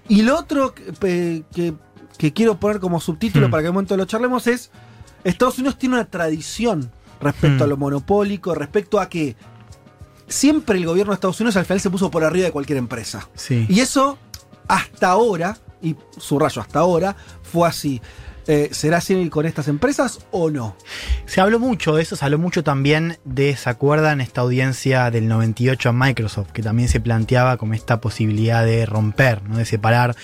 Y 0.08 0.22
lo 0.22 0.38
otro 0.38 0.72
que- 0.76 1.74
que 2.22 2.32
quiero 2.32 2.56
poner 2.60 2.78
como 2.78 3.00
subtítulo 3.00 3.48
Hmm. 3.48 3.50
para 3.50 3.62
que 3.62 3.66
en 3.66 3.70
un 3.70 3.74
momento 3.74 3.96
lo 3.96 4.04
charlemos 4.04 4.46
es, 4.46 4.70
Estados 5.24 5.58
Unidos 5.58 5.76
tiene 5.76 5.96
una 5.96 6.04
tradición 6.04 6.92
respecto 7.20 7.64
Hmm. 7.64 7.66
a 7.66 7.66
lo 7.66 7.76
monopólico, 7.76 8.54
respecto 8.54 9.00
a 9.00 9.08
que 9.08 9.34
siempre 10.28 10.78
el 10.78 10.86
gobierno 10.86 11.10
de 11.12 11.14
Estados 11.16 11.40
Unidos 11.40 11.56
al 11.56 11.64
final 11.64 11.80
se 11.80 11.90
puso 11.90 12.10
por 12.12 12.22
arriba 12.22 12.46
de 12.46 12.52
cualquier 12.52 12.78
empresa. 12.78 13.28
Sí. 13.34 13.66
Y 13.68 13.80
eso 13.80 14.18
hasta 14.68 15.08
ahora, 15.08 15.56
y 15.82 15.96
subrayo 16.16 16.62
hasta 16.62 16.78
ahora, 16.78 17.16
fue 17.42 17.68
así. 17.68 18.00
Eh, 18.48 18.70
¿Será 18.72 18.96
así 18.98 19.28
con 19.28 19.46
estas 19.46 19.68
empresas 19.68 20.18
o 20.32 20.50
no? 20.50 20.76
Se 21.26 21.40
habló 21.40 21.60
mucho 21.60 21.94
de 21.94 22.02
eso, 22.02 22.16
se 22.16 22.24
habló 22.24 22.38
mucho 22.38 22.64
también 22.64 23.18
de, 23.24 23.54
¿se 23.56 23.68
acuerdan 23.70 24.20
esta 24.20 24.40
audiencia 24.40 25.10
del 25.12 25.28
98 25.28 25.88
a 25.90 25.92
Microsoft? 25.92 26.50
Que 26.52 26.62
también 26.62 26.88
se 26.88 26.98
planteaba 27.00 27.56
como 27.56 27.74
esta 27.74 28.00
posibilidad 28.00 28.64
de 28.64 28.84
romper, 28.86 29.42
¿no? 29.44 29.58
de 29.58 29.64
separar. 29.64 30.16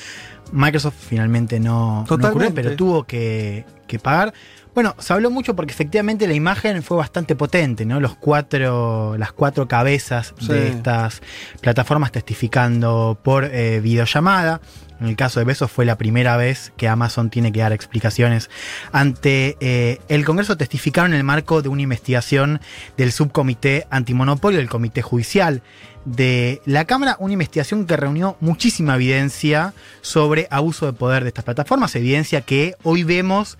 Microsoft 0.53 0.95
finalmente 1.09 1.61
no, 1.61 2.05
no 2.09 2.29
ocurrió, 2.29 2.53
pero 2.55 2.77
tuvo 2.77 3.05
que, 3.05 3.65
que 3.87 3.99
pagar. 3.99 4.33
Bueno, 4.75 4.95
se 4.99 5.12
habló 5.12 5.31
mucho 5.31 5.57
porque 5.57 5.73
efectivamente 5.73 6.29
la 6.29 6.35
imagen 6.35 6.83
fue 6.85 6.97
bastante 6.99 7.35
potente, 7.35 7.85
¿no? 7.85 7.99
Los 7.99 8.15
cuatro, 8.15 9.16
las 9.19 9.33
cuatro 9.33 9.66
cabezas 9.66 10.35
Sí. 10.39 10.49
de 10.53 10.69
estas 10.69 11.20
plataformas 11.61 12.12
testificando 12.12 13.19
por 13.23 13.45
eh, 13.45 13.81
videollamada. 13.81 14.61
En 15.01 15.07
el 15.07 15.16
caso 15.16 15.39
de 15.39 15.45
Besos 15.45 15.70
fue 15.70 15.85
la 15.85 15.97
primera 15.97 16.37
vez 16.37 16.73
que 16.77 16.89
Amazon 16.89 17.31
tiene 17.31 17.53
que 17.53 17.61
dar 17.61 17.73
explicaciones 17.73 18.51
ante 18.91 19.57
eh, 19.61 20.01
el 20.09 20.25
Congreso. 20.25 20.57
Testificaron 20.57 21.12
en 21.12 21.19
el 21.19 21.25
marco 21.25 21.62
de 21.62 21.69
una 21.69 21.83
investigación 21.83 22.61
del 22.97 23.12
subcomité 23.12 23.87
antimonopolio 23.91 24.59
del 24.59 24.69
Comité 24.69 25.03
Judicial 25.03 25.62
de 26.05 26.62
la 26.65 26.85
Cámara, 26.85 27.16
una 27.20 27.35
investigación 27.35 27.87
que 27.87 27.97
reunió 27.97 28.37
muchísima 28.41 28.95
evidencia 28.95 29.75
sobre 30.01 30.49
abuso 30.51 30.87
de 30.87 30.93
poder 30.95 31.23
de 31.23 31.29
estas 31.29 31.45
plataformas, 31.45 31.95
evidencia 31.95 32.41
que 32.41 32.75
hoy 32.83 33.05
vemos 33.05 33.59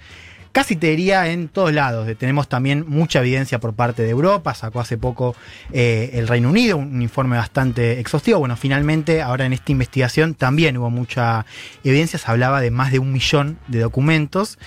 casi 0.53 0.77
te 0.77 0.89
diría 0.89 1.31
en 1.31 1.49
todos 1.49 1.73
lados. 1.73 2.09
Tenemos 2.19 2.49
también 2.49 2.85
mucha 2.89 3.21
evidencia 3.21 3.59
por 3.59 3.75
parte 3.75 4.03
de 4.03 4.11
Europa, 4.11 4.55
sacó 4.55 4.81
hace 4.81 4.97
poco 4.97 5.35
eh, 5.73 6.11
el 6.15 6.29
Reino 6.29 6.51
Unido 6.51 6.77
un 6.77 7.03
informe 7.03 7.37
bastante 7.37 8.01
exhaustivo. 8.01 8.39
Bueno, 8.39 8.57
finalmente 8.57 9.23
ahora 9.23 9.47
en 9.47 9.53
esta 9.53 9.73
investigación 9.73 10.35
también 10.35 10.77
hubo 10.77 10.91
mucha 10.91 11.47
evidencia, 11.85 12.19
se 12.19 12.31
hablaba 12.31 12.61
de 12.61 12.71
más 12.71 12.93
de 12.93 12.99
un 12.99 13.13
millón 13.13 13.59
de 13.69 13.81
documentos 13.81 14.59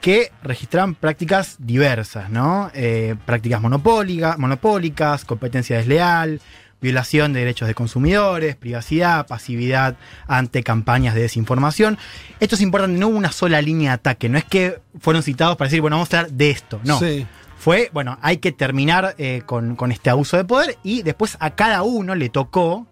que 0.00 0.32
registraban 0.42 0.94
prácticas 0.94 1.56
diversas, 1.58 2.30
¿no? 2.30 2.70
Eh, 2.74 3.16
prácticas 3.26 3.60
monopólicas, 3.60 5.24
competencia 5.26 5.76
desleal, 5.76 6.40
violación 6.80 7.32
de 7.32 7.40
derechos 7.40 7.68
de 7.68 7.74
consumidores, 7.74 8.56
privacidad, 8.56 9.26
pasividad 9.26 9.96
ante 10.26 10.62
campañas 10.62 11.14
de 11.14 11.22
desinformación. 11.22 11.98
Esto 12.40 12.54
es 12.54 12.62
importante, 12.62 12.98
no 12.98 13.08
hubo 13.08 13.18
una 13.18 13.32
sola 13.32 13.60
línea 13.60 13.90
de 13.90 13.94
ataque, 13.94 14.28
no 14.28 14.38
es 14.38 14.44
que 14.44 14.80
fueron 14.98 15.22
citados 15.22 15.56
para 15.56 15.68
decir, 15.68 15.80
bueno, 15.80 15.96
vamos 15.96 16.12
a 16.14 16.20
hablar 16.20 16.32
de 16.32 16.50
esto, 16.50 16.80
no. 16.84 16.98
Sí. 16.98 17.26
Fue, 17.58 17.90
bueno, 17.92 18.18
hay 18.22 18.38
que 18.38 18.52
terminar 18.52 19.14
eh, 19.18 19.42
con, 19.44 19.76
con 19.76 19.92
este 19.92 20.08
abuso 20.08 20.38
de 20.38 20.44
poder 20.44 20.78
y 20.82 21.02
después 21.02 21.36
a 21.40 21.50
cada 21.50 21.82
uno 21.82 22.14
le 22.14 22.30
tocó 22.30 22.86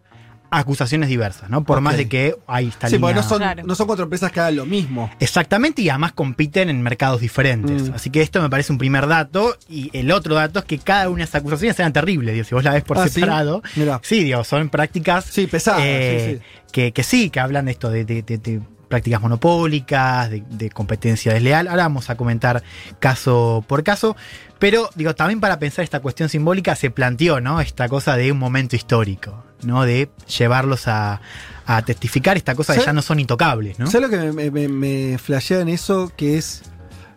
acusaciones 0.51 1.09
diversas, 1.09 1.51
¿no? 1.51 1.65
Por 1.65 1.81
más 1.81 1.97
de 1.97 2.09
que 2.09 2.35
ahí 2.47 2.69
está 2.69 2.89
Sí, 2.89 2.99
porque 2.99 3.15
no 3.15 3.23
son, 3.23 3.39
Claro. 3.39 3.63
no 3.65 3.75
son 3.75 3.87
cuatro 3.87 4.05
empresas 4.05 4.33
que 4.33 4.41
hagan 4.41 4.57
lo 4.57 4.67
mismo. 4.67 5.11
Exactamente, 5.21 5.83
y 5.83 5.89
además 5.91 6.13
compiten 6.13 6.69
en 6.71 6.81
mercados 6.83 7.21
diferentes. 7.21 7.91
Mm. 7.91 7.95
Así 7.95 8.11
que 8.11 8.23
esto 8.23 8.41
me 8.41 8.49
parece 8.49 8.73
un 8.73 8.79
primer 8.79 9.07
dato. 9.07 9.57
Y 9.69 9.91
el 9.93 10.11
otro 10.11 10.35
dato 10.35 10.61
es 10.61 10.65
que 10.65 10.79
cada 10.79 11.09
una 11.11 11.19
de 11.19 11.25
esas 11.25 11.41
acusaciones 11.41 11.79
eran 11.79 11.93
terribles. 11.93 12.35
Digo, 12.35 12.45
si 12.45 12.55
vos 12.55 12.65
la 12.65 12.73
ves 12.73 12.83
por 12.85 12.99
Ah, 12.99 13.05
¿sí? 13.09 13.15
separado, 13.21 13.63
Mirá. 13.77 14.01
sí, 14.03 14.25
digo, 14.25 14.43
son 14.45 14.69
prácticas 14.71 15.25
Sí, 15.27 15.47
pesadas. 15.47 15.83
eh, 15.85 16.27
sí, 16.31 16.37
sí. 16.37 16.63
Que, 16.73 16.93
que 16.93 17.03
sí, 17.03 17.31
que 17.31 17.41
hablan 17.41 17.67
de 17.67 17.73
esto, 17.73 17.91
de, 17.91 18.05
de- 18.05 18.23
de- 18.23 18.39
de 18.39 18.61
prácticas 18.89 19.21
monopólicas, 19.21 20.31
de, 20.31 20.43
de 20.49 20.71
competencia 20.71 21.33
desleal. 21.33 21.69
Ahora 21.69 21.85
vamos 21.85 22.11
a 22.11 22.17
comentar 22.17 22.63
caso 22.99 23.65
por 23.67 23.83
caso. 23.85 24.17
Pero, 24.59 24.91
digo, 24.97 25.15
también 25.15 25.41
para 25.41 25.59
pensar 25.59 25.85
esta 25.85 26.01
cuestión 26.01 26.29
simbólica 26.29 26.75
se 26.75 26.91
planteó, 26.91 27.41
¿no? 27.41 27.61
Esta 27.61 27.89
cosa 27.89 28.17
de 28.17 28.33
un 28.33 28.39
momento 28.39 28.75
histórico, 28.75 29.45
¿no? 29.63 29.85
De 29.85 30.11
llevarlos 30.39 30.89
a, 30.89 31.21
a 31.67 31.83
testificar 31.83 32.37
esta 32.37 32.55
cosa 32.55 32.73
de 32.73 32.79
¿Sabe- 32.81 32.87
ya 32.87 32.93
no 32.93 33.03
son 33.03 33.21
intocables, 33.21 33.79
¿no? 33.79 33.87
¿Sabes 33.89 34.11
lo 34.11 34.19
que 34.19 34.33
me, 34.33 34.51
me, 34.51 34.69
me 34.69 35.19
flashea 35.19 35.61
en 35.61 35.69
eso? 35.69 36.11
Que 36.17 36.39
es 36.39 36.63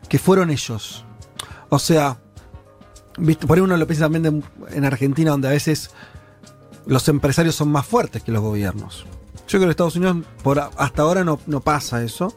que 0.07 0.19
fueron 0.19 0.52
ellos. 0.52 1.03
O 1.69 1.80
sea, 1.80 2.18
por 3.48 3.57
ahí 3.57 3.61
uno 3.61 3.76
lo 3.77 3.88
piensa 3.88 4.06
también 4.06 4.23
de- 4.23 4.76
en 4.77 4.85
Argentina, 4.85 5.31
donde 5.31 5.48
a 5.48 5.52
veces 5.52 5.89
los 6.85 7.07
empresarios 7.07 7.56
son 7.56 7.72
más 7.72 7.85
fuertes 7.85 8.22
que 8.23 8.31
los 8.31 8.41
gobiernos. 8.41 9.06
Yo 9.51 9.59
creo 9.59 9.59
que 9.59 9.63
en 9.65 9.69
Estados 9.71 9.95
Unidos 9.97 10.17
por 10.43 10.59
hasta 10.77 11.01
ahora 11.01 11.25
no, 11.25 11.37
no 11.45 11.59
pasa 11.59 12.01
eso. 12.01 12.33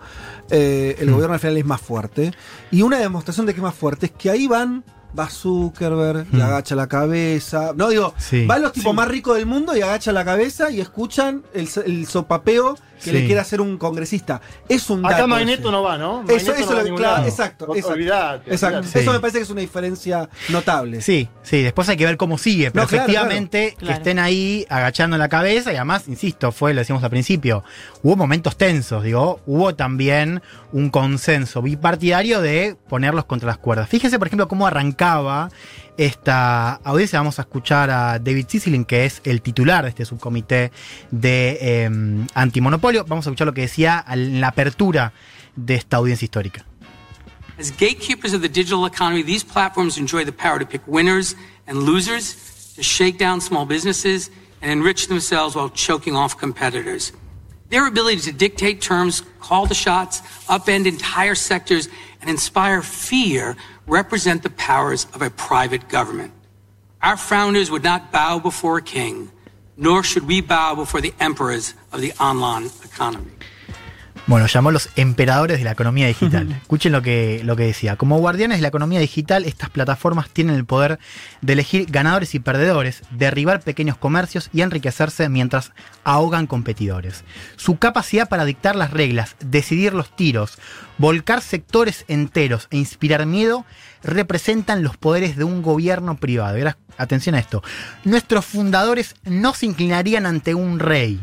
Eh, 0.51 0.97
el 0.99 1.09
Hmm. 1.09 1.13
gobierno 1.13 1.35
al 1.35 1.41
final 1.41 1.57
es 1.59 1.65
más 1.65 1.81
fuerte. 1.81 2.33
Y 2.73 2.83
una 2.83 2.99
demostración 2.99 3.47
de 3.47 3.55
que 3.55 3.61
es 3.61 3.63
más 3.63 3.75
fuerte 3.75 4.07
es 4.07 4.13
que 4.13 4.31
ahí 4.31 4.49
van, 4.49 4.83
va 5.17 5.29
Zuckerberg 5.31 6.27
y 6.33 6.37
Hmm. 6.39 6.43
agacha 6.43 6.75
la 6.75 6.89
cabeza. 6.89 7.73
No 7.77 7.89
digo, 7.89 8.15
Sí. 8.19 8.47
van 8.47 8.63
los 8.63 8.73
tipos 8.73 8.93
más 8.93 9.07
ricos 9.07 9.37
del 9.37 9.47
mundo 9.47 9.77
y 9.77 9.81
agachan 9.83 10.15
la 10.15 10.25
cabeza 10.25 10.71
y 10.73 10.81
escuchan 10.81 11.45
el, 11.55 11.69
el 11.87 12.07
sopapeo 12.09 12.77
que 13.05 13.13
le 13.13 13.27
quiera 13.27 13.43
hacer 13.43 13.61
un 13.61 13.77
congresista. 13.79 14.41
Es 14.69 14.89
un 14.91 15.03
dato. 15.03 15.15
Acá 15.15 15.27
Magneto 15.27 15.71
no 15.71 15.83
va, 15.83 15.99
¿no? 15.99 16.23
Magneto 16.23 16.37
Eso, 16.37 16.55
eso 16.55 16.71
no 16.71 16.77
va 16.77 16.83
a 16.83 16.85
lo- 16.85 16.95
claro, 16.97 17.25
exacto. 17.27 17.67
Exacto. 17.75 17.93
olvidate, 17.93 18.51
Exacto. 18.51 18.79
olvidate. 18.79 18.99
Eso 19.01 19.11
Sí. 19.11 19.15
me 19.17 19.21
parece 19.21 19.39
que 19.39 19.45
es 19.45 19.51
una 19.51 19.61
diferencia 19.61 20.29
notable. 20.49 21.01
Sí, 21.01 21.29
sí, 21.43 21.63
después 21.63 21.89
hay 21.89 21.97
que 21.97 22.05
ver 22.07 22.17
cómo 22.17 22.39
sigue, 22.39 22.71
pero 22.71 22.85
No, 22.85 22.89
claro, 22.89 23.05
efectivamente 23.05 23.75
claro. 23.79 23.87
que 23.87 23.99
estén 23.99 24.19
ahí 24.19 24.67
agachando 24.69 25.17
la 25.19 25.29
cabeza 25.29 25.73
y 25.73 25.77
además, 25.77 26.09
insisto, 26.09 26.51
fue, 26.53 26.75
lo 26.75 26.81
decíamos 26.81 27.05
al 27.05 27.11
principio, 27.11 27.63
hubo 28.03 28.17
momentos 28.17 28.57
tensos, 28.57 29.03
digo, 29.05 29.41
hubo 29.47 29.75
también 29.75 30.43
un 30.73 30.91
consenso 30.91 31.63
bipartidario 31.63 32.41
de 32.41 32.77
ponerlos 32.89 33.25
contra 33.27 33.47
las 33.49 33.59
cuerdas. 33.59 33.89
Fíjense, 33.89 34.19
por 34.19 34.27
ejemplo, 34.29 34.49
cómo 34.49 34.67
arrancaba 34.67 35.51
esta 35.97 36.75
audiencia. 36.85 37.19
Vamos 37.19 37.39
a 37.39 37.43
escuchar 37.43 37.91
a 37.91 38.19
David 38.19 38.47
Sislin, 38.49 38.85
que 38.85 39.05
es 39.05 39.21
el 39.25 39.43
titular 39.43 39.85
de 39.85 39.91
este 39.91 40.05
subcomité 40.05 40.73
de 41.11 41.59
eh, 41.61 41.91
antimonopolio. 42.35 43.05
Vamos 43.07 43.27
a 43.27 43.31
escuchar 43.31 43.47
lo 43.47 43.55
que 43.55 43.63
decía 43.63 44.05
en 44.09 44.41
la 44.41 44.49
apertura 44.49 45.13
de 45.57 45.75
esta 45.75 45.99
audiencia 45.99 46.25
histórica. 46.25 46.65
As 47.59 47.71
gatekeepers 47.71 48.35
of 48.35 48.43
the 48.43 48.49
digital 48.49 48.85
economy, 48.85 49.23
these 49.23 49.45
platforms 49.45 49.97
enjoy 49.97 50.25
the 50.25 50.33
power 50.33 50.59
to 50.59 50.67
pick 50.67 50.83
winners 50.89 51.37
and 51.69 51.85
losers, 51.85 52.75
to 52.75 52.83
shake 52.83 53.17
down 53.17 53.41
small 53.41 53.65
businesses, 53.65 54.31
and 54.61 54.73
enrich 54.73 55.07
themselves 55.07 55.55
while 55.55 55.71
choking 55.71 56.17
off 56.17 56.37
competitors. 56.37 57.13
Their 57.71 57.87
ability 57.87 58.21
to 58.23 58.33
dictate 58.33 58.81
terms, 58.81 59.23
call 59.41 59.67
the 59.67 59.75
shots, 59.75 60.21
upend 60.49 60.87
entire 60.87 61.35
sectors, 61.35 61.89
and 62.21 62.29
inspire 62.29 62.83
fear 62.83 63.57
represent 63.87 64.43
the 64.43 64.51
powers 64.51 65.07
of 65.15 65.23
a 65.23 65.31
private 65.31 65.89
government. 65.89 66.33
Our 67.03 67.17
founders 67.17 67.71
would 67.71 67.83
not 67.83 68.13
bow 68.13 68.39
before 68.39 68.79
a 68.79 68.83
king, 68.83 69.31
nor 69.77 70.03
should 70.03 70.27
we 70.27 70.41
bow 70.41 70.75
before 70.75 71.01
the 71.01 71.15
emperors 71.21 71.75
of 71.93 72.01
the 72.01 72.13
online 72.13 72.71
economy. 72.85 73.33
Bueno, 74.27 74.47
llamó 74.47 74.71
los 74.71 74.89
emperadores 74.97 75.59
de 75.59 75.65
la 75.65 75.73
economía 75.73 76.07
digital. 76.07 76.51
Escuchen 76.51 76.93
lo 76.93 77.03
que, 77.03 77.43
lo 77.45 77.57
que 77.57 77.65
decía. 77.65 77.97
Como 77.97 78.19
guardianes 78.19 78.57
de 78.57 78.63
la 78.63 78.69
economía 78.69 78.99
digital, 78.99 79.45
estas 79.45 79.69
plataformas 79.69 80.31
tienen 80.31 80.55
el 80.57 80.65
poder 80.65 80.99
de 81.43 81.53
elegir 81.53 81.87
ganadores 81.91 82.35
y 82.35 82.39
perdedores, 82.39 83.03
derribar 83.11 83.61
pequeños 83.61 83.99
comercios 83.99 84.49
y 84.51 84.63
enriquecerse 84.63 85.29
mientras 85.29 85.73
ahogan 86.05 86.47
competidores. 86.47 87.23
Su 87.57 87.77
capacidad 87.77 88.27
para 88.27 88.47
dictar 88.47 88.77
las 88.77 88.93
reglas, 88.93 89.37
decidir 89.41 89.93
los 89.93 90.17
tiros, 90.17 90.59
volcar 90.97 91.43
sectores 91.43 92.07
enteros 92.09 92.69
e 92.71 92.79
inspirar 92.79 93.27
miedo 93.27 93.67
representan 94.03 94.83
los 94.83 94.97
poderes 94.97 95.37
de 95.37 95.45
un 95.45 95.61
gobierno 95.61 96.17
privado. 96.17 96.57
Y 96.57 96.61
ahora, 96.61 96.79
atención 96.97 97.35
a 97.35 97.41
esto. 97.41 97.63
Nuestros 98.05 98.47
fundadores 98.47 99.17
no 99.25 99.53
se 99.53 99.67
inclinarían 99.67 100.25
ante 100.25 100.55
un 100.55 100.79
rey 100.79 101.21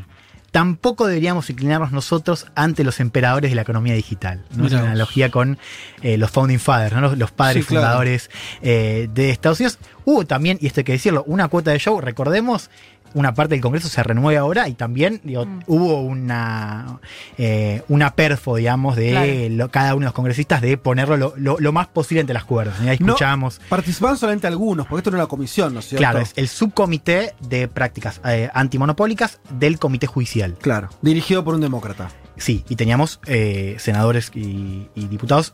tampoco 0.52 1.08
deberíamos 1.08 1.50
inclinarnos 1.50 1.92
nosotros 1.92 2.48
ante 2.56 2.84
los 2.84 3.00
emperadores 3.00 3.52
de 3.52 3.56
la 3.56 3.62
economía 3.62 3.94
digital. 3.94 4.44
¿no? 4.56 4.68
Es 4.68 4.74
una 4.74 4.82
analogía 4.84 5.32
con 5.32 5.58
eh, 6.02 6.18
los 6.18 6.30
founding 6.30 6.60
fathers, 6.60 6.94
¿no? 6.94 7.02
los, 7.02 7.18
los 7.18 7.32
padres 7.32 7.64
Sí, 7.66 7.70
claro. 7.70 7.86
fundadores 7.86 8.30
eh, 8.62 9.10
de 9.14 9.30
Estados 9.30 9.60
Unidos. 9.60 9.80
Hubo 10.04 10.26
también, 10.26 10.58
y 10.62 10.68
esto 10.68 10.82
hay 10.82 10.84
que 10.84 10.92
decirlo, 10.94 11.24
una 11.26 11.48
cuota 11.48 11.72
de 11.72 11.80
show, 11.80 12.00
recordemos, 12.02 12.70
una 13.14 13.34
parte 13.34 13.56
del 13.56 13.62
Congreso 13.62 13.88
se 13.90 14.02
renueve 14.04 14.38
ahora 14.38 14.68
y 14.68 14.74
también 14.74 15.22
digo, 15.24 15.46
hubo 15.68 16.02
una, 16.02 17.00
eh, 17.38 17.84
una 17.90 18.16
perfo, 18.16 18.56
digamos, 18.56 18.96
de 18.96 19.10
Claro. 19.12 19.32
lo- 19.50 19.72
cada 19.72 19.94
uno 19.96 20.02
de 20.02 20.06
los 20.06 20.14
congresistas 20.14 20.62
de 20.62 20.78
ponerlo 20.78 21.18
lo, 21.18 21.34
lo- 21.38 21.60
lo 21.60 21.72
más 21.72 21.88
posible 21.88 22.22
entre 22.22 22.34
las 22.34 22.46
cuerdas. 22.46 22.76
Y 22.84 22.90
ahí 22.90 22.98
No, 23.00 23.08
escuchábamos. 23.08 23.60
participaban 23.70 24.18
solamente 24.18 24.48
algunos, 24.48 24.88
porque 24.88 25.00
esto 25.00 25.12
no 25.12 25.18
era 25.18 25.26
una 25.26 25.30
comisión, 25.30 25.74
¿no 25.74 25.80
es 25.80 25.88
cierto? 25.88 26.02
Claro, 26.02 26.20
es 26.20 26.34
el 26.36 26.48
subcomité 26.48 27.34
de 27.42 27.68
prácticas 27.68 28.22
eh, 28.26 28.50
antimonopólicas 28.54 29.40
del 29.52 29.80
Comité 29.80 30.08
Judicial. 30.08 30.56
Claro, 30.62 30.90
dirigido 31.02 31.44
por 31.44 31.56
un 31.56 31.62
demócrata. 31.62 32.10
Sí, 32.38 32.64
y 32.70 32.76
teníamos 32.76 33.20
eh, 33.28 33.76
senadores 33.80 34.32
y, 34.34 34.88
y 34.96 35.06
diputados 35.08 35.54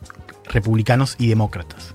republicanos 0.50 1.16
y 1.18 1.28
demócratas. 1.28 1.94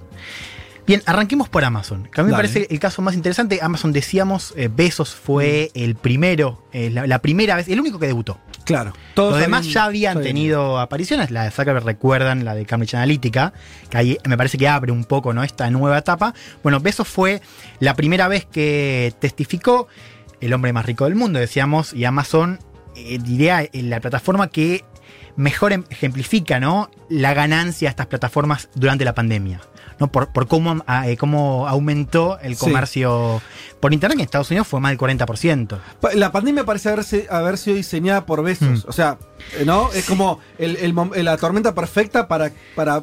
Bien, 0.86 1.02
arranquemos 1.06 1.48
por 1.50 1.64
Amazon. 1.64 2.10
Que 2.14 2.20
a 2.22 2.24
mí 2.24 2.30
me 2.32 2.36
parece 2.36 2.68
el 2.70 2.80
caso 2.80 3.02
más 3.02 3.16
interesante. 3.16 3.60
Amazon, 3.62 3.94
decíamos, 3.94 4.54
eh, 4.58 4.70
Besos 4.74 5.16
fue 5.16 5.72
el 5.76 5.96
primero, 5.96 6.64
eh, 6.74 6.90
la, 6.90 7.08
la 7.08 7.20
primera 7.20 7.56
vez, 7.56 7.70
el 7.70 7.80
único 7.80 8.00
que 8.00 8.08
debutó. 8.08 8.38
Claro. 8.66 8.92
Los 8.92 9.16
Todos 9.16 9.40
demás 9.40 9.60
habían- 9.62 9.74
ya 9.74 9.84
habían 9.86 10.22
tenido 10.22 10.80
apariciones. 10.80 11.32
La 11.32 11.44
de 11.46 11.52
Zuckerberg 11.52 11.86
recuerdan, 11.86 12.44
la 12.46 12.54
de 12.56 12.66
Cambridge 12.66 12.96
Analytica, 12.96 13.54
que 13.90 13.98
ahí 13.98 14.18
me 14.26 14.36
parece 14.38 14.58
que 14.58 14.68
abre 14.68 14.92
un 14.92 15.06
poco 15.06 15.34
¿no? 15.34 15.44
esta 15.44 15.70
nueva 15.70 15.98
etapa. 15.98 16.34
Bueno, 16.64 16.80
Besos 16.82 17.08
fue 17.08 17.42
la 17.80 17.94
primera 17.96 18.28
vez 18.28 18.46
que 18.46 19.14
testificó 19.20 19.88
el 20.42 20.52
hombre 20.54 20.74
más 20.74 20.86
rico 20.86 21.06
del 21.06 21.16
mundo, 21.16 21.40
decíamos, 21.40 21.94
y 21.94 22.04
Amazon, 22.06 22.60
eh, 22.98 23.20
diría, 23.22 23.68
la 23.72 24.02
plataforma 24.02 24.50
que 24.50 24.84
mejor 25.38 25.72
em- 25.74 25.84
ejemplifica 25.90 26.60
¿no? 26.60 26.90
la 27.10 27.34
ganancia 27.34 27.88
de 27.88 27.92
estas 27.92 28.08
plataformas 28.08 28.70
durante 28.76 29.06
la 29.06 29.14
pandemia. 29.16 29.62
¿No? 30.00 30.08
Por, 30.12 30.30
por 30.32 30.48
cómo, 30.48 30.84
ah, 30.88 31.08
eh, 31.10 31.18
cómo 31.18 31.68
aumentó 31.68 32.38
el 32.42 32.56
Sí. 32.56 32.66
comercio 32.66 33.42
por 33.80 33.94
internet, 33.94 34.18
que 34.18 34.22
en 34.24 34.26
Estados 34.26 34.50
Unidos 34.50 34.68
fue 34.68 34.80
más 34.80 34.92
del 34.92 34.98
40%. 34.98 35.78
Pa- 36.00 36.14
La 36.14 36.32
pandemia 36.32 36.64
parece 36.66 36.90
haberse, 36.90 37.28
haber 37.30 37.58
sido 37.58 37.76
diseñada 37.78 38.26
por 38.26 38.42
besos. 38.44 38.86
Mm. 38.86 38.90
O 38.90 38.92
sea, 38.94 39.18
¿no? 39.66 39.92
Es 39.94 40.06
como 40.06 40.40
el- 40.58 40.78
el 40.78 41.26
la 41.26 41.38
tormenta 41.38 41.74
perfecta 41.76 42.28
para, 42.28 42.52
para, 42.76 43.02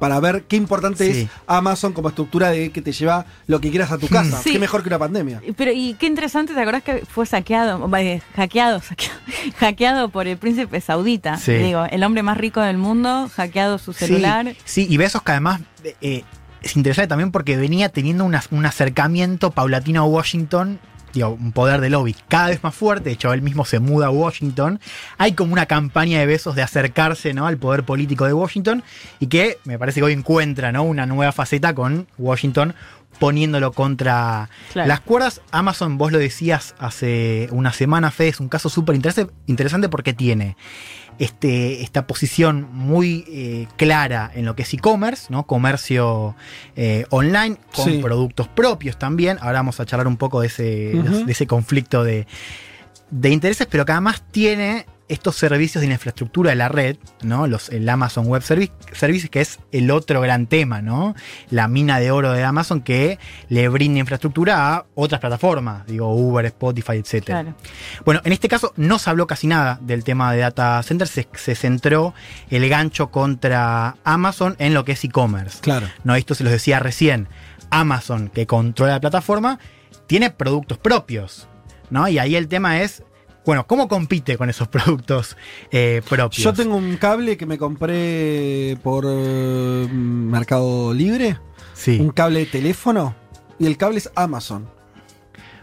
para 0.00 0.18
ver 0.18 0.42
qué 0.48 0.56
importante 0.56 1.12
Sí. 1.12 1.20
es 1.20 1.28
Amazon 1.46 1.92
como 1.92 2.08
estructura 2.08 2.50
de 2.50 2.70
que 2.72 2.82
te 2.82 2.90
lleva 2.90 3.26
lo 3.46 3.60
que 3.60 3.70
quieras 3.70 3.92
a 3.92 3.98
tu 3.98 4.08
casa. 4.08 4.40
Sí. 4.42 4.50
Qué 4.52 4.58
mejor 4.58 4.82
que 4.82 4.88
una 4.88 4.98
pandemia. 4.98 5.40
Pero, 5.56 5.70
y 5.72 5.94
qué 5.94 6.06
interesante, 6.06 6.52
¿te 6.54 6.60
acordás 6.60 6.82
que 6.82 7.04
fue 7.06 7.24
saqueado, 7.26 7.88
eh, 7.98 8.20
hackeado, 8.34 8.80
saqueado, 8.80 9.14
hackeado 9.58 10.08
por 10.08 10.26
el 10.26 10.36
príncipe 10.38 10.80
saudita? 10.80 11.36
Sí. 11.36 11.52
Digo, 11.52 11.84
el 11.88 12.02
hombre 12.02 12.22
más 12.24 12.36
rico 12.38 12.60
del 12.60 12.78
mundo, 12.78 13.30
hackeado 13.36 13.78
su 13.78 13.92
celular. 13.92 14.46
Sí, 14.64 14.84
sí, 14.84 14.86
y 14.90 14.96
Besos 14.96 15.22
que 15.22 15.32
además 15.32 15.60
eh, 16.00 16.24
es 16.62 16.76
interesante 16.76 17.08
también 17.08 17.30
porque 17.30 17.56
venía 17.56 17.88
teniendo 17.90 18.24
una- 18.24 18.42
un 18.50 18.66
acercamiento 18.66 19.50
paulatino 19.50 20.00
a 20.02 20.04
Washington, 20.04 20.80
digo, 21.12 21.30
un 21.30 21.52
poder 21.52 21.80
de 21.80 21.90
lobby 21.90 22.14
cada 22.28 22.48
vez 22.48 22.62
más 22.62 22.74
fuerte, 22.74 23.10
de 23.10 23.14
hecho 23.14 23.32
él 23.32 23.42
mismo 23.42 23.64
se 23.64 23.78
muda 23.80 24.06
a 24.06 24.10
Washington, 24.10 24.80
hay 25.18 25.32
como 25.32 25.52
una 25.52 25.66
campaña 25.66 26.18
de 26.20 26.26
Besos 26.26 26.54
de 26.54 26.62
acercarse 26.62 27.34
¿no? 27.34 27.46
al 27.46 27.56
poder 27.58 27.84
político 27.84 28.26
de 28.26 28.32
Washington 28.32 28.82
y 29.18 29.26
que 29.26 29.58
me 29.64 29.78
parece 29.78 30.00
que 30.00 30.04
hoy 30.04 30.12
encuentra 30.12 30.72
¿no? 30.72 30.82
una 30.82 31.06
nueva 31.06 31.32
faceta 31.32 31.74
con 31.74 32.06
Washington 32.18 32.74
poniéndolo 33.18 33.72
contra 33.72 34.48
Claro. 34.72 34.88
las 34.88 35.00
cuerdas. 35.00 35.42
Amazon, 35.50 35.98
vos 35.98 36.10
lo 36.12 36.18
decías 36.18 36.74
hace 36.78 37.48
una 37.50 37.72
semana, 37.72 38.10
Fede, 38.10 38.28
es 38.28 38.40
un 38.40 38.48
caso 38.48 38.68
súper 38.70 38.94
interesante 39.46 39.88
porque 39.88 40.14
tiene 40.14 40.56
este, 41.20 41.82
esta 41.82 42.06
posición 42.06 42.66
muy 42.72 43.24
eh, 43.28 43.66
clara 43.76 44.30
en 44.34 44.44
lo 44.46 44.56
que 44.56 44.62
es 44.62 44.74
e-commerce, 44.74 45.26
¿no? 45.28 45.44
Comercio 45.46 46.34
eh, 46.76 47.04
online, 47.10 47.58
con 47.74 47.84
Sí. 47.84 47.98
productos 48.02 48.48
propios 48.48 48.98
también. 48.98 49.36
Ahora 49.40 49.58
vamos 49.60 49.78
a 49.80 49.86
charlar 49.86 50.08
un 50.08 50.16
poco 50.16 50.40
de 50.40 50.46
ese, 50.48 50.64
de 50.64 51.30
ese 51.32 51.46
conflicto 51.46 52.02
de, 52.04 52.26
de 53.10 53.28
intereses, 53.30 53.66
pero 53.70 53.84
que 53.84 53.92
además 53.92 54.22
tiene 54.32 54.86
estos 55.10 55.36
servicios 55.36 55.82
de 55.82 55.88
la 55.88 55.94
infraestructura 55.94 56.50
de 56.50 56.56
la 56.56 56.68
red, 56.68 56.96
¿no? 57.22 57.46
Los, 57.46 57.68
el 57.68 57.88
Amazon 57.88 58.26
Web 58.26 58.42
Service, 58.42 58.72
Services, 58.92 59.28
que 59.28 59.40
es 59.40 59.58
el 59.72 59.90
otro 59.90 60.20
gran 60.20 60.46
tema, 60.46 60.80
¿no? 60.80 61.14
La 61.50 61.68
mina 61.68 61.98
de 61.98 62.10
oro 62.10 62.32
de 62.32 62.44
Amazon 62.44 62.80
que 62.80 63.18
le 63.48 63.68
brinda 63.68 63.98
infraestructura 63.98 64.74
a 64.74 64.86
otras 64.94 65.20
plataformas, 65.20 65.86
digo 65.86 66.14
Uber, 66.14 66.46
Spotify, 66.46 66.92
etc. 66.92 67.24
Claro. 67.24 67.54
Bueno, 68.04 68.20
en 68.24 68.32
este 68.32 68.48
caso 68.48 68.72
no 68.76 68.98
se 68.98 69.10
habló 69.10 69.26
casi 69.26 69.46
nada 69.46 69.78
del 69.82 70.04
tema 70.04 70.32
de 70.32 70.38
data 70.38 70.82
center, 70.82 71.08
se, 71.08 71.28
se 71.34 71.54
centró 71.54 72.14
el 72.48 72.68
gancho 72.68 73.10
contra 73.10 73.96
Amazon 74.04 74.54
en 74.58 74.74
lo 74.74 74.84
que 74.84 74.92
es 74.92 75.04
e-commerce. 75.04 75.58
Claro. 75.60 75.88
No, 76.04 76.14
esto 76.14 76.34
se 76.34 76.44
los 76.44 76.52
decía 76.52 76.78
recién. 76.78 77.28
Amazon, 77.70 78.28
que 78.28 78.46
controla 78.46 78.92
la 78.92 79.00
plataforma, 79.00 79.58
tiene 80.06 80.30
productos 80.30 80.78
propios. 80.78 81.48
¿no? 81.90 82.08
Y 82.08 82.18
ahí 82.18 82.36
el 82.36 82.48
tema 82.48 82.80
es, 82.80 83.02
bueno, 83.44 83.66
¿cómo 83.66 83.88
compite 83.88 84.36
con 84.36 84.50
esos 84.50 84.68
productos 84.68 85.36
eh, 85.70 86.02
propios? 86.08 86.42
Yo 86.42 86.52
tengo 86.52 86.76
un 86.76 86.96
cable 86.96 87.36
que 87.36 87.46
me 87.46 87.58
compré 87.58 88.76
por 88.82 89.04
eh, 89.08 89.88
Mercado 89.90 90.92
Libre. 90.92 91.38
Sí. 91.74 91.98
Un 92.00 92.10
cable 92.10 92.40
de 92.40 92.46
teléfono. 92.46 93.14
Y 93.58 93.66
el 93.66 93.76
cable 93.76 93.98
es 93.98 94.10
Amazon. 94.14 94.68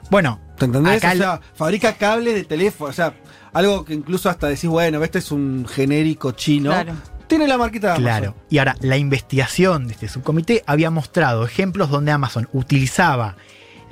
Bueno, 0.10 0.40
¿Te 0.58 0.66
entendés? 0.66 1.04
Acá 1.04 1.14
o 1.14 1.18
sea, 1.18 1.42
fabrica 1.54 1.94
cables 1.94 2.34
de 2.34 2.44
teléfono. 2.44 2.90
O 2.90 2.94
sea, 2.94 3.14
algo 3.54 3.86
que 3.86 3.94
incluso 3.94 4.30
hasta 4.30 4.48
decís, 4.48 4.70
bueno, 4.70 5.04
este 5.04 5.20
es 5.20 5.32
un 5.32 5.66
genérico 5.68 6.32
chino. 6.32 6.72
Claro. 6.72 6.94
Tiene 7.28 7.48
la 7.48 7.58
marquita 7.58 7.88
de 7.88 7.94
Amazon. 7.94 8.06
Claro. 8.06 8.36
Y 8.50 8.58
ahora, 8.58 8.76
la 8.80 8.98
investigación 8.98 9.88
de 9.88 9.94
este 9.94 10.08
subcomité 10.08 10.64
había 10.66 10.90
mostrado 10.90 11.46
ejemplos 11.46 11.90
donde 11.90 12.12
Amazon 12.12 12.48
utilizaba 12.54 13.36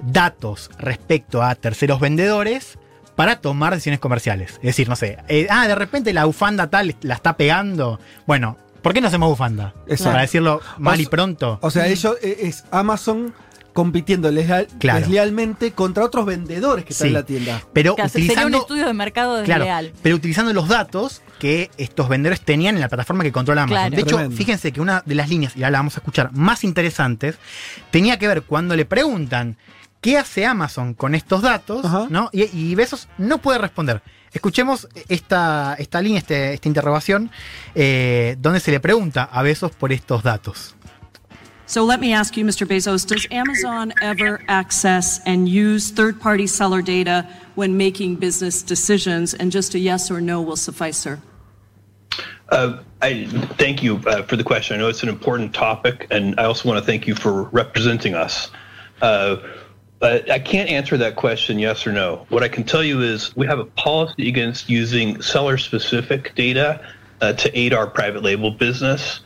datos 0.01 0.71
respecto 0.77 1.43
a 1.43 1.53
terceros 1.55 1.99
vendedores 1.99 2.77
para 3.15 3.37
tomar 3.37 3.73
decisiones 3.73 3.99
comerciales. 3.99 4.53
Es 4.55 4.61
decir, 4.61 4.89
no 4.89 4.95
sé, 4.95 5.17
eh, 5.27 5.47
ah, 5.49 5.67
de 5.67 5.75
repente 5.75 6.13
la 6.13 6.25
bufanda 6.25 6.69
tal 6.69 6.95
la 7.01 7.15
está 7.15 7.37
pegando. 7.37 7.99
Bueno, 8.25 8.57
¿por 8.81 8.93
qué 8.93 9.01
no 9.01 9.07
hacemos 9.07 9.29
bufanda? 9.29 9.73
Exacto. 9.87 10.11
Para 10.11 10.21
decirlo 10.21 10.61
mal 10.77 10.99
O 10.99 11.01
y 11.01 11.05
pronto. 11.05 11.59
O 11.61 11.71
sea, 11.71 11.87
ellos 11.87 12.17
eh, 12.21 12.37
es 12.41 12.65
Amazon 12.71 13.33
compitiendo 13.75 14.31
deslealmente 14.31 15.73
contra 15.73 16.05
otros 16.05 16.25
vendedores 16.25 16.85
que 16.85 16.93
están 16.93 17.09
en 17.09 17.13
la 17.13 17.23
tienda. 17.23 17.61
Pero 17.73 17.91
utilizando, 17.91 18.33
sería 18.33 18.45
un 18.47 18.55
estudio 18.55 18.87
de 18.87 18.93
mercado 18.93 19.35
desleal. 19.35 19.91
pero 20.01 20.15
utilizando 20.15 20.53
los 20.53 20.69
datos 20.69 21.21
que 21.39 21.69
estos 21.77 22.07
vendedores 22.07 22.39
tenían 22.39 22.75
en 22.75 22.81
la 22.81 22.87
plataforma 22.87 23.25
que 23.25 23.33
controla 23.33 23.63
Amazon. 23.63 23.91
De 23.91 24.01
hecho, 24.01 24.31
fíjense 24.31 24.71
que 24.71 24.79
una 24.79 25.03
de 25.05 25.15
las 25.15 25.27
líneas, 25.27 25.57
y 25.57 25.59
ahora 25.59 25.71
la 25.71 25.79
vamos 25.79 25.97
a 25.97 25.99
escuchar, 25.99 26.31
más 26.31 26.63
interesantes, 26.63 27.35
tenía 27.91 28.17
que 28.17 28.29
ver 28.29 28.43
cuando 28.43 28.77
le 28.77 28.85
preguntan 28.85 29.57
qué 30.05 30.19
hace 30.19 30.45
Amazon 30.45 30.93
con 30.93 31.15
estos 31.15 31.41
datos, 31.41 31.83
¿no? 32.11 32.29
Y, 32.31 32.75
Besos 32.75 33.07
no 33.17 33.39
puede 33.39 33.57
responder. 33.57 34.03
Escuchemos 34.31 34.87
esta, 35.09 35.75
esta 35.79 35.99
línea, 35.99 36.19
este, 36.19 36.53
esta 36.53 36.67
interrogación, 36.67 37.31
eh, 37.73 38.35
donde 38.37 38.59
se 38.59 38.69
le 38.69 38.79
pregunta 38.79 39.23
a 39.23 39.41
Besos 39.41 39.71
por 39.71 39.91
estos 39.91 40.21
datos. 40.21 40.75
So 41.65 41.83
let 41.83 41.99
me 41.99 42.13
ask 42.13 42.37
you, 42.37 42.45
Mr. 42.45 42.67
Bezos, 42.67 43.07
does 43.07 43.27
Amazon 43.31 43.93
ever 44.03 44.43
access 44.47 45.21
and 45.25 45.49
use 45.49 45.89
third 45.89 46.21
party 46.21 46.45
seller 46.45 46.83
data 46.83 47.27
when 47.55 47.75
making 47.75 48.17
business 48.17 48.61
decisions? 48.61 49.33
And 49.33 49.51
just 49.51 49.73
a 49.73 49.79
yes 49.79 50.11
or 50.11 50.21
no 50.21 50.39
will 50.39 50.55
suffice, 50.55 50.99
sir. 50.99 51.19
Uh, 52.49 52.83
I 53.01 53.25
thank 53.57 53.81
you 53.81 53.99
uh, 54.05 54.21
for 54.21 54.35
the 54.35 54.43
question. 54.43 54.75
I 54.75 54.79
know 54.81 54.87
it's 54.87 55.01
an 55.01 55.09
important 55.09 55.55
topic, 55.55 56.05
and 56.11 56.39
I 56.39 56.43
also 56.43 56.69
want 56.69 56.79
to 56.79 56.85
thank 56.85 57.07
you 57.07 57.15
for 57.15 57.45
representing 57.45 58.13
us. 58.13 58.51
Uh, 59.01 59.37
I 60.01 60.39
can't 60.39 60.69
answer 60.69 60.97
that 60.97 61.15
question 61.15 61.57
yes 61.57 61.87
or 61.87 61.91
no. 61.91 62.25
What 62.29 62.43
I 62.43 62.49
can 62.49 62.63
tell 62.63 62.83
you 62.83 63.01
is 63.01 63.35
we 63.35 63.47
have 63.47 63.59
a 63.59 63.65
policy 63.65 64.27
against 64.27 64.69
using 64.69 65.21
seller 65.21 65.57
specific 65.57 66.35
data 66.35 66.81
uh, 67.21 67.33
to 67.33 67.57
aid 67.57 67.73
our 67.73 67.87
private 67.87 68.21
label 68.21 68.51
business. 68.51 69.21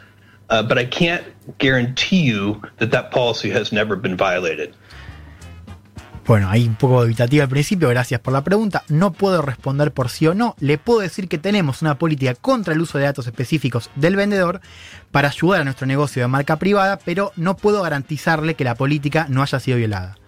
Uh, 0.50 0.64
but 0.64 0.78
I 0.78 0.86
can't 0.86 1.24
guarantee 1.60 2.22
you 2.22 2.62
that 2.78 2.92
that 2.92 3.12
policy 3.12 3.50
has 3.52 3.72
never 3.72 3.96
been 3.96 4.18
violated. 4.18 4.74
Bueno, 6.26 6.48
hay 6.48 6.68
un 6.68 6.76
poco 6.76 7.04
evitativa 7.04 7.44
al 7.44 7.50
principio, 7.50 7.90
gracias 7.90 8.22
por 8.22 8.34
la 8.34 8.44
pregunta. 8.44 8.84
No 8.88 9.12
puedo 9.12 9.42
responder 9.42 9.92
por 9.92 10.10
sí 10.10 10.28
o 10.28 10.36
no. 10.36 10.56
Le 10.60 10.78
puedo 10.78 11.00
decir 11.00 11.28
que 11.28 11.40
tenemos 11.40 11.82
una 11.82 11.98
política 11.98 12.36
contra 12.36 12.76
el 12.76 12.82
uso 12.82 13.00
de 13.00 13.06
datos 13.06 13.26
específicos 13.26 13.90
del 13.96 14.16
vendedor 14.16 14.62
para 15.10 15.30
ayudar 15.30 15.62
a 15.62 15.64
nuestro 15.64 15.88
negocio 15.88 16.22
de 16.22 16.28
marca 16.28 16.58
privada, 16.58 17.00
pero 17.04 17.32
no 17.36 17.58
puedo 17.58 17.82
garantizarle 17.82 18.54
que 18.54 18.64
la 18.64 18.76
política 18.76 19.26
no 19.28 19.42
haya 19.42 19.60
sido 19.60 19.78
violada. 19.78 20.19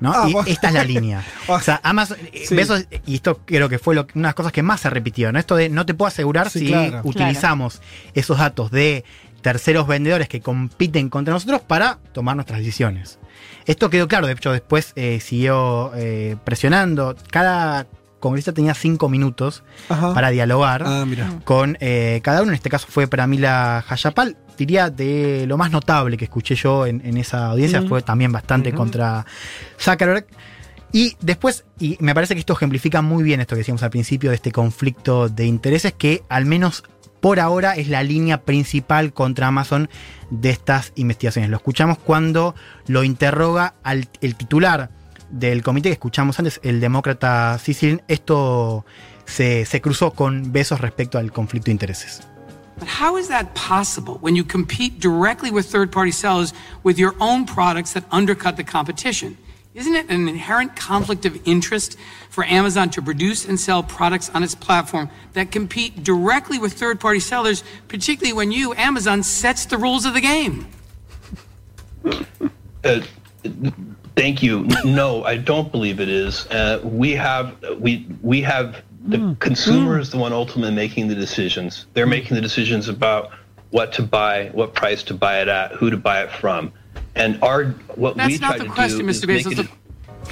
¿No? 0.00 0.12
Ah, 0.12 0.28
y 0.46 0.50
esta 0.50 0.68
es 0.68 0.74
la 0.74 0.84
línea. 0.92 1.24
o 1.46 1.60
sea, 1.60 1.80
Amazon, 1.82 2.18
eh, 2.32 3.00
y 3.06 3.14
esto 3.14 3.40
creo 3.44 3.68
que 3.68 3.78
fue 3.78 3.94
lo, 3.94 4.02
una 4.14 4.28
de 4.28 4.28
las 4.28 4.34
cosas 4.34 4.52
que 4.52 4.62
más 4.62 4.80
se 4.80 4.90
repitió, 4.90 5.32
¿no? 5.32 5.38
Esto 5.38 5.56
de 5.56 5.68
no 5.68 5.86
te 5.86 5.94
puedo 5.94 6.08
asegurar 6.08 6.50
si 6.50 6.74
utilizamos 7.04 7.80
esos 8.14 8.38
datos 8.38 8.70
de 8.70 9.04
terceros 9.40 9.86
vendedores 9.86 10.28
que 10.28 10.40
compiten 10.40 11.08
contra 11.08 11.32
nosotros 11.32 11.60
para 11.60 11.98
tomar 12.12 12.36
nuestras 12.36 12.58
decisiones. 12.58 13.18
Esto 13.66 13.90
quedó 13.90 14.08
claro, 14.08 14.26
de 14.26 14.32
hecho 14.32 14.52
después 14.52 14.92
eh, 14.96 15.20
siguió 15.20 15.92
eh, 15.94 16.36
presionando. 16.44 17.14
Cada 17.30 17.86
congresista 18.18 18.52
tenía 18.52 18.74
cinco 18.74 19.08
minutos 19.08 19.62
para 19.88 20.30
dialogar 20.30 20.82
ah, 20.86 21.04
con 21.44 21.76
eh, 21.80 22.20
cada 22.22 22.42
uno. 22.42 22.50
En 22.50 22.54
este 22.54 22.70
caso 22.70 22.86
fue 22.88 23.06
para 23.06 23.26
mí 23.26 23.38
la 23.38 23.84
Hayapal. 23.86 24.36
Diría 24.58 24.90
de 24.90 25.46
lo 25.46 25.56
más 25.56 25.70
notable 25.70 26.16
que 26.16 26.24
escuché 26.24 26.56
yo 26.56 26.84
en, 26.84 27.16
esa 27.16 27.46
audiencia, 27.46 27.80
fue 27.82 28.02
también 28.02 28.32
bastante 28.32 28.72
contra 28.72 29.24
Zuckerberg. 29.80 30.26
Y 30.92 31.16
después, 31.20 31.64
y 31.78 31.96
me 32.00 32.14
parece 32.14 32.34
que 32.34 32.40
esto 32.40 32.54
ejemplifica 32.54 33.00
muy 33.00 33.22
bien 33.22 33.40
esto 33.40 33.54
que 33.54 33.60
decíamos 33.60 33.82
al 33.82 33.90
principio 33.90 34.30
de 34.30 34.36
este 34.36 34.52
conflicto 34.52 35.28
de 35.28 35.46
intereses 35.46 35.92
que 35.92 36.22
al 36.28 36.44
menos 36.44 36.82
por 37.20 37.40
ahora 37.40 37.74
es 37.74 37.88
la 37.88 38.02
línea 38.02 38.42
principal 38.42 39.12
contra 39.12 39.48
Amazon 39.48 39.88
de 40.30 40.50
estas 40.50 40.92
investigaciones. 40.96 41.50
Lo 41.50 41.56
escuchamos 41.58 41.98
cuando 41.98 42.54
lo 42.86 43.04
interroga 43.04 43.74
al, 43.82 44.08
el 44.20 44.34
titular 44.34 44.90
del 45.30 45.62
comité 45.62 45.90
que 45.90 45.94
escuchamos 45.94 46.38
antes, 46.38 46.60
el 46.62 46.80
demócrata 46.80 47.58
Sicilin. 47.58 48.02
Esto 48.08 48.84
se, 49.24 49.66
se 49.66 49.80
cruzó 49.80 50.12
con 50.12 50.52
besos 50.52 50.80
respecto 50.80 51.18
al 51.18 51.32
conflicto 51.32 51.66
de 51.66 51.72
intereses. 51.72 52.26
But 52.78 52.88
how 52.88 53.16
is 53.16 53.28
that 53.28 53.54
possible 53.54 54.18
when 54.18 54.36
you 54.36 54.44
compete 54.44 55.00
directly 55.00 55.50
with 55.50 55.66
third 55.66 55.90
party 55.90 56.12
sellers 56.12 56.52
with 56.82 56.98
your 56.98 57.14
own 57.20 57.44
products 57.44 57.92
that 57.94 58.04
undercut 58.10 58.56
the 58.56 58.64
competition? 58.64 59.36
Isn't 59.74 59.94
it 59.94 60.08
an 60.10 60.28
inherent 60.28 60.74
conflict 60.74 61.24
of 61.24 61.40
interest 61.46 61.96
for 62.30 62.44
Amazon 62.44 62.90
to 62.90 63.02
produce 63.02 63.44
and 63.44 63.58
sell 63.60 63.82
products 63.82 64.28
on 64.30 64.42
its 64.42 64.54
platform 64.54 65.08
that 65.34 65.52
compete 65.52 66.02
directly 66.02 66.58
with 66.58 66.72
third 66.72 66.98
party 66.98 67.20
sellers, 67.20 67.62
particularly 67.86 68.32
when 68.32 68.50
you, 68.50 68.74
Amazon, 68.74 69.22
sets 69.22 69.66
the 69.66 69.78
rules 69.78 70.04
of 70.04 70.14
the 70.14 70.20
game? 70.20 70.66
Uh, 72.84 73.00
thank 74.16 74.42
you. 74.42 74.66
No, 74.84 75.24
I 75.24 75.36
don't 75.36 75.70
believe 75.70 76.00
it 76.00 76.08
is. 76.08 76.46
Uh, 76.46 76.80
we 76.82 77.12
have 77.12 77.56
we 77.78 78.06
we 78.22 78.40
have 78.42 78.82
the 79.08 79.16
mm. 79.16 79.38
consumer 79.38 79.98
is 79.98 80.10
the 80.10 80.18
one 80.18 80.32
ultimately 80.32 80.74
making 80.74 81.08
the 81.08 81.14
decisions. 81.14 81.86
They're 81.94 82.06
making 82.06 82.34
the 82.34 82.42
decisions 82.42 82.88
about 82.88 83.30
what 83.70 83.92
to 83.94 84.02
buy, 84.02 84.50
what 84.52 84.74
price 84.74 85.02
to 85.04 85.14
buy 85.14 85.40
it 85.40 85.48
at, 85.48 85.72
who 85.72 85.90
to 85.90 85.96
buy 85.96 86.22
it 86.22 86.30
from. 86.30 86.72
And 87.14 87.42
our 87.42 87.66
what 87.96 88.16
That's 88.16 88.32
we 88.32 88.38
try 88.38 88.58
to 88.58 88.68
question, 88.68 89.06
do 89.06 89.12
Mr. 89.12 89.28
is 89.28 89.46
Bezos. 89.46 89.56
Make 89.56 89.58
it, 89.66 89.70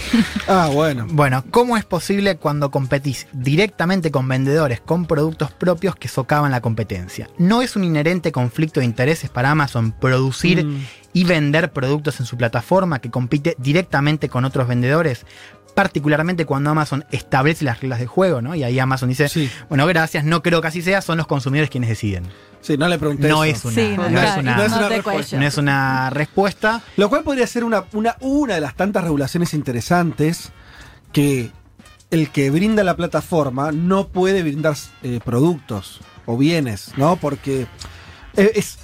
Ah, 0.48 0.68
bueno. 0.72 1.06
Bueno, 1.10 1.44
¿cómo 1.50 1.76
es 1.76 1.84
posible 1.84 2.36
cuando 2.36 2.70
competís 2.70 3.26
directamente 3.32 4.10
con 4.10 4.28
vendedores 4.28 4.80
con 4.80 5.06
productos 5.06 5.52
propios 5.52 5.96
que 5.96 6.08
socavan 6.08 6.50
la 6.50 6.60
competencia? 6.60 7.28
¿No 7.38 7.62
es 7.62 7.76
un 7.76 7.84
inherente 7.84 8.32
conflicto 8.32 8.80
de 8.80 8.86
intereses 8.86 9.30
para 9.30 9.50
Amazon 9.50 9.92
producir 9.92 10.64
mm. 10.64 10.86
y 11.14 11.24
vender 11.24 11.72
productos 11.72 12.20
en 12.20 12.26
su 12.26 12.36
plataforma 12.36 13.00
que 13.00 13.10
compite 13.10 13.56
directamente 13.58 14.28
con 14.28 14.44
otros 14.44 14.68
vendedores? 14.68 15.24
Particularmente 15.76 16.46
cuando 16.46 16.70
Amazon 16.70 17.04
establece 17.10 17.62
las 17.62 17.82
reglas 17.82 18.00
de 18.00 18.06
juego, 18.06 18.40
¿no? 18.40 18.54
Y 18.54 18.64
ahí 18.64 18.78
Amazon 18.78 19.10
dice, 19.10 19.28
bueno, 19.68 19.86
gracias, 19.86 20.24
no 20.24 20.42
creo 20.42 20.62
que 20.62 20.68
así 20.68 20.80
sea, 20.80 21.02
son 21.02 21.18
los 21.18 21.26
consumidores 21.26 21.68
quienes 21.68 21.90
deciden. 21.90 22.24
Sí, 22.62 22.78
no 22.78 22.88
le 22.88 22.98
pregunté 22.98 23.28
no 23.28 23.44
Es 23.44 23.62
una, 23.62 23.74
no, 24.08 24.22
es 24.22 24.36
una, 24.38 24.56
no, 24.56 24.62
es 25.46 25.58
una, 25.58 26.08
respuesta. 26.08 26.80
Lo 26.96 27.10
cual 27.10 27.24
podría 27.24 27.46
ser 27.46 27.62
una, 27.62 27.84
una, 27.92 28.16
una 28.20 28.54
de 28.54 28.62
las 28.62 28.74
tantas 28.74 29.04
regulaciones 29.04 29.52
interesantes 29.52 30.50
que 31.12 31.50
el 32.10 32.30
que 32.30 32.48
brinda 32.50 32.82
la 32.82 32.96
plataforma 32.96 33.70
no 33.70 34.08
puede 34.08 34.42
brindar 34.42 34.76
eh, 35.02 35.20
productos 35.22 36.00
o 36.24 36.38
bienes, 36.38 36.92
¿no? 36.96 37.16
Porque 37.16 37.66
eh, 38.34 38.52
es, 38.54 38.78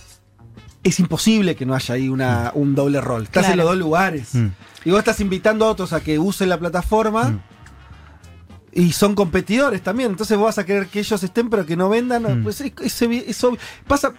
es 0.84 1.00
imposible 1.00 1.56
que 1.56 1.64
no 1.64 1.74
haya 1.74 1.94
ahí 1.94 2.10
una, 2.10 2.52
un 2.54 2.74
doble 2.74 3.00
rol. 3.00 3.22
Estás 3.22 3.48
en 3.48 3.56
los 3.56 3.66
dos 3.66 3.78
lugares. 3.78 4.34
Mm. 4.34 4.48
Y 4.84 4.90
vos 4.90 4.98
estás 4.98 5.20
invitando 5.20 5.64
a 5.64 5.70
otros 5.70 5.92
a 5.92 6.00
que 6.00 6.18
usen 6.18 6.48
la 6.48 6.58
plataforma. 6.58 7.30
Mm. 7.30 7.40
Y 8.74 8.92
son 8.92 9.14
competidores 9.14 9.82
también. 9.82 10.10
Entonces 10.10 10.36
vos 10.36 10.46
vas 10.46 10.58
a 10.58 10.64
querer 10.64 10.86
que 10.86 11.00
ellos 11.00 11.22
estén, 11.22 11.50
pero 11.50 11.66
que 11.66 11.76
no 11.76 11.88
vendan. 11.88 12.42
Pues 12.42 12.60
eso 12.60 13.56
pasa. 13.86 14.12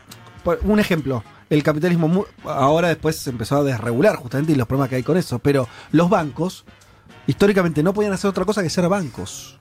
Por 0.43 0.59
un 0.63 0.79
ejemplo. 0.79 1.23
El 1.49 1.61
capitalismo 1.61 2.25
ahora 2.45 2.87
después 2.87 3.15
se 3.15 3.29
empezó 3.29 3.57
a 3.57 3.63
desregular 3.63 4.15
justamente 4.15 4.53
y 4.53 4.55
los 4.55 4.67
problemas 4.67 4.89
que 4.89 4.95
hay 4.95 5.03
con 5.03 5.17
eso. 5.17 5.39
Pero 5.39 5.67
los 5.91 6.09
bancos 6.09 6.65
históricamente 7.27 7.83
no 7.83 7.93
podían 7.93 8.13
hacer 8.13 8.29
otra 8.29 8.45
cosa 8.45 8.63
que 8.63 8.69
ser 8.69 8.87
bancos. 8.87 9.59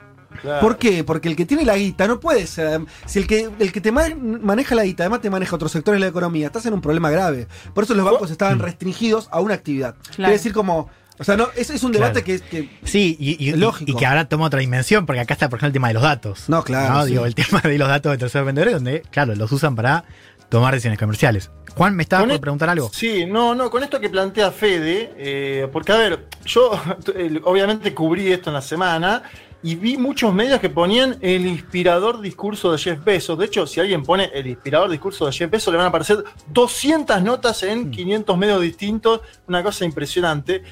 ¿Por 0.61 0.77
qué? 0.78 1.05
Porque 1.05 1.28
el 1.28 1.36
que 1.36 1.47
tiene 1.47 1.65
la 1.65 1.77
guita 1.77 2.07
no 2.07 2.20
puede 2.20 2.47
ser. 2.47 2.81
Si 3.07 3.19
el 3.19 3.27
que, 3.27 3.49
el 3.59 3.73
que 3.73 3.81
te 3.81 3.93
maneja 3.93 4.75
la 4.75 4.85
guita, 4.85 5.05
además 5.05 5.20
te 5.20 5.31
maneja 5.31 5.55
otros 5.57 5.73
sectores 5.73 6.01
de 6.01 6.07
la 6.07 6.11
economía, 6.11 6.47
estás 6.47 6.67
en 6.67 6.75
un 6.75 6.81
problema 6.81 7.11
grave. 7.11 7.47
Por 7.75 7.85
eso 7.85 7.94
los 7.94 8.05
bancos 8.05 8.31
estaban 8.31 8.59
restringidos 8.59 9.28
a 9.31 9.41
una 9.41 9.55
actividad. 9.55 9.94
Quiere 10.17 10.33
decir, 10.33 10.52
como. 10.52 10.89
O 11.19 11.25
sea, 11.25 11.36
no, 11.36 11.49
es, 11.55 11.70
es 11.70 11.83
un 11.85 11.93
debate 11.93 12.23
que, 12.25 12.41
que, 12.41 12.69
Sí, 12.85 13.17
y, 13.20 13.52
lógico. 13.52 13.91
y 13.93 13.94
que 13.94 14.07
ahora 14.07 14.28
toma 14.28 14.47
otra 14.47 14.61
dimensión, 14.61 15.07
porque 15.07 15.20
acá 15.20 15.35
está, 15.35 15.49
por 15.49 15.59
ejemplo, 15.59 15.69
el 15.69 15.73
tema 15.75 15.89
de 15.89 15.94
los 15.94 16.02
datos. 16.02 16.49
No, 16.49 16.65
claro. 16.65 17.05
Digo, 17.05 17.27
el 17.27 17.35
tema 17.36 17.61
de 17.61 17.78
los 17.78 17.86
datos 17.86 18.11
de 18.12 18.19
terceros 18.19 18.47
vendedores, 18.47 18.75
donde, 18.75 19.02
claro, 19.11 19.35
los 19.36 19.52
usan 19.52 19.77
para 19.77 20.05
tomar 20.49 20.73
decisiones 20.75 20.99
comerciales. 20.99 21.51
Juan, 21.77 21.94
¿me 21.94 22.02
estaba 22.02 22.25
por 22.25 22.33
e- 22.33 22.39
preguntar 22.39 22.69
algo? 22.70 22.91
Sí, 22.93 23.25
no, 23.27 23.55
no, 23.55 23.70
con 23.70 23.83
esto 23.85 24.01
que 24.01 24.09
plantea 24.11 24.51
Fede, 24.51 25.12
eh, 25.17 25.69
porque 25.73 25.93
a 25.93 25.97
ver, 25.97 26.27
yo 26.44 26.73
obviamente 27.44 27.94
cubrí 27.94 28.33
esto 28.33 28.51
en 28.51 28.55
la 28.55 28.62
semana 28.62 29.23
y 29.62 29.76
vi 29.76 29.97
muchos 29.97 30.34
medios 30.34 30.60
que 30.60 30.68
ponían 30.68 31.18
el 31.20 31.47
inspirador 31.47 32.20
discurso 32.20 32.73
de 32.73 32.78
Jeff 32.78 33.02
Bezos. 33.05 33.39
De 33.39 33.47
hecho, 33.47 33.66
si 33.66 33.81
alguien 33.81 34.02
pone 34.02 34.31
el 34.34 34.47
inspirador 34.49 34.91
discurso 34.91 35.26
de 35.26 35.32
Jeff 35.32 35.50
Bezos, 35.50 35.73
le 35.73 35.78
van 35.78 35.86
a 35.86 35.89
aparecer 35.89 36.24
200 36.49 37.23
notas 37.23 37.62
en 37.62 37.91
500 37.91 38.36
mm. 38.36 38.41
medios 38.41 38.60
distintos, 38.60 39.20
una 39.47 39.62
cosa 39.62 39.84
impresionante. 39.84 40.65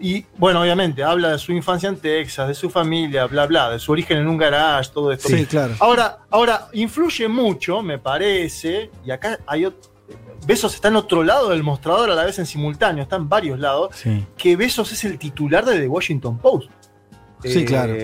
Y 0.00 0.24
bueno, 0.36 0.62
obviamente, 0.62 1.02
habla 1.02 1.32
de 1.32 1.38
su 1.38 1.52
infancia 1.52 1.88
en 1.88 1.96
Texas, 1.96 2.48
de 2.48 2.54
su 2.54 2.70
familia, 2.70 3.26
bla, 3.26 3.46
bla, 3.46 3.70
de 3.70 3.78
su 3.78 3.92
origen 3.92 4.18
en 4.18 4.28
un 4.28 4.38
garage, 4.38 4.90
todo 4.92 5.12
esto. 5.12 5.28
Sí, 5.28 5.44
claro. 5.46 5.74
Ahora, 5.80 6.18
ahora 6.30 6.68
influye 6.72 7.28
mucho, 7.28 7.82
me 7.82 7.98
parece, 7.98 8.90
y 9.04 9.10
acá 9.10 9.38
hay 9.46 9.66
otro. 9.66 9.90
Besos 10.46 10.74
está 10.74 10.88
en 10.88 10.96
otro 10.96 11.22
lado 11.22 11.50
del 11.50 11.62
mostrador 11.62 12.10
a 12.10 12.14
la 12.14 12.24
vez 12.24 12.38
en 12.38 12.46
simultáneo, 12.46 13.02
está 13.02 13.16
en 13.16 13.28
varios 13.28 13.58
lados, 13.58 13.94
que 14.36 14.56
Besos 14.56 14.90
es 14.92 15.04
el 15.04 15.18
titular 15.18 15.64
de 15.64 15.78
The 15.78 15.88
Washington 15.88 16.38
Post. 16.38 16.70
Sí, 17.42 17.64
claro. 17.64 17.94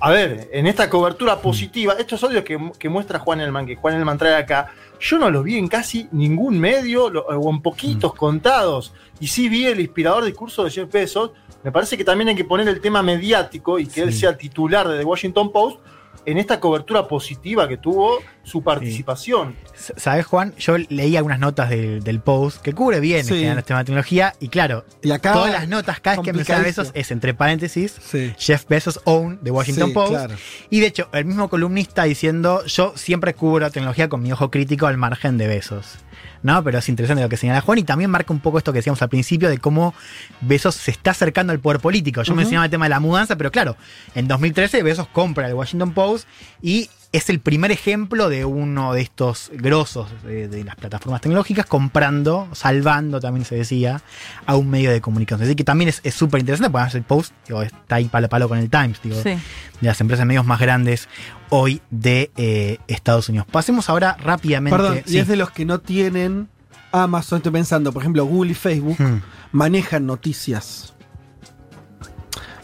A 0.00 0.10
ver, 0.10 0.48
en 0.52 0.66
esta 0.66 0.88
cobertura 0.88 1.40
positiva, 1.40 1.94
estos 1.98 2.22
audios 2.22 2.44
que, 2.44 2.58
que, 2.78 2.88
muestra 2.88 3.18
Juan 3.18 3.40
Elman, 3.40 3.66
que 3.66 3.76
Juan 3.76 3.94
Elman 3.94 4.18
trae 4.18 4.34
acá, 4.34 4.72
yo 5.00 5.18
no 5.18 5.30
los 5.30 5.42
vi 5.42 5.58
en 5.58 5.66
casi 5.66 6.08
ningún 6.12 6.58
medio 6.58 7.06
o 7.06 7.50
en 7.50 7.60
poquitos 7.60 8.14
mm. 8.14 8.16
contados. 8.16 8.92
Y 9.18 9.26
sí 9.26 9.48
vi 9.48 9.66
el 9.66 9.80
inspirador 9.80 10.24
discurso 10.24 10.64
de 10.64 10.70
Jeff 10.70 10.90
Bezos. 10.90 11.32
Me 11.64 11.72
parece 11.72 11.96
que 11.96 12.04
también 12.04 12.28
hay 12.28 12.36
que 12.36 12.44
poner 12.44 12.68
el 12.68 12.80
tema 12.80 13.02
mediático 13.02 13.78
y 13.78 13.86
que 13.86 14.02
él 14.02 14.12
sea 14.12 14.36
titular 14.36 14.86
de 14.88 14.98
The 14.98 15.04
Washington 15.04 15.50
Post 15.52 15.80
en 16.24 16.38
esta 16.38 16.60
cobertura 16.60 17.08
positiva 17.08 17.68
que 17.68 17.76
tuvo 17.76 18.18
su 18.44 18.62
participación. 18.62 19.56
¿Sabes, 19.74 20.26
Juan? 20.26 20.54
Yo 20.58 20.76
leí 20.78 21.16
algunas 21.16 21.38
notas 21.38 21.70
del, 21.70 22.20
post 22.20 22.60
que 22.62 22.72
cubre 22.72 23.00
bien 23.00 23.24
sí. 23.24 23.44
el 23.44 23.64
tema 23.64 23.80
de 23.80 23.84
tecnología 23.84 24.34
y 24.38 24.48
claro, 24.48 24.84
y 25.02 25.10
acá 25.10 25.32
todas 25.32 25.52
las 25.52 25.68
notas, 25.68 26.00
cada 26.00 26.16
vez 26.16 26.24
que 26.24 26.32
menciona 26.32 26.62
Besos 26.62 26.90
es 26.94 27.10
entre 27.10 27.34
paréntesis 27.34 27.96
Jeff 28.38 28.66
Bezos 28.68 29.00
Own 29.04 29.38
de 29.42 29.50
Washington 29.50 29.92
Post. 29.92 30.32
Y 30.70 30.80
de 30.80 30.86
hecho, 30.86 31.08
el 31.12 31.24
mismo 31.24 31.48
columnista 31.48 32.04
diciendo, 32.04 32.64
yo 32.66 32.92
siempre 32.96 33.34
cubro 33.34 33.70
tecnología 33.70 34.08
con 34.08 34.22
mi 34.22 34.32
ojo 34.32 34.50
crítico 34.50 34.86
al 34.86 34.96
margen 34.96 35.38
de 35.38 35.48
Besos. 35.48 35.98
¿no? 36.42 36.62
Pero 36.62 36.78
es 36.78 36.88
interesante 36.88 37.22
lo 37.22 37.28
que 37.28 37.36
señala 37.36 37.60
Juan 37.60 37.78
y 37.78 37.84
también 37.84 38.10
marca 38.10 38.32
un 38.32 38.40
poco 38.40 38.58
esto 38.58 38.72
que 38.72 38.78
decíamos 38.78 39.00
al 39.02 39.08
principio 39.08 39.48
de 39.48 39.58
cómo 39.58 39.94
Besos 40.40 40.74
se 40.74 40.90
está 40.90 41.12
acercando 41.12 41.52
al 41.52 41.60
poder 41.60 41.80
político. 41.80 42.22
Yo 42.22 42.34
mencionaba 42.34 42.64
el 42.66 42.70
tema 42.70 42.86
de 42.86 42.90
la 42.90 43.00
mudanza, 43.00 43.36
pero 43.36 43.50
claro, 43.50 43.76
en 44.14 44.28
2013 44.28 44.82
Besos 44.82 45.06
compra 45.08 45.48
el 45.48 45.54
Washington 45.54 45.92
Post 45.92 46.26
y 46.60 46.90
es 47.12 47.28
el 47.28 47.40
primer 47.40 47.70
ejemplo 47.70 48.30
de 48.30 48.46
uno 48.46 48.94
de 48.94 49.02
estos 49.02 49.50
grosos 49.54 50.10
de, 50.24 50.64
las 50.64 50.76
plataformas 50.76 51.20
tecnológicas 51.20 51.66
comprando, 51.66 52.48
salvando, 52.52 53.20
también 53.20 53.44
se 53.44 53.54
decía, 53.54 54.00
a 54.46 54.56
un 54.56 54.70
medio 54.70 54.90
de 54.90 55.02
comunicación. 55.02 55.46
Así 55.46 55.54
que 55.54 55.62
también 55.62 55.92
es 56.02 56.14
súper 56.14 56.40
interesante, 56.40 56.70
porque 56.70 56.96
el 56.96 57.04
post 57.04 57.32
está 57.48 57.96
ahí 57.96 58.06
palo 58.06 58.26
a 58.26 58.30
palo 58.30 58.48
con 58.48 58.58
el 58.58 58.70
Times, 58.70 59.00
digo, 59.02 59.16
de 59.22 59.38
las 59.80 60.00
empresas 60.00 60.24
medios 60.24 60.46
más 60.46 60.58
grandes 60.58 61.08
hoy 61.50 61.82
de 61.90 62.30
eh, 62.36 62.78
Estados 62.88 63.28
Unidos. 63.28 63.46
Pasemos 63.50 63.90
ahora 63.90 64.16
rápidamente. 64.18 64.76
Perdón, 64.76 65.02
y 65.06 65.18
es 65.18 65.28
de 65.28 65.36
los 65.36 65.50
que 65.50 65.66
no 65.66 65.80
tienen 65.80 66.48
Amazon, 66.92 67.38
estoy 67.38 67.52
pensando, 67.52 67.92
por 67.92 68.02
ejemplo, 68.02 68.24
Google 68.24 68.52
y 68.52 68.54
Facebook 68.54 68.96
hmm. 68.98 69.22
manejan 69.52 70.06
noticias. 70.06 70.94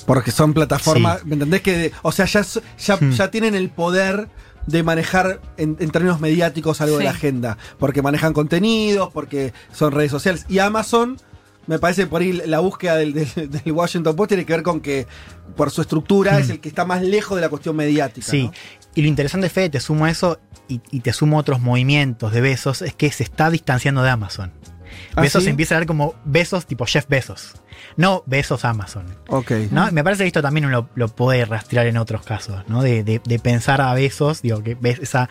Porque 0.08 0.30
son 0.30 0.54
plataformas, 0.54 1.22
¿me 1.26 1.34
entendés? 1.34 1.60
que 1.60 1.92
O 2.00 2.12
sea, 2.12 2.24
ya, 2.24 2.42
ya, 2.78 2.96
hmm. 2.96 3.10
ya 3.10 3.30
tienen 3.30 3.54
el 3.54 3.68
poder 3.68 4.28
de 4.66 4.82
manejar 4.82 5.42
en, 5.58 5.76
términos 5.76 6.18
mediáticos 6.18 6.80
algo 6.80 6.96
de 6.96 7.04
la 7.04 7.10
agenda. 7.10 7.58
Porque 7.78 8.00
manejan 8.00 8.32
contenidos, 8.32 9.10
porque 9.12 9.52
son 9.70 9.92
redes 9.92 10.10
sociales. 10.10 10.46
Y 10.48 10.60
Amazon, 10.60 11.18
me 11.66 11.78
parece 11.78 12.06
por 12.06 12.22
ahí 12.22 12.32
la 12.32 12.60
búsqueda 12.60 12.96
del, 12.96 13.12
del, 13.12 13.72
Washington 13.72 14.16
Post 14.16 14.28
tiene 14.28 14.46
que 14.46 14.54
ver 14.54 14.62
con 14.62 14.80
que 14.80 15.06
por 15.54 15.70
su 15.70 15.82
estructura 15.82 16.38
es 16.38 16.48
hmm. 16.48 16.52
el 16.52 16.60
que 16.60 16.70
está 16.70 16.86
más 16.86 17.02
lejos 17.02 17.36
de 17.36 17.42
la 17.42 17.50
cuestión 17.50 17.76
mediática. 17.76 18.26
Sí. 18.26 18.50
Y 18.94 19.02
lo 19.02 19.08
interesante, 19.08 19.50
Fede, 19.50 19.68
te 19.68 19.80
sumo 19.80 20.06
a 20.06 20.10
eso 20.10 20.40
y, 20.68 21.00
te 21.00 21.12
sumo 21.12 21.38
otros 21.38 21.60
movimientos 21.60 22.32
de 22.32 22.40
besos, 22.40 22.82
es 22.82 22.94
que 22.94 23.10
se 23.10 23.24
está 23.24 23.50
distanciando 23.50 24.02
de 24.02 24.10
Amazon. 24.10 24.52
¿Ah, 25.14 25.22
besos 25.22 25.46
empieza 25.46 25.74
a 25.74 25.78
ver 25.78 25.86
como 25.86 26.14
besos 26.24 26.66
tipo 26.66 26.86
Jeff 26.86 27.06
Besos. 27.08 27.54
No 27.96 28.22
besos 28.26 28.64
Amazon. 28.64 29.06
Ok. 29.28 29.52
¿no? 29.70 29.90
Me 29.92 30.04
parece 30.04 30.24
que 30.24 30.28
esto 30.28 30.42
también 30.42 30.66
uno 30.66 30.88
lo, 30.94 31.08
puede 31.08 31.44
rastrear 31.44 31.86
en 31.86 31.96
otros 31.96 32.22
casos, 32.22 32.62
¿no? 32.68 32.82
De, 32.82 33.20
pensar 33.42 33.80
a 33.80 33.92
besos, 33.94 34.42
digo, 34.42 34.62
que 34.62 34.74
ves 34.74 34.98
esa 34.98 35.28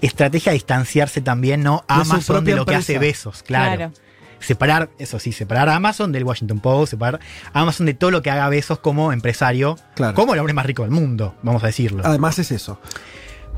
estrategia 0.00 0.52
de 0.52 0.54
distanciarse 0.54 1.20
también, 1.20 1.62
¿no? 1.62 1.84
Amazon 1.88 2.44
de, 2.44 2.56
lo 2.56 2.66
que 2.66 2.74
hace 2.74 2.98
besos, 2.98 3.42
claro. 3.42 3.92
Separar, 4.40 4.90
eso 4.98 5.20
sí, 5.20 5.30
separar 5.30 5.68
a 5.68 5.76
Amazon 5.76 6.10
del 6.10 6.24
Washington 6.24 6.58
Post, 6.58 6.90
separar 6.90 7.20
a 7.52 7.60
Amazon 7.60 7.86
de 7.86 7.94
todo 7.94 8.10
lo 8.10 8.22
que 8.22 8.30
haga 8.30 8.48
besos 8.48 8.80
como 8.80 9.12
empresario, 9.12 9.78
como 10.14 10.34
el 10.34 10.40
hombre 10.40 10.52
más 10.52 10.66
rico 10.66 10.82
del 10.82 10.90
mundo, 10.90 11.36
vamos 11.42 11.62
a 11.62 11.66
decirlo. 11.66 12.02
Además 12.04 12.38
es 12.40 12.50
eso. 12.50 12.80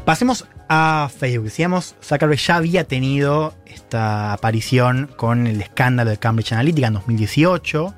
Pasemos 0.05 0.47
a 0.68 1.09
Facebook. 1.15 1.44
Decíamos, 1.44 1.94
Zuckerberg 2.02 2.39
ya 2.39 2.57
había 2.57 2.84
tenido 2.84 3.55
esta 3.67 4.33
aparición 4.33 5.10
con 5.17 5.47
el 5.47 5.60
escándalo 5.60 6.10
de 6.10 6.17
Cambridge 6.18 6.52
Analytica 6.52 6.89
en 6.89 6.94
2018. 6.94 7.94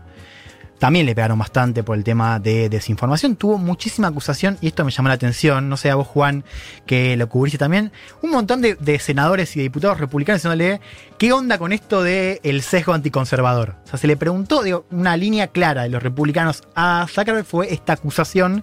También 0.79 1.07
le 1.07 1.15
pegaron 1.15 1.39
bastante 1.39 1.83
por 1.83 1.97
el 1.97 2.05
tema 2.05 2.39
de 2.39 2.69
desinformación. 2.69 3.37
Tuvo 3.37 3.57
muchísima 3.57 4.09
acusación 4.09 4.59
y 4.61 4.67
esto 4.67 4.85
me 4.85 4.91
llamó 4.91 5.09
la 5.09 5.15
atención. 5.15 5.69
No 5.71 5.77
sé 5.77 5.91
a 5.91 5.95
vos, 5.95 6.07
Juan, 6.07 6.45
que 6.85 7.17
lo 7.17 7.29
cubriste 7.29 7.57
también. 7.57 7.93
Un 8.21 8.31
montón 8.31 8.61
de, 8.61 8.99
senadores 8.99 9.57
y 9.57 9.61
diputados 9.61 9.99
republicanos 9.99 10.43
diciéndole 10.43 10.81
qué 11.19 11.33
onda 11.33 11.59
con 11.59 11.73
esto 11.73 12.03
del 12.03 12.41
el 12.43 12.63
sesgo 12.63 12.93
anticonservador. 12.93 13.77
O 13.85 13.89
sea, 13.89 13.99
se 13.99 14.07
le 14.07 14.17
preguntó, 14.17 14.63
digo, 14.63 14.85
una 14.91 15.17
línea 15.17 15.47
clara 15.49 15.85
de 15.85 15.89
los 15.89 16.03
republicanos 16.03 16.63
a 16.75 17.07
Zuckerberg 17.09 17.47
fue 17.47 17.73
esta 17.73 17.95
acusación 17.95 18.63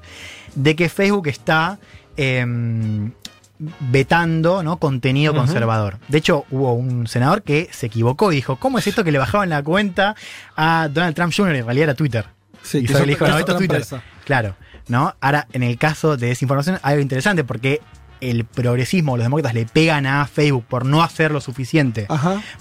de 0.53 0.75
que 0.75 0.90
Facebook 0.90 1.27
está 1.27 1.80
em, 2.15 3.11
vetando 3.59 4.64
¿no? 4.64 4.77
contenido 4.77 5.33
conservador. 5.33 5.98
De 6.07 6.17
hecho, 6.17 6.45
hubo 6.51 6.73
un 6.73 7.07
senador 7.07 7.43
que 7.43 7.69
se 7.72 7.85
equivocó 7.85 8.32
y 8.32 8.35
dijo, 8.35 8.57
¿cómo 8.57 8.80
es 8.80 8.88
esto 8.88 9.03
que 9.03 9.11
le 9.11 9.19
bajaban 9.19 9.49
la 9.49 9.64
cuenta 9.64 10.15
a 10.56 10.90
Donald 10.91 11.15
Trump 11.15 11.33
Jr.? 11.35 11.56
En 11.56 11.65
realidad 11.65 11.83
era 11.83 11.95
Twitter. 11.95 12.25
Sí, 12.61 12.80
y 12.80 12.85
que 12.85 12.93
le 12.93 13.06
dijo, 13.06 13.27
no, 13.27 13.38
esto 13.38 13.53
es 13.53 13.57
Twitter. 13.57 13.85
Claro. 14.25 14.56
¿no? 14.88 15.15
Ahora, 15.22 15.48
en 15.53 15.64
el 15.64 15.77
caso 15.77 16.17
de 16.17 16.27
desinformación, 16.27 16.80
hay 16.82 16.93
algo 16.93 17.01
interesante 17.01 17.43
porque 17.43 17.82
el 18.30 18.45
progresismo, 18.45 19.18
los 19.18 19.26
demócratas 19.26 19.53
le 19.53 19.66
pegan 19.66 20.06
a 20.06 20.26
Facebook 20.27 20.66
por 20.66 20.85
no 20.85 21.03
hacer 21.03 21.32
lo 21.32 21.42
suficiente 21.42 22.08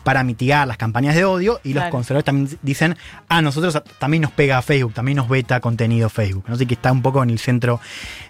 para 0.04 0.24
mitigar 0.24 0.66
las 0.66 0.76
campañas 0.76 1.14
de 1.14 1.24
odio 1.24 1.60
y 1.64 1.74
los 1.74 1.84
conservadores 1.84 2.24
también 2.24 2.58
dicen, 2.62 2.92
a 3.28 3.38
ah, 3.38 3.42
nosotros 3.42 3.82
también 3.98 4.22
nos 4.22 4.32
pega 4.32 4.58
a 4.58 4.62
Facebook, 4.62 4.94
también 4.94 5.16
nos 5.16 5.28
veta 5.28 5.60
contenido 5.60 6.08
Facebook. 6.08 6.44
Así 6.48 6.66
que 6.66 6.74
está 6.74 6.92
un 6.92 7.02
poco 7.02 7.22
en 7.22 7.30
el 7.30 7.38
centro 7.38 7.80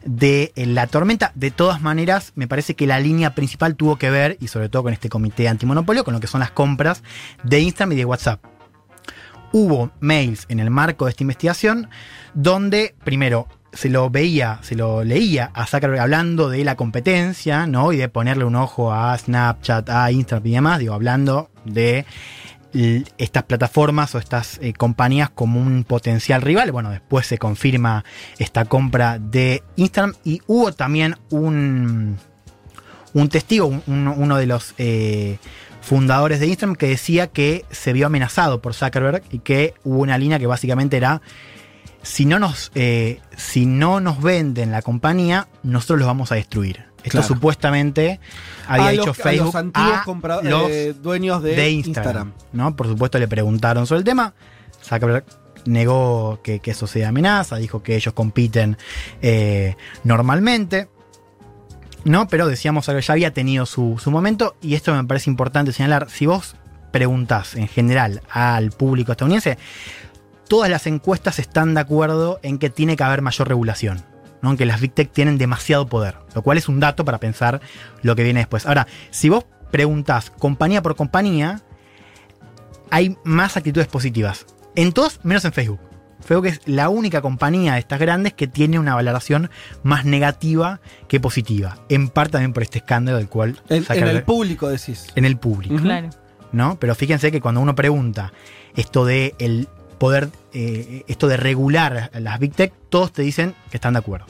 de 0.04 0.52
eh, 0.56 0.66
la 0.66 0.86
tormenta. 0.86 1.32
De 1.34 1.50
todas 1.50 1.80
maneras, 1.80 2.32
me 2.34 2.48
parece 2.48 2.74
que 2.74 2.86
la 2.86 3.00
línea 3.00 3.34
principal 3.34 3.76
tuvo 3.76 3.96
que 3.96 4.10
ver, 4.10 4.36
y 4.40 4.48
sobre 4.48 4.68
todo 4.68 4.84
con 4.84 4.92
este 4.92 5.08
comité 5.08 5.48
antimonopolio, 5.48 6.04
con 6.04 6.14
lo 6.14 6.20
que 6.20 6.26
son 6.26 6.40
las 6.40 6.50
compras 6.50 7.02
de 7.42 7.60
Instagram 7.60 7.92
y 7.92 7.96
de 7.96 8.04
WhatsApp. 8.04 8.44
Hubo 9.52 9.90
mails 10.00 10.46
en 10.48 10.60
el 10.60 10.70
marco 10.70 11.04
de 11.04 11.10
esta 11.10 11.24
investigación 11.24 11.88
donde, 12.34 12.94
primero, 13.04 13.48
se 13.72 13.88
lo 13.88 14.10
veía, 14.10 14.58
se 14.62 14.74
lo 14.74 15.04
leía 15.04 15.50
a 15.54 15.66
Zuckerberg 15.66 16.00
hablando 16.00 16.48
de 16.48 16.64
la 16.64 16.76
competencia, 16.76 17.66
¿no? 17.66 17.92
Y 17.92 17.96
de 17.96 18.08
ponerle 18.08 18.44
un 18.44 18.56
ojo 18.56 18.92
a 18.92 19.16
Snapchat, 19.16 19.88
a 19.88 20.10
Instagram 20.10 20.46
y 20.46 20.52
demás, 20.52 20.78
digo, 20.78 20.94
hablando 20.94 21.50
de 21.64 22.04
estas 23.18 23.42
plataformas 23.42 24.14
o 24.14 24.18
estas 24.18 24.58
eh, 24.62 24.72
compañías 24.72 25.30
como 25.30 25.60
un 25.60 25.84
potencial 25.84 26.40
rival. 26.40 26.72
Bueno, 26.72 26.90
después 26.90 27.26
se 27.26 27.38
confirma 27.38 28.04
esta 28.38 28.64
compra 28.64 29.18
de 29.18 29.62
Instagram 29.76 30.14
y 30.24 30.40
hubo 30.46 30.72
también 30.72 31.16
un, 31.30 32.16
un 33.12 33.28
testigo, 33.28 33.82
uno 33.86 34.36
de 34.36 34.46
los 34.46 34.74
eh, 34.78 35.38
fundadores 35.82 36.40
de 36.40 36.46
Instagram 36.46 36.76
que 36.76 36.88
decía 36.88 37.26
que 37.26 37.66
se 37.70 37.92
vio 37.92 38.06
amenazado 38.06 38.62
por 38.62 38.72
Zuckerberg 38.72 39.22
y 39.30 39.40
que 39.40 39.74
hubo 39.84 40.00
una 40.00 40.16
línea 40.16 40.38
que 40.38 40.46
básicamente 40.46 40.96
era 40.96 41.20
si 42.02 42.24
no 42.24 42.38
nos, 42.38 42.70
eh, 42.74 43.20
si 43.36 43.66
no 43.66 44.00
nos 44.00 44.20
venden 44.22 44.72
la 44.72 44.82
compañía, 44.82 45.48
nosotros 45.62 46.00
los 46.00 46.06
vamos 46.06 46.32
a 46.32 46.34
destruir. 46.34 46.84
Esto 47.04 47.22
supuestamente 47.22 48.20
había 48.68 48.90
dicho 48.90 49.12
Facebook 49.12 49.56
a 49.74 50.04
los, 50.42 50.70
eh, 50.70 50.94
dueños 50.94 51.42
de, 51.42 51.70
Instagram, 51.70 52.32
¿no? 52.52 52.76
Por 52.76 52.86
supuesto 52.86 53.18
le 53.18 53.26
preguntaron 53.26 53.86
sobre 53.86 54.00
el 54.00 54.04
tema. 54.04 54.34
Zuckerberg 54.84 55.24
negó 55.64 56.40
que, 56.42 56.60
eso 56.64 56.86
sea 56.86 57.08
amenaza, 57.08 57.56
dijo 57.56 57.82
que 57.82 57.96
ellos 57.96 58.14
compiten 58.14 58.76
eh, 59.20 59.76
normalmente. 60.04 60.88
¿no? 62.04 62.26
Pero 62.26 62.48
decíamos 62.48 62.86
que 62.86 63.00
ya 63.00 63.12
había 63.12 63.32
tenido 63.32 63.64
su, 63.64 63.96
su, 64.02 64.10
momento 64.10 64.56
y 64.60 64.74
esto 64.74 64.92
me 64.94 65.04
parece 65.04 65.30
importante 65.30 65.72
señalar. 65.72 66.10
Si 66.10 66.26
vos 66.26 66.56
preguntás 66.90 67.54
en 67.54 67.68
general 67.68 68.22
al 68.28 68.70
público 68.70 69.12
estadounidense, 69.12 69.58
todas 70.52 70.68
las 70.68 70.86
encuestas 70.86 71.38
están 71.38 71.72
de 71.72 71.80
acuerdo 71.80 72.38
en 72.42 72.58
que 72.58 72.68
tiene 72.68 72.94
que 72.94 73.02
haber 73.02 73.22
mayor 73.22 73.48
regulación. 73.48 74.02
¿no? 74.42 74.50
En 74.50 74.58
que 74.58 74.66
las 74.66 74.82
Big 74.82 74.92
Tech 74.92 75.10
tienen 75.10 75.38
demasiado 75.38 75.86
poder, 75.86 76.16
lo 76.34 76.42
cual 76.42 76.58
es 76.58 76.68
un 76.68 76.78
dato 76.78 77.06
para 77.06 77.16
pensar 77.16 77.62
lo 78.02 78.14
que 78.14 78.22
viene 78.22 78.40
después. 78.40 78.66
Ahora, 78.66 78.86
si 79.10 79.30
vos 79.30 79.46
preguntás 79.70 80.28
compañía 80.28 80.82
por 80.82 80.94
compañía, 80.94 81.62
hay 82.90 83.16
más 83.24 83.56
actitudes 83.56 83.86
positivas. 83.86 84.44
En 84.76 84.92
todos, 84.92 85.20
menos 85.22 85.42
en 85.46 85.54
Facebook. 85.54 85.80
Facebook 86.20 86.48
es 86.48 86.60
la 86.66 86.90
única 86.90 87.22
compañía 87.22 87.72
de 87.72 87.78
estas 87.78 87.98
grandes 87.98 88.34
que 88.34 88.46
tiene 88.46 88.78
una 88.78 88.94
valoración 88.94 89.48
más 89.82 90.04
negativa 90.04 90.82
que 91.08 91.18
positiva. 91.18 91.78
En 91.88 92.10
parte 92.10 92.32
también 92.32 92.52
por 92.52 92.62
este 92.62 92.80
escándalo 92.80 93.16
del 93.16 93.30
cual... 93.30 93.58
En, 93.70 93.86
el 93.88 94.22
público 94.24 94.68
decís. 94.68 95.06
En 95.14 95.24
el 95.24 95.38
público. 95.38 95.76
Claro. 95.76 96.10
¿no? 96.52 96.78
Pero 96.78 96.94
fíjense 96.94 97.32
que 97.32 97.40
cuando 97.40 97.62
uno 97.62 97.74
pregunta 97.74 98.34
esto 98.74 99.06
de 99.06 99.34
el 99.38 99.66
poder, 100.02 100.30
eh, 100.52 101.04
esto 101.06 101.28
de 101.28 101.36
regular 101.36 102.10
las 102.12 102.40
Big 102.40 102.52
Tech, 102.56 102.72
todos 102.88 103.12
te 103.12 103.22
dicen 103.22 103.54
que 103.70 103.76
están 103.76 103.92
de 103.92 104.00
acuerdo. 104.00 104.26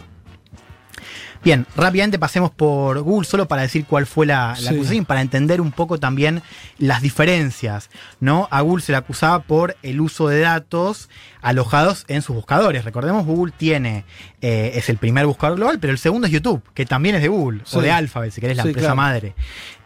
Bien, 1.45 1.67
rápidamente 1.75 2.21
pasemos 2.21 2.53
por 2.53 3.01
Google 3.01 3.27
solo 3.27 3.49
para 3.49 3.62
decir 3.62 3.85
cuál 3.85 4.07
fue 4.07 4.27
la, 4.27 4.51
la 4.51 4.57
Sí. 4.57 4.69
acusación, 4.77 5.05
para 5.05 5.21
entender 5.21 5.61
un 5.61 5.73
poco 5.73 5.99
también 5.99 6.41
las 6.79 7.03
diferencias. 7.03 7.91
¿no? 8.21 8.47
A 8.53 8.61
Google 8.61 8.83
se 8.85 8.93
le 8.93 8.99
acusaba 8.99 9.41
por 9.41 9.77
el 9.83 10.01
uso 10.01 10.29
de 10.29 10.39
datos 10.41 11.09
alojados 11.41 12.05
en 12.07 12.23
sus 12.23 12.37
buscadores. 12.37 12.85
Recordemos, 12.85 13.27
Google 13.27 13.53
tiene, 13.57 14.05
eh, 14.41 14.73
es 14.77 14.89
el 14.89 14.99
primer 14.99 15.27
buscador 15.27 15.57
global, 15.57 15.81
pero 15.81 15.93
el 15.93 15.99
segundo 15.99 16.29
es 16.29 16.33
YouTube, 16.33 16.62
que 16.75 16.87
también 16.87 17.17
es 17.17 17.23
de 17.23 17.29
Google, 17.29 17.62
Sí. 17.65 17.77
o 17.77 17.81
de 17.81 17.91
Alphabet, 17.91 18.31
si 18.31 18.41
querés, 18.41 18.57
la 18.57 18.62
Sí, 18.62 18.69
empresa 18.69 18.87
claro. 18.95 18.97
madre. 18.97 19.35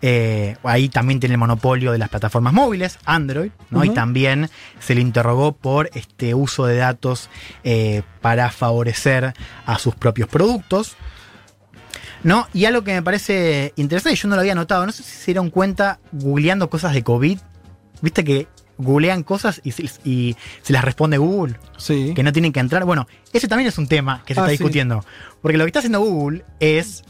Eh, 0.02 0.56
ahí 0.62 0.90
también 0.90 1.20
tiene 1.20 1.36
el 1.36 1.38
monopolio 1.38 1.90
de 1.92 1.98
las 1.98 2.10
plataformas 2.10 2.52
móviles, 2.52 2.98
Android, 3.06 3.50
¿no? 3.70 3.82
Y 3.82 3.90
también 3.90 4.50
se 4.78 4.94
le 4.94 5.00
interrogó 5.00 5.52
por 5.52 5.88
este 5.94 6.34
uso 6.34 6.66
de 6.66 6.76
datos 6.76 7.30
eh, 7.64 8.02
para 8.20 8.50
favorecer 8.50 9.32
a 9.64 9.78
sus 9.78 9.94
propios 9.94 10.28
productos. 10.28 10.96
¿No? 12.22 12.48
Y 12.52 12.64
algo 12.64 12.82
que 12.82 12.92
me 12.94 13.02
parece 13.02 13.72
interesante, 13.76 14.16
yo 14.16 14.28
no 14.28 14.34
lo 14.34 14.40
había 14.40 14.54
notado, 14.54 14.84
no 14.86 14.92
sé 14.92 15.02
si 15.02 15.10
se 15.16 15.26
dieron 15.26 15.50
cuenta 15.50 16.00
googleando 16.12 16.68
cosas 16.70 16.92
de 16.94 17.02
COVID. 17.02 17.38
Viste 18.02 18.24
que 18.24 18.48
googlean 18.78 19.22
cosas 19.22 19.60
y, 19.64 19.72
se- 19.72 19.88
y 20.04 20.36
se 20.62 20.72
las 20.72 20.84
responde 20.84 21.18
Google. 21.18 21.56
Sí. 21.78 22.12
Que 22.14 22.22
no 22.22 22.32
tienen 22.32 22.52
que 22.52 22.60
entrar. 22.60 22.84
Bueno, 22.84 23.06
ese 23.32 23.48
también 23.48 23.68
es 23.68 23.78
un 23.78 23.86
tema 23.86 24.22
que 24.26 24.34
se 24.34 24.40
Ah, 24.40 24.44
está 24.44 24.50
sí. 24.50 24.58
discutiendo. 24.58 25.04
Porque 25.40 25.56
lo 25.56 25.64
que 25.64 25.68
está 25.68 25.78
haciendo 25.78 26.00
Google 26.00 26.44
es 26.60 27.04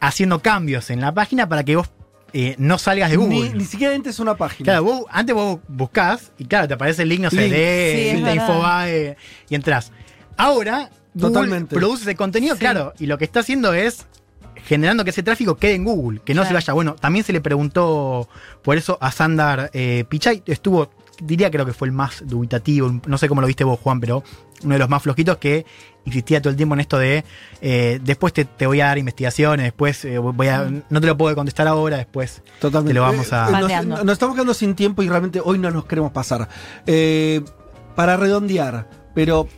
haciendo 0.00 0.40
cambios 0.40 0.90
en 0.90 1.00
la 1.00 1.12
página 1.12 1.48
para 1.48 1.64
que 1.64 1.76
vos 1.76 1.90
eh, 2.32 2.54
no 2.58 2.78
salgas 2.78 3.10
de 3.10 3.16
Ni, 3.16 3.24
Google. 3.24 3.54
ni 3.54 3.64
siquiera 3.64 3.94
entres 3.94 4.18
a 4.18 4.22
una 4.22 4.36
página. 4.36 4.64
Claro, 4.64 4.84
vos, 4.84 5.02
antes 5.10 5.34
vos 5.34 5.60
buscás 5.66 6.32
y 6.38 6.44
claro, 6.44 6.68
te 6.68 6.74
aparece 6.74 7.02
el 7.02 7.08
link, 7.08 7.20
no 7.22 7.30
sé, 7.30 7.36
Link. 7.42 7.52
de 7.52 8.12
Sí, 8.16 8.22
de. 8.22 8.34
Infobae 8.34 9.16
y 9.48 9.54
entras. 9.54 9.90
Ahora, 10.36 10.90
Google 11.18 11.34
Totalmente. 11.34 11.76
produce 11.76 12.02
ese 12.02 12.14
contenido, 12.16 12.56
claro, 12.56 12.92
y 12.98 13.06
lo 13.06 13.18
que 13.18 13.24
está 13.24 13.40
haciendo 13.40 13.72
es 13.74 14.06
generando 14.64 15.04
que 15.04 15.10
ese 15.10 15.22
tráfico 15.22 15.56
quede 15.56 15.74
en 15.74 15.84
Google, 15.84 16.20
que 16.24 16.34
no 16.34 16.44
se 16.44 16.52
vaya. 16.52 16.72
Bueno, 16.72 16.94
también 16.94 17.24
se 17.24 17.32
le 17.32 17.40
preguntó 17.40 18.28
por 18.62 18.76
eso 18.76 18.98
a 19.00 19.10
Sandar 19.12 19.70
eh, 19.72 20.04
Pichai, 20.08 20.42
estuvo, 20.46 20.90
diría 21.22 21.50
creo 21.50 21.64
que 21.64 21.72
fue 21.72 21.88
el 21.88 21.92
más 21.92 22.22
dubitativo, 22.26 23.00
no 23.06 23.18
sé 23.18 23.28
cómo 23.28 23.40
lo 23.40 23.46
viste 23.46 23.64
vos, 23.64 23.78
Juan, 23.80 24.00
pero 24.00 24.22
uno 24.64 24.74
de 24.74 24.78
los 24.80 24.88
más 24.88 25.02
flojitos 25.02 25.38
que 25.38 25.64
insistía 26.04 26.40
todo 26.42 26.50
el 26.50 26.56
tiempo 26.56 26.74
en 26.74 26.80
esto 26.80 26.98
de 26.98 27.24
eh, 27.60 28.00
después 28.02 28.32
te, 28.32 28.44
te 28.44 28.66
voy 28.66 28.80
a 28.80 28.86
dar 28.86 28.98
investigaciones, 28.98 29.64
después 29.64 30.04
eh, 30.04 30.18
voy 30.18 30.48
a, 30.48 30.68
no 30.90 31.00
te 31.00 31.06
lo 31.06 31.16
puedo 31.16 31.34
contestar 31.34 31.68
ahora, 31.68 31.96
después 31.98 32.42
Totalmente. 32.60 32.90
te 32.90 32.94
lo 32.94 33.02
vamos 33.02 33.32
a... 33.32 33.48
Eh, 33.60 33.84
nos- 33.86 34.08
estamos 34.12 34.34
quedando 34.34 34.54
sin 34.54 34.74
tiempo 34.74 35.02
y 35.02 35.08
realmente 35.08 35.40
hoy 35.42 35.58
no 35.58 35.70
nos 35.70 35.84
queremos 35.86 36.10
pasar. 36.12 36.48
Eh, 36.86 37.42
para 37.94 38.16
redondear, 38.16 38.88
pero, 39.14 39.48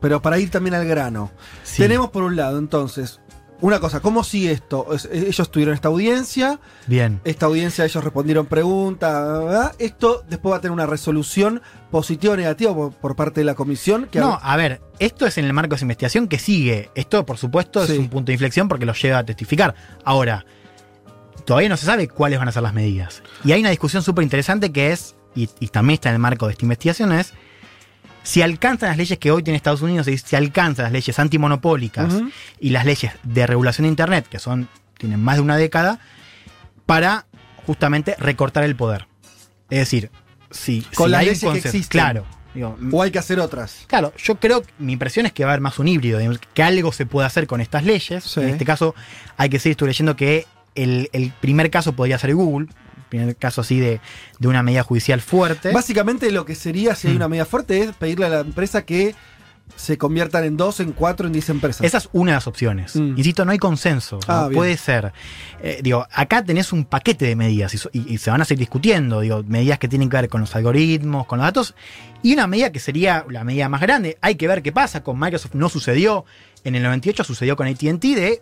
pero 0.00 0.20
para 0.22 0.38
ir 0.38 0.50
también 0.50 0.74
al 0.74 0.86
grano. 0.86 1.30
Sí. 1.62 1.82
Tenemos 1.82 2.10
por 2.10 2.22
un 2.22 2.36
lado, 2.36 2.58
entonces, 2.58 3.20
una 3.60 3.80
cosa, 3.80 3.98
¿cómo 4.00 4.22
sigue 4.22 4.52
esto? 4.52 4.94
Es- 4.94 5.08
ellos 5.12 5.50
tuvieron 5.50 5.74
esta 5.74 5.88
audiencia, 5.88 6.60
Bien. 6.86 7.20
esta 7.24 7.46
audiencia 7.46 7.84
ellos 7.84 8.04
respondieron 8.04 8.46
preguntas, 8.46 9.12
¿verdad? 9.44 9.74
esto 9.80 10.24
después 10.28 10.52
va 10.52 10.58
a 10.58 10.60
tener 10.60 10.72
una 10.72 10.86
resolución 10.86 11.60
positiva 11.90 12.34
o 12.34 12.36
negativa 12.36 12.72
por, 12.72 12.92
por 12.92 13.16
parte 13.16 13.40
de 13.40 13.44
la 13.44 13.54
comisión. 13.54 14.06
Que 14.12 14.20
No, 14.20 14.38
a 14.40 14.56
ver, 14.56 14.80
esto 15.00 15.26
es 15.26 15.38
en 15.38 15.44
el 15.44 15.52
marco 15.52 15.70
de 15.70 15.76
esa 15.76 15.84
investigación 15.86 16.28
que 16.28 16.38
sigue. 16.38 16.90
Esto, 16.94 17.26
por 17.26 17.36
supuesto, 17.36 17.84
Sí. 17.84 17.94
es 17.94 17.98
un 17.98 18.08
punto 18.08 18.26
de 18.26 18.34
inflexión 18.34 18.68
porque 18.68 18.86
lo 18.86 18.92
lleva 18.94 19.18
a 19.18 19.24
testificar. 19.24 19.74
Ahora, 20.04 20.46
todavía 21.44 21.68
no 21.68 21.76
se 21.76 21.86
sabe 21.86 22.06
cuáles 22.08 22.38
van 22.38 22.46
a 22.48 22.52
ser 22.52 22.62
las 22.62 22.74
medidas. 22.74 23.22
Y 23.44 23.52
hay 23.52 23.60
una 23.60 23.70
discusión 23.70 24.02
súper 24.04 24.22
interesante 24.22 24.70
que 24.70 24.92
es, 24.92 25.16
y, 25.34 25.48
y 25.60 25.68
también 25.68 25.94
está 25.94 26.10
en 26.10 26.14
el 26.16 26.20
marco 26.20 26.46
de 26.46 26.52
esta 26.52 26.64
investigación, 26.64 27.12
es 27.12 27.32
si 28.28 28.42
alcanzan 28.42 28.90
las 28.90 28.98
leyes 28.98 29.18
que 29.18 29.30
hoy 29.30 29.42
tiene 29.42 29.56
Estados 29.56 29.80
Unidos, 29.80 30.06
si 30.06 30.36
alcanzan 30.36 30.82
las 30.82 30.92
leyes 30.92 31.18
antimonopólicas 31.18 32.12
y 32.60 32.68
las 32.68 32.84
leyes 32.84 33.12
de 33.22 33.46
regulación 33.46 33.84
de 33.84 33.88
Internet, 33.88 34.26
que 34.28 34.38
son 34.38 34.68
tienen 34.98 35.22
más 35.22 35.36
de 35.36 35.40
una 35.40 35.56
década, 35.56 35.98
para 36.84 37.24
justamente 37.64 38.16
recortar 38.18 38.64
el 38.64 38.76
poder. 38.76 39.06
Es 39.70 39.78
decir, 39.78 40.10
si, 40.50 40.82
Con 40.94 41.06
si 41.06 41.12
las 41.12 41.20
hay 41.20 41.28
un 41.28 41.32
leyes 41.32 41.52
que 41.52 41.68
existen. 41.68 41.88
Claro. 41.88 42.26
digo, 42.52 42.76
o 42.92 43.02
hay 43.02 43.10
que 43.10 43.18
hacer 43.18 43.40
otras. 43.40 43.86
Claro, 43.86 44.12
yo 44.18 44.38
creo, 44.38 44.62
mi 44.78 44.92
impresión 44.92 45.24
es 45.24 45.32
que 45.32 45.44
va 45.44 45.52
a 45.52 45.52
haber 45.54 45.62
más 45.62 45.78
un 45.78 45.88
híbrido, 45.88 46.20
que 46.52 46.62
algo 46.62 46.92
se 46.92 47.06
puede 47.06 47.26
hacer 47.26 47.46
con 47.46 47.62
estas 47.62 47.84
leyes. 47.84 48.24
Sí. 48.24 48.40
En 48.40 48.50
este 48.50 48.66
caso, 48.66 48.94
hay 49.38 49.48
que 49.48 49.58
seguir, 49.58 49.72
estoy 49.72 49.88
leyendo 49.88 50.16
que 50.16 50.46
el, 50.74 51.08
el 51.14 51.32
primer 51.40 51.70
caso 51.70 51.94
podría 51.94 52.18
ser 52.18 52.34
Google, 52.34 52.68
primer 53.08 53.36
caso 53.36 53.60
así 53.60 53.78
de, 53.80 54.00
de 54.38 54.48
una 54.48 54.62
medida 54.62 54.82
judicial 54.82 55.20
fuerte. 55.20 55.72
Básicamente 55.72 56.30
lo 56.30 56.44
que 56.44 56.54
sería, 56.54 56.94
si 56.94 57.08
hay 57.08 57.14
Mm. 57.14 57.16
una 57.16 57.28
medida 57.28 57.44
fuerte, 57.44 57.80
es 57.82 57.92
pedirle 57.92 58.26
a 58.26 58.28
la 58.30 58.40
empresa 58.40 58.82
que 58.82 59.14
se 59.76 59.98
conviertan 59.98 60.44
en 60.44 60.56
dos, 60.56 60.80
en 60.80 60.92
cuatro, 60.92 61.26
en 61.26 61.32
diez 61.34 61.50
empresas. 61.50 61.84
Esa 61.84 61.98
es 61.98 62.08
una 62.12 62.32
de 62.32 62.36
las 62.36 62.46
opciones. 62.46 62.96
Mm. 62.96 63.18
Insisto, 63.18 63.44
no 63.44 63.52
hay 63.52 63.58
consenso. 63.58 64.18
Ah, 64.26 64.40
no 64.44 64.48
bien. 64.48 64.56
puede 64.58 64.76
ser. 64.78 65.12
Eh, 65.62 65.80
digo, 65.82 66.06
acá 66.10 66.42
tenés 66.42 66.72
un 66.72 66.84
paquete 66.86 67.26
de 67.26 67.36
medidas 67.36 67.74
y- 67.92 68.14
y 68.14 68.18
se 68.18 68.30
van 68.30 68.40
a 68.40 68.44
seguir 68.46 68.60
discutiendo. 68.60 69.20
Digo, 69.20 69.44
medidas 69.46 69.78
que 69.78 69.86
tienen 69.86 70.08
que 70.08 70.16
ver 70.16 70.28
con 70.30 70.40
los 70.40 70.56
algoritmos, 70.56 71.26
con 71.26 71.38
los 71.38 71.46
datos. 71.46 71.74
Y 72.22 72.32
una 72.32 72.46
medida 72.46 72.72
que 72.72 72.80
sería 72.80 73.24
la 73.28 73.44
medida 73.44 73.68
más 73.68 73.82
grande. 73.82 74.16
Hay 74.22 74.36
que 74.36 74.48
ver 74.48 74.62
qué 74.62 74.72
pasa. 74.72 75.02
Con 75.02 75.20
Microsoft 75.20 75.54
no 75.54 75.68
sucedió. 75.68 76.24
En 76.64 76.74
el 76.74 76.82
98 76.82 77.22
sucedió 77.22 77.54
con 77.54 77.66
ATT 77.68 78.14
de 78.16 78.40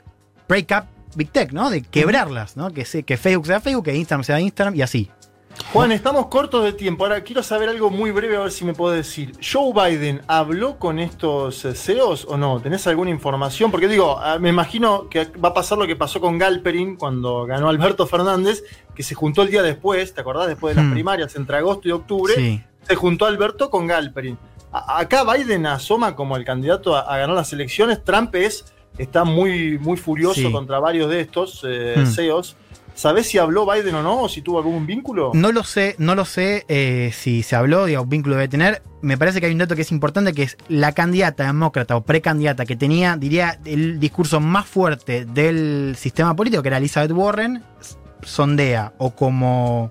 break 0.49 0.71
up 0.79 0.85
Big 1.17 1.31
Tech, 1.31 1.53
¿no? 1.53 1.71
De 1.71 1.83
quebrarlas, 1.83 2.57
¿no? 2.57 2.71
Que, 2.73 2.85
se- 2.85 3.03
que 3.03 3.17
Facebook 3.17 3.47
sea 3.47 3.61
Facebook, 3.61 3.85
que 3.87 3.95
Instagram 3.97 4.25
sea 4.25 4.39
Instagram 4.41 4.75
y 4.77 4.83
así. 4.83 5.11
Juan, 5.73 5.91
estamos 5.91 6.27
cortos 6.27 6.63
de 6.65 6.75
tiempo. 6.75 7.05
Ahora 7.05 7.23
quiero 7.25 7.43
saber 7.43 7.71
algo 7.71 7.89
muy 7.89 8.11
breve, 8.11 8.37
a 8.37 8.41
ver 8.41 8.51
si 8.53 8.67
me 8.67 8.75
puedo 8.75 8.93
decir. 8.93 9.33
¿Joe 9.43 9.73
Biden 9.73 10.21
habló 10.29 10.79
con 10.79 10.99
estos 10.99 11.65
eh, 11.65 11.75
CEOs 11.75 12.27
o 12.29 12.37
no? 12.37 12.61
¿Tenés 12.61 12.87
alguna 12.87 13.09
información? 13.11 13.71
Porque 13.71 13.89
digo, 13.89 14.19
ah, 14.21 14.39
me 14.39 14.51
imagino 14.51 15.09
que 15.09 15.25
va 15.43 15.49
a 15.49 15.55
pasar 15.55 15.79
lo 15.79 15.87
que 15.87 15.97
pasó 15.97 16.21
con 16.21 16.37
Galperin 16.37 16.97
cuando 16.97 17.47
ganó 17.47 17.71
Alberto 17.71 18.07
Fernández, 18.07 18.65
que 18.95 19.03
se 19.03 19.15
juntó 19.15 19.43
el 19.43 19.51
día 19.51 19.63
después, 19.63 20.13
¿te 20.13 20.21
acordás? 20.21 20.47
Después 20.49 20.77
de 20.77 20.83
las 20.83 20.91
Hmm. 20.91 20.95
primarias, 20.95 21.35
entre 21.37 21.57
agosto 21.57 21.89
y 21.89 21.93
octubre, 21.93 22.35
Sí. 22.35 22.63
se 22.87 22.95
juntó 22.95 23.25
Alberto 23.25 23.71
con 23.71 23.87
Galperin. 23.87 24.37
A- 24.73 25.01
acá 25.01 25.25
Biden 25.25 25.65
asoma 25.65 26.15
como 26.15 26.37
el 26.37 26.45
candidato 26.45 26.95
a, 26.95 27.01
a 27.01 27.17
ganar 27.17 27.35
las 27.35 27.51
elecciones. 27.55 28.05
Trump 28.05 28.35
es, 28.35 28.75
está 28.99 29.25
muy, 29.25 29.79
muy 29.79 29.97
furioso 29.97 30.41
Sí. 30.41 30.53
contra 30.53 30.79
varios 30.79 31.11
de 31.11 31.21
estos 31.21 31.65
eh, 31.69 31.95
Hmm. 31.97 32.07
CEOs. 32.07 32.57
¿Sabés 32.95 33.27
si 33.27 33.37
habló 33.37 33.71
Biden 33.71 33.95
o 33.97 34.03
no? 34.03 34.23
¿O 34.23 34.29
si 34.31 34.41
tuvo 34.41 34.57
algún 34.57 34.87
vínculo? 34.87 35.31
No 35.35 35.53
lo 35.53 35.65
sé, 35.65 35.97
no 35.99 36.15
lo 36.15 36.25
sé 36.25 36.65
eh, 36.69 37.11
si 37.13 37.43
se 37.43 37.55
habló, 37.55 37.85
digo, 37.85 38.07
vínculo 38.07 38.37
debe 38.37 38.49
tener. 38.49 38.83
Me 39.03 39.19
parece 39.19 39.39
que 39.39 39.47
hay 39.47 39.53
un 39.53 39.59
dato 39.59 39.77
que 39.77 39.83
es 39.83 39.93
importante, 39.93 40.33
que 40.33 40.45
es 40.45 40.57
la 40.69 40.93
candidata 40.93 41.45
demócrata 41.45 41.95
o 41.95 42.05
precandidata 42.05 42.65
que 42.65 42.75
tenía, 42.75 43.17
diría, 43.19 43.59
el 43.67 44.01
discurso 44.01 44.41
más 44.41 44.65
fuerte 44.65 45.27
del 45.27 45.95
sistema 45.99 46.35
político, 46.35 46.63
que 46.63 46.69
era 46.69 46.79
Elizabeth 46.79 47.13
Warren, 47.13 47.63
sondea 48.23 48.95
o 48.97 49.11
como 49.15 49.91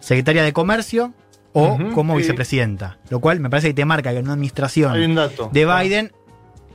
secretaria 0.00 0.42
de 0.42 0.52
comercio 0.52 1.14
o 1.54 1.78
como 1.94 2.12
sí. 2.14 2.18
vicepresidenta. 2.18 2.98
Lo 3.08 3.20
cual 3.20 3.40
me 3.40 3.48
parece 3.50 3.68
que 3.68 3.74
te 3.74 3.84
marca 3.86 4.10
que 4.12 4.18
en 4.18 4.24
una 4.26 4.34
administración 4.34 4.92
de 5.52 5.64
Biden, 5.66 6.12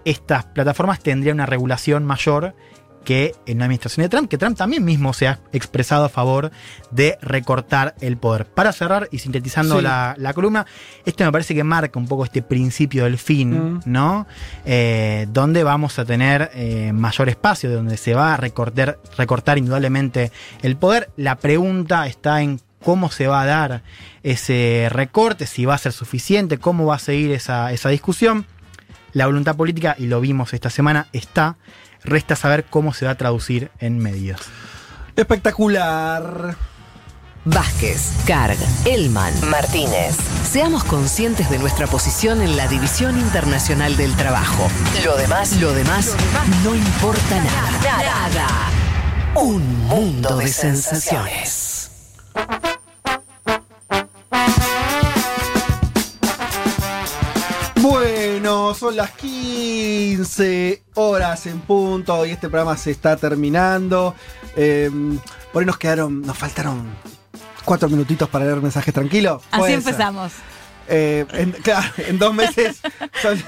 estas 0.06 0.46
plataformas 0.46 1.00
tendrían 1.00 1.36
una 1.38 1.46
regulación 1.46 2.06
mayor 2.06 2.56
que 3.04 3.36
en 3.48 3.60
la 3.60 3.66
administración 3.66 4.04
de 4.06 4.08
Trump, 4.10 4.30
que 4.30 4.38
Trump 4.38 4.58
también 4.58 4.86
mismo 4.86 5.12
se 5.12 5.28
ha 5.28 5.42
expresado 5.52 6.06
a 6.06 6.10
favor 6.10 6.52
de 6.90 7.18
recortar 7.22 7.96
el 8.00 8.16
poder. 8.16 8.46
Para 8.46 8.72
cerrar 8.72 9.10
y 9.12 9.20
sintetizando 9.20 9.76
Sí. 9.78 9.82
la, 9.84 10.16
la 10.18 10.34
columna, 10.34 10.66
esto 11.06 11.26
me 11.26 11.32
parece 11.34 11.54
que 11.54 11.66
marca 11.66 12.00
un 12.00 12.08
poco 12.08 12.24
este 12.24 12.42
principio 12.42 13.04
del 13.04 13.18
fin, 13.18 13.50
Mm. 13.52 13.80
¿no? 13.88 14.26
Eh, 14.66 15.28
donde 15.34 15.66
vamos 15.66 16.00
a 16.00 16.06
tener 16.06 16.50
eh, 16.54 16.94
mayor 16.94 17.28
espacio, 17.28 17.70
donde 17.70 17.98
se 17.98 18.14
va 18.14 18.36
a 18.36 18.38
recortar, 18.38 18.98
recortar 19.18 19.58
indudablemente 19.58 20.32
el 20.62 20.78
poder. 20.78 21.10
La 21.18 21.36
pregunta 21.36 22.08
está 22.08 22.42
en 22.42 22.62
cómo 22.82 23.12
se 23.12 23.28
va 23.28 23.42
a 23.42 23.46
dar 23.46 23.84
ese 24.24 24.88
recorte, 24.90 25.46
si 25.46 25.66
va 25.66 25.74
a 25.74 25.78
ser 25.78 25.92
suficiente, 25.92 26.58
cómo 26.58 26.86
va 26.86 26.96
a 26.96 27.00
seguir 27.00 27.32
esa, 27.32 27.74
esa 27.74 27.90
discusión. 27.90 28.46
La 29.14 29.27
voluntad 29.27 29.56
política, 29.56 29.95
y 29.98 30.08
lo 30.08 30.19
vimos 30.19 30.53
esta 30.53 30.69
semana, 30.69 31.08
está. 31.14 31.56
Resta 32.03 32.35
saber 32.35 32.66
cómo 32.66 32.93
se 32.93 33.06
va 33.06 33.11
a 33.11 33.16
traducir 33.16 33.72
en 33.80 34.00
medidas. 34.00 34.42
Espectacular. 35.16 36.56
Vázquez, 37.45 38.14
Carg, 38.25 38.58
Elman, 38.85 39.33
Martínez. 39.50 40.16
Seamos 40.50 40.83
conscientes 40.85 41.50
de 41.50 41.59
nuestra 41.59 41.88
posición 41.88 42.42
en 42.42 42.56
la 42.56 42.67
División 42.67 43.19
Internacional 43.19 43.98
del 43.98 44.16
Trabajo. 44.16 44.69
Lo 45.03 45.17
demás, 45.17 45.59
lo 45.59 45.74
demás, 45.74 46.16
no 46.64 46.74
importa 46.74 47.43
nada. 47.43 48.30
Nada. 48.32 48.48
Un 49.35 49.85
mundo 49.88 50.38
de 50.38 50.48
sensaciones. 50.48 51.92
Son 58.84 58.98
las 58.98 59.12
15 59.12 60.84
horas 60.95 61.45
en 61.45 61.62
punto 61.62 62.26
y 62.26 62.32
este 62.32 62.50
programa 62.50 62.76
se 62.76 62.92
está 62.92 63.16
terminando. 63.16 64.14
Eh, 64.58 64.92
por 65.53 65.62
ahí 65.62 65.66
nos 65.66 65.78
quedaron, 65.78 66.22
nos 66.22 66.38
faltaron 66.38 66.94
cuatro 67.64 67.88
minutitos 67.88 68.28
para 68.28 68.44
leer 68.44 68.58
mensajes 68.58 68.94
tranquilos. 68.94 69.42
Así 69.52 69.72
empezamos. 69.72 70.34
Eh, 70.90 71.26
en, 71.32 71.52
claro, 71.53 71.88
en 71.95 72.20
dos 72.20 72.34
meses 72.34 72.82
son, 73.22 73.42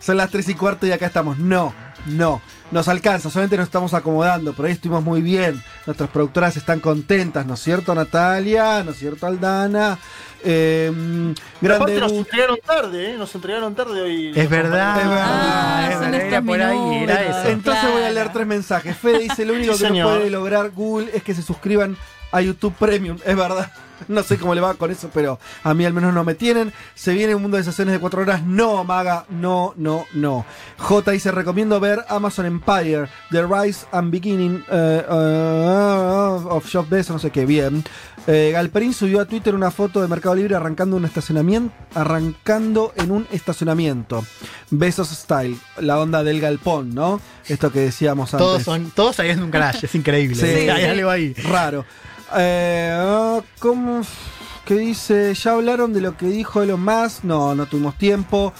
son 0.00 0.18
las 0.18 0.28
tres 0.28 0.50
y 0.50 0.54
cuarto 0.54 0.86
y 0.86 0.92
acá 0.92 1.06
estamos. 1.06 1.38
No, 1.38 1.72
No, 2.06 2.42
nos 2.70 2.88
alcanza, 2.88 3.30
solamente 3.30 3.56
nos 3.56 3.66
estamos 3.66 3.94
acomodando, 3.94 4.52
pero 4.52 4.66
ahí 4.66 4.74
estuvimos 4.74 5.02
muy 5.02 5.22
bien. 5.22 5.62
Nuestras 5.86 6.10
productoras 6.10 6.56
están 6.56 6.80
contentas, 6.80 7.46
¿no 7.46 7.54
es 7.54 7.60
cierto, 7.60 7.94
Natalia? 7.94 8.82
¿No 8.82 8.90
es 8.90 8.98
cierto, 8.98 9.26
Aldana? 9.26 9.98
Eh, 10.46 10.92
grande 11.60 11.98
nos 11.98 12.12
entregaron 12.12 12.58
tarde, 12.64 13.12
¿eh? 13.12 13.16
Nos 13.16 13.34
entregaron 13.34 13.74
tarde 13.74 14.02
hoy. 14.02 14.32
Es 14.34 14.50
verdad, 14.50 15.00
es 15.00 15.08
verdad. 15.08 15.26
Ah, 15.26 15.88
es 15.88 15.94
son 15.94 16.10
verdad, 16.10 16.26
estos 16.26 16.44
por 16.44 16.60
ahí, 16.60 17.02
era 17.04 17.22
eso. 17.22 17.48
Entonces 17.48 17.90
voy 17.90 18.02
a 18.02 18.10
leer 18.10 18.32
tres 18.32 18.46
mensajes. 18.46 18.96
Fede 18.96 19.20
dice, 19.20 19.44
lo 19.46 19.54
único 19.54 19.74
Sí, 19.74 19.84
que 19.84 19.90
no 19.90 20.08
puede 20.08 20.28
lograr 20.28 20.70
Google 20.70 21.10
es 21.14 21.22
que 21.22 21.34
se 21.34 21.42
suscriban 21.42 21.96
a 22.30 22.42
YouTube 22.42 22.74
Premium. 22.74 23.16
Es 23.24 23.36
verdad. 23.36 23.72
No 24.08 24.22
sé 24.22 24.38
cómo 24.38 24.54
le 24.54 24.60
va 24.60 24.74
con 24.74 24.90
eso, 24.90 25.10
pero 25.12 25.38
a 25.62 25.74
mí 25.74 25.84
al 25.84 25.92
menos 25.92 26.14
no 26.14 26.24
me 26.24 26.34
tienen. 26.34 26.72
Se 26.94 27.12
viene 27.12 27.34
un 27.34 27.42
mundo 27.42 27.56
de 27.56 27.64
sesiones 27.64 27.92
de 27.92 28.00
cuatro 28.00 28.22
horas. 28.22 28.42
No, 28.44 28.84
Maga. 28.84 29.26
No, 29.28 29.74
no, 29.76 30.06
no. 30.12 30.44
J 30.78 31.10
dice, 31.12 31.30
recomiendo 31.30 31.80
ver 31.80 32.04
Amazon 32.08 32.46
Empire, 32.46 33.08
The 33.30 33.46
Rise 33.46 33.86
and 33.92 34.10
Beginning 34.10 34.64
eh, 34.70 35.04
of 35.08 36.66
Shop 36.66 36.88
Best, 36.88 37.10
no 37.10 37.18
sé 37.18 37.30
qué, 37.30 37.46
bien. 37.46 37.84
Eh, 38.26 38.50
Galperín 38.52 38.94
subió 38.94 39.20
a 39.20 39.26
Twitter 39.26 39.54
una 39.54 39.70
foto 39.70 40.00
de 40.00 40.08
Mercado 40.08 40.34
Libre 40.34 40.54
arrancando 40.54 40.96
un 40.96 41.04
estacionamiento, 41.04 41.74
arrancando 41.94 42.92
en 42.96 43.10
un 43.10 43.26
estacionamiento. 43.30 44.24
Besos 44.70 45.08
Style, 45.08 45.56
la 45.78 46.00
onda 46.00 46.24
del 46.24 46.40
galpón, 46.40 46.94
¿no? 46.94 47.20
Esto 47.46 47.70
que 47.70 47.80
decíamos 47.80 48.32
antes. 48.32 48.46
Todos 48.46 48.62
son, 48.62 48.90
todos 48.90 49.18
en 49.18 49.42
un 49.42 49.50
garage, 49.50 49.86
es 49.86 49.94
increíble. 49.94 50.36
Sí. 50.36 50.68
Hay 50.68 50.84
algo 50.84 51.10
ahí. 51.10 51.34
Raro. 51.34 51.84
Eh, 52.36 52.90
ah, 52.94 53.40
¿Cómo? 53.58 54.02
¿Qué 54.64 54.74
dice? 54.76 55.34
¿Ya 55.34 55.52
hablaron 55.52 55.92
de 55.92 56.00
lo 56.00 56.16
que 56.16 56.26
dijo 56.26 56.62
Elon 56.62 56.82
Musk? 56.82 57.24
No, 57.24 57.54
no 57.54 57.66
tuvimos 57.66 57.96
tiempo. 57.98 58.52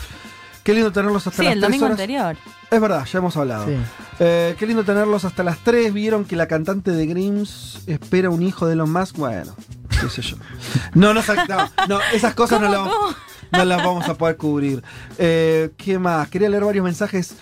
Qué 0.62 0.72
lindo 0.74 0.92
tenerlos 0.92 1.26
hasta 1.26 1.42
Sí, 1.42 1.44
las 1.44 1.52
el 1.54 1.60
3 1.60 1.68
domingo 1.70 1.84
horas. 1.86 2.00
anterior. 2.00 2.36
Es 2.70 2.80
verdad, 2.80 3.04
ya 3.10 3.18
hemos 3.18 3.36
hablado. 3.36 3.66
Sí. 3.66 3.76
Eh, 4.20 4.56
qué 4.58 4.66
lindo 4.66 4.84
tenerlos 4.84 5.24
hasta 5.24 5.42
las 5.44 5.58
3. 5.58 5.92
Vieron 5.92 6.24
que 6.24 6.36
la 6.36 6.46
cantante 6.46 6.90
de 6.90 7.06
Grims 7.06 7.80
espera 7.86 8.30
un 8.30 8.42
hijo 8.42 8.66
de 8.66 8.74
Elon 8.74 8.90
Musk. 8.92 9.16
Bueno, 9.16 9.54
qué 10.00 10.08
sé 10.08 10.22
yo. 10.22 10.36
No, 10.94 11.12
no, 11.14 11.20
no, 11.48 11.70
no, 11.88 11.98
esas 12.12 12.34
cosas 12.34 12.60
no, 12.60 12.70
no 13.52 13.64
las 13.64 13.78
vamos 13.84 14.08
a 14.08 14.14
poder 14.14 14.36
cubrir. 14.36 14.82
Eh, 15.18 15.70
¿Qué 15.76 15.98
más? 15.98 16.28
Quería 16.28 16.48
leer 16.48 16.64
varios 16.64 16.84
mensajes. 16.84 17.34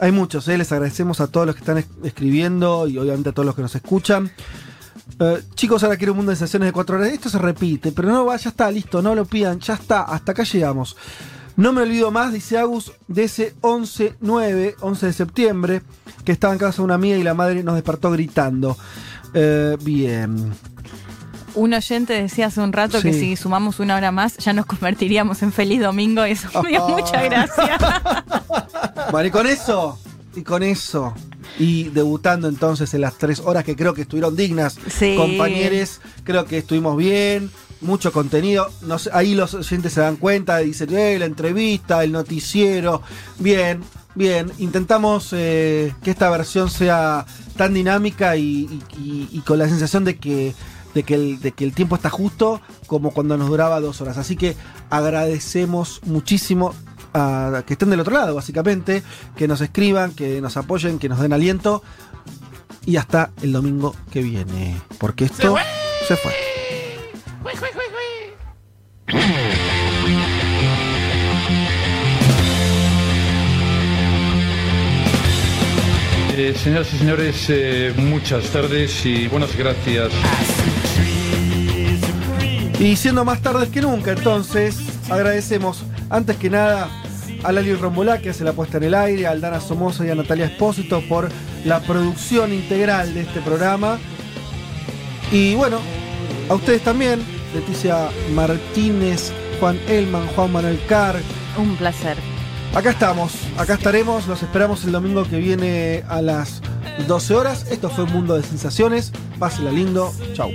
Hay 0.00 0.10
muchos, 0.12 0.48
¿eh? 0.48 0.56
les 0.56 0.72
agradecemos 0.72 1.20
a 1.20 1.26
todos 1.26 1.46
los 1.46 1.54
que 1.54 1.60
están 1.60 1.76
es- 1.78 1.86
escribiendo 2.04 2.88
y 2.88 2.96
obviamente 2.98 3.28
a 3.28 3.32
todos 3.32 3.44
los 3.46 3.54
que 3.54 3.62
nos 3.62 3.74
escuchan. 3.74 4.30
Eh, 5.20 5.42
chicos, 5.54 5.82
ahora 5.82 5.96
quiero 5.96 6.12
un 6.12 6.18
mundo 6.18 6.30
de 6.30 6.36
sesiones 6.36 6.68
de 6.68 6.72
cuatro 6.72 6.96
horas. 6.96 7.12
Esto 7.12 7.28
se 7.28 7.38
repite, 7.38 7.92
pero 7.92 8.08
no 8.08 8.24
va, 8.24 8.36
ya 8.36 8.50
está, 8.50 8.70
listo, 8.70 9.02
no 9.02 9.14
lo 9.14 9.24
pidan, 9.24 9.60
ya 9.60 9.74
está, 9.74 10.02
hasta 10.02 10.32
acá 10.32 10.44
llegamos. 10.44 10.96
No 11.56 11.72
me 11.72 11.82
olvido 11.82 12.10
más, 12.10 12.32
dice 12.32 12.58
Agus, 12.58 12.92
de 13.08 13.24
ese 13.24 13.54
11-9, 13.60 14.76
11 14.80 15.06
de 15.06 15.12
septiembre, 15.12 15.82
que 16.24 16.32
estaba 16.32 16.54
en 16.54 16.58
casa 16.58 16.78
de 16.78 16.82
una 16.82 16.94
amiga 16.94 17.16
y 17.16 17.22
la 17.22 17.34
madre 17.34 17.62
nos 17.62 17.74
despertó 17.74 18.10
gritando. 18.10 18.76
Eh, 19.34 19.76
bien. 19.82 20.52
Un 21.54 21.74
oyente 21.74 22.14
decía 22.14 22.46
hace 22.46 22.60
un 22.60 22.72
rato 22.72 23.02
que 23.02 23.12
si 23.12 23.36
sumamos 23.36 23.78
una 23.78 23.96
hora 23.96 24.10
más 24.10 24.38
ya 24.38 24.54
nos 24.54 24.64
convertiríamos 24.64 25.42
en 25.42 25.52
feliz 25.52 25.82
domingo 25.82 26.26
y 26.26 26.30
eso 26.30 26.62
me 26.62 26.70
dio 26.70 26.88
mucha 26.88 27.22
gracia. 27.22 27.78
Y 29.24 29.30
con 29.30 29.46
eso, 29.46 29.98
y 30.34 30.42
con 30.42 30.62
eso, 30.62 31.14
y 31.58 31.84
debutando 31.90 32.48
entonces 32.48 32.92
en 32.94 33.02
las 33.02 33.18
tres 33.18 33.40
horas 33.40 33.64
que 33.64 33.76
creo 33.76 33.94
que 33.94 34.02
estuvieron 34.02 34.34
dignas, 34.36 34.76
Sí. 34.88 35.14
compañeros, 35.16 36.00
creo 36.24 36.44
que 36.46 36.58
estuvimos 36.58 36.96
bien, 36.96 37.50
mucho 37.80 38.12
contenido, 38.12 38.70
no 38.82 38.98
sé, 38.98 39.10
ahí 39.12 39.34
los 39.34 39.54
oyentes 39.54 39.92
se 39.92 40.00
dan 40.00 40.16
cuenta, 40.16 40.58
dicen, 40.58 40.94
eh, 40.96 41.18
la 41.18 41.26
entrevista, 41.26 42.02
el 42.04 42.12
noticiero, 42.12 43.02
bien, 43.38 43.80
bien, 44.14 44.52
intentamos 44.58 45.30
eh, 45.32 45.92
que 46.02 46.10
esta 46.12 46.30
versión 46.30 46.70
sea 46.70 47.26
tan 47.56 47.74
dinámica 47.74 48.36
y, 48.36 48.42
y- 48.42 48.82
y- 49.00 49.28
y 49.32 49.40
con 49.40 49.58
la 49.58 49.68
sensación 49.68 50.04
de 50.04 50.16
que 50.16 50.54
de 50.94 51.04
que, 51.04 51.14
el, 51.14 51.40
de 51.40 51.52
que 51.52 51.64
el 51.64 51.72
tiempo 51.72 51.96
está 51.96 52.10
justo 52.10 52.60
como 52.86 53.12
cuando 53.12 53.38
nos 53.38 53.48
duraba 53.48 53.80
dos 53.80 54.02
horas. 54.02 54.18
Así 54.18 54.36
que 54.36 54.56
agradecemos 54.90 56.00
muchísimo 56.04 56.74
a 57.14 57.62
que 57.66 57.74
estén 57.74 57.90
del 57.90 58.00
otro 58.00 58.14
lado, 58.14 58.34
básicamente, 58.34 59.02
que 59.36 59.48
nos 59.48 59.60
escriban, 59.60 60.12
que 60.12 60.40
nos 60.40 60.56
apoyen, 60.56 60.98
que 60.98 61.08
nos 61.08 61.20
den 61.20 61.32
aliento. 61.32 61.82
Y 62.84 62.96
hasta 62.96 63.30
el 63.42 63.52
domingo 63.52 63.94
que 64.10 64.22
viene. 64.22 64.80
Porque 64.98 65.24
esto 65.24 65.56
se 66.08 66.16
fue. 66.16 66.32
Eh, 76.34 76.54
señoras 76.56 76.92
y 76.94 76.98
señores, 76.98 77.46
eh, 77.50 77.92
muchas 77.98 78.44
tardes 78.46 79.04
y 79.04 79.28
buenas 79.28 79.54
gracias. 79.54 80.10
Y 82.80 82.96
siendo 82.96 83.24
más 83.24 83.42
tardes 83.42 83.68
que 83.68 83.82
nunca, 83.82 84.12
entonces, 84.12 84.76
agradecemos 85.10 85.84
antes 86.08 86.36
que 86.38 86.48
nada 86.50 87.01
a 87.42 87.52
Lali 87.52 87.74
Rombolá, 87.74 88.18
que 88.18 88.30
hace 88.30 88.44
la 88.44 88.52
puesta 88.52 88.78
en 88.78 88.84
el 88.84 88.94
aire, 88.94 89.26
a 89.26 89.30
Aldana 89.30 89.60
Somoza 89.60 90.06
y 90.06 90.10
a 90.10 90.14
Natalia 90.14 90.46
Espósito 90.46 91.02
por 91.08 91.28
la 91.64 91.80
producción 91.80 92.52
integral 92.52 93.14
de 93.14 93.22
este 93.22 93.40
programa. 93.40 93.98
Y 95.30 95.54
bueno, 95.54 95.78
a 96.48 96.54
ustedes 96.54 96.82
también, 96.82 97.22
Leticia 97.54 98.08
Martínez, 98.34 99.32
Juan 99.60 99.78
Elman, 99.88 100.26
Juan 100.28 100.52
Manuel 100.52 100.80
Carr. 100.88 101.16
Un 101.58 101.76
placer. 101.76 102.16
Acá 102.74 102.90
estamos, 102.90 103.32
acá 103.58 103.74
estaremos, 103.74 104.26
los 104.26 104.42
esperamos 104.42 104.84
el 104.84 104.92
domingo 104.92 105.24
que 105.24 105.36
viene 105.38 106.04
a 106.08 106.22
las 106.22 106.62
12 107.06 107.34
horas. 107.34 107.66
Esto 107.70 107.90
fue 107.90 108.04
un 108.04 108.12
mundo 108.12 108.34
de 108.34 108.42
sensaciones. 108.42 109.12
Pásela 109.38 109.70
lindo. 109.70 110.12
Chau. 110.34 110.50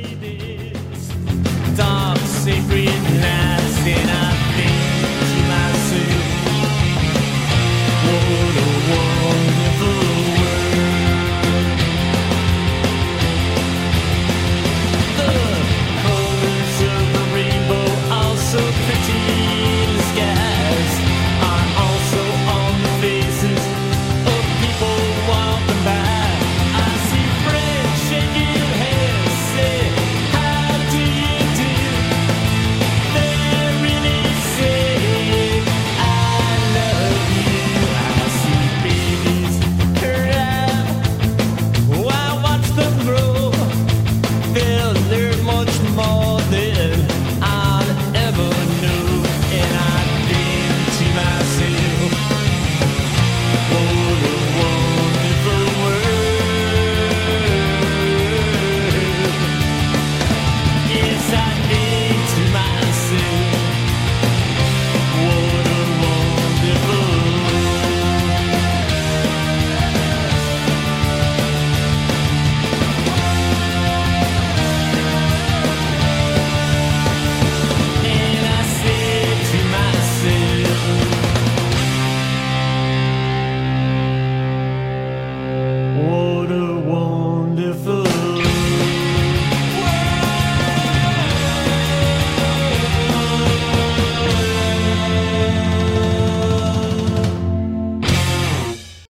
world 8.89 9.96